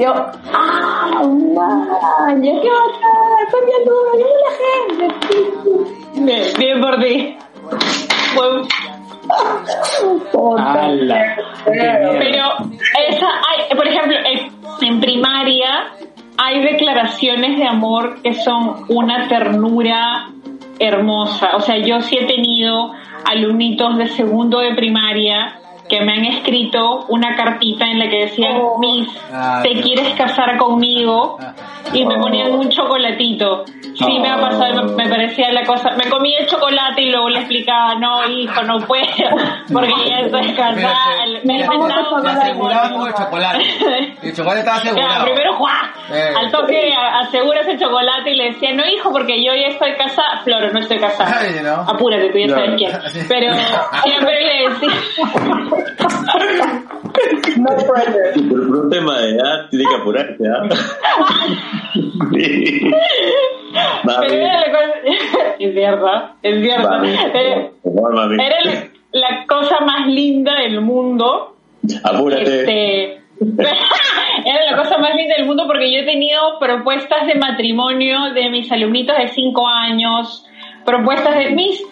Yo, 0.00 0.14
ah, 0.52 1.22
man, 1.24 2.42
ya 2.42 2.52
qué 2.60 2.70
bacán, 2.70 3.48
fue 3.50 3.60
mi 3.66 3.72
alumno, 3.72 4.12
yo 4.16 4.26
la 4.44 4.52
gente. 4.62 5.06
Bien, 6.14 6.42
bien 6.56 6.80
por 6.80 7.00
ti. 7.00 7.36
Bueno, 8.36 8.62
¡Hala! 10.56 11.36
¡Qué 11.64 11.70
mierda! 11.72 12.18
pero 12.18 12.44
esa 13.08 13.26
hay, 13.26 13.76
por 13.76 13.88
ejemplo, 13.88 14.16
en, 14.24 14.88
en 14.88 15.00
primaria 15.00 15.88
hay 16.36 16.62
declaraciones 16.62 17.58
de 17.58 17.66
amor 17.66 18.22
que 18.22 18.34
son 18.34 18.84
una 18.88 19.26
ternura 19.26 20.28
hermosa. 20.78 21.56
O 21.56 21.60
sea, 21.60 21.78
yo 21.78 22.00
sí 22.02 22.16
he 22.18 22.26
tenido 22.26 22.92
alumnitos 23.24 23.98
de 23.98 24.06
segundo 24.06 24.60
de 24.60 24.74
primaria 24.74 25.58
que 25.88 26.00
me 26.00 26.12
han 26.12 26.24
escrito 26.24 27.06
una 27.08 27.34
cartita 27.36 27.86
en 27.86 27.98
la 27.98 28.08
que 28.08 28.20
decían, 28.26 28.56
Miss, 28.78 29.08
Ah, 29.32 29.60
¿te 29.62 29.80
quieres 29.80 30.14
casar 30.14 30.56
conmigo? 30.56 31.38
Y 31.92 32.04
me 32.04 32.16
ponían 32.18 32.52
un 32.52 32.68
chocolatito. 32.70 33.64
Sí, 33.94 34.18
me 34.20 34.28
ha 34.30 34.36
pasado, 34.40 34.84
me, 34.84 35.04
me 35.04 35.08
parecía 35.08 35.50
la 35.52 35.64
cosa. 35.64 35.90
Me 35.96 36.08
comí 36.08 36.34
el 36.36 36.46
chocolate 36.46 37.02
y 37.02 37.10
luego 37.10 37.28
le 37.28 37.40
explicaba, 37.40 37.94
no, 37.96 38.28
hijo, 38.28 38.62
no 38.62 38.78
puedo, 38.86 39.04
porque 39.72 39.92
ya 40.08 40.20
estoy 40.20 40.52
casada. 40.54 40.94
Me 41.44 41.64
con 41.66 41.90
el 41.90 43.14
chocolate. 43.14 43.64
El 44.22 44.34
chocolate 44.34 44.58
estaba 44.60 44.80
Claro, 44.80 44.96
asegurado. 44.98 45.24
primero 45.24 45.54
¡juá! 45.56 45.92
Eh. 46.10 46.32
al 46.36 46.50
toque 46.50 46.92
a- 46.94 47.18
asegura 47.20 47.60
ese 47.60 47.76
chocolate 47.78 48.30
y 48.30 48.36
le 48.36 48.44
decía, 48.52 48.72
no 48.74 48.86
hijo, 48.86 49.10
porque 49.12 49.42
yo 49.44 49.52
ya 49.54 49.68
estoy 49.68 49.92
casada. 49.94 50.40
Floro, 50.44 50.72
no 50.72 50.78
estoy 50.78 50.98
casada. 50.98 51.38
Ay, 51.40 51.60
¿no? 51.62 51.74
Apúrate, 51.90 52.30
tú 52.30 52.38
ya 52.38 52.48
sabes 52.54 52.74
quién. 52.76 52.92
Pero 53.28 53.52
siempre 54.04 54.40
le 54.42 54.68
decía, 54.70 54.92
No 57.58 57.66
pressure. 57.70 58.48
Por 58.48 58.68
por 58.68 58.76
un 58.84 58.90
tema 58.90 59.18
de 59.18 59.30
edad 59.34 59.68
tiene 59.70 59.84
que 59.88 59.94
apurarse, 59.96 60.36
¿ah? 60.46 60.68
Sí. 60.70 61.58
Es 65.58 65.74
cierto, 65.74 66.06
es 66.42 66.62
cierto. 66.62 67.04
Eh. 67.04 67.70
Era 67.84 68.56
la, 69.12 69.46
cosa 69.46 69.80
más 69.80 70.06
linda 70.06 70.60
del 70.60 70.80
mundo. 70.80 71.56
Apúrate. 72.04 72.42
Este, 72.42 73.12
era 73.40 74.70
la 74.70 74.82
cosa 74.82 74.98
más 74.98 75.14
linda 75.14 75.36
del 75.36 75.46
mundo 75.46 75.64
porque 75.66 75.92
yo 75.92 76.00
he 76.00 76.04
tenido 76.04 76.58
propuestas 76.58 77.26
de 77.26 77.34
matrimonio 77.34 78.32
de 78.34 78.50
mis 78.50 78.70
alumnitos 78.70 79.16
de 79.16 79.28
5 79.28 79.68
años, 79.68 80.46
propuestas 80.84 81.36
de 81.36 81.50
mis, 81.50 81.80
¿y 81.80 81.84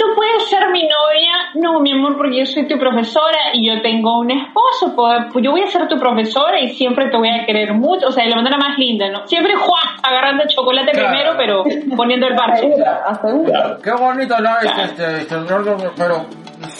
tú 0.00 0.06
puedes 0.16 0.48
ser 0.48 0.70
mi 0.70 0.82
novia? 0.84 1.50
No, 1.54 1.78
mi 1.80 1.92
amor, 1.92 2.16
porque 2.16 2.38
yo 2.38 2.46
soy 2.46 2.66
tu 2.66 2.78
profesora 2.78 3.52
y 3.52 3.68
yo 3.68 3.82
tengo 3.82 4.18
un 4.20 4.30
esposo, 4.30 4.96
pues 4.96 5.44
yo 5.44 5.50
voy 5.50 5.62
a 5.62 5.66
ser 5.66 5.86
tu 5.88 5.98
profesora 5.98 6.58
y 6.58 6.70
siempre 6.70 7.10
te 7.10 7.18
voy 7.18 7.28
a 7.28 7.44
querer 7.44 7.74
mucho, 7.74 8.08
o 8.08 8.12
sea, 8.12 8.24
de 8.24 8.30
la 8.30 8.36
manera 8.36 8.56
más 8.56 8.78
linda, 8.78 9.10
¿no? 9.10 9.26
Siempre 9.26 9.54
¡juá! 9.56 9.80
agarrando 10.02 10.44
el 10.44 10.48
chocolate 10.48 10.92
Claro. 10.92 11.08
primero, 11.08 11.32
pero 11.36 11.64
poniendo 11.96 12.26
el 12.28 12.34
parche. 12.34 12.72
Claro. 12.74 13.78
Qué 13.82 13.92
bonito, 13.92 14.40
¿no? 14.40 14.50
Este, 14.62 14.82
este, 14.84 15.18
este, 15.18 15.36
no, 15.36 15.76
pero... 15.96 16.24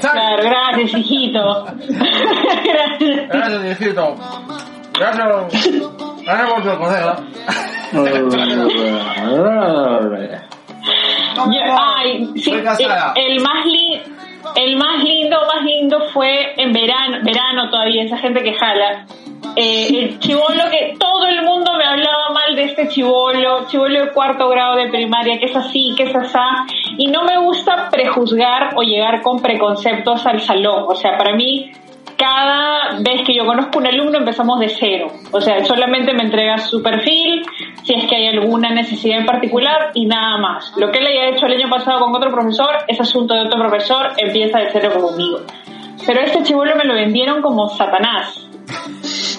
Claro, 0.00 0.42
gracias, 0.42 0.94
hijito. 0.94 1.40
gracias. 2.64 3.28
Gracias, 3.28 3.62
viejito. 3.62 4.14
Gracias. 4.98 5.26
Gracias 6.24 6.52
por 6.52 6.62
tu 6.62 6.78
consejo. 6.78 7.14
Yo- 11.36 11.60
ay, 11.96 12.26
sí, 12.36 12.50
Soy 12.50 12.62
casada. 12.62 13.12
el, 13.16 13.32
el 13.32 13.40
más 13.40 13.64
li- 13.66 14.00
el 14.56 14.76
más 14.76 15.04
lindo, 15.04 15.36
más 15.46 15.62
lindo 15.64 16.00
fue 16.12 16.54
en 16.56 16.72
verano, 16.72 17.18
verano 17.22 17.68
todavía, 17.70 18.04
esa 18.04 18.16
gente 18.18 18.42
que 18.42 18.54
jala. 18.54 19.06
Eh, 19.56 19.88
el 19.90 20.18
chivolo 20.20 20.70
que 20.70 20.94
todo 20.98 21.26
el 21.26 21.42
mundo 21.42 21.72
me 21.76 21.84
hablaba 21.84 22.30
mal 22.30 22.54
de 22.54 22.64
este 22.64 22.88
chivolo, 22.88 23.66
chivolo 23.66 24.00
de 24.06 24.12
cuarto 24.12 24.48
grado 24.48 24.76
de 24.76 24.88
primaria, 24.88 25.38
que 25.38 25.46
es 25.46 25.56
así, 25.56 25.92
que 25.96 26.04
es 26.04 26.14
asá, 26.14 26.46
y 26.96 27.08
no 27.08 27.24
me 27.24 27.36
gusta 27.38 27.88
prejuzgar 27.90 28.70
o 28.76 28.82
llegar 28.82 29.22
con 29.22 29.40
preconceptos 29.42 30.24
al 30.26 30.40
salón, 30.40 30.84
o 30.88 30.94
sea, 30.94 31.16
para 31.18 31.34
mí 31.34 31.72
cada 32.16 33.00
vez 33.00 33.26
que 33.26 33.34
yo 33.34 33.46
conozco 33.46 33.78
un 33.78 33.86
alumno 33.86 34.18
empezamos 34.18 34.60
de 34.60 34.68
cero. 34.68 35.08
O 35.32 35.40
sea, 35.40 35.64
solamente 35.64 36.12
me 36.12 36.24
entrega 36.24 36.58
su 36.58 36.82
perfil, 36.82 37.42
si 37.82 37.94
es 37.94 38.06
que 38.06 38.16
hay 38.16 38.28
alguna 38.28 38.70
necesidad 38.70 39.20
en 39.20 39.26
particular 39.26 39.90
y 39.94 40.06
nada 40.06 40.36
más. 40.38 40.72
Lo 40.76 40.90
que 40.90 40.98
él 40.98 41.06
haya 41.06 41.28
hecho 41.28 41.46
el 41.46 41.54
año 41.54 41.70
pasado 41.70 42.00
con 42.00 42.14
otro 42.14 42.30
profesor 42.30 42.70
es 42.88 43.00
asunto 43.00 43.34
de 43.34 43.40
otro 43.40 43.58
profesor, 43.58 44.12
empieza 44.18 44.58
de 44.58 44.68
cero 44.70 44.90
conmigo. 45.00 45.40
Pero 46.06 46.20
este 46.20 46.42
chivolo 46.42 46.76
me 46.76 46.84
lo 46.84 46.94
vendieron 46.94 47.40
como 47.40 47.68
Satanás. 47.68 48.46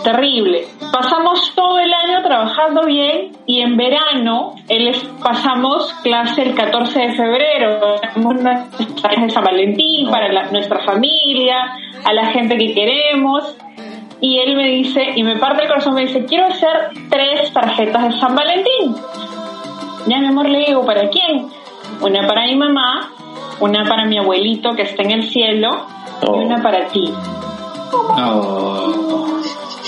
Terrible. 0.04 0.68
Pasamos 0.92 1.54
todo 1.56 1.78
el 1.80 1.94
año 1.94 2.24
trabajando 2.24 2.86
bien 2.86 3.34
y 3.46 3.62
en 3.62 3.78
verano 3.78 4.56
él 4.68 4.88
es- 4.88 5.04
pasamos 5.24 5.94
clase 6.04 6.42
el 6.42 6.56
14 6.56 7.00
de 7.00 7.14
febrero. 7.14 7.96
Clases 9.02 9.24
de 9.24 9.30
San 9.30 9.44
Valentín 9.44 10.10
para 10.10 10.32
la- 10.32 10.50
nuestra 10.52 10.80
familia, 10.80 11.76
a 12.04 12.14
la 12.14 12.26
gente 12.28 12.58
que 12.58 12.74
queremos. 12.74 13.56
Y 14.20 14.40
él 14.40 14.56
me 14.56 14.68
dice, 14.70 15.04
y 15.16 15.24
me 15.24 15.38
parte 15.38 15.64
el 15.64 15.68
corazón, 15.68 15.96
me 15.96 16.02
dice, 16.02 16.26
quiero 16.26 16.46
hacer 16.48 16.90
tres 17.10 17.52
tarjetas 17.54 18.04
de 18.04 18.12
San 18.20 18.36
Valentín. 18.36 18.96
Ya, 20.08 20.20
mi 20.20 20.28
amor, 20.28 20.50
le 20.50 20.66
digo, 20.66 20.86
¿para 20.86 21.10
quién? 21.10 21.48
Una 22.02 22.28
para 22.28 22.46
mi 22.46 22.56
mamá, 22.56 23.10
una 23.60 23.84
para 23.86 24.06
mi 24.06 24.18
abuelito 24.18 24.72
que 24.76 24.84
está 24.84 25.04
en 25.04 25.12
el 25.12 25.24
cielo 25.30 25.70
Oh. 26.28 26.40
y 26.42 26.46
una 26.46 26.62
para 26.62 26.88
ti. 26.88 27.12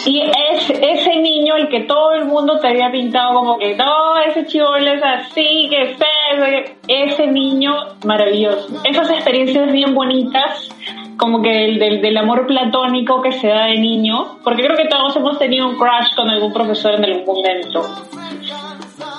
Y 0.05 0.21
es 0.21 0.69
ese 0.69 1.15
niño 1.17 1.55
el 1.55 1.69
que 1.69 1.81
todo 1.81 2.11
el 2.13 2.25
mundo 2.25 2.59
te 2.59 2.67
había 2.67 2.91
pintado 2.91 3.33
como 3.33 3.57
que 3.57 3.75
no, 3.75 4.17
ese 4.17 4.45
chivolo 4.45 4.91
es 4.91 5.01
así, 5.03 5.67
que 5.69 5.95
que- 5.95 6.75
ese 6.87 7.27
niño 7.27 7.73
maravilloso. 8.05 8.81
Esas 8.83 9.09
experiencias 9.11 9.71
bien 9.71 9.93
bonitas, 9.93 10.69
como 11.17 11.41
que 11.41 11.65
el 11.65 11.79
del, 11.79 12.01
del 12.01 12.17
amor 12.17 12.45
platónico 12.47 13.21
que 13.21 13.31
se 13.31 13.47
da 13.47 13.65
de 13.65 13.77
niño, 13.77 14.39
porque 14.43 14.63
creo 14.63 14.75
que 14.75 14.87
todos 14.87 15.15
hemos 15.15 15.39
tenido 15.39 15.67
un 15.69 15.77
crush 15.77 16.13
con 16.15 16.29
algún 16.29 16.51
profesor 16.51 16.95
en 16.95 17.05
algún 17.05 17.25
momento. 17.25 17.83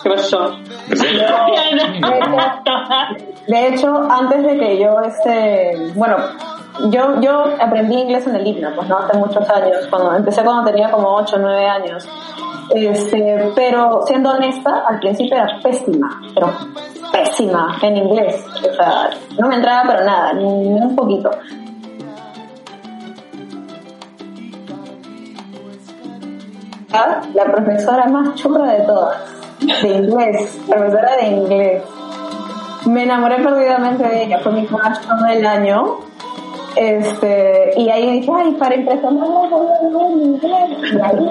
¿Qué 0.03 0.11
pasó? 0.11 0.59
De 3.47 3.69
hecho, 3.69 3.97
antes 4.11 4.43
de 4.43 4.59
que 4.59 4.79
yo 4.79 5.01
este, 5.01 5.77
bueno, 5.95 6.17
yo 6.91 7.21
yo 7.21 7.45
aprendí 7.61 8.01
inglés 8.01 8.27
en 8.27 8.37
el 8.37 8.47
himno, 8.47 8.71
pues 8.75 8.89
no 8.89 8.99
hace 8.99 9.17
muchos 9.17 9.49
años, 9.49 9.87
cuando 9.89 10.15
empecé 10.15 10.43
cuando 10.43 10.71
tenía 10.71 10.91
como 10.91 11.15
8 11.15 11.37
o 11.37 11.39
9 11.39 11.67
años. 11.67 12.09
Este, 12.75 13.53
pero 13.55 14.03
siendo 14.07 14.31
honesta, 14.31 14.85
al 14.89 14.99
principio 14.99 15.37
era 15.37 15.59
pésima, 15.63 16.21
pero 16.35 16.51
pésima 17.13 17.79
en 17.83 17.97
inglés. 17.97 18.45
O 18.57 18.75
sea, 18.75 19.11
no 19.39 19.49
me 19.49 19.57
entraba 19.57 19.83
pero 19.87 20.05
nada, 20.05 20.33
ni, 20.33 20.45
ni 20.45 20.81
un 20.81 20.97
poquito. 20.97 21.31
La 27.35 27.45
profesora 27.45 28.07
más 28.07 28.37
churra 28.37 28.73
de 28.73 28.81
todas, 28.83 29.17
de 29.61 29.89
inglés, 29.89 30.59
profesora 30.69 31.17
de 31.17 31.27
inglés. 31.27 31.83
Me 32.87 33.03
enamoré 33.03 33.43
perdidamente 33.43 34.05
de 34.05 34.23
ella, 34.23 34.39
fue 34.39 34.53
mi 34.53 34.65
crush 34.65 35.01
todo 35.01 35.27
el 35.27 35.45
año. 35.45 35.99
Este, 36.77 37.71
y 37.77 37.89
ahí 37.89 38.21
dije, 38.21 38.31
ay, 38.35 38.53
para 38.53 38.75
empezar, 38.75 39.13
no 39.13 39.27
voy 39.27 39.47
a 39.53 39.57
hablar 39.57 40.11
en 40.13 40.23
inglés. 40.23 40.93
Y 40.93 41.01
ahí, 41.01 41.29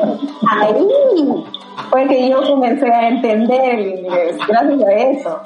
ahí 0.50 1.44
fue 1.90 2.08
que 2.08 2.30
yo 2.30 2.42
comencé 2.44 2.88
a 2.92 3.08
entender 3.10 3.80
el 3.80 3.88
inglés, 4.00 4.38
gracias 4.48 4.84
a 4.84 4.94
eso. 4.94 5.42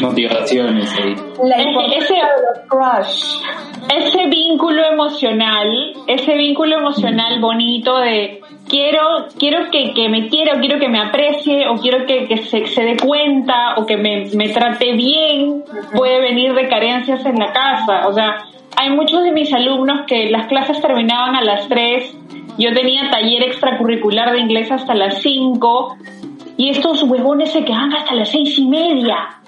Motivaciones 0.00 0.90
ahí. 0.98 1.14
La 1.42 1.56
Ese- 1.56 1.68
importancia 1.68 2.28
crush. 2.68 3.42
ese 3.96 4.26
vínculo 4.28 4.82
emocional, 4.92 5.68
ese 6.06 6.34
vínculo 6.34 6.78
emocional 6.78 7.40
bonito 7.40 7.98
de 7.98 8.40
quiero, 8.72 9.28
quiero 9.38 9.70
que, 9.70 9.92
que 9.92 10.08
me 10.08 10.28
quiera, 10.28 10.56
o 10.56 10.60
quiero 10.60 10.80
que 10.80 10.88
me 10.88 10.98
aprecie, 10.98 11.68
o 11.68 11.76
quiero 11.76 12.06
que, 12.06 12.26
que 12.26 12.38
se, 12.38 12.66
se 12.66 12.82
dé 12.82 12.96
cuenta, 12.96 13.74
o 13.76 13.84
que 13.84 13.98
me, 13.98 14.30
me 14.34 14.48
trate 14.48 14.94
bien, 14.94 15.62
puede 15.94 16.22
venir 16.22 16.54
de 16.54 16.68
carencias 16.68 17.24
en 17.26 17.38
la 17.38 17.52
casa. 17.52 18.08
O 18.08 18.14
sea, 18.14 18.44
hay 18.76 18.88
muchos 18.88 19.22
de 19.24 19.32
mis 19.32 19.52
alumnos 19.52 20.06
que 20.06 20.30
las 20.30 20.46
clases 20.46 20.80
terminaban 20.80 21.36
a 21.36 21.42
las 21.42 21.68
3, 21.68 22.16
yo 22.56 22.72
tenía 22.72 23.10
taller 23.10 23.44
extracurricular 23.44 24.32
de 24.32 24.40
inglés 24.40 24.72
hasta 24.72 24.94
las 24.94 25.20
5, 25.20 25.96
y 26.56 26.70
estos 26.70 27.02
huevones 27.02 27.52
se 27.52 27.64
quedaban 27.64 27.94
hasta 27.94 28.14
las 28.14 28.30
seis 28.30 28.58
y 28.58 28.66
media 28.66 29.38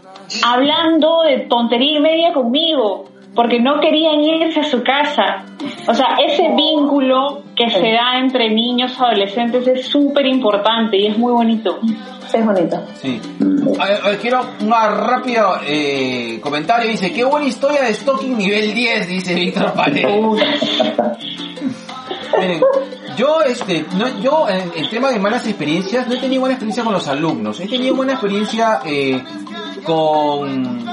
hablando 0.43 1.23
de 1.23 1.41
tontería 1.41 1.99
y 1.99 2.01
media 2.01 2.33
conmigo 2.33 3.05
porque 3.35 3.61
no 3.61 3.81
querían 3.81 4.21
irse 4.21 4.61
a 4.61 4.65
su 4.65 4.83
casa. 4.83 5.45
O 5.89 5.95
sea, 5.95 6.17
ese 6.25 6.49
vínculo 6.55 7.43
que 7.57 7.69
se 7.71 7.93
da 7.93 8.19
entre 8.19 8.51
niños 8.51 8.99
adolescentes 9.01 9.67
es 9.67 9.87
súper 9.87 10.27
importante 10.27 10.97
y 10.97 11.07
es 11.07 11.19
muy 11.19 11.33
bonito. 11.33 11.81
Sí, 12.29 12.37
es 12.39 12.47
bonito. 12.47 12.83
Sí. 12.95 13.21
A 13.79 13.87
ver, 13.87 14.01
a 14.03 14.09
ver, 14.09 14.19
quiero 14.19 14.41
un 14.61 14.71
rápido 14.71 15.57
eh, 15.67 16.39
comentario. 16.41 16.91
Dice, 16.91 17.13
qué 17.13 17.25
buena 17.25 17.47
historia 17.47 17.83
de 17.83 17.95
stalking 17.95 18.37
nivel 18.39 18.75
10, 18.75 19.09
dice 19.09 19.35
Víctor. 19.35 19.73
Miren, 22.39 22.61
yo, 23.17 23.43
este, 23.43 23.85
no, 23.97 24.21
yo 24.21 24.49
en 24.49 24.73
el 24.77 24.91
tema 24.91 25.11
de 25.11 25.21
malas 25.21 25.47
experiencias, 25.47 26.09
no 26.09 26.15
he 26.15 26.19
tenido 26.19 26.41
buena 26.41 26.55
experiencia 26.55 26.83
con 26.83 26.93
los 26.93 27.07
alumnos. 27.09 27.61
He 27.61 27.69
tenido 27.69 27.95
buena 27.95 28.15
experiencia 28.15 28.81
eh, 28.85 29.23
con, 29.85 30.85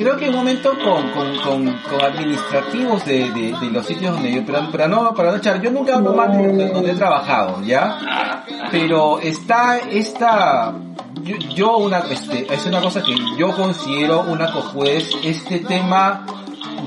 creo 0.00 0.16
que 0.16 0.24
en 0.24 0.30
un 0.30 0.36
momento 0.36 0.72
con, 0.82 1.10
con, 1.10 1.36
con, 1.40 1.78
con 1.82 2.00
administrativos 2.00 3.04
de, 3.04 3.30
de, 3.32 3.54
de 3.60 3.70
los 3.70 3.84
sitios 3.84 4.14
donde 4.14 4.32
yo, 4.32 4.40
pero, 4.46 4.66
pero 4.72 4.88
no, 4.88 5.14
para 5.14 5.30
no 5.30 5.36
echar, 5.36 5.60
yo 5.60 5.70
nunca 5.70 5.96
hablo 5.96 6.14
mal 6.14 6.38
de 6.38 6.46
donde, 6.46 6.68
donde 6.70 6.92
he 6.92 6.94
trabajado, 6.94 7.62
¿ya? 7.62 8.42
Pero 8.70 9.20
está 9.20 9.78
esta, 9.78 10.74
yo, 11.22 11.36
yo 11.54 11.76
una, 11.76 11.98
este, 12.10 12.46
es 12.50 12.64
una 12.64 12.80
cosa 12.80 13.02
que 13.02 13.14
yo 13.36 13.54
considero 13.54 14.22
una 14.22 14.50
cojudez, 14.50 15.10
este 15.22 15.58
tema 15.58 16.24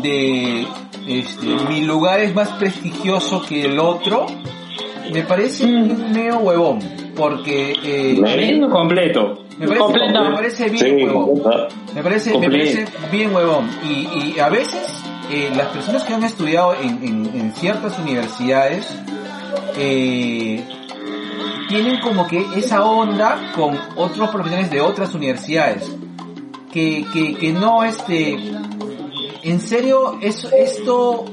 de, 0.01 0.65
este, 1.07 1.45
mi 1.69 1.81
lugar 1.81 2.19
es 2.19 2.33
más 2.33 2.49
prestigioso 2.49 3.43
que 3.43 3.65
el 3.65 3.77
otro, 3.77 4.25
me 5.13 5.21
parece 5.21 5.65
un 5.65 6.11
medio 6.11 6.39
huevón, 6.39 6.79
porque, 7.15 7.75
eh, 7.83 8.69
completo. 8.71 9.42
Me 9.59 9.67
parece, 9.67 9.83
me 10.29 10.35
parece 10.35 10.69
bien 10.69 10.85
Sí, 10.99 11.03
huevón. 11.05 11.41
Me 11.93 12.03
parece, 12.03 12.31
me 12.39 12.47
parece 12.49 12.85
bien 13.11 13.35
huevón. 13.35 13.69
Y, 13.83 14.33
y 14.35 14.39
a 14.39 14.49
veces 14.49 15.03
eh, 15.29 15.51
las 15.55 15.67
personas 15.67 16.03
que 16.03 16.13
han 16.13 16.23
estudiado 16.23 16.73
en, 16.75 17.03
en- 17.03 17.31
en 17.39 17.53
ciertas 17.53 17.97
universidades 17.99 18.87
eh, 19.77 20.63
tienen 21.69 21.99
como 22.01 22.27
que 22.27 22.45
esa 22.55 22.83
onda 22.85 23.51
con 23.55 23.77
otros 23.95 24.29
profesionales 24.29 24.71
de 24.71 24.81
otras 24.81 25.13
universidades. 25.15 25.89
Que, 26.71 27.05
que, 27.13 27.35
que 27.35 27.51
no 27.53 27.83
este... 27.83 28.37
En 29.43 29.59
serio, 29.59 30.17
eso, 30.21 30.49
esto 30.51 31.25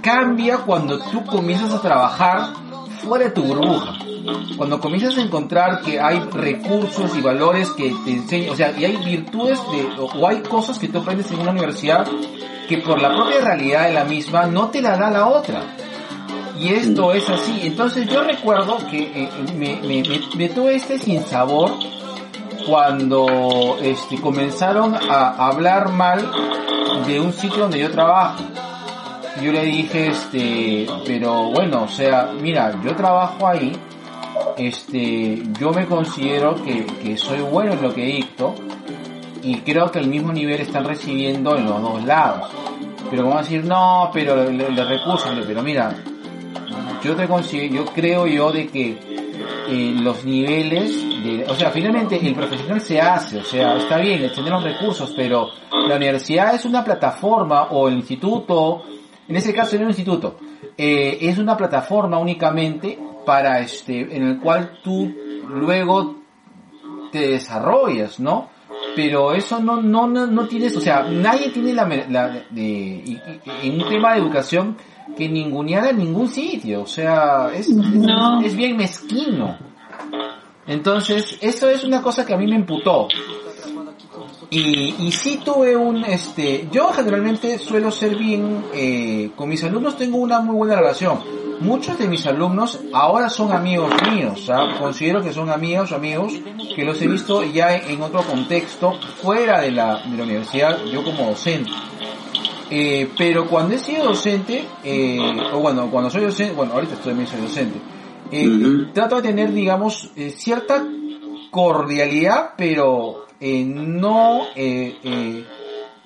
cambia 0.00 0.58
cuando 0.58 0.98
tú 1.10 1.24
comienzas 1.24 1.72
a 1.74 1.80
trabajar 1.82 2.52
fuera 3.02 3.24
de 3.26 3.30
tu 3.32 3.42
burbuja. 3.42 3.98
Cuando 4.56 4.80
comienzas 4.80 5.16
a 5.18 5.22
encontrar 5.22 5.80
que 5.82 6.00
hay 6.00 6.18
recursos 6.18 7.16
y 7.16 7.20
valores 7.20 7.70
que 7.70 7.94
te 8.04 8.12
enseñan, 8.12 8.50
o 8.50 8.56
sea, 8.56 8.76
y 8.78 8.84
hay 8.84 8.96
virtudes 8.96 9.58
de, 9.70 9.86
o, 9.98 10.26
hay 10.26 10.40
cosas 10.42 10.78
que 10.78 10.88
tú 10.88 10.98
aprendes 10.98 11.30
en 11.30 11.40
una 11.40 11.50
universidad 11.50 12.06
que 12.68 12.78
por 12.78 13.00
la 13.00 13.08
propia 13.14 13.40
realidad 13.40 13.86
de 13.86 13.94
la 13.94 14.04
misma 14.04 14.46
no 14.46 14.68
te 14.68 14.82
la 14.82 14.96
da 14.96 15.10
la 15.10 15.26
otra. 15.26 15.62
Y 16.58 16.68
esto 16.74 17.12
es 17.12 17.28
así. 17.30 17.60
Entonces 17.62 18.08
yo 18.08 18.22
recuerdo 18.22 18.78
que 18.90 19.02
eh, 19.14 19.30
me, 19.56 19.80
me, 20.36 20.48
tuve 20.48 20.74
este 20.74 20.98
sinsabor 20.98 21.70
cuando 22.66 23.78
este, 23.80 24.20
comenzaron 24.20 24.94
a 24.94 25.46
hablar 25.46 25.90
mal 25.90 26.30
de 27.06 27.20
un 27.20 27.32
sitio 27.32 27.62
donde 27.62 27.78
yo 27.78 27.90
trabajo. 27.90 28.42
Yo 29.42 29.52
le 29.52 29.64
dije, 29.64 30.08
este, 30.08 30.86
pero 31.06 31.50
bueno, 31.50 31.84
o 31.84 31.88
sea, 31.88 32.30
mira, 32.40 32.74
yo 32.82 32.96
trabajo 32.96 33.46
ahí, 33.46 33.72
este, 34.56 35.42
yo 35.58 35.70
me 35.72 35.86
considero 35.86 36.54
que, 36.62 36.84
que 37.02 37.16
soy 37.16 37.40
bueno 37.40 37.72
en 37.72 37.82
lo 37.82 37.94
que 37.94 38.04
dicto 38.04 38.54
y 39.42 39.56
creo 39.58 39.90
que 39.90 39.98
el 40.00 40.08
mismo 40.08 40.32
nivel 40.32 40.60
están 40.60 40.84
recibiendo 40.84 41.56
en 41.56 41.64
los 41.66 41.80
dos 41.80 42.04
lados. 42.04 42.50
Pero 43.10 43.32
a 43.34 43.38
decir, 43.38 43.64
no, 43.64 44.10
pero 44.12 44.50
le, 44.50 44.70
le 44.70 44.84
recursos, 44.84 45.34
le- 45.34 45.44
pero 45.44 45.62
mira, 45.62 45.94
yo 47.02 47.14
te 47.16 47.26
considero, 47.26 47.74
yo 47.76 47.84
creo 47.86 48.26
yo 48.26 48.52
de 48.52 48.66
que 48.66 48.98
eh, 49.70 49.94
los 50.00 50.24
niveles 50.24 50.90
de, 51.24 51.44
o 51.48 51.54
sea, 51.54 51.70
finalmente 51.70 52.18
el 52.20 52.34
profesional 52.34 52.80
se 52.80 53.00
hace, 53.00 53.38
o 53.38 53.44
sea, 53.44 53.76
está 53.76 53.98
bien, 53.98 54.30
tener 54.34 54.50
los 54.50 54.62
recursos, 54.62 55.12
pero 55.16 55.48
la 55.86 55.96
universidad 55.96 56.54
es 56.54 56.64
una 56.64 56.84
plataforma 56.84 57.68
o 57.70 57.88
el 57.88 57.94
instituto, 57.96 58.82
en 59.28 59.36
ese 59.36 59.54
caso 59.54 59.76
en 59.76 59.82
un 59.82 59.88
instituto, 59.88 60.36
eh, 60.76 61.18
es 61.20 61.38
una 61.38 61.56
plataforma 61.56 62.18
únicamente 62.18 62.98
para 63.28 63.60
este, 63.60 64.16
en 64.16 64.22
el 64.26 64.38
cual 64.40 64.78
tú 64.82 65.12
luego 65.50 66.16
te 67.12 67.28
desarrollas, 67.32 68.18
¿no? 68.18 68.48
Pero 68.96 69.34
eso 69.34 69.60
no, 69.60 69.82
no, 69.82 70.06
no, 70.06 70.26
no 70.26 70.46
tienes, 70.48 70.74
o 70.74 70.80
sea, 70.80 71.02
nadie 71.02 71.50
tiene 71.50 71.74
la, 71.74 71.84
la 72.08 72.28
de, 72.48 72.62
y- 72.62 73.12
y- 73.12 73.66
en 73.68 73.82
un 73.82 73.88
tema 73.90 74.14
de 74.14 74.20
educación 74.20 74.76
que 75.14 75.28
ningunear 75.28 75.88
en 75.88 75.98
ningún 75.98 76.28
sitio, 76.28 76.80
o 76.82 76.86
sea, 76.86 77.50
es, 77.54 77.68
es- 77.68 77.76
es 78.42 78.56
bien 78.56 78.78
mezquino. 78.78 79.58
Entonces, 80.66 81.38
eso 81.42 81.68
es 81.68 81.84
una 81.84 82.00
cosa 82.02 82.24
que 82.24 82.32
a 82.34 82.38
mí 82.38 82.46
me 82.46 82.56
emputó. 82.56 83.08
Y, 84.50 84.94
y 84.98 85.12
sí 85.12 85.40
tuve 85.44 85.76
un, 85.76 86.04
este, 86.04 86.68
yo 86.72 86.88
generalmente 86.92 87.58
suelo 87.58 87.90
ser 87.90 88.16
bien, 88.16 88.64
eh, 88.72 89.30
con 89.36 89.48
mis 89.48 89.62
alumnos 89.62 89.96
tengo 89.96 90.16
una 90.18 90.40
muy 90.40 90.56
buena 90.56 90.76
relación. 90.76 91.18
Muchos 91.60 91.98
de 91.98 92.06
mis 92.06 92.24
alumnos 92.26 92.78
ahora 92.92 93.28
son 93.28 93.52
amigos 93.52 93.90
míos, 94.10 94.48
¿ah? 94.48 94.76
considero 94.78 95.22
que 95.22 95.32
son 95.32 95.50
amigos, 95.50 95.92
amigos, 95.92 96.32
que 96.74 96.84
los 96.84 97.02
he 97.02 97.08
visto 97.08 97.42
ya 97.42 97.76
en, 97.76 98.00
otro 98.00 98.22
contexto, 98.22 98.94
fuera 99.20 99.60
de 99.60 99.72
la, 99.72 99.98
de 100.04 100.16
la 100.16 100.22
universidad, 100.22 100.82
yo 100.84 101.02
como 101.02 101.26
docente. 101.26 101.70
Eh, 102.70 103.10
pero 103.18 103.48
cuando 103.48 103.74
he 103.74 103.78
sido 103.78 104.04
docente, 104.04 104.64
eh, 104.84 105.18
o 105.52 105.58
bueno, 105.58 105.90
cuando 105.90 106.10
soy 106.10 106.22
docente, 106.22 106.54
bueno, 106.54 106.74
ahorita 106.74 106.94
estoy 106.94 107.10
también 107.10 107.28
soy 107.28 107.40
docente, 107.40 107.80
eh, 108.30 108.90
trato 108.92 109.16
de 109.16 109.22
tener, 109.22 109.52
digamos, 109.52 110.10
eh, 110.16 110.30
cierta 110.30 110.86
cordialidad, 111.50 112.50
pero 112.56 113.26
eh, 113.40 113.64
no 113.64 114.46
eh, 114.56 114.98
eh, 115.02 115.44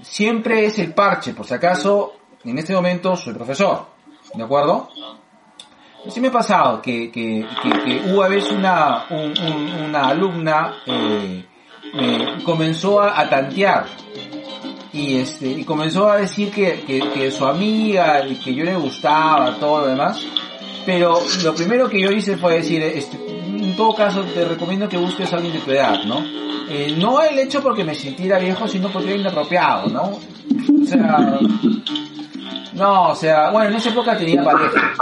siempre 0.02 0.66
es 0.66 0.78
el 0.78 0.92
parche, 0.94 1.34
por 1.34 1.46
si 1.46 1.54
acaso, 1.54 2.14
en 2.44 2.58
este 2.58 2.74
momento 2.74 3.16
soy 3.16 3.34
profesor, 3.34 3.86
¿de 4.34 4.42
acuerdo? 4.42 4.88
Sí 6.08 6.20
me 6.20 6.28
ha 6.28 6.32
pasado 6.32 6.82
que, 6.82 7.10
que, 7.12 7.46
que, 7.62 7.70
que 7.70 8.12
una, 8.52 9.04
un- 9.10 9.34
un- 9.38 9.84
una 9.88 10.08
alumna 10.08 10.74
eh, 10.86 11.44
me 11.94 12.42
comenzó 12.42 13.00
a, 13.00 13.20
a 13.20 13.28
tantear 13.30 13.86
y 14.92 15.18
este 15.18 15.46
y 15.48 15.64
comenzó 15.64 16.10
a 16.10 16.16
decir 16.18 16.50
que, 16.50 16.80
que, 16.82 17.00
que 17.12 17.30
su 17.30 17.46
amiga 17.46 18.26
y 18.26 18.34
que 18.36 18.52
yo 18.54 18.64
le 18.64 18.74
gustaba 18.76 19.54
todo 19.58 19.82
lo 19.82 19.86
demás 19.86 20.22
pero 20.84 21.18
lo 21.44 21.54
primero 21.54 21.88
que 21.88 22.00
yo 22.00 22.10
hice 22.10 22.36
fue 22.36 22.54
decir 22.56 22.82
este, 22.82 23.16
en 23.72 23.76
todo 23.76 23.94
caso 23.94 24.22
te 24.34 24.44
recomiendo 24.44 24.88
que 24.88 24.96
busques 24.98 25.32
a 25.32 25.36
alguien 25.36 25.54
de 25.54 25.60
tu 25.60 25.70
edad 25.72 26.04
no 26.04 26.22
Eh, 26.68 26.94
no 26.98 27.20
el 27.20 27.38
hecho 27.38 27.60
porque 27.62 27.84
me 27.84 27.94
sintiera 27.94 28.38
viejo 28.38 28.66
sino 28.68 28.88
porque 28.88 29.10
era 29.10 29.20
inapropiado 29.20 29.88
no 29.88 30.02
o 30.02 30.86
sea 30.86 31.38
no 32.74 33.08
o 33.10 33.14
sea 33.14 33.50
bueno 33.50 33.68
en 33.70 33.76
esa 33.76 33.88
época 33.90 34.16
tenía 34.16 34.42
pareja 34.42 34.94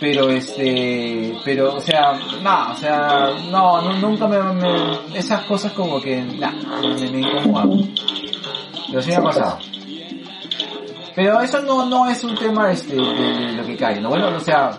pero 0.00 0.28
este 0.30 1.34
pero 1.44 1.74
o 1.76 1.80
sea 1.80 2.12
no 2.42 2.72
o 2.72 2.74
sea 2.76 3.30
no, 3.50 3.80
no, 3.82 3.92
nunca 3.98 4.26
me, 4.28 4.38
me- 4.42 5.18
esas 5.18 5.42
cosas 5.44 5.72
como 5.72 6.00
que 6.00 6.20
nah, 6.22 6.52
me, 6.80 7.10
me 7.10 7.20
incomodan 7.20 7.70
pero 8.88 9.00
sí 9.02 9.08
me 9.10 9.16
ha 9.16 9.22
pasado. 9.22 9.58
Pero 11.14 11.40
eso 11.40 11.60
no, 11.62 11.86
no 11.86 12.08
es 12.10 12.22
un 12.24 12.34
tema 12.36 12.70
este, 12.72 12.94
de, 12.94 13.02
de 13.02 13.52
lo 13.52 13.64
que 13.64 13.74
cae, 13.76 14.00
¿no? 14.00 14.08
Bueno, 14.10 14.28
o 14.36 14.40
sea, 14.40 14.70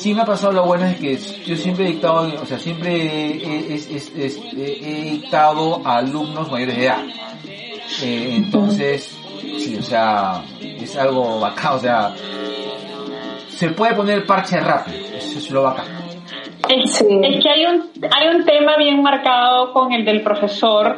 sí 0.00 0.14
me 0.14 0.22
ha 0.22 0.24
pasado 0.24 0.52
lo 0.52 0.64
bueno 0.64 0.86
es 0.86 0.96
que 0.96 1.16
yo 1.44 1.56
siempre 1.56 1.84
he 1.84 1.88
dictado, 1.88 2.32
o 2.40 2.46
sea, 2.46 2.58
siempre 2.58 2.90
he, 2.92 3.74
he 3.74 5.10
dictado 5.10 5.82
a 5.86 5.98
alumnos 5.98 6.50
mayores 6.50 6.76
de 6.76 6.86
edad. 6.86 7.04
Eh, 8.02 8.34
entonces, 8.36 9.14
sí, 9.58 9.76
o 9.78 9.82
sea, 9.82 10.42
es 10.60 10.96
algo 10.96 11.40
bacán, 11.40 11.74
o 11.74 11.80
sea, 11.80 12.14
se 13.54 13.68
puede 13.70 13.94
poner 13.94 14.24
parche 14.24 14.58
rápido, 14.58 14.98
eso 15.16 15.38
es 15.38 15.50
lo 15.50 15.62
bacán. 15.64 16.09
Es, 16.68 16.92
Sí. 16.94 17.06
es 17.22 17.42
que 17.42 17.48
hay 17.50 17.64
un, 17.66 17.90
hay 18.10 18.28
un 18.36 18.44
tema 18.44 18.76
bien 18.76 19.02
marcado 19.02 19.72
con 19.72 19.92
el 19.92 20.04
del 20.04 20.22
profesor, 20.22 20.96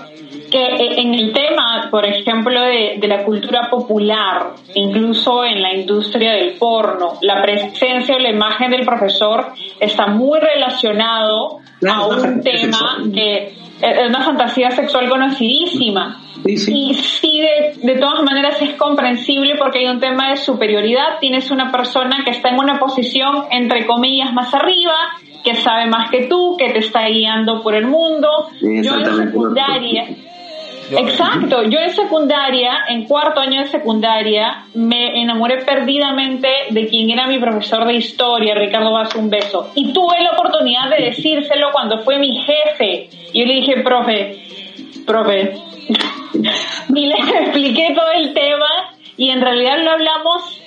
que 0.50 0.62
eh, 0.64 1.00
en 1.00 1.14
el 1.14 1.32
tema, 1.32 1.88
por 1.90 2.04
ejemplo, 2.04 2.60
de, 2.62 2.96
de 2.98 3.08
la 3.08 3.24
cultura 3.24 3.70
popular, 3.70 4.50
incluso 4.74 5.44
en 5.44 5.62
la 5.62 5.72
industria 5.74 6.32
del 6.32 6.54
porno, 6.58 7.14
la 7.22 7.40
presencia 7.42 8.16
o 8.16 8.18
la 8.18 8.30
imagen 8.30 8.70
del 8.70 8.84
profesor 8.84 9.52
está 9.80 10.06
muy 10.08 10.38
relacionado 10.40 11.58
Claro, 11.80 12.02
a 12.02 12.06
un 12.08 12.42
tema 12.42 12.96
sexual. 13.02 13.12
de 13.12 13.54
una 14.08 14.20
fantasía 14.22 14.70
sexual 14.70 15.08
conocidísima. 15.08 16.18
Sí, 16.44 16.56
sí. 16.56 16.72
Y 16.90 16.94
sí, 16.94 17.40
de, 17.40 17.74
de 17.92 18.00
todas 18.00 18.22
maneras 18.24 18.60
es 18.62 18.74
comprensible 18.74 19.54
porque 19.56 19.78
hay 19.80 19.86
un 19.86 20.00
tema 20.00 20.30
de 20.30 20.36
superioridad. 20.36 21.18
Tienes 21.20 21.50
una 21.50 21.70
persona 21.70 22.22
que 22.24 22.30
está 22.30 22.48
en 22.50 22.58
una 22.58 22.78
posición, 22.78 23.44
entre 23.50 23.86
comillas, 23.86 24.32
más 24.32 24.52
arriba, 24.54 24.94
que 25.42 25.54
sabe 25.56 25.86
más 25.86 26.10
que 26.10 26.26
tú, 26.26 26.56
que 26.56 26.70
te 26.70 26.78
está 26.78 27.06
guiando 27.06 27.62
por 27.62 27.74
el 27.74 27.86
mundo. 27.86 28.28
Yo 28.60 28.96
en 28.96 29.16
secundaria, 29.16 30.08
Exacto, 30.90 31.62
yo 31.64 31.78
en 31.78 31.90
secundaria, 31.90 32.84
en 32.88 33.04
cuarto 33.04 33.40
año 33.40 33.62
de 33.62 33.68
secundaria, 33.68 34.64
me 34.74 35.22
enamoré 35.22 35.64
perdidamente 35.64 36.48
de 36.70 36.86
quien 36.86 37.10
era 37.10 37.26
mi 37.26 37.38
profesor 37.38 37.86
de 37.86 37.94
historia, 37.94 38.54
Ricardo 38.54 38.92
Vaz, 38.92 39.14
un 39.14 39.30
beso. 39.30 39.70
Y 39.74 39.92
tuve 39.92 40.20
la 40.22 40.32
oportunidad 40.32 40.90
de 40.90 41.04
decírselo 41.04 41.68
cuando 41.72 42.00
fue 42.00 42.18
mi 42.18 42.42
jefe. 42.42 43.08
Y 43.32 43.40
yo 43.40 43.46
le 43.46 43.54
dije, 43.54 43.80
profe, 43.82 44.42
profe, 45.06 45.54
y 46.94 47.06
le 47.06 47.14
expliqué 47.14 47.94
todo 47.94 48.10
el 48.14 48.32
tema 48.34 48.68
y 49.16 49.30
en 49.30 49.40
realidad 49.40 49.78
lo 49.82 49.92
hablamos 49.92 50.61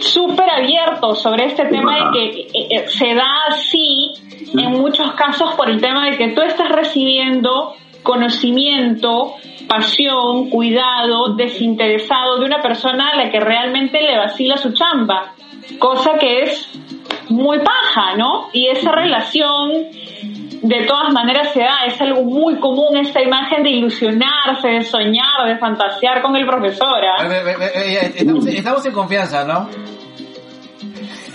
súper 0.00 0.48
abierto 0.50 1.14
sobre 1.14 1.46
este 1.46 1.66
tema 1.66 2.10
de 2.10 2.12
que 2.12 2.40
eh, 2.40 2.68
eh, 2.70 2.88
se 2.88 3.14
da 3.14 3.46
así 3.48 4.12
en 4.56 4.72
muchos 4.72 5.12
casos 5.12 5.54
por 5.54 5.68
el 5.68 5.80
tema 5.80 6.06
de 6.06 6.16
que 6.16 6.28
tú 6.28 6.42
estás 6.42 6.68
recibiendo 6.70 7.74
conocimiento 8.02 9.34
pasión, 9.68 10.48
cuidado, 10.50 11.34
desinteresado 11.34 12.38
de 12.38 12.46
una 12.46 12.62
persona 12.62 13.10
a 13.10 13.16
la 13.16 13.30
que 13.30 13.38
realmente 13.38 14.00
le 14.00 14.16
vacila 14.16 14.56
su 14.56 14.72
chamba, 14.72 15.34
cosa 15.78 16.18
que 16.18 16.42
es 16.42 16.70
muy 17.28 17.58
paja, 17.58 18.16
¿no? 18.16 18.48
Y 18.52 18.68
esa 18.68 18.92
relación 18.92 19.88
de 20.62 20.84
todas 20.86 21.12
maneras 21.12 21.52
se 21.52 21.60
da, 21.60 21.84
es 21.86 22.00
algo 22.00 22.22
muy 22.24 22.58
común 22.58 22.96
esta 22.96 23.22
imagen 23.22 23.62
de 23.62 23.70
ilusionarse, 23.70 24.68
de 24.68 24.82
soñar, 24.82 25.46
de 25.46 25.58
fantasear 25.58 26.22
con 26.22 26.34
el 26.36 26.46
profesor. 26.46 27.00
¿ah? 27.18 27.26
Ve, 27.28 27.42
ve, 27.42 27.54
eh, 27.74 28.12
Estamos, 28.16 28.46
estamos 28.46 28.86
en 28.86 28.92
confianza, 28.92 29.44
¿no? 29.44 29.68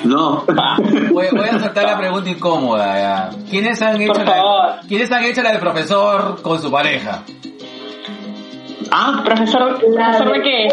No. 0.03 0.43
Voy, 1.11 1.27
voy 1.32 1.48
a 1.50 1.60
saltar 1.60 1.85
la 1.85 1.98
pregunta 1.98 2.30
incómoda. 2.30 2.98
ya. 2.98 3.30
¿Quiénes 3.50 3.82
han 3.82 4.02
hecho 4.02 4.14
Por 4.14 4.26
la. 4.26 4.82
¿Quiénes 4.88 5.11
han 5.11 5.24
hecho 5.24 5.42
la 5.42 5.53
de 5.53 5.60
profesor 5.60 6.42
con 6.42 6.61
su 6.61 6.69
pareja? 6.69 7.24
Ah, 8.92 9.22
Profesor, 9.26 9.80
¿profesor 9.80 10.34
de 10.34 10.42
qué? 10.42 10.68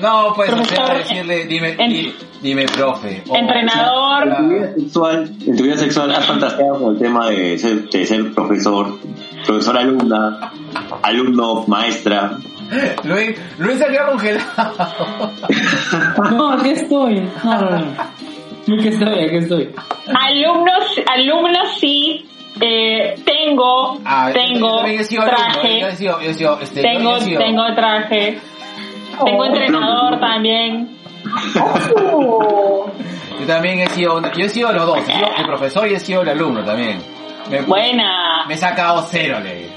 No, 0.00 0.32
pues 0.34 0.52
o 0.52 0.56
sea, 0.64 0.84
Profesor, 0.84 0.96
decirle, 0.98 1.44
dime, 1.46 1.76
en- 1.78 1.90
di- 1.90 2.14
dime, 2.42 2.66
profe. 2.66 3.22
Entrenador. 3.32 4.28
en 4.28 4.36
tu 4.36 4.48
vida 4.54 4.72
sexual, 4.76 5.32
en 5.46 5.56
tu 5.56 5.62
vida 5.62 5.76
sexual 5.76 6.10
has 6.12 6.26
fantaseado 6.26 6.78
con 6.80 6.94
el 6.94 6.98
tema 7.00 7.28
de 7.30 7.58
ser, 7.58 7.88
de 7.88 8.06
ser 8.06 8.32
profesor, 8.34 8.98
profesor 9.46 9.78
alumna, 9.78 10.52
alumno, 11.02 11.64
maestra. 11.66 12.32
Luis, 13.04 13.38
Luis 13.58 13.78
salió 13.78 14.06
congelado. 14.10 15.30
No, 16.32 16.52
aquí 16.52 16.70
estoy. 16.70 17.20
No, 17.44 17.60
no, 17.60 17.70
no. 17.70 17.92
Aquí 18.78 18.88
estoy, 18.88 19.24
aquí 19.26 19.36
estoy. 19.36 19.70
Alumnos, 20.06 20.84
alumnos 21.12 21.78
sí, 21.78 22.26
eh, 22.60 23.14
tengo, 23.24 24.00
Ah, 24.04 24.28
yo 24.28 24.34
tengo 24.34 24.82
traje, 25.24 25.80
yo 26.00 26.18
yo 26.38 26.58
este, 26.60 26.80
tengo, 26.82 27.18
tengo 27.18 27.74
traje, 27.74 28.38
tengo 29.24 29.42
Oh. 29.42 29.46
entrenador 29.46 30.20
también. 30.20 30.96
Oh. 31.60 32.86
Yo 33.40 33.46
también 33.46 33.80
he 33.80 33.86
sido, 33.88 34.20
yo 34.32 34.44
he 34.46 34.48
sido 34.48 34.72
los 34.72 34.86
dos, 34.86 34.98
he 34.98 35.04
sido 35.12 35.26
el 35.36 35.46
profesor 35.46 35.88
y 35.90 35.94
he 35.94 36.00
sido 36.00 36.22
el 36.22 36.28
alumno 36.30 36.64
también. 36.64 37.02
Me, 37.50 37.60
Buena. 37.62 38.44
me 38.46 38.54
he 38.54 38.56
sacado 38.56 39.04
cero, 39.10 39.38
le. 39.42 39.68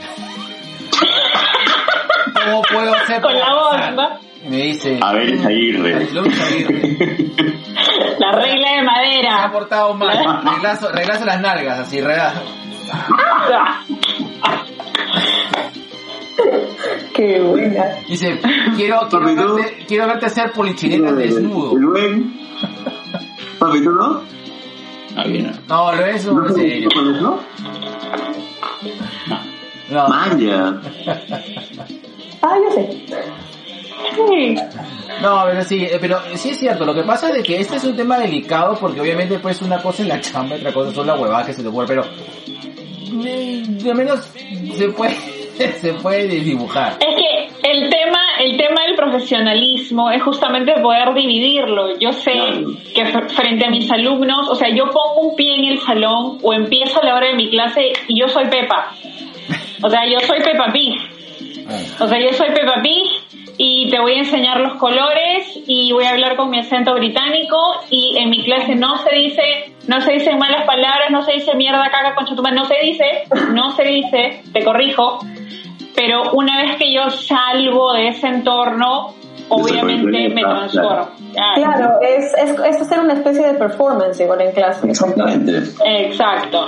¿Cómo 2.45 2.61
puedo 2.61 2.93
ser 3.07 3.22
Con 3.22 3.33
la 3.38 3.53
voz, 3.53 3.75
me 4.48 4.56
dice, 4.57 4.98
A 5.01 5.11
ver, 5.14 5.33
Aguirre. 5.45 6.07
La 8.19 8.32
regla 8.32 8.69
de 8.72 8.75
me 8.75 8.80
ha 8.80 8.83
madera. 8.83 9.49
portado 9.51 9.93
mal, 9.95 10.41
reglazo, 10.53 10.91
reglazo 10.91 11.25
las 11.25 11.41
nalgas, 11.41 11.80
así, 11.80 11.99
reglazo. 12.01 12.41
Qué 17.14 17.40
buena. 17.41 17.85
Dice, 18.07 18.40
quiero, 18.75 19.07
quiero, 19.09 19.56
verte, 19.56 19.85
quiero 19.88 20.07
verte 20.07 20.25
hacer 20.27 20.51
polichinetas 20.51 21.17
desnudo. 21.17 21.75
Luen. 21.75 22.33
Papi, 23.59 23.83
¿tú 23.83 23.91
no? 23.91 24.22
Ah, 25.16 25.24
bien. 25.25 25.51
No, 25.67 25.95
lo 25.95 26.06
es 26.06 26.25
un 26.25 26.43
¿No 26.43 26.49
serio. 26.49 26.90
¿No? 26.95 27.40
No, 29.90 30.07
Manja. 30.09 30.82
Ah, 32.41 32.56
yo 32.64 32.72
sé. 32.75 33.06
Sí. 34.16 34.56
no, 35.22 35.43
pero 35.45 35.64
sí, 35.64 35.85
eh, 35.85 35.98
pero 35.99 36.19
sí 36.35 36.49
es 36.49 36.59
cierto, 36.59 36.85
lo 36.85 36.93
que 36.93 37.03
pasa 37.03 37.30
es 37.30 37.35
de 37.35 37.43
que 37.43 37.59
este 37.59 37.77
es 37.77 37.83
un 37.83 37.95
tema 37.95 38.17
delicado 38.19 38.77
porque 38.80 39.01
obviamente 39.01 39.40
pues 39.40 39.61
una 39.61 39.82
cosa 39.82 40.03
es 40.03 40.07
la 40.07 40.22
chamba, 40.22 40.56
otra 40.56 40.74
cosa 40.74 40.93
son 40.93 41.07
las 41.07 41.19
huevadas 41.19 41.48
que 41.48 41.53
se 41.53 41.61
te 41.61 41.67
ocurre, 41.67 41.88
pero 41.88 42.03
eh, 43.25 43.64
de 43.67 43.93
menos 43.93 44.32
se 44.75 44.90
puede, 44.90 45.16
se 45.82 45.94
puede 45.94 46.27
dibujar. 46.27 46.94
Es 47.00 47.16
que 47.16 47.69
el 47.72 47.90
tema, 47.90 48.19
el 48.40 48.58
tema 48.58 48.82
del 48.86 48.95
profesionalismo 48.95 50.11
es 50.11 50.22
justamente 50.24 50.74
poder 50.82 51.14
dividirlo. 51.14 51.98
Yo 52.00 52.11
sé 52.14 52.32
Claro. 52.32 52.72
que 52.95 53.03
fr- 53.06 53.30
frente 53.30 53.66
a 53.66 53.69
mis 53.69 53.90
alumnos, 53.92 54.48
o 54.50 54.56
sea, 54.56 54.69
yo 54.69 54.86
pongo 54.86 55.30
un 55.30 55.36
pie 55.36 55.56
en 55.56 55.66
el 55.66 55.80
salón 55.80 56.40
o 56.44 56.53
empiezo 56.53 57.02
a 57.02 57.06
la 57.06 57.16
hora 57.16 57.27
de 57.27 57.36
mi 57.36 57.50
clase 57.50 57.94
y 58.08 58.19
yo 58.19 58.27
soy 58.27 58.45
Pepa. 58.48 58.94
O 59.84 59.90
sea, 59.90 60.02
yo 60.08 60.19
soy 60.22 60.40
Pepa 60.42 60.72
Pig. 60.72 60.95
O 62.00 62.08
sea, 62.08 62.19
yo 62.19 62.32
soy 62.34 62.48
Peppa 62.50 62.82
Pig 62.82 63.03
y 63.58 63.90
te 63.90 64.00
voy 64.00 64.14
a 64.14 64.19
enseñar 64.19 64.60
los 64.60 64.74
colores 64.77 65.60
y 65.66 65.92
voy 65.92 66.06
a 66.06 66.11
hablar 66.11 66.36
con 66.36 66.50
mi 66.50 66.60
acento 66.60 66.94
británico 66.94 67.58
y 67.90 68.16
en 68.18 68.30
mi 68.30 68.44
clase 68.44 68.76
no 68.76 68.98
se 68.98 69.16
dice, 69.16 69.42
no 69.88 70.00
se 70.02 70.14
dicen 70.14 70.38
malas 70.38 70.66
palabras, 70.66 71.10
no 71.11 71.24
se 71.24 71.34
dice 71.34 71.56
mierda, 71.56 71.90
caca, 71.90 72.14
concha 72.16 72.36
tu 72.36 72.44
no 72.44 72.66
se 72.66 72.76
dice, 72.82 73.06
no 73.53 73.72
se 73.72 73.84
dice, 73.84 74.44
te 74.53 74.64
corrijo, 74.64 75.19
pero 75.95 76.32
una 76.34 76.61
vez 76.61 76.76
que 76.77 76.94
yo 76.94 77.10
salgo 77.10 77.94
de 77.94 78.10
ese 78.10 78.27
entorno, 78.27 79.16
obviamente 79.50 80.30
me 80.30 80.42
Claro. 80.42 80.60
transformo. 80.60 81.10
Claro. 81.34 81.53
Claro, 81.56 81.90
es, 82.02 82.34
es, 82.38 82.50
es 82.52 82.82
hacer 82.82 83.00
una 83.00 83.14
especie 83.14 83.48
de 83.48 83.53
performance 83.56 84.19
igual 84.19 84.42
en 84.42 84.52
clase. 84.52 84.88
Exactamente. 84.88 85.64
Exacto. 85.86 86.68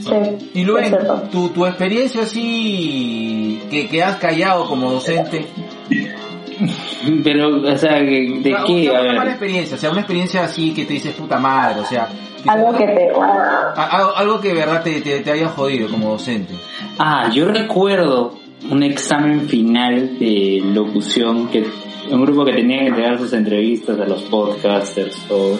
Sí, 0.00 0.50
Y 0.54 0.64
luego, 0.64 0.98
tu, 1.30 1.48
tu 1.50 1.64
experiencia 1.64 2.22
así 2.22 3.62
que, 3.70 3.88
que 3.88 4.02
has 4.02 4.16
callado 4.16 4.66
como 4.66 4.90
docente, 4.90 5.46
Pero, 7.24 7.60
o 7.62 7.76
sea, 7.78 7.94
¿de 8.00 8.54
qué? 8.66 8.90
una 8.90 9.12
mala 9.14 9.30
experiencia, 9.30 9.76
o 9.76 9.78
sea, 9.80 9.90
una 9.90 10.00
experiencia 10.00 10.44
así 10.44 10.72
que 10.72 10.84
te 10.84 10.92
dices 10.94 11.12
puta 11.14 11.38
madre, 11.38 11.80
o 11.80 11.84
sea, 11.84 12.08
que- 12.42 12.48
Algo 12.50 12.72
que 12.76 12.86
te... 12.86 13.08
a- 13.10 13.84
algo, 13.96 14.16
algo 14.16 14.40
que 14.40 14.48
de 14.48 14.54
verdad 14.54 14.82
te, 14.82 15.00
te, 15.00 15.20
te 15.20 15.30
haya 15.32 15.48
jodido 15.48 15.88
como 15.88 16.10
docente. 16.10 16.54
Ah, 16.98 17.28
yo 17.32 17.46
recuerdo 17.48 18.34
un 18.70 18.82
examen 18.82 19.48
final 19.48 20.18
de 20.18 20.62
locución 20.72 21.48
que 21.48 21.64
un 22.10 22.22
grupo 22.24 22.44
que 22.44 22.52
tenía 22.52 22.80
que 22.80 22.86
entregar 22.88 23.18
sus 23.18 23.32
entrevistas 23.32 23.98
a 23.98 24.04
los 24.04 24.22
podcasters 24.24 25.18
o 25.30 25.58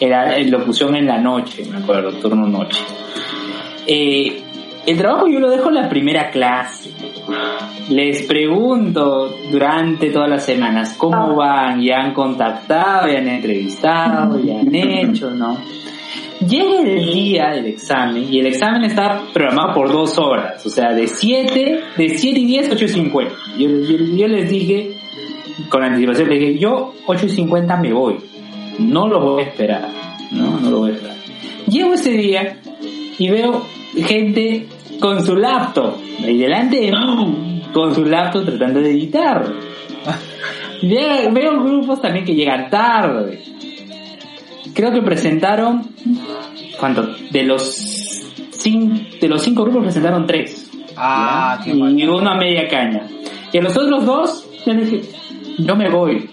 era 0.00 0.36
eh, 0.36 0.44
locución 0.46 0.96
en 0.96 1.06
la 1.06 1.18
noche, 1.18 1.64
me 1.70 1.78
acuerdo, 1.78 2.10
turno 2.18 2.46
noche. 2.46 2.82
Eh, 3.86 4.42
el 4.86 4.96
trabajo 4.98 5.26
yo 5.28 5.38
lo 5.40 5.50
dejo 5.50 5.68
en 5.68 5.74
la 5.76 5.88
primera 5.88 6.30
clase. 6.30 6.90
Les 7.88 8.26
pregunto 8.26 9.34
durante 9.50 10.10
todas 10.10 10.28
las 10.28 10.44
semanas 10.44 10.94
cómo 10.96 11.36
van, 11.36 11.80
ya 11.80 12.00
han 12.00 12.12
contactado, 12.12 13.08
ya 13.08 13.18
han 13.18 13.28
entrevistado, 13.28 14.40
ya 14.40 14.60
han 14.60 14.74
hecho, 14.74 15.30
¿no? 15.30 15.56
Llega 16.40 16.80
el 16.82 17.06
día 17.06 17.50
del 17.50 17.66
examen 17.66 18.26
y 18.30 18.40
el 18.40 18.46
examen 18.46 18.84
está 18.84 19.22
programado 19.32 19.72
por 19.72 19.90
dos 19.90 20.18
horas, 20.18 20.64
o 20.66 20.68
sea, 20.68 20.92
de 20.92 21.06
7, 21.06 21.80
de 21.96 22.08
7 22.08 22.38
y 22.38 22.44
10, 22.44 22.72
8 22.72 22.84
y 22.84 22.88
50. 22.88 23.34
Yo, 23.58 23.68
yo, 23.68 23.96
yo 23.96 24.28
les 24.28 24.50
dije, 24.50 24.98
con 25.70 25.82
anticipación, 25.82 26.28
les 26.28 26.40
dije, 26.40 26.58
yo 26.58 26.92
8 27.06 27.26
y 27.26 27.28
50 27.30 27.76
me 27.78 27.92
voy, 27.92 28.16
no 28.78 29.08
lo 29.08 29.20
voy 29.20 29.42
a 29.42 29.46
esperar, 29.46 29.88
no, 30.30 30.60
no 30.60 30.70
lo 30.70 30.78
voy 30.80 30.90
a 30.90 30.94
esperar. 30.94 31.16
Llego 31.68 31.94
ese 31.94 32.10
día 32.10 32.58
y 33.18 33.30
veo 33.30 33.64
gente 33.96 34.66
con 35.00 35.24
su 35.24 35.36
laptop, 35.36 35.94
ahí 36.24 36.38
delante 36.38 36.90
con 37.72 37.94
su 37.94 38.04
laptop 38.04 38.44
tratando 38.44 38.80
de 38.80 38.90
editar. 38.90 39.44
Llega- 40.82 41.30
veo 41.30 41.62
grupos 41.62 42.00
también 42.00 42.24
que 42.24 42.34
llegan 42.34 42.68
tarde. 42.70 43.42
Creo 44.74 44.92
que 44.92 45.00
presentaron, 45.02 45.88
¿cuánto? 46.78 47.08
De 47.30 47.42
los, 47.44 47.62
cin- 48.52 49.18
de 49.18 49.28
los 49.28 49.40
cinco 49.42 49.62
grupos 49.64 49.84
presentaron 49.84 50.26
tres. 50.26 50.70
Ah, 50.96 51.58
qué. 51.64 51.70
Y 51.70 52.04
uno 52.06 52.30
a 52.30 52.36
media 52.36 52.68
caña. 52.68 53.06
Y 53.52 53.58
a 53.58 53.62
los 53.62 53.76
otros 53.76 54.04
dos, 54.04 54.48
yo 54.66 54.74
dije, 54.74 55.02
yo 55.58 55.76
me 55.76 55.88
voy. 55.88 56.28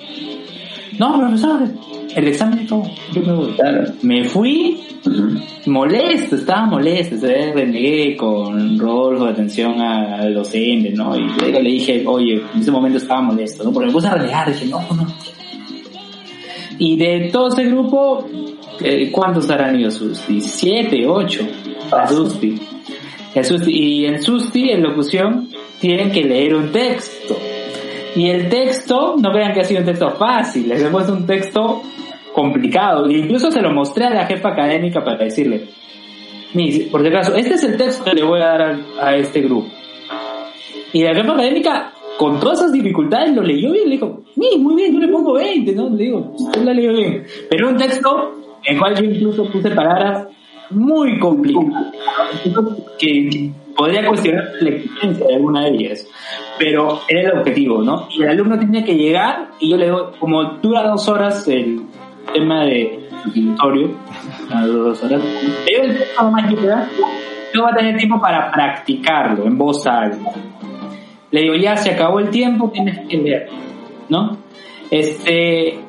No, 1.00 1.18
profesor, 1.20 1.62
el 2.16 2.28
examen 2.28 2.60
es 2.60 2.68
todo, 2.68 2.84
yo 3.14 3.22
me 3.22 3.34
voy. 3.34 3.56
Me 4.02 4.24
fui, 4.26 4.78
molesto, 5.66 6.36
estaba 6.36 6.66
molesto, 6.66 7.18
¿sabes? 7.18 7.54
renegué 7.54 8.16
con 8.16 8.78
Rodolfo 8.78 9.26
de 9.26 9.32
atención 9.32 9.80
a- 9.82 10.18
al 10.20 10.34
docente, 10.34 10.92
¿no? 10.92 11.16
Y 11.16 11.28
luego 11.40 11.60
le 11.60 11.70
dije, 11.70 12.04
oye, 12.06 12.42
en 12.54 12.60
ese 12.62 12.72
momento 12.72 12.98
estaba 12.98 13.22
molesto, 13.22 13.64
¿no? 13.64 13.72
Porque 13.72 13.88
me 13.88 13.94
puse 13.94 14.08
a 14.08 14.16
renegar, 14.16 14.52
dije, 14.52 14.66
no, 14.68 14.80
no. 14.96 15.08
Y 16.80 16.98
de 16.98 17.30
todo 17.32 17.48
ese 17.50 17.66
grupo, 17.66 18.26
eh, 18.82 19.10
¿cuántos 19.12 19.50
habrán 19.50 19.80
ido 19.80 19.92
Susti? 19.92 20.42
Siete, 20.42 21.06
ocho, 21.08 21.48
a 21.92 22.08
Susti. 22.08 22.56
Susti. 23.44 23.72
Y 23.72 24.06
en 24.06 24.22
Susti, 24.22 24.70
en 24.72 24.84
locución, 24.84 25.50
tienen 25.80 26.12
que 26.12 26.24
leer 26.24 26.56
un 26.56 26.72
texto. 26.72 27.36
Y 28.16 28.28
el 28.30 28.48
texto, 28.50 29.16
no 29.20 29.32
crean 29.32 29.54
que 29.54 29.62
ha 29.62 29.64
sido 29.64 29.80
un 29.80 29.86
texto 29.88 30.10
fácil, 30.12 30.70
les 30.70 30.82
he 30.84 30.88
puesto 30.90 31.14
un 31.14 31.26
texto 31.26 31.82
complicado. 32.34 33.08
E 33.08 33.18
incluso 33.18 33.52
se 33.52 33.62
lo 33.62 33.72
mostré 33.72 34.06
a 34.06 34.10
la 34.10 34.26
jefa 34.26 34.50
académica 34.50 35.04
para 35.04 35.18
decirle, 35.24 35.70
"Miss, 36.54 36.84
por 36.90 37.02
si 37.02 37.08
acaso, 37.08 37.36
este 37.36 37.54
es 37.56 37.64
el 37.64 37.78
texto 37.78 38.04
que 38.06 38.14
le 38.14 38.24
voy 38.24 38.42
a 38.42 38.46
dar 38.46 38.62
al- 38.62 38.86
a, 39.00 39.16
este 39.16 39.42
grupo. 39.42 39.68
Y 40.92 41.04
la 41.04 41.16
jefa 41.16 41.34
académica, 41.34 41.92
con 42.18 42.40
todas 42.40 42.60
esas 42.60 42.72
dificultades, 42.72 43.34
lo 43.34 43.42
leyó 43.42 43.74
y 43.74 43.86
le 43.86 43.92
dijo, 43.92 44.22
"Miss, 44.36 44.58
muy 44.60 44.76
bien, 44.76 44.94
yo 44.94 45.00
le 45.00 45.08
pongo 45.08 45.34
20, 45.34 45.72
¿no? 45.74 45.90
Le 45.90 46.04
digo, 46.06 46.34
usted 46.36 46.62
la 46.64 46.74
leyó 46.74 46.94
bien. 46.94 47.24
Pero 47.50 47.70
un 47.70 47.78
texto 47.78 48.32
en 48.66 48.74
el 48.76 48.80
cual 48.80 48.96
yo 48.96 49.04
incluso 49.06 49.46
puse 49.52 49.70
palabras 49.72 50.28
muy 50.70 51.20
complicadas. 51.20 51.92
Que 52.98 53.52
podría 53.76 54.08
cuestionar 54.08 54.46
la 54.62 54.70
existencia 54.70 55.28
de 55.28 55.36
alguna 55.36 55.66
de 55.66 55.70
ellas, 55.72 56.08
pero 56.60 57.02
era 57.08 57.32
el 57.32 57.40
objetivo, 57.40 57.82
¿no? 57.82 58.08
Y 58.16 58.22
el 58.24 58.30
alumno 58.30 58.58
tenía 58.60 58.84
que 58.84 58.96
llegar 58.96 59.50
y 59.60 59.72
yo 59.72 59.78
le 59.78 59.88
doy, 59.88 60.04
como 60.20 60.44
dura 60.62 60.88
dos 60.88 61.08
horas 61.10 61.48
el 61.48 61.82
tema 62.34 62.66
de 62.66 63.10
auditorio, 63.26 63.92
dos 64.68 65.04
horas, 65.04 65.22
doy 65.22 65.76
el 65.76 65.98
texto 65.98 66.32
más 66.32 66.50
que 66.50 66.56
pueda, 66.56 66.88
luego 67.54 67.68
va 67.68 67.74
a 67.74 67.78
tener 67.78 67.98
tiempo 67.98 68.20
para 68.20 68.52
practicarlo 68.52 69.46
en 69.46 69.58
voz 69.58 69.86
alta. 69.88 70.32
Le 71.32 71.42
digo, 71.42 71.56
ya 71.56 71.76
se 71.78 71.92
acabó 71.92 72.20
el 72.20 72.30
tiempo, 72.30 72.70
tienes 72.72 73.00
que 73.08 73.18
leer, 73.18 73.50
¿no? 74.10 74.38
Este, 74.92 75.80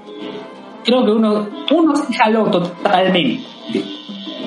creo 0.85 1.05
que 1.05 1.11
uno, 1.11 1.49
uno 1.71 1.97
se 1.97 2.15
jaló 2.15 2.51
totalmente, 2.51 3.41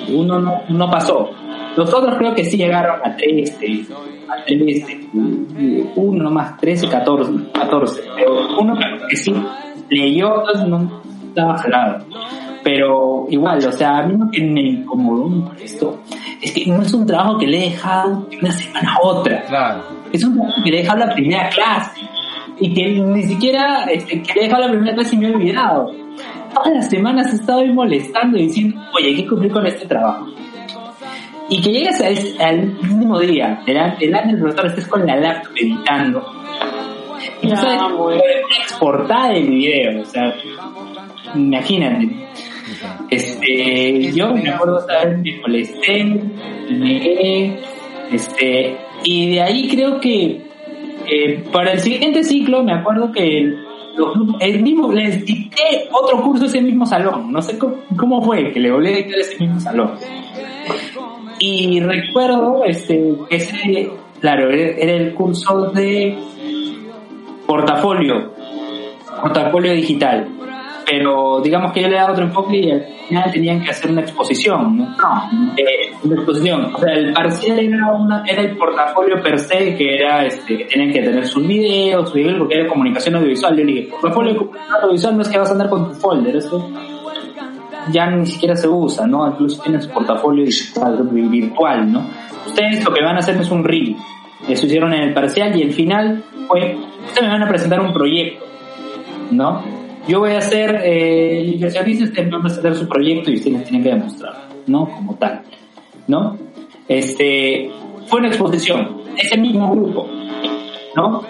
uno 0.10 0.40
no, 0.40 0.62
no 0.70 0.90
pasó. 0.90 1.30
Los 1.76 1.94
otros 1.94 2.18
creo 2.18 2.34
que 2.34 2.44
sí 2.44 2.58
llegaron 2.58 3.00
a 3.06 3.16
13, 3.16 3.86
a 4.28 4.44
13, 4.46 5.10
uno 5.96 6.32
más 6.32 6.58
13, 6.58 6.88
14, 6.88 7.52
14. 7.54 8.02
Pero 8.16 8.60
uno 8.60 8.74
que 9.08 9.16
sí 9.16 9.32
leyó, 9.90 10.44
no 10.68 11.07
estaba 11.38 11.58
jalado. 11.58 12.06
Pero 12.64 13.28
igual, 13.30 13.60
o 13.66 13.72
sea, 13.72 14.00
a 14.00 14.04
mí 14.04 14.18
lo 14.18 14.30
que 14.32 14.42
me 14.42 14.62
incomodó 14.62 15.54
esto 15.62 16.00
es 16.42 16.52
que 16.52 16.66
no 16.66 16.82
es 16.82 16.94
un 16.94 17.06
trabajo 17.06 17.38
que 17.38 17.48
le 17.48 17.58
he 17.58 17.70
dejado 17.70 18.28
de 18.30 18.38
una 18.38 18.52
semana 18.52 18.94
a 18.94 19.08
otra. 19.08 19.44
Claro. 19.44 19.84
Es 20.12 20.24
un 20.24 20.36
trabajo 20.36 20.64
que 20.64 20.72
le 20.72 20.78
he 20.78 20.82
dejado 20.82 21.00
la 21.06 21.14
primera 21.14 21.50
clase. 21.50 22.02
Y 22.60 22.74
que 22.74 22.88
ni 22.88 23.24
siquiera, 23.24 23.84
este, 23.86 24.22
que 24.24 24.34
le 24.34 24.42
he 24.42 24.44
dejado 24.46 24.64
la 24.64 24.72
primera 24.72 24.96
clase 24.96 25.16
y 25.16 25.20
me 25.20 25.28
he 25.28 25.36
olvidado. 25.36 25.92
Todas 26.54 26.74
las 26.74 26.90
semanas 26.90 27.32
he 27.32 27.36
estado 27.36 27.60
ahí 27.60 27.72
molestando 27.72 28.38
y 28.38 28.48
diciendo, 28.48 28.82
oye, 28.98 29.08
hay 29.10 29.16
que 29.16 29.28
cumplir 29.28 29.52
con 29.52 29.66
este 29.68 29.86
trabajo 29.86 30.28
y 31.50 31.62
que 31.62 31.72
llegues 31.72 32.02
al, 32.02 32.46
al 32.46 32.78
último 32.82 33.20
día, 33.20 33.62
delante, 33.66 34.06
del 34.06 34.40
profesor, 34.40 34.66
estés 34.66 34.88
con 34.88 35.06
la 35.06 35.16
laptop 35.16 35.54
editando. 35.56 36.26
Y 37.42 37.48
no 37.48 37.56
sabes 37.56 37.80
exportar 38.60 39.34
el 39.34 39.48
video, 39.48 40.02
o 40.02 40.06
sea, 40.06 40.34
imagínate. 41.36 42.10
Este, 43.10 44.12
yo 44.14 44.34
me 44.34 44.50
acuerdo, 44.50 44.86
¿sabes? 44.88 45.20
Me 45.20 45.40
molesté, 45.42 46.04
me 46.70 47.58
este, 48.12 48.78
y 49.04 49.32
de 49.32 49.42
ahí 49.42 49.68
creo 49.70 50.00
que 50.00 50.42
eh, 51.10 51.44
para 51.52 51.74
el 51.74 51.80
siguiente 51.80 52.24
ciclo 52.24 52.64
me 52.64 52.74
acuerdo 52.74 53.12
que 53.12 53.38
el, 53.40 53.58
el 54.40 54.62
mismo, 54.62 54.92
les 54.92 55.26
dicté 55.26 55.90
otro 55.92 56.22
curso 56.22 56.46
ese 56.46 56.62
mismo 56.62 56.86
salón, 56.86 57.32
no 57.32 57.42
sé 57.42 57.58
cómo, 57.58 57.78
cómo 57.98 58.22
fue 58.22 58.52
que 58.52 58.60
le 58.60 58.72
volví 58.72 58.90
a 58.90 58.98
dictar 58.98 59.20
ese 59.20 59.38
mismo 59.40 59.60
salón. 59.60 59.92
Y 61.40 61.80
recuerdo, 61.82 62.64
este, 62.66 63.14
ese, 63.30 63.90
claro, 64.20 64.50
era 64.50 64.94
el 64.94 65.14
curso 65.14 65.72
de 65.72 66.18
portafolio, 67.46 68.34
portafolio 69.22 69.74
digital. 69.74 70.28
Pero 70.90 71.42
digamos 71.42 71.74
que 71.74 71.82
yo 71.82 71.90
le 71.90 71.98
daba 71.98 72.14
otro 72.14 72.24
enfoque 72.24 72.58
y 72.58 72.72
al 72.72 72.86
final 73.08 73.32
tenían 73.32 73.62
que 73.62 73.72
hacer 73.72 73.92
una 73.92 74.02
exposición, 74.02 74.78
¿no? 74.78 74.96
Eh, 75.58 75.92
una 76.02 76.16
exposición. 76.16 76.74
O 76.74 76.78
sea, 76.78 76.94
el 76.94 77.12
parcial 77.12 77.60
era, 77.60 77.92
una, 77.92 78.24
era 78.26 78.42
el 78.44 78.56
portafolio 78.56 79.22
per 79.22 79.38
se, 79.38 79.76
que 79.76 79.96
era, 79.96 80.26
este, 80.26 80.58
que 80.58 80.66
tenían 80.66 80.94
que 80.94 81.02
tener 81.02 81.28
sus 81.28 81.46
videos, 81.46 82.10
su 82.10 82.16
video, 82.16 82.38
porque 82.40 82.56
era 82.56 82.70
comunicación 82.70 83.16
audiovisual. 83.16 83.58
Yo 83.58 83.66
le 83.66 83.74
dije, 83.74 83.90
portafolio 83.90 84.50
audiovisual 84.82 85.18
no 85.18 85.22
es 85.24 85.28
que 85.28 85.38
vas 85.38 85.50
a 85.50 85.52
andar 85.52 85.70
con 85.70 85.90
tu 85.90 85.94
folder, 85.96 86.38
eso 86.38 86.72
ya 87.92 88.10
ni 88.10 88.26
siquiera 88.26 88.56
se 88.56 88.68
usa, 88.68 89.06
¿no? 89.08 89.28
Incluso 89.28 89.62
tienen 89.62 89.82
su 89.82 89.90
portafolio 89.90 90.46
digital, 90.46 91.04
virtual, 91.12 91.92
¿no? 91.92 92.06
Ustedes 92.46 92.84
lo 92.84 92.94
que 92.94 93.04
van 93.04 93.18
a 93.18 93.20
hacer 93.20 93.36
es 93.38 93.52
un 93.52 93.64
reel. 93.64 93.96
Eso 94.48 94.66
hicieron 94.66 94.94
en 94.94 95.02
el 95.02 95.14
parcial 95.14 95.58
y 95.58 95.64
el 95.64 95.74
final 95.74 96.24
fue, 96.48 96.78
ustedes 97.06 97.28
me 97.28 97.34
van 97.34 97.44
a 97.44 97.50
presentar 97.50 97.82
un 97.82 97.92
proyecto, 97.92 98.46
¿no? 99.32 99.87
Yo 100.08 100.19
voy 100.19 100.32
a 100.32 100.42
ser 100.42 100.76
eh, 100.86 101.42
el 101.42 101.53
inversionista, 101.56 102.06
ustedes 102.06 102.26
me 102.27 102.32
van 102.32 102.40
a 102.40 102.44
presentar 102.44 102.76
su 102.76 102.88
proyecto 102.88 103.30
y 103.30 103.36
ustedes 103.36 103.64
tienen 103.64 103.84
que 103.84 103.90
demostrar, 103.90 104.36
¿no? 104.66 104.86
Como 104.90 105.16
tal, 105.16 105.42
¿no? 106.08 106.38
Este, 106.88 107.69
fue 108.08 108.19
una 108.19 108.30
exposición, 108.30 109.02
ese 109.18 109.38
mismo 109.38 109.69
grupo, 109.69 110.08
¿no? 110.95 111.24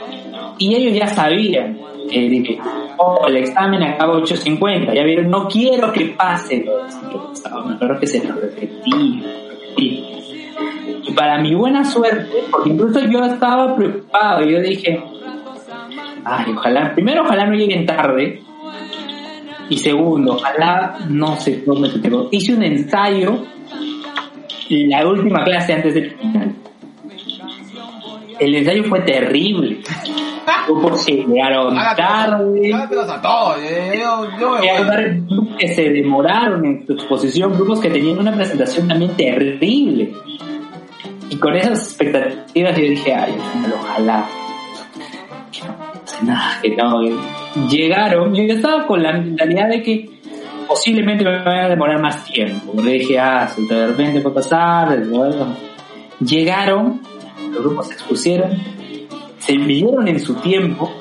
Y 0.60 0.76
ellos 0.76 0.94
ya 0.96 1.08
sabían, 1.08 1.80
eh, 2.12 2.30
dije, 2.30 2.60
oh, 2.98 3.26
el 3.28 3.38
examen 3.38 3.82
acaba 3.82 4.14
8.50, 4.20 4.94
ya 4.94 5.04
vieron, 5.04 5.32
no 5.32 5.48
quiero 5.48 5.92
que 5.92 6.06
pase, 6.18 6.64
me 6.64 7.74
acuerdo 7.74 8.00
que 8.00 8.08
se 8.08 8.24
lo 8.28 8.36
repetí. 8.36 9.24
Y 9.76 11.14
para 11.16 11.40
mi 11.42 11.56
buena 11.56 11.84
suerte, 11.84 12.44
porque 12.52 12.70
incluso 12.70 13.00
yo 13.02 13.20
estaba 13.24 13.76
preocupado, 13.76 14.46
yo 14.46 14.62
dije, 14.62 15.04
ay, 16.24 16.54
ojalá, 16.56 16.94
primero 16.94 17.24
ojalá 17.24 17.46
no 17.48 17.56
lleguen 17.56 17.86
tarde, 17.86 18.42
y 19.70 19.78
segundo, 19.78 20.34
ojalá 20.34 21.00
no 21.10 21.36
se 21.38 21.58
tome 21.58 21.90
su 21.90 22.00
tiempo. 22.00 22.30
Hice 22.32 22.54
un 22.54 22.64
ensayo 22.64 23.44
la 24.70 25.08
última 25.08 25.44
clase 25.44 25.74
antes 25.74 25.94
del 25.94 26.12
final. 26.12 26.56
El 28.40 28.56
ensayo 28.56 28.84
fue 28.84 29.02
terrible. 29.02 29.80
Fue 30.68 30.82
porque 30.82 31.26
llegaron 31.28 31.76
tarde. 31.76 32.74
A 32.74 33.22
todos. 33.22 33.58
Yo, 33.98 34.28
yo 34.40 35.58
que 35.58 35.68
se 35.70 35.90
demoraron 35.90 36.66
en 36.66 36.86
su 36.86 36.94
exposición, 36.94 37.54
grupos 37.54 37.80
que 37.80 37.90
tenían 37.90 38.20
una 38.20 38.34
presentación 38.34 38.88
también 38.88 39.16
terrible. 39.16 40.14
Y 41.30 41.36
con 41.38 41.56
esas 41.56 41.90
expectativas 41.90 42.78
yo 42.78 42.84
dije, 42.84 43.14
ay, 43.14 43.36
ojalá. 43.74 44.26
Que 45.52 45.68
no 45.68 45.78
pase 45.78 46.26
nada, 46.26 46.60
que 46.62 46.76
no. 46.76 47.47
Llegaron, 47.70 48.34
yo 48.36 48.44
estaba 48.44 48.86
con 48.86 49.02
la 49.04 49.14
mentalidad 49.14 49.70
de 49.70 49.82
que 49.82 50.10
posiblemente 50.68 51.24
me 51.24 51.44
van 51.44 51.60
a 51.66 51.70
demorar 51.70 52.02
más 52.02 52.24
tiempo. 52.26 52.74
Le 52.82 52.94
dije, 52.94 53.18
ah, 53.20 53.48
si 53.48 53.66
de 53.68 53.88
repente 53.88 54.22
puede 54.22 54.36
pasar, 54.36 54.98
nuevo. 55.00 55.48
Llegaron, 56.20 57.02
los 57.54 57.64
grupos 57.64 57.88
se 57.88 57.94
expusieron, 57.94 58.52
se 59.40 59.58
midieron 59.58 60.08
en 60.08 60.20
su 60.20 60.36
tiempo, 60.36 60.92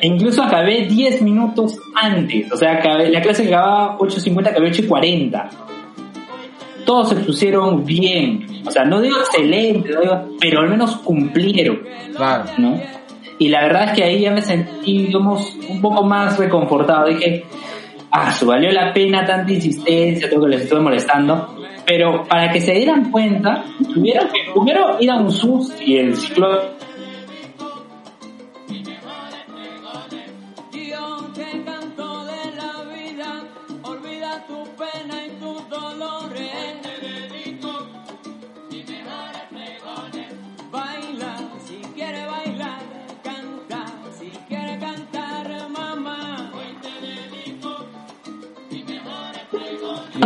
e 0.00 0.06
incluso 0.06 0.42
acabé 0.42 0.86
10 0.86 1.22
minutos 1.22 1.76
antes. 1.94 2.50
O 2.52 2.56
sea, 2.56 2.74
acabé, 2.74 3.10
la 3.10 3.20
clase 3.20 3.46
acababa 3.46 3.98
8.50, 3.98 4.48
acabé 4.48 4.70
8.40. 4.72 5.48
Todos 6.84 7.10
se 7.10 7.16
pusieron 7.16 7.84
bien. 7.84 8.46
O 8.66 8.70
sea, 8.70 8.84
no 8.84 9.00
digo 9.00 9.18
excelente, 9.18 9.90
no 9.92 10.00
digo- 10.00 10.28
pero 10.40 10.60
al 10.60 10.70
menos 10.70 10.96
cumplieron. 10.98 11.80
Claro. 12.16 12.44
¿no? 12.58 12.80
Y 13.38 13.48
la 13.48 13.62
verdad 13.62 13.84
es 13.84 13.92
que 13.92 14.04
ahí 14.04 14.20
ya 14.20 14.32
me 14.32 14.42
sentí, 14.42 15.06
digamos, 15.06 15.56
un 15.68 15.80
poco 15.80 16.02
más 16.02 16.38
reconfortado. 16.38 17.06
Dije, 17.08 17.44
ah, 18.10 18.32
su 18.32 18.46
valió 18.46 18.70
la 18.72 18.92
pena 18.92 19.24
tanta 19.24 19.52
insistencia, 19.52 20.28
todo 20.28 20.44
que 20.44 20.50
les 20.50 20.62
estuve 20.62 20.80
molestando. 20.80 21.54
Pero 21.86 22.24
para 22.24 22.50
que 22.50 22.60
se 22.60 22.72
dieran 22.72 23.10
cuenta, 23.10 23.64
tuvieron 23.94 24.28
que 24.28 24.52
primero 24.52 24.96
ir 25.00 25.10
a 25.10 25.16
un 25.16 25.30
SUS 25.30 25.74
y 25.80 25.96
el 25.96 26.16
ciclo 26.16 26.62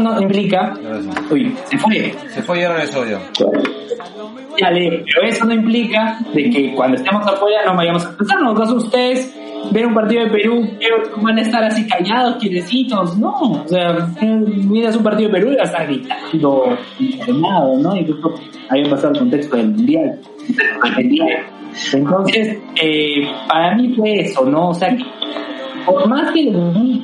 no 0.01 0.21
implica, 0.21 0.75
uy, 1.31 1.55
se 1.65 1.79
fue, 1.79 2.15
Se 2.29 2.43
fue 2.43 2.61
y 2.61 2.65
ahora 2.65 2.85
yo. 3.05 3.19
Ya 4.61 4.71
le- 4.71 5.05
pero 5.05 5.27
eso 5.29 5.45
no 5.47 5.55
implica 5.55 6.19
de 6.33 6.51
que 6.51 6.75
cuando 6.75 6.97
estemos 6.97 7.27
afuera 7.27 7.65
no 7.67 7.75
vayamos 7.77 8.05
a 8.05 8.17
pensar, 8.17 8.41
no 8.43 8.53
ustedes 8.77 9.35
ver 9.71 9.87
un 9.87 9.95
partido 9.95 10.25
de 10.25 10.31
Perú, 10.31 10.69
que 10.79 10.89
van 11.23 11.39
a 11.39 11.43
estar 11.43 11.63
así 11.65 11.87
callados, 11.87 12.37
quietecitos, 12.37 13.17
no, 13.19 13.33
o 13.33 13.69
sea, 13.69 14.09
miras 14.21 14.97
un 14.97 15.03
partido 15.03 15.29
de 15.31 15.35
Perú 15.35 15.53
y 15.53 15.57
vas 15.57 15.69
a 15.71 15.73
estar 15.73 15.87
gritando, 15.87 16.77
emocionado, 16.99 17.79
¿no? 17.79 17.97
Incluso 17.97 18.35
había 18.69 18.91
pasado 18.91 19.13
el 19.13 19.19
contexto 19.21 19.57
del 19.57 19.69
mundial. 19.69 20.19
Entonces, 21.93 22.59
eh, 22.83 23.23
para 23.49 23.75
mí 23.77 23.95
fue 23.97 24.21
eso, 24.21 24.45
¿no? 24.45 24.71
O 24.71 24.75
sea, 24.75 24.95
que 24.95 25.05
por 25.87 26.07
más 26.09 26.31
que 26.33 26.45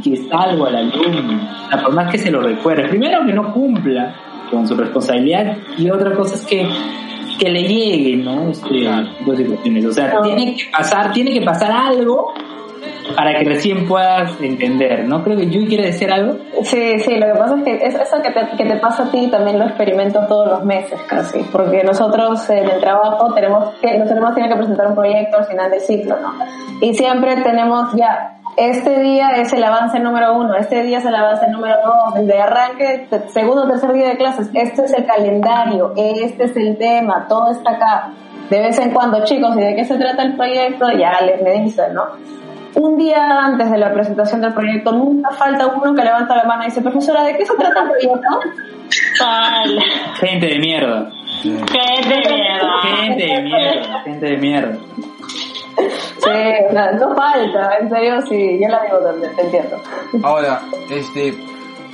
le 0.05 0.11
dediques 0.11 0.33
algo 0.33 0.67
al 0.67 0.77
alumno, 0.77 1.41
o 1.67 1.69
sea, 1.71 1.83
por 1.83 1.93
más 1.95 2.11
que 2.11 2.19
se 2.19 2.31
lo 2.31 2.41
recuerde, 2.41 2.89
primero 2.89 3.25
que 3.27 3.33
no 3.33 3.53
cumpla 3.53 4.15
con 4.51 4.67
su 4.67 4.75
responsabilidad 4.77 5.57
y 5.77 5.91
otra 5.91 6.13
cosa 6.15 6.35
es 6.35 6.45
que 6.47 6.67
que 7.39 7.51
le 7.51 7.63
llegue, 7.63 8.17
¿no? 8.17 8.49
Este, 8.51 8.75
de 8.75 9.37
situaciones. 9.37 9.85
O 9.87 9.93
sea, 9.93 10.21
tiene 10.23 10.57
que 10.57 10.65
pasar, 10.73 11.13
tiene 11.13 11.33
que 11.33 11.41
pasar 11.43 11.71
algo 11.71 12.33
para 13.17 13.39
que 13.39 13.45
recién 13.45 13.87
puedas 13.87 14.33
entender, 14.41 15.07
¿no? 15.09 15.23
Creo 15.23 15.37
que 15.37 15.47
Yui 15.49 15.67
quiere 15.69 15.87
decir 15.87 16.11
algo. 16.11 16.37
Sí, 16.65 16.99
sí, 16.99 17.17
lo 17.17 17.27
que 17.27 17.39
pasa 17.39 17.57
es 17.59 17.63
que 17.63 17.87
es- 17.87 17.95
eso 17.95 18.17
que 18.23 18.31
te, 18.33 18.57
que 18.57 18.65
te 18.65 18.77
pasa 18.81 19.05
a 19.05 19.11
ti 19.13 19.29
también 19.31 19.57
lo 19.59 19.67
experimento 19.67 20.19
todos 20.29 20.49
los 20.49 20.65
meses 20.65 20.99
casi, 21.07 21.39
porque 21.53 21.85
nosotros 21.85 22.51
en 22.51 22.69
el 22.69 22.81
trabajo 22.81 23.33
tenemos 23.35 23.73
que, 23.81 23.97
nosotros 23.99 24.35
tenemos 24.35 24.55
que 24.55 24.59
presentar 24.59 24.87
un 24.89 24.95
proyecto 24.97 25.39
al 25.39 25.45
final 25.47 25.71
del 25.71 25.81
ciclo, 25.81 26.17
¿no? 26.21 26.33
Y 26.81 26.93
siempre 26.95 27.37
tenemos 27.43 27.95
ya, 27.95 28.38
este 28.59 29.01
día 29.01 29.31
es 29.37 29.53
el 29.53 29.63
avance 29.63 30.01
número 30.01 30.35
uno, 30.37 30.57
este 30.57 30.83
día 30.83 30.99
es 30.99 31.05
el 31.05 31.15
avance 31.15 31.49
número 31.49 31.77
dos, 31.85 32.15
desde 32.15 32.41
arranque, 32.41 33.09
segundo 33.29 33.63
o 33.65 33.69
tercer 33.69 33.93
día 33.93 34.09
de 34.09 34.17
clases, 34.17 34.51
este 34.53 34.85
es 34.85 34.93
el 34.93 35.07
calendario, 35.07 35.93
este 35.97 36.45
es 36.45 36.57
el 36.57 36.77
tema, 36.77 37.27
todo 37.29 37.51
está 37.53 37.73
acá. 37.73 38.11
De 38.51 38.59
vez 38.59 38.79
en 38.79 38.91
cuando, 38.91 39.25
chicos, 39.25 39.57
¿y 39.57 39.61
de 39.61 39.77
qué 39.77 39.85
se 39.85 39.97
trata 39.97 40.23
el 40.23 40.37
proyecto? 40.37 40.91
Ya 40.91 41.21
les 41.21 41.43
me 41.43 41.63
dicen, 41.63 41.95
¿no? 41.95 42.03
un 42.75 42.97
día 42.97 43.45
antes 43.45 43.71
de 43.71 43.79
la 43.79 43.93
presentación 43.93 44.41
del 44.41 44.53
proyecto, 44.53 44.93
nunca 44.93 45.31
falta 45.31 45.67
uno 45.67 45.95
que 45.95 46.05
levanta 46.05 46.37
la 46.37 46.45
mano 46.45 46.63
y 46.63 46.67
dice, 46.67 46.81
profesora, 46.81 47.25
¿de 47.25 47.37
qué 47.37 47.45
se 47.45 47.55
trata 47.57 47.83
el 47.83 47.89
proyecto? 47.89 48.41
Tal. 49.19 49.79
Gente 50.21 50.47
de 50.47 50.59
mierda. 50.59 51.11
Qué 51.43 52.09
de 52.09 52.35
miedo. 52.35 52.69
Gente 52.83 53.27
de 53.27 53.43
mierda. 53.43 54.01
Gente 54.05 54.27
de 54.27 54.37
mierda. 54.37 54.79
Sí, 55.79 56.31
no, 56.73 56.93
no 56.93 57.15
falta, 57.17 57.77
en 57.81 57.89
serio, 57.91 58.21
sí, 58.29 58.59
yo 58.61 58.69
la 58.69 58.83
digo 58.85 58.99
también, 58.99 59.35
te 59.37 59.43
entiendo. 59.43 59.81
Ahora, 60.23 60.61
este, 60.91 61.35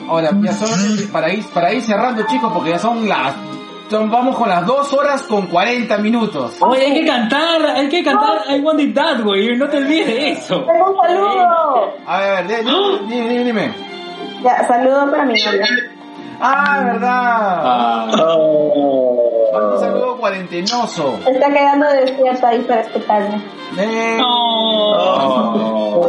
ahora, 0.09 0.31
ya 0.41 0.53
son, 0.53 1.09
para 1.13 1.33
ir, 1.33 1.45
para 1.53 1.73
ir 1.73 1.83
cerrando 1.83 2.23
chicos, 2.27 2.51
porque 2.53 2.71
ya 2.71 2.79
son 2.79 3.09
las, 3.09 3.35
son, 3.91 4.11
vamos 4.11 4.37
con 4.37 4.49
las 4.49 4.65
dos 4.67 4.93
horas 4.95 5.23
con 5.23 5.47
40 5.47 5.99
minutos. 5.99 6.57
Oye, 6.61 6.87
hay 6.87 6.95
que 6.95 7.07
cantar, 7.07 7.65
hay 7.67 7.89
que 7.89 8.03
cantar 8.03 8.43
I 8.49 8.61
Want 8.61 8.81
It 8.81 8.95
That 8.95 9.21
Way, 9.25 9.57
no 9.57 9.69
te 9.69 9.77
olvides 9.77 10.07
de 10.07 10.31
eso. 10.31 10.65
Tengo 10.65 10.91
un 10.91 10.97
saludo. 10.97 11.95
A 12.07 12.21
ver, 12.21 12.47
di- 12.47 12.55
di- 12.55 12.99
dime, 13.09 13.29
dime, 13.29 13.45
dime. 13.45 13.75
Ya, 14.43 14.67
saludo 14.67 15.11
para 15.11 15.25
mi 15.25 15.35
novia. 15.35 15.67
Ah, 16.47 16.81
verdad. 16.85 17.09
Ah, 17.65 18.37
Un 18.37 19.81
saludo 19.81 20.17
cuarentenoso. 20.19 21.15
Está 21.27 21.49
quedando 21.49 21.87
despierta 21.89 22.49
ahí 22.49 22.61
para 22.61 22.83
escucharme. 22.83 23.41
Eh, 23.79 24.17
No. 24.19 26.03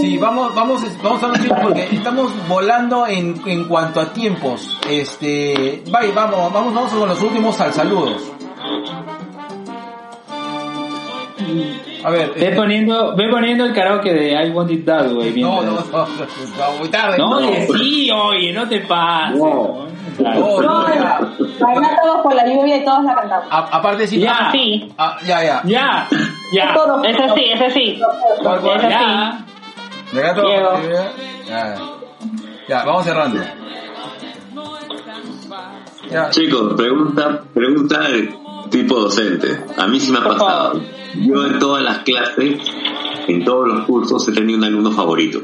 Sí, 0.00 0.16
vamos, 0.18 0.54
vamos, 0.54 0.82
vamos 1.02 1.22
a 1.22 1.26
ver 1.28 1.40
chicos, 1.42 1.58
porque 1.62 1.88
estamos 1.92 2.32
volando 2.48 3.06
en, 3.06 3.40
en 3.46 3.64
cuanto 3.68 4.00
a 4.00 4.12
tiempos. 4.12 4.78
Este, 4.88 5.82
bye, 5.86 6.12
vamos, 6.14 6.52
vamos, 6.52 6.74
vamos 6.74 6.92
con 6.92 7.08
los 7.08 7.22
últimos 7.22 7.60
al 7.60 7.72
saludos. 7.72 8.22
A 12.04 12.10
ver, 12.10 12.32
ve 12.34 12.48
eh, 12.48 12.52
poniendo, 12.54 13.14
ve 13.16 13.28
poniendo 13.30 13.64
el 13.64 13.72
karaoke 13.72 14.12
de 14.12 14.32
I 14.46 14.50
Want 14.50 14.70
It 14.70 14.84
That 14.84 15.10
Way. 15.12 15.40
no, 15.40 15.62
no, 15.62 15.72
no, 15.72 16.06
no, 16.06 16.78
muy 16.78 16.88
tarde. 16.88 17.16
No, 17.18 17.30
no. 17.40 17.48
oye, 17.48 17.66
sí, 17.78 18.10
oye, 18.10 18.52
no 18.52 18.68
te 18.68 18.80
pases. 18.80 19.38
No. 19.38 19.86
Claro. 20.16 20.40
No, 20.40 20.60
no, 20.62 20.94
ya. 20.94 21.18
Bailamos 21.58 21.90
todos 22.02 22.20
por 22.22 22.34
la 22.34 22.46
lluvia 22.46 22.76
y 22.76 22.84
todos 22.84 23.02
la 23.04 23.14
cantamos. 23.14 23.46
A- 23.50 23.76
aparte 23.78 24.06
sí, 24.06 24.20
Ya. 24.20 24.48
Sí. 24.52 24.92
ah, 24.98 25.16
ya, 25.26 25.42
ya. 25.42 25.60
Ya, 25.64 26.08
ya. 26.52 26.74
Ese 27.04 27.28
sí, 27.34 27.44
ese 27.52 27.70
sí. 27.70 28.00
Ese 28.00 28.60
sí. 28.80 28.88
ya. 28.88 29.44
¿De 30.12 30.20
gato? 30.22 30.46
Diego. 30.46 30.70
Ya, 31.48 31.76
ya, 32.68 32.84
vamos 32.84 33.04
cerrando. 33.04 33.40
Ya, 36.10 36.30
Chicos, 36.30 36.74
pregunta, 36.76 37.42
pregunta 37.52 38.00
de 38.08 38.32
tipo 38.70 38.96
docente. 39.00 39.64
A 39.76 39.86
mí 39.86 40.00
sí 40.00 40.10
me 40.12 40.18
ha 40.18 40.24
pasado. 40.24 40.80
Yo 41.14 41.46
en 41.46 41.58
todas 41.58 41.82
las 41.82 41.98
clases, 42.00 42.58
en 43.28 43.44
todos 43.44 43.68
los 43.68 43.84
cursos, 43.84 44.26
he 44.28 44.32
tenido 44.32 44.58
un 44.58 44.64
alumno 44.64 44.90
favorito. 44.90 45.40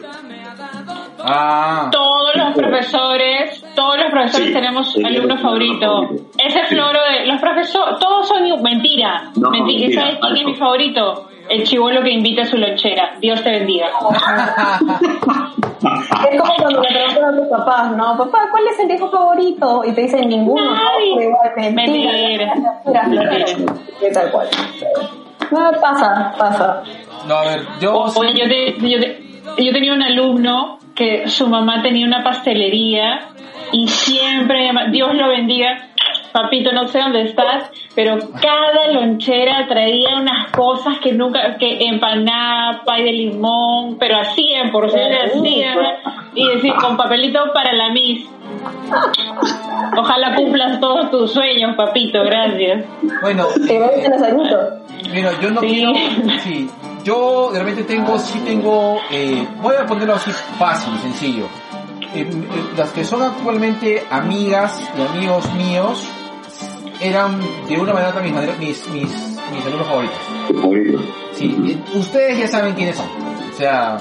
ah, 1.23 1.89
Todos 1.93 2.35
los 2.35 2.55
profesores, 2.57 3.65
todos 3.75 3.97
los 3.99 4.11
profesores 4.11 4.49
Sí, 4.49 4.53
tenemos 4.53 4.97
alumno 4.97 5.35
un 5.35 5.41
favorito. 5.41 5.87
alumno 5.87 6.07
favorito. 6.09 6.31
Ese 6.39 6.59
Sí. 6.69 6.75
floro 6.75 6.99
de 7.13 7.27
los 7.27 7.41
profesores, 7.41 7.99
todos 7.99 8.27
son 8.29 8.43
mentira. 8.63 9.31
No, 9.37 9.51
mentira. 9.51 9.79
¿Y 9.79 9.83
mentira, 9.83 10.03
sabes 10.03 10.19
quién 10.21 10.37
es 10.37 10.45
mi 10.45 10.55
favorito? 10.57 11.29
El 11.51 11.65
chivolo 11.65 12.03
que 12.03 12.11
invita 12.11 12.43
a 12.43 12.47
su 12.47 12.57
lonchera. 12.57 13.15
Dios 13.21 13.43
te 13.43 13.51
bendiga. 13.51 13.89
Es 16.31 16.41
como 16.41 16.55
cuando 16.57 16.81
le 16.83 16.89
preguntan 16.89 17.25
a 17.25 17.37
tus 17.39 17.49
papás, 17.49 17.97
¿no? 17.97 18.17
Papá, 18.17 18.49
¿cuál 18.51 18.67
es 18.69 18.79
el 18.81 18.87
viejo 18.87 19.11
favorito? 19.11 19.83
Y 19.87 19.93
te 19.93 20.03
dicen 20.03 20.29
ninguno. 20.29 20.63
¿no? 20.65 20.75
Nadie. 20.75 21.25
Igual, 21.25 21.51
mentira. 21.75 22.13
Mentira. 22.13 22.55
Mentira, 22.85 23.03
mentira. 23.07 23.73
Y 24.09 24.13
tal 24.13 24.31
cual. 24.31 24.49
No, 25.51 25.71
pasa, 25.81 26.35
pasa. 26.39 26.83
no, 27.27 27.35
a 27.35 27.45
ver, 27.45 27.63
yo... 27.81 27.95
Oye, 27.95 28.35
yo, 28.35 28.47
te- 28.49 28.77
yo, 28.89 29.01
te- 29.01 29.23
yo 29.65 29.73
tenía 29.73 29.95
un 29.95 30.03
alumno 30.03 30.79
que 30.95 31.29
su 31.29 31.49
mamá 31.49 31.83
tenía 31.83 32.07
una 32.07 32.23
pastelería 32.23 33.21
y 33.73 33.89
siempre, 33.89 34.71
Dios 34.91 35.15
lo 35.15 35.29
bendiga, 35.29 35.89
papito, 36.33 36.73
no 36.73 36.89
sé 36.89 36.99
dónde 37.01 37.23
estás, 37.23 37.71
pero 37.95 38.19
cada 38.41 38.91
lonchera 38.93 39.67
traía 39.69 40.17
unas 40.17 40.51
cosas 40.51 40.99
que 41.01 41.13
nunca, 41.13 41.57
que 41.59 41.79
empanada, 41.87 42.83
pay 42.85 43.05
de 43.05 43.13
limón, 43.13 43.97
pero 43.99 44.19
así 44.19 44.53
en 44.53 44.71
porciones 44.71 45.31
así, 45.35 45.63
y 46.35 46.47
decir, 46.49 46.73
con 46.81 46.97
papelito 46.97 47.53
para 47.53 47.73
la 47.73 47.91
mis. 47.91 48.27
Ojalá 49.97 50.35
cumplas 50.35 50.81
todos 50.81 51.11
tus 51.11 51.33
sueños, 51.33 51.75
papito, 51.77 52.23
gracias. 52.23 52.85
Bueno, 53.23 53.47
en 53.69 53.83
añito. 54.25 54.59
Mira, 55.13 55.31
yo 55.41 55.51
no 55.51 55.61
Sí. 55.61 55.69
quiero. 55.69 56.39
Sí, 56.41 56.71
yo 57.05 57.51
de 57.53 57.59
repente 57.59 57.83
tengo, 57.85 58.19
sí 58.19 58.39
tengo. 58.45 58.99
Eh, 59.11 59.47
voy 59.61 59.75
a 59.77 59.87
ponerlo 59.87 60.15
así 60.15 60.31
fácil, 60.59 60.97
sencillo. 60.99 61.47
Eh, 62.15 62.29
eh, 62.29 62.29
las 62.77 62.91
que 62.91 63.05
son 63.05 63.23
actualmente 63.23 64.05
amigas 64.11 64.91
y 64.99 65.03
amigos 65.17 65.53
míos 65.55 66.09
eran 67.01 67.41
de 67.69 67.79
una 67.79 67.93
manera 67.93 68.09
u 68.09 68.19
otra 68.19 68.23
mis, 68.23 68.35
mis, 68.59 68.89
mis, 68.89 69.39
mis 69.53 69.67
alumnos 69.67 69.89
favoritos. 69.89 70.19
Favorito. 70.49 70.99
Sí, 71.33 71.57
eh, 71.67 71.99
ustedes 71.99 72.39
ya 72.39 72.49
saben 72.49 72.75
quiénes 72.75 72.97
son. 72.97 73.07
O 73.51 73.57
sea. 73.57 73.99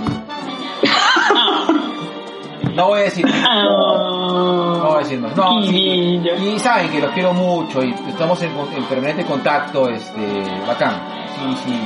No 2.75 2.87
voy 2.87 2.99
a 2.99 3.03
decir. 3.03 3.25
No 3.25 4.83
voy 4.83 4.95
a 4.95 4.99
decir 4.99 5.19
más. 5.19 5.35
No, 5.35 5.61
sí, 5.63 6.21
y 6.21 6.59
saben 6.59 6.89
que 6.89 7.01
los 7.01 7.11
quiero 7.11 7.33
mucho 7.33 7.83
y 7.83 7.93
estamos 8.07 8.41
en, 8.41 8.51
en 8.75 8.83
permanente 8.85 9.25
contacto, 9.25 9.89
este, 9.89 10.21
bacán. 10.67 10.93
Sí, 11.35 11.57
sí. 11.65 11.79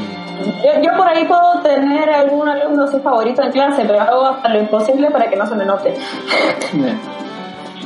Yo, 0.64 0.82
yo 0.82 0.98
por 0.98 1.08
ahí 1.08 1.25
puedo 1.25 1.61
tener 1.61 2.09
algún 2.09 2.48
alumno 2.50 2.88
su 2.88 3.00
favorito 3.01 3.43
en 3.43 3.51
clase, 3.51 3.83
pero 3.85 4.01
hago 4.01 4.25
hasta 4.27 4.50
lo 4.50 4.59
imposible 4.59 5.09
para 5.11 5.30
que 5.30 5.35
no 5.35 5.48
se 5.48 5.56
me 5.56 5.66
note. 5.66 5.95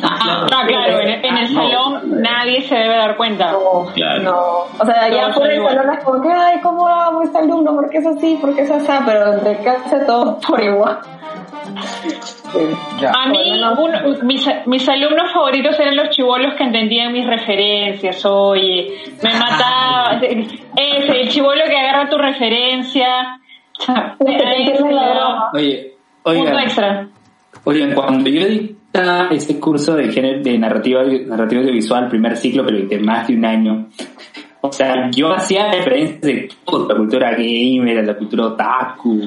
Ah, 0.03 0.45
claro, 0.47 0.99
en, 1.01 1.25
en 1.25 1.37
el 1.37 1.47
salón 1.53 2.21
nadie 2.21 2.61
se 2.61 2.75
debe 2.75 2.95
dar 2.97 3.15
cuenta. 3.17 3.51
No, 3.51 3.85
Claro. 3.93 4.21
no. 4.23 4.37
O 4.79 4.85
sea, 4.85 5.09
ya 5.09 5.21
Todos 5.23 5.37
por 5.37 5.51
el 5.51 5.63
salón 5.67 5.93
es 5.97 6.03
como 6.03 6.21
que, 6.21 6.29
ay, 6.31 6.59
¿cómo 6.61 6.87
amo 6.87 7.21
a 7.21 7.23
este 7.23 7.37
alumno? 7.39 7.73
¿Por 7.75 7.89
qué 7.89 7.97
es 7.97 8.05
así? 8.07 8.37
¿Por 8.39 8.55
qué 8.55 8.61
es 8.61 8.71
así? 8.71 8.91
Pero 9.05 9.33
entre 9.33 9.57
clase 9.57 9.99
todos 10.05 10.45
por 10.45 10.61
igual. 10.61 10.99
Sí. 12.03 12.59
Ya. 13.01 13.11
A 13.11 13.27
mí, 13.27 13.61
uno- 13.77 14.23
mis, 14.23 14.47
mis 14.65 14.89
alumnos 14.89 15.31
favoritos 15.33 15.79
eran 15.79 15.95
los 15.95 16.09
chivolos 16.11 16.53
que 16.55 16.63
entendían 16.63 17.11
mis 17.11 17.25
referencias. 17.27 18.23
Oye, 18.25 18.93
me 19.21 19.33
mataba. 19.33 20.19
Ese, 20.21 21.21
el 21.21 21.29
chivolo 21.29 21.61
que 21.67 21.77
agarra 21.77 22.09
tu 22.09 22.17
referencia. 22.17 23.39
que 23.77 24.25
te 24.37 24.57
entiende 24.57 24.91
la 24.93 25.09
broma. 25.11 25.49
Oye, 25.53 25.93
Punto 26.23 26.39
oigan, 26.41 26.59
extra. 26.59 27.07
oigan, 27.65 27.93
cuando 27.93 28.29
yo 28.29 28.41
este 29.31 29.59
curso 29.59 29.95
de 29.95 30.11
género, 30.11 30.41
de 30.41 30.57
narrativa, 30.57 31.03
narrativa 31.03 31.61
audiovisual, 31.61 32.09
primer 32.09 32.35
ciclo, 32.37 32.65
pero 32.65 32.87
de 32.87 32.99
más 32.99 33.27
de 33.27 33.35
un 33.35 33.45
año, 33.45 33.87
o 34.61 34.71
sea, 34.71 35.09
yo 35.11 35.33
hacía 35.33 35.71
referencias 35.71 36.21
de 36.21 36.49
toda 36.65 36.93
la 36.93 36.99
cultura 36.99 37.31
gamer, 37.31 38.03
la 38.05 38.17
cultura 38.17 38.47
otaku, 38.47 39.21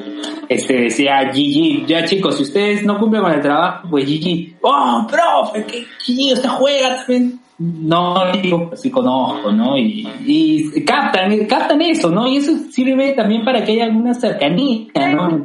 este, 0.49 0.83
decía 0.83 1.31
GG, 1.33 1.87
ya 1.87 2.05
chicos, 2.05 2.37
si 2.37 2.43
ustedes 2.43 2.85
no 2.85 2.99
cumplen 2.99 3.23
con 3.23 3.33
el 3.33 3.41
trabajo, 3.41 3.89
pues 3.91 4.07
GG, 4.07 4.57
oh, 4.63 5.07
profe, 5.09 5.65
que 5.65 5.81
GG, 5.83 6.35
usted 6.35 6.49
juega 6.49 6.97
también. 6.97 7.41
No, 7.63 8.33
digo, 8.33 8.71
sí 8.75 8.91
conozco, 8.91 9.53
¿no? 9.53 9.77
Y, 9.77 10.83
captan, 10.87 11.45
captan 11.47 11.83
eso, 11.83 12.11
¿no? 12.11 12.27
Y 12.27 12.39
eso 12.39 12.53
sirve 12.71 13.13
también 13.13 13.45
para 13.45 13.63
que 13.63 13.73
haya 13.73 13.85
alguna 13.85 14.15
cercanía, 14.15 14.87
¿no? 15.15 15.45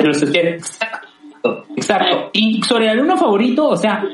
Los 0.00 0.22
estudiantes. 0.22 0.78
Exacto. 1.76 2.30
Y 2.32 2.62
sobre 2.62 2.86
el 2.86 2.90
alumno 2.92 3.16
favorito, 3.16 3.68
o 3.68 3.76
sea, 3.76 4.04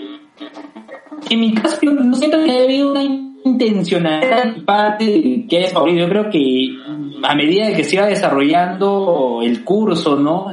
en 1.28 1.40
mi 1.40 1.54
caso 1.54 1.78
yo 1.82 1.92
no 1.92 2.14
siento 2.14 2.42
que 2.42 2.50
haya 2.50 2.64
habido 2.64 2.92
una 2.92 3.02
intencionalidad 3.44 4.64
parte 4.64 5.04
de 5.04 5.46
que 5.48 5.58
haya 5.58 5.68
favorito. 5.68 5.98
Yo 6.00 6.08
creo 6.08 6.30
que 6.30 6.68
a 7.22 7.34
medida 7.34 7.66
de 7.66 7.74
que 7.74 7.84
se 7.84 7.96
iba 7.96 8.06
desarrollando 8.06 9.40
el 9.42 9.64
curso, 9.64 10.16
¿no? 10.16 10.46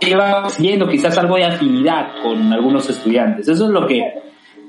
Iba 0.00 0.48
viendo 0.58 0.88
quizás 0.88 1.16
algo 1.18 1.36
de 1.36 1.44
afinidad 1.44 2.12
con 2.22 2.52
algunos 2.52 2.88
estudiantes. 2.88 3.48
Eso 3.48 3.66
es 3.66 3.70
lo 3.70 3.86
que 3.86 4.02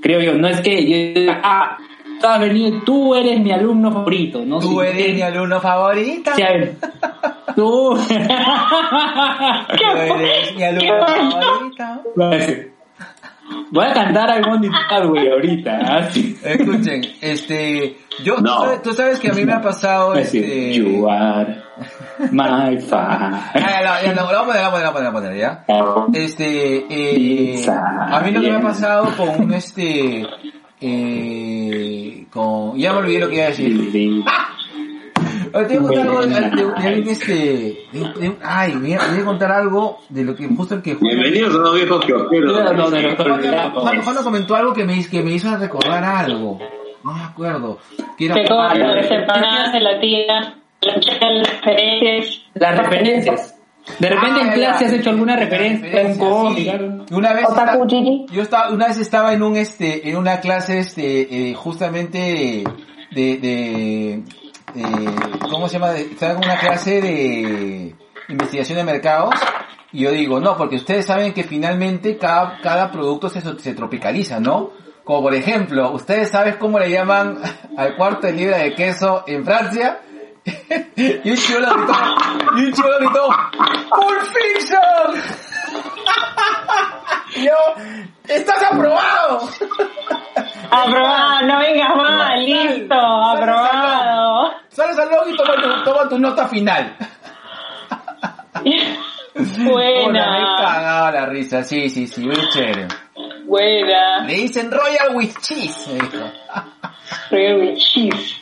creo 0.01 0.19
yo. 0.21 0.33
No 0.33 0.47
es 0.47 0.59
que 0.61 0.83
yo 0.83 1.19
diga, 1.21 1.41
ah, 1.43 1.77
tú 2.19 2.27
venido, 2.39 2.81
tú 2.85 3.15
eres 3.15 3.39
mi 3.39 3.51
alumno 3.51 3.91
favorito, 3.91 4.43
¿no? 4.45 4.59
Tú 4.59 4.81
eres 4.81 5.15
mi 5.15 5.21
alumno 5.21 5.59
favorito. 5.61 6.31
Sí, 6.35 6.41
a 6.41 6.51
ver, 6.51 6.75
Tú. 7.55 7.95
Tú. 7.95 7.97
Va 12.19 12.27
a 12.27 12.29
decir, 12.29 12.71
Voy 13.71 13.85
a 13.85 13.93
cantar 13.93 14.29
al 14.31 14.41
Money 14.45 14.69
güey, 15.07 15.29
ahorita. 15.29 15.77
así. 15.97 16.37
Escuchen, 16.43 17.01
este, 17.21 17.97
yo, 18.23 18.35
tú, 18.35 18.41
No. 18.43 18.59
sabes, 18.63 18.81
tú 18.81 18.93
sabes 18.93 19.19
que 19.19 19.29
a 19.29 19.33
mí 19.33 19.45
me 19.45 19.53
ha 19.53 19.61
pasado, 19.61 20.13
decir, 20.13 20.43
este, 20.43 20.73
You 20.73 21.09
are 21.09 21.61
my. 22.31 22.77
Ah, 22.91 23.51
ya, 23.55 23.81
ya, 23.81 24.01
ya, 24.05 24.13
lo 24.13 24.25
voy 24.25 24.35
a 24.35 24.43
poner, 24.45 24.63
lo 24.63 24.71
voy 24.71 24.81
a 24.81 24.83
poner, 24.83 24.83
lo 24.85 24.91
voy 24.91 25.05
a 25.05 25.11
poner, 25.11 25.37
ya. 25.37 25.65
Este, 26.13 26.85
eh, 26.89 27.65
a 27.67 28.21
mí 28.23 28.31
lo 28.31 28.41
que 28.41 28.51
me 28.51 28.57
ha 28.57 28.61
pasado 28.61 29.07
con 29.17 29.29
un, 29.41 29.53
este, 29.53 30.25
eh, 30.79 32.25
con, 32.31 32.77
ya 32.77 32.93
me 32.93 32.99
olvidé 32.99 33.19
lo 33.19 33.29
que 33.29 33.35
iba 33.35 33.45
a 33.45 33.49
decir. 33.49 34.23
Oye, 35.53 35.65
te 35.65 35.79
voy 35.79 35.95
a 35.97 36.05
contar 36.05 36.43
algo 36.43 36.71
de, 36.81 36.91
de- 36.91 37.01
de 37.01 37.11
este, 37.11 37.33
de- 37.91 38.13
de- 38.19 38.37
ay, 38.43 38.73
voy 38.73 38.93
a, 38.93 38.99
voy 39.09 39.19
a 39.19 39.25
contar 39.25 39.51
algo 39.51 39.99
de 40.09 40.23
lo 40.23 40.35
que, 40.35 40.47
justo 40.47 40.75
el 40.75 40.81
que 40.81 40.95
Bienvenidos 40.95 41.55
a 41.55 41.57
unos 41.59 41.75
viejos 41.75 42.05
kiosqueros. 42.05 42.53
No, 42.53 42.63
no, 42.73 42.89
no, 42.89 42.89
no. 42.89 43.81
Juan, 43.81 44.01
Juan- 44.01 44.23
comentó 44.23 44.55
algo 44.55 44.73
que 44.73 44.85
me, 44.85 45.03
que 45.07 45.21
me 45.21 45.31
hizo 45.31 45.55
recordar 45.57 46.03
algo. 46.03 46.59
No 47.03 47.13
me 47.13 47.23
acuerdo. 47.23 47.79
Que 48.17 48.25
era- 48.27 48.35
Que 48.35 48.47
cosas 48.47 48.77
de 48.77 49.03
separadas 49.03 49.73
de 49.73 49.79
la 49.81 49.99
tía, 49.99 50.55
las 50.81 51.49
referencias. 51.49 52.41
Las 52.53 52.77
referencias. 52.77 53.55
De 53.99 54.09
repente 54.09 54.39
Ah, 54.41 54.45
en 54.47 54.53
clase 54.53 54.85
has 54.85 54.93
hecho 54.93 55.09
alguna 55.09 55.35
referencia, 55.35 56.01
un 56.05 56.13
sí. 56.13 56.19
cómic, 56.19 56.69
algo. 56.69 57.05
Una 57.11 57.33
vez 57.33 57.45
Otaku 57.49 57.83
esta- 57.83 57.87
Gigi. 57.89 58.25
yo 58.31 58.41
estaba 58.43 58.69
una 58.69 58.87
vez 58.87 58.97
estaba 58.99 59.33
en 59.33 59.41
un 59.41 59.55
este 59.57 60.07
en 60.07 60.17
una 60.17 60.39
clase 60.39 60.77
este 60.77 61.49
eh, 61.49 61.53
justamente 61.55 62.63
de 63.09 63.37
de 63.37 64.23
eh, 64.75 65.15
cómo 65.49 65.67
se 65.67 65.79
llama 65.79 65.93
estaba 65.97 66.33
en 66.33 66.37
una 66.39 66.57
clase 66.57 67.01
de 67.01 67.95
investigación 68.29 68.77
de 68.77 68.83
mercados 68.83 69.35
y 69.91 70.03
yo 70.03 70.11
digo 70.11 70.39
no 70.39 70.57
porque 70.57 70.77
ustedes 70.77 71.05
saben 71.05 71.33
que 71.33 71.43
finalmente 71.43 72.17
cada 72.17 72.59
cada 72.61 72.91
producto 72.91 73.29
se, 73.29 73.41
se 73.59 73.73
tropicaliza 73.73 74.39
no 74.39 74.71
como 75.03 75.23
por 75.23 75.33
ejemplo 75.33 75.91
ustedes 75.91 76.29
saben 76.29 76.55
cómo 76.57 76.79
le 76.79 76.89
llaman 76.89 77.39
al 77.77 77.95
cuarto 77.95 78.27
de 78.27 78.33
libra 78.33 78.57
de 78.57 78.73
queso 78.75 79.23
en 79.27 79.45
Francia. 79.45 79.99
Y 80.95 81.29
un 81.29 81.37
chulo 81.37 81.67
gritó 81.75 81.93
y 82.57 82.65
un 82.65 82.73
chulo 82.73 82.97
gritó 82.99 83.27
Pulp 83.91 84.21
Fiction 84.33 85.21
yo, 87.35 87.53
estás 88.27 88.63
aprobado. 88.71 89.49
Aprobado, 90.69 91.47
no 91.47 91.59
vengas 91.59 91.95
más, 91.95 92.39
listo, 92.39 92.95
aprobado. 92.95 94.20
Sales 94.71 94.97
al 94.97 95.09
log 95.09 95.27
y 95.27 95.35
toma 95.35 95.55
tu, 95.55 95.83
toma 95.83 96.09
tu 96.09 96.17
nota 96.19 96.47
final. 96.47 96.95
Hola, 98.53 98.63
me 99.57 99.63
he 99.63 99.71
Buena, 99.71 100.55
cagado 100.59 101.11
la 101.11 101.25
risa, 101.25 101.63
sí, 101.63 101.89
sí, 101.89 102.07
sí, 102.07 102.21
muy 102.25 102.35
chévere. 102.49 102.87
buena. 103.45 104.23
Le 104.25 104.33
dicen 104.33 104.69
Royal 104.71 105.15
with 105.15 105.33
Cheese, 105.41 105.89
me 105.93 105.99
dijo. 106.07 106.25
Real 107.31 107.59
with 107.59 107.77
cheese. 107.77 108.35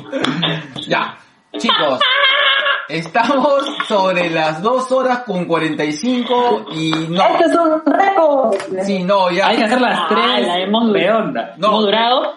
Ya, 0.87 1.17
chicos, 1.57 1.99
estamos 2.89 3.63
sobre 3.87 4.29
las 4.29 4.61
2 4.61 4.91
horas 4.91 5.19
con 5.25 5.45
45 5.45 6.65
y 6.73 6.91
no, 7.09 7.23
Este 7.23 7.45
es 7.45 7.55
un 7.55 7.81
récord. 7.85 8.55
sí, 8.83 9.03
no, 9.03 9.31
ya, 9.31 9.47
Hay 9.47 9.57
que 9.57 9.63
hacer 9.65 9.81
las 9.81 9.99
Ah, 9.99 10.05
tres 10.09 10.47
la 10.47 10.59
hemos 10.59 10.91
de 10.93 11.11
onda. 11.11 11.53
no, 11.57 11.67
¿Hemos 11.69 11.81
durado? 11.85 12.35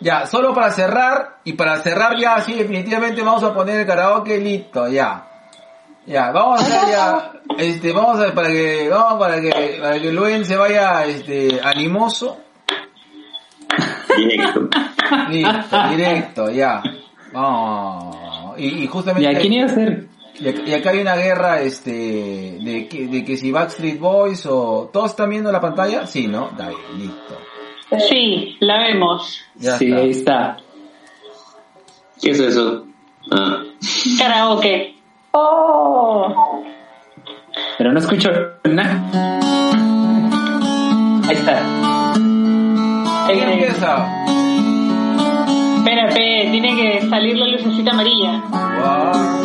Ya, 0.00 0.26
solo 0.26 0.52
para 0.54 0.70
cerrar, 0.70 1.38
y 1.44 1.54
para 1.54 1.78
cerrar 1.78 2.18
ya, 2.18 2.40
sí, 2.40 2.54
definitivamente 2.54 3.22
vamos 3.22 3.42
a 3.44 3.54
poner 3.54 3.80
el 3.80 3.86
karaoke 3.86 4.38
listo, 4.38 4.88
ya. 4.88 5.22
Ya, 6.06 6.30
vamos 6.30 6.60
a 6.60 6.64
hacer 6.64 6.88
ya, 6.90 7.32
este, 7.58 7.92
vamos 7.92 8.20
a, 8.20 8.32
para 8.32 8.48
que, 8.48 8.88
vamos 8.88 9.18
para 9.18 9.40
que, 9.40 9.78
para 9.80 9.98
que 9.98 10.12
Luen 10.12 10.44
se 10.44 10.56
vaya, 10.56 11.04
este, 11.04 11.60
animoso. 11.62 12.38
Directo. 14.16 14.68
Listo, 15.28 15.88
directo, 15.90 16.50
ya. 16.50 16.82
Vamos. 17.32 18.16
Y, 18.58 18.66
y 18.66 18.84
¿Y 18.84 18.86
justamente, 18.86 19.36
a 19.36 19.40
quién 19.40 19.52
iba 19.52 19.66
a 19.66 19.68
ser? 19.68 20.06
y 20.38 20.44
ac- 20.44 20.66
y 20.68 20.74
acá 20.74 20.90
hay 20.90 21.00
una 21.00 21.16
guerra, 21.16 21.60
este, 21.60 21.90
de 21.90 22.86
que, 22.88 23.06
de 23.08 23.24
que 23.24 23.36
si 23.36 23.50
Backstreet 23.50 23.98
Boys 23.98 24.46
o, 24.46 24.88
¿todos 24.92 25.10
están 25.10 25.30
viendo 25.30 25.50
la 25.50 25.60
pantalla? 25.60 26.06
Sí, 26.06 26.26
¿no? 26.28 26.50
Da 26.56 26.68
bien, 26.68 26.80
listo. 26.98 27.36
Sí, 28.08 28.56
la 28.60 28.78
vemos. 28.78 29.40
Ya 29.56 29.78
sí, 29.78 29.86
está. 29.86 29.96
ahí 30.00 30.10
está. 30.10 30.56
¿Qué 32.20 32.30
es 32.30 32.40
eso? 32.40 32.84
Ah. 33.30 33.62
Karaoke. 34.18 34.96
Oh. 35.32 36.62
Pero 37.78 37.92
no 37.92 37.98
escucho 37.98 38.30
nada. 38.64 39.02
Ahí 41.28 41.34
está. 41.34 41.62
¿Quién 43.26 43.38
Eh, 43.48 43.52
empieza? 43.52 44.06
Espera, 45.76 46.08
espera, 46.08 46.50
tiene 46.50 46.76
que 46.76 47.08
salir 47.08 47.36
la 47.38 47.46
lucecita 47.48 47.90
amarilla. 47.92 48.42
Wow. 48.50 49.36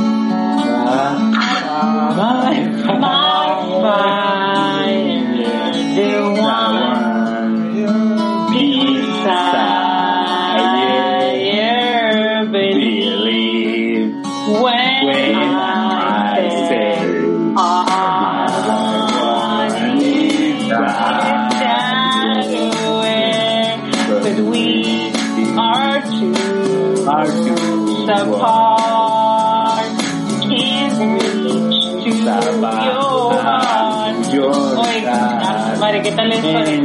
¿Qué 36.04 36.12
tal 36.12 36.32
eso 36.32 36.48
de 36.48 36.78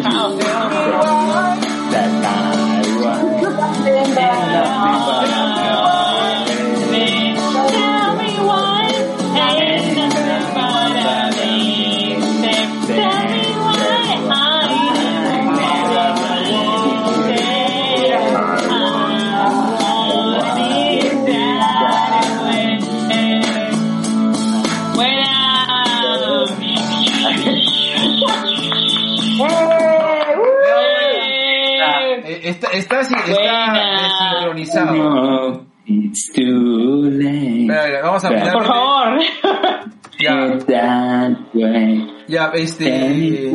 Está, 33.15 33.33
está, 33.33 34.03
desincronizado. 34.31 34.95
No, 34.95 35.67
it's 35.87 36.33
too 36.33 37.11
late. 37.11 38.01
Vamos 38.03 38.25
a. 38.25 38.29
Por 38.29 38.65
favor. 38.67 39.19
Ya, 40.19 40.57
That 40.67 41.37
way. 41.53 42.25
ya, 42.27 42.51
este... 42.55 43.53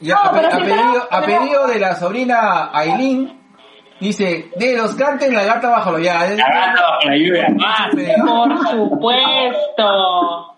Ya, 0.00 0.14
No, 0.14 0.20
a, 0.22 0.32
pero 0.32 0.48
a 0.48 0.50
sí, 0.50 0.58
pedido, 0.62 1.08
a 1.08 1.22
pedido 1.22 1.66
de 1.68 1.78
la 1.78 1.94
sobrina 1.94 2.70
Aileen, 2.72 3.38
dice, 4.00 4.50
de 4.56 4.76
los 4.76 4.96
canten 4.96 5.32
la 5.32 5.44
gata 5.44 5.68
bajo 5.70 5.92
lo 5.92 5.98
ya. 6.00 6.14
La 6.30 6.34
gata 6.34 6.82
bajo 6.82 7.08
la 7.08 7.16
lluvia. 7.16 7.46
Por 8.26 8.58
supuesto. 8.66 10.56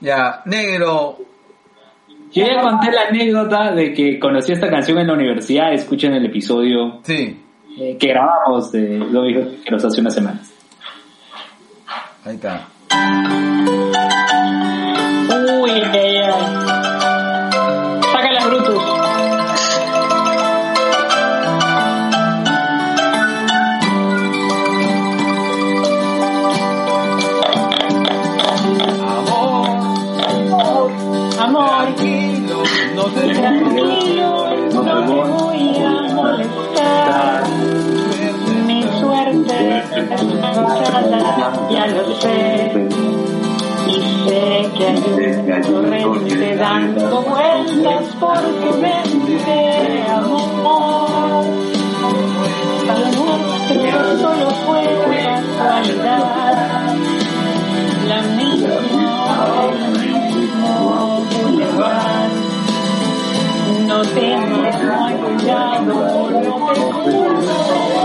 Ya, 0.00 0.42
negro. 0.44 1.16
Yo 2.34 2.46
ya 2.46 2.62
conté 2.62 2.90
la 2.90 3.02
anécdota 3.08 3.72
de 3.72 3.92
que 3.92 4.18
conocí 4.18 4.52
esta 4.52 4.70
canción 4.70 4.98
en 4.98 5.06
la 5.06 5.12
universidad. 5.12 5.72
Escuchen 5.74 6.14
el 6.14 6.24
episodio 6.26 7.00
Sí, 7.04 7.38
eh, 7.78 7.96
que 7.98 8.08
grabamos 8.08 8.72
de 8.72 8.98
Lo 8.98 9.22
dijo 9.24 9.40
que 9.64 9.70
nos 9.70 9.84
hace 9.84 10.00
unas 10.00 10.14
semanas. 10.14 10.50
ahí 12.24 12.34
está. 12.36 12.68
Uy, 15.60 15.70
ay, 15.70 16.21
un 44.88 45.62
torrente 45.62 46.56
dando 46.56 47.22
vueltas 47.22 48.04
por 48.18 48.38
tu 48.38 48.78
mente, 48.78 50.04
amor. 50.10 51.44
A 52.88 52.94
lo 52.98 53.06
nuestro 53.14 54.18
solo 54.18 54.50
fue 54.66 54.82
casualidad, 55.58 56.94
la 58.08 58.22
misma, 58.22 58.76
el 59.62 59.76
mismo 60.00 61.24
bulevar. 61.42 62.30
No 63.86 63.98
temas, 64.02 64.82
no 64.82 65.04
hay 65.04 65.14
cuidado, 65.14 65.94
no 66.30 66.42
te 66.72 66.80
juro, 66.80 68.01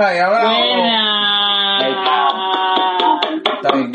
Ay, 0.00 0.18
ahora- 0.18 0.44
Buena. 0.44 1.78
Está 3.56 3.74
bien. 3.76 3.92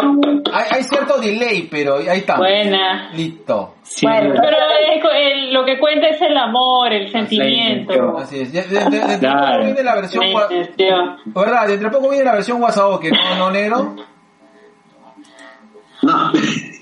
Hay, 0.52 0.66
hay 0.72 0.84
cierto 0.84 1.18
delay, 1.20 1.68
pero 1.72 1.96
ahí 1.98 2.20
está. 2.20 2.38
Buena. 2.38 3.10
Listo. 3.14 3.76
Sí, 3.84 4.06
Bueno, 4.06 4.34
Pero 4.42 4.58
es 4.94 5.02
co- 5.02 5.10
el- 5.12 5.54
lo 5.54 5.64
que 5.66 5.80
cuenta 5.80 6.08
es 6.10 6.22
el 6.22 6.36
amor, 6.38 6.92
el 6.92 7.10
sentimiento. 7.12 8.18
Así 8.18 8.42
es. 8.42 8.52
De- 8.52 8.64
de- 8.64 8.80
de- 9.08 9.20
Claro. 9.20 9.64
viene 9.64 9.82
la 9.84 9.96
versión... 9.96 10.26
¿Verdad? 11.26 11.68
Dentro 11.68 11.90
de 11.90 11.96
poco 11.96 12.10
viene 12.10 12.26
la 12.26 12.34
versión 12.34 12.62
WhatsApp, 12.62 13.00
que 13.00 13.10
no, 13.12 13.36
no 13.38 13.50
negro. 13.52 13.96
No, 16.02 16.32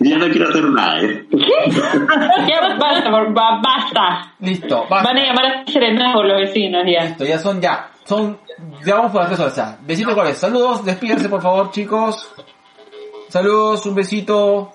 ya 0.04 0.18
no 0.18 0.28
quiero 0.30 0.50
hacer 0.50 0.64
nada. 0.66 1.02
¿eh? 1.02 1.26
Ya 2.48 2.76
basta, 2.78 3.10
por- 3.12 3.34
ba- 3.34 3.60
basta. 3.62 4.34
Listo, 4.40 4.86
basta. 4.90 5.10
Van 5.10 5.18
a 5.18 5.24
llamar 5.26 5.46
a 5.46 5.72
serenazgo 5.72 6.24
los 6.24 6.40
vecinos 6.42 6.84
ya. 6.86 7.04
Listo, 7.06 7.26
ya 7.26 7.38
son 7.38 7.62
ya. 7.62 7.88
Son. 8.06 8.38
Ya 8.86 8.96
vamos 8.96 9.12
por 9.12 9.22
horas. 9.22 9.56
ya. 9.56 9.78
Besitos 9.82 10.14
colores. 10.14 10.38
Saludos, 10.38 10.84
despídense 10.86 11.30
por 11.30 11.42
favor, 11.42 11.72
chicos. 11.72 12.32
Saludos, 13.30 13.86
un 13.86 13.96
besito. 13.96 14.72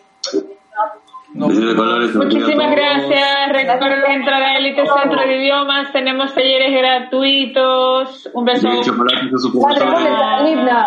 No. 1.34 1.48
Besitos 1.48 1.68
de 1.70 1.76
colores, 1.76 2.14
Muchísimas 2.14 2.70
gracias. 2.70 3.48
Recuerden 3.52 4.10
entrar 4.12 4.42
a 4.42 4.56
Elite 4.56 4.82
Centro 4.86 5.20
de 5.20 5.36
Idiomas. 5.36 5.92
Tenemos 5.92 6.32
talleres 6.34 6.72
gratuitos. 6.72 8.30
Un 8.32 8.44
beso. 8.46 8.70
Bien, 8.70 8.82
chocolates 8.82 9.34
a 9.34 9.38
su 9.38 9.60
Dale, 9.60 9.74
profesor. 9.76 9.92
dale, 9.92 10.10
dale, 10.10 10.50
Himna. 10.50 10.86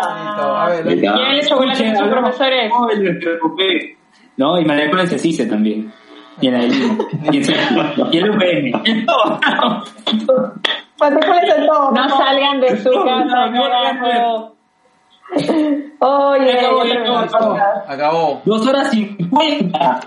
Listo, 1.34 1.56
a 1.62 1.96
sus 1.96 2.08
profesores. 2.08 2.72
No, 4.40 4.58
y 4.58 4.64
María 4.64 5.06
se 5.06 5.20
CICE 5.20 5.46
también. 5.48 5.92
Y 6.40 6.48
en 6.48 6.56
el 6.56 6.72
y 7.32 7.38
en, 7.38 7.44
y 8.14 8.18
en 8.18 8.30
UPM. 8.30 8.82
En 8.86 9.06
todo. 9.06 9.40
En 10.08 10.26
todo. 10.26 11.92
No 11.92 12.10
salgan 12.10 12.62
de 12.62 12.78
su 12.82 12.90
No, 12.90 13.04
casa, 13.04 13.48
no, 13.48 13.52
no, 13.52 13.64
carajo. 13.70 14.56
Oye, 16.00 16.52
acabó. 16.58 17.58
acabó. 17.88 18.42
Dos 18.46 18.66
horas 18.68 18.90
cincuenta. 18.90 20.00